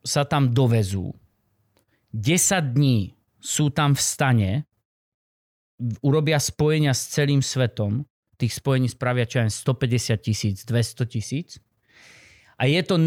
sa 0.01 0.23
tam 0.23 0.49
dovezú. 0.49 1.11
10 2.15 2.75
dní 2.75 3.11
sú 3.39 3.71
tam 3.71 3.95
v 3.95 4.01
stane, 4.01 4.51
urobia 6.05 6.37
spojenia 6.37 6.93
s 6.93 7.09
celým 7.09 7.41
svetom, 7.41 8.05
tých 8.37 8.53
spojení 8.57 8.89
spravia 8.89 9.25
čo 9.25 9.41
aj 9.41 9.49
150 9.49 10.17
tisíc, 10.21 10.57
200 10.65 11.05
tisíc. 11.09 11.49
A 12.61 12.69
je 12.69 12.81
to 12.85 13.01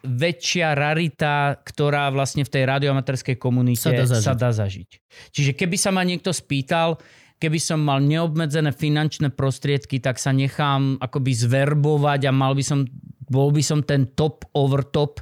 najväčšia 0.00 0.68
rarita, 0.72 1.60
ktorá 1.60 2.08
vlastne 2.08 2.44
v 2.44 2.52
tej 2.52 2.64
radioamaterskej 2.64 3.36
komunite 3.36 3.84
Sa 3.84 3.92
dá 3.92 4.04
zažiť. 4.08 4.24
sa 4.24 4.34
dá 4.34 4.50
zažiť. 4.52 4.90
Čiže 5.32 5.52
keby 5.56 5.76
sa 5.76 5.90
ma 5.92 6.00
niekto 6.04 6.32
spýtal, 6.32 6.96
keby 7.40 7.60
som 7.60 7.80
mal 7.80 8.00
neobmedzené 8.00 8.72
finančné 8.72 9.32
prostriedky, 9.32 10.00
tak 10.00 10.20
sa 10.20 10.32
nechám 10.32 11.00
akoby 11.00 11.32
zverbovať 11.36 12.28
a 12.28 12.32
mal 12.32 12.52
by 12.56 12.64
som, 12.64 12.88
bol 13.28 13.52
by 13.52 13.60
som 13.64 13.80
ten 13.84 14.08
top 14.12 14.44
over 14.56 14.84
top 14.84 15.20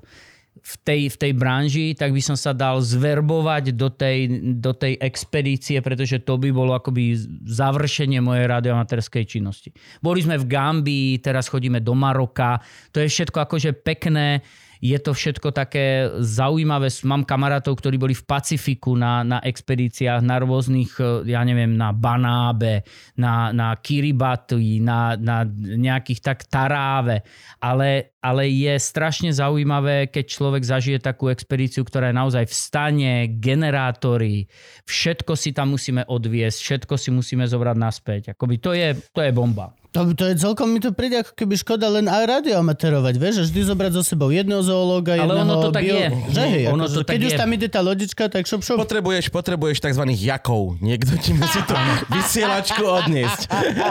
v 0.58 0.74
tej, 0.84 1.00
v 1.08 1.16
tej 1.16 1.32
branži, 1.32 1.86
tak 1.96 2.12
by 2.12 2.20
som 2.20 2.36
sa 2.36 2.52
dal 2.52 2.82
zverbovať 2.82 3.72
do 3.72 3.88
tej, 3.88 4.28
do 4.58 4.76
tej 4.76 5.00
expedície, 5.00 5.80
pretože 5.80 6.20
to 6.20 6.36
by 6.36 6.52
bolo 6.52 6.76
akoby 6.76 7.16
završenie 7.46 8.20
mojej 8.20 8.44
radioamaterskej 8.50 9.24
činnosti. 9.24 9.72
Boli 10.04 10.20
sme 10.20 10.36
v 10.36 10.44
Gambii, 10.44 11.24
teraz 11.24 11.48
chodíme 11.48 11.80
do 11.80 11.96
Maroka, 11.96 12.60
to 12.92 13.00
je 13.00 13.08
všetko 13.08 13.48
akože 13.48 13.80
pekné, 13.80 14.44
je 14.78 14.98
to 14.98 15.10
všetko 15.14 15.50
také 15.50 16.10
zaujímavé. 16.22 16.90
Mám 17.02 17.26
kamarátov, 17.26 17.78
ktorí 17.78 17.98
boli 17.98 18.14
v 18.14 18.24
Pacifiku 18.24 18.94
na, 18.94 19.26
na 19.26 19.38
expedíciách, 19.42 20.22
na 20.22 20.38
rôznych, 20.38 20.94
e, 21.02 21.34
ja 21.34 21.42
neviem, 21.42 21.74
na 21.74 21.90
Banábe, 21.90 22.86
na, 23.18 23.50
na 23.50 23.74
Kiribati, 23.74 24.78
na, 24.78 25.18
na 25.18 25.42
nejakých 25.58 26.20
tak 26.22 26.38
Taráve. 26.46 27.26
Ale, 27.58 28.14
ale 28.22 28.50
je 28.50 28.74
strašne 28.78 29.34
zaujímavé, 29.34 30.08
keď 30.08 30.24
človek 30.30 30.62
zažije 30.62 30.98
takú 31.02 31.30
expedíciu, 31.30 31.82
ktorá 31.82 32.10
je 32.10 32.18
naozaj 32.18 32.44
v 32.46 32.54
stane, 32.54 33.12
generátory, 33.42 34.46
všetko 34.86 35.34
si 35.34 35.50
tam 35.50 35.74
musíme 35.74 36.06
odviesť, 36.06 36.58
všetko 36.58 36.94
si 36.94 37.10
musíme 37.10 37.44
zobrať 37.44 37.76
naspäť. 37.76 38.22
Akoby 38.32 38.56
to 38.62 38.72
je, 38.72 38.94
to 39.10 39.20
je 39.22 39.34
bomba. 39.34 39.74
To, 39.98 40.14
to 40.14 40.24
je 40.24 40.38
celkom 40.38 40.70
mi 40.70 40.78
to 40.78 40.90
príde 40.90 41.18
ako 41.18 41.34
keby 41.34 41.54
škoda 41.56 41.90
len 41.90 42.06
aj 42.06 42.22
radioamatérovať, 42.38 43.14
vieš, 43.14 43.34
a 43.34 43.44
vždy 43.44 43.60
zobrať 43.64 43.90
so 43.92 44.02
sebou 44.04 44.30
jedného 44.30 44.62
zoológa, 44.62 45.18
Ale 45.18 45.26
jedného 45.26 45.42
ono 45.42 45.54
to 45.58 45.68
tak 45.68 45.82
je. 45.82 46.06
Že 46.28 46.42
hej, 46.46 46.62
Ono 46.68 46.78
akože, 46.78 46.94
to 46.94 47.00
tak 47.00 47.10
keď 47.10 47.20
už 47.20 47.32
je. 47.32 47.38
tam 47.38 47.48
ide 47.50 47.66
tá 47.66 47.80
lodička, 47.80 48.22
tak 48.28 48.42
šup, 48.44 48.62
šup. 48.62 48.78
Potrebuješ, 48.78 49.26
potrebuješ 49.28 49.76
tzv. 49.80 50.04
jakov. 50.14 50.78
Niekto 50.78 51.18
ti 51.18 51.34
musí 51.34 51.58
tú 51.60 51.74
vysielačku 52.08 52.78
odniesť. 52.80 53.40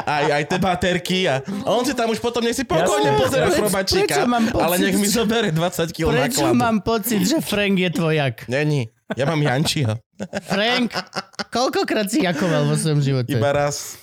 Aj, 0.01 0.25
aj 0.31 0.43
tie 0.45 0.57
baterky. 0.57 1.19
A, 1.25 1.35
a 1.43 1.69
on 1.69 1.83
si 1.83 1.91
tam 1.91 2.07
už 2.07 2.17
potom 2.17 2.39
nech 2.39 2.53
si 2.53 2.63
pokojne 2.63 3.11
Jasné. 3.11 3.19
pozera 3.19 3.45
Prečo- 3.45 3.59
chrobačíka. 3.59 4.15
Ale 4.55 4.75
nech 4.79 4.95
mi 4.95 5.03
že- 5.03 5.15
zobere 5.17 5.49
20 5.51 5.91
kg 5.91 6.07
Prečo 6.07 6.47
mám 6.53 6.79
pocit, 6.79 7.19
že 7.19 7.37
Frank 7.39 7.75
je 7.75 7.89
tvojak? 7.91 8.47
Není. 8.47 8.87
Ja 9.13 9.23
mám 9.23 9.39
Jančiho. 9.39 9.99
Frank, 10.49 10.89
koľkokrát 11.53 12.09
si 12.09 12.25
jakoval 12.25 12.65
vo 12.65 12.75
svojom 12.75 13.01
živote? 13.01 13.37
Iba 13.37 13.53
raz. 13.53 14.01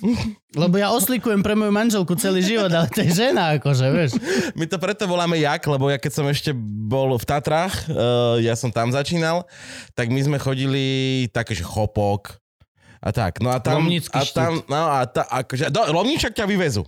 Lebo 0.54 0.78
ja 0.78 0.94
oslikujem 0.94 1.42
pre 1.42 1.58
moju 1.58 1.74
manželku 1.74 2.14
celý 2.14 2.46
život, 2.46 2.70
ale 2.70 2.86
to 2.86 3.02
je 3.02 3.10
žena, 3.10 3.58
akože, 3.58 3.86
vieš. 3.90 4.10
My 4.54 4.70
to 4.70 4.78
preto 4.78 5.10
voláme 5.10 5.34
Jak, 5.34 5.66
lebo 5.66 5.90
ja 5.90 5.98
keď 5.98 6.12
som 6.14 6.26
ešte 6.30 6.54
bol 6.86 7.18
v 7.18 7.24
Tatrách, 7.26 7.74
uh, 7.90 8.38
ja 8.38 8.54
som 8.54 8.70
tam 8.70 8.94
začínal, 8.94 9.50
tak 9.98 10.14
my 10.14 10.20
sme 10.22 10.38
chodili 10.38 11.26
také, 11.34 11.58
že 11.58 11.66
chopok 11.66 12.38
a 13.02 13.10
tak. 13.10 13.42
No 13.42 13.50
a 13.52 13.58
tam... 13.58 13.82
Lomnický 13.84 14.14
a 14.16 14.22
tam, 14.30 14.62
no 14.64 14.80
a 14.88 15.04
ta, 15.04 15.26
akože, 15.28 15.68
do, 15.68 15.80
Lomničak 15.90 16.32
ťa 16.32 16.46
vyvezú. 16.46 16.86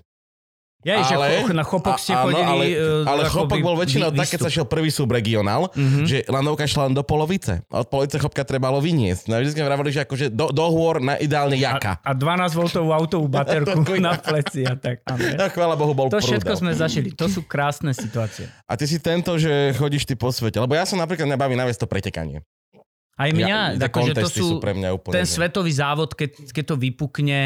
Ja, 0.86 1.02
že 1.02 1.12
Ale- 1.12 1.42
cho- 1.42 1.50
na 1.52 1.66
chopok 1.66 1.98
ste 1.98 2.14
chodili... 2.14 2.46
ale, 2.46 2.64
e, 2.70 3.02
ale 3.02 3.26
chopok 3.26 3.58
bol 3.58 3.74
väčšinou 3.74 4.14
tak, 4.14 4.26
keď 4.28 4.40
sa 4.40 4.50
šiel 4.52 4.64
prvý 4.64 4.86
súb 4.88 5.10
regionál, 5.10 5.66
Mhm. 5.68 6.02
že 6.04 6.22
lanovka 6.24 6.62
šla 6.62 6.86
len 6.86 6.94
do 6.94 7.02
polovice. 7.02 7.66
A 7.66 7.82
od 7.82 7.88
polovice 7.88 8.16
chopka 8.16 8.42
trebalo 8.42 8.78
vyniesť. 8.78 9.26
No 9.26 9.36
vždy 9.36 9.50
sme 9.50 9.66
vravili, 9.66 9.90
že 9.90 10.00
akože 10.00 10.30
do, 10.30 10.46
do 10.48 10.62
hôr 10.64 11.00
na 11.00 11.18
ideálne 11.18 11.54
jaka. 11.56 11.98
A, 11.98 12.06
a 12.06 12.12
12 12.14 12.54
voltovú 12.54 12.90
autovú 12.92 13.26
baterku 13.34 13.98
na 13.98 14.14
pleci 14.14 14.62
a 14.62 14.72
tak. 14.72 15.02
A 15.02 15.18
chvála 15.48 15.74
Bohu, 15.74 15.90
bol 15.90 16.06
To 16.06 16.16
všetko 16.16 16.54
prúdel. 16.54 16.60
sme 16.60 16.72
zažili. 16.72 17.10
To 17.10 17.26
sú 17.26 17.42
krásne 17.42 17.90
situácie. 17.90 18.46
A 18.62 18.72
ty 18.72 18.86
si 18.86 18.96
tento, 18.96 19.34
že 19.34 19.50
chodíš 19.74 20.04
ty 20.04 20.14
po 20.14 20.30
svete. 20.30 20.56
Lebo 20.56 20.70
ja 20.72 20.84
som 20.84 20.96
napríklad 20.96 21.26
nebaví 21.26 21.52
naviesť 21.52 21.82
to 21.82 21.88
pretekanie. 21.88 22.46
Aj 23.12 23.26
Ja, 23.26 23.34
mňa, 23.34 23.58
tie 23.74 23.88
akože 23.88 24.12
to 24.14 24.28
sú, 24.28 24.46
sú 24.46 24.56
pre 24.56 24.70
mňa 24.70 24.92
úplne... 24.92 25.14
ten 25.14 25.24
že- 25.24 25.34
svetový 25.34 25.72
závod, 25.72 26.12
keď, 26.12 26.30
keď 26.46 26.64
to 26.66 26.76
vypukne 26.78 27.38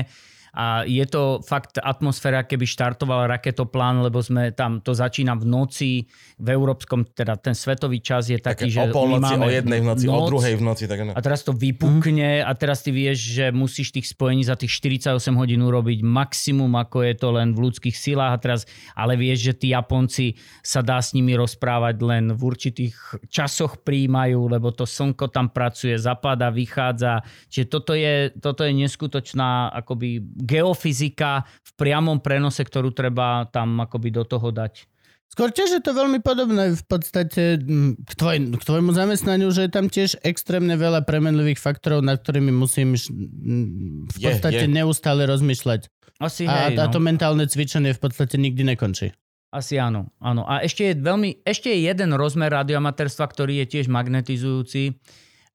a 0.54 0.82
je 0.82 1.04
to 1.06 1.38
fakt 1.46 1.78
atmosféra, 1.78 2.42
keby 2.42 2.66
štartoval 2.66 3.30
raketoplán, 3.30 4.02
lebo 4.02 4.18
sme 4.18 4.50
tam, 4.50 4.82
to 4.82 4.90
začína 4.90 5.38
v 5.38 5.44
noci, 5.46 5.92
v 6.40 6.48
európskom, 6.50 7.06
teda 7.06 7.38
ten 7.38 7.54
svetový 7.54 8.02
čas 8.02 8.26
je 8.26 8.38
taký, 8.40 8.66
Také 8.66 8.74
že 8.74 8.80
o 8.90 8.94
polnoci, 8.94 9.34
o 9.38 9.50
jednej 9.50 9.78
v 9.78 9.86
noci, 9.86 10.04
o 10.10 10.16
noc, 10.18 10.28
druhej 10.30 10.54
v 10.58 10.62
noci. 10.62 10.84
Tak 10.90 10.98
a 11.14 11.20
teraz 11.22 11.46
to 11.46 11.54
vypukne 11.54 12.42
a 12.42 12.50
teraz 12.58 12.82
ty 12.82 12.90
vieš, 12.90 13.40
že 13.40 13.54
musíš 13.54 13.94
tých 13.94 14.10
spojení 14.10 14.42
za 14.42 14.58
tých 14.58 14.74
48 14.74 15.16
hodín 15.38 15.62
urobiť 15.62 16.02
maximum, 16.02 16.72
ako 16.74 17.06
je 17.06 17.14
to 17.14 17.28
len 17.30 17.54
v 17.54 17.70
ľudských 17.70 17.94
silách 17.94 18.32
a 18.34 18.38
teraz, 18.42 18.60
ale 18.98 19.14
vieš, 19.14 19.52
že 19.52 19.54
tí 19.54 19.68
Japonci 19.70 20.34
sa 20.64 20.82
dá 20.82 20.98
s 20.98 21.14
nimi 21.14 21.38
rozprávať 21.38 21.96
len 22.02 22.24
v 22.34 22.40
určitých 22.42 22.94
časoch 23.30 23.80
príjmajú, 23.86 24.50
lebo 24.50 24.74
to 24.74 24.88
slnko 24.88 25.30
tam 25.30 25.52
pracuje, 25.52 25.94
zapada, 26.00 26.50
vychádza. 26.50 27.22
Čiže 27.52 27.66
toto 27.70 27.92
je, 27.94 28.32
toto 28.40 28.66
je 28.66 28.72
neskutočná 28.74 29.70
akoby 29.70 30.20
geofyzika 30.40 31.44
v 31.44 31.70
priamom 31.76 32.18
prenose, 32.18 32.64
ktorú 32.64 32.90
treba 32.90 33.46
tam 33.52 33.80
akoby 33.84 34.08
do 34.10 34.24
toho 34.24 34.50
dať. 34.50 34.88
Skôr 35.30 35.54
tiež 35.54 35.78
je 35.78 35.82
to 35.86 35.94
veľmi 35.94 36.18
podobné 36.26 36.74
v 36.74 36.84
podstate 36.90 37.62
k, 37.62 38.12
tvoj, 38.18 38.50
k 38.58 38.62
tvojmu 38.66 38.90
zamestnaniu, 38.90 39.54
že 39.54 39.70
je 39.70 39.70
tam 39.70 39.86
tiež 39.86 40.18
extrémne 40.26 40.74
veľa 40.74 41.06
premenlivých 41.06 41.62
faktorov, 41.62 42.02
nad 42.02 42.18
ktorými 42.18 42.50
musím 42.50 42.98
v 42.98 44.16
Je, 44.18 44.26
podstate 44.26 44.66
je. 44.66 44.74
neustále 44.74 45.30
rozmýšľať. 45.30 45.86
Asi 46.18 46.50
A, 46.50 46.74
hej, 46.74 46.82
a 46.82 46.90
no. 46.90 46.92
to 46.92 46.98
mentálne 46.98 47.46
cvičenie 47.46 47.94
v 47.94 48.00
podstate 48.02 48.42
nikdy 48.42 48.74
nekončí. 48.74 49.14
Asi 49.54 49.78
áno, 49.78 50.10
áno. 50.18 50.42
A 50.50 50.66
ešte 50.66 50.90
je, 50.90 50.94
veľmi, 50.98 51.46
ešte 51.46 51.70
je 51.70 51.86
jeden 51.86 52.10
rozmer 52.18 52.50
radioamatérstva, 52.50 53.30
ktorý 53.30 53.62
je 53.62 53.78
tiež 53.78 53.86
magnetizujúci. 53.86 54.98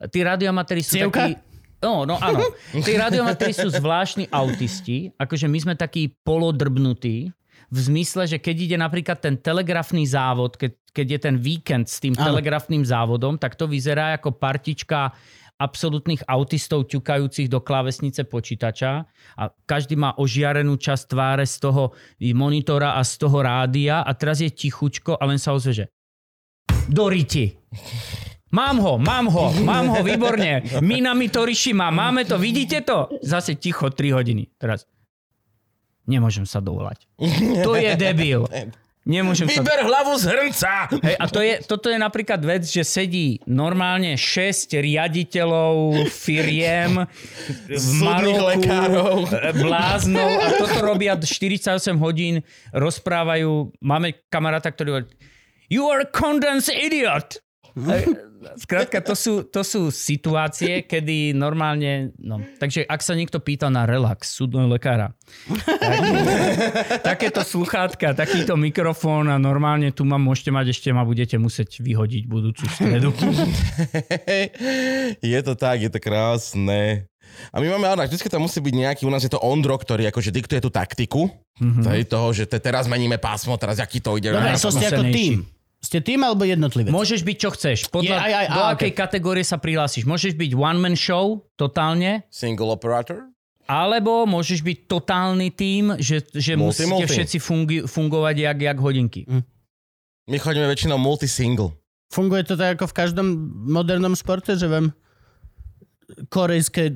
Tí 0.08 0.20
radioamatéri 0.24 0.84
sú 0.84 1.04
Cievka? 1.04 1.32
takí... 1.32 1.36
No, 1.86 2.02
no 2.10 2.18
áno. 2.18 2.42
Tí 2.74 2.98
radioamatéri 2.98 3.54
sú 3.54 3.70
zvláštni 3.70 4.26
autisti. 4.34 5.14
Akože 5.22 5.46
my 5.46 5.60
sme 5.62 5.74
takí 5.78 6.10
polodrbnutí. 6.26 7.30
V 7.70 7.78
zmysle, 7.78 8.26
že 8.26 8.38
keď 8.42 8.56
ide 8.58 8.78
napríklad 8.82 9.22
ten 9.22 9.38
telegrafný 9.38 10.06
závod, 10.06 10.58
keď, 10.58 10.72
keď 10.90 11.08
je 11.14 11.20
ten 11.22 11.36
víkend 11.38 11.86
s 11.86 12.02
tým 12.02 12.18
Áno. 12.18 12.34
telegrafným 12.34 12.82
závodom, 12.82 13.38
tak 13.38 13.54
to 13.58 13.70
vyzerá 13.70 14.18
ako 14.18 14.38
partička 14.38 15.14
absolútnych 15.56 16.20
autistov 16.28 16.92
ťukajúcich 16.92 17.48
do 17.48 17.64
klávesnice 17.64 18.28
počítača 18.28 19.08
a 19.40 19.44
každý 19.64 19.96
má 19.96 20.12
ožiarenú 20.20 20.76
časť 20.76 21.04
tváre 21.08 21.48
z 21.48 21.64
toho 21.64 21.96
monitora 22.36 23.00
a 23.00 23.02
z 23.08 23.14
toho 23.24 23.40
rádia 23.40 24.04
a 24.04 24.12
teraz 24.20 24.44
je 24.44 24.52
tichučko 24.52 25.16
a 25.16 25.24
len 25.24 25.40
sa 25.40 25.56
ozve, 25.56 25.72
že 25.72 25.86
do 26.92 27.08
riti. 27.08 27.56
Mám 28.54 28.78
ho, 28.78 28.94
mám 29.02 29.26
ho, 29.26 29.46
mám 29.66 29.86
ho, 29.90 30.00
výborne. 30.06 30.62
Minami 30.82 31.34
Torishima, 31.34 31.90
máme 31.90 32.30
to, 32.30 32.38
vidíte 32.38 32.86
to? 32.86 33.10
Zase 33.26 33.58
ticho 33.58 33.90
3 33.90 34.14
hodiny. 34.14 34.48
Teraz. 34.62 34.86
Nemôžem 36.06 36.46
sa 36.46 36.62
dovolať. 36.62 37.10
To 37.66 37.74
je 37.74 37.98
debil. 37.98 38.46
Nemôžem 39.06 39.46
sa... 39.46 39.62
Vyber 39.62 39.86
hlavu 39.86 40.18
z 40.18 40.26
hrnca! 40.34 40.90
Hej, 40.90 41.16
a 41.22 41.26
to 41.30 41.38
je, 41.38 41.62
toto 41.62 41.94
je 41.94 41.98
napríklad 42.02 42.42
vec, 42.42 42.66
že 42.66 42.82
sedí 42.82 43.38
normálne 43.46 44.18
6 44.18 44.74
riaditeľov 44.74 46.10
firiem 46.10 47.06
Maroku, 48.02 48.50
lekárov. 48.50 49.30
e, 49.30 49.54
bláznov 49.62 50.26
a 50.42 50.48
toto 50.58 50.82
robia 50.82 51.14
48 51.14 51.78
hodín, 52.02 52.42
rozprávajú. 52.74 53.78
Máme 53.78 54.26
kamaráta, 54.34 54.74
ktorý 54.74 54.90
hovorí 54.90 55.08
You 55.70 55.86
are 55.86 56.02
a 56.02 56.10
condensed 56.10 56.74
idiot! 56.74 57.46
Skrátka, 58.54 59.02
to 59.02 59.18
sú, 59.18 59.42
to 59.50 59.66
sú 59.66 59.90
situácie, 59.90 60.86
kedy 60.86 61.34
normálne... 61.34 62.14
No, 62.22 62.38
takže 62.62 62.86
ak 62.86 63.02
sa 63.02 63.18
niekto 63.18 63.42
pýta 63.42 63.74
na 63.74 63.90
relax 63.90 64.38
súdneho 64.38 64.70
lekára, 64.70 65.18
tak, 65.66 66.00
takéto 67.02 67.42
sluchátka, 67.42 68.14
takýto 68.14 68.54
mikrofón 68.54 69.34
a 69.34 69.42
normálne 69.42 69.90
tu 69.90 70.06
ma 70.06 70.22
môžete 70.22 70.54
mať, 70.54 70.66
ešte 70.78 70.90
ma 70.94 71.02
budete 71.02 71.42
musieť 71.42 71.82
vyhodiť 71.82 72.24
budúcu 72.30 72.64
stredu. 72.70 73.10
je 75.36 75.40
to 75.42 75.54
tak, 75.58 75.82
je 75.82 75.90
to 75.90 76.00
krásne. 76.00 77.10
A 77.52 77.60
my 77.60 77.68
máme, 77.76 77.90
áno, 77.90 78.02
vždycky 78.06 78.30
tam 78.30 78.46
musí 78.46 78.62
byť 78.62 78.74
nejaký, 78.74 79.02
u 79.04 79.12
nás 79.12 79.26
je 79.26 79.32
to 79.32 79.42
Ondro, 79.42 79.76
ktorý 79.76 80.08
akože 80.14 80.32
diktuje 80.32 80.62
tú 80.62 80.70
taktiku, 80.70 81.28
mm-hmm. 81.60 82.08
toho, 82.08 82.28
že 82.32 82.46
te, 82.48 82.62
teraz 82.62 82.88
meníme 82.88 83.18
pásmo, 83.18 83.58
teraz 83.60 83.82
aký 83.82 84.00
to 84.00 84.16
ide. 84.16 84.32
Dobre, 84.32 84.56
to 84.56 84.72
ste 84.72 84.88
ako 84.88 85.04
tým. 85.10 85.55
Ste 85.86 86.02
tým 86.02 86.26
alebo 86.26 86.42
jednotlivec? 86.42 86.90
Môžeš 86.90 87.22
byť 87.22 87.38
čo 87.38 87.50
chceš. 87.54 87.78
Podľa 87.94 88.18
Je, 88.18 88.26
aj, 88.26 88.34
aj, 88.34 88.48
do 88.50 88.62
á, 88.66 88.68
akej 88.74 88.92
kategórie 88.98 89.46
sa 89.46 89.62
prihlásiš. 89.62 90.10
Môžeš 90.10 90.34
byť 90.34 90.52
one-man 90.58 90.98
show, 90.98 91.46
totálne, 91.54 92.26
Single 92.34 92.74
operator? 92.74 93.30
alebo 93.70 94.26
môžeš 94.26 94.62
byť 94.62 94.78
totálny 94.90 95.54
tým, 95.54 95.98
že, 96.02 96.26
že 96.34 96.58
Multi, 96.58 96.86
musíte 96.86 96.90
multi. 96.90 97.14
všetci 97.14 97.38
fungi, 97.38 97.78
fungovať 97.86 98.36
jak, 98.38 98.58
jak 98.62 98.78
hodinky. 98.82 99.22
My 100.26 100.38
chodíme 100.42 100.66
väčšinou 100.66 100.98
multi-single. 100.98 101.70
Funguje 102.10 102.46
to 102.46 102.58
tak 102.58 102.82
ako 102.82 102.90
v 102.90 102.98
každom 102.98 103.28
modernom 103.66 104.18
športe, 104.18 104.58
že 104.58 104.66
vám 104.66 104.94
korejské 106.28 106.94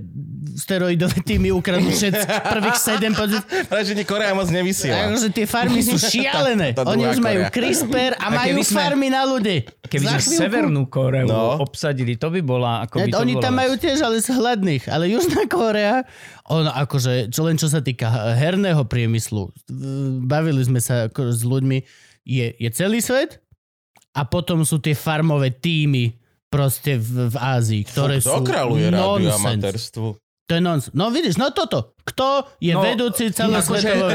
steroidové 0.54 1.18
týmy 1.20 1.50
ukradnú 1.50 1.90
všetci 1.90 2.26
prvých 2.54 2.78
sedem 2.78 3.10
pozícií. 3.12 3.66
Ale 3.66 3.82
že 3.82 3.94
ni 3.94 4.04
Korea 4.04 4.32
moc 4.32 4.46
nevysiela. 4.48 5.10
Takže 5.10 5.30
tie 5.30 5.46
farmy 5.46 5.80
sú 5.80 5.98
šialené. 6.14 6.72
Tá 6.72 6.86
Oni 6.86 7.02
druhá 7.02 7.14
už 7.14 7.20
majú 7.20 7.42
Korea. 7.42 7.52
CRISPR 7.52 8.12
a, 8.14 8.22
A 8.22 8.28
majú 8.36 8.62
sme- 8.62 8.78
farmy 8.78 9.08
na 9.08 9.22
ľudí. 9.24 9.58
Keby 9.82 10.06
sme 10.06 10.22
Severnú 10.22 10.86
Koreu 10.86 11.26
No. 11.26 11.58
obsadili, 11.58 12.14
to 12.14 12.30
by 12.30 12.40
bola... 12.40 12.86
Ako 12.86 13.02
by 13.02 13.10
to 13.10 13.18
oni 13.18 13.34
bola 13.34 13.44
tam 13.44 13.54
majú 13.56 13.74
tiež, 13.76 13.98
ale 14.00 14.20
z 14.20 14.30
hladných. 14.30 14.84
Ale 14.86 15.10
Južná 15.10 15.46
Korea, 15.46 16.06
on 16.46 16.66
akože, 16.66 17.28
čo 17.28 17.42
len 17.42 17.56
čo 17.56 17.66
sa 17.66 17.82
týka 17.82 18.06
herného 18.36 18.86
priemyslu, 18.86 19.50
bavili 20.22 20.62
sme 20.62 20.78
sa 20.78 21.10
s 21.10 21.42
ľuďmi, 21.42 21.78
je, 22.22 22.46
je 22.52 22.70
celý 22.70 23.02
svet 23.02 23.42
a 24.12 24.22
potom 24.22 24.62
sú 24.62 24.78
tie 24.78 24.94
farmové 24.94 25.50
týmy 25.50 26.14
proste 26.50 26.98
v, 26.98 27.30
v 27.30 27.38
Ázii, 27.38 27.84
ktoré 27.86 28.18
Fú, 28.18 28.34
sú 28.36 28.42
nonsense. 28.42 29.38
amatérstvu. 29.40 30.08
To 30.20 30.52
je 30.52 30.62
nonsens. 30.62 30.90
No 30.92 31.08
vidíš, 31.08 31.38
no 31.38 31.54
toto. 31.54 31.94
Kto 32.02 32.58
je 32.58 32.74
No, 32.74 32.82
vedúci 32.82 33.30
akože, 33.30 33.38
celosvetovo? 33.38 34.06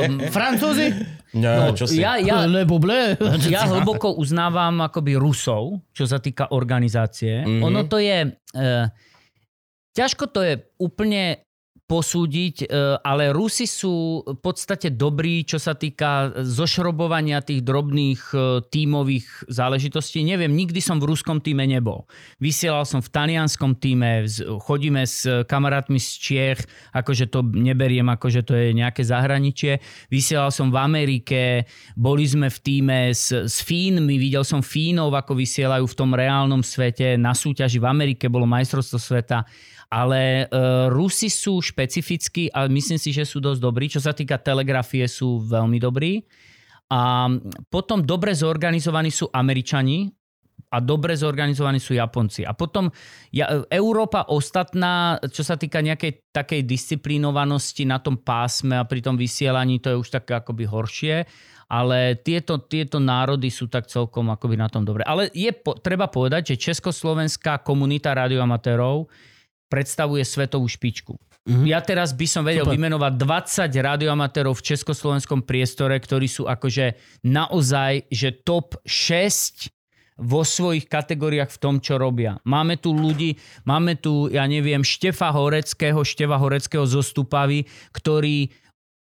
ehm, 0.00 0.16
Francúzi? 0.34 0.88
Nie, 1.32 1.52
No, 1.52 1.72
čo 1.72 1.84
si? 1.84 2.00
ja, 2.00 2.16
ja, 2.16 2.44
Le 2.44 2.64
buble? 2.64 3.20
ja 3.44 3.64
hlboko 3.66 4.16
uznávam 4.16 4.80
akoby 4.80 5.16
Rusov, 5.16 5.84
čo 5.92 6.04
sa 6.04 6.16
týka 6.16 6.48
organizácie. 6.48 7.44
Mhm. 7.44 7.46
Mm-hmm. 7.46 7.66
Ono 7.68 7.80
to 7.84 7.96
je... 8.00 8.18
Uh, 8.52 8.88
ťažko 9.92 10.24
to 10.26 10.40
je 10.40 10.54
úplne 10.78 11.44
posúdiť, 11.92 12.56
e, 12.64 12.66
ale 13.04 13.36
Rusi 13.36 13.68
sú 13.68 14.24
v 14.24 14.40
podstate 14.40 14.96
dobrí, 14.96 15.44
čo 15.44 15.60
sa 15.60 15.76
týka 15.76 16.32
zošrobovania 16.40 17.44
tých 17.44 17.60
drobných 17.60 18.22
e, 18.32 18.36
tímových 18.64 19.52
záležitostí. 19.52 20.24
Neviem, 20.24 20.56
nikdy 20.56 20.80
som 20.80 20.96
v 20.96 21.12
ruskom 21.12 21.44
týme 21.44 21.68
nebol. 21.68 22.08
Vysielal 22.40 22.88
som 22.88 23.04
v 23.04 23.12
talianskom 23.12 23.76
týme, 23.76 24.24
chodíme 24.64 25.04
s 25.04 25.28
kamarátmi 25.44 26.00
z 26.00 26.08
Čiech, 26.16 26.60
akože 26.96 27.28
to 27.28 27.44
neberiem, 27.44 28.08
akože 28.08 28.40
to 28.40 28.56
je 28.56 28.72
nejaké 28.72 29.04
zahraničie. 29.04 29.84
Vysielal 30.08 30.48
som 30.48 30.72
v 30.72 30.80
Amerike, 30.80 31.68
boli 31.92 32.24
sme 32.24 32.48
v 32.48 32.58
týme 32.64 33.12
s, 33.12 33.28
s 33.28 33.60
Fínmi, 33.60 34.16
videl 34.16 34.48
som 34.48 34.64
Fínov, 34.64 35.12
ako 35.12 35.36
vysielajú 35.36 35.84
v 35.84 35.98
tom 35.98 36.16
reálnom 36.16 36.64
svete. 36.64 37.20
Na 37.20 37.36
súťaži 37.36 37.76
v 37.76 37.84
Amerike 37.84 38.32
bolo 38.32 38.48
majstrovstvo 38.48 38.96
sveta. 38.96 39.44
Ale 39.92 40.48
uh, 40.48 40.88
Rusi 40.88 41.28
sú 41.28 41.60
špecifickí 41.60 42.48
a 42.48 42.64
myslím 42.64 42.96
si, 42.96 43.12
že 43.12 43.28
sú 43.28 43.44
dosť 43.44 43.60
dobrí. 43.60 43.92
Čo 43.92 44.00
sa 44.00 44.16
týka 44.16 44.40
telegrafie, 44.40 45.04
sú 45.04 45.44
veľmi 45.44 45.76
dobrí. 45.76 46.24
A 46.88 47.28
potom 47.68 48.00
dobre 48.00 48.32
zorganizovaní 48.32 49.12
sú 49.12 49.28
Američani 49.28 50.08
a 50.72 50.80
dobre 50.80 51.12
zorganizovaní 51.12 51.76
sú 51.76 51.92
Japonci. 51.92 52.48
A 52.48 52.56
potom 52.56 52.88
ja, 53.28 53.64
Európa 53.68 54.24
ostatná, 54.32 55.20
čo 55.28 55.44
sa 55.44 55.60
týka 55.60 55.84
nejakej 55.84 56.32
takej 56.32 56.64
disciplínovanosti 56.64 57.84
na 57.84 58.00
tom 58.00 58.16
pásme 58.16 58.80
a 58.80 58.88
pri 58.88 59.04
tom 59.04 59.20
vysielaní, 59.20 59.84
to 59.84 59.92
je 59.92 60.00
už 60.00 60.08
také 60.08 60.40
akoby 60.40 60.64
horšie. 60.64 61.16
Ale 61.72 62.20
tieto, 62.20 62.60
tieto 62.64 63.00
národy 63.00 63.48
sú 63.48 63.68
tak 63.68 63.88
celkom 63.88 64.28
akoby 64.28 64.60
na 64.60 64.68
tom 64.68 64.84
dobre. 64.84 65.04
Ale 65.08 65.32
je 65.32 65.48
po, 65.56 65.76
treba 65.76 66.08
povedať, 66.08 66.52
že 66.52 66.72
československá 66.72 67.64
komunita 67.64 68.12
radioamatérov 68.12 69.08
predstavuje 69.72 70.20
svetovú 70.20 70.68
špičku. 70.68 71.16
Mm-hmm. 71.42 71.66
Ja 71.66 71.80
teraz 71.80 72.12
by 72.12 72.26
som 72.28 72.44
vedel 72.44 72.68
Super. 72.68 72.76
Vymenovať 72.76 73.12
20 73.18 73.72
radioamatérov 73.72 74.54
v 74.54 74.62
československom 74.62 75.42
priestore, 75.42 75.96
ktorí 75.96 76.28
sú 76.28 76.44
akože 76.46 76.94
naozaj, 77.24 78.06
že 78.12 78.36
top 78.44 78.78
6 78.84 79.72
vo 80.22 80.46
svojich 80.46 80.86
kategóriách 80.86 81.50
v 81.50 81.58
tom, 81.58 81.74
čo 81.82 81.98
robia. 81.98 82.38
Máme 82.46 82.78
tu 82.78 82.94
ľudí, 82.94 83.40
máme 83.66 83.98
tu, 83.98 84.30
ja 84.30 84.46
neviem, 84.46 84.86
Štefa 84.86 85.34
Horeckého, 85.34 85.98
Števa 86.06 86.38
Horeckého 86.38 86.86
zo 86.86 87.02
Stupavy, 87.02 87.66
ktorý 87.90 88.52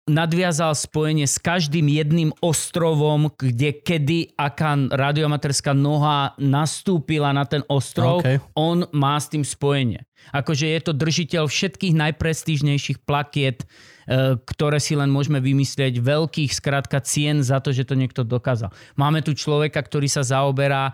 nadviazal 0.06 0.77
spojenie 0.77 1.25
s 1.25 1.42
každým 1.42 1.90
jedným 1.90 2.30
ostrovom, 2.38 3.34
kde 3.34 3.74
kedy 3.82 4.38
aká 4.38 4.77
radioamatérská 4.93 5.74
noha 5.74 6.38
nastúpila 6.38 7.34
na 7.34 7.42
ten 7.50 7.66
ostrov, 7.66 8.22
OK. 8.22 8.38
on 8.53 8.85
má 8.93 9.17
s 9.17 9.34
tým 9.34 9.42
spojenie. 9.42 10.06
Akože 10.30 10.69
je 10.69 10.80
to 10.82 10.93
držiteľ 10.93 11.50
všetkých 11.50 11.93
najprestížnejších 11.98 13.01
plakiet, 13.06 13.66
e, 13.66 14.38
ktoré 14.38 14.77
si 14.77 14.93
len 14.98 15.09
môžeme 15.09 15.42
vymyslieť, 15.42 16.01
veľkých 16.01 16.53
skrátka 16.53 17.01
cien 17.01 17.42
za 17.42 17.61
to, 17.61 17.74
že 17.74 17.85
to 17.85 17.98
niekto 17.98 18.22
dokázal. 18.22 18.74
Máme 18.98 19.25
tu 19.25 19.34
človeka, 19.34 19.82
ktorý 19.82 20.09
sa 20.09 20.22
zaoberá 20.22 20.90
e, 20.90 20.93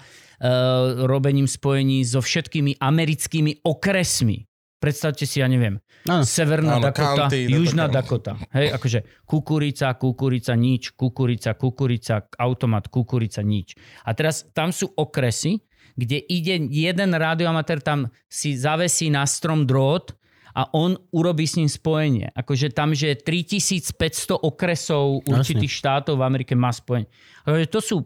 robením 1.04 1.48
spojení 1.48 2.04
so 2.08 2.24
všetkými 2.24 2.80
americkými 2.80 3.64
okresmi. 3.64 4.51
Predstavte 4.82 5.30
si, 5.30 5.38
ja 5.38 5.46
neviem, 5.46 5.78
Áno. 6.10 6.26
Severná 6.26 6.82
Áno, 6.82 6.90
Dakota, 6.90 7.30
county, 7.30 7.46
Južná 7.46 7.86
také. 7.86 7.96
Dakota. 8.02 8.32
Hej, 8.50 8.68
akože 8.74 9.00
kukurica, 9.30 9.94
kukurica, 9.94 10.58
nič, 10.58 10.98
kukurica, 10.98 11.54
kukurica, 11.54 12.26
automat, 12.42 12.90
kukurica, 12.90 13.46
nič. 13.46 13.78
A 14.02 14.18
teraz 14.18 14.50
tam 14.58 14.74
sú 14.74 14.90
okresy, 14.98 15.62
kde 15.94 16.18
ide 16.26 16.66
jeden 16.74 17.14
radioamatér, 17.14 17.86
tam 17.86 18.10
si 18.26 18.58
zavesí 18.58 19.14
na 19.14 19.22
strom 19.30 19.70
drôt 19.70 20.10
a 20.58 20.66
on 20.74 20.98
urobí 21.14 21.46
s 21.46 21.62
ním 21.62 21.70
spojenie. 21.70 22.34
Akože 22.34 22.74
tam, 22.74 22.98
že 22.98 23.14
3500 23.14 24.42
okresov 24.42 25.22
určitých 25.30 25.72
štátov 25.72 26.18
v 26.18 26.26
Amerike 26.26 26.58
má 26.58 26.74
spojenie. 26.74 27.08
Akože 27.46 27.68
to 27.70 27.80
sú 27.80 27.98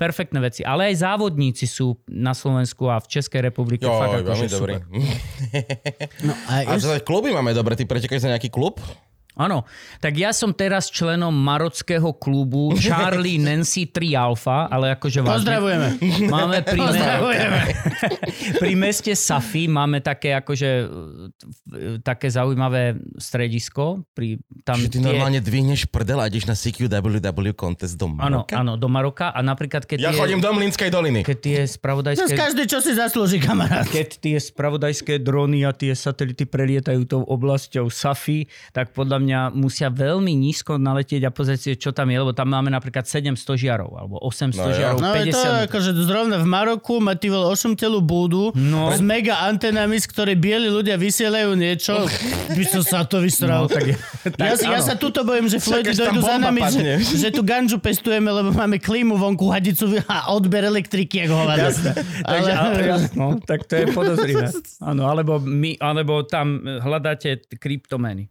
perfektné 0.00 0.40
veci. 0.40 0.64
Ale 0.64 0.88
aj 0.88 1.04
závodníci 1.04 1.68
sú 1.68 2.00
na 2.08 2.32
Slovensku 2.32 2.88
a 2.88 2.96
v 2.96 3.20
Českej 3.20 3.52
republike 3.52 3.84
Jo, 3.84 4.00
fakt 4.00 4.24
akože 4.24 4.46
dobrý. 4.48 4.74
super. 4.80 4.88
No, 6.26 6.32
a 6.48 6.64
A 6.64 6.80
za 6.80 6.96
kluby 7.04 7.28
máme 7.36 7.52
dobre, 7.52 7.76
ty 7.76 7.84
pretekáš 7.84 8.24
za 8.24 8.32
nejaký 8.32 8.48
klub? 8.48 8.80
Áno, 9.40 9.64
tak 9.96 10.12
ja 10.14 10.30
som 10.30 10.52
teraz 10.52 10.92
členom 10.92 11.32
marockého 11.32 12.12
klubu 12.12 12.76
Charlie 12.76 13.40
Nancy 13.46 13.88
3 13.88 14.12
Alpha, 14.12 14.68
ale 14.68 14.92
akože 14.92 15.24
vážne. 15.24 15.40
Pozdravujeme. 15.40 15.88
Máme 16.28 16.60
pri, 16.60 16.80
Pozdravujeme. 16.84 17.60
pri 18.62 18.72
meste 18.76 19.16
Safi 19.16 19.64
máme 19.64 20.04
také 20.04 20.36
akože 20.36 20.70
také 22.02 22.28
zaujímavé 22.28 22.98
stredisko. 23.16 24.04
Pri, 24.12 24.36
tam 24.62 24.76
Že 24.76 24.88
ty 24.90 24.98
normálne 25.00 25.40
dvihneš 25.40 25.88
prdel 25.88 26.20
a 26.20 26.28
ideš 26.28 26.44
na 26.44 26.54
CQWW 26.54 27.56
contest 27.56 27.96
do 27.96 28.06
Áno, 28.10 28.44
Maroka? 28.44 28.52
áno, 28.52 28.72
do 28.76 28.88
Maroka 28.90 29.32
a 29.32 29.40
napríklad 29.40 29.86
keď 29.86 29.98
Ja 30.02 30.12
tie, 30.12 30.20
chodím 30.20 30.40
do 30.42 30.50
Mlínskej 30.52 30.90
doliny. 30.90 31.20
keď 31.24 31.38
tie 31.38 31.58
Zas 31.64 31.78
spravodajské... 31.78 32.34
každý, 32.34 32.62
čo 32.66 32.82
si 32.82 32.92
zaslúži, 32.92 33.38
kamarát. 33.40 33.86
keď 33.88 34.08
tie 34.20 34.36
spravodajské 34.36 35.16
drony 35.16 35.64
a 35.64 35.72
tie 35.72 35.94
satelity 35.94 36.44
prelietajú 36.44 37.06
tou 37.06 37.22
oblasťou 37.22 37.88
Safi, 37.88 38.44
tak 38.74 38.92
podľa 38.92 39.18
mňa 39.22 39.29
musia 39.48 39.86
veľmi 39.86 40.32
nízko 40.32 40.74
naletieť 40.74 41.22
a 41.24 41.30
pozrieť 41.30 41.60
si, 41.60 41.70
čo 41.74 41.90
tam 41.90 42.08
je, 42.08 42.16
lebo 42.16 42.30
tam 42.30 42.48
máme 42.48 42.68
napríklad 42.68 43.04
700 43.04 43.36
žiarov, 43.54 43.90
alebo 43.92 44.18
800 44.18 44.56
No 44.56 44.64
jo. 44.64 44.74
žiarov, 44.74 44.98
No 44.98 45.10
je 45.12 45.24
to 45.28 45.40
50... 45.40 45.66
akože 45.66 45.90
zrovna 46.00 46.36
v 46.36 46.46
Maroku 46.46 46.98
má 46.98 47.14
ty 47.14 47.28
vole 47.28 47.46
ošumtelú 47.46 48.00
búdu 48.00 48.50
No. 48.52 48.88
s 48.88 48.98
mega 48.98 49.44
antenami, 49.44 49.94
z 49.94 50.06
ktorej 50.06 50.34
bieli 50.34 50.66
ľudia 50.66 50.94
vysielajú 50.94 51.54
niečo. 51.54 51.94
By 52.50 52.64
som 52.64 52.82
sa 52.82 53.02
to 53.02 53.18
vysral. 53.18 53.64
No, 53.64 53.68
tak, 53.68 53.86
ja, 53.86 53.96
tak, 54.26 54.58
ja 54.60 54.76
áno. 54.76 54.82
sa 54.82 54.94
tuto 54.94 55.22
bojím, 55.22 55.46
že 55.46 55.58
Floydy 55.58 55.92
dojdu 55.92 56.20
za 56.20 56.36
nami, 56.36 56.60
že, 56.62 56.80
padne. 56.80 56.94
že 56.98 57.28
tu 57.28 57.42
ganžu 57.42 57.76
pestujeme, 57.76 58.26
lebo 58.26 58.50
máme 58.50 58.76
klímu 58.76 59.14
vonku, 59.14 59.46
hadicu 59.46 59.86
a 60.06 60.30
odber 60.30 60.64
elektriky, 60.64 61.24
ako. 61.24 61.36
Takže, 61.46 61.90
ale, 62.24 62.48
Ale, 62.90 63.06
no, 63.12 63.36
tak 63.38 63.66
to 63.66 63.76
je 63.76 63.84
podozrivé. 63.90 64.48
Áno, 64.90 65.04
alebo, 65.04 65.36
my, 65.38 65.76
alebo 65.76 66.24
tam 66.24 66.58
hľadáte 66.62 67.44
kryptomeny. 67.56 68.30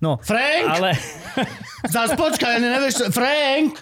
No, 0.00 0.16
Frank, 0.24 0.64
ale... 0.66 0.96
zás 1.94 2.16
počkaj, 2.16 2.56
nevieš, 2.60 3.12
Frank, 3.12 3.76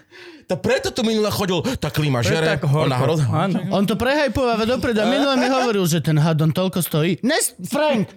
To 0.49 0.57
preto 0.57 0.89
tu 0.97 1.05
minule 1.05 1.29
chodil, 1.29 1.61
tá 1.77 1.93
klíma 1.93 2.25
žere, 2.25 2.57
tak 2.57 2.65
horko. 2.65 2.89
ona. 2.89 2.97
Áno. 3.45 3.59
on 3.69 3.85
to 3.85 4.01
prehajpováva 4.01 4.65
dopredu 4.65 5.05
a 5.05 5.07
minule 5.07 5.37
mi 5.37 5.45
hovoril, 5.45 5.85
že 5.85 6.01
ten 6.01 6.17
hadon 6.17 6.57
toľko 6.57 6.81
stojí. 6.81 7.21
Nes, 7.21 7.53
Frank, 7.69 8.09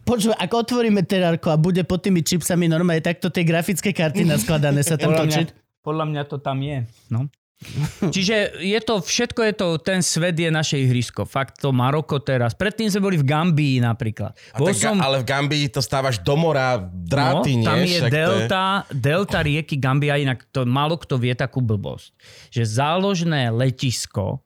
Počúvaj, 0.00 0.42
ak 0.42 0.50
otvoríme 0.50 1.06
terárko 1.06 1.54
a 1.54 1.56
bude 1.60 1.86
pod 1.86 2.02
tými 2.02 2.24
čipsami 2.24 2.66
normálne 2.66 3.04
takto 3.04 3.30
tie 3.30 3.46
grafické 3.46 3.94
karty 3.94 4.26
naskladané 4.26 4.82
sa 4.82 4.98
tam 4.98 5.14
podľa, 5.14 5.22
točiť. 5.22 5.46
mňa, 5.54 5.84
podľa 5.86 6.04
mňa 6.10 6.22
to 6.26 6.36
tam 6.42 6.58
je. 6.58 6.78
No. 7.12 7.30
Čiže 8.14 8.56
je 8.56 8.80
to, 8.80 9.04
všetko 9.04 9.40
je 9.44 9.52
to, 9.52 9.66
ten 9.76 10.00
svet 10.00 10.32
je 10.32 10.48
naše 10.48 10.80
ihrisko. 10.80 11.28
Fakt 11.28 11.60
to 11.60 11.76
Maroko 11.76 12.16
teraz. 12.16 12.56
Predtým 12.56 12.88
sme 12.88 13.04
boli 13.04 13.16
v 13.20 13.28
Gambii 13.28 13.84
napríklad. 13.84 14.32
A 14.52 14.56
Bol 14.56 14.72
tak, 14.72 14.96
Ale 14.96 15.20
v 15.20 15.28
Gambii 15.28 15.68
to 15.68 15.84
stávaš 15.84 16.24
do 16.24 16.40
mora, 16.40 16.80
dráty, 16.80 17.60
no, 17.60 17.60
nie? 17.60 17.66
tam 17.68 17.78
je 17.84 17.98
Však 18.00 18.10
to 18.10 18.16
delta, 18.16 18.64
delta 18.88 19.38
rieky 19.44 19.76
Gambia, 19.76 20.16
inak 20.16 20.48
to 20.48 20.64
málo 20.64 20.96
kto 20.96 21.20
vie 21.20 21.36
takú 21.36 21.60
blbosť. 21.60 22.16
Že 22.48 22.62
záložné 22.64 23.52
letisko 23.52 24.40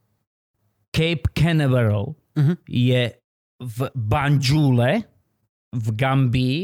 Cape 0.91 1.31
Canaveral 1.31 2.18
Mhm. 2.34 2.55
je 2.67 3.02
v 3.62 3.78
Banjule 3.94 5.07
v 5.70 5.86
Gambii 5.94 6.60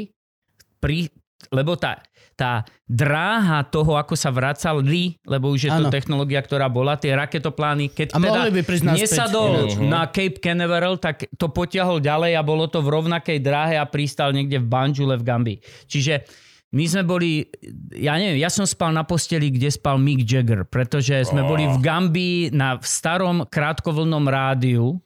pri, 0.82 1.06
lebo 1.54 1.78
tá, 1.78 2.02
tá 2.40 2.64
dráha 2.88 3.60
toho, 3.68 4.00
ako 4.00 4.16
sa 4.16 4.32
vracali, 4.32 5.20
lebo 5.28 5.52
už 5.52 5.68
je 5.68 5.70
to 5.70 5.84
Áno. 5.86 5.92
technológia, 5.92 6.40
ktorá 6.40 6.72
bola, 6.72 6.96
tie 6.96 7.12
raketoplány, 7.12 7.92
keď 7.92 8.16
A 8.16 8.18
teda 8.18 8.48
by 8.48 8.62
nesadol 8.96 9.68
ináč. 9.68 9.76
na 9.84 10.08
Cape 10.08 10.40
Canaveral, 10.40 10.96
tak 10.96 11.28
to 11.36 11.52
potiahol 11.52 12.00
ďalej 12.00 12.32
a 12.34 12.42
bolo 12.42 12.64
to 12.72 12.80
v 12.80 12.88
rovnakej 12.88 13.38
dráhe 13.44 13.76
a 13.76 13.84
pristal 13.84 14.32
niekde 14.32 14.56
v 14.56 14.66
Banjule 14.72 15.20
v 15.20 15.24
Gambii. 15.28 15.58
Čiže 15.84 16.24
my 16.70 16.84
sme 16.86 17.02
boli, 17.02 17.50
ja 17.98 18.14
neviem, 18.14 18.38
ja 18.38 18.46
som 18.46 18.62
spal 18.62 18.94
na 18.94 19.02
posteli, 19.02 19.50
kde 19.50 19.74
spal 19.74 19.98
Mick 19.98 20.22
Jagger, 20.22 20.62
pretože 20.64 21.18
sme 21.26 21.42
boli 21.42 21.66
v 21.66 21.78
Gambii 21.82 22.54
na 22.54 22.78
v 22.78 22.86
starom 22.86 23.42
krátkovlnom 23.44 24.22
rádiu, 24.30 25.02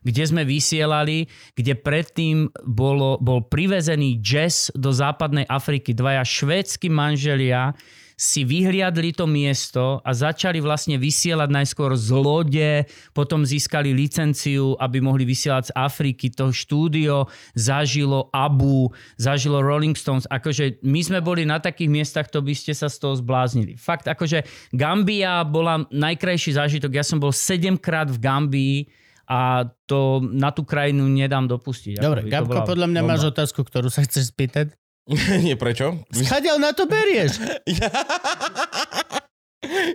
kde 0.00 0.24
sme 0.24 0.42
vysielali, 0.44 1.28
kde 1.56 1.76
predtým 1.76 2.48
bolo, 2.64 3.20
bol 3.20 3.44
privezený 3.44 4.20
jazz 4.20 4.72
do 4.72 4.92
západnej 4.92 5.44
Afriky. 5.48 5.92
Dvaja 5.92 6.24
švédsky 6.24 6.88
manželia 6.88 7.76
si 8.20 8.44
vyhliadli 8.44 9.16
to 9.16 9.24
miesto 9.24 10.04
a 10.04 10.12
začali 10.12 10.60
vlastne 10.60 11.00
vysielať 11.00 11.48
najskôr 11.48 11.96
z 11.96 12.12
lode, 12.12 12.70
potom 13.16 13.48
získali 13.48 13.96
licenciu, 13.96 14.76
aby 14.76 15.00
mohli 15.00 15.24
vysielať 15.24 15.72
z 15.72 15.76
Afriky. 15.80 16.28
To 16.36 16.52
štúdio 16.52 17.32
zažilo 17.56 18.28
Abu, 18.36 18.92
zažilo 19.16 19.64
Rolling 19.64 19.96
Stones. 19.96 20.28
Akože 20.28 20.84
my 20.84 21.00
sme 21.00 21.24
boli 21.24 21.48
na 21.48 21.64
takých 21.64 21.88
miestach, 21.88 22.28
to 22.28 22.44
by 22.44 22.52
ste 22.52 22.76
sa 22.76 22.92
z 22.92 23.00
toho 23.00 23.16
zbláznili. 23.16 23.80
Fakt, 23.80 24.04
akože 24.04 24.44
Gambia 24.76 25.40
bola 25.48 25.88
najkrajší 25.88 26.60
zážitok. 26.60 27.00
Ja 27.00 27.04
som 27.08 27.24
bol 27.24 27.32
7 27.32 27.80
krát 27.80 28.12
v 28.12 28.20
Gambii 28.20 28.99
a 29.30 29.40
to 29.86 30.00
na 30.20 30.50
tú 30.50 30.66
krajinu 30.66 31.06
nedám 31.06 31.46
dopustiť. 31.46 31.96
Dobre, 31.96 32.26
Gabko, 32.26 32.66
podľa 32.66 32.86
mňa 32.88 33.00
bomba. 33.00 33.14
máš 33.14 33.30
otázku, 33.30 33.62
ktorú 33.62 33.86
sa 33.86 34.02
chceš 34.02 34.34
spýtať. 34.34 34.74
Nie, 35.46 35.54
prečo? 35.54 36.02
Schadiaľ 36.10 36.58
na 36.58 36.74
to 36.74 36.84
berieš? 36.84 37.38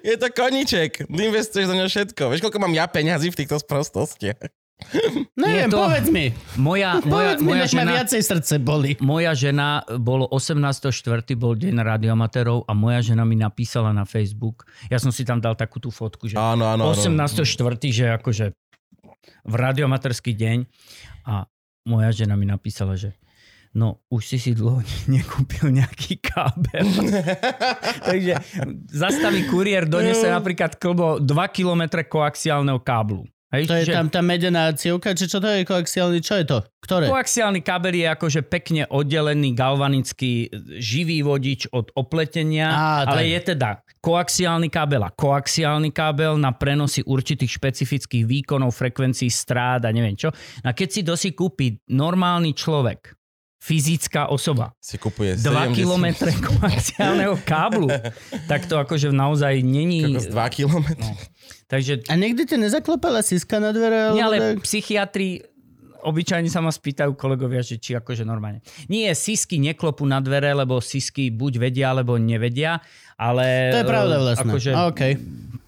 Je 0.01 0.15
to 0.15 0.29
koniček. 0.29 1.09
Investuješ 1.09 1.67
za 1.67 1.75
ňo 1.75 1.85
všetko. 1.85 2.23
Vieš, 2.29 2.41
koľko 2.41 2.59
mám 2.59 2.71
ja 2.71 2.85
peňazí 2.85 3.27
v 3.27 3.39
týchto 3.43 3.57
sprostostiach? 3.57 4.37
Neviem, 5.39 5.71
to- 5.71 5.79
povedz 5.79 6.07
mi. 6.07 6.35
Moja, 6.55 6.99
moja, 7.01 7.33
Povedz 7.33 7.39
mi, 7.39 7.47
moja, 7.47 7.63
ma 7.63 7.71
žena, 7.71 7.91
viacej 7.95 8.21
srdce 8.21 8.55
boli. 8.59 8.99
moja 8.99 9.31
žena, 9.31 9.67
bolo 9.97 10.27
18.4. 10.27 10.91
bol 11.33 11.55
deň 11.55 11.79
radioamatérov 11.79 12.63
a 12.63 12.71
moja 12.71 12.99
žena 13.01 13.23
mi 13.23 13.33
napísala 13.33 13.89
na 13.89 14.03
Facebook. 14.03 14.67
Ja 14.85 14.99
som 14.99 15.09
si 15.09 15.23
tam 15.23 15.39
dal 15.39 15.55
takú 15.55 15.79
tú 15.79 15.89
fotku, 15.89 16.27
že 16.27 16.35
Áno, 16.35 16.67
áno. 16.67 16.85
áno. 16.85 16.93
18.4., 16.93 17.47
že 17.89 18.05
akože 18.11 18.45
v 19.45 19.53
radiomaterský 19.53 20.33
deň 20.33 20.57
a 21.29 21.45
moja 21.85 22.09
žena 22.13 22.33
mi 22.33 22.49
napísala, 22.49 22.97
že 22.97 23.13
no 23.75 23.99
už 24.07 24.23
si 24.23 24.37
si 24.39 24.51
dlho 24.55 24.79
nekúpil 25.11 25.69
nejaký 25.69 26.23
kábel. 26.23 26.87
Takže 28.09 28.33
zastaví 28.89 29.45
kuriér, 29.51 29.85
donese 29.85 30.31
napríklad 30.31 30.79
klbo 30.79 31.19
2 31.19 31.27
km 31.51 32.01
koaxiálneho 32.07 32.79
káblu. 32.81 33.27
Hej, 33.55 33.63
To 33.71 33.75
je 33.79 33.85
tam 33.87 34.07
tá 34.11 34.19
medená 34.19 34.69
cievka, 34.75 35.15
či 35.15 35.31
čo 35.31 35.39
to 35.39 35.47
je 35.47 35.63
koaxiálny, 35.63 36.19
čo 36.19 36.35
je 36.37 36.45
to? 36.45 36.57
Ktoré? 36.83 37.09
Koaxiálny 37.09 37.65
kábel 37.65 37.97
je 37.97 38.07
akože 38.11 38.41
pekne 38.45 38.85
oddelený 38.85 39.57
galvanický 39.57 40.51
živý 40.77 41.25
vodič 41.25 41.65
od 41.73 41.89
opletenia, 41.97 42.69
Á, 42.69 43.09
ale 43.09 43.25
tak. 43.25 43.31
je 43.31 43.39
teda 43.55 43.69
koaxiálny 44.05 44.69
kábel 44.69 45.01
a 45.01 45.09
koaxiálny 45.09 45.89
kábel 45.89 46.37
na 46.37 46.53
prenosy 46.53 47.01
určitých 47.01 47.57
špecifických 47.57 48.23
výkonov, 48.29 48.75
frekvencií 48.77 49.31
strád 49.33 49.87
a 49.87 49.89
neviem 49.89 50.13
čo. 50.13 50.29
A 50.61 50.75
keď 50.77 50.87
si 50.91 51.01
dosí 51.01 51.33
kúpi 51.33 51.81
normálny 51.89 52.53
človek, 52.53 53.17
fyzická 53.65 54.29
osoba, 54.29 54.77
Si 54.77 55.01
kupuje 55.01 55.41
2 55.41 55.41
70 55.41 55.73
km 55.73 56.05
koaxiálneho 56.37 57.33
káblu, 57.41 57.89
tak 58.51 58.69
to 58.69 58.77
akože 58.77 59.09
naozaj 59.09 59.65
není... 59.65 60.13
kokos, 60.13 60.29
2 60.29 60.49
kilometre. 60.53 61.11
Takže 61.65 62.05
A 62.05 62.13
niekdy 62.13 62.45
ti 62.45 62.61
nezaklopala 62.61 63.25
siska 63.25 63.57
na 63.57 63.73
dvere? 63.73 64.13
Nie, 64.13 64.21
ale 64.21 64.37
tak? 64.37 64.69
psychiatri 64.69 65.41
obyčajne 66.05 66.45
sa 66.53 66.61
ma 66.61 66.69
spýtajú 66.69 67.17
kolegovia, 67.17 67.65
že 67.65 67.81
či 67.81 67.97
akože 67.97 68.21
normálne. 68.21 68.61
Nie, 68.85 69.17
sisky 69.17 69.57
neklopú 69.57 70.05
na 70.05 70.21
dvere, 70.21 70.53
lebo 70.53 70.77
sisky 70.77 71.33
buď 71.33 71.57
vedia, 71.57 71.89
alebo 71.89 72.21
nevedia, 72.21 72.77
ale... 73.17 73.73
To 73.73 73.81
je 73.81 73.89
pravda 73.89 74.15
e, 74.15 74.21
vlastne. 74.21 74.51
Akože, 74.53 74.71
Okay. 74.93 75.17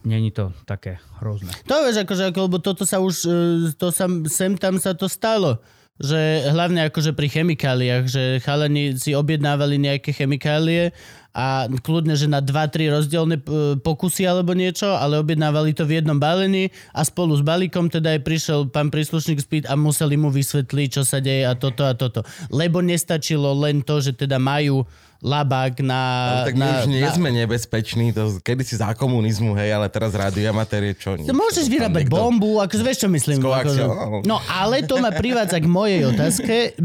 Není 0.07 0.31
to 0.31 0.55
také 0.63 1.03
hrozné. 1.19 1.51
To 1.67 1.83
vieš, 1.83 2.05
akože, 2.07 2.31
ako, 2.31 2.39
lebo 2.47 2.57
toto 2.63 2.87
sa 2.87 3.01
už, 3.01 3.15
e, 3.27 3.39
to 3.75 3.89
sa, 3.89 4.05
sem 4.29 4.55
tam 4.55 4.77
sa 4.77 4.93
to 4.93 5.09
stalo. 5.09 5.59
Že 5.97 6.53
hlavne 6.53 6.85
akože 6.87 7.17
pri 7.17 7.27
chemikáliách, 7.29 8.05
že 8.05 8.23
chalani 8.45 8.93
si 9.01 9.17
objednávali 9.17 9.81
nejaké 9.81 10.13
chemikálie 10.13 10.93
a 11.37 11.69
kľudne, 11.69 12.17
že 12.17 12.25
na 12.25 12.41
2-3 12.41 12.97
rozdielne 12.97 13.37
e, 13.37 13.43
pokusy 13.77 14.25
alebo 14.25 14.57
niečo, 14.57 14.89
ale 14.89 15.21
objednávali 15.21 15.77
to 15.77 15.85
v 15.85 16.01
jednom 16.01 16.17
balení 16.17 16.73
a 16.97 17.05
spolu 17.05 17.37
s 17.37 17.45
balíkom 17.45 17.93
teda 17.93 18.17
aj 18.17 18.21
prišiel 18.25 18.59
pán 18.73 18.89
príslušník 18.89 19.37
spýt 19.37 19.65
a 19.69 19.77
museli 19.77 20.17
mu 20.17 20.33
vysvetliť, 20.33 20.87
čo 20.89 21.05
sa 21.05 21.21
deje 21.21 21.45
a 21.45 21.53
toto 21.53 21.85
a 21.85 21.93
toto. 21.93 22.25
Lebo 22.49 22.81
nestačilo 22.81 23.53
len 23.53 23.85
to, 23.85 24.01
že 24.01 24.17
teda 24.17 24.41
majú 24.41 24.81
labák 25.27 25.83
na... 25.83 26.01
Ale 26.31 26.39
tak 26.47 26.55
my 26.55 26.63
na, 26.63 26.71
už 26.79 26.85
nie 26.87 27.03
na, 27.03 27.11
sme 27.11 27.29
nebezpeční, 27.35 28.15
to 28.15 28.39
kedysi 28.39 28.79
za 28.79 28.95
komunizmu, 28.95 29.51
hej, 29.59 29.75
ale 29.75 29.91
teraz 29.91 30.15
radioamatér 30.15 30.87
je 30.89 30.93
čo? 30.95 31.11
To 31.19 31.35
môžeš 31.35 31.67
vyrábať 31.67 32.07
niekto- 32.07 32.15
bombu, 32.15 32.63
akože 32.63 32.83
vieš, 32.87 33.03
čo 33.03 33.09
myslím. 33.11 33.43
Akože, 33.43 33.83
no 34.23 34.39
ale 34.47 34.87
to 34.87 34.95
ma 35.03 35.11
privádza 35.11 35.59
k 35.59 35.67
mojej 35.67 36.07
otázke, 36.07 36.79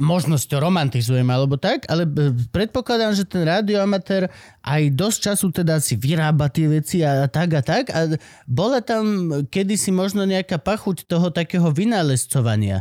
možno 0.00 0.40
to 0.40 0.56
romantizujem 0.56 1.28
alebo 1.28 1.60
tak, 1.60 1.84
ale 1.92 2.08
predpokladám, 2.48 3.12
že 3.12 3.28
ten 3.28 3.44
radioamatér 3.44 4.32
aj 4.64 4.82
dosť 4.96 5.18
času 5.30 5.46
teda 5.52 5.78
si 5.78 5.94
vyrába 5.94 6.48
tie 6.48 6.66
veci 6.66 7.04
a 7.04 7.28
tak 7.28 7.50
a 7.54 7.62
tak 7.62 7.84
a 7.92 8.16
bola 8.48 8.80
tam 8.80 9.28
kedysi 9.46 9.92
možno 9.92 10.24
nejaká 10.24 10.56
pachuť 10.56 11.04
toho 11.04 11.28
takého 11.28 11.68
vynálezcovania. 11.70 12.80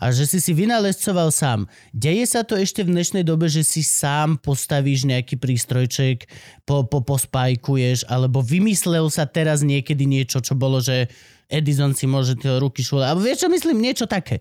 A 0.00 0.08
že 0.16 0.24
si 0.24 0.40
si 0.40 0.56
vynálezcoval 0.56 1.28
sám. 1.28 1.68
Deje 1.92 2.24
sa 2.24 2.40
to 2.40 2.56
ešte 2.56 2.80
v 2.80 2.96
dnešnej 2.96 3.20
dobe, 3.20 3.52
že 3.52 3.60
si 3.60 3.84
sám 3.84 4.40
postavíš 4.40 5.04
nejaký 5.04 5.36
prístrojček, 5.36 6.24
po, 6.64 6.88
po, 6.88 7.04
pospajkuješ, 7.04 8.08
alebo 8.08 8.40
vymyslel 8.40 9.12
sa 9.12 9.28
teraz 9.28 9.60
niekedy 9.60 10.08
niečo, 10.08 10.40
čo 10.40 10.56
bolo, 10.56 10.80
že 10.80 11.12
Edison 11.52 11.92
si 11.92 12.08
môže 12.08 12.40
tie 12.40 12.56
ruky 12.56 12.80
šúľať. 12.80 13.06
Alebo 13.12 13.22
vieš 13.28 13.44
čo 13.44 13.48
myslím? 13.52 13.84
Niečo 13.84 14.08
také. 14.08 14.40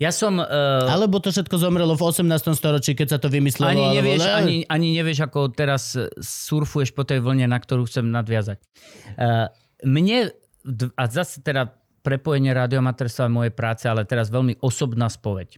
Ja 0.00 0.10
som... 0.10 0.40
Uh, 0.40 0.88
Alebo 0.88 1.20
to 1.20 1.28
všetko 1.28 1.60
zomrelo 1.60 1.92
v 1.92 2.02
18. 2.02 2.26
storočí, 2.56 2.96
keď 2.96 3.06
sa 3.14 3.18
to 3.20 3.28
vymyslelo. 3.28 3.68
ani, 3.68 3.84
alebo, 3.84 3.96
nevieš, 4.00 4.20
ne? 4.24 4.32
ani, 4.32 4.56
ani 4.64 4.88
nevieš, 4.96 5.28
ako 5.28 5.52
teraz 5.52 5.92
surfuješ 6.18 6.96
po 6.96 7.04
tej 7.04 7.20
vlne, 7.20 7.44
na 7.44 7.60
ktorú 7.60 7.84
chcem 7.84 8.08
nadviazať. 8.08 8.64
Uh, 9.20 9.52
mne, 9.84 10.32
a 10.96 11.02
zase 11.04 11.44
teda 11.44 11.79
prepojenie 12.00 12.52
radiomaterstva 12.56 13.28
a 13.28 13.32
mojej 13.32 13.54
práce, 13.54 13.84
ale 13.86 14.08
teraz 14.08 14.32
veľmi 14.32 14.60
osobná 14.64 15.08
spoveď. 15.08 15.56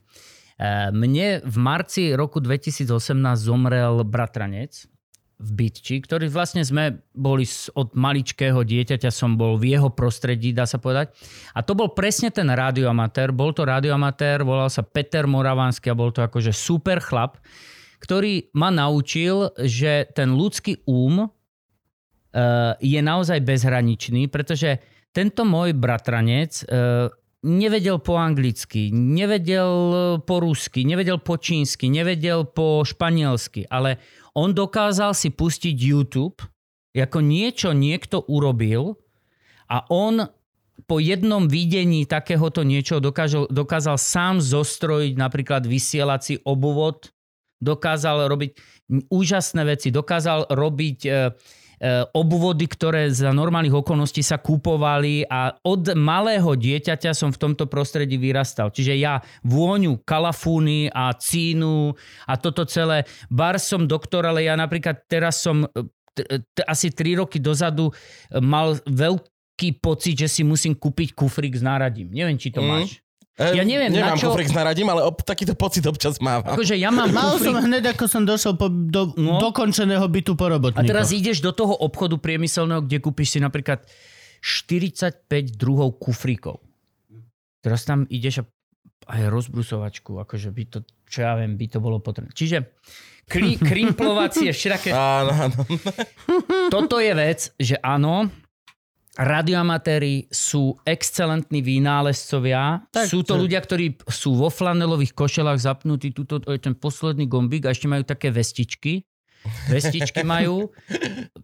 Uh, 0.58 0.92
mne 0.94 1.40
v 1.42 1.56
marci 1.58 2.12
roku 2.12 2.38
2018 2.38 2.86
zomrel 3.38 4.04
bratranec 4.04 4.92
v 5.42 5.50
Bytči, 5.58 5.98
ktorý 6.06 6.30
vlastne 6.30 6.62
sme 6.62 7.02
boli 7.10 7.42
od 7.74 7.98
maličkého 7.98 8.62
dieťaťa, 8.62 9.10
som 9.10 9.34
bol 9.34 9.58
v 9.58 9.74
jeho 9.74 9.90
prostredí, 9.90 10.54
dá 10.54 10.70
sa 10.70 10.78
povedať. 10.78 11.10
A 11.58 11.66
to 11.66 11.74
bol 11.74 11.90
presne 11.90 12.30
ten 12.30 12.46
radioamatér. 12.46 13.34
Bol 13.34 13.50
to 13.50 13.66
radioamatér, 13.66 14.46
volal 14.46 14.70
sa 14.70 14.86
Peter 14.86 15.26
Moravánsky 15.26 15.90
a 15.90 15.98
bol 15.98 16.14
to 16.14 16.22
akože 16.22 16.54
super 16.54 17.02
chlap, 17.02 17.42
ktorý 17.98 18.54
ma 18.54 18.70
naučil, 18.70 19.50
že 19.58 20.06
ten 20.14 20.30
ľudský 20.38 20.86
úm 20.86 21.26
uh, 21.26 21.30
je 22.78 23.00
naozaj 23.02 23.42
bezhraničný, 23.42 24.30
pretože 24.30 24.78
tento 25.12 25.44
môj 25.44 25.76
bratranec 25.76 26.64
uh, 26.64 27.12
nevedel 27.42 27.98
po 27.98 28.16
anglicky, 28.16 28.94
nevedel 28.94 29.72
po 30.22 30.36
rusky, 30.38 30.86
nevedel 30.86 31.18
po 31.18 31.36
čínsky, 31.36 31.90
nevedel 31.90 32.46
po 32.46 32.86
španielsky, 32.86 33.66
ale 33.66 33.98
on 34.32 34.54
dokázal 34.56 35.12
si 35.12 35.34
pustiť 35.34 35.76
YouTube, 35.76 36.40
ako 36.94 37.18
niečo 37.24 37.72
niekto 37.72 38.22
urobil 38.28 38.96
a 39.68 39.84
on 39.88 40.28
po 40.84 40.96
jednom 40.98 41.48
videní 41.48 42.04
takéhoto 42.04 42.62
niečo 42.66 42.98
dokázal, 43.00 43.48
dokázal 43.48 43.96
sám 43.96 44.42
zostrojiť 44.42 45.14
napríklad 45.16 45.64
vysielací 45.64 46.42
obuvod, 46.44 47.10
dokázal 47.62 48.26
robiť 48.26 48.50
úžasné 49.08 49.62
veci, 49.64 49.88
dokázal 49.94 50.50
robiť 50.52 50.98
e, 51.06 51.10
e, 51.10 51.14
obvody, 52.14 52.70
ktoré 52.70 53.10
za 53.10 53.34
normálnych 53.34 53.74
okolností 53.74 54.22
sa 54.22 54.38
kúpovali 54.38 55.26
a 55.26 55.50
od 55.66 55.98
malého 55.98 56.54
dieťaťa 56.54 57.10
som 57.10 57.34
v 57.34 57.40
tomto 57.42 57.66
prostredí 57.66 58.14
vyrastal. 58.16 58.70
Čiže 58.70 58.94
ja 58.94 59.18
vôňu 59.42 59.98
kalafúny 60.06 60.86
a 60.94 61.10
cínu 61.10 61.90
a 62.24 62.38
toto 62.38 62.62
celé. 62.64 63.02
Bar 63.26 63.58
som 63.58 63.90
doktor, 63.90 64.30
ale 64.30 64.46
ja 64.46 64.54
napríklad 64.54 65.02
teraz 65.10 65.42
som 65.42 65.66
e, 65.66 65.68
t- 66.14 66.26
t- 66.54 66.66
asi 66.70 66.94
3 66.94 67.18
roky 67.18 67.42
dozadu 67.42 67.90
mal 68.38 68.78
veľký 68.86 69.82
pocit, 69.82 70.22
že 70.22 70.28
si 70.30 70.42
musím 70.46 70.78
kúpiť 70.78 71.18
kufrík 71.18 71.58
s 71.58 71.66
náradím. 71.66 72.14
Neviem, 72.14 72.38
či 72.38 72.54
to 72.54 72.62
Mm. 72.62 72.68
máš. 72.70 73.02
Ja 73.32 73.64
neviem, 73.64 73.88
na 73.88 74.12
Nemám 74.12 74.16
čo- 74.16 74.28
kufrík 74.28 74.44
s 74.44 74.52
naradím, 74.52 74.86
ale 74.86 75.02
ob, 75.02 75.16
takýto 75.18 75.54
pocit 75.54 75.80
občas 75.82 76.20
mávam. 76.20 76.52
Akože 76.52 76.76
ja 76.76 76.92
mám 76.92 77.08
Mal 77.08 77.40
som 77.40 77.56
hneď, 77.56 77.96
ako 77.96 78.04
som 78.04 78.22
došiel 78.22 78.54
po, 78.54 78.68
do 78.68 79.16
No. 79.16 79.40
dokončeného 79.40 80.04
bytu 80.04 80.36
po 80.36 80.46
A 80.46 80.52
robotníkoch. 80.52 80.84
teraz 80.86 81.08
ideš 81.10 81.40
do 81.40 81.48
toho 81.50 81.72
obchodu 81.74 82.14
priemyselného, 82.14 82.82
kde 82.82 83.00
kúpiš 83.00 83.32
si 83.32 83.38
napríklad 83.38 83.88
45 84.42 85.24
druhov 85.50 85.96
kufríkov. 85.96 86.60
Teraz 87.60 87.82
tam 87.82 88.04
ideš 88.06 88.42
a 88.42 88.44
aj 89.08 89.28
rozbrusovačku, 89.28 90.18
akože 90.18 90.50
by 90.50 90.62
to, 90.66 90.78
čo 91.06 91.24
ja 91.24 91.32
viem, 91.34 91.56
by 91.56 91.66
to 91.68 91.78
bolo 91.78 91.98
potrebné. 91.98 92.30
Čiže 92.30 92.68
kli, 93.24 93.56
krimplovacie, 93.70 94.52
všelaké... 94.52 94.92
Áno, 94.92 95.32
áno. 95.32 95.56
Toto 96.68 96.98
je 96.98 97.12
vec, 97.12 97.48
že 97.56 97.80
áno, 97.80 98.28
radioamatéri 99.14 100.26
sú 100.26 100.76
excelentní 100.82 101.60
vynálezcovia. 101.60 102.80
Tak, 102.88 103.06
sú 103.06 103.20
to 103.20 103.36
čo- 103.36 103.40
ľudia, 103.40 103.58
ktorí 103.58 104.00
sú 104.04 104.34
vo 104.34 104.48
flanelových 104.48 105.12
košelách 105.12 105.58
zapnutí, 105.58 106.10
tuto 106.10 106.40
ten 106.40 106.72
posledný 106.72 107.26
gombík 107.26 107.64
a 107.64 107.70
ešte 107.70 107.86
majú 107.86 108.02
také 108.02 108.28
vestičky. 108.28 109.04
Vestičky 109.68 110.22
majú, 110.38 110.70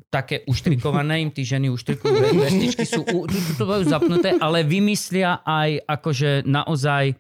také 0.09 0.47
uštrikované 0.47 1.21
im, 1.21 1.29
tí 1.29 1.43
ženy 1.43 1.69
uštrikujú, 1.69 2.15
ve- 2.15 2.41
vestičky 2.41 2.85
sú 2.85 3.03
u- 3.03 3.27
tu- 3.27 3.37
tu- 3.37 3.55
tu 3.55 3.65
majú 3.65 3.83
zapnuté, 3.83 4.33
ale 4.35 4.63
vymyslia 4.63 5.43
aj 5.43 5.83
akože 5.85 6.31
naozaj 6.45 7.19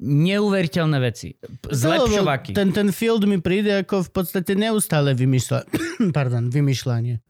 neuveriteľné 0.00 0.98
veci. 0.98 1.34
Zlepšovaky. 1.64 2.50
Ten, 2.52 2.70
ten 2.70 2.88
field 2.88 3.24
mi 3.24 3.38
príde 3.38 3.80
ako 3.80 4.02
v 4.02 4.10
podstate 4.12 4.52
neustále 4.54 5.12
vymýšľa... 5.12 5.58
Pardon, 6.16 6.48
vymýšľanie. 6.48 7.20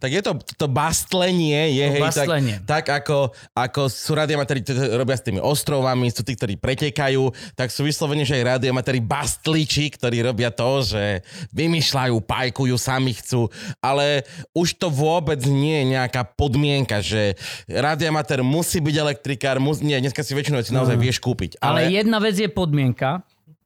Tak 0.00 0.10
je 0.10 0.22
to, 0.24 0.32
to 0.56 0.66
bastlenie, 0.66 1.76
je 1.76 1.84
To 1.84 1.92
hej, 1.92 2.02
bastlenie. 2.02 2.56
tak, 2.64 2.88
tak 2.88 3.04
ako, 3.04 3.36
ako 3.52 3.82
sú 3.92 4.16
radiomatéri, 4.16 4.64
to 4.64 4.72
robia 4.96 5.20
s 5.20 5.24
tými 5.24 5.38
ostrovami, 5.44 6.08
sú 6.08 6.24
tí, 6.24 6.32
ktorí 6.32 6.56
pretekajú, 6.56 7.28
tak 7.52 7.68
sú 7.68 7.84
vyslovene, 7.84 8.24
že 8.24 8.40
aj 8.40 8.56
radiomatéri 8.56 9.04
bastliči, 9.04 9.92
ktorí 9.92 10.24
robia 10.24 10.48
to, 10.48 10.80
že 10.80 11.20
vymýšľajú, 11.52 12.16
pajkujú, 12.24 12.74
sami 12.80 13.12
chcú, 13.12 13.52
ale 13.84 14.24
už 14.56 14.80
to 14.80 14.88
vôbec 14.88 15.44
nie 15.44 15.84
je 15.84 16.00
nejaká 16.00 16.24
podmienka, 16.24 17.04
že 17.04 17.36
radiomatér 17.68 18.40
musí 18.40 18.80
byť 18.80 18.96
elektrikár, 18.96 19.60
mus, 19.60 19.84
nie, 19.84 20.00
dneska 20.00 20.24
si 20.24 20.32
väčšinou 20.32 20.64
si 20.64 20.72
naozaj 20.72 20.96
vieš 20.96 21.20
kúpiť. 21.20 21.60
Ale 21.60 21.84
Ale, 21.84 21.92
jedna 21.92 22.18
vec 22.24 22.40
je 22.40 22.48
podmienka, 22.48 23.20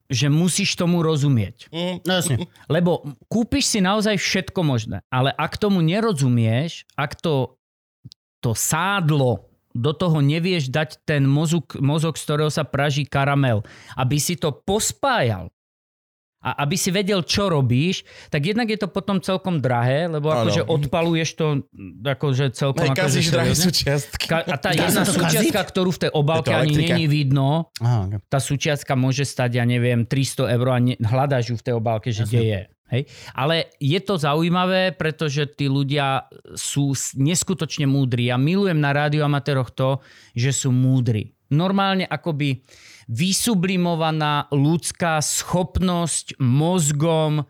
že 0.09 0.29
musíš 0.29 0.77
tomu 0.77 1.01
rozumieť. 1.01 1.73
Mm, 1.73 2.05
No 2.05 2.13
jasne. 2.21 2.37
Lebo 2.75 3.05
kúpiš 3.29 3.73
si 3.73 3.79
naozaj 3.81 4.21
všetko 4.21 4.61
možné, 4.61 5.01
ale 5.09 5.33
ak 5.33 5.57
tomu 5.57 5.81
nerozumieš, 5.81 6.85
ak 6.95 7.17
to, 7.17 7.57
to 8.45 8.53
sádlo 8.53 9.49
do 9.75 9.91
toho 9.91 10.23
nevieš 10.23 10.71
dať 10.71 11.03
ten 11.03 11.27
mozog, 11.27 11.75
mozog, 11.83 12.15
z 12.15 12.23
ktorého 12.31 12.51
sa 12.53 12.63
praží 12.63 13.03
karamel, 13.03 13.67
aby 13.99 14.23
si 14.23 14.39
to 14.39 14.55
pospájal 14.55 15.51
a 16.45 16.69
aby 16.69 16.77
si 16.77 16.93
vedel, 16.93 17.25
čo 17.25 17.49
robíš, 17.49 18.05
tak 18.29 18.45
jednak 18.45 18.69
je 18.69 18.77
to 18.77 18.93
potom 18.93 19.17
celkom 19.25 19.65
drahé, 19.65 20.13
lebo 20.13 20.29
Áno. 20.29 20.45
akože 20.45 20.69
odpaluješ 20.69 21.31
to 21.41 21.47
akože 22.05 22.53
celkom... 22.53 22.85
akože 22.85 23.01
kazíš 23.01 23.27
drahé 23.33 23.57
súčiastky. 23.57 24.29
Ka- 24.29 24.45
a 24.45 24.57
tá 24.61 24.77
Dá 24.77 24.85
jedna 24.85 25.09
súčiastka, 25.09 25.65
kaziť? 25.65 25.73
ktorú 25.73 25.91
v 25.97 26.01
tej 26.05 26.11
obálke 26.13 26.53
ani 26.53 26.77
není 26.77 27.09
vidno, 27.09 27.73
Aha, 27.81 28.13
okay. 28.13 28.21
tá 28.29 28.37
súčiastka 28.37 28.93
môže 28.93 29.25
stať, 29.25 29.57
ja 29.57 29.65
neviem, 29.65 30.05
300 30.05 30.53
eur 30.53 30.67
a 30.69 30.79
ne, 30.85 30.95
hľadáš 31.01 31.49
ju 31.49 31.57
v 31.57 31.65
tej 31.65 31.75
obálke, 31.81 32.13
že 32.13 32.29
kde 32.29 32.43
je. 32.45 32.61
Hej? 32.93 33.03
Ale 33.33 33.73
je 33.81 33.97
to 34.05 34.21
zaujímavé, 34.21 34.93
pretože 34.93 35.49
tí 35.57 35.73
ľudia 35.73 36.29
sú 36.53 36.93
neskutočne 37.17 37.89
múdri. 37.89 38.29
Ja 38.29 38.37
milujem 38.37 38.77
na 38.77 38.93
radioamatéroch 38.93 39.73
to, 39.73 40.05
že 40.37 40.53
sú 40.53 40.69
múdri. 40.69 41.33
Normálne 41.49 42.05
akoby 42.05 42.61
vysublimovaná 43.09 44.49
ľudská 44.53 45.21
schopnosť 45.21 46.39
mozgom 46.41 47.47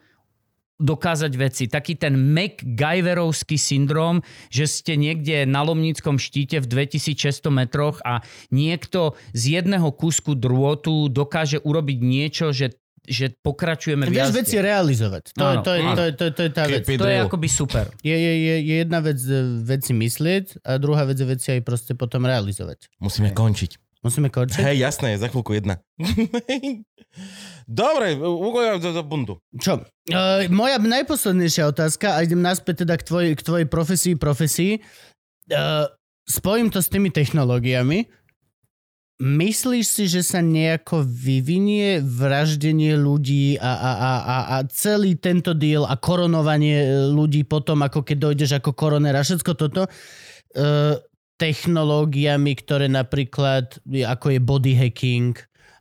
dokázať 0.82 1.32
veci. 1.38 1.64
Taký 1.70 1.94
ten 1.94 2.18
MacGyverovský 2.34 3.54
syndrom, 3.54 4.26
že 4.50 4.66
ste 4.66 4.98
niekde 4.98 5.46
na 5.46 5.62
Lomnickom 5.62 6.18
štíte 6.18 6.58
v 6.58 6.66
2600 6.66 7.46
metroch 7.54 8.02
a 8.02 8.26
niekto 8.50 9.14
z 9.30 9.62
jedného 9.62 9.94
kusku 9.94 10.34
drôtu 10.34 11.06
dokáže 11.08 11.62
urobiť 11.62 11.98
niečo, 12.02 12.50
že 12.50 12.74
že 13.04 13.36
pokračujeme 13.44 14.08
v 14.08 14.16
Vieš 14.16 14.32
veci 14.32 14.56
realizovať. 14.56 15.36
To, 15.36 15.60
to, 15.60 15.76
je, 15.76 15.84
to, 15.84 16.02
je, 16.08 16.12
to, 16.16 16.24
je, 16.24 16.32
to 16.32 16.42
je 16.48 16.50
tá 16.56 16.64
vec. 16.64 16.84
To 16.88 17.04
je 17.04 17.18
akoby 17.20 17.48
super. 17.52 17.92
Je, 18.00 18.16
je, 18.16 18.32
je, 18.40 18.54
je 18.64 18.74
jedna 18.80 19.04
vec 19.04 19.20
e, 19.20 19.60
veci 19.60 19.92
myslieť 19.92 20.64
a 20.64 20.80
druhá 20.80 21.04
vec 21.04 21.20
je 21.20 21.28
veci 21.28 21.52
aj 21.52 21.60
proste 21.68 21.92
potom 21.92 22.24
realizovať. 22.24 22.88
Musíme 23.04 23.36
končiť. 23.36 23.83
Musíme 24.04 24.28
končiť? 24.28 24.60
Hej, 24.60 24.76
jasné, 24.84 25.16
za 25.16 25.32
chvíľku 25.32 25.56
jedna. 25.56 25.80
Dobre, 27.64 28.20
ugoja 28.20 28.76
do, 28.76 28.92
do 28.92 29.00
bundu. 29.00 29.40
Čo? 29.56 29.80
Uh, 30.12 30.44
moja 30.52 30.76
najposlednejšia 30.76 31.72
otázka, 31.72 32.20
a 32.20 32.20
idem 32.20 32.44
naspäť 32.44 32.84
teda 32.84 33.00
k, 33.00 33.02
tvoj, 33.08 33.24
k 33.32 33.40
tvojej 33.40 33.66
profesii, 33.66 34.14
profesii. 34.20 34.72
Uh, 35.48 35.88
spojím 36.28 36.68
to 36.68 36.84
s 36.84 36.92
tými 36.92 37.08
technológiami. 37.08 38.04
Myslíš 39.24 39.86
si, 39.88 40.04
že 40.10 40.20
sa 40.20 40.44
nejako 40.44 41.06
vyvinie 41.06 42.02
vraždenie 42.02 42.98
ľudí 42.98 43.56
a, 43.56 43.72
a, 43.72 43.92
a, 43.94 44.12
a, 44.20 44.36
a 44.52 44.56
celý 44.68 45.16
tento 45.16 45.54
deal 45.54 45.86
a 45.86 45.94
koronovanie 45.94 46.82
e, 46.82 46.88
ľudí 47.14 47.46
potom, 47.46 47.78
ako 47.86 48.02
keď 48.02 48.16
dojdeš 48.18 48.50
ako 48.58 48.74
koroner 48.74 49.14
a 49.14 49.22
všetko 49.22 49.54
toto, 49.54 49.86
uh, 49.86 50.98
technológiami, 51.36 52.54
ktoré 52.54 52.86
napríklad, 52.86 53.82
ako 53.84 54.26
je 54.34 54.40
body 54.40 54.72
hacking 54.78 55.34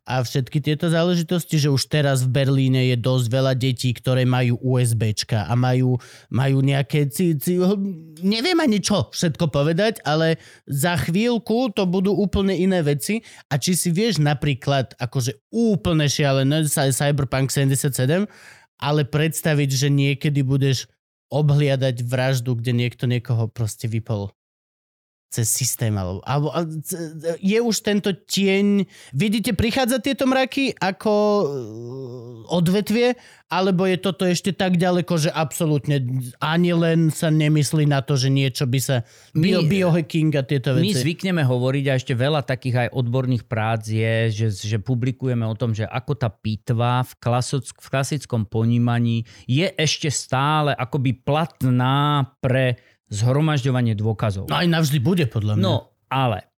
a 0.04 0.20
všetky 0.20 0.60
tieto 0.60 0.92
záležitosti, 0.92 1.56
že 1.56 1.72
už 1.72 1.88
teraz 1.88 2.28
v 2.28 2.36
Berlíne 2.36 2.92
je 2.92 3.00
dosť 3.00 3.26
veľa 3.32 3.54
detí, 3.56 3.96
ktoré 3.96 4.28
majú 4.28 4.60
USBčka 4.60 5.48
a 5.48 5.54
majú, 5.56 5.96
majú 6.28 6.60
nejaké... 6.60 7.08
Ci, 7.08 7.40
ci, 7.40 7.56
neviem 8.20 8.60
ani 8.60 8.84
čo 8.84 9.08
všetko 9.16 9.48
povedať, 9.48 10.04
ale 10.04 10.44
za 10.68 11.00
chvíľku 11.00 11.72
to 11.72 11.88
budú 11.88 12.12
úplne 12.12 12.52
iné 12.52 12.84
veci. 12.84 13.24
A 13.48 13.56
či 13.56 13.80
si 13.80 13.96
vieš 13.96 14.20
napríklad 14.20 14.92
akože 15.00 15.40
úplne 15.56 16.12
šialené 16.12 16.68
Cy- 16.68 16.92
Cyberpunk 16.92 17.48
77, 17.48 18.28
ale 18.84 19.08
predstaviť, 19.08 19.70
že 19.72 19.88
niekedy 19.88 20.44
budeš 20.44 20.92
obhliadať 21.32 22.04
vraždu, 22.04 22.60
kde 22.60 22.76
niekto 22.76 23.08
niekoho 23.08 23.48
proste 23.48 23.88
vypol 23.88 24.36
cez 25.34 25.50
systém. 25.50 25.98
Alebo, 25.98 26.22
alebo, 26.22 26.54
c- 26.86 27.18
je 27.42 27.58
už 27.58 27.82
tento 27.82 28.14
tieň... 28.14 28.86
Vidíte 29.18 29.58
prichádzať 29.58 30.02
tieto 30.06 30.30
mraky 30.30 30.78
ako 30.78 31.14
e, 31.14 31.46
odvetvie, 32.54 33.18
alebo 33.50 33.90
je 33.90 33.98
toto 33.98 34.30
ešte 34.30 34.54
tak 34.54 34.78
ďaleko, 34.78 35.14
že 35.18 35.34
absolútne 35.34 36.02
ani 36.38 36.74
len 36.78 37.10
sa 37.10 37.34
nemyslí 37.34 37.90
na 37.90 38.06
to, 38.06 38.14
že 38.14 38.30
niečo 38.30 38.70
by 38.70 38.78
sa... 38.78 39.02
Bio, 39.34 39.66
My- 39.66 39.70
biohacking 39.70 40.30
a 40.38 40.46
tieto 40.46 40.78
My 40.78 40.94
veci. 40.94 41.02
zvykneme 41.02 41.42
hovoriť 41.42 41.86
a 41.90 41.98
ešte 41.98 42.14
veľa 42.14 42.46
takých 42.46 42.86
aj 42.86 42.90
odborných 42.94 43.50
prác 43.50 43.90
je, 43.90 44.30
že, 44.30 44.48
že 44.54 44.78
publikujeme 44.78 45.46
o 45.50 45.58
tom, 45.58 45.74
že 45.74 45.90
ako 45.90 46.14
tá 46.14 46.30
pitva 46.30 47.02
v, 47.02 47.14
klasoc, 47.18 47.66
v 47.74 47.88
klasickom 47.90 48.46
ponímaní 48.46 49.26
je 49.50 49.66
ešte 49.74 50.14
stále 50.14 50.78
akoby 50.78 51.18
platná 51.18 52.30
pre 52.38 52.78
zhromažďovanie 53.14 53.94
dôkazov. 53.94 54.50
No 54.50 54.58
aj 54.58 54.68
navždy 54.68 54.98
bude, 54.98 55.30
podľa 55.30 55.56
mňa. 55.56 55.64
No, 55.64 55.94
ale, 56.10 56.50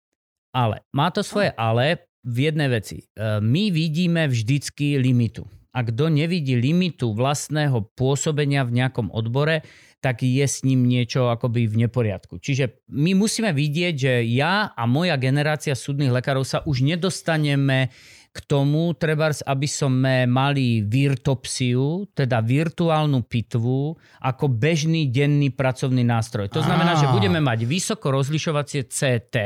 ale, 0.54 0.86
má 0.94 1.10
to 1.10 1.26
svoje 1.26 1.50
ale 1.58 2.06
v 2.22 2.48
jednej 2.48 2.70
veci. 2.70 3.02
E, 3.02 3.42
My 3.42 3.74
vidíme 3.74 4.30
vždycky 4.30 4.96
limitu. 5.02 5.44
A 5.74 5.82
kto 5.82 6.06
nevidí 6.06 6.54
limitu 6.54 7.10
vlastného 7.10 7.90
pôsobenia 7.98 8.62
v 8.62 8.78
nejakom 8.78 9.10
odbore, 9.10 9.66
tak 9.98 10.22
je 10.22 10.44
s 10.46 10.62
ním 10.62 10.86
niečo 10.86 11.32
akoby 11.32 11.66
v 11.66 11.88
neporiadku. 11.88 12.38
Čiže 12.38 12.86
my 12.94 13.16
musíme 13.18 13.50
vidieť, 13.50 13.94
že 13.96 14.12
ja 14.30 14.70
a 14.70 14.82
moja 14.86 15.18
generácia 15.18 15.74
súdnych 15.74 16.14
lekárov 16.14 16.46
sa 16.46 16.62
už 16.62 16.84
nedostaneme 16.86 17.90
k 18.34 18.38
tomu, 18.50 18.90
trebárs, 18.98 19.46
aby 19.46 19.70
sme 19.70 20.26
mali 20.26 20.82
virtopsiu, 20.82 22.10
teda 22.18 22.42
virtuálnu 22.42 23.22
pitvu, 23.30 23.94
ako 24.18 24.44
bežný 24.50 25.06
denný 25.06 25.54
pracovný 25.54 26.02
nástroj. 26.02 26.50
To 26.50 26.58
znamená, 26.58 26.98
že 26.98 27.06
budeme 27.14 27.38
mať 27.38 27.62
vysoko 27.62 28.10
rozlišovacie 28.10 28.90
CT, 28.90 29.36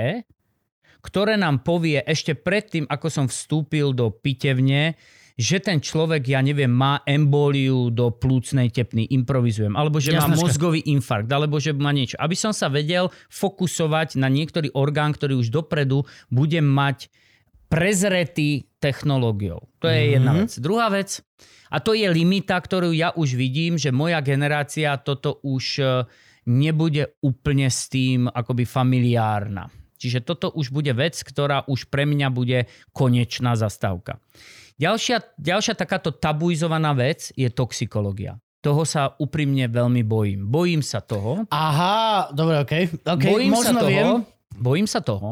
ktoré 1.05 1.36
nám 1.36 1.60
povie 1.60 2.00
ešte 2.00 2.33
predtým, 2.33 2.89
ako 2.89 3.07
som 3.12 3.26
vstúpil 3.28 3.92
do 3.92 4.08
pitevne, 4.08 4.97
že 5.39 5.62
ten 5.62 5.78
človek, 5.78 6.34
ja 6.34 6.42
neviem, 6.42 6.73
má 6.73 7.05
embóliu 7.07 7.94
do 7.94 8.10
plúcnej 8.10 8.75
tepny, 8.75 9.07
improvizujem, 9.07 9.78
alebo 9.78 10.02
že 10.02 10.10
má 10.17 10.26
Jasnačka. 10.26 10.42
mozgový 10.42 10.81
infarkt, 10.91 11.31
alebo 11.31 11.62
že 11.62 11.76
má 11.76 11.94
niečo. 11.94 12.18
Aby 12.18 12.34
som 12.34 12.50
sa 12.50 12.67
vedel 12.67 13.12
fokusovať 13.31 14.18
na 14.18 14.26
niektorý 14.26 14.75
orgán, 14.75 15.15
ktorý 15.15 15.39
už 15.39 15.55
dopredu 15.55 16.02
bude 16.33 16.58
mať 16.58 17.12
prezretý 17.69 18.65
technológiou. 18.81 19.69
To 19.79 19.87
je 19.87 20.01
Mhm. 20.01 20.11
jedna 20.13 20.33
vec. 20.35 20.51
Druhá 20.59 20.89
vec, 20.89 21.21
a 21.69 21.79
to 21.79 21.93
je 21.93 22.09
limita, 22.09 22.57
ktorú 22.57 22.91
ja 22.91 23.13
už 23.13 23.37
vidím, 23.37 23.77
že 23.77 23.93
moja 23.93 24.19
generácia 24.21 24.97
toto 24.97 25.37
už 25.45 25.65
e, 25.79 25.85
nebude 26.45 27.13
úplne 27.21 27.69
s 27.69 27.87
tým 27.87 28.25
akoby 28.27 28.65
familiárna. 28.65 29.69
Čiže 29.99 30.23
toto 30.23 30.49
už 30.49 30.71
bude 30.71 30.95
vec, 30.95 31.19
ktorá 31.19 31.67
už 31.67 31.91
pre 31.91 32.07
mňa 32.07 32.29
bude 32.31 32.71
konečná 32.95 33.53
zastávka. 33.53 34.17
Ďalšia, 34.79 35.35
ďalšia 35.37 35.75
takáto 35.75 36.15
tabuizovaná 36.15 36.95
vec 36.95 37.35
je 37.35 37.51
toxikológia. 37.51 38.39
Toho 38.63 38.87
sa 38.87 39.13
úprimne 39.19 39.67
veľmi 39.67 40.07
bojím. 40.07 40.47
Bojím 40.47 40.83
sa 40.83 41.03
toho, 41.03 41.45
Aha, 41.51 42.31
dobre, 42.31 42.63
okej. 42.63 42.85
Okay. 43.03 43.27
bojím, 43.29 43.53
sa 43.53 43.57
možno 43.59 43.79
toho 43.79 43.91
viem. 43.91 44.09
bojím 44.55 44.87
sa 44.87 45.01
toho, 45.03 45.31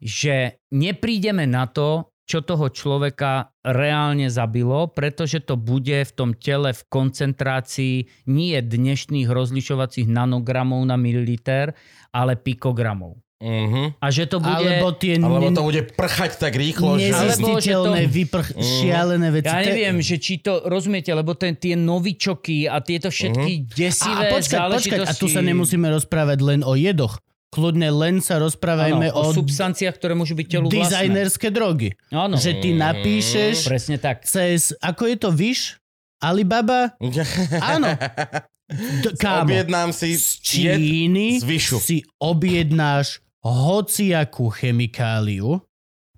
že 0.00 0.58
neprídeme 0.72 1.44
na 1.46 1.68
to, 1.68 2.08
čo 2.24 2.46
toho 2.46 2.70
človeka 2.70 3.50
reálne 3.66 4.30
zabilo, 4.30 4.86
pretože 4.86 5.42
to 5.42 5.58
bude 5.58 6.06
v 6.06 6.12
tom 6.14 6.30
tele 6.30 6.70
v 6.70 6.82
koncentrácii 6.86 8.06
nie 8.30 8.54
dnešných 8.54 9.26
rozlišovacích 9.26 10.06
nanogramov 10.06 10.78
na 10.86 10.94
mililiter, 10.94 11.74
ale 12.14 12.38
pikogramov. 12.38 13.18
Uh-huh. 13.40 13.88
A 13.98 14.06
že 14.12 14.28
to 14.28 14.36
bude... 14.36 14.52
Alebo 14.52 14.92
tie 14.94 15.16
Alebo 15.16 15.48
to 15.48 15.64
bude 15.64 15.96
prchať 15.96 16.36
tak 16.36 16.54
rýchlo, 16.60 17.00
že... 17.00 17.08
nezistiteľné, 17.08 18.04
to- 18.06 18.12
vyprch, 18.12 18.48
Mm. 18.52 18.62
šialené 18.62 19.28
veci. 19.32 19.48
Ja 19.48 19.64
neviem, 19.64 19.96
že 20.04 20.20
či 20.20 20.44
to 20.44 20.68
rozumiete, 20.68 21.08
lebo 21.16 21.32
ten, 21.32 21.56
tie 21.56 21.72
novičoky 21.72 22.68
a 22.68 22.84
tieto 22.84 23.08
všetky 23.08 23.52
A, 23.58 23.66
desivé 23.72 24.24
a 24.28 24.32
počkať, 24.36 24.60
záležitosti... 24.60 25.02
počkať, 25.02 25.08
a 25.08 25.12
tu 25.16 25.26
sa 25.32 25.40
nemusíme 25.40 25.88
rozprávať 25.88 26.38
len 26.44 26.60
o 26.60 26.76
jedoch. 26.76 27.16
Kľudne 27.50 27.90
len 27.90 28.22
sa 28.22 28.38
rozprávajme 28.38 29.10
Áno, 29.10 29.18
o 29.18 29.22
o, 29.26 29.34
substanciách, 29.34 29.92
ktoré 29.92 30.14
môžu 30.14 30.32
byť 30.32 30.46
telu 30.48 30.66
vlastné. 30.66 30.86
dizajnerské 30.86 31.48
drogy. 31.50 31.90
Áno, 32.08 32.38
Že 32.38 32.50
ty 32.56 32.70
napíšeš 32.72 33.66
presne 33.66 33.98
tak. 33.98 34.22
cez, 34.22 34.70
ako 34.78 35.02
je 35.04 35.16
to, 35.18 35.28
Wish? 35.30 35.74
Alibaba? 36.16 36.94
Áno. 37.74 37.90
D- 38.70 39.18
kámo, 39.18 39.50
Objednám 39.50 39.90
si 39.90 40.14
z 40.14 40.38
Číny 40.38 41.26
z 41.36 41.44
Wishu. 41.44 41.82
si 41.82 42.06
objednáš 42.16 43.18
hociakú 43.40 44.46
chemikáliu 44.48 45.58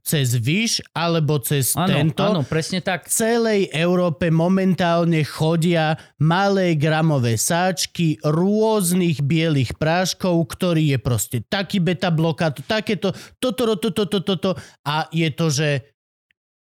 cez 0.03 0.35
Wish 0.35 0.83
alebo 0.93 1.39
cez 1.39 1.79
Áno, 1.79 1.87
tento. 1.87 2.23
áno, 2.27 2.43
presne 2.43 2.83
tak. 2.83 3.07
V 3.07 3.15
celej 3.15 3.71
Európe 3.71 4.35
momentálne 4.35 5.23
chodia 5.23 5.95
malé 6.19 6.75
gramové 6.75 7.39
sáčky 7.39 8.19
rôznych 8.27 9.23
bielých 9.23 9.79
práškov, 9.79 10.43
ktorý 10.51 10.95
je 10.95 10.99
proste 10.99 11.39
taký 11.47 11.79
beta 11.79 12.11
blokát, 12.11 12.59
takéto, 12.67 13.15
toto, 13.39 13.79
toto, 13.79 13.95
toto, 13.95 14.19
toto 14.27 14.51
a 14.83 15.07
je 15.15 15.31
to, 15.31 15.47
že 15.49 15.69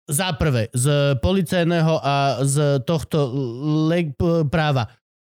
za 0.06 0.32
prvé 0.38 0.70
z 0.70 1.18
policajného 1.18 1.94
a 1.98 2.14
z 2.46 2.78
tohto 2.86 3.26
le- 3.90 4.14
p- 4.14 4.46
práva 4.46 4.86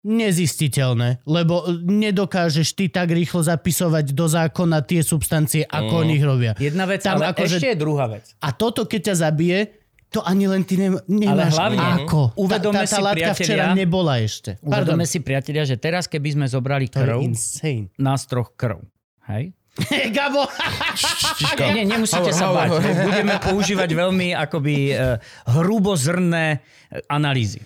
nezistiteľné, 0.03 1.23
lebo 1.25 1.63
nedokážeš 1.79 2.75
ty 2.75 2.87
tak 2.87 3.09
rýchlo 3.09 3.41
zapisovať 3.41 4.11
do 4.11 4.27
zákona 4.27 4.83
tie 4.83 5.01
substancie, 5.01 5.63
ako 5.63 5.93
Mm. 5.93 6.01
oni 6.01 6.13
ich 6.13 6.25
robia. 6.25 6.53
Jedna 6.57 6.85
vec, 6.85 7.01
Tam 7.01 7.17
ale 7.17 7.31
akože- 7.31 7.57
ešte 7.57 7.71
je 7.71 7.79
druhá 7.79 8.07
vec. 8.07 8.25
A 8.39 8.51
toto, 8.51 8.85
keď 8.85 9.01
ťa 9.09 9.17
zabije, 9.21 9.59
to 10.09 10.21
ani 10.21 10.45
len 10.45 10.61
ty 10.61 10.77
nem- 10.77 11.01
nemáš 11.07 11.57
hlavne, 11.57 12.05
ako. 12.05 12.37
uvedome 12.37 12.77
tá, 12.77 12.85
tá, 12.85 12.91
tá 12.91 12.97
si, 12.99 13.01
látka 13.01 13.17
priatelia, 13.33 13.47
včera 13.49 13.65
nebola 13.73 14.15
ešte. 14.21 14.51
Pardon. 14.57 14.69
Uvedome 14.69 15.05
si, 15.07 15.19
priatelia, 15.19 15.65
že 15.65 15.77
teraz, 15.77 16.05
keby 16.05 16.29
sme 16.31 16.47
zobrali 16.47 16.85
krv, 16.87 17.23
insane. 17.23 17.89
nás 17.97 18.29
troch 18.29 18.53
krv, 18.53 18.85
hej? 19.27 19.57
Gabo! 20.13 20.45
Nie, 21.73 21.89
nemusíte 21.89 22.29
Hovor, 22.29 22.69
sa 22.69 22.77
hej. 22.77 23.09
Budeme 23.09 23.41
používať 23.41 23.89
veľmi 23.89 24.37
akoby 24.37 24.93
uh, 24.93 25.17
hrubozrné 25.49 26.61
e, 26.93 27.01
analýzy. 27.09 27.65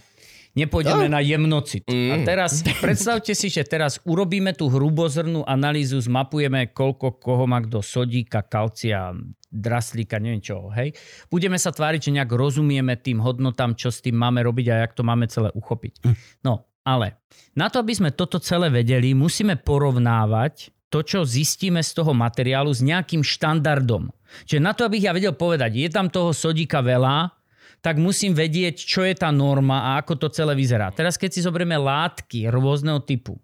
Nepôjdeme 0.57 1.12
na 1.12 1.20
jemnocit. 1.20 1.85
A 1.85 2.17
teraz 2.25 2.65
predstavte 2.85 3.36
si, 3.36 3.52
že 3.52 3.60
teraz 3.68 4.01
urobíme 4.09 4.57
tú 4.57 4.73
hrubozrnú 4.73 5.44
analýzu, 5.44 6.01
zmapujeme, 6.01 6.73
koľko 6.73 7.20
koho 7.20 7.44
má 7.44 7.60
kto 7.60 7.85
sodíka, 7.85 8.41
kalcia, 8.41 9.12
draslíka, 9.52 10.17
neviem 10.17 10.41
čo, 10.41 10.73
hej. 10.73 10.97
Budeme 11.28 11.60
sa 11.60 11.70
tváriť, 11.70 12.09
že 12.09 12.15
nejak 12.17 12.33
rozumieme 12.33 12.97
tým 12.97 13.20
hodnotám, 13.20 13.76
čo 13.76 13.93
s 13.93 14.01
tým 14.01 14.17
máme 14.17 14.41
robiť 14.43 14.67
a 14.73 14.75
jak 14.89 14.97
to 14.97 15.05
máme 15.05 15.28
celé 15.28 15.52
uchopiť. 15.52 16.09
No, 16.41 16.65
Ale 16.86 17.18
na 17.59 17.67
to, 17.67 17.83
aby 17.83 17.93
sme 17.93 18.10
toto 18.15 18.39
celé 18.39 18.70
vedeli, 18.70 19.10
musíme 19.12 19.59
porovnávať 19.59 20.70
to, 20.86 21.02
čo 21.02 21.26
zistíme 21.26 21.83
z 21.83 21.91
toho 21.99 22.15
materiálu 22.15 22.70
s 22.70 22.78
nejakým 22.78 23.26
štandardom. 23.26 24.15
Čiže 24.47 24.62
na 24.62 24.70
to, 24.70 24.86
abych 24.86 25.05
ja 25.05 25.12
vedel 25.12 25.35
povedať, 25.35 25.75
je 25.75 25.89
tam 25.91 26.07
toho 26.07 26.31
sodíka 26.31 26.78
veľa, 26.78 27.35
tak 27.81 28.01
musím 28.01 28.35
vedieť, 28.35 28.77
čo 28.77 29.07
je 29.07 29.15
tá 29.15 29.31
norma 29.31 29.95
a 29.95 30.03
ako 30.03 30.27
to 30.27 30.29
celé 30.33 30.59
vyzerá. 30.59 30.91
Teraz 30.91 31.15
keď 31.15 31.31
si 31.37 31.41
zoberieme 31.45 31.79
látky 31.79 32.51
rôzneho 32.51 32.99
typu, 33.03 33.39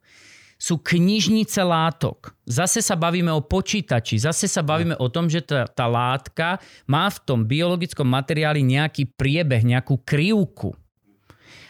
sú 0.62 0.78
knižnice 0.78 1.59
látok. 1.59 2.39
Zase 2.47 2.78
sa 2.86 2.94
bavíme 2.94 3.35
o 3.35 3.43
počítači, 3.43 4.23
zase 4.23 4.47
sa 4.47 4.62
bavíme 4.62 4.94
o 4.94 5.11
tom, 5.11 5.27
že 5.27 5.43
tá, 5.43 5.67
tá 5.67 5.91
látka 5.91 6.62
má 6.86 7.11
v 7.11 7.19
tom 7.27 7.43
biologickom 7.43 8.07
materiáli 8.07 8.62
nejaký 8.62 9.11
priebeh, 9.11 9.67
nejakú 9.67 9.99
krivku. 10.07 10.70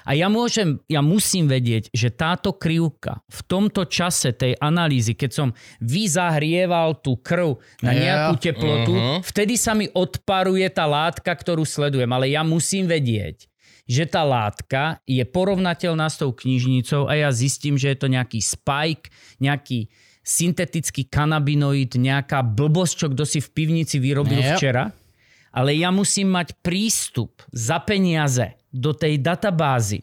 A 0.03 0.19
ja, 0.19 0.27
môžem, 0.27 0.83
ja 0.91 0.99
musím 1.01 1.47
vedieť, 1.47 1.91
že 1.95 2.11
táto 2.11 2.55
krivka 2.55 3.23
v 3.31 3.41
tomto 3.47 3.87
čase 3.87 4.35
tej 4.35 4.59
analýzy, 4.59 5.15
keď 5.15 5.31
som 5.31 5.49
vyzahrieval 5.79 6.99
tú 7.03 7.19
krv 7.19 7.63
na 7.81 7.95
nejakú 7.95 8.35
teplotu, 8.43 8.93
uh-huh. 8.93 9.19
vtedy 9.23 9.55
sa 9.55 9.73
mi 9.79 9.87
odparuje 9.91 10.67
tá 10.75 10.87
látka, 10.87 11.31
ktorú 11.31 11.63
sledujem. 11.63 12.11
Ale 12.11 12.31
ja 12.31 12.43
musím 12.43 12.91
vedieť, 12.91 13.47
že 13.87 14.07
tá 14.07 14.23
látka 14.23 15.03
je 15.07 15.23
porovnateľná 15.27 16.07
s 16.07 16.19
tou 16.23 16.31
knižnicou 16.31 17.11
a 17.11 17.19
ja 17.19 17.31
zistím, 17.35 17.75
že 17.75 17.95
je 17.95 17.99
to 17.99 18.09
nejaký 18.11 18.39
spike, 18.39 19.11
nejaký 19.43 19.91
syntetický 20.23 21.11
kanabinoid, 21.11 21.99
nejaká 21.99 22.47
blbosť, 22.47 22.95
čo 22.95 23.07
kto 23.11 23.27
si 23.27 23.43
v 23.43 23.49
pivnici 23.51 23.99
vyrobil 23.99 24.39
yep. 24.39 24.55
včera. 24.55 24.85
Ale 25.53 25.77
ja 25.77 25.93
musím 25.93 26.33
mať 26.33 26.57
prístup 26.65 27.45
za 27.53 27.83
peniaze 27.83 28.62
do 28.73 28.97
tej 28.97 29.20
databázy, 29.20 30.01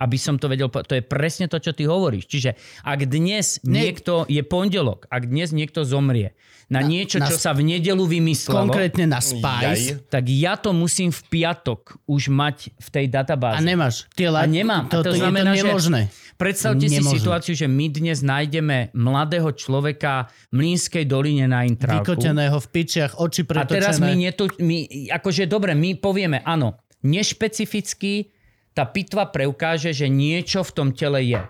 aby 0.00 0.16
som 0.16 0.40
to 0.40 0.48
vedel, 0.48 0.72
to 0.72 0.96
je 0.96 1.04
presne 1.04 1.46
to, 1.46 1.60
čo 1.60 1.76
ty 1.76 1.84
hovoríš. 1.84 2.24
Čiže 2.26 2.50
ak 2.82 3.04
dnes 3.04 3.60
ne... 3.62 3.84
niekto, 3.84 4.24
je 4.26 4.40
pondelok, 4.40 5.06
ak 5.12 5.28
dnes 5.28 5.52
niekto 5.52 5.84
zomrie 5.84 6.32
na, 6.72 6.80
na 6.80 6.88
niečo, 6.88 7.18
na, 7.20 7.28
čo 7.28 7.36
sa 7.36 7.50
v 7.52 7.66
nedelu 7.66 8.00
vymyslelo, 8.00 8.70
konkrétne 8.70 9.04
na 9.04 9.18
Spice, 9.20 10.00
jaj. 10.00 10.08
tak 10.08 10.24
ja 10.30 10.54
to 10.54 10.70
musím 10.70 11.10
v 11.10 11.20
piatok 11.28 11.98
už 12.06 12.30
mať 12.30 12.70
v 12.78 12.88
tej 12.88 13.06
databáze. 13.10 13.58
A 13.58 13.66
nemáš. 13.66 14.06
Tie 14.14 14.30
la... 14.30 14.42
A 14.42 14.48
nemám. 14.48 14.88
To, 14.88 15.02
a 15.02 15.04
to, 15.04 15.12
to 15.12 15.18
znamená, 15.18 15.52
je 15.52 15.60
to 15.60 15.66
nemožné. 15.66 16.00
Že 16.08 16.38
predstavte 16.40 16.86
nemožné. 16.88 17.10
si 17.10 17.16
situáciu, 17.20 17.54
že 17.58 17.66
my 17.68 17.86
dnes 17.92 18.18
nájdeme 18.24 18.96
mladého 18.96 19.50
človeka 19.52 20.32
v 20.48 20.64
Mlínskej 20.64 21.04
doline 21.04 21.44
na 21.44 21.68
intrálku. 21.68 22.08
Vykoteného 22.08 22.56
v 22.56 22.66
pičiach, 22.72 23.20
oči 23.20 23.44
pretočené. 23.44 23.68
A 23.68 23.76
teraz 23.76 24.00
my, 24.00 24.12
neto, 24.16 24.48
my 24.62 25.10
akože 25.12 25.44
dobre, 25.44 25.76
my 25.76 25.98
povieme, 26.00 26.40
áno, 26.40 26.80
nešpecificky 27.04 28.32
tá 28.76 28.86
pitva 28.86 29.28
preukáže, 29.28 29.90
že 29.90 30.06
niečo 30.06 30.62
v 30.62 30.74
tom 30.74 30.88
tele 30.94 31.26
je. 31.26 31.42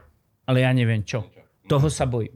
Ale 0.48 0.64
ja 0.64 0.72
neviem 0.72 1.04
čo. 1.04 1.28
Toho 1.68 1.86
sa 1.92 2.08
bojím. 2.08 2.34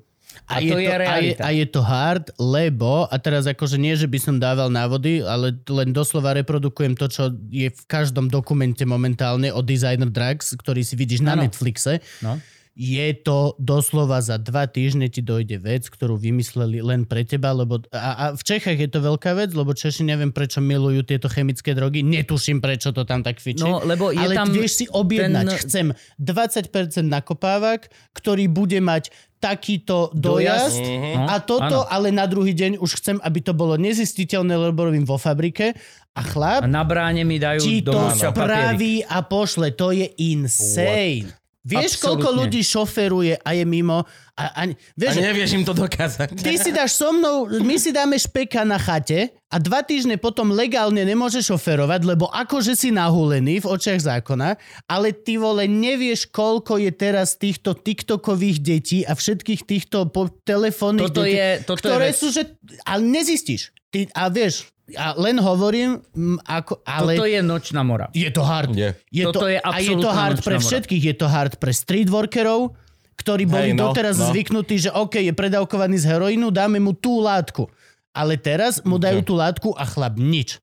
A, 0.51 0.59
a, 0.59 0.61
je 0.61 0.71
to, 0.75 0.79
je 0.83 0.89
a, 0.91 1.17
je, 1.23 1.33
a 1.39 1.51
je 1.55 1.67
to 1.71 1.79
hard, 1.79 2.27
lebo, 2.43 3.07
a 3.07 3.15
teraz 3.23 3.47
akože 3.47 3.79
nie, 3.79 3.95
že 3.95 4.11
by 4.11 4.19
som 4.19 4.37
dával 4.43 4.67
návody, 4.67 5.23
ale 5.23 5.55
len 5.71 5.95
doslova 5.95 6.35
reprodukujem 6.35 6.99
to, 6.99 7.07
čo 7.07 7.31
je 7.55 7.71
v 7.71 7.83
každom 7.87 8.27
dokumente 8.27 8.83
momentálne 8.83 9.55
o 9.55 9.63
Designer 9.63 10.11
Drugs, 10.11 10.59
ktorý 10.59 10.83
si 10.83 10.99
vidíš 10.99 11.23
na 11.23 11.39
no. 11.39 11.47
Netflixe. 11.47 12.03
No 12.19 12.43
je 12.75 13.15
to 13.23 13.55
doslova 13.63 14.19
za 14.19 14.35
dva 14.35 14.67
týždne 14.67 15.07
ti 15.07 15.23
dojde 15.23 15.63
vec, 15.63 15.87
ktorú 15.87 16.19
vymysleli 16.19 16.83
len 16.83 17.07
pre 17.07 17.23
teba, 17.23 17.55
lebo 17.55 17.79
a, 17.95 18.11
a 18.19 18.25
v 18.35 18.43
Čechách 18.43 18.75
je 18.75 18.91
to 18.91 18.99
veľká 18.99 19.31
vec, 19.39 19.55
lebo 19.55 19.71
Češi 19.71 20.03
neviem 20.03 20.35
prečo 20.35 20.59
milujú 20.59 21.07
tieto 21.07 21.31
chemické 21.31 21.71
drogy, 21.71 22.03
netuším 22.03 22.59
prečo 22.59 22.91
to 22.91 23.07
tam 23.07 23.23
tak 23.23 23.39
fičí, 23.39 23.63
no, 23.63 23.79
lebo 23.87 24.11
je 24.11 24.19
ale 24.19 24.35
tam 24.35 24.51
vieš 24.51 24.83
si 24.83 24.87
objednať, 24.91 25.47
ten... 25.47 25.59
chcem 25.63 25.87
20% 26.19 27.07
nakopávak, 27.07 27.95
ktorý 28.11 28.51
bude 28.51 28.83
mať 28.83 29.15
takýto 29.39 30.11
dojazd, 30.11 30.83
dojazd. 30.83 31.31
a 31.31 31.35
toto, 31.47 31.87
ano. 31.87 31.93
ale 31.95 32.11
na 32.11 32.27
druhý 32.27 32.59
deň 32.59 32.83
už 32.83 32.91
chcem, 32.99 33.17
aby 33.23 33.39
to 33.39 33.55
bolo 33.55 33.79
nezistiteľné, 33.79 34.51
lebo 34.51 34.83
robím 34.83 35.07
vo 35.07 35.15
fabrike 35.15 35.79
a 36.17 36.23
chlap 36.27 36.65
a 36.65 36.69
na 36.71 36.83
bráne 36.83 37.23
mi 37.23 37.39
dajú 37.39 37.61
ti 37.61 37.85
to 37.85 38.09
spraví 38.11 39.05
a 39.05 39.21
pošle. 39.23 39.77
To 39.77 39.93
je 39.93 40.11
insane. 40.17 41.29
What? 41.29 41.44
Vieš, 41.65 41.97
Absolutne. 41.97 42.05
koľko 42.05 42.29
ľudí 42.45 42.61
šoferuje 42.61 43.35
a 43.41 43.51
je 43.57 43.65
mimo? 43.65 44.05
A, 44.37 44.45
a, 44.53 44.63
vieš, 45.01 45.17
a 45.17 45.33
nevieš 45.33 45.51
im 45.57 45.65
to 45.65 45.73
dokázať. 45.73 46.37
Ty 46.37 46.55
si 46.61 46.77
dáš 46.77 47.01
so 47.01 47.09
mnou, 47.09 47.49
my 47.49 47.81
si 47.81 47.89
dáme 47.89 48.21
špeka 48.21 48.69
na 48.69 48.77
chate 48.77 49.33
a 49.49 49.57
dva 49.57 49.81
týždne 49.81 50.21
potom 50.21 50.53
legálne 50.53 51.01
nemôžeš 51.01 51.57
šoferovať, 51.57 52.05
lebo 52.05 52.29
akože 52.29 52.77
si 52.77 52.93
nahúlený 52.93 53.65
v 53.65 53.71
očiach 53.71 53.97
zákona, 53.97 54.61
ale 54.85 55.17
ty 55.17 55.41
vole 55.41 55.65
nevieš, 55.65 56.29
koľko 56.29 56.85
je 56.85 56.93
teraz 56.93 57.41
týchto 57.41 57.73
TikTokových 57.73 58.59
detí 58.61 59.01
a 59.09 59.17
všetkých 59.17 59.65
týchto 59.65 60.13
telefónnych 60.45 61.17
detí, 61.17 61.33
je, 61.41 61.51
ktoré 61.65 62.13
je 62.13 62.19
sú, 62.21 62.29
že... 62.29 62.61
Ale 62.85 63.09
nezistíš. 63.09 63.73
Ty, 63.89 64.11
a 64.13 64.29
vieš, 64.29 64.74
a 64.93 65.17
len 65.17 65.41
hovorím, 65.41 66.05
ako, 66.45 66.85
ale... 66.85 67.17
Toto 67.17 67.25
je 67.25 67.41
nočná 67.41 67.81
mora. 67.81 68.13
Je 68.13 68.29
to 68.29 68.45
hard. 68.45 68.77
Je. 68.77 68.93
je 69.09 69.25
Toto 69.25 69.49
to, 69.49 69.57
je 69.57 69.57
A 69.57 69.81
je 69.81 69.97
to 69.97 70.11
hard 70.13 70.39
pre 70.45 70.57
všetkých. 70.61 71.03
Je 71.09 71.15
to 71.17 71.27
hard 71.27 71.57
pre 71.57 71.73
street 71.73 72.13
workerov, 72.13 72.77
ktorí 73.17 73.49
boli 73.49 73.73
hey, 73.73 73.77
no, 73.77 73.89
doteraz 73.89 74.21
no. 74.21 74.29
zvyknutí, 74.29 74.77
že 74.77 74.91
OK, 74.93 75.25
je 75.25 75.33
predávkovaný 75.33 75.97
z 75.97 76.05
heroínu, 76.13 76.53
dáme 76.53 76.85
mu 76.85 76.93
tú 76.93 77.25
látku. 77.25 77.73
Ale 78.13 78.37
teraz 78.37 78.85
mu 78.85 79.01
dajú 79.01 79.25
okay. 79.25 79.29
tú 79.29 79.35
látku 79.35 79.69
a 79.73 79.89
chlap 79.89 80.21
nič. 80.21 80.61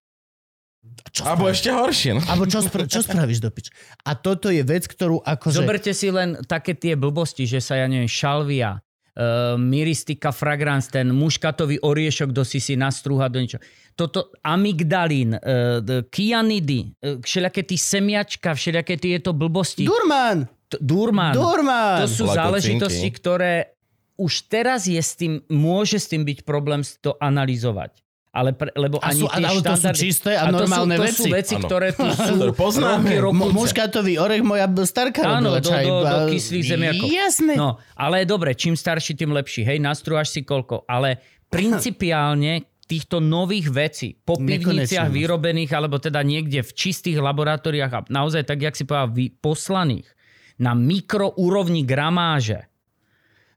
Čo 1.11 1.25
Abo 1.27 1.50
ešte 1.50 1.74
horšie. 1.74 2.16
No. 2.16 2.22
Abo 2.30 2.45
čo, 2.45 2.61
spra- 2.61 2.85
čo 2.85 3.01
spravíš 3.01 3.41
do 3.41 3.50
pič? 3.50 3.74
A 4.06 4.14
toto 4.14 4.53
je 4.53 4.61
vec, 4.61 4.85
ktorú 4.85 5.19
akože... 5.19 5.59
Zoberte 5.59 5.91
si 5.98 6.14
len 6.14 6.38
také 6.45 6.77
tie 6.77 6.93
blbosti, 6.93 7.50
že 7.50 7.58
sa, 7.58 7.75
ja 7.75 7.90
neviem, 7.90 8.08
šalvia, 8.08 8.80
uh, 9.15 9.57
miristika 9.59 10.31
fragrance, 10.31 10.91
ten 10.91 11.11
muškatový 11.11 11.83
oriešok, 11.83 12.31
kto 12.31 12.43
si 12.48 12.59
si 12.64 12.73
nastrúha 12.80 13.27
do 13.27 13.40
niečo 13.40 13.59
toto 13.95 14.31
amygdalín, 14.41 15.35
uh, 15.35 15.83
kianidy, 16.09 16.95
uh, 17.03 17.19
všelijaké 17.22 17.61
tí 17.67 17.77
semiačka, 17.77 18.56
všelijaké 18.56 18.95
tieto 18.98 19.35
blbosti. 19.35 19.83
Durman! 19.85 20.48
T- 20.72 20.80
Durman. 20.80 21.35
Durman! 21.35 22.01
To 22.01 22.07
sú 22.07 22.25
záležitosti, 22.31 23.11
ktoré 23.11 23.75
už 24.15 24.48
teraz 24.48 24.88
je 24.88 25.01
s 25.01 25.17
tým, 25.17 25.43
môže 25.49 25.99
s 25.99 26.07
tým 26.07 26.23
byť 26.23 26.48
problém 26.48 26.85
to 27.01 27.17
analyzovať. 27.19 27.99
Ale 28.32 28.56
pre, 28.56 28.72
lebo 28.80 28.95
a 29.03 29.11
ani 29.11 29.22
sú, 29.22 29.26
ale 29.27 29.60
to 29.60 29.76
sú 29.76 29.92
čisté 29.92 30.40
a, 30.40 30.48
a 30.48 30.56
normálne 30.56 30.95
to 30.95 31.03
sú, 31.03 31.03
to 31.03 31.03
veci. 31.03 31.19
sú 31.19 31.26
veci, 31.35 31.56
ktoré 31.60 31.92
tu 31.92 32.08
sú 32.32 32.56
poznáme. 32.56 33.11
roky, 33.19 33.51
Muškatový 33.51 34.24
orech 34.24 34.40
moja 34.40 34.72
starka 34.88 35.27
Áno, 35.27 35.51
robila 35.51 35.60
do, 35.60 35.68
čaj. 35.68 35.84
do, 35.84 35.95
do 36.00 36.18
kyslých 36.32 36.64
zemiakov. 36.64 37.08
Jasné. 37.11 37.53
No, 37.60 37.84
ale 37.92 38.24
dobre, 38.24 38.56
čím 38.56 38.80
starší, 38.80 39.19
tým 39.19 39.35
lepší. 39.35 39.68
Hej, 39.68 39.84
nastrúhaš 39.84 40.32
si 40.32 40.48
koľko. 40.48 40.88
Ale 40.88 41.19
principiálne 41.51 42.72
týchto 42.88 43.19
nových 43.19 43.68
vecí 43.68 44.16
po 44.16 44.40
pivniciach 44.40 45.11
vyrobených, 45.11 45.72
alebo 45.76 46.00
teda 46.00 46.24
niekde 46.24 46.64
v 46.64 46.72
čistých 46.72 47.19
laboratóriách 47.19 47.92
a 47.92 48.00
naozaj, 48.08 48.48
tak 48.48 48.64
jak 48.64 48.80
si 48.80 48.88
povedal, 48.88 49.11
poslaných 49.43 50.08
na 50.56 50.72
mikroúrovni 50.72 51.84
gramáže, 51.84 52.70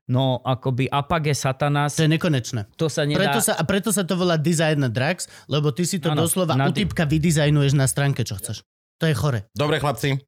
No, 0.04 0.44
akoby 0.44 0.84
apage 0.92 1.32
satanas. 1.32 1.96
To 1.96 2.04
je 2.04 2.12
nekonečné. 2.12 2.68
To 2.76 2.92
sa 2.92 3.08
nedá... 3.08 3.24
Preto 3.24 3.40
sa, 3.40 3.52
a 3.56 3.62
preto 3.64 3.88
sa 3.88 4.04
to 4.04 4.20
volá 4.20 4.36
design 4.36 4.84
drugs, 4.92 5.24
lebo 5.48 5.72
ty 5.72 5.88
si 5.88 5.96
to 5.96 6.12
ano, 6.12 6.28
doslova 6.28 6.52
u 6.60 6.72
typka 6.76 7.08
vydizajnuješ 7.08 7.72
na 7.72 7.88
stránke, 7.88 8.20
čo 8.20 8.36
chceš. 8.36 8.60
To 9.00 9.08
je 9.08 9.14
chore. 9.16 9.48
Dobre, 9.56 9.80
chlapci. 9.80 10.20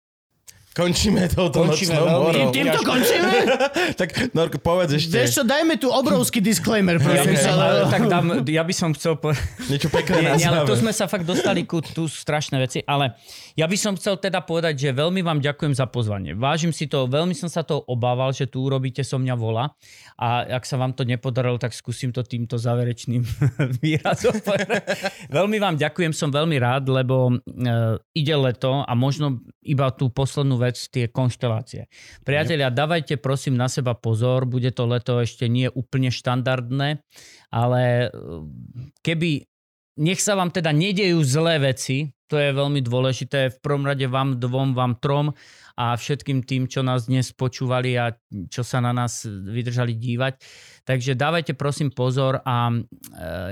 Končíme 0.76 1.24
touto 1.32 1.64
Končíme 1.64 1.96
nočnou 1.96 2.20
morou. 2.20 2.52
Týmto 2.52 2.80
končíme? 2.84 3.32
tak 4.00 4.36
Norko, 4.36 4.60
povedz 4.60 5.00
ešte. 5.00 5.16
Vieš 5.16 5.40
čo, 5.40 5.42
dajme 5.48 5.80
tu 5.80 5.88
obrovský 5.88 6.44
disclaimer, 6.44 7.00
prosím. 7.00 7.32
Ja, 7.32 7.56
ale... 7.56 7.88
tak 7.88 8.05
dám, 8.12 8.44
ja 8.44 8.60
by 8.60 8.74
som 8.76 8.92
chcel... 8.92 9.16
Po... 9.16 9.32
Niečo 9.72 9.88
pekné 9.88 10.36
nie, 10.36 10.44
nie, 10.44 10.44
ale 10.44 10.68
to 10.68 10.76
sme 10.76 10.92
sa 10.92 11.08
fakt 11.08 11.24
dostali 11.24 11.64
ku 11.64 11.80
tu 11.80 12.05
strašné 12.05 12.60
veci, 12.60 12.84
ale 12.84 13.16
ja 13.57 13.65
by 13.65 13.76
som 13.81 13.97
chcel 13.97 14.20
teda 14.20 14.44
povedať, 14.44 14.76
že 14.76 14.93
veľmi 14.93 15.25
vám 15.25 15.41
ďakujem 15.41 15.73
za 15.73 15.89
pozvanie. 15.89 16.36
Vážim 16.36 16.76
si 16.76 16.85
to, 16.85 17.09
veľmi 17.09 17.33
som 17.33 17.49
sa 17.49 17.65
to 17.65 17.81
obával, 17.89 18.28
že 18.28 18.44
tu 18.44 18.60
urobíte 18.60 19.01
so 19.01 19.17
mňa 19.17 19.33
vola 19.33 19.73
a 20.20 20.44
ak 20.44 20.68
sa 20.68 20.76
vám 20.76 20.93
to 20.93 21.09
nepodarilo, 21.09 21.57
tak 21.57 21.73
skúsim 21.73 22.12
to 22.12 22.20
týmto 22.20 22.60
záverečným 22.60 23.25
výrazom. 23.83 24.36
veľmi 25.33 25.57
vám 25.57 25.81
ďakujem, 25.81 26.12
som 26.12 26.28
veľmi 26.28 26.60
rád, 26.60 26.93
lebo 26.93 27.33
uh, 27.33 27.97
ide 28.12 28.36
leto 28.36 28.85
a 28.85 28.93
možno 28.93 29.41
iba 29.65 29.89
tú 29.89 30.12
poslednú 30.12 30.60
vec, 30.60 30.76
tie 30.93 31.09
konštelácie. 31.09 31.89
Priatelia, 32.28 32.68
dávajte 32.68 33.17
prosím 33.17 33.57
na 33.57 33.73
seba 33.73 33.97
pozor, 33.97 34.44
bude 34.44 34.68
to 34.68 34.85
leto 34.85 35.17
ešte 35.17 35.49
nie 35.49 35.73
úplne 35.73 36.12
štandardné, 36.12 37.01
ale 37.49 38.12
uh, 38.12 38.44
keby 39.01 39.49
nech 39.97 40.20
sa 40.20 40.36
vám 40.36 40.52
teda 40.52 40.76
nedejú 40.76 41.25
zlé 41.25 41.73
veci, 41.73 42.12
To 42.26 42.36
je 42.42 42.50
veľmi 42.50 42.82
dôležité. 42.82 43.55
V 43.55 43.58
prvom 43.62 43.86
rade 43.86 44.02
vám 44.10 44.42
dvom, 44.42 44.74
vám 44.74 44.98
trom 44.98 45.30
a 45.78 45.94
všetkým 45.94 46.42
tým, 46.42 46.66
čo 46.66 46.82
nás 46.82 47.06
dnes 47.06 47.30
počúvali 47.30 47.94
a 47.94 48.10
čo 48.50 48.66
sa 48.66 48.82
na 48.82 48.90
nás 48.90 49.22
vydržali 49.28 49.94
dívať. 49.94 50.34
Takže 50.82 51.14
dávajte 51.14 51.55
prosím 51.55 51.94
pozor 51.94 52.42
a 52.42 52.72
e, 52.72 52.76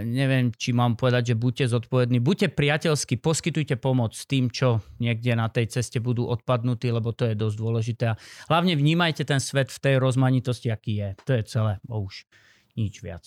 neviem, 0.03 0.51
či 0.51 0.75
mám 0.75 0.99
povedať, 0.99 1.35
že 1.35 1.39
buďte 1.39 1.71
zodpovední. 1.71 2.19
Buďte 2.19 2.51
priateľskí, 2.51 3.23
poskytujte 3.23 3.79
pomoc 3.79 4.17
tým, 4.17 4.51
čo 4.51 4.83
niekde 4.99 5.39
na 5.39 5.47
tej 5.47 5.71
ceste 5.71 6.03
budú 6.03 6.27
odpadnutí, 6.27 6.91
lebo 6.91 7.15
to 7.15 7.31
je 7.31 7.39
dosť 7.39 7.57
dôležité. 7.61 8.05
A 8.11 8.19
hlavne 8.51 8.75
vnímajte 8.75 9.23
ten 9.23 9.39
svet 9.39 9.71
v 9.71 9.79
tej 9.79 9.95
rozmanitosti, 10.03 10.73
aký 10.73 10.93
je. 10.99 11.09
To 11.29 11.33
je 11.37 11.43
celé. 11.47 11.79
Bo 11.87 12.03
už 12.03 12.27
nič 12.75 13.05
viac. 13.05 13.23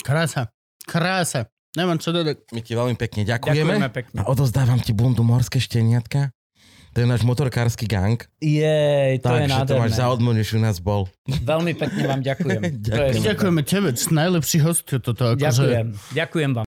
Krása. 0.00 0.54
Krása. 0.86 1.55
Nemám 1.76 2.00
čo 2.00 2.10
dodať. 2.10 2.48
My 2.56 2.60
ti 2.64 2.72
veľmi 2.72 2.96
pekne 2.96 3.28
ďakujeme. 3.28 3.60
Ďakujeme 3.60 3.90
pekne. 3.92 4.16
A 4.24 4.32
odozdávam 4.32 4.80
ti 4.80 4.96
bundu 4.96 5.20
morské 5.20 5.60
šteniatka. 5.60 6.32
To 6.96 7.04
je 7.04 7.08
náš 7.12 7.28
motorkársky 7.28 7.84
gang. 7.84 8.16
Jej, 8.40 9.20
to 9.20 9.28
je 9.28 9.44
Takže 9.44 9.68
to 9.68 9.76
máš 9.76 9.92
nádherné. 9.92 10.00
za 10.00 10.06
odmenu, 10.08 10.40
že 10.40 10.56
u 10.56 10.60
nás 10.64 10.80
bol. 10.80 11.04
Veľmi 11.28 11.76
pekne 11.76 12.02
vám 12.08 12.20
ďakujem. 12.24 12.60
Super. 12.88 13.12
Ďakujeme 13.20 13.60
tebe, 13.68 13.88
najlepší 13.92 14.58
host 14.64 14.88
toto. 14.88 15.36
Akože... 15.36 15.44
Ďakujem. 15.44 15.86
Ďakujem 16.16 16.50
vám. 16.56 16.66